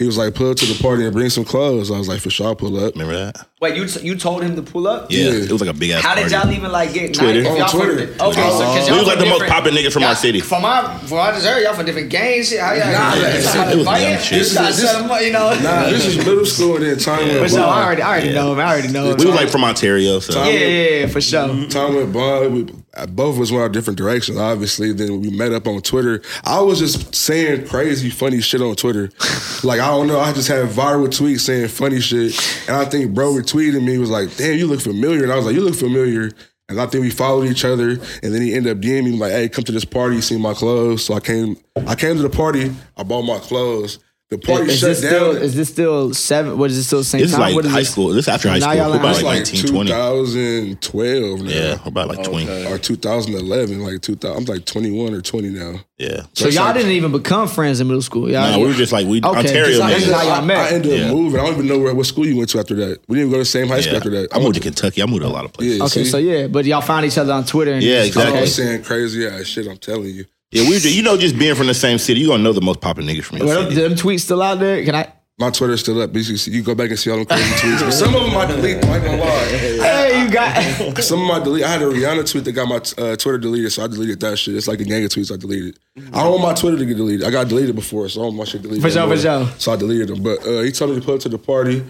He 0.00 0.06
was 0.06 0.16
like, 0.16 0.34
pull 0.34 0.50
up 0.50 0.56
to 0.56 0.64
the 0.64 0.82
party 0.82 1.04
and 1.04 1.12
bring 1.12 1.28
some 1.28 1.44
clothes. 1.44 1.90
I 1.90 1.98
was 1.98 2.08
like, 2.08 2.20
for 2.22 2.30
sure, 2.30 2.46
I'll 2.46 2.56
pull 2.56 2.74
up. 2.82 2.94
Remember 2.94 3.12
that? 3.14 3.46
wait, 3.60 3.76
you 3.76 3.84
you 4.00 4.16
told 4.16 4.42
him 4.42 4.56
to 4.56 4.62
pull 4.62 4.88
up? 4.88 5.12
Yeah. 5.12 5.24
Yeah. 5.28 5.42
It 5.44 5.52
was 5.52 5.60
like 5.60 5.68
a 5.68 5.78
big 5.78 5.90
ass. 5.90 6.02
How 6.02 6.14
did 6.14 6.30
y'all 6.32 6.50
even 6.50 6.72
like 6.72 6.94
get 6.94 7.12
Twitter. 7.12 7.42
nice? 7.42 7.44
If 7.44 7.50
On 7.52 7.58
y'all 7.58 7.68
from 7.68 7.80
Twitter. 7.80 8.06
di- 8.06 8.12
Okay, 8.12 8.16
so 8.16 8.24
uh-huh. 8.40 8.72
because 8.72 8.88
y'all 8.88 8.96
We 8.96 8.98
was 9.00 9.08
like 9.08 9.18
the 9.18 9.24
most 9.26 9.32
different- 9.40 9.52
poppin' 9.52 9.74
niggas 9.74 9.92
from 9.92 10.02
our 10.04 10.08
y'all- 10.08 10.16
city. 10.16 10.40
From 10.40 10.62
my, 10.62 10.98
from 11.00 11.18
I 11.18 11.32
just 11.32 11.44
heard 11.46 11.62
y'all 11.62 11.74
from 11.74 11.84
different 11.84 12.08
gangs. 12.08 12.48
Shit, 12.48 12.60
how 12.60 12.72
y'all? 12.72 12.86
Nah, 12.90 13.14
yeah, 13.14 13.28
it 13.72 13.76
was 13.76 13.84
fighting? 13.84 14.18
shit. 14.20 14.48
You 14.48 14.54
gotta 14.54 14.66
This- 14.68 14.90
set 14.90 15.02
'em 15.04 15.22
you 15.22 15.32
know. 15.32 15.60
Nah, 15.60 15.90
this 15.90 16.06
is 16.06 16.16
middle 16.16 16.46
school 16.46 16.76
and 16.76 16.84
then 16.86 16.96
time 16.98 17.28
For 17.28 17.40
went 17.40 17.50
sure, 17.50 17.60
I 17.60 17.66
by. 17.66 17.84
already, 17.84 18.00
I 18.02 18.08
already 18.08 18.32
know 18.32 18.52
him. 18.54 18.58
I 18.60 18.64
already 18.72 18.88
know 18.88 19.10
him. 19.10 19.16
We 19.18 19.26
was 19.26 19.34
like 19.34 19.50
from 19.50 19.64
Ontario, 19.64 20.18
so 20.20 20.42
yeah, 20.44 20.50
yeah, 20.50 20.88
yeah, 21.00 21.06
for 21.08 21.20
sure. 21.20 21.66
Time 21.68 21.94
went 21.94 22.12
by. 22.14 22.46
We, 22.46 22.66
Uh, 22.94 23.06
both 23.06 23.36
of 23.36 23.40
us 23.40 23.50
went 23.50 23.62
our 23.62 23.68
different 23.68 23.96
directions, 23.96 24.36
obviously. 24.36 24.92
Then 24.92 25.20
we 25.20 25.30
met 25.30 25.52
up 25.52 25.68
on 25.68 25.80
Twitter. 25.80 26.22
I 26.44 26.60
was 26.60 26.80
just 26.80 27.14
saying 27.14 27.68
crazy, 27.68 28.10
funny 28.10 28.40
shit 28.40 28.60
on 28.60 28.74
Twitter. 28.74 29.10
like, 29.62 29.80
I 29.80 29.86
don't 29.88 30.08
know. 30.08 30.18
I 30.18 30.32
just 30.32 30.48
had 30.48 30.68
viral 30.68 31.06
tweets 31.06 31.40
saying 31.40 31.68
funny 31.68 32.00
shit. 32.00 32.32
And 32.68 32.76
I 32.76 32.84
think 32.84 33.14
bro 33.14 33.32
retweeted 33.32 33.84
me, 33.84 33.98
was 33.98 34.10
like, 34.10 34.36
damn, 34.36 34.58
you 34.58 34.66
look 34.66 34.80
familiar. 34.80 35.22
And 35.22 35.32
I 35.32 35.36
was 35.36 35.46
like, 35.46 35.54
you 35.54 35.62
look 35.62 35.76
familiar. 35.76 36.30
And 36.68 36.80
I 36.80 36.86
think 36.86 37.02
we 37.02 37.10
followed 37.10 37.46
each 37.46 37.64
other. 37.64 37.90
And 37.90 38.34
then 38.34 38.42
he 38.42 38.54
ended 38.54 38.76
up 38.76 38.82
DMing 38.82 39.04
me 39.04 39.16
like, 39.18 39.32
hey, 39.32 39.48
come 39.48 39.64
to 39.64 39.72
this 39.72 39.84
party, 39.84 40.20
see 40.20 40.38
my 40.38 40.54
clothes. 40.54 41.04
So 41.04 41.14
I 41.14 41.20
came 41.20 41.56
I 41.86 41.94
came 41.94 42.16
to 42.16 42.22
the 42.22 42.30
party, 42.30 42.72
I 42.96 43.02
bought 43.02 43.22
my 43.22 43.38
clothes. 43.38 43.98
The 44.30 44.38
party 44.38 44.70
Is 44.70 44.78
shut 44.78 44.90
this 44.90 45.00
down. 45.00 45.10
still? 45.10 45.30
Is 45.42 45.54
this 45.56 45.68
still 45.70 46.14
seven? 46.14 46.56
What 46.56 46.70
is 46.70 46.76
this 46.76 46.86
still 46.86 47.00
the 47.00 47.04
same 47.04 47.20
this 47.20 47.30
is 47.30 47.36
time? 47.36 47.40
like 47.48 47.54
what 47.56 47.64
is 47.64 47.72
high 47.72 47.80
this? 47.80 47.90
school. 47.90 48.08
This 48.10 48.28
after 48.28 48.48
high 48.48 48.58
Now 48.60 48.66
school. 48.66 48.74
y'all 48.76 48.90
We're 48.90 48.94
in 48.94 49.00
about 49.00 49.16
high 49.16 49.22
like 49.22 49.40
It's 49.40 49.52
19, 49.64 49.74
like 49.74 49.88
20. 49.88 49.90
2012 49.90 51.40
now. 51.42 51.50
Yeah, 51.50 51.78
we're 51.82 51.88
about 51.88 52.08
like 52.08 52.22
20. 52.22 52.66
Or 52.66 52.78
2011, 52.78 53.80
like 53.82 54.00
2000. 54.02 54.36
I'm 54.36 54.44
like 54.44 54.64
21 54.66 55.14
or 55.14 55.20
20 55.20 55.48
now. 55.50 55.80
Yeah. 55.98 56.22
So 56.34 56.46
y'all 56.48 56.72
didn't 56.72 56.92
even 56.92 57.10
become 57.10 57.48
friends 57.48 57.80
in 57.80 57.88
middle 57.88 58.02
school. 58.02 58.30
Y'all, 58.30 58.52
Nah, 58.52 58.58
we 58.58 58.66
were 58.68 58.72
just 58.72 58.92
like 58.92 59.08
we 59.08 59.18
Okay, 59.18 59.28
Ontario 59.28 59.66
just 59.66 59.80
like- 59.80 59.96
niggas. 59.96 60.00
just 60.06 60.12
how 60.12 60.22
y'all 60.22 60.32
I, 60.32 60.44
met. 60.44 60.56
I 60.58 60.70
ended 60.76 60.92
up 60.92 60.98
Yeah. 61.00 61.12
moving. 61.12 61.40
I 61.40 61.44
don't 61.46 61.54
even 61.54 61.66
know 61.66 61.78
where, 61.80 61.92
what 61.92 62.06
school 62.06 62.24
you 62.24 62.36
went 62.36 62.50
to 62.50 62.60
after 62.60 62.74
that. 62.76 63.00
We 63.08 63.16
didn't 63.16 63.28
even 63.28 63.30
go 63.30 63.36
to 63.38 63.40
the 63.40 63.44
same 63.46 63.66
high 63.66 63.80
school 63.80 63.94
Yeah. 63.94 63.98
after 63.98 64.10
that. 64.10 64.28
I 64.32 64.38
moved 64.38 64.54
to 64.54 64.60
Kentucky. 64.60 65.02
I 65.02 65.06
moved 65.06 65.22
to 65.22 65.26
a 65.26 65.28
lot 65.28 65.44
of 65.44 65.52
places. 65.52 65.78
Yeah, 65.78 65.84
Okay, 65.86 66.04
see? 66.04 66.10
so 66.10 66.18
yeah, 66.18 66.46
but 66.46 66.64
y'all 66.66 66.80
found 66.82 67.04
each 67.04 67.18
other 67.18 67.32
on 67.32 67.44
Twitter. 67.44 67.72
And 67.72 67.82
Yeah, 67.82 68.04
exactly. 68.04 68.34
I 68.38 68.42
okay. 68.42 68.46
saying 68.46 68.82
crazy 68.84 69.26
ass 69.26 69.46
shit. 69.46 69.66
I'm 69.66 69.76
telling 69.78 70.14
you. 70.14 70.24
Yeah, 70.52 70.62
we 70.68 70.78
just, 70.78 70.94
you 70.96 71.02
know 71.02 71.16
just 71.16 71.38
being 71.38 71.54
from 71.54 71.68
the 71.68 71.74
same 71.74 71.98
city, 71.98 72.20
you 72.20 72.26
gonna 72.28 72.42
know 72.42 72.52
the 72.52 72.60
most 72.60 72.80
popular 72.80 73.08
niggas 73.10 73.22
from 73.24 73.38
your 73.38 73.46
Well, 73.46 73.62
city. 73.70 73.80
them 73.82 73.92
tweets 73.92 74.20
still 74.22 74.42
out 74.42 74.58
there? 74.58 74.84
Can 74.84 74.96
I? 74.96 75.12
My 75.38 75.48
Twitter's 75.50 75.80
still 75.80 76.02
up. 76.02 76.14
You 76.14 76.22
can 76.24 76.36
see- 76.36 76.50
you 76.50 76.60
go 76.62 76.74
back 76.74 76.90
and 76.90 76.98
see 76.98 77.08
all 77.10 77.16
them 77.18 77.24
crazy 77.26 77.44
tweets. 77.54 77.80
But 77.80 77.90
some 77.92 78.14
of 78.14 78.22
them 78.24 78.36
I 78.36 78.44
delete. 78.46 78.84
I 78.84 78.96
ain't 78.96 79.04
gonna 79.04 79.16
lie. 79.22 79.44
Hey, 79.46 80.22
you 80.24 80.30
got. 80.30 80.96
Some 81.02 81.20
of 81.22 81.26
my 81.28 81.38
delete. 81.42 81.62
I 81.64 81.68
had 81.68 81.80
a 81.82 81.86
Rihanna 81.86 82.30
tweet 82.30 82.44
that 82.44 82.52
got 82.52 82.68
my 82.68 82.76
uh, 83.02 83.16
Twitter 83.16 83.38
deleted, 83.38 83.72
so 83.72 83.84
I 83.84 83.86
deleted 83.86 84.20
that 84.20 84.38
shit. 84.38 84.54
It's 84.56 84.68
like 84.68 84.80
a 84.80 84.84
gang 84.84 85.02
of 85.04 85.10
tweets 85.10 85.32
I 85.32 85.36
deleted. 85.38 85.78
I 85.96 86.24
don't 86.24 86.32
want 86.32 86.42
my 86.42 86.52
Twitter 86.54 86.76
to 86.76 86.84
get 86.84 86.96
deleted. 86.98 87.24
I 87.26 87.30
got 87.30 87.48
deleted 87.48 87.74
before, 87.74 88.06
so 88.10 88.20
I 88.20 88.24
don't 88.24 88.36
want 88.36 88.48
my 88.48 88.52
shit 88.52 88.60
deleted. 88.62 88.82
For 88.82 88.88
no 88.88 89.06
sure, 89.06 89.16
for 89.16 89.22
sure. 89.22 89.58
So 89.58 89.72
I 89.72 89.76
deleted 89.76 90.08
them. 90.08 90.22
But 90.22 90.44
uh, 90.46 90.60
he 90.60 90.72
told 90.72 90.90
me 90.90 90.98
to 91.00 91.06
pull 91.06 91.14
up 91.14 91.20
to 91.20 91.28
the 91.30 91.38
party. 91.38 91.84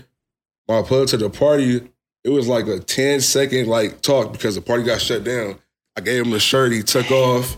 When 0.66 0.78
I 0.78 0.86
pulled 0.86 1.02
up 1.04 1.08
to 1.08 1.16
the 1.16 1.30
party, 1.30 1.80
it 2.22 2.28
was 2.28 2.46
like 2.46 2.68
a 2.68 2.78
10 2.78 3.20
second 3.20 3.66
like 3.66 4.00
talk 4.02 4.30
because 4.32 4.54
the 4.54 4.60
party 4.62 4.84
got 4.84 5.00
shut 5.00 5.24
down. 5.24 5.56
I 5.96 6.02
gave 6.02 6.22
him 6.24 6.30
the 6.30 6.38
shirt. 6.38 6.70
He 6.72 6.82
took 6.84 7.10
off. 7.10 7.56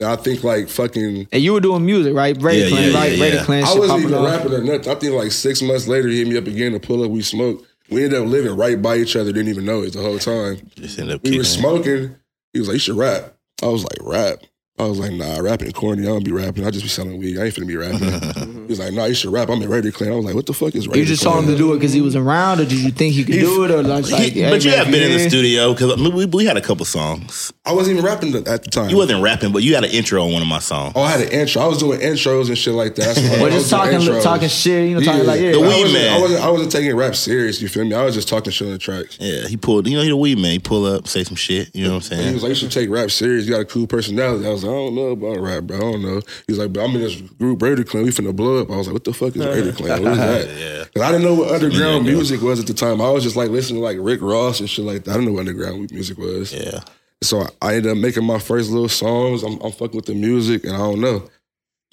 And 0.00 0.10
I 0.10 0.16
think 0.16 0.44
like 0.44 0.68
fucking. 0.68 1.28
And 1.32 1.42
you 1.42 1.52
were 1.54 1.60
doing 1.60 1.84
music, 1.86 2.14
right? 2.14 2.36
Raider 2.40 2.64
Yeah, 2.64 2.68
Klan, 2.68 2.90
yeah, 2.92 2.98
right? 2.98 3.12
yeah, 3.12 3.22
Raider 3.24 3.36
yeah. 3.36 3.44
Klan. 3.44 3.64
I 3.64 3.74
wasn't 3.78 4.00
even 4.02 4.14
off. 4.14 4.26
rapping 4.26 4.52
or 4.52 4.60
nothing. 4.62 4.92
I 4.92 4.94
think 4.96 5.12
like 5.14 5.32
six 5.32 5.62
months 5.62 5.88
later, 5.88 6.08
he 6.08 6.18
hit 6.18 6.28
me 6.28 6.36
up 6.36 6.46
again 6.46 6.72
to 6.72 6.80
pull 6.80 7.02
up. 7.02 7.10
We 7.10 7.22
smoked. 7.22 7.64
We 7.88 8.04
ended 8.04 8.20
up 8.20 8.26
living 8.28 8.56
right 8.56 8.80
by 8.82 8.96
each 8.96 9.16
other. 9.16 9.32
Didn't 9.32 9.48
even 9.48 9.64
know 9.64 9.82
it 9.82 9.92
the 9.94 10.02
whole 10.02 10.18
time. 10.18 10.58
Just 10.76 10.98
ended 10.98 11.14
up 11.16 11.22
We 11.22 11.30
kicking 11.30 11.38
were 11.38 11.42
it. 11.42 11.46
smoking. 11.46 12.16
He 12.52 12.58
was 12.58 12.68
like, 12.68 12.74
"You 12.74 12.80
should 12.80 12.96
rap." 12.96 13.36
I 13.62 13.68
was 13.68 13.84
like, 13.84 13.98
"Rap." 14.00 14.40
I 14.78 14.84
was 14.84 14.98
like, 14.98 15.12
"Nah, 15.12 15.38
rapping 15.40 15.72
corny. 15.72 16.02
I 16.02 16.06
don't 16.06 16.22
be 16.22 16.32
rapping. 16.32 16.66
I 16.66 16.70
just 16.70 16.84
be 16.84 16.88
selling 16.90 17.16
weed. 17.18 17.38
I 17.38 17.44
ain't 17.44 17.54
finna 17.54 17.66
be 17.66 17.76
rapping." 17.76 17.98
he 18.64 18.66
was 18.68 18.78
like, 18.78 18.92
"Nah, 18.92 19.06
you 19.06 19.14
should 19.14 19.32
rap. 19.32 19.48
I'm 19.48 19.62
in 19.62 19.70
Raider 19.70 19.90
Klan." 19.90 20.12
I 20.12 20.16
was 20.16 20.24
like, 20.26 20.34
"What 20.34 20.44
the 20.44 20.52
fuck 20.52 20.74
is 20.74 20.86
Raider 20.86 20.98
You 21.00 21.04
just 21.06 21.22
Klan?" 21.22 21.32
told 21.34 21.44
him 21.46 21.50
to 21.52 21.56
do 21.56 21.72
it 21.72 21.76
because 21.76 21.94
he 21.94 22.02
was 22.02 22.14
around, 22.14 22.60
or 22.60 22.64
did 22.64 22.78
you 22.78 22.90
think 22.90 23.14
he 23.14 23.24
could 23.24 23.36
He- 23.36 23.40
do 23.40 23.64
it, 23.64 23.70
or 23.70 23.82
like, 23.82 24.10
like 24.10 24.32
He- 24.34 24.42
hey, 24.42 24.50
but 24.50 24.62
you 24.64 24.70
man, 24.72 24.78
have 24.84 24.92
been 24.92 25.02
in 25.10 25.16
the 25.16 25.30
studio 25.30 25.72
because 25.72 25.96
we, 26.12 26.26
we 26.26 26.44
had 26.44 26.58
a 26.58 26.60
couple 26.60 26.84
songs. 26.84 27.54
I 27.64 27.72
wasn't 27.72 27.94
even 27.96 28.04
rapping 28.04 28.34
at 28.34 28.44
the 28.44 28.70
time. 28.70 28.90
You 28.90 28.98
wasn't 28.98 29.22
rapping, 29.22 29.50
but 29.52 29.62
you 29.62 29.74
had 29.74 29.84
an 29.84 29.90
intro 29.92 30.22
on 30.22 30.32
one 30.34 30.42
of 30.42 30.48
my 30.48 30.58
songs. 30.58 30.92
Oh, 30.94 31.00
I 31.02 31.10
had 31.10 31.20
an 31.22 31.28
intro. 31.32 31.62
I 31.62 31.66
was 31.68 31.78
doing 31.78 31.98
intros 32.00 32.48
and 32.48 32.58
shit 32.58 32.74
like 32.74 32.96
that. 32.96 33.16
That's 33.16 33.20
what 33.30 33.38
I 33.38 33.40
Or 33.40 33.44
was 33.46 33.54
just 33.54 33.70
doing 33.70 33.82
talking, 33.82 33.98
intros. 34.00 34.22
talking 34.22 34.48
shit, 34.48 34.88
you 34.90 34.94
know, 34.96 35.00
talking 35.00 35.24
like 35.26 35.40
yeah. 35.40 35.52
The 35.52 35.58
I 35.58 35.60
weed 35.62 35.68
wasn't, 35.68 35.92
man. 35.94 36.12
I 36.12 36.20
wasn't, 36.20 36.44
I 36.44 36.50
wasn't 36.50 36.72
taking 36.72 36.94
rap 36.96 37.16
serious. 37.16 37.62
You 37.62 37.68
feel 37.68 37.86
me? 37.86 37.94
I 37.94 38.04
was 38.04 38.14
just 38.14 38.28
talking 38.28 38.52
shit 38.52 38.66
on 38.66 38.72
the 38.74 38.78
tracks. 38.78 39.16
Yeah, 39.18 39.46
he 39.48 39.56
pulled. 39.56 39.88
You 39.88 39.96
know, 39.96 40.02
he 40.02 40.10
the 40.10 40.16
weed 40.16 40.36
man. 40.38 40.50
He 40.52 40.58
pull 40.58 40.84
up, 40.84 41.08
say 41.08 41.24
some 41.24 41.34
shit. 41.36 41.74
You 41.74 41.84
know 41.84 41.90
what 41.94 41.96
I'm 41.96 42.02
saying? 42.02 42.18
He 42.18 42.24
saying? 42.24 42.34
was 42.34 42.42
like, 42.42 42.48
"You 42.50 42.54
should 42.56 42.72
take 42.72 42.90
rap 42.90 43.10
serious. 43.10 43.46
You 43.46 43.52
got 43.52 43.60
a 43.62 43.64
cool 43.64 43.86
personality." 43.86 44.46
I 44.46 44.50
was 44.50 44.65
I 44.66 44.72
don't 44.72 44.94
know 44.94 45.08
about 45.10 45.38
rap, 45.40 45.64
bro. 45.64 45.76
I 45.76 45.80
don't 45.80 46.02
know. 46.02 46.20
He's 46.46 46.58
like, 46.58 46.72
but 46.72 46.80
I'm 46.84 46.94
in 46.96 47.00
this 47.02 47.20
group, 47.20 47.62
Raider 47.62 47.84
Klan. 47.84 48.04
We 48.04 48.10
finna 48.10 48.34
blow 48.34 48.60
up. 48.62 48.70
I 48.70 48.76
was 48.76 48.86
like, 48.86 48.94
what 48.94 49.04
the 49.04 49.12
fuck 49.12 49.34
is 49.36 49.44
Raider 49.46 49.72
Klan? 49.72 50.02
What 50.02 50.12
is 50.12 50.18
that? 50.18 50.48
Yeah. 50.58 50.84
Cause 50.94 51.02
I 51.02 51.12
didn't 51.12 51.24
know 51.24 51.34
what 51.34 51.50
underground 51.52 52.06
Yeah, 52.06 52.12
music 52.12 52.40
was 52.40 52.60
at 52.60 52.66
the 52.66 52.74
time. 52.74 53.00
I 53.00 53.10
was 53.10 53.22
just 53.24 53.36
like 53.36 53.50
listening 53.50 53.80
to 53.80 53.84
like 53.84 53.98
Rick 54.00 54.22
Ross 54.22 54.60
and 54.60 54.68
shit 54.70 54.84
like 54.84 55.04
that. 55.04 55.10
I 55.10 55.14
didn't 55.14 55.26
know 55.26 55.32
what 55.32 55.40
underground 55.40 55.90
music 55.92 56.16
was. 56.18 56.52
Yeah. 56.54 56.80
So 57.22 57.40
I, 57.40 57.48
I 57.62 57.74
ended 57.76 57.92
up 57.92 57.98
making 57.98 58.24
my 58.24 58.38
first 58.38 58.70
little 58.70 58.88
songs. 58.88 59.42
I'm, 59.42 59.58
I'm 59.60 59.72
fucking 59.72 59.96
with 59.96 60.06
the 60.06 60.14
music, 60.14 60.64
and 60.64 60.74
I 60.74 60.78
don't 60.78 61.00
know. 61.00 61.28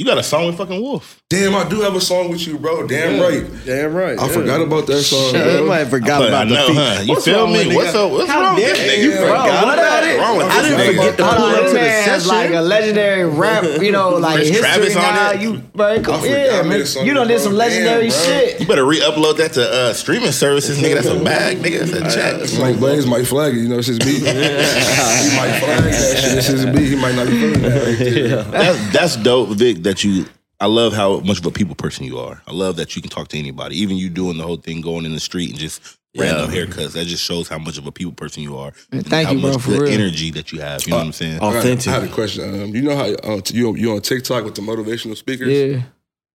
You 0.04 0.10
got 0.10 0.18
a 0.18 0.24
song 0.24 0.48
with 0.48 0.58
fucking 0.58 0.82
Wulf. 0.84 1.24
Damn, 1.30 1.56
I 1.56 1.64
do 1.70 1.80
have 1.80 1.96
a 1.96 2.02
song 2.02 2.30
with 2.30 2.46
you, 2.46 2.58
bro. 2.58 2.86
Damn 2.86 3.22
right. 3.22 3.50
Damn 3.66 3.94
right. 3.94 4.20
I 4.20 4.28
forgot 4.28 4.60
about 4.60 4.86
that 4.88 5.02
song. 5.02 5.32
Shit, 5.32 5.42
bro. 5.42 5.72
Everybody 5.72 5.90
forgot 5.90 6.22
I 6.24 6.28
about 6.28 6.48
the 6.50 6.56
know, 6.56 6.68
feet. 6.68 6.76
huh? 6.76 7.02
You 7.04 7.10
What's 7.14 7.24
feel 7.24 7.48
me? 7.48 7.74
What's 7.74 7.96
up? 7.96 8.12
What's 8.12 8.30
How 8.30 8.42
wrong 8.42 8.56
with 8.56 8.66
dare 8.66 8.76
this 8.76 8.98
you 9.02 9.12
forgot 9.14 9.64
What 9.66 9.80
about 9.80 10.04
it? 10.04 10.20
wrong 10.20 10.36
with 10.38 10.48
I 10.48 10.62
didn't 10.62 10.78
nigga? 10.80 10.88
forget 10.98 11.18
to 11.20 11.24
Hold 11.24 11.38
pull 11.38 11.46
on, 11.46 11.56
up 11.56 11.62
this 11.62 11.72
to 11.72 11.74
the 11.78 11.80
man 11.86 12.04
has 12.04 12.24
session. 12.26 12.38
like 12.38 12.52
a 12.52 12.62
legendary 12.62 13.26
rap, 13.30 13.82
you 13.82 13.92
know, 13.94 14.10
like 14.18 14.36
Chris 14.36 14.50
history 14.50 14.62
Travis 14.70 14.96
on 14.98 15.02
now. 15.04 15.32
it? 15.32 15.42
You, 15.42 15.58
bro, 15.74 15.96
come, 16.04 16.20
forgot 16.20 16.26
yeah, 16.38 16.62
man. 16.64 16.86
song 16.86 17.06
You 17.06 17.14
done 17.14 17.28
did 17.30 17.40
some 17.40 17.54
legendary 17.54 18.10
Damn, 18.10 18.26
shit. 18.26 18.60
You 18.60 18.68
better 18.68 18.86
re-upload 18.86 19.38
that 19.38 19.54
to 19.54 19.64
uh, 19.72 19.94
streaming 19.94 20.34
services, 20.34 20.80
nigga. 20.82 20.96
That's 20.96 21.08
a 21.08 21.24
bag, 21.24 21.60
nigga. 21.60 21.86
That's 21.90 22.14
a 22.14 22.50
check. 22.50 22.60
Mike 22.60 22.78
Blaze 22.78 23.08
Mike 23.08 23.26
flag 23.26 23.56
you 23.56 23.70
know, 23.70 23.78
it's 23.78 23.88
his 23.88 24.00
beat. 24.04 24.18
he 24.20 24.24
might 24.26 25.58
flag 25.64 25.84
that 25.86 26.18
shit. 26.22 26.38
It's 26.40 26.48
his 26.48 26.66
beat. 26.66 26.90
He 26.90 26.96
might 26.98 27.16
not 27.16 27.28
be 27.28 27.40
feeling 27.40 27.62
that. 27.62 28.52
That's 28.52 28.92
that's 28.94 29.16
dope, 29.16 29.50
Vic. 29.52 29.78
That 29.84 29.93
you. 30.02 30.26
I 30.60 30.68
love 30.68 30.94
how 30.94 31.20
much 31.20 31.40
of 31.40 31.46
a 31.46 31.52
people 31.52 31.76
person 31.76 32.06
you 32.06 32.18
are. 32.20 32.42
I 32.48 32.54
love 32.54 32.78
that 32.78 32.96
you 32.96 33.02
can 33.02 33.12
talk 33.12 33.28
to 33.30 33.38
anybody, 33.38 33.76
even 33.82 33.98
you 33.98 34.10
doing 34.10 34.38
the 34.38 34.44
whole 34.44 34.56
thing, 34.56 34.80
going 34.80 35.04
in 35.04 35.12
the 35.12 35.20
street 35.20 35.50
and 35.50 35.60
just 35.60 35.98
random 36.18 36.50
haircuts. 36.50 36.94
That 36.94 37.06
just 37.06 37.22
shows 37.24 37.50
how 37.50 37.58
much 37.58 37.78
of 37.78 37.86
a 37.86 37.92
people 37.92 38.14
person 38.14 38.44
you 38.44 38.56
are. 38.58 38.72
and 38.94 39.06
thank 39.06 39.28
how 39.28 39.34
you, 39.34 39.42
bro, 39.42 39.52
much 39.52 39.62
for 39.62 39.72
good 39.72 39.82
real. 39.82 39.92
energy 40.00 40.32
that 40.32 40.54
you 40.54 40.62
have. 40.62 40.86
You 40.86 40.92
know 40.92 40.98
what 40.98 41.06
I'm 41.08 41.12
saying? 41.12 41.36
I 41.36 41.40
got- 41.40 41.56
Authentic. 41.58 41.88
I 41.90 41.92
had 42.00 42.04
a 42.04 42.08
question. 42.14 42.62
Um, 42.64 42.70
you 42.76 42.82
know 42.82 42.96
how 42.96 43.06
uh, 43.34 43.42
you 43.48 43.76
you 43.76 43.92
on 43.92 44.02
TikTok 44.02 44.46
with 44.46 44.56
the 44.56 44.62
motivational 44.62 45.18
speakers? 45.18 45.50
Yeah. 45.50 45.82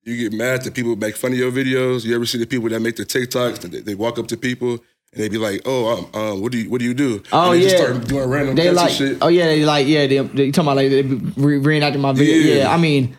You 0.05 0.28
get 0.30 0.36
mad 0.36 0.62
that 0.64 0.74
people 0.74 0.94
make 0.97 1.16
fun 1.16 1.32
of 1.32 1.39
your 1.39 1.51
videos. 1.52 2.05
You 2.05 2.14
ever 2.14 2.26
see 2.26 2.39
the 2.39 2.47
people 2.47 2.68
that 2.70 2.80
make 2.80 2.97
the 2.97 3.05
TikToks? 3.06 3.60
They, 3.70 3.80
they 3.80 3.94
walk 3.94 4.18
up 4.18 4.26
to 4.28 4.36
people 4.36 4.72
and 5.12 5.22
they 5.22 5.28
be 5.28 5.39
like, 5.39 5.62
"Oh, 5.64 5.86
um, 6.14 6.20
um, 6.20 6.40
what 6.43 6.52
do 6.52 6.59
you 6.59 6.68
what 6.70 6.80
do 6.80 6.85
you 6.85 6.94
do?" 6.94 7.22
Oh, 7.32 7.52
and 7.52 7.60
they 7.60 7.64
yeah. 7.64 7.70
just 7.70 7.82
start 7.82 8.09
doing 8.09 8.28
random 8.28 8.55
They 8.56 8.64
cuts 8.64 8.76
like, 8.76 8.89
and 8.90 8.98
shit. 8.98 9.18
oh 9.22 9.28
yeah, 9.28 9.47
they 9.47 9.64
like, 9.64 9.86
yeah, 9.86 10.06
they, 10.06 10.18
they 10.18 10.51
talking 10.51 10.66
about 10.68 10.76
like 10.76 10.90
they 10.90 11.02
re- 11.02 11.60
reenacting 11.80 12.01
my 12.01 12.12
video. 12.12 12.36
Yeah. 12.36 12.62
Yeah. 12.62 12.74
I 12.74 12.76
mean, 12.78 13.16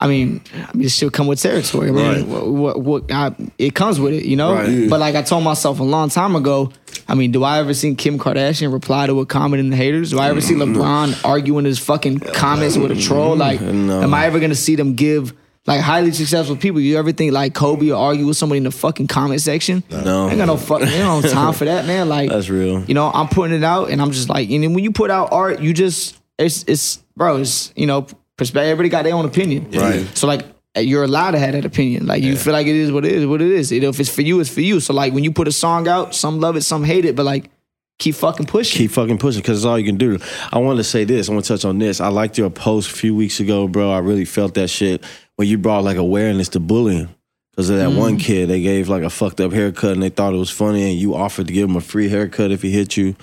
I 0.00 0.06
mean, 0.06 0.40
I 0.54 0.72
mean, 0.74 0.82
this 0.84 0.94
shit 0.94 1.12
come 1.12 1.26
with 1.26 1.40
territory. 1.42 1.88
I 1.88 1.90
mean, 1.92 2.04
Right. 2.06 2.26
what, 2.26 2.48
what, 2.48 2.80
what 2.82 3.12
I, 3.12 3.34
it 3.58 3.74
comes 3.74 3.98
with 3.98 4.14
it, 4.14 4.24
you 4.26 4.36
know. 4.36 4.54
Right. 4.54 4.68
Yeah. 4.68 4.88
But 4.88 5.00
like 5.00 5.16
I 5.16 5.22
told 5.22 5.42
myself 5.42 5.80
a 5.80 5.84
long 5.84 6.08
time 6.08 6.36
ago, 6.36 6.70
I 7.08 7.14
mean, 7.16 7.32
do 7.32 7.42
I 7.42 7.58
ever 7.58 7.74
see 7.74 7.94
Kim 7.96 8.16
Kardashian 8.18 8.72
reply 8.72 9.06
to 9.08 9.18
a 9.20 9.26
comment 9.26 9.58
in 9.60 9.70
the 9.70 9.76
haters? 9.76 10.10
Do 10.10 10.20
I 10.20 10.28
ever 10.28 10.40
see 10.40 10.54
LeBron 10.54 11.24
arguing 11.24 11.64
his 11.64 11.78
fucking 11.80 12.20
comments 12.20 12.76
with 12.76 12.92
a 12.92 12.96
troll? 12.96 13.34
Like, 13.36 13.60
No. 13.60 14.00
am 14.02 14.14
I 14.14 14.26
ever 14.26 14.38
gonna 14.38 14.54
see 14.54 14.76
them 14.76 14.94
give? 14.94 15.32
Like 15.66 15.80
highly 15.82 16.12
successful 16.12 16.56
people, 16.56 16.80
you 16.80 16.96
ever 16.96 17.12
think 17.12 17.32
like 17.34 17.52
Kobe 17.52 17.90
or 17.90 17.96
argue 17.96 18.26
with 18.26 18.38
somebody 18.38 18.56
in 18.58 18.64
the 18.64 18.70
fucking 18.70 19.06
comment 19.08 19.42
section? 19.42 19.82
No. 19.90 20.26
I 20.26 20.30
ain't 20.30 20.38
got 20.38 20.46
no 20.46 20.56
fucking, 20.56 20.88
you 20.88 20.98
know, 21.00 21.20
time 21.20 21.52
for 21.52 21.66
that, 21.66 21.84
man. 21.84 22.08
Like, 22.08 22.30
That's 22.30 22.48
real. 22.48 22.82
you 22.84 22.94
know, 22.94 23.10
I'm 23.12 23.28
putting 23.28 23.54
it 23.54 23.62
out, 23.64 23.90
and 23.90 24.00
I'm 24.00 24.12
just 24.12 24.30
like, 24.30 24.48
and 24.48 24.62
then 24.64 24.72
when 24.72 24.82
you 24.82 24.92
put 24.92 25.10
out 25.10 25.30
art, 25.30 25.60
you 25.60 25.74
just 25.74 26.16
it's 26.38 26.64
it's 26.68 27.02
bro, 27.16 27.36
it's 27.38 27.70
you 27.76 27.86
know, 27.86 28.06
perspective. 28.38 28.70
Everybody 28.70 28.88
got 28.88 29.04
their 29.04 29.14
own 29.14 29.26
opinion, 29.26 29.70
Right. 29.72 30.06
So 30.16 30.26
like, 30.26 30.46
you're 30.76 31.04
allowed 31.04 31.32
to 31.32 31.38
have 31.38 31.52
that 31.52 31.64
opinion. 31.64 32.06
Like, 32.06 32.22
you 32.22 32.36
feel 32.36 32.52
like 32.54 32.66
it 32.66 32.76
is 32.76 32.90
what 32.92 33.04
it 33.04 33.12
is, 33.12 33.26
what 33.26 33.42
it 33.42 33.50
is. 33.50 33.70
You 33.72 33.80
know, 33.80 33.88
if 33.90 33.98
it's 34.00 34.08
for 34.08 34.22
you, 34.22 34.38
it's 34.40 34.48
for 34.48 34.60
you. 34.60 34.80
So 34.80 34.94
like, 34.94 35.12
when 35.12 35.24
you 35.24 35.32
put 35.32 35.48
a 35.48 35.52
song 35.52 35.88
out, 35.88 36.14
some 36.14 36.40
love 36.40 36.56
it, 36.56 36.62
some 36.62 36.84
hate 36.84 37.04
it, 37.04 37.16
but 37.16 37.24
like, 37.26 37.50
keep 37.98 38.14
fucking 38.14 38.46
pushing. 38.46 38.78
Keep 38.78 38.92
fucking 38.92 39.18
pushing 39.18 39.42
because 39.42 39.58
it's 39.58 39.64
all 39.66 39.78
you 39.78 39.84
can 39.84 39.96
do. 39.96 40.18
I 40.52 40.58
want 40.58 40.76
to 40.78 40.84
say 40.84 41.02
this. 41.04 41.28
I 41.28 41.32
want 41.32 41.44
to 41.46 41.54
touch 41.54 41.64
on 41.64 41.78
this. 41.78 42.00
I 42.00 42.08
liked 42.08 42.38
your 42.38 42.48
post 42.48 42.90
a 42.92 42.94
few 42.94 43.14
weeks 43.14 43.40
ago, 43.40 43.66
bro. 43.66 43.90
I 43.90 43.98
really 43.98 44.24
felt 44.24 44.54
that 44.54 44.68
shit 44.68 45.02
when 45.36 45.48
you 45.48 45.58
brought 45.58 45.82
like 45.82 45.96
awareness 45.96 46.48
to 46.50 46.60
bullying. 46.60 47.08
Because 47.50 47.70
of 47.70 47.78
that 47.78 47.90
one 47.90 48.18
Mm. 48.18 48.20
kid, 48.20 48.48
they 48.48 48.60
gave 48.60 48.88
like 48.88 49.02
a 49.02 49.10
fucked 49.10 49.40
up 49.40 49.52
haircut 49.52 49.94
and 49.94 50.02
they 50.02 50.10
thought 50.10 50.32
it 50.32 50.36
was 50.36 50.50
funny, 50.50 50.88
and 50.88 50.96
you 50.96 51.16
offered 51.16 51.48
to 51.48 51.52
give 51.52 51.68
him 51.68 51.74
a 51.74 51.80
free 51.80 52.08
haircut 52.08 52.52
if 52.52 52.62
he 52.62 52.70
hit 52.70 52.96
you. 52.96 53.16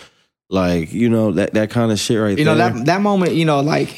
Like, 0.49 0.93
you 0.93 1.09
know, 1.09 1.31
that, 1.31 1.55
that 1.55 1.71
kind 1.71 1.91
of 1.91 1.99
shit 1.99 2.19
right 2.19 2.29
there. 2.29 2.39
you 2.39 2.45
know 2.45 2.55
that 2.55 2.85
that 2.85 3.01
moment, 3.01 3.33
you 3.33 3.45
know, 3.45 3.61
like 3.61 3.97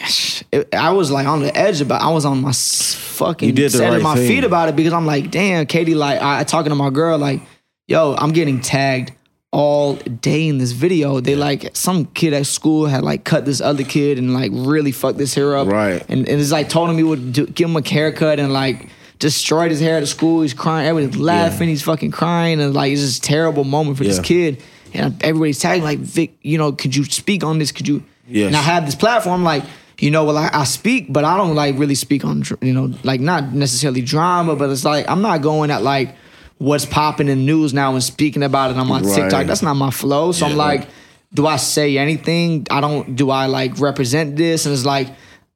it, 0.54 0.74
I 0.74 0.92
was 0.92 1.12
like 1.12 1.28
on 1.28 1.42
the 1.42 1.56
edge 1.56 1.82
about. 1.82 2.02
I 2.02 2.10
was 2.10 2.24
on 2.24 2.42
my 2.42 2.50
s- 2.50 2.94
fucking 2.96 3.50
You 3.50 3.54
did 3.54 3.72
the 3.74 3.78
set 3.80 3.90
right 3.92 4.02
my 4.02 4.16
thing. 4.16 4.28
feet 4.28 4.44
about 4.46 4.70
it 4.70 4.76
because 4.78 4.94
I'm 4.94 5.06
like, 5.06 5.30
damn, 5.30 5.66
Katie. 5.66 5.94
Like, 5.96 6.22
I 6.22 6.44
talking 6.46 6.70
to 6.70 6.76
my 6.76 6.90
girl, 6.90 7.18
like, 7.18 7.42
yo, 7.88 8.16
I'm 8.18 8.32
getting 8.32 8.62
tagged 8.62 9.12
all 9.52 9.96
day 9.96 10.48
in 10.48 10.58
this 10.58 10.72
video. 10.72 11.20
They 11.20 11.36
like 11.36 11.76
some 11.76 12.06
kid 12.06 12.32
at 12.32 12.46
school 12.46 12.86
had 12.86 13.04
like 13.04 13.26
cut 13.26 13.44
this 13.44 13.60
other 13.60 13.84
kid 13.84 14.18
and 14.18 14.34
like 14.34 14.52
really 14.54 14.94
fucked 14.94 15.18
this 15.18 15.34
hair 15.36 15.58
up, 15.58 15.68
Right. 15.68 16.02
And, 16.08 16.30
and 16.30 16.40
it's 16.42 16.52
like 16.52 16.70
told 16.70 16.90
him 16.90 16.96
he 16.98 17.04
would 17.04 17.34
do, 17.34 17.46
give 17.48 17.70
him 17.70 17.76
a 17.76 17.86
haircut 17.88 18.40
and 18.40 18.54
like. 18.54 18.88
Destroyed 19.20 19.72
his 19.72 19.80
hair 19.80 19.98
at 19.98 20.08
school. 20.08 20.44
He's 20.44 20.54
crying. 20.54 20.88
Everybody's 20.88 21.20
laughing. 21.20 21.70
He's 21.70 21.82
fucking 21.82 22.12
crying, 22.12 22.62
and 22.62 22.76
like 22.76 22.92
it's 22.92 23.02
just 23.02 23.18
a 23.26 23.28
terrible 23.28 23.64
moment 23.64 23.98
for 23.98 24.04
this 24.04 24.18
Yeah. 24.18 24.22
kid. 24.22 24.64
And 24.98 25.24
everybody's 25.24 25.60
tagging 25.60 25.84
like 25.84 26.00
Vic. 26.00 26.38
You 26.42 26.58
know, 26.58 26.72
could 26.72 26.96
you 26.96 27.04
speak 27.06 27.44
on 27.44 27.60
this? 27.60 27.72
Could 27.72 27.88
you? 27.88 28.04
Yes. 28.28 28.48
And 28.48 28.56
I 28.56 28.62
have 28.62 28.86
this 28.86 28.96
platform, 28.96 29.44
like, 29.44 29.64
you 30.00 30.12
know, 30.12 30.26
well, 30.26 30.38
I, 30.38 30.50
I 30.52 30.64
speak, 30.66 31.12
but 31.12 31.24
I 31.24 31.38
don't 31.38 31.56
like 31.56 31.78
really 31.78 31.96
speak 31.96 32.26
on, 32.26 32.44
you 32.62 32.74
know, 32.74 32.92
like 33.04 33.22
not 33.22 33.54
necessarily 33.54 34.02
drama, 34.02 34.56
but 34.56 34.70
it's 34.70 34.84
like 34.86 35.10
I'm 35.10 35.22
not 35.22 35.42
going 35.42 35.72
at 35.72 35.82
like 35.82 36.16
what's 36.58 36.86
popping 36.86 37.30
in 37.30 37.40
the 37.40 37.46
news 37.46 37.74
now 37.74 37.94
and 37.94 38.04
speaking 38.04 38.44
about 38.44 38.72
it 38.72 38.78
I'm 38.78 38.92
on 38.92 39.04
Right. 39.04 39.16
TikTok. 39.16 39.46
That's 39.48 39.62
not 39.62 39.76
my 39.76 39.92
flow. 39.92 40.32
So 40.34 40.46
I'm 40.46 40.56
like, 40.58 40.88
do 41.34 41.46
I 41.48 41.58
say 41.58 41.98
anything? 41.98 42.68
I 42.70 42.82
don't. 42.82 43.16
Do 43.16 43.30
I 43.30 43.46
like 43.48 43.80
represent 43.80 44.36
this? 44.36 44.66
And 44.66 44.74
it's 44.74 44.86
like, 44.86 45.08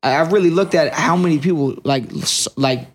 I 0.03 0.13
I 0.15 0.21
really 0.29 0.49
looked 0.49 0.75
at 0.75 0.93
how 0.93 1.15
many 1.15 1.39
people 1.39 1.75
like 1.83 2.05
like 2.55 2.87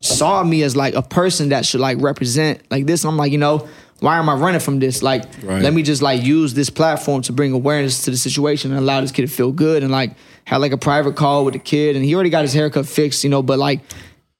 saw 0.00 0.42
me 0.44 0.62
as 0.62 0.76
like 0.76 0.94
a 0.94 1.02
person 1.02 1.48
that 1.50 1.66
should 1.66 1.80
like 1.80 1.98
represent 2.00 2.62
like 2.70 2.86
this. 2.86 3.04
And 3.04 3.10
I'm 3.10 3.16
like, 3.16 3.32
you 3.32 3.38
know, 3.38 3.68
why 4.00 4.18
am 4.18 4.28
I 4.28 4.34
running 4.34 4.60
from 4.60 4.78
this? 4.78 5.02
Like, 5.02 5.24
Right. 5.42 5.62
let 5.62 5.72
me 5.74 5.82
just 5.82 6.02
like 6.02 6.22
use 6.22 6.54
this 6.54 6.70
platform 6.70 7.22
to 7.22 7.32
bring 7.32 7.52
awareness 7.52 8.02
to 8.04 8.10
the 8.10 8.16
situation 8.16 8.70
and 8.70 8.78
allow 8.80 9.00
this 9.00 9.10
kid 9.10 9.22
to 9.22 9.28
feel 9.28 9.50
good 9.52 9.82
and 9.82 9.90
like 9.90 10.12
had 10.44 10.58
like 10.58 10.72
a 10.72 10.78
private 10.78 11.16
call 11.16 11.44
with 11.44 11.54
the 11.54 11.60
kid 11.60 11.96
and 11.96 12.04
he 12.04 12.14
already 12.14 12.30
got 12.30 12.42
his 12.42 12.52
haircut 12.52 12.86
fixed, 12.86 13.24
you 13.24 13.30
know, 13.30 13.42
but 13.42 13.58
like 13.58 13.80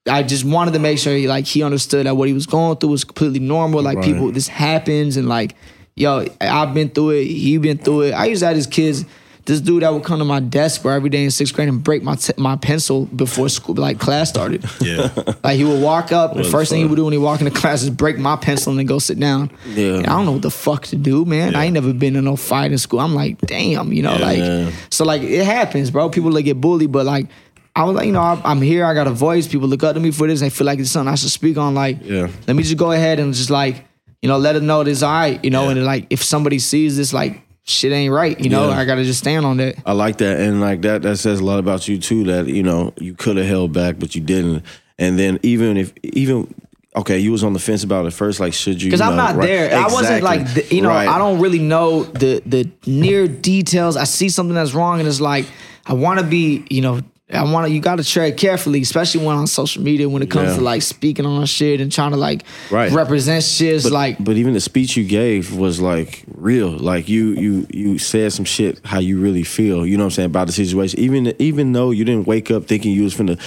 I 0.09 0.23
just 0.23 0.45
wanted 0.45 0.71
to 0.73 0.79
make 0.79 0.97
sure 0.97 1.13
he 1.15 1.27
like 1.27 1.45
he 1.45 1.61
understood 1.61 2.05
that 2.05 2.15
what 2.15 2.27
he 2.27 2.33
was 2.33 2.45
going 2.45 2.77
through 2.77 2.89
was 2.91 3.03
completely 3.03 3.39
normal. 3.39 3.81
Like 3.81 3.97
Right. 3.97 4.05
people, 4.05 4.31
this 4.31 4.47
happens 4.47 5.17
and 5.17 5.27
like, 5.27 5.55
yo, 5.95 6.25
I've 6.39 6.73
been 6.73 6.89
through 6.89 7.11
it. 7.11 7.25
He 7.25 7.57
been 7.57 7.77
through 7.77 8.03
it. 8.03 8.11
I 8.13 8.25
used 8.25 8.39
to 8.39 8.47
have 8.47 8.55
his 8.55 8.65
kids. 8.67 9.03
This 9.49 9.61
dude 9.61 9.81
that 9.83 9.91
would 9.91 10.03
come 10.03 10.19
to 10.19 10.25
my 10.25 10.39
desk 10.39 10.83
bro 10.83 10.93
every 10.93 11.09
day 11.09 11.23
in 11.23 11.31
sixth 11.31 11.55
grade 11.55 11.67
and 11.67 11.83
break 11.83 12.03
my 12.03 12.15
t- 12.15 12.33
my 12.37 12.55
pencil 12.55 13.07
before 13.07 13.49
school 13.49 13.73
like 13.75 13.99
class 13.99 14.29
started. 14.29 14.63
Yeah. 14.81 15.09
Like 15.43 15.57
he 15.57 15.65
would 15.65 15.81
walk 15.81 16.11
up, 16.11 16.35
the 16.35 16.43
first 16.43 16.69
the 16.69 16.75
thing 16.75 16.83
he 16.83 16.87
would 16.89 16.95
do 16.95 17.03
when 17.03 17.13
he 17.13 17.17
walk 17.19 17.41
into 17.41 17.51
class 17.51 17.81
is 17.81 17.89
break 17.89 18.17
my 18.17 18.35
pencil 18.35 18.69
and 18.71 18.79
then 18.79 18.85
go 18.85 18.99
sit 18.99 19.19
down. 19.19 19.51
Yeah. 19.67 19.95
And 19.95 20.05
I 20.07 20.11
don't 20.11 20.25
know 20.25 20.33
what 20.33 20.41
the 20.43 20.51
fuck 20.51 20.83
to 20.87 20.95
do, 20.95 21.25
man. 21.25 21.55
I 21.55 21.65
ain't 21.65 21.73
never 21.73 21.91
been 21.93 22.15
in 22.15 22.23
no 22.25 22.35
fight 22.35 22.71
in 22.71 22.77
school. 22.77 22.99
I'm 22.99 23.15
like, 23.15 23.39
damn, 23.41 23.91
you 23.91 24.03
know, 24.03 24.15
like 24.17 24.37
Yeah. 24.37 24.71
so 24.89 25.03
like 25.03 25.21
it 25.23 25.43
happens, 25.45 25.91
bro. 25.91 26.09
People 26.09 26.31
like 26.31 26.45
get 26.45 26.61
bullied, 26.61 26.91
but 26.91 27.05
like 27.05 27.27
I 27.75 27.83
was 27.85 27.95
like, 27.95 28.05
you 28.05 28.11
know, 28.11 28.21
I'm 28.21 28.61
here. 28.61 28.85
I 28.85 28.93
got 28.93 29.07
a 29.07 29.11
voice. 29.11 29.47
People 29.47 29.67
look 29.67 29.83
up 29.83 29.93
to 29.95 29.99
me 29.99 30.11
for 30.11 30.27
this. 30.27 30.41
They 30.41 30.49
feel 30.49 30.65
like 30.67 30.79
it's 30.79 30.91
something 30.91 31.11
I 31.11 31.15
should 31.15 31.29
speak 31.31 31.57
on. 31.57 31.73
Like, 31.75 31.97
Yeah. 32.03 32.27
let 32.47 32.55
me 32.55 32.61
just 32.63 32.77
go 32.77 32.91
ahead 32.91 33.19
and 33.19 33.33
just 33.33 33.49
like, 33.49 33.85
you 34.21 34.27
know, 34.29 34.37
let 34.37 34.53
them 34.53 34.65
know 34.67 34.81
it's 34.81 35.01
all 35.01 35.11
right. 35.11 35.43
You 35.43 35.49
know, 35.49 35.65
Yeah. 35.65 35.71
and 35.71 35.85
like 35.85 36.07
if 36.09 36.21
somebody 36.23 36.59
sees 36.59 36.97
this, 36.97 37.13
like 37.13 37.41
shit 37.69 37.91
ain't 37.91 38.13
right. 38.13 38.39
You 38.39 38.49
know, 38.49 38.69
Yeah. 38.69 38.79
I 38.79 38.85
gotta 38.85 39.03
just 39.03 39.19
stand 39.19 39.45
on 39.45 39.57
that. 39.57 39.75
I 39.85 39.93
like 39.93 40.17
that, 40.17 40.39
and 40.39 40.59
like 40.59 40.81
that 40.81 41.01
that 41.03 41.17
says 41.17 41.39
a 41.39 41.43
lot 41.45 41.59
about 41.59 41.87
you 41.87 41.97
too. 41.99 42.23
That 42.25 42.47
you 42.47 42.63
know 42.63 42.93
you 42.99 43.13
could 43.13 43.37
have 43.37 43.45
held 43.47 43.73
back, 43.73 43.99
but 43.99 44.15
you 44.15 44.21
didn't. 44.21 44.63
And 44.97 45.17
then 45.17 45.39
even 45.43 45.77
if 45.77 45.93
even 46.03 46.53
okay, 46.95 47.19
you 47.19 47.31
was 47.31 47.43
on 47.43 47.53
the 47.53 47.59
fence 47.59 47.83
about 47.83 48.05
it 48.05 48.11
first. 48.11 48.39
Like, 48.39 48.53
should 48.53 48.81
you? 48.81 48.87
Because 48.87 49.01
I'm 49.01 49.15
not 49.15 49.35
right- 49.35 49.47
there. 49.47 49.77
I 49.77 49.85
wasn't 49.87 50.23
like, 50.23 50.53
the, 50.53 50.75
you 50.75 50.81
know, 50.81 50.89
Right. 50.89 51.07
I 51.07 51.17
don't 51.17 51.39
really 51.39 51.59
know 51.59 52.03
the 52.03 52.41
the 52.45 52.69
near 52.85 53.27
details. 53.27 53.95
I 53.95 54.03
see 54.05 54.27
something 54.29 54.55
that's 54.55 54.73
wrong, 54.73 54.99
and 54.99 55.07
it's 55.07 55.21
like 55.21 55.45
I 55.85 55.93
want 55.93 56.19
to 56.19 56.25
be, 56.25 56.65
you 56.69 56.81
know, 56.81 56.99
I 57.31 57.43
want 57.43 57.67
to. 57.67 57.71
You 57.73 57.79
got 57.79 57.97
to 57.97 58.03
tread 58.03 58.37
carefully, 58.37 58.81
especially 58.81 59.25
when 59.25 59.35
on 59.35 59.45
social 59.47 59.83
media 59.83 60.09
when 60.09 60.21
it 60.23 60.31
comes 60.31 60.49
Yeah. 60.49 60.55
to 60.57 60.61
like 60.61 60.81
speaking 60.81 61.25
on 61.25 61.45
shit 61.45 61.79
and 61.79 61.91
trying 61.91 62.11
to 62.11 62.17
like 62.17 62.43
Right. 62.71 62.91
represent 62.91 63.43
shit. 63.43 63.83
But, 63.83 63.91
like 63.91 64.23
but 64.23 64.35
even 64.37 64.53
the 64.53 64.59
speech 64.59 64.97
you 64.97 65.03
gave 65.03 65.53
was 65.55 65.79
like 65.79 66.23
real. 66.33 66.69
Like 66.71 67.07
you 67.07 67.33
you 67.33 67.67
you 67.71 67.97
said 67.99 68.33
some 68.33 68.45
shit 68.45 68.79
how 68.83 68.99
you 68.99 69.19
really 69.19 69.43
feel. 69.43 69.85
You 69.85 69.97
know 69.97 70.03
what 70.05 70.07
I'm 70.07 70.11
saying 70.15 70.25
about 70.27 70.47
the 70.47 70.53
situation. 70.53 70.99
Even 70.99 71.33
even 71.39 71.73
though 71.73 71.91
you 71.91 72.03
didn't 72.03 72.25
wake 72.27 72.49
up 72.49 72.65
thinking 72.65 72.93
you 72.93 73.03
was 73.03 73.13
finna 73.15 73.39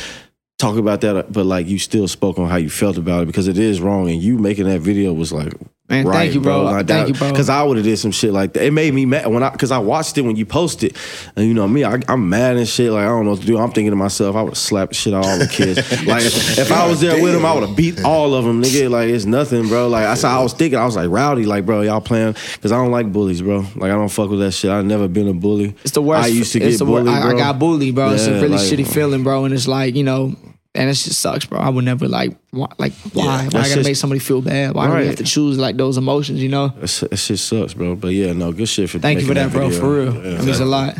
talk 0.59 0.76
about 0.76 1.00
that, 1.00 1.32
but 1.32 1.44
like 1.44 1.66
you 1.66 1.78
still 1.80 2.06
spoke 2.06 2.38
on 2.38 2.48
how 2.48 2.56
you 2.56 2.70
felt 2.70 2.96
about 2.96 3.24
it 3.24 3.26
because 3.26 3.48
it 3.48 3.59
is 3.59 3.80
wrong. 3.80 4.09
And 4.09 4.22
you 4.22 4.38
making 4.38 4.66
that 4.66 4.80
video 4.80 5.12
was 5.12 5.32
like 5.32 5.52
Man, 5.93 6.06
right, 6.06 6.14
thank 6.14 6.35
you, 6.35 6.40
bro. 6.40 6.82
Thank 6.85 7.09
you, 7.09 7.14
bro. 7.14 7.31
Because 7.31 7.51
I 7.51 7.62
would 7.62 7.77
have 7.77 7.85
did 7.85 7.98
some 7.98 8.12
shit 8.12 8.32
like 8.32 8.55
that. 8.55 8.64
It 8.64 8.70
made 8.70 8.94
me 8.94 9.05
mad 9.05 9.27
when 9.27 9.43
I 9.43 9.51
because 9.51 9.70
I 9.70 9.77
watched 9.77 10.16
it 10.16 10.23
when 10.23 10.36
you 10.36 10.47
posted, 10.47 10.97
and 11.36 11.47
you 11.47 11.52
know 11.52 11.69
me, 11.69 11.85
I, 11.85 12.01
I'm 12.09 12.31
mad 12.31 12.56
and 12.56 12.66
shit. 12.66 12.90
Like 12.90 13.02
I 13.05 13.09
don't 13.09 13.27
know 13.27 13.32
what 13.32 13.40
to 13.40 13.47
do. 13.47 13.59
I'm 13.59 13.73
thinking 13.73 13.90
to 13.90 13.97
myself, 13.97 14.35
I 14.35 14.40
would 14.40 14.56
slap 14.56 14.94
shit 14.94 15.12
out 15.12 15.27
all 15.27 15.39
the 15.39 15.47
kids. 15.47 15.77
like 16.06 16.24
if, 16.24 16.59
if 16.59 16.73
I 16.73 16.89
was 16.89 17.02
there 17.02 17.23
with 17.23 17.35
them, 17.35 17.44
I 17.44 17.52
would 17.52 17.69
have 17.69 17.77
beat 17.77 18.02
all 18.05 18.35
of 18.35 18.47
them, 18.47 18.62
nigga. 18.62 18.89
Like 18.89 19.10
it's 19.10 19.27
nothing, 19.27 19.69
bro. 19.69 19.89
Like 19.89 20.06
I 20.06 20.14
saw, 20.14 20.40
I 20.40 20.43
was 20.43 20.55
thinking, 20.55 20.78
I 20.78 20.86
was 20.86 20.97
like 20.97 21.10
rowdy, 21.10 21.44
like 21.44 21.66
bro, 21.66 21.82
y'all 21.82 22.01
playing 22.01 22.32
because 22.55 22.73
I 22.73 22.77
don't 22.77 22.90
like 22.90 23.12
bullies, 23.12 23.43
bro. 23.43 23.59
Like 23.77 23.90
I 23.90 23.94
don't 23.94 24.09
fuck 24.09 24.31
with 24.31 24.40
that 24.40 24.52
shit. 24.52 24.70
I've 24.70 24.86
never 24.86 25.09
been 25.09 25.28
a 25.28 25.35
bully. 25.35 25.74
It's 25.82 25.90
the 25.90 26.01
worst. 26.01 26.24
I 26.24 26.28
used 26.28 26.52
to 26.55 26.59
get 26.59 26.78
the 26.78 26.86
wor- 26.86 27.02
bullied, 27.02 27.14
I, 27.19 27.32
I 27.32 27.35
got 27.35 27.59
bullied, 27.59 27.94
bro. 27.94 28.12
it's 28.12 28.27
a 28.27 28.32
really 28.32 28.48
like- 28.48 28.60
shitty 28.60 28.86
feeling, 28.86 29.24
bro. 29.24 29.44
And 29.44 29.52
it's 29.52 29.69
like 29.69 29.94
you 29.94 30.05
know, 30.05 30.35
and 30.74 30.88
it 30.88 30.94
just 30.94 31.20
sucks, 31.20 31.44
bro. 31.44 31.58
I 31.58 31.68
would 31.68 31.84
never 31.84 32.08
like, 32.08 32.36
why, 32.50 32.66
like, 32.78 32.92
why? 33.12 33.24
why 33.24 33.38
I 33.44 33.48
gotta 33.48 33.74
just- 33.74 33.84
make 33.84 33.96
somebody 33.96 34.20
feel 34.20 34.40
bad? 34.40 34.74
Why 34.74 34.86
do 34.86 34.92
we 34.92 34.96
Right. 34.98 35.06
have 35.06 35.16
to 35.16 35.24
choose 35.24 35.58
like 35.58 35.76
those 35.76 35.96
emotions? 35.98 36.42
You 36.42 36.48
know. 36.48 36.68
That 36.80 37.16
shit, 37.18 37.38
sucks, 37.38 37.74
bro. 37.74 37.94
But 37.96 38.08
yeah, 38.08 38.32
no, 38.32 38.52
good 38.52 38.68
shit 38.68 38.88
for. 38.90 38.98
Thank 38.98 39.20
you 39.20 39.26
for 39.26 39.34
making 39.34 39.50
that, 39.50 39.52
bro. 39.52 39.68
video. 39.68 39.80
For 39.80 39.94
real, 39.94 40.14
Yeah. 40.14 40.40
it 40.40 40.44
means 40.44 40.60
a 40.60 40.64
lot. 40.64 40.96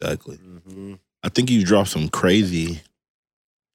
Exactly. 0.00 0.36
Mm-hmm. 0.38 0.94
I 1.22 1.28
think 1.28 1.50
you 1.50 1.62
dropped 1.64 1.90
some 1.90 2.08
crazy, 2.08 2.80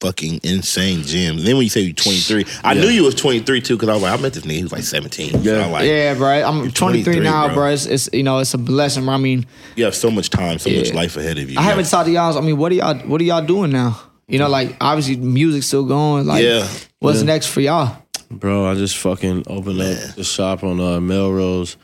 fucking 0.01 0.39
insane 0.43 1.03
gems. 1.03 1.39
And 1.41 1.47
then 1.47 1.55
when 1.55 1.63
you 1.63 1.69
say 1.69 1.81
you're 1.81 1.93
23, 1.93 2.45
I 2.63 2.73
Yeah. 2.73 2.81
knew 2.81 2.87
you 2.89 3.03
was 3.03 3.13
23 3.13 3.61
too 3.61 3.75
because 3.75 3.89
I 3.89 3.93
was 3.93 4.01
like, 4.01 4.19
I 4.19 4.21
met 4.21 4.33
this 4.33 4.43
nigga. 4.43 4.51
He 4.57 4.63
was 4.63 4.71
like 4.71 4.83
17. 4.83 5.43
Yeah. 5.43 5.65
I'm 5.65 5.71
like, 5.71 5.85
yeah, 5.85 6.15
bro. 6.15 6.29
I'm 6.41 6.71
23, 6.71 7.03
23, 7.03 7.19
now, 7.19 7.45
bro. 7.47 7.55
bro. 7.55 7.69
It's, 7.73 7.85
it's 7.85 8.09
you 8.11 8.23
know, 8.23 8.39
it's 8.39 8.53
a 8.55 8.57
blessing. 8.57 9.05
Bro. 9.05 9.13
I 9.13 9.17
mean, 9.17 9.45
you 9.75 9.85
have 9.85 9.93
so 9.95 10.09
much 10.09 10.31
time, 10.31 10.57
so 10.57 10.71
much 10.71 10.93
life 10.93 11.15
ahead 11.15 11.37
of 11.37 11.49
you. 11.49 11.59
I 11.59 11.61
haven't 11.61 11.85
talked 11.85 12.07
to 12.07 12.11
y'all. 12.11 12.35
I 12.35 12.41
mean, 12.41 12.57
what 12.57 12.71
are 12.71 12.75
y'all? 12.75 12.95
What 13.07 13.21
are 13.21 13.23
y'all 13.23 13.45
doing 13.45 13.71
now? 13.71 13.99
You 14.27 14.39
know, 14.39 14.49
like 14.49 14.75
obviously 14.81 15.17
music's 15.17 15.67
still 15.67 15.85
going. 15.85 16.25
Like, 16.25 16.43
Yeah. 16.43 16.67
what's 16.99 17.19
Yeah. 17.19 17.25
next 17.25 17.47
for 17.47 17.61
y'all? 17.61 17.97
Bro, 18.31 18.65
I 18.69 18.73
just 18.75 18.97
fucking 18.97 19.43
opened 19.47 19.81
up 19.81 20.15
the 20.15 20.23
shop 20.23 20.63
on 20.63 20.79
uh, 20.79 20.99
Melrose. 20.99 21.77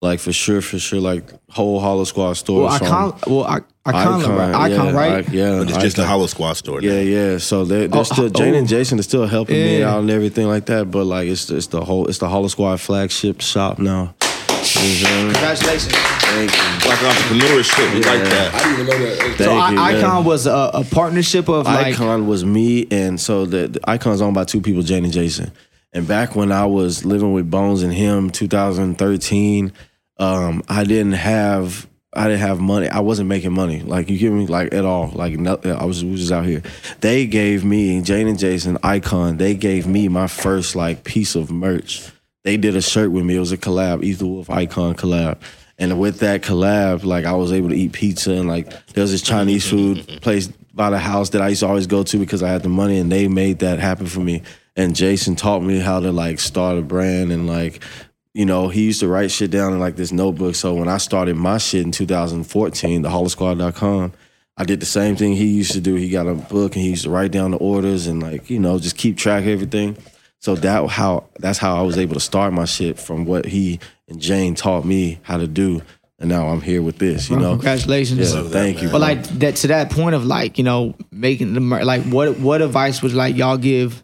Like 0.00 0.20
for 0.20 0.32
sure, 0.32 0.60
for 0.60 0.78
sure, 0.78 1.00
like 1.00 1.24
whole 1.50 1.80
Hollow 1.80 2.04
Squad 2.04 2.34
store. 2.34 2.62
Well, 2.66 2.72
icon. 2.72 3.18
Well, 3.26 3.42
I, 3.42 3.56
icon, 3.84 4.20
icon, 4.22 4.36
right? 4.36 4.54
Icon, 4.54 4.86
yeah, 4.86 4.92
right? 4.92 5.28
I- 5.28 5.32
yeah, 5.32 5.58
But 5.58 5.70
it's 5.70 5.78
just 5.78 5.98
a 5.98 6.02
Icon. 6.02 6.08
Hollow 6.10 6.26
Squad 6.28 6.52
store. 6.52 6.80
now. 6.80 6.86
Yeah, 6.86 7.00
yeah. 7.00 7.38
So 7.38 7.64
they're, 7.64 7.88
they're 7.88 7.98
Oh, 8.00 8.04
still 8.04 8.26
oh. 8.26 8.28
Jane 8.28 8.54
and 8.54 8.68
Jason 8.68 9.00
are 9.00 9.02
still 9.02 9.26
helping 9.26 9.56
me 9.56 9.82
out 9.82 9.98
and 9.98 10.08
everything 10.08 10.46
like 10.46 10.66
that. 10.66 10.88
But 10.92 11.06
like 11.06 11.26
it's 11.26 11.50
it's 11.50 11.66
the 11.66 11.84
whole 11.84 12.06
it's 12.06 12.18
the 12.18 12.28
Hollow 12.28 12.46
Squad 12.46 12.78
flagship 12.80 13.40
shop 13.40 13.80
now. 13.80 14.14
You 14.76 15.04
know 15.04 15.26
what 15.28 15.44
I'm 15.44 15.56
saying? 15.56 15.84
Congratulations. 15.88 15.94
Thank 15.94 16.52
you. 16.52 16.88
Like 16.88 16.98
entrepreneurship. 16.98 17.94
We 17.94 18.02
like 18.02 18.24
that. 18.24 18.54
I 18.54 18.58
didn't 18.58 18.72
even 18.72 18.86
know 18.86 19.16
that. 19.16 19.36
Thank 19.36 19.62
I, 19.62 19.70
you, 19.70 19.76
yeah. 19.76 19.98
Icon 19.98 20.24
was 20.24 20.46
a, 20.46 20.70
a 20.74 20.84
partnership 20.84 21.48
of 21.48 21.66
like 21.66 21.94
Icon 21.94 22.26
was 22.26 22.44
me, 22.44 22.86
and 22.90 23.20
so 23.20 23.46
the, 23.46 23.68
the 23.68 23.90
Icon's 23.90 24.20
owned 24.20 24.34
by 24.34 24.44
two 24.44 24.60
people, 24.60 24.82
Jane 24.82 25.04
and 25.04 25.12
Jason. 25.12 25.52
And 25.92 26.06
back 26.06 26.36
when 26.36 26.52
I 26.52 26.66
was 26.66 27.04
living 27.04 27.32
with 27.32 27.50
Bones 27.50 27.82
and 27.82 27.92
him, 27.92 28.30
2013, 28.30 29.72
um, 30.18 30.62
I 30.68 30.84
didn't 30.84 31.12
have 31.12 31.88
I 32.12 32.24
didn't 32.24 32.40
have 32.40 32.60
money. 32.60 32.88
I 32.88 33.00
wasn't 33.00 33.28
making 33.28 33.52
money, 33.52 33.80
like 33.80 34.10
you 34.10 34.18
get 34.18 34.32
me, 34.32 34.46
like 34.46 34.74
at 34.74 34.84
all. 34.84 35.10
Like 35.14 35.34
no, 35.34 35.58
I 35.64 35.84
was, 35.84 36.04
we 36.04 36.12
was 36.12 36.20
just 36.20 36.32
out 36.32 36.44
here. 36.44 36.62
They 37.00 37.26
gave 37.26 37.64
me 37.64 38.00
Jane 38.02 38.28
and 38.28 38.38
Jason 38.38 38.78
Icon. 38.82 39.36
They 39.36 39.54
gave 39.54 39.86
me 39.86 40.08
my 40.08 40.26
first 40.26 40.74
like 40.74 41.04
piece 41.04 41.34
of 41.34 41.50
merch. 41.50 42.10
They 42.48 42.56
did 42.56 42.76
a 42.76 42.80
shirt 42.80 43.10
with 43.10 43.26
me. 43.26 43.36
It 43.36 43.40
was 43.40 43.52
a 43.52 43.58
collab, 43.58 44.02
Ethelwulf 44.02 44.48
Icon 44.48 44.94
collab. 44.94 45.36
And 45.78 46.00
with 46.00 46.20
that 46.20 46.40
collab, 46.40 47.04
like 47.04 47.26
I 47.26 47.34
was 47.34 47.52
able 47.52 47.68
to 47.68 47.74
eat 47.74 47.92
pizza 47.92 48.32
and 48.32 48.48
like 48.48 48.70
there 48.94 49.02
was 49.02 49.10
this 49.10 49.20
Chinese 49.20 49.68
food 49.68 50.06
place 50.22 50.46
by 50.72 50.88
the 50.88 50.98
house 50.98 51.28
that 51.30 51.42
I 51.42 51.48
used 51.48 51.60
to 51.60 51.66
always 51.66 51.86
go 51.86 52.02
to 52.04 52.16
because 52.16 52.42
I 52.42 52.48
had 52.48 52.62
the 52.62 52.70
money 52.70 52.96
and 52.96 53.12
they 53.12 53.28
made 53.28 53.58
that 53.58 53.80
happen 53.80 54.06
for 54.06 54.20
me. 54.20 54.44
And 54.76 54.96
Jason 54.96 55.36
taught 55.36 55.62
me 55.62 55.78
how 55.78 56.00
to 56.00 56.10
like 56.10 56.40
start 56.40 56.78
a 56.78 56.80
brand 56.80 57.32
and 57.32 57.46
like, 57.46 57.84
you 58.32 58.46
know, 58.46 58.70
he 58.70 58.84
used 58.84 59.00
to 59.00 59.08
write 59.08 59.30
shit 59.30 59.50
down 59.50 59.74
in 59.74 59.78
like 59.78 59.96
this 59.96 60.10
notebook. 60.10 60.54
So 60.54 60.72
when 60.72 60.88
I 60.88 60.96
started 60.96 61.36
my 61.36 61.58
shit 61.58 61.84
in 61.84 61.92
2014, 61.92 63.02
the 63.02 63.10
hollowsquad.com, 63.10 64.14
I 64.56 64.64
did 64.64 64.80
the 64.80 64.86
same 64.86 65.16
thing 65.16 65.34
he 65.34 65.48
used 65.48 65.72
to 65.72 65.82
do. 65.82 65.96
He 65.96 66.08
got 66.08 66.26
a 66.26 66.32
book 66.32 66.76
and 66.76 66.82
he 66.82 66.88
used 66.88 67.04
to 67.04 67.10
write 67.10 67.30
down 67.30 67.50
the 67.50 67.58
orders 67.58 68.06
and 68.06 68.22
like, 68.22 68.48
you 68.48 68.58
know, 68.58 68.78
just 68.78 68.96
keep 68.96 69.18
track 69.18 69.42
of 69.42 69.48
everything. 69.48 69.98
So 70.40 70.54
that 70.56 70.88
how 70.88 71.24
that's 71.38 71.58
how 71.58 71.76
I 71.76 71.82
was 71.82 71.98
able 71.98 72.14
to 72.14 72.20
start 72.20 72.52
my 72.52 72.64
shit 72.64 72.98
from 72.98 73.24
what 73.24 73.44
he 73.44 73.80
and 74.08 74.20
Jane 74.20 74.54
taught 74.54 74.84
me 74.84 75.18
how 75.22 75.36
to 75.36 75.46
do. 75.46 75.82
And 76.20 76.28
now 76.28 76.48
I'm 76.48 76.60
here 76.60 76.82
with 76.82 76.98
this, 76.98 77.30
you 77.30 77.36
know. 77.36 77.52
congratulations. 77.52 78.34
Yeah, 78.34 78.42
thank 78.42 78.82
you. 78.82 78.88
But 78.88 79.00
like 79.00 79.22
that 79.38 79.56
to 79.56 79.68
that 79.68 79.90
point 79.90 80.14
of 80.14 80.24
like 80.24 80.58
you 80.58 80.64
know 80.64 80.94
making 81.12 81.54
the 81.54 81.60
like 81.60 82.02
what 82.04 82.38
what 82.38 82.62
advice 82.62 83.02
would 83.02 83.12
like 83.12 83.36
y'all 83.36 83.56
give 83.56 84.02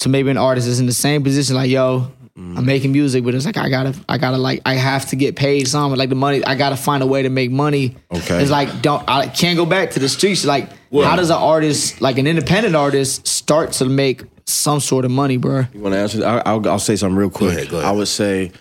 to 0.00 0.08
maybe 0.08 0.30
an 0.30 0.36
artist 0.36 0.66
that's 0.66 0.78
in 0.78 0.86
the 0.86 0.92
same 0.92 1.22
position 1.24 1.56
like 1.56 1.70
yo 1.70 2.12
I'm 2.36 2.56
mm. 2.56 2.64
making 2.64 2.92
music 2.92 3.24
but 3.24 3.34
it's 3.34 3.44
like 3.44 3.56
I 3.56 3.68
gotta 3.68 3.94
I 4.08 4.16
gotta 4.16 4.38
like 4.38 4.62
I 4.64 4.74
have 4.74 5.06
to 5.06 5.16
get 5.16 5.34
paid 5.34 5.66
some 5.66 5.92
like 5.94 6.08
the 6.08 6.14
money 6.14 6.44
I 6.44 6.54
gotta 6.54 6.76
find 6.76 7.02
a 7.02 7.06
way 7.06 7.22
to 7.22 7.28
make 7.30 7.50
money. 7.50 7.96
Okay. 8.12 8.40
It's 8.40 8.50
like 8.50 8.80
don't 8.80 9.02
I 9.08 9.26
can't 9.26 9.56
go 9.56 9.66
back 9.66 9.90
to 9.92 9.98
the 9.98 10.08
streets 10.08 10.44
like 10.44 10.70
Well- 10.90 11.08
how 11.08 11.16
does 11.16 11.30
an 11.30 11.36
artist 11.36 12.00
like 12.00 12.16
an 12.16 12.28
independent 12.28 12.76
artist 12.76 13.26
start 13.26 13.72
to 13.72 13.86
make 13.86 14.22
some 14.50 14.80
sort 14.80 15.04
of 15.04 15.10
money, 15.10 15.36
bro? 15.36 15.64
You 15.72 15.80
want 15.80 15.94
to 15.94 15.98
answer? 15.98 16.24
I, 16.24 16.42
I'll, 16.46 16.68
I'll 16.68 16.78
say 16.78 16.96
something 16.96 17.16
real 17.16 17.30
quick. 17.30 17.52
ahead, 17.52 17.68
go 17.68 17.78
ahead. 17.78 17.88
I 17.88 17.92
would 17.92 18.08
say, 18.08 18.52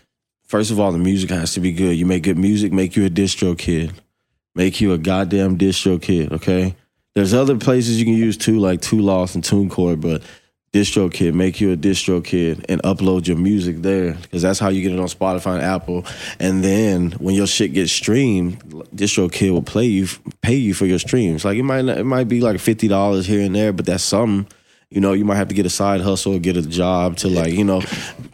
first 0.46 0.72
of 0.72 0.80
all, 0.80 0.92
the 0.92 0.98
music 0.98 1.30
has 1.30 1.54
to 1.54 1.60
be 1.60 1.72
good. 1.72 1.96
You 1.96 2.06
make 2.06 2.24
good 2.24 2.38
music, 2.38 2.72
make 2.72 2.96
you 2.96 3.06
a 3.06 3.10
DistroKid, 3.10 3.94
make 4.56 4.82
you 4.82 4.94
a 4.94 4.98
goddamn 4.98 5.58
DistroKid. 5.58 6.32
Okay. 6.34 6.76
There's 7.16 7.34
other 7.34 7.58
places 7.58 8.00
you 8.00 8.06
can 8.06 8.14
use 8.14 8.38
too, 8.38 8.60
like 8.60 8.82
Two 8.82 9.00
Lost 9.00 9.34
and 9.34 9.44
TuneCore, 9.44 10.00
but 10.00 10.22
DistroKid, 10.74 11.34
make 11.34 11.60
you 11.60 11.72
a 11.72 11.78
DistroKid 11.78 12.66
and 12.70 12.82
upload 12.84 13.26
your 13.26 13.38
music 13.38 13.78
there 13.78 14.14
because 14.14 14.42
that's 14.42 14.60
how 14.60 14.70
you 14.70 14.84
get 14.84 14.92
it 14.92 15.00
on 15.00 15.08
Spotify 15.08 15.56
and 15.56 15.64
Apple. 15.64 16.06
And 16.40 16.64
then 16.64 17.12
when 17.14 17.34
your 17.34 17.48
shit 17.48 17.74
gets 17.74 17.92
streamed, 17.92 18.60
DistroKid 18.96 19.52
will 19.52 19.64
play 19.64 19.86
you, 19.86 20.08
pay 20.42 20.56
you 20.56 20.74
for 20.74 20.86
your 20.86 21.00
streams. 21.00 21.44
Like 21.46 21.58
it 21.58 21.64
might 21.64 21.86
not, 21.86 21.98
it 21.98 22.04
might 22.04 22.28
be 22.28 22.42
like 22.42 22.60
fifty 22.60 22.88
dollars 22.88 23.26
here 23.26 23.42
and 23.42 23.56
there, 23.56 23.74
but 23.74 23.86
that's 23.86 24.04
something. 24.04 24.52
You 24.90 25.02
know, 25.02 25.12
you 25.12 25.26
might 25.26 25.36
have 25.36 25.50
to 25.50 25.56
get 25.56 25.66
a 25.66 25.70
side 25.70 26.00
hustle 26.00 26.36
or 26.36 26.40
get 26.40 26.56
a 26.56 26.62
job 26.62 27.18
to 27.18 27.28
like, 27.28 27.52
you 27.54 27.66
know, 27.66 27.82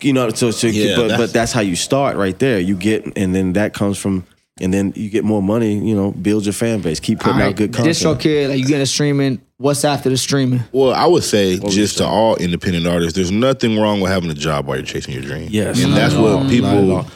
you 0.01 0.13
know, 0.13 0.29
so, 0.29 0.51
so 0.51 0.67
Yeah, 0.67 0.95
but 0.95 1.01
that's- 1.07 1.19
but 1.19 1.33
that's 1.33 1.51
how 1.51 1.61
you 1.61 1.75
start 1.75 2.15
right 2.15 2.37
there. 2.37 2.59
You 2.59 2.75
get 2.75 3.05
and 3.17 3.33
then 3.33 3.53
that 3.53 3.73
comes 3.73 3.97
from 3.97 4.23
and 4.61 4.71
then 4.71 4.93
you 4.95 5.09
get 5.09 5.23
more 5.23 5.41
money, 5.41 5.73
you 5.83 5.95
know, 5.95 6.11
build 6.11 6.45
your 6.45 6.53
fan 6.53 6.79
base, 6.81 6.99
keep 6.99 7.19
putting 7.19 7.41
All 7.41 7.47
out 7.49 7.55
good 7.55 7.73
content. 7.73 7.95
Distro 7.97 8.19
kid, 8.19 8.51
like 8.51 8.59
you 8.59 8.65
getting 8.67 8.83
a 8.83 8.85
streaming. 8.85 9.41
What's 9.57 9.83
after 9.83 10.09
the 10.09 10.17
streaming? 10.17 10.61
Well, 10.71 10.93
I 10.93 11.07
would 11.07 11.23
say 11.23 11.57
would 11.57 11.71
just 11.71 11.97
you 11.99 12.05
to 12.05 12.11
all 12.11 12.35
independent 12.35 12.85
artists, 12.85 13.15
there's 13.15 13.31
nothing 13.31 13.79
wrong 13.79 13.99
with 14.01 14.11
having 14.11 14.29
a 14.29 14.35
job 14.35 14.67
while 14.67 14.77
you're 14.77 14.85
chasing 14.85 15.13
your 15.15 15.23
dream. 15.23 15.47
Yes. 15.49 15.81
and 15.81 15.89
Not 15.91 15.95
that's 15.95 16.13
at 16.13 16.19
what 16.21 16.49
people 16.49 16.91
all. 16.97 17.07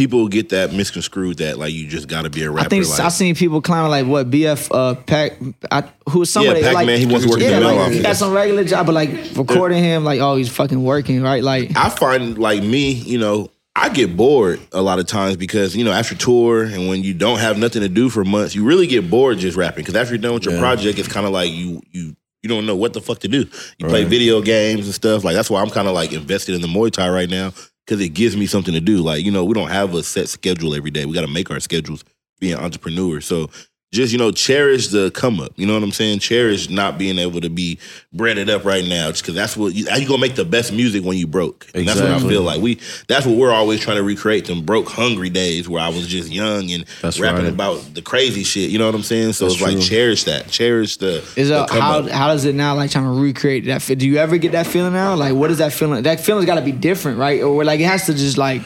People 0.00 0.28
get 0.28 0.48
that 0.48 0.72
misconstrued 0.72 1.36
that 1.36 1.58
like 1.58 1.74
you 1.74 1.86
just 1.86 2.08
got 2.08 2.22
to 2.22 2.30
be 2.30 2.42
a 2.42 2.50
rapper. 2.50 2.64
I 2.64 2.68
think 2.70 2.88
like, 2.88 3.00
I 3.00 3.08
seen 3.10 3.34
people 3.34 3.60
climbing 3.60 3.90
like 3.90 4.06
what 4.06 4.30
BF 4.30 4.68
uh 4.74 4.94
Pac 4.94 5.32
I, 5.70 5.84
who 6.08 6.24
somebody 6.24 6.60
Yeah, 6.60 6.68
like 6.68 6.76
Pac-Man, 6.78 6.98
he 7.00 7.04
wants 7.04 7.26
to 7.26 7.30
work 7.30 7.40
yeah, 7.40 7.48
in 7.48 7.52
the 7.56 7.60
mail 7.60 7.68
like, 7.76 7.78
office. 7.84 7.96
he 7.98 8.02
got 8.02 8.16
some 8.16 8.32
regular 8.32 8.64
job 8.64 8.86
but 8.86 8.94
like 8.94 9.10
recording 9.36 9.84
him 9.84 10.02
like 10.02 10.18
oh 10.20 10.36
he's 10.36 10.48
fucking 10.48 10.82
working 10.82 11.20
right 11.20 11.44
like 11.44 11.76
I 11.76 11.90
find 11.90 12.38
like 12.38 12.62
me, 12.62 12.92
you 12.92 13.18
know, 13.18 13.50
I 13.76 13.90
get 13.90 14.16
bored 14.16 14.58
a 14.72 14.80
lot 14.80 15.00
of 15.00 15.06
times 15.06 15.36
because 15.36 15.76
you 15.76 15.84
know 15.84 15.92
after 15.92 16.14
tour 16.14 16.64
and 16.64 16.88
when 16.88 17.02
you 17.02 17.12
don't 17.12 17.38
have 17.38 17.58
nothing 17.58 17.82
to 17.82 17.88
do 17.90 18.08
for 18.08 18.24
months, 18.24 18.54
you 18.54 18.64
really 18.64 18.86
get 18.86 19.10
bored 19.10 19.36
just 19.36 19.54
rapping. 19.58 19.82
Because 19.82 19.96
after 19.96 20.14
you're 20.14 20.22
done 20.22 20.32
with 20.32 20.46
your 20.46 20.54
Yeah. 20.54 20.60
project, 20.60 20.98
it's 20.98 21.08
kind 21.08 21.26
of 21.26 21.32
like 21.32 21.50
you 21.52 21.82
you 21.90 22.16
you 22.42 22.48
don't 22.48 22.64
know 22.64 22.74
what 22.74 22.94
the 22.94 23.02
fuck 23.02 23.18
to 23.18 23.28
do. 23.28 23.40
You 23.76 23.86
play 23.86 24.04
video 24.04 24.40
games 24.40 24.86
and 24.86 24.94
stuff 24.94 25.24
like 25.24 25.34
that's 25.34 25.50
why 25.50 25.60
I'm 25.60 25.68
kind 25.68 25.86
of 25.88 25.92
like 25.94 26.14
invested 26.14 26.54
in 26.54 26.62
the 26.62 26.68
Muay 26.68 26.90
Thai 26.90 27.10
right 27.10 27.28
now 27.28 27.52
because 27.90 28.04
it 28.04 28.10
gives 28.10 28.36
me 28.36 28.46
something 28.46 28.72
to 28.72 28.80
do. 28.80 28.98
Like 28.98 29.24
you 29.24 29.32
know, 29.32 29.44
we 29.44 29.52
don't 29.52 29.70
have 29.70 29.94
a 29.94 30.02
set 30.04 30.28
schedule 30.28 30.76
every 30.76 30.92
day. 30.92 31.06
We 31.06 31.12
got 31.12 31.22
to 31.22 31.26
make 31.26 31.50
our 31.50 31.60
schedules. 31.60 32.04
Being 32.38 32.54
entrepreneurs, 32.54 33.26
so 33.26 33.50
just 33.92 34.12
you 34.12 34.18
know 34.18 34.30
cherish 34.30 34.88
the 34.88 35.10
come 35.10 35.40
up. 35.40 35.52
You 35.56 35.66
know 35.66 35.74
what 35.74 35.82
I'm 35.82 35.90
saying? 35.90 36.20
Cherish 36.20 36.70
not 36.70 36.96
being 36.96 37.18
able 37.18 37.40
to 37.40 37.50
be 37.50 37.78
breaded 38.12 38.48
up 38.48 38.64
right 38.64 38.84
now, 38.84 39.10
just 39.10 39.22
because 39.22 39.34
that's 39.34 39.56
what 39.56 39.74
you, 39.74 39.88
how 39.88 39.96
you 39.96 40.06
gonna 40.06 40.20
make 40.20 40.36
the 40.36 40.44
best 40.44 40.72
music 40.72 41.04
when 41.04 41.16
you 41.16 41.26
broke. 41.26 41.66
And 41.74 41.86
that's 41.86 42.00
what 42.00 42.10
I 42.10 42.20
feel 42.20 42.42
like. 42.42 42.60
We 42.60 42.80
that's 43.08 43.26
what 43.26 43.36
we're 43.36 43.52
always 43.52 43.80
trying 43.80 43.96
to 43.96 44.02
recreate. 44.02 44.46
Them 44.46 44.62
broke, 44.62 44.88
hungry 44.88 45.30
days 45.30 45.68
where 45.68 45.82
I 45.82 45.88
was 45.88 46.06
just 46.06 46.30
young 46.30 46.70
and 46.70 46.84
That's 47.02 47.18
rapping 47.18 47.44
right. 47.44 47.52
about 47.52 47.94
the 47.94 48.02
crazy 48.02 48.44
shit. 48.44 48.70
You 48.70 48.78
know 48.78 48.86
what 48.86 48.94
I'm 48.94 49.02
saying? 49.02 49.32
So 49.32 49.46
That's 49.46 49.60
it's 49.60 49.62
like 49.62 49.80
cherish 49.80 50.24
that. 50.24 50.48
Cherish 50.48 50.96
the. 50.98 51.18
is 51.36 51.48
the 51.48 51.60
uh, 51.60 51.66
come 51.66 51.80
how 51.80 51.98
up. 52.00 52.08
how 52.10 52.28
does 52.28 52.44
it 52.44 52.54
now 52.54 52.74
like 52.76 52.90
trying 52.90 53.04
to 53.04 53.20
recreate 53.20 53.64
that 53.64 53.80
do 53.98 54.06
you 54.06 54.16
ever 54.18 54.38
get 54.38 54.52
that 54.52 54.66
feeling 54.66 54.92
now 54.92 55.14
like 55.14 55.34
what 55.34 55.50
is 55.50 55.58
that 55.58 55.72
feeling 55.72 56.02
that 56.02 56.20
feeling's 56.20 56.46
got 56.46 56.56
to 56.56 56.60
be 56.62 56.72
different 56.72 57.18
right 57.18 57.42
or 57.42 57.64
like 57.64 57.80
it 57.80 57.84
has 57.84 58.06
to 58.06 58.14
just 58.14 58.38
like 58.38 58.62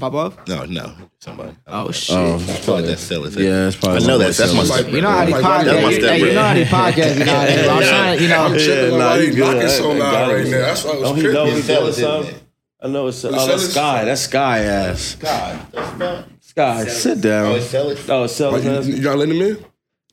pop 0.00 0.14
up 0.14 0.48
No, 0.48 0.64
no, 0.64 0.92
somebody. 1.18 1.54
oh, 1.66 1.86
oh 1.88 1.90
shit 1.92 2.16
Oh, 2.16 2.34
I 2.34 2.38
feel 2.38 2.74
like 2.76 2.84
that's 2.86 3.02
selling. 3.02 3.32
Yeah, 3.32 3.68
it's 3.68 3.76
probably 3.76 4.02
I 4.02 4.06
know 4.06 4.18
my 4.18 4.24
that. 4.24 4.36
That's 4.36 4.54
my 4.54 4.64
step. 4.64 4.78
step. 4.80 4.92
you 4.92 5.00
know 5.02 5.10
how 5.10 5.24
these 5.24 5.34
Like, 5.34 5.42
That's 5.42 5.66
now, 5.66 5.72
podcasts 5.72 5.82
my 5.82 5.90
hey, 5.92 6.18
you 6.18 6.32
know 6.32 6.42
how 6.42 6.54
brother. 6.54 6.58
these 6.60 6.68
podcasts 6.68 7.18
be 7.18 7.24
nowadays 7.24 7.68
I'm 7.68 7.82
trying 7.82 8.20
you 8.22 8.28
know 8.28 8.42
I'm 8.44 8.52
tripping 8.58 8.98
nah, 8.98 9.10
on 9.12 9.18
you 9.20 9.26
he's 9.26 9.34
good. 9.36 9.54
knocking 9.54 9.68
so 9.68 9.90
I- 9.90 9.94
I 9.94 9.98
loud 9.98 10.32
right 10.32 10.44
now. 10.44 10.50
That's 10.58 10.84
why 10.84 10.90
I 10.90 10.94
was 10.96 11.08
Oh, 11.10 11.14
he 11.14 11.20
tripping. 11.20 11.34
know 11.34 11.44
He's 11.46 11.54
he's 11.56 11.64
selling 11.66 11.92
selling 11.92 12.24
something. 12.26 12.40
I 12.84 12.88
know 12.88 13.06
it's 13.06 13.24
oh 13.24 13.30
that's 13.46 13.62
it? 13.64 13.68
Sky. 13.70 14.04
That's 14.04 14.20
Sky 14.22 14.58
ass. 14.60 15.14
God, 15.20 15.66
that's 15.72 15.98
not. 15.98 16.24
Sky, 16.40 16.84
sit 16.86 17.20
down. 17.20 17.46
Oh, 17.52 17.54
it's 17.54 17.66
sell. 17.66 17.94
Oh, 18.08 18.26
sell 18.26 18.50
Like, 18.52 18.64
you, 18.64 18.70
ass. 18.70 18.86
you 18.86 19.00
gotta 19.02 19.18
let 19.18 19.28
him 19.28 19.40
in. 19.40 19.64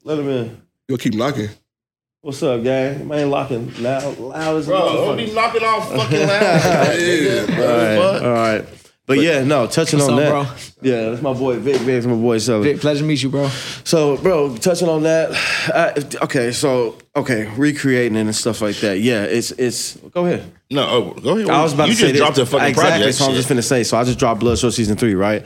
Let 0.03 0.19
him 0.19 0.29
in. 0.29 0.61
You'll 0.87 0.97
keep 0.99 1.13
knocking. 1.15 1.49
What's 2.21 2.43
up, 2.43 2.61
gang? 2.63 3.07
Man, 3.07 3.29
locking 3.29 3.73
loud, 3.81 4.17
loud 4.19 4.57
as 4.57 4.67
a 4.67 4.71
Bro, 4.71 4.79
don't 4.79 5.17
motherfucker. 5.17 5.25
be 5.25 5.33
knocking 5.33 5.63
off 5.63 5.89
fucking 5.95 6.19
loud. 6.27 6.99
yeah, 6.99 7.45
All 7.49 7.77
right, 7.77 8.25
all 8.25 8.33
right. 8.33 8.65
But, 9.09 9.21
yeah, 9.21 9.43
no, 9.43 9.65
touching 9.65 9.99
on 10.01 10.11
up, 10.11 10.19
that. 10.19 10.29
bro? 10.29 10.41
Yeah, 10.83 11.09
that's 11.09 11.23
my 11.23 11.33
boy 11.33 11.57
Vic. 11.57 11.77
Vic's 11.77 12.05
my 12.05 12.13
boy 12.13 12.37
Sully. 12.37 12.73
Vic, 12.73 12.79
pleasure 12.79 12.99
to 12.99 13.07
meet 13.07 13.23
you, 13.23 13.29
bro. 13.29 13.47
So, 13.83 14.17
bro, 14.17 14.55
touching 14.55 14.87
on 14.87 15.01
that. 15.01 15.31
I, 15.73 16.23
okay, 16.25 16.51
so 16.51 16.95
okay, 17.15 17.51
recreating 17.57 18.15
it 18.15 18.21
and 18.21 18.35
stuff 18.35 18.61
like 18.61 18.75
that. 18.81 18.99
Yeah, 18.99 19.23
it's 19.23 19.49
it's. 19.49 19.95
Go 19.95 20.27
ahead. 20.27 20.51
No, 20.69 20.87
oh, 20.87 21.19
go 21.19 21.37
ahead. 21.37 21.49
I 21.49 21.63
was 21.63 21.73
about 21.73 21.87
you 21.87 21.95
to 21.95 21.99
say 21.99 22.07
just 22.09 22.19
dropped 22.19 22.37
a 22.37 22.45
fucking 22.45 22.67
exactly, 22.67 22.97
project. 22.99 23.17
So 23.17 23.25
I'm 23.25 23.33
just 23.33 23.47
shit. 23.47 23.57
finna 23.57 23.63
say. 23.63 23.83
So 23.83 23.97
I 23.97 24.03
just 24.03 24.19
dropped 24.19 24.41
Bloodshot 24.41 24.73
season 24.73 24.95
three, 24.95 25.15
right? 25.15 25.43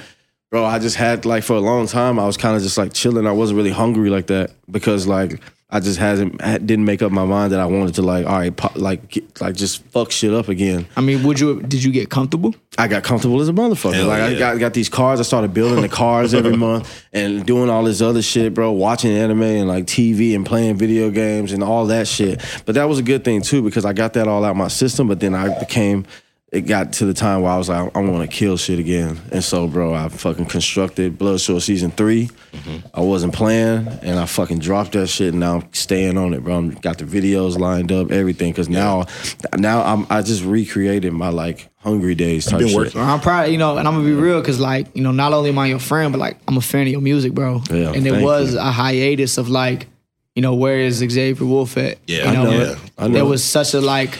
Bro, 0.51 0.65
I 0.65 0.79
just 0.79 0.97
had 0.97 1.25
like 1.25 1.43
for 1.43 1.55
a 1.55 1.61
long 1.61 1.87
time. 1.87 2.19
I 2.19 2.25
was 2.25 2.35
kind 2.35 2.57
of 2.57 2.63
just 2.63 2.77
like 2.77 2.91
chilling. 2.91 3.25
I 3.25 3.31
wasn't 3.31 3.55
really 3.55 3.71
hungry 3.71 4.09
like 4.09 4.27
that 4.27 4.51
because 4.69 5.07
like 5.07 5.39
I 5.73 5.79
just 5.79 5.97
hasn't 5.97 6.37
didn't 6.37 6.85
make 6.85 7.01
up 7.01 7.11
my 7.11 7.25
mind 7.25 7.51
that 7.51 7.59
I 7.59 7.65
wanted 7.65 7.95
to 7.95 8.03
like 8.03 8.27
all 8.27 8.37
right, 8.37 8.55
pop, 8.55 8.75
like 8.75 9.09
get, 9.09 9.41
like 9.41 9.55
just 9.55 9.83
fuck 9.85 10.11
shit 10.11 10.31
up 10.31 10.47
again. 10.47 10.85
I 10.95 11.01
mean, 11.01 11.23
would 11.23 11.39
you? 11.39 11.63
Did 11.63 11.83
you 11.83 11.91
get 11.91 12.11
comfortable? 12.11 12.53
I 12.77 12.87
got 12.87 13.03
comfortable 13.03 13.41
as 13.41 13.49
a 13.49 13.53
motherfucker. 13.53 13.95
Hell 13.95 14.05
like 14.05 14.21
I 14.21 14.37
got 14.37 14.59
got 14.59 14.75
these 14.75 14.87
cars. 14.87 15.19
I 15.19 15.23
started 15.23 15.51
building 15.51 15.81
the 15.81 15.89
cars 15.89 16.35
every 16.35 16.55
month 16.57 17.03
and 17.11 17.43
doing 17.43 17.71
all 17.71 17.83
this 17.83 18.03
other 18.03 18.21
shit, 18.21 18.53
bro. 18.53 18.71
Watching 18.71 19.13
anime 19.13 19.41
and 19.41 19.67
like 19.67 19.85
TV 19.85 20.35
and 20.35 20.45
playing 20.45 20.77
video 20.77 21.09
games 21.09 21.51
and 21.51 21.63
all 21.63 21.87
that 21.87 22.07
shit. 22.07 22.39
But 22.67 22.75
that 22.75 22.83
was 22.83 22.99
a 22.99 23.03
good 23.03 23.23
thing 23.23 23.41
too 23.41 23.63
because 23.63 23.83
I 23.83 23.93
got 23.93 24.13
that 24.13 24.27
all 24.27 24.45
out 24.45 24.55
my 24.55 24.67
system. 24.67 25.07
But 25.07 25.21
then 25.21 25.33
I 25.33 25.57
became. 25.57 26.05
It 26.53 26.67
got 26.67 26.93
to 26.93 27.05
the 27.05 27.15
time 27.15 27.41
where 27.41 27.51
I 27.51 27.57
was 27.57 27.67
like, 27.67 27.95
I, 27.95 27.99
want 27.99 28.29
to 28.29 28.37
kill 28.37 28.57
shit 28.57 28.77
again, 28.77 29.19
and 29.31 29.43
so, 29.43 29.67
bro, 29.67 29.93
I 29.93 30.07
fucking 30.07 30.45
constructed 30.45 31.17
Bloodshot 31.17 31.63
season 31.63 31.89
3 31.89 32.27
mm-hmm. 32.27 32.87
I 32.93 33.01
wasn't 33.01 33.33
playing, 33.33 33.87
and 33.87 34.19
I 34.19 34.27
fucking 34.27 34.59
dropped 34.59 34.91
that 34.91 35.07
shit, 35.07 35.29
and 35.29 35.39
now 35.39 35.57
I'm 35.57 35.73
staying 35.73 36.15
on 36.15 36.33
it, 36.35 36.43
bro. 36.43 36.55
I'm, 36.55 36.69
got 36.69 36.99
the 36.99 37.05
videos 37.05 37.57
lined 37.57 37.91
up, 37.91 38.11
everything, 38.11 38.51
because 38.51 38.69
now, 38.69 39.05
now 39.57 39.81
I'm 39.81 40.05
I 40.11 40.21
just 40.21 40.43
recreated 40.43 41.11
my 41.11 41.29
like 41.29 41.69
Hungry 41.77 42.13
Days 42.15 42.45
type 42.45 42.59
been 42.59 42.69
shit. 42.69 42.95
I'm 42.95 43.19
proud, 43.19 43.49
you 43.49 43.57
know, 43.57 43.77
and 43.77 43.87
I'm 43.87 43.95
gonna 43.95 44.05
be 44.05 44.13
real 44.13 44.39
because, 44.39 44.59
like, 44.59 44.95
you 44.95 45.01
know, 45.01 45.11
not 45.11 45.33
only 45.33 45.49
am 45.49 45.57
I 45.57 45.65
your 45.65 45.79
friend, 45.79 46.13
but 46.13 46.19
like, 46.19 46.37
I'm 46.47 46.55
a 46.55 46.61
fan 46.61 46.83
of 46.83 46.89
your 46.89 47.01
music, 47.01 47.33
bro. 47.33 47.63
Yeah, 47.69 47.93
and 47.93 48.05
it 48.05 48.23
was 48.23 48.53
you. 48.53 48.59
a 48.59 48.71
hiatus 48.71 49.37
of 49.37 49.49
like, 49.49 49.87
you 50.35 50.41
know, 50.41 50.53
where 50.53 50.79
is 50.79 50.97
Xavier 50.97 51.45
Wulf 51.45 51.77
at? 51.77 51.97
Yeah, 52.07 52.23
you 52.23 52.29
I 52.29 52.33
know, 52.33 52.43
know 52.43 52.59
it. 52.61 52.77
I 52.97 53.07
know 53.07 53.13
there 53.13 53.23
it. 53.23 53.27
was 53.27 53.43
such 53.43 53.73
a 53.73 53.81
like, 53.81 54.17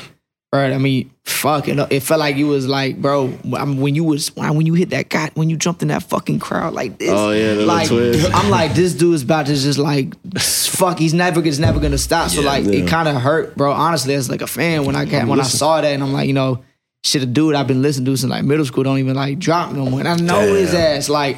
bro. 0.54 0.72
I 0.74 0.78
mean, 0.78 1.10
fucking, 1.26 1.80
it. 1.80 1.92
It 1.92 2.00
felt 2.04 2.20
like 2.20 2.36
you 2.36 2.48
was 2.48 2.68
like, 2.68 3.02
bro, 3.02 3.34
I 3.56 3.66
mean, 3.66 3.78
when 3.82 3.96
you 3.96 4.04
was 4.04 4.28
when 4.36 4.66
you 4.68 4.76
hit 4.76 4.92
that 4.92 5.10
guy, 5.10 5.32
when 5.34 5.50
you 5.50 5.58
jumped 5.58 5.82
in 5.82 5.88
that 5.88 6.04
fucking 6.04 6.38
crowd 6.40 6.74
like 6.74 7.00
this. 7.00 7.10
Oh, 7.12 7.32
yeah, 7.32 7.54
like 7.66 7.88
twist. 7.88 8.30
I'm 8.34 8.50
like, 8.52 8.74
this 8.76 8.94
dude 8.94 9.16
is 9.16 9.24
about 9.24 9.48
to 9.48 9.56
just 9.56 9.80
like, 9.80 10.14
fuck. 10.40 11.00
He's 11.00 11.14
never, 11.14 11.42
he's 11.42 11.60
never 11.60 11.80
gonna 11.80 11.98
stop. 11.98 12.30
So 12.30 12.42
Yeah. 12.42 12.48
like, 12.48 12.66
Yeah. 12.66 12.84
it 12.84 12.88
kind 12.88 13.08
of 13.08 13.16
hurt, 13.22 13.56
bro. 13.58 13.72
Honestly, 13.72 14.14
as 14.14 14.30
like 14.30 14.42
a 14.42 14.48
fan, 14.48 14.86
when 14.86 14.96
I 14.96 15.06
got, 15.06 15.28
when 15.28 15.40
I 15.40 15.44
saw 15.44 15.82
that, 15.82 15.88
and 15.92 16.04
I'm 16.04 16.14
like, 16.14 16.28
you 16.28 16.34
know, 16.34 16.64
shit, 17.04 17.24
a 17.24 17.26
dude 17.26 17.56
I've 17.56 17.68
been 17.68 17.82
listening 17.82 18.06
to 18.06 18.16
since 18.18 18.30
like 18.30 18.44
middle 18.44 18.66
school 18.66 18.84
don't 18.84 19.00
even 19.00 19.16
like 19.16 19.40
drop 19.40 19.72
no 19.74 19.86
more. 19.86 20.00
And 20.02 20.08
I 20.08 20.16
know 20.18 20.54
his 20.54 20.74
ass. 20.76 21.10
Like, 21.10 21.38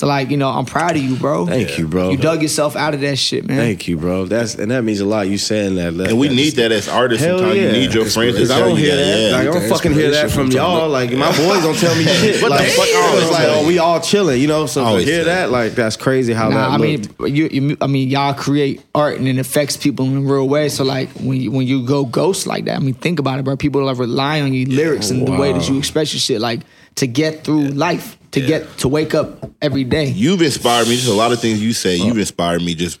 so 0.00 0.06
like, 0.06 0.30
you 0.30 0.38
know, 0.38 0.48
I'm 0.48 0.64
proud 0.64 0.96
of 0.96 1.02
you, 1.02 1.14
bro. 1.14 1.44
Thank 1.44 1.78
you, 1.78 1.86
bro. 1.86 2.08
You 2.08 2.16
dug 2.16 2.40
yourself 2.40 2.74
out 2.74 2.94
of 2.94 3.02
that 3.02 3.16
shit, 3.16 3.46
man. 3.46 3.58
Thank 3.58 3.86
you, 3.86 3.98
bro. 3.98 4.24
That's 4.24 4.54
and 4.54 4.70
that 4.70 4.82
means 4.82 5.00
a 5.00 5.04
lot. 5.04 5.28
You 5.28 5.36
saying 5.36 5.74
that, 5.74 5.92
And 5.92 6.18
we 6.18 6.30
need 6.30 6.54
that 6.56 6.72
as 6.72 6.88
artists. 6.88 7.22
Hell 7.22 7.36
Sometimes 7.36 7.58
yeah. 7.58 7.66
you 7.66 7.72
need 7.72 7.92
your 7.92 8.06
friends 8.06 8.32
Because 8.34 8.50
I 8.50 8.60
don't 8.60 8.70
you 8.70 8.76
hear 8.76 8.96
that. 8.96 9.20
Yeah. 9.20 9.36
Like 9.36 9.40
I 9.48 9.60
don't 9.60 9.68
fucking 9.68 9.92
hear 9.92 10.10
that 10.10 10.30
from 10.30 10.40
from 10.46 10.56
y'all. 10.56 10.88
Like 10.88 11.12
my 11.12 11.28
boys 11.36 11.62
don't 11.62 11.76
tell 11.76 11.94
me 11.96 12.04
shit. 12.20 12.42
What 12.42 12.48
the 12.48 12.64
fuck 12.64 12.88
I 12.88 13.08
always 13.10 13.24
It's 13.24 13.30
like, 13.30 13.48
oh, 13.48 13.66
we 13.66 13.78
all 13.78 14.00
chilling, 14.00 14.40
you 14.40 14.46
know. 14.48 14.64
So 14.64 14.80
to 14.80 14.86
Always 14.86 15.06
hear 15.06 15.24
say. 15.24 15.24
that, 15.24 15.50
like 15.50 15.72
that's 15.72 15.98
crazy 15.98 16.32
how 16.32 16.48
Nah, 16.48 16.70
that 16.70 16.70
I 16.70 16.78
mean, 16.78 17.04
you, 17.20 17.48
you, 17.48 17.76
I 17.82 17.86
mean, 17.86 18.08
y'all 18.08 18.32
create 18.32 18.82
art 18.94 19.18
and 19.18 19.28
it 19.28 19.36
affects 19.36 19.76
people 19.76 20.06
in 20.06 20.16
a 20.16 20.20
real 20.20 20.48
way. 20.48 20.70
So 20.70 20.82
like 20.82 21.10
when 21.10 21.42
you, 21.42 21.50
when 21.50 21.66
you 21.66 21.84
go 21.84 22.06
ghost 22.06 22.46
like 22.46 22.64
that, 22.64 22.76
I 22.76 22.78
mean, 22.78 22.94
think 22.94 23.18
about 23.18 23.38
it, 23.38 23.44
bro. 23.44 23.58
People 23.58 23.86
are 23.86 23.94
relying 23.94 24.44
on 24.44 24.54
your 24.54 24.66
lyrics 24.66 25.10
and 25.10 25.28
the 25.28 25.32
way 25.32 25.52
that 25.52 25.68
you 25.68 25.76
express 25.76 26.14
your 26.14 26.20
shit, 26.20 26.40
like 26.40 26.60
to 26.94 27.06
get 27.06 27.44
through 27.44 27.68
life, 27.68 28.16
to 28.32 28.40
get 28.40 28.78
to 28.78 28.88
wake 28.88 29.14
up 29.14 29.50
every 29.60 29.84
day. 29.84 30.06
You've 30.06 30.42
inspired 30.42 30.88
me. 30.88 30.94
Just 30.94 31.08
a 31.08 31.14
lot 31.14 31.32
of 31.32 31.40
things 31.40 31.62
you 31.62 31.72
say. 31.72 31.96
You've 31.96 32.16
oh. 32.16 32.20
inspired 32.20 32.62
me. 32.62 32.74
Just 32.74 33.00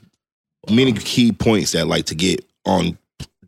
many 0.68 0.92
key 0.92 1.32
points 1.32 1.72
that 1.72 1.86
like 1.86 2.06
to 2.06 2.14
get 2.14 2.44
on 2.66 2.98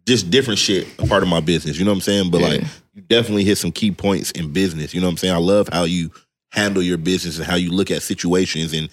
just 0.06 0.30
different 0.30 0.58
shit 0.58 0.88
a 0.98 1.06
part 1.06 1.22
of 1.22 1.28
my 1.28 1.40
business. 1.40 1.78
You 1.78 1.84
know 1.84 1.90
what 1.90 1.96
I'm 1.96 2.02
saying? 2.02 2.30
But 2.30 2.40
like 2.42 2.62
you 2.94 3.02
definitely 3.02 3.44
hit 3.44 3.58
some 3.58 3.72
key 3.72 3.90
points 3.90 4.30
in 4.32 4.52
business. 4.52 4.94
You 4.94 5.00
know 5.00 5.06
what 5.06 5.12
I'm 5.12 5.16
saying? 5.18 5.34
I 5.34 5.38
love 5.38 5.68
how 5.72 5.84
you 5.84 6.10
handle 6.50 6.82
your 6.82 6.98
business 6.98 7.38
and 7.38 7.46
how 7.46 7.56
you 7.56 7.70
look 7.70 7.90
at 7.90 8.02
situations 8.02 8.72
and 8.74 8.88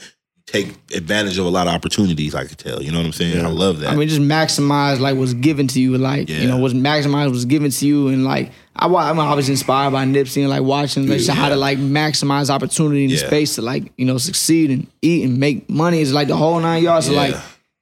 take 0.51 0.67
advantage 0.95 1.37
of 1.37 1.45
a 1.45 1.49
lot 1.49 1.67
of 1.67 1.73
opportunities. 1.73 2.33
I 2.35 2.45
could 2.45 2.57
tell. 2.57 2.81
You 2.81 2.91
know 2.91 2.97
what 2.99 3.05
I'm 3.05 3.13
saying? 3.13 3.45
I 3.45 3.49
love 3.49 3.79
that. 3.79 3.89
I 3.91 3.95
mean, 3.95 4.07
just 4.07 4.21
maximize 4.21 4.99
like 4.99 5.15
what's 5.15 5.33
given 5.33 5.67
to 5.69 5.79
you, 5.79 5.97
like 5.97 6.27
Yeah. 6.29 6.37
you 6.39 6.47
know, 6.47 6.57
what's 6.57 6.73
maximized 6.73 7.31
was 7.31 7.45
given 7.45 7.71
to 7.71 7.87
you, 7.87 8.07
and 8.09 8.23
like 8.25 8.51
I, 8.75 8.87
wa- 8.87 9.01
I'm 9.09 9.19
always 9.19 9.49
inspired 9.49 9.91
by 9.91 10.05
Nipsey 10.05 10.41
and 10.41 10.49
like 10.49 10.63
watching 10.63 11.07
like 11.07 11.25
how 11.27 11.49
to 11.49 11.55
like 11.55 11.77
maximize 11.77 12.49
opportunity 12.49 13.03
in 13.05 13.09
the 13.11 13.17
space 13.17 13.55
to 13.55 13.61
like 13.61 13.91
you 13.97 14.05
know 14.05 14.17
succeed 14.17 14.71
and 14.71 14.87
eat 15.01 15.23
and 15.25 15.37
make 15.37 15.69
money 15.69 15.99
is 16.01 16.13
like 16.13 16.27
the 16.27 16.37
whole 16.37 16.59
nine 16.59 16.83
yards. 16.83 17.05
So 17.07 17.13
like. 17.13 17.35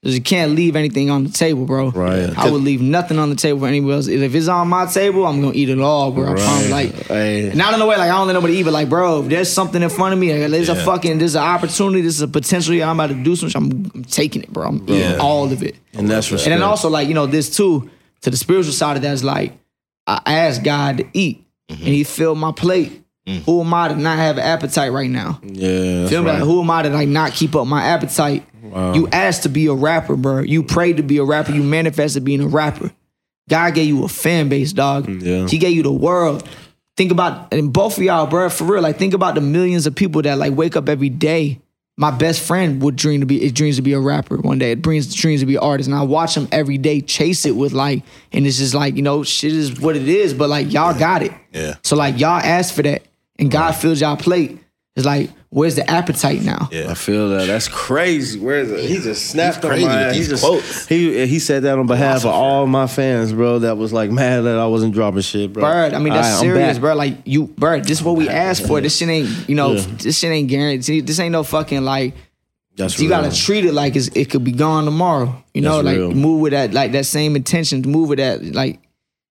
Yeah. 0.03 0.11
You 0.13 0.21
can't 0.21 0.51
leave 0.53 0.75
anything 0.75 1.09
on 1.09 1.23
the 1.23 1.29
table, 1.31 1.65
bro. 1.65 1.89
Right. 1.89 2.29
I 2.37 2.49
would 2.51 2.61
leave 2.61 2.81
nothing 2.81 3.17
on 3.17 3.29
the 3.29 3.35
table 3.35 3.59
for 3.61 3.67
anybody 3.67 3.93
else. 3.93 4.07
If 4.07 4.35
it's 4.35 4.47
on 4.47 4.67
my 4.67 4.85
table, 4.85 5.25
I'm 5.25 5.41
gonna 5.41 5.53
eat 5.55 5.69
it 5.69 5.79
all, 5.79 6.11
bro. 6.11 6.25
Right. 6.33 6.39
I 6.39 6.45
promise. 6.45 6.69
Like, 6.71 6.93
Hey. 7.07 7.51
not 7.55 7.73
in 7.73 7.81
a 7.81 7.85
way 7.85 7.97
like 7.97 8.09
I 8.11 8.15
don't 8.17 8.27
let 8.27 8.33
nobody 8.33 8.57
eat, 8.57 8.63
but 8.63 8.73
like, 8.73 8.89
bro, 8.89 9.23
if 9.23 9.29
there's 9.29 9.51
something 9.51 9.81
in 9.81 9.89
front 9.89 10.13
of 10.13 10.19
me, 10.19 10.31
like, 10.39 10.51
there's 10.51 10.69
a 10.69 10.75
fucking, 10.75 11.17
there's 11.17 11.35
an 11.35 11.41
opportunity, 11.43 12.01
this 12.01 12.15
is 12.15 12.21
a 12.21 12.27
potential. 12.27 12.73
I'm 12.83 12.99
about 12.99 13.07
to 13.07 13.15
do 13.23 13.35
something. 13.35 13.59
I'm, 13.59 13.91
I'm 13.95 14.03
taking 14.03 14.43
it, 14.43 14.53
bro. 14.53 14.67
I'm 14.67 14.83
Yeah. 14.87 15.17
all 15.19 15.51
of 15.51 15.63
it. 15.63 15.75
and 15.93 16.07
that's 16.09 16.31
respect. 16.31 16.51
And 16.53 16.61
then 16.61 16.67
also, 16.67 16.89
like, 16.89 17.07
you 17.07 17.13
know, 17.15 17.25
this 17.25 17.55
too, 17.55 17.89
to 18.21 18.29
the 18.29 18.37
spiritual 18.37 18.73
side 18.73 18.97
of 18.97 19.01
that 19.01 19.13
is 19.13 19.23
like, 19.23 19.57
I 20.05 20.21
asked 20.25 20.63
God 20.63 20.97
to 20.99 21.05
eat 21.13 21.43
Mm-hmm. 21.69 21.83
and 21.83 21.93
he 21.93 22.03
filled 22.05 22.37
my 22.37 22.53
plate. 22.53 23.01
Mm. 23.27 23.43
Who 23.43 23.59
am 23.61 23.73
I 23.73 23.89
to 23.89 23.95
not 23.95 24.17
have 24.17 24.37
an 24.37 24.43
appetite 24.43 24.91
right 24.93 25.09
now? 25.09 25.41
yeah, 25.43 26.07
Feel 26.07 26.21
me? 26.23 26.29
right. 26.29 26.39
Like, 26.39 26.43
who 26.43 26.61
am 26.61 26.71
I 26.71 26.83
to 26.83 26.89
like 26.89 27.09
not 27.09 27.33
keep 27.33 27.55
up 27.55 27.67
my 27.67 27.83
appetite? 27.83 28.45
You 28.63 29.07
asked 29.11 29.43
to 29.43 29.49
be 29.49 29.67
a 29.67 29.73
rapper, 29.73 30.15
bro. 30.15 30.39
You 30.39 30.61
prayed 30.63 30.97
to 30.97 31.03
be 31.03 31.17
a 31.17 31.23
rapper. 31.23 31.51
You 31.51 31.63
manifested 31.63 32.23
being 32.23 32.41
a 32.41 32.47
rapper. 32.47 32.91
God 33.49 33.73
gave 33.75 33.87
you 33.87 34.03
a 34.03 34.07
fan 34.09 34.49
base, 34.49 34.73
dog. 34.73 35.07
Yeah. 35.09 35.47
He 35.47 35.57
gave 35.57 35.75
you 35.75 35.83
the 35.83 35.91
world. 35.91 36.47
Think 36.97 37.11
about 37.11 37.53
and 37.53 37.71
both 37.71 37.97
of 37.97 38.03
y'all, 38.03 38.27
bro, 38.27 38.49
for 38.49 38.65
real. 38.65 38.81
Like, 38.81 38.97
think 38.97 39.13
about 39.13 39.35
the 39.35 39.41
millions 39.41 39.87
of 39.87 39.95
people 39.95 40.21
that 40.23 40.37
like 40.37 40.53
wake 40.53 40.75
up 40.75 40.89
every 40.89 41.09
day. 41.09 41.59
My 41.99 42.11
best 42.11 42.41
friend 42.41 42.81
would 42.83 42.95
dream 42.95 43.21
to 43.21 43.25
be 43.25 43.41
it 43.43 43.55
dreams 43.55 43.77
to 43.77 43.81
be 43.81 43.93
a 43.93 43.99
rapper 43.99 44.37
one 44.37 44.59
day. 44.59 44.71
It 44.71 44.81
brings 44.81 45.13
dreams 45.15 45.39
to 45.41 45.45
be 45.47 45.55
an 45.55 45.63
artist. 45.63 45.87
And 45.89 45.97
I 45.97 46.03
watch 46.03 46.35
him 46.37 46.47
every 46.51 46.77
day 46.77 47.01
chase 47.01 47.45
it 47.45 47.55
with 47.55 47.73
like, 47.73 48.03
and 48.31 48.45
it's 48.45 48.57
just 48.57 48.73
like, 48.75 48.95
you 48.95 49.01
know, 49.01 49.23
shit 49.23 49.53
is 49.53 49.79
what 49.79 49.95
it 49.95 50.07
is. 50.07 50.33
But 50.33 50.49
like 50.49 50.71
y'all 50.71 50.97
got 50.97 51.23
it. 51.23 51.31
Yeah. 51.53 51.75
So 51.83 51.95
like 51.95 52.19
y'all 52.19 52.39
asked 52.41 52.73
for 52.75 52.83
that. 52.83 53.03
And 53.39 53.51
God 53.51 53.71
fills 53.73 54.01
y'all 54.01 54.17
plate. 54.17 54.57
It's 54.95 55.05
like, 55.05 55.29
where's 55.49 55.75
the 55.75 55.87
appetite 55.87 56.41
now? 56.41 56.69
Yeah. 56.71 56.89
I 56.89 56.95
feel 56.95 57.29
that. 57.29 57.45
That's 57.45 57.67
crazy. 57.67 58.39
Where 58.39 58.61
is 58.61 58.71
it? 58.71 58.89
He 58.89 58.97
just 58.97 59.27
snapped 59.27 59.63
on 59.63 59.69
crazy 59.69 59.85
my 59.85 59.95
with 59.95 60.07
ass. 60.07 60.15
He 60.15 60.23
just 60.23 60.43
quotes. 60.43 60.87
he 60.87 61.27
he 61.27 61.37
said 61.37 61.63
that 61.63 61.77
on 61.77 61.85
behalf 61.85 62.17
of 62.25 62.31
all 62.31 62.65
my 62.65 62.87
fans, 62.87 63.31
bro. 63.31 63.59
That 63.59 63.77
was 63.77 63.93
like 63.93 64.09
mad 64.09 64.41
that 64.45 64.57
I 64.57 64.65
wasn't 64.65 64.95
dropping 64.95 65.21
shit, 65.21 65.53
bro. 65.53 65.61
Bird, 65.61 65.93
I 65.93 65.99
mean 65.99 66.13
that's 66.13 66.27
All 66.39 66.41
right, 66.45 66.49
I'm 66.49 66.55
serious, 66.55 66.79
bro. 66.79 66.95
Like 66.95 67.17
you, 67.25 67.45
Bird, 67.45 67.83
this 67.83 67.99
is 67.99 68.03
what 68.03 68.15
we 68.15 68.27
asked 68.27 68.65
for. 68.65 68.81
This 68.81 68.97
shit 68.97 69.07
ain't, 69.09 69.47
you 69.47 69.53
know, 69.53 69.73
Yeah. 69.73 69.85
this 69.99 70.17
shit 70.17 70.31
ain't 70.31 70.49
guaranteed. 70.49 71.05
This 71.05 71.19
ain't 71.19 71.31
no 71.31 71.43
fucking 71.43 71.83
like. 71.83 72.15
That's 72.75 72.99
You 72.99 73.09
real. 73.09 73.21
gotta 73.21 73.35
treat 73.35 73.65
it 73.65 73.73
like 73.73 73.95
it's, 73.95 74.07
it 74.09 74.29
could 74.31 74.43
be 74.43 74.51
gone 74.51 74.85
tomorrow. 74.85 75.43
You 75.53 75.61
know, 75.61 75.81
That's 75.81 75.85
like 75.85 75.97
real. 75.97 76.11
move 76.11 76.41
with 76.41 76.51
that, 76.53 76.73
like 76.73 76.91
that 76.91 77.05
same 77.07 77.35
intention. 77.35 77.81
To 77.83 77.89
move 77.89 78.09
with 78.09 78.19
that, 78.19 78.43
like 78.43 78.79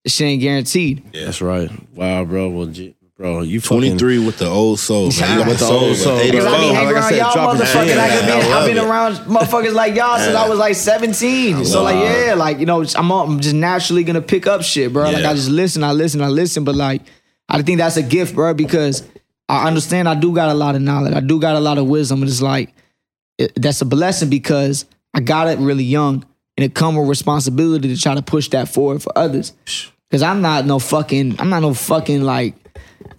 this 0.02 0.14
shit 0.16 0.26
ain't 0.26 0.42
guaranteed. 0.42 1.02
Yeah. 1.12 1.26
That's 1.26 1.40
right. 1.40 1.70
Wow, 1.94 2.24
bro. 2.24 2.48
Well, 2.48 2.66
G- 2.66 2.95
bro, 3.16 3.40
you 3.42 3.60
fucking 3.60 3.78
23 3.98 4.18
with 4.26 4.38
the 4.38 4.46
old 4.46 4.78
soul, 4.78 5.08
man. 5.08 5.12
You 5.12 5.20
got 5.20 5.48
With 5.48 5.58
the 5.58 5.64
the 5.64 5.68
soul, 5.68 5.78
old 5.78 5.90
but 5.90 5.96
soul. 5.96 6.18
84. 6.18 6.40
Cause 6.40 6.52
I 6.52 6.58
be 6.60 6.66
Like 6.66 6.74
hanging 6.74 6.88
I 6.88 6.92
around 6.92 7.02
said, 7.08 7.16
y'all 7.18 7.32
dropping 7.32 7.60
motherfuckers. 7.60 7.86
shit. 7.86 7.96
Like, 7.96 8.10
I've 8.12 8.26
been, 8.26 8.52
I've 8.52 8.66
been 8.66 8.78
around 8.78 9.14
motherfuckers 9.26 9.74
like 9.74 9.94
y'all 9.94 10.18
since 10.18 10.34
I 10.36 10.48
was 10.48 10.58
like 10.58 10.74
17. 10.74 11.64
So 11.64 11.82
like, 11.82 11.94
yeah, 11.96 12.34
like 12.34 12.58
you 12.58 12.66
know, 12.66 12.84
I'm, 12.96 13.10
I'm 13.10 13.40
just 13.40 13.54
naturally 13.54 14.04
gonna 14.04 14.22
pick 14.22 14.46
up 14.46 14.62
shit, 14.62 14.92
bro. 14.92 15.04
Like 15.10 15.24
I 15.24 15.34
just 15.34 15.48
listen, 15.50 15.82
I 15.84 15.92
listen, 15.92 16.20
I 16.20 16.28
listen. 16.28 16.64
But 16.64 16.74
like, 16.74 17.02
I 17.48 17.62
think 17.62 17.78
that's 17.78 17.96
a 17.96 18.02
gift, 18.02 18.34
bro, 18.34 18.54
because 18.54 19.02
I 19.48 19.66
understand 19.66 20.08
I 20.08 20.14
do 20.14 20.34
got 20.34 20.50
a 20.50 20.54
lot 20.54 20.74
of 20.74 20.82
knowledge. 20.82 21.14
I 21.14 21.20
do 21.20 21.40
got 21.40 21.56
a 21.56 21.60
lot 21.60 21.78
of 21.78 21.86
wisdom. 21.86 22.20
And 22.22 22.30
it's 22.30 22.42
like 22.42 22.72
it, 23.38 23.52
that's 23.56 23.80
a 23.80 23.84
blessing 23.86 24.28
because 24.30 24.84
I 25.14 25.20
got 25.20 25.48
it 25.48 25.58
really 25.58 25.84
young, 25.84 26.24
and 26.58 26.64
it 26.64 26.74
come 26.74 26.96
with 26.96 27.08
responsibility 27.08 27.94
to 27.94 28.00
try 28.00 28.14
to 28.14 28.22
push 28.22 28.48
that 28.50 28.68
forward 28.68 29.02
for 29.02 29.16
others. 29.16 29.52
Cause 30.10 30.22
I'm 30.22 30.40
not 30.42 30.66
no 30.66 30.78
fucking, 30.78 31.40
I'm 31.40 31.48
not 31.48 31.60
no 31.62 31.72
fucking 31.74 32.22
like. 32.22 32.54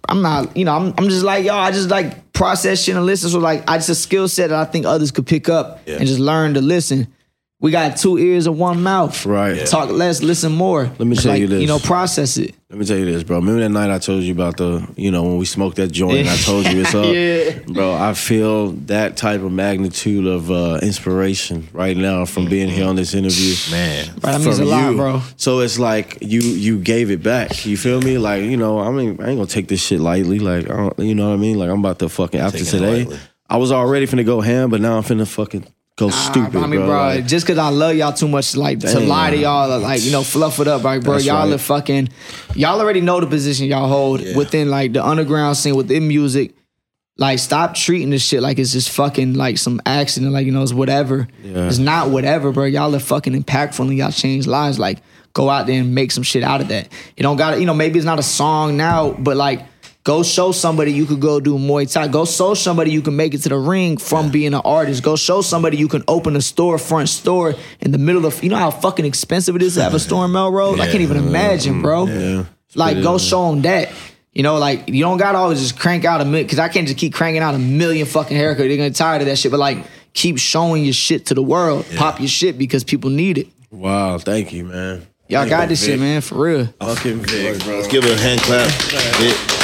I'm 0.08 0.22
not, 0.22 0.56
you 0.56 0.64
know, 0.64 0.74
I'm, 0.74 0.94
I'm 0.96 1.08
just 1.08 1.22
like, 1.24 1.44
y'all, 1.44 1.58
I 1.58 1.70
just 1.70 1.90
like 1.90 2.32
process 2.32 2.82
shit 2.82 2.96
and 2.96 3.04
listen. 3.04 3.28
So 3.30 3.38
like, 3.38 3.68
I 3.68 3.76
just 3.76 3.88
a 3.90 3.94
skill 3.94 4.26
set 4.28 4.50
that 4.50 4.58
I 4.58 4.64
think 4.70 4.86
others 4.86 5.10
could 5.10 5.26
pick 5.26 5.48
up 5.48 5.80
Yeah. 5.86 5.96
and 5.96 6.06
just 6.06 6.20
learn 6.20 6.54
to 6.54 6.60
listen. 6.60 7.08
We 7.60 7.72
got 7.72 7.96
two 7.96 8.18
ears 8.18 8.46
and 8.46 8.56
one 8.56 8.82
mouth. 8.82 9.26
Right. 9.26 9.56
Yeah. 9.56 9.64
Talk 9.64 9.90
less, 9.90 10.22
listen 10.22 10.52
more. 10.52 10.84
Let 10.84 11.00
me 11.00 11.16
tell 11.16 11.32
like, 11.32 11.40
you 11.40 11.48
this. 11.48 11.60
You 11.60 11.66
know, 11.66 11.80
process 11.80 12.36
it. 12.36 12.54
Let 12.70 12.78
me 12.78 12.84
tell 12.84 12.96
you 12.96 13.06
this, 13.06 13.24
bro. 13.24 13.38
Remember 13.38 13.60
that 13.62 13.70
night 13.70 13.90
I 13.90 13.98
told 13.98 14.22
you 14.22 14.32
about 14.32 14.58
the, 14.58 14.86
you 14.96 15.10
know, 15.10 15.24
when 15.24 15.38
we 15.38 15.44
smoked 15.44 15.76
that 15.76 15.90
joint 15.90 16.18
and 16.18 16.28
I 16.28 16.36
told 16.36 16.66
you 16.66 16.80
it's 16.80 16.94
up? 16.94 17.06
Yeah. 17.18 17.58
Bro, 17.66 17.94
I 17.94 18.14
feel 18.14 18.72
that 18.86 19.16
type 19.16 19.40
of 19.40 19.50
magnitude 19.50 20.26
of 20.26 20.50
uh, 20.50 20.78
inspiration 20.82 21.68
right 21.72 21.96
now 21.96 22.26
from 22.26 22.48
being 22.48 22.68
here 22.68 22.86
on 22.86 22.96
this 22.96 23.14
interview. 23.14 23.54
Man. 23.70 24.14
Bro, 24.18 24.32
that 24.32 24.40
means 24.40 24.58
a 24.58 24.62
from 24.62 24.70
lot, 24.70 24.90
you. 24.90 24.96
bro. 24.96 25.22
So 25.36 25.60
it's 25.60 25.78
like 25.78 26.18
you 26.20 26.40
you 26.40 26.78
gave 26.78 27.10
it 27.10 27.22
back. 27.22 27.64
You 27.64 27.76
feel 27.76 28.00
me? 28.00 28.18
Like 28.18 28.44
you 28.44 28.56
know, 28.56 28.78
I 28.78 28.90
mean, 28.90 29.20
I 29.20 29.30
ain't 29.30 29.38
gonna 29.38 29.46
take 29.46 29.68
this 29.68 29.84
shit 29.84 30.00
lightly. 30.00 30.38
Like 30.38 30.70
I 30.70 30.76
don't, 30.76 30.98
you 30.98 31.14
know 31.14 31.28
what 31.28 31.34
I 31.34 31.38
mean? 31.38 31.58
Like 31.58 31.70
I'm 31.70 31.80
about 31.80 31.98
to 32.00 32.08
fucking 32.08 32.40
after 32.40 32.58
Taking 32.58 32.82
it 32.82 33.04
today. 33.04 33.18
I 33.48 33.56
was 33.56 33.72
already 33.72 34.06
finna 34.06 34.26
go 34.26 34.40
ham, 34.40 34.68
but 34.70 34.80
now 34.80 34.96
I'm 34.98 35.02
finna 35.02 35.26
fucking 35.26 35.66
go 35.98 36.10
stupid, 36.10 36.56
I 36.56 36.66
mean, 36.66 36.80
bro. 36.80 36.86
bro, 36.86 36.96
Like, 36.96 37.26
just 37.26 37.44
because 37.44 37.58
I 37.58 37.68
love 37.68 37.94
y'all 37.96 38.12
too 38.12 38.28
much, 38.28 38.56
like 38.56 38.78
to 38.80 38.86
Damn. 38.86 39.08
lie 39.08 39.30
to 39.30 39.36
y'all, 39.36 39.78
like 39.80 40.02
you 40.02 40.12
know, 40.12 40.22
fluff 40.22 40.60
it 40.60 40.68
up, 40.68 40.84
right, 40.84 41.02
bro? 41.02 41.14
That's 41.14 41.26
y'all 41.26 41.46
right. 41.46 41.54
are 41.54 41.58
fucking, 41.58 42.08
y'all 42.54 42.80
already 42.80 43.00
know 43.00 43.20
the 43.20 43.26
position 43.26 43.66
y'all 43.66 43.88
hold 43.88 44.20
within 44.36 44.70
like 44.70 44.92
the 44.92 45.04
underground 45.04 45.56
scene 45.56 45.74
within 45.76 46.06
music. 46.08 46.54
Like, 47.20 47.40
stop 47.40 47.74
treating 47.74 48.10
this 48.10 48.24
shit 48.24 48.40
like 48.42 48.60
it's 48.60 48.72
just 48.72 48.90
fucking 48.90 49.34
like 49.34 49.58
some 49.58 49.80
accident, 49.84 50.32
like 50.32 50.46
you 50.46 50.52
know, 50.52 50.62
it's 50.62 50.72
whatever. 50.72 51.26
Yeah. 51.42 51.66
It's 51.66 51.78
not 51.78 52.10
whatever, 52.10 52.52
bro. 52.52 52.64
Y'all 52.66 52.94
are 52.94 53.00
fucking 53.00 53.34
impactful 53.34 53.80
and 53.80 53.96
y'all 53.96 54.12
change 54.12 54.46
lives. 54.46 54.78
Like, 54.78 54.98
go 55.32 55.50
out 55.50 55.66
there 55.66 55.80
and 55.80 55.96
make 55.96 56.12
some 56.12 56.22
shit 56.22 56.44
out 56.44 56.60
of 56.60 56.68
that. 56.68 56.88
You 57.16 57.24
don't 57.24 57.36
got 57.36 57.54
to, 57.54 57.60
you 57.60 57.66
know, 57.66 57.74
maybe 57.74 57.98
it's 57.98 58.06
not 58.06 58.20
a 58.20 58.22
song 58.22 58.76
now, 58.76 59.10
but 59.18 59.36
like. 59.36 59.66
Go 60.04 60.22
show 60.22 60.52
somebody 60.52 60.92
you 60.92 61.04
could 61.04 61.20
go 61.20 61.38
do 61.38 61.58
Muay 61.58 61.90
Thai. 61.92 62.08
Go 62.08 62.24
show 62.24 62.54
somebody 62.54 62.90
you 62.92 63.02
can 63.02 63.14
make 63.16 63.34
it 63.34 63.38
to 63.42 63.50
the 63.50 63.58
ring 63.58 63.98
from 63.98 64.30
being 64.30 64.54
an 64.54 64.62
artist. 64.64 65.02
Go 65.02 65.16
show 65.16 65.42
somebody 65.42 65.76
you 65.76 65.88
can 65.88 66.02
open 66.08 66.34
a 66.34 66.38
storefront 66.38 67.08
store 67.08 67.54
in 67.80 67.90
the 67.90 67.98
middle 67.98 68.24
of. 68.24 68.42
You 68.42 68.48
know 68.48 68.56
how 68.56 68.70
fucking 68.70 69.04
expensive 69.04 69.54
it 69.56 69.60
is 69.62 69.74
to 69.74 69.82
have 69.82 69.92
a 69.94 69.98
store 69.98 70.24
in 70.24 70.32
Melrose. 70.32 70.80
I 70.80 70.86
can't 70.86 71.02
even 71.02 71.18
imagine, 71.18 71.82
bro. 71.82 72.06
yeah. 72.06 72.44
Like 72.74 73.02
go 73.02 73.18
show 73.18 73.50
them 73.50 73.62
that. 73.62 73.90
You 74.32 74.42
know, 74.44 74.56
like 74.58 74.88
you 74.88 75.02
don't 75.02 75.18
gotta 75.18 75.36
always 75.36 75.60
just 75.60 75.78
crank 75.78 76.04
out 76.04 76.20
a 76.20 76.24
million 76.24 76.46
because 76.46 76.58
I 76.60 76.68
can't 76.68 76.86
just 76.86 76.98
keep 76.98 77.12
cranking 77.12 77.42
out 77.42 77.54
a 77.54 77.58
million 77.58 78.06
fucking 78.06 78.36
haircuts. 78.36 78.58
They're 78.58 78.68
gonna 78.76 78.90
get 78.90 78.94
tired 78.94 79.20
of 79.20 79.26
that 79.26 79.36
shit. 79.36 79.50
But 79.50 79.58
like, 79.60 79.78
keep 80.14 80.38
showing 80.38 80.84
your 80.84 80.92
shit 80.94 81.26
to 81.26 81.34
the 81.34 81.42
world. 81.42 81.84
Pop 81.96 82.20
your 82.20 82.28
shit 82.28 82.56
because 82.56 82.82
people 82.84 83.10
need 83.10 83.36
it. 83.36 83.48
wow, 83.70 84.16
thank 84.16 84.52
you, 84.52 84.64
man. 84.64 85.06
Y'all 85.28 85.46
got 85.48 85.68
this 85.68 85.84
shit, 85.84 85.98
man, 86.00 86.22
for 86.22 86.36
real. 86.36 86.66
Fucking 86.80 87.18
Vic, 87.18 87.62
bro. 87.64 87.74
Let's 87.76 87.88
give 87.88 88.04
it 88.04 88.18
a 88.18 88.22
hand 88.22 88.40
clap. 88.40 89.57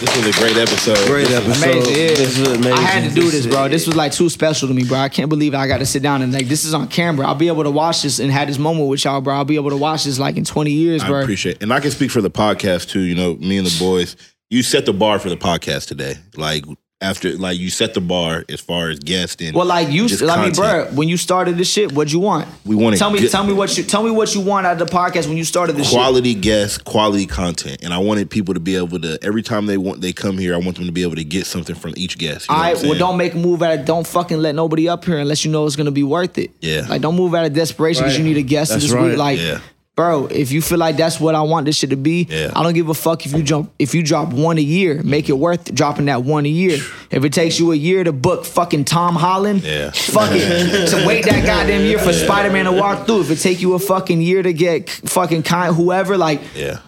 It- 0.00 0.06
this 0.06 0.16
was 0.16 0.36
a 0.36 0.40
great 0.40 0.56
episode. 0.56 1.06
Great 1.06 1.30
episode. 1.30 1.64
Amazing, 1.68 1.94
yeah. 1.94 2.08
This 2.08 2.38
is 2.38 2.48
amazing. 2.48 2.72
I 2.72 2.80
had 2.80 3.08
to 3.08 3.14
do 3.14 3.30
this, 3.30 3.46
bro. 3.46 3.68
This 3.68 3.86
was 3.86 3.96
like 3.96 4.12
too 4.12 4.28
special 4.30 4.68
to 4.68 4.74
me, 4.74 4.84
bro. 4.84 4.98
I 4.98 5.08
can't 5.08 5.28
believe 5.28 5.54
I 5.54 5.66
got 5.66 5.78
to 5.78 5.86
sit 5.86 6.02
down 6.02 6.22
and 6.22 6.32
like 6.32 6.46
this 6.48 6.64
is 6.64 6.72
on 6.74 6.88
camera. 6.88 7.26
I'll 7.26 7.34
be 7.34 7.48
able 7.48 7.64
to 7.64 7.70
watch 7.70 8.02
this 8.02 8.18
and 8.18 8.30
have 8.32 8.48
this 8.48 8.58
moment 8.58 8.88
with 8.88 9.04
y'all, 9.04 9.20
bro. 9.20 9.34
I'll 9.34 9.44
be 9.44 9.56
able 9.56 9.70
to 9.70 9.76
watch 9.76 10.04
this 10.04 10.18
like 10.18 10.36
in 10.36 10.44
20 10.44 10.70
years, 10.70 11.02
I 11.02 11.08
bro. 11.08 11.20
appreciate 11.22 11.56
it. 11.56 11.62
And 11.62 11.72
I 11.72 11.80
can 11.80 11.90
speak 11.90 12.10
for 12.10 12.20
the 12.22 12.30
podcast 12.30 12.88
too. 12.88 13.00
You 13.00 13.14
know, 13.14 13.34
me 13.36 13.58
and 13.58 13.66
the 13.66 13.76
boys, 13.78 14.16
you 14.48 14.62
set 14.62 14.86
the 14.86 14.92
bar 14.92 15.18
for 15.18 15.28
the 15.28 15.36
podcast 15.36 15.88
today. 15.88 16.14
Like 16.36 16.64
after, 17.02 17.32
like 17.38 17.58
you 17.58 17.70
set 17.70 17.94
the 17.94 18.00
bar 18.00 18.44
as 18.48 18.60
far 18.60 18.90
as 18.90 18.98
guests 18.98 19.36
and 19.42 19.56
Well, 19.56 19.64
like 19.66 19.88
you, 19.88 20.06
just 20.06 20.22
I 20.22 20.42
mean, 20.44 20.52
bro, 20.52 20.86
when 20.92 21.08
you 21.08 21.16
started 21.16 21.56
this 21.56 21.70
shit, 21.70 21.92
what'd 21.92 22.12
you 22.12 22.20
want? 22.20 22.46
We 22.66 22.76
wanted 22.76 22.98
tell 22.98 23.10
me, 23.10 23.20
good- 23.20 23.30
tell 23.30 23.42
me 23.44 23.52
what 23.54 23.76
you, 23.78 23.84
tell 23.84 24.02
me 24.02 24.10
what 24.10 24.34
you 24.34 24.40
want 24.42 24.66
out 24.66 24.80
of 24.80 24.86
the 24.86 24.94
podcast 24.94 25.26
when 25.26 25.36
you 25.38 25.44
started 25.44 25.76
this 25.76 25.86
shit. 25.88 25.94
quality 25.96 26.34
guests, 26.34 26.76
quality 26.78 27.24
content, 27.26 27.78
and 27.82 27.94
I 27.94 27.98
wanted 27.98 28.28
people 28.28 28.52
to 28.54 28.60
be 28.60 28.76
able 28.76 29.00
to 29.00 29.18
every 29.22 29.42
time 29.42 29.66
they 29.66 29.78
want 29.78 30.00
they 30.02 30.12
come 30.12 30.36
here, 30.36 30.54
I 30.54 30.58
want 30.58 30.76
them 30.76 30.86
to 30.86 30.92
be 30.92 31.02
able 31.02 31.16
to 31.16 31.24
get 31.24 31.46
something 31.46 31.74
from 31.74 31.94
each 31.96 32.18
guest. 32.18 32.48
You 32.50 32.54
know 32.56 32.62
All 32.62 32.68
what 32.72 32.82
I'm 32.82 32.88
well, 32.90 32.98
don't 32.98 33.16
make 33.16 33.34
a 33.34 33.38
move 33.38 33.62
out 33.62 33.78
of. 33.78 33.84
Don't 33.86 34.06
fucking 34.06 34.38
let 34.38 34.54
nobody 34.54 34.88
up 34.88 35.04
here 35.06 35.18
unless 35.18 35.44
you 35.44 35.50
know 35.50 35.64
it's 35.66 35.76
gonna 35.76 35.90
be 35.90 36.02
worth 36.02 36.36
it. 36.38 36.50
Yeah. 36.60 36.86
Like, 36.88 37.00
don't 37.00 37.16
move 37.16 37.34
out 37.34 37.46
of 37.46 37.54
desperation 37.54 38.02
because 38.04 38.18
Right. 38.18 38.24
you 38.26 38.34
need 38.34 38.38
a 38.38 38.42
guest 38.42 38.72
That's 38.72 38.82
this 38.84 38.92
right. 38.92 39.10
week. 39.10 39.16
Like, 39.18 39.38
Yeah. 39.38 39.60
Bro, 40.00 40.26
if 40.28 40.50
you 40.50 40.62
feel 40.62 40.78
like 40.78 40.96
that's 40.96 41.20
what 41.20 41.34
I 41.34 41.42
want 41.42 41.66
this 41.66 41.76
shit 41.76 41.90
to 41.90 41.96
be, 41.96 42.26
Yeah. 42.30 42.50
I 42.56 42.62
don't 42.62 42.72
give 42.72 42.88
a 42.88 42.94
fuck 42.94 43.26
if 43.26 43.34
you 43.34 43.42
jump. 43.42 43.70
If 43.78 43.94
you 43.94 44.02
drop 44.02 44.32
one 44.32 44.56
a 44.56 44.62
year, 44.62 45.02
make 45.02 45.28
it 45.28 45.34
worth 45.34 45.74
dropping 45.74 46.06
that 46.06 46.22
one 46.24 46.46
a 46.46 46.48
year. 46.48 46.78
If 47.10 47.22
it 47.24 47.34
takes 47.34 47.58
you 47.60 47.72
a 47.72 47.76
year 47.76 48.02
to 48.04 48.12
book 48.12 48.46
fucking 48.46 48.86
Tom 48.86 49.14
Holland, 49.14 49.62
Yeah. 49.62 49.90
fuck 49.90 50.30
it. 50.32 50.88
to 50.92 51.06
wait 51.06 51.26
that 51.26 51.44
goddamn 51.44 51.84
year 51.84 51.98
for 51.98 52.14
Spider 52.14 52.50
Man 52.50 52.64
to 52.64 52.72
walk 52.72 53.04
through. 53.06 53.20
If 53.20 53.30
it 53.30 53.40
take 53.40 53.60
you 53.60 53.74
a 53.74 53.78
fucking 53.78 54.22
year 54.22 54.42
to 54.42 54.54
get 54.54 54.88
fucking 54.88 55.42
kind 55.42 55.74
whoever, 55.74 56.16
like, 56.16 56.40
Yeah. 56.56 56.78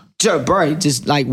Bro, 0.47 0.77
just 0.77 1.07
like 1.07 1.27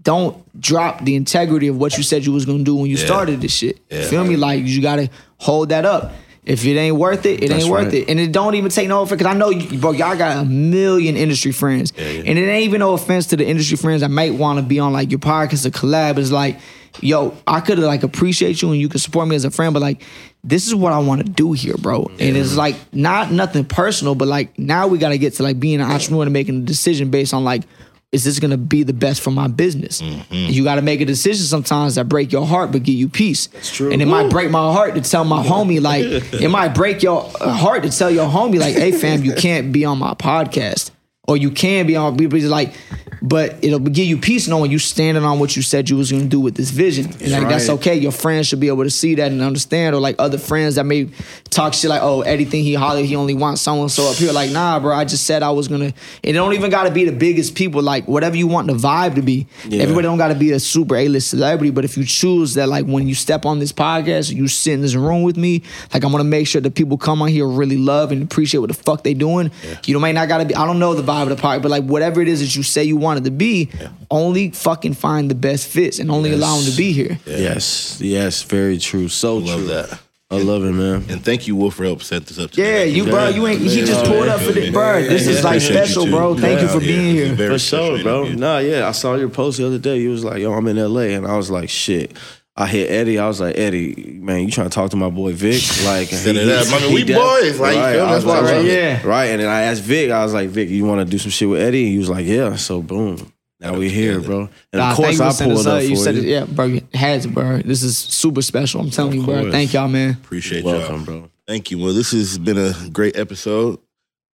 don't 0.00 0.34
drop 0.58 1.04
the 1.04 1.14
integrity 1.16 1.68
of 1.68 1.76
what 1.76 1.96
you 1.98 2.02
said 2.04 2.24
you 2.24 2.32
was 2.32 2.46
gonna 2.46 2.62
do 2.64 2.76
when 2.76 2.86
you 2.88 2.96
started 2.96 3.40
this 3.42 3.52
shit. 3.52 3.80
Feel 4.08 4.24
me? 4.24 4.36
Like 4.36 4.64
you 4.64 4.80
gotta 4.80 5.10
hold 5.38 5.68
that 5.70 5.84
up. 5.84 6.14
If 6.48 6.64
it 6.64 6.78
ain't 6.78 6.96
worth 6.96 7.26
it, 7.26 7.44
it 7.44 7.48
That's 7.50 7.64
ain't 7.64 7.70
worth 7.70 7.84
right. 7.84 7.94
it. 7.94 8.08
And 8.08 8.18
it 8.18 8.32
don't 8.32 8.54
even 8.54 8.70
take 8.70 8.88
no 8.88 9.02
offense, 9.02 9.18
because 9.18 9.34
I 9.34 9.36
know, 9.36 9.50
you, 9.50 9.78
bro, 9.78 9.92
y'all 9.92 10.16
got 10.16 10.38
a 10.38 10.44
million 10.46 11.14
industry 11.14 11.52
friends. 11.52 11.92
And 11.98 12.26
it 12.26 12.48
ain't 12.48 12.64
even 12.64 12.80
no 12.80 12.94
offense 12.94 13.26
to 13.26 13.36
the 13.36 13.46
industry 13.46 13.76
friends 13.76 14.00
that 14.00 14.10
might 14.10 14.32
want 14.32 14.58
to 14.58 14.64
be 14.64 14.78
on 14.78 14.94
like 14.94 15.10
your 15.10 15.20
podcast 15.20 15.66
or 15.66 15.70
collab. 15.70 16.16
It's 16.16 16.32
like, 16.32 16.58
yo, 17.02 17.36
I 17.46 17.60
could 17.60 17.78
like 17.78 18.02
appreciate 18.02 18.62
you 18.62 18.72
and 18.72 18.80
you 18.80 18.88
could 18.88 19.02
support 19.02 19.28
me 19.28 19.36
as 19.36 19.44
a 19.44 19.50
friend, 19.50 19.74
but 19.74 19.82
like, 19.82 20.02
this 20.42 20.66
is 20.66 20.74
what 20.74 20.94
I 20.94 21.00
want 21.00 21.24
to 21.24 21.30
do 21.30 21.52
here, 21.52 21.76
bro. 21.76 22.10
And 22.18 22.34
it's 22.34 22.56
like 22.56 22.76
not 22.94 23.30
nothing 23.30 23.66
personal, 23.66 24.14
but 24.14 24.26
like 24.26 24.58
now 24.58 24.86
we 24.86 24.96
got 24.96 25.10
to 25.10 25.18
get 25.18 25.34
to 25.34 25.42
like 25.42 25.60
being 25.60 25.82
an 25.82 25.90
entrepreneur 25.90 26.22
and 26.22 26.32
making 26.32 26.62
a 26.62 26.64
decision 26.64 27.10
based 27.10 27.34
on 27.34 27.44
like, 27.44 27.64
is 28.10 28.24
this 28.24 28.38
gonna 28.38 28.56
be 28.56 28.82
the 28.82 28.92
best 28.92 29.20
for 29.20 29.30
my 29.30 29.48
business? 29.48 30.00
Mm-hmm. 30.00 30.34
You 30.34 30.64
gotta 30.64 30.82
make 30.82 31.00
a 31.00 31.04
decision 31.04 31.44
sometimes 31.44 31.96
that 31.96 32.08
break 32.08 32.32
your 32.32 32.46
heart 32.46 32.72
but 32.72 32.82
give 32.82 32.94
you 32.94 33.08
peace. 33.08 33.48
That's 33.48 33.74
true. 33.74 33.92
And 33.92 34.00
it 34.00 34.06
might 34.06 34.30
break 34.30 34.50
my 34.50 34.72
heart 34.72 34.94
to 34.94 35.00
tell 35.00 35.24
my 35.24 35.44
homie, 35.44 35.80
like, 35.80 36.04
it 36.04 36.48
might 36.48 36.68
break 36.68 37.02
your 37.02 37.30
heart 37.40 37.82
to 37.82 37.90
tell 37.90 38.10
your 38.10 38.28
homie, 38.28 38.58
like, 38.58 38.74
hey 38.74 38.92
fam, 38.92 39.24
you 39.24 39.34
can't 39.34 39.72
be 39.72 39.84
on 39.84 39.98
my 39.98 40.14
podcast. 40.14 40.90
Or 41.28 41.36
you 41.36 41.50
can 41.50 41.86
be 41.86 41.94
on 41.94 42.16
people 42.16 42.38
just 42.38 42.50
like, 42.50 42.74
but 43.20 43.56
it'll 43.62 43.80
give 43.80 44.06
you 44.06 44.16
peace 44.16 44.48
knowing 44.48 44.70
you 44.70 44.78
standing 44.78 45.24
on 45.24 45.38
what 45.38 45.56
you 45.56 45.62
said 45.62 45.90
you 45.90 45.96
was 45.96 46.10
gonna 46.10 46.24
do 46.24 46.40
with 46.40 46.54
this 46.54 46.70
vision. 46.70 47.06
And 47.20 47.32
like 47.32 47.48
that's 47.48 47.68
okay. 47.68 47.96
Your 47.96 48.12
friends 48.12 48.46
should 48.46 48.60
be 48.60 48.68
able 48.68 48.84
to 48.84 48.90
see 48.90 49.16
that 49.16 49.32
and 49.32 49.42
understand. 49.42 49.94
Or 49.94 50.00
like 50.00 50.16
other 50.18 50.38
friends 50.38 50.76
that 50.76 50.84
may 50.84 51.08
talk 51.50 51.74
shit 51.74 51.90
like, 51.90 52.02
oh, 52.02 52.22
anything 52.22 52.62
he 52.62 52.74
hollered, 52.74 53.04
he 53.04 53.16
only 53.16 53.34
wants 53.34 53.60
someone 53.60 53.88
so 53.88 54.10
up 54.10 54.16
here. 54.16 54.32
Like, 54.32 54.50
nah, 54.52 54.78
bro, 54.78 54.94
I 54.94 55.04
just 55.04 55.24
said 55.24 55.42
I 55.42 55.50
was 55.50 55.68
gonna. 55.68 55.92
It 56.22 56.32
don't 56.32 56.54
even 56.54 56.70
gotta 56.70 56.90
be 56.90 57.04
the 57.04 57.12
biggest 57.12 57.54
people. 57.54 57.82
Like 57.82 58.06
whatever 58.06 58.36
you 58.36 58.46
want 58.46 58.68
the 58.68 58.74
vibe 58.74 59.16
to 59.16 59.22
be. 59.22 59.46
Yeah. 59.68 59.82
Everybody 59.82 60.04
don't 60.04 60.18
gotta 60.18 60.36
be 60.36 60.52
a 60.52 60.60
super 60.60 60.96
A-list 60.96 61.30
celebrity. 61.30 61.70
But 61.70 61.84
if 61.84 61.96
you 61.96 62.04
choose 62.04 62.54
that, 62.54 62.68
like 62.68 62.86
when 62.86 63.08
you 63.08 63.14
step 63.14 63.44
on 63.44 63.58
this 63.58 63.72
podcast, 63.72 64.32
you 64.32 64.46
sit 64.48 64.74
in 64.74 64.80
this 64.80 64.94
room 64.94 65.22
with 65.22 65.36
me, 65.36 65.62
like 65.92 66.04
I'm 66.04 66.12
gonna 66.12 66.24
make 66.24 66.46
sure 66.46 66.60
that 66.60 66.74
people 66.74 66.96
come 66.96 67.20
on 67.20 67.28
here 67.28 67.46
really 67.46 67.78
love 67.78 68.12
and 68.12 68.22
appreciate 68.22 68.60
what 68.60 68.68
the 68.68 68.74
fuck 68.74 69.02
they 69.02 69.14
doing. 69.14 69.50
You 69.86 69.94
know, 69.94 70.00
might 70.00 70.12
not 70.12 70.28
gotta 70.28 70.44
be. 70.44 70.54
I 70.54 70.64
don't 70.64 70.78
know 70.78 70.94
the 70.94 71.02
vibe 71.02 71.17
of 71.26 71.34
the 71.34 71.42
podcast, 71.42 71.62
but 71.62 71.70
like 71.70 71.84
whatever 71.84 72.20
it 72.20 72.28
is 72.28 72.40
that 72.40 72.54
you 72.54 72.62
say 72.62 72.84
you 72.84 72.96
wanted 72.96 73.24
to 73.24 73.30
be, 73.30 73.70
only 74.10 74.50
fucking 74.50 74.94
find 74.94 75.30
the 75.30 75.34
best 75.34 75.66
fits 75.68 75.98
and 75.98 76.10
only 76.10 76.32
allow 76.32 76.56
them 76.56 76.70
to 76.70 76.76
be 76.76 76.92
here. 76.92 77.18
Yes, 77.26 78.00
yes, 78.00 78.42
very 78.42 78.78
true. 78.78 79.08
So 79.08 79.38
Love 79.38 79.58
true. 79.58 79.66
that. 79.68 79.98
I 80.30 80.42
love 80.42 80.62
it, 80.62 80.72
man. 80.72 81.06
And 81.08 81.24
thank 81.24 81.46
you, 81.48 81.56
Wulf, 81.56 81.76
for 81.76 81.84
helping 81.84 82.04
set 82.04 82.26
this 82.26 82.38
up. 82.38 82.50
Yeah, 82.54 82.64
today. 82.84 82.88
you 82.90 83.04
bro, 83.04 83.28
you 83.30 83.46
ain't. 83.46 83.62
He 83.62 83.68
just 83.80 84.04
Yeah. 84.04 84.10
pulled 84.12 84.28
up 84.28 84.40
for 84.42 84.52
this, 84.52 84.68
bro. 84.70 85.00
This 85.02 85.26
is 85.26 85.42
like 85.42 85.62
special, 85.62 86.04
bro. 86.06 86.36
Thank 86.36 86.60
you 86.60 86.68
for 86.68 86.80
being 86.80 87.14
here. 87.14 87.34
For 87.34 87.58
sure, 87.58 88.02
bro. 88.02 88.28
Nah, 88.28 88.58
yeah. 88.58 88.86
I 88.86 88.92
saw 88.92 89.14
your 89.14 89.30
post 89.30 89.56
the 89.56 89.66
other 89.66 89.78
day. 89.78 89.98
You 89.98 90.10
was 90.10 90.24
like, 90.24 90.42
yo, 90.42 90.52
I'm 90.52 90.68
in 90.68 90.76
LA. 90.76 91.14
And 91.16 91.26
I 91.26 91.34
was 91.38 91.50
like, 91.50 91.70
shit. 91.70 92.12
I 92.60 92.66
hit 92.66 92.90
Eddy. 92.90 93.18
I 93.20 93.28
was 93.28 93.40
like, 93.40 93.56
Eddy, 93.56 94.18
man, 94.20 94.40
you 94.44 94.50
trying 94.50 94.68
to 94.68 94.74
talk 94.74 94.90
to 94.90 94.96
my 94.96 95.10
boy 95.10 95.32
Vic? 95.32 95.62
Like, 95.84 96.08
Set 96.08 96.34
he- 96.34 96.52
up. 96.52 96.66
I 96.66 96.80
mean, 96.80 96.88
he 96.88 96.94
we 96.96 97.04
def- 97.04 97.16
boys, 97.16 97.60
like, 97.60 97.76
right. 97.76 97.94
feel 97.94 98.04
me? 98.06 98.10
I 98.10 98.14
was 98.16 98.24
That's 98.24 98.24
why 98.24 98.40
like, 98.40 98.56
love 98.56 98.64
it. 98.66 98.72
Yeah. 98.72 99.06
Right. 99.06 99.26
And 99.26 99.40
then 99.40 99.48
I 99.48 99.60
asked 99.62 99.82
Vic, 99.82 100.10
I 100.10 100.24
was 100.24 100.34
like, 100.34 100.48
Vic, 100.48 100.68
you 100.68 100.84
want 100.84 101.00
to 101.00 101.04
do 101.10 101.18
some 101.18 101.30
shit 101.30 101.48
with 101.48 101.60
Eddy? 101.62 101.84
And 101.84 101.92
he 101.92 101.98
was 101.98 102.10
like, 102.10 102.26
yeah. 102.26 102.56
So, 102.56 102.82
boom. 102.82 103.32
Now 103.60 103.74
we 103.76 103.88
here, 103.88 104.20
bro. 104.20 104.40
And 104.42 104.50
Nah, 104.80 104.90
of 104.90 104.96
course, 104.96 105.18
you 105.18 105.24
I 105.24 105.32
pulled 105.32 105.58
us 105.58 105.66
up 105.66 105.82
You 105.82 105.96
said 105.96 106.14
you. 106.16 106.22
it, 106.22 106.26
yeah, 106.26 106.44
bro. 106.46 106.64
You 106.66 106.82
had 106.94 107.22
to, 107.22 107.28
bro. 107.28 107.58
This 107.58 107.82
is 107.82 107.96
super 107.96 108.42
special. 108.42 108.80
I'm 108.80 108.90
telling 108.90 109.20
you, 109.20 109.24
bro. 109.24 109.50
Thank 109.50 109.72
y'all, 109.72 109.88
man. 109.88 110.10
Appreciate 110.14 110.64
Welcome, 110.64 110.96
y'all. 110.96 111.04
bro. 111.04 111.30
Thank 111.46 111.70
you. 111.70 111.78
Well, 111.78 111.92
this 111.94 112.10
has 112.12 112.38
been 112.38 112.58
a 112.58 112.72
great 112.92 113.16
episode. 113.16 113.78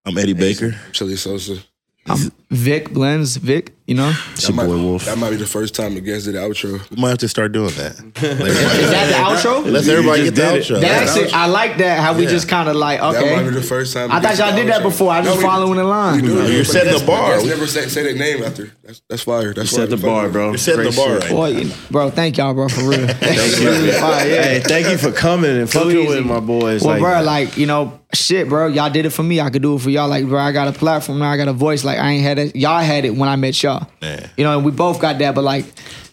I'm 0.06 0.18
Eddy 0.18 0.34
Baker. 0.34 0.76
Chilly 0.92 1.16
Sosa. 1.18 1.58
I'm 2.06 2.32
Vic 2.54 2.92
Blends, 2.94 3.36
Vic. 3.38 3.72
You 3.86 3.96
know, 3.96 4.14
It's 4.32 4.48
your 4.48 4.56
might, 4.56 4.68
boy 4.68 4.78
Wulf. 4.82 5.04
That 5.06 5.18
might 5.18 5.32
be 5.32 5.36
the 5.36 5.46
first 5.46 5.76
time 5.76 5.94
the 5.94 6.00
guest 6.00 6.24
did 6.24 6.36
the 6.36 6.40
outro. 6.40 6.90
We 6.90 7.02
might 7.02 7.10
have 7.10 7.18
to 7.18 7.28
start 7.28 7.52
doing 7.52 7.72
that. 7.72 7.92
is 8.24 8.90
that 8.92 9.08
the 9.10 9.50
outro? 9.50 9.70
Let's 9.70 9.90
everybody 9.90 10.24
get 10.24 10.36
the 10.36 10.42
just 10.42 10.70
did 10.70 10.76
outro. 10.76 10.78
it. 10.78 10.82
That 10.82 11.06
that 11.06 11.10
actually, 11.10 11.32
I 11.34 11.46
like 11.48 11.78
that. 11.80 12.00
How 12.00 12.16
we 12.16 12.24
Yeah. 12.24 12.30
just 12.30 12.48
kind 12.48 12.70
of 12.70 12.78
like, 12.78 13.02
That 13.02 13.36
might 13.36 13.44
be 13.44 13.50
the 13.50 13.62
first 13.62 13.94
time. 13.94 14.10
I 14.10 14.22
thought 14.22 14.38
y'all 14.38 14.56
did 14.56 14.70
that 14.70 14.84
before. 14.84 15.12
I 15.12 15.22
just 15.22 15.32
No, 15.36 15.38
we- 15.38 15.44
following 15.44 15.78
the 15.80 15.84
line. 15.84 16.22
We 16.22 16.28
do. 16.30 16.54
You're 16.54 16.64
setting 16.64 16.98
the 16.98 17.06
bar. 17.06 17.32
guests 17.34 17.46
never 17.50 17.68
say, 17.68 17.88
say 17.90 18.04
their 18.04 18.16
name 18.16 18.42
after. 18.42 18.72
That's 18.86 19.02
that's 19.10 19.24
fire. 19.24 19.54
That's 19.54 19.70
Set 19.70 19.90
the 19.90 19.98
bar, 19.98 20.30
bro. 20.30 20.50
You're 20.52 20.58
setting 20.60 20.84
Great 20.84 20.92
the 20.96 21.02
bar 21.02 21.18
right. 21.18 21.30
Boy, 21.30 21.48
you- 21.50 21.72
bro, 21.92 22.10
thank 22.10 22.38
y'all, 22.38 22.54
bro, 22.54 22.70
for 22.70 22.84
real. 22.88 23.06
Thank 23.08 23.60
you. 23.60 23.92
Hey, 23.92 24.62
thank 24.64 24.88
you 24.88 24.98
for 24.98 25.12
coming 25.12 25.58
and 25.58 25.70
fucking 25.70 25.92
easy. 25.92 26.08
with 26.08 26.26
my 26.26 26.40
boys. 26.40 26.84
Well, 26.84 26.92
like, 26.94 27.02
bro, 27.02 27.22
like 27.22 27.58
you 27.58 27.66
know, 27.66 28.00
shit, 28.14 28.48
bro. 28.48 28.68
Y'all 28.68 28.90
did 28.90 29.06
it 29.06 29.10
for 29.10 29.24
me. 29.24 29.42
I 29.42 29.50
could 29.50 29.62
do 29.62 29.76
it 29.76 29.82
for 29.82 29.90
y'all. 29.90 30.08
Like, 30.08 30.26
bro, 30.26 30.40
I 30.40 30.52
got 30.54 30.70
a 30.70 30.72
platform 30.74 31.20
now. 31.20 31.30
I 31.32 31.36
got 31.38 31.50
a 31.50 31.54
voice. 31.54 31.84
Like, 31.84 31.98
I 32.00 32.12
ain't 32.12 32.24
had 32.24 32.40
it. 32.48 32.56
Y'all 32.56 32.80
had 32.82 33.06
it 33.06 33.12
when 33.16 33.30
I 33.30 33.36
met 33.36 33.62
y'all. 33.64 33.88
Yeah. 34.02 34.28
You 34.38 34.44
know, 34.44 34.56
and 34.58 34.66
we 34.66 34.72
both 34.72 35.00
got 35.00 35.18
that. 35.20 35.36
But 35.36 35.44
like, 35.44 35.66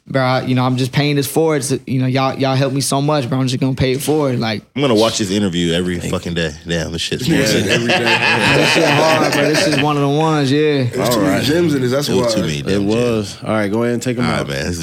bro, 0.07 0.23
I, 0.23 0.43
you 0.43 0.55
know, 0.55 0.65
I'm 0.65 0.77
just 0.77 0.93
paying 0.93 1.17
this 1.17 1.31
forward. 1.31 1.63
To, 1.63 1.81
you 1.87 2.01
know, 2.01 2.07
y'all 2.07 2.37
y'all 2.39 2.55
helped 2.57 2.75
me 2.75 2.81
so 2.81 3.01
much, 3.01 3.29
bro. 3.29 3.39
I'm 3.39 3.47
just 3.47 3.61
gonna 3.61 3.75
pay 3.75 3.93
it 3.93 4.03
forward. 4.03 4.39
Like 4.41 4.63
I'm 4.75 4.83
gonna 4.83 4.95
watch 4.95 5.19
this 5.19 5.31
interview 5.31 5.73
every 5.73 5.99
fucking 6.01 6.35
day. 6.35 6.53
Damn, 6.67 6.93
this 6.93 7.03
shit's 7.03 7.29
Yeah, 7.29 7.39
every 7.39 7.89
day. 7.89 7.99
that 8.05 8.73
shit 8.75 8.89
hard, 8.89 9.33
bro. 9.33 9.43
This 9.49 9.67
is 9.67 9.83
one 9.83 9.97
of 9.97 10.03
the 10.03 10.09
ones, 10.09 10.51
yeah. 10.51 10.85
There's 10.85 11.15
too 11.15 11.21
many 11.23 11.45
gems 11.45 11.75
in 11.75 11.83
this. 11.83 11.91
That's 11.93 12.09
It 12.09 12.15
was 12.15 12.27
why. 12.27 12.35
too 12.35 12.41
many. 12.43 12.59
It 12.61 12.67
damn 12.67 12.83
jams. 12.89 12.95
was. 12.95 13.43
All 13.45 13.51
right, 13.51 13.69
go 13.71 13.83
ahead 13.83 13.95
and 13.95 14.03
take 14.03 14.17
them 14.17 14.25
All 14.27 14.33
out. 14.33 14.39
right, 14.41 14.49
man. 14.49 14.65
This 14.67 14.71
is 14.73 14.79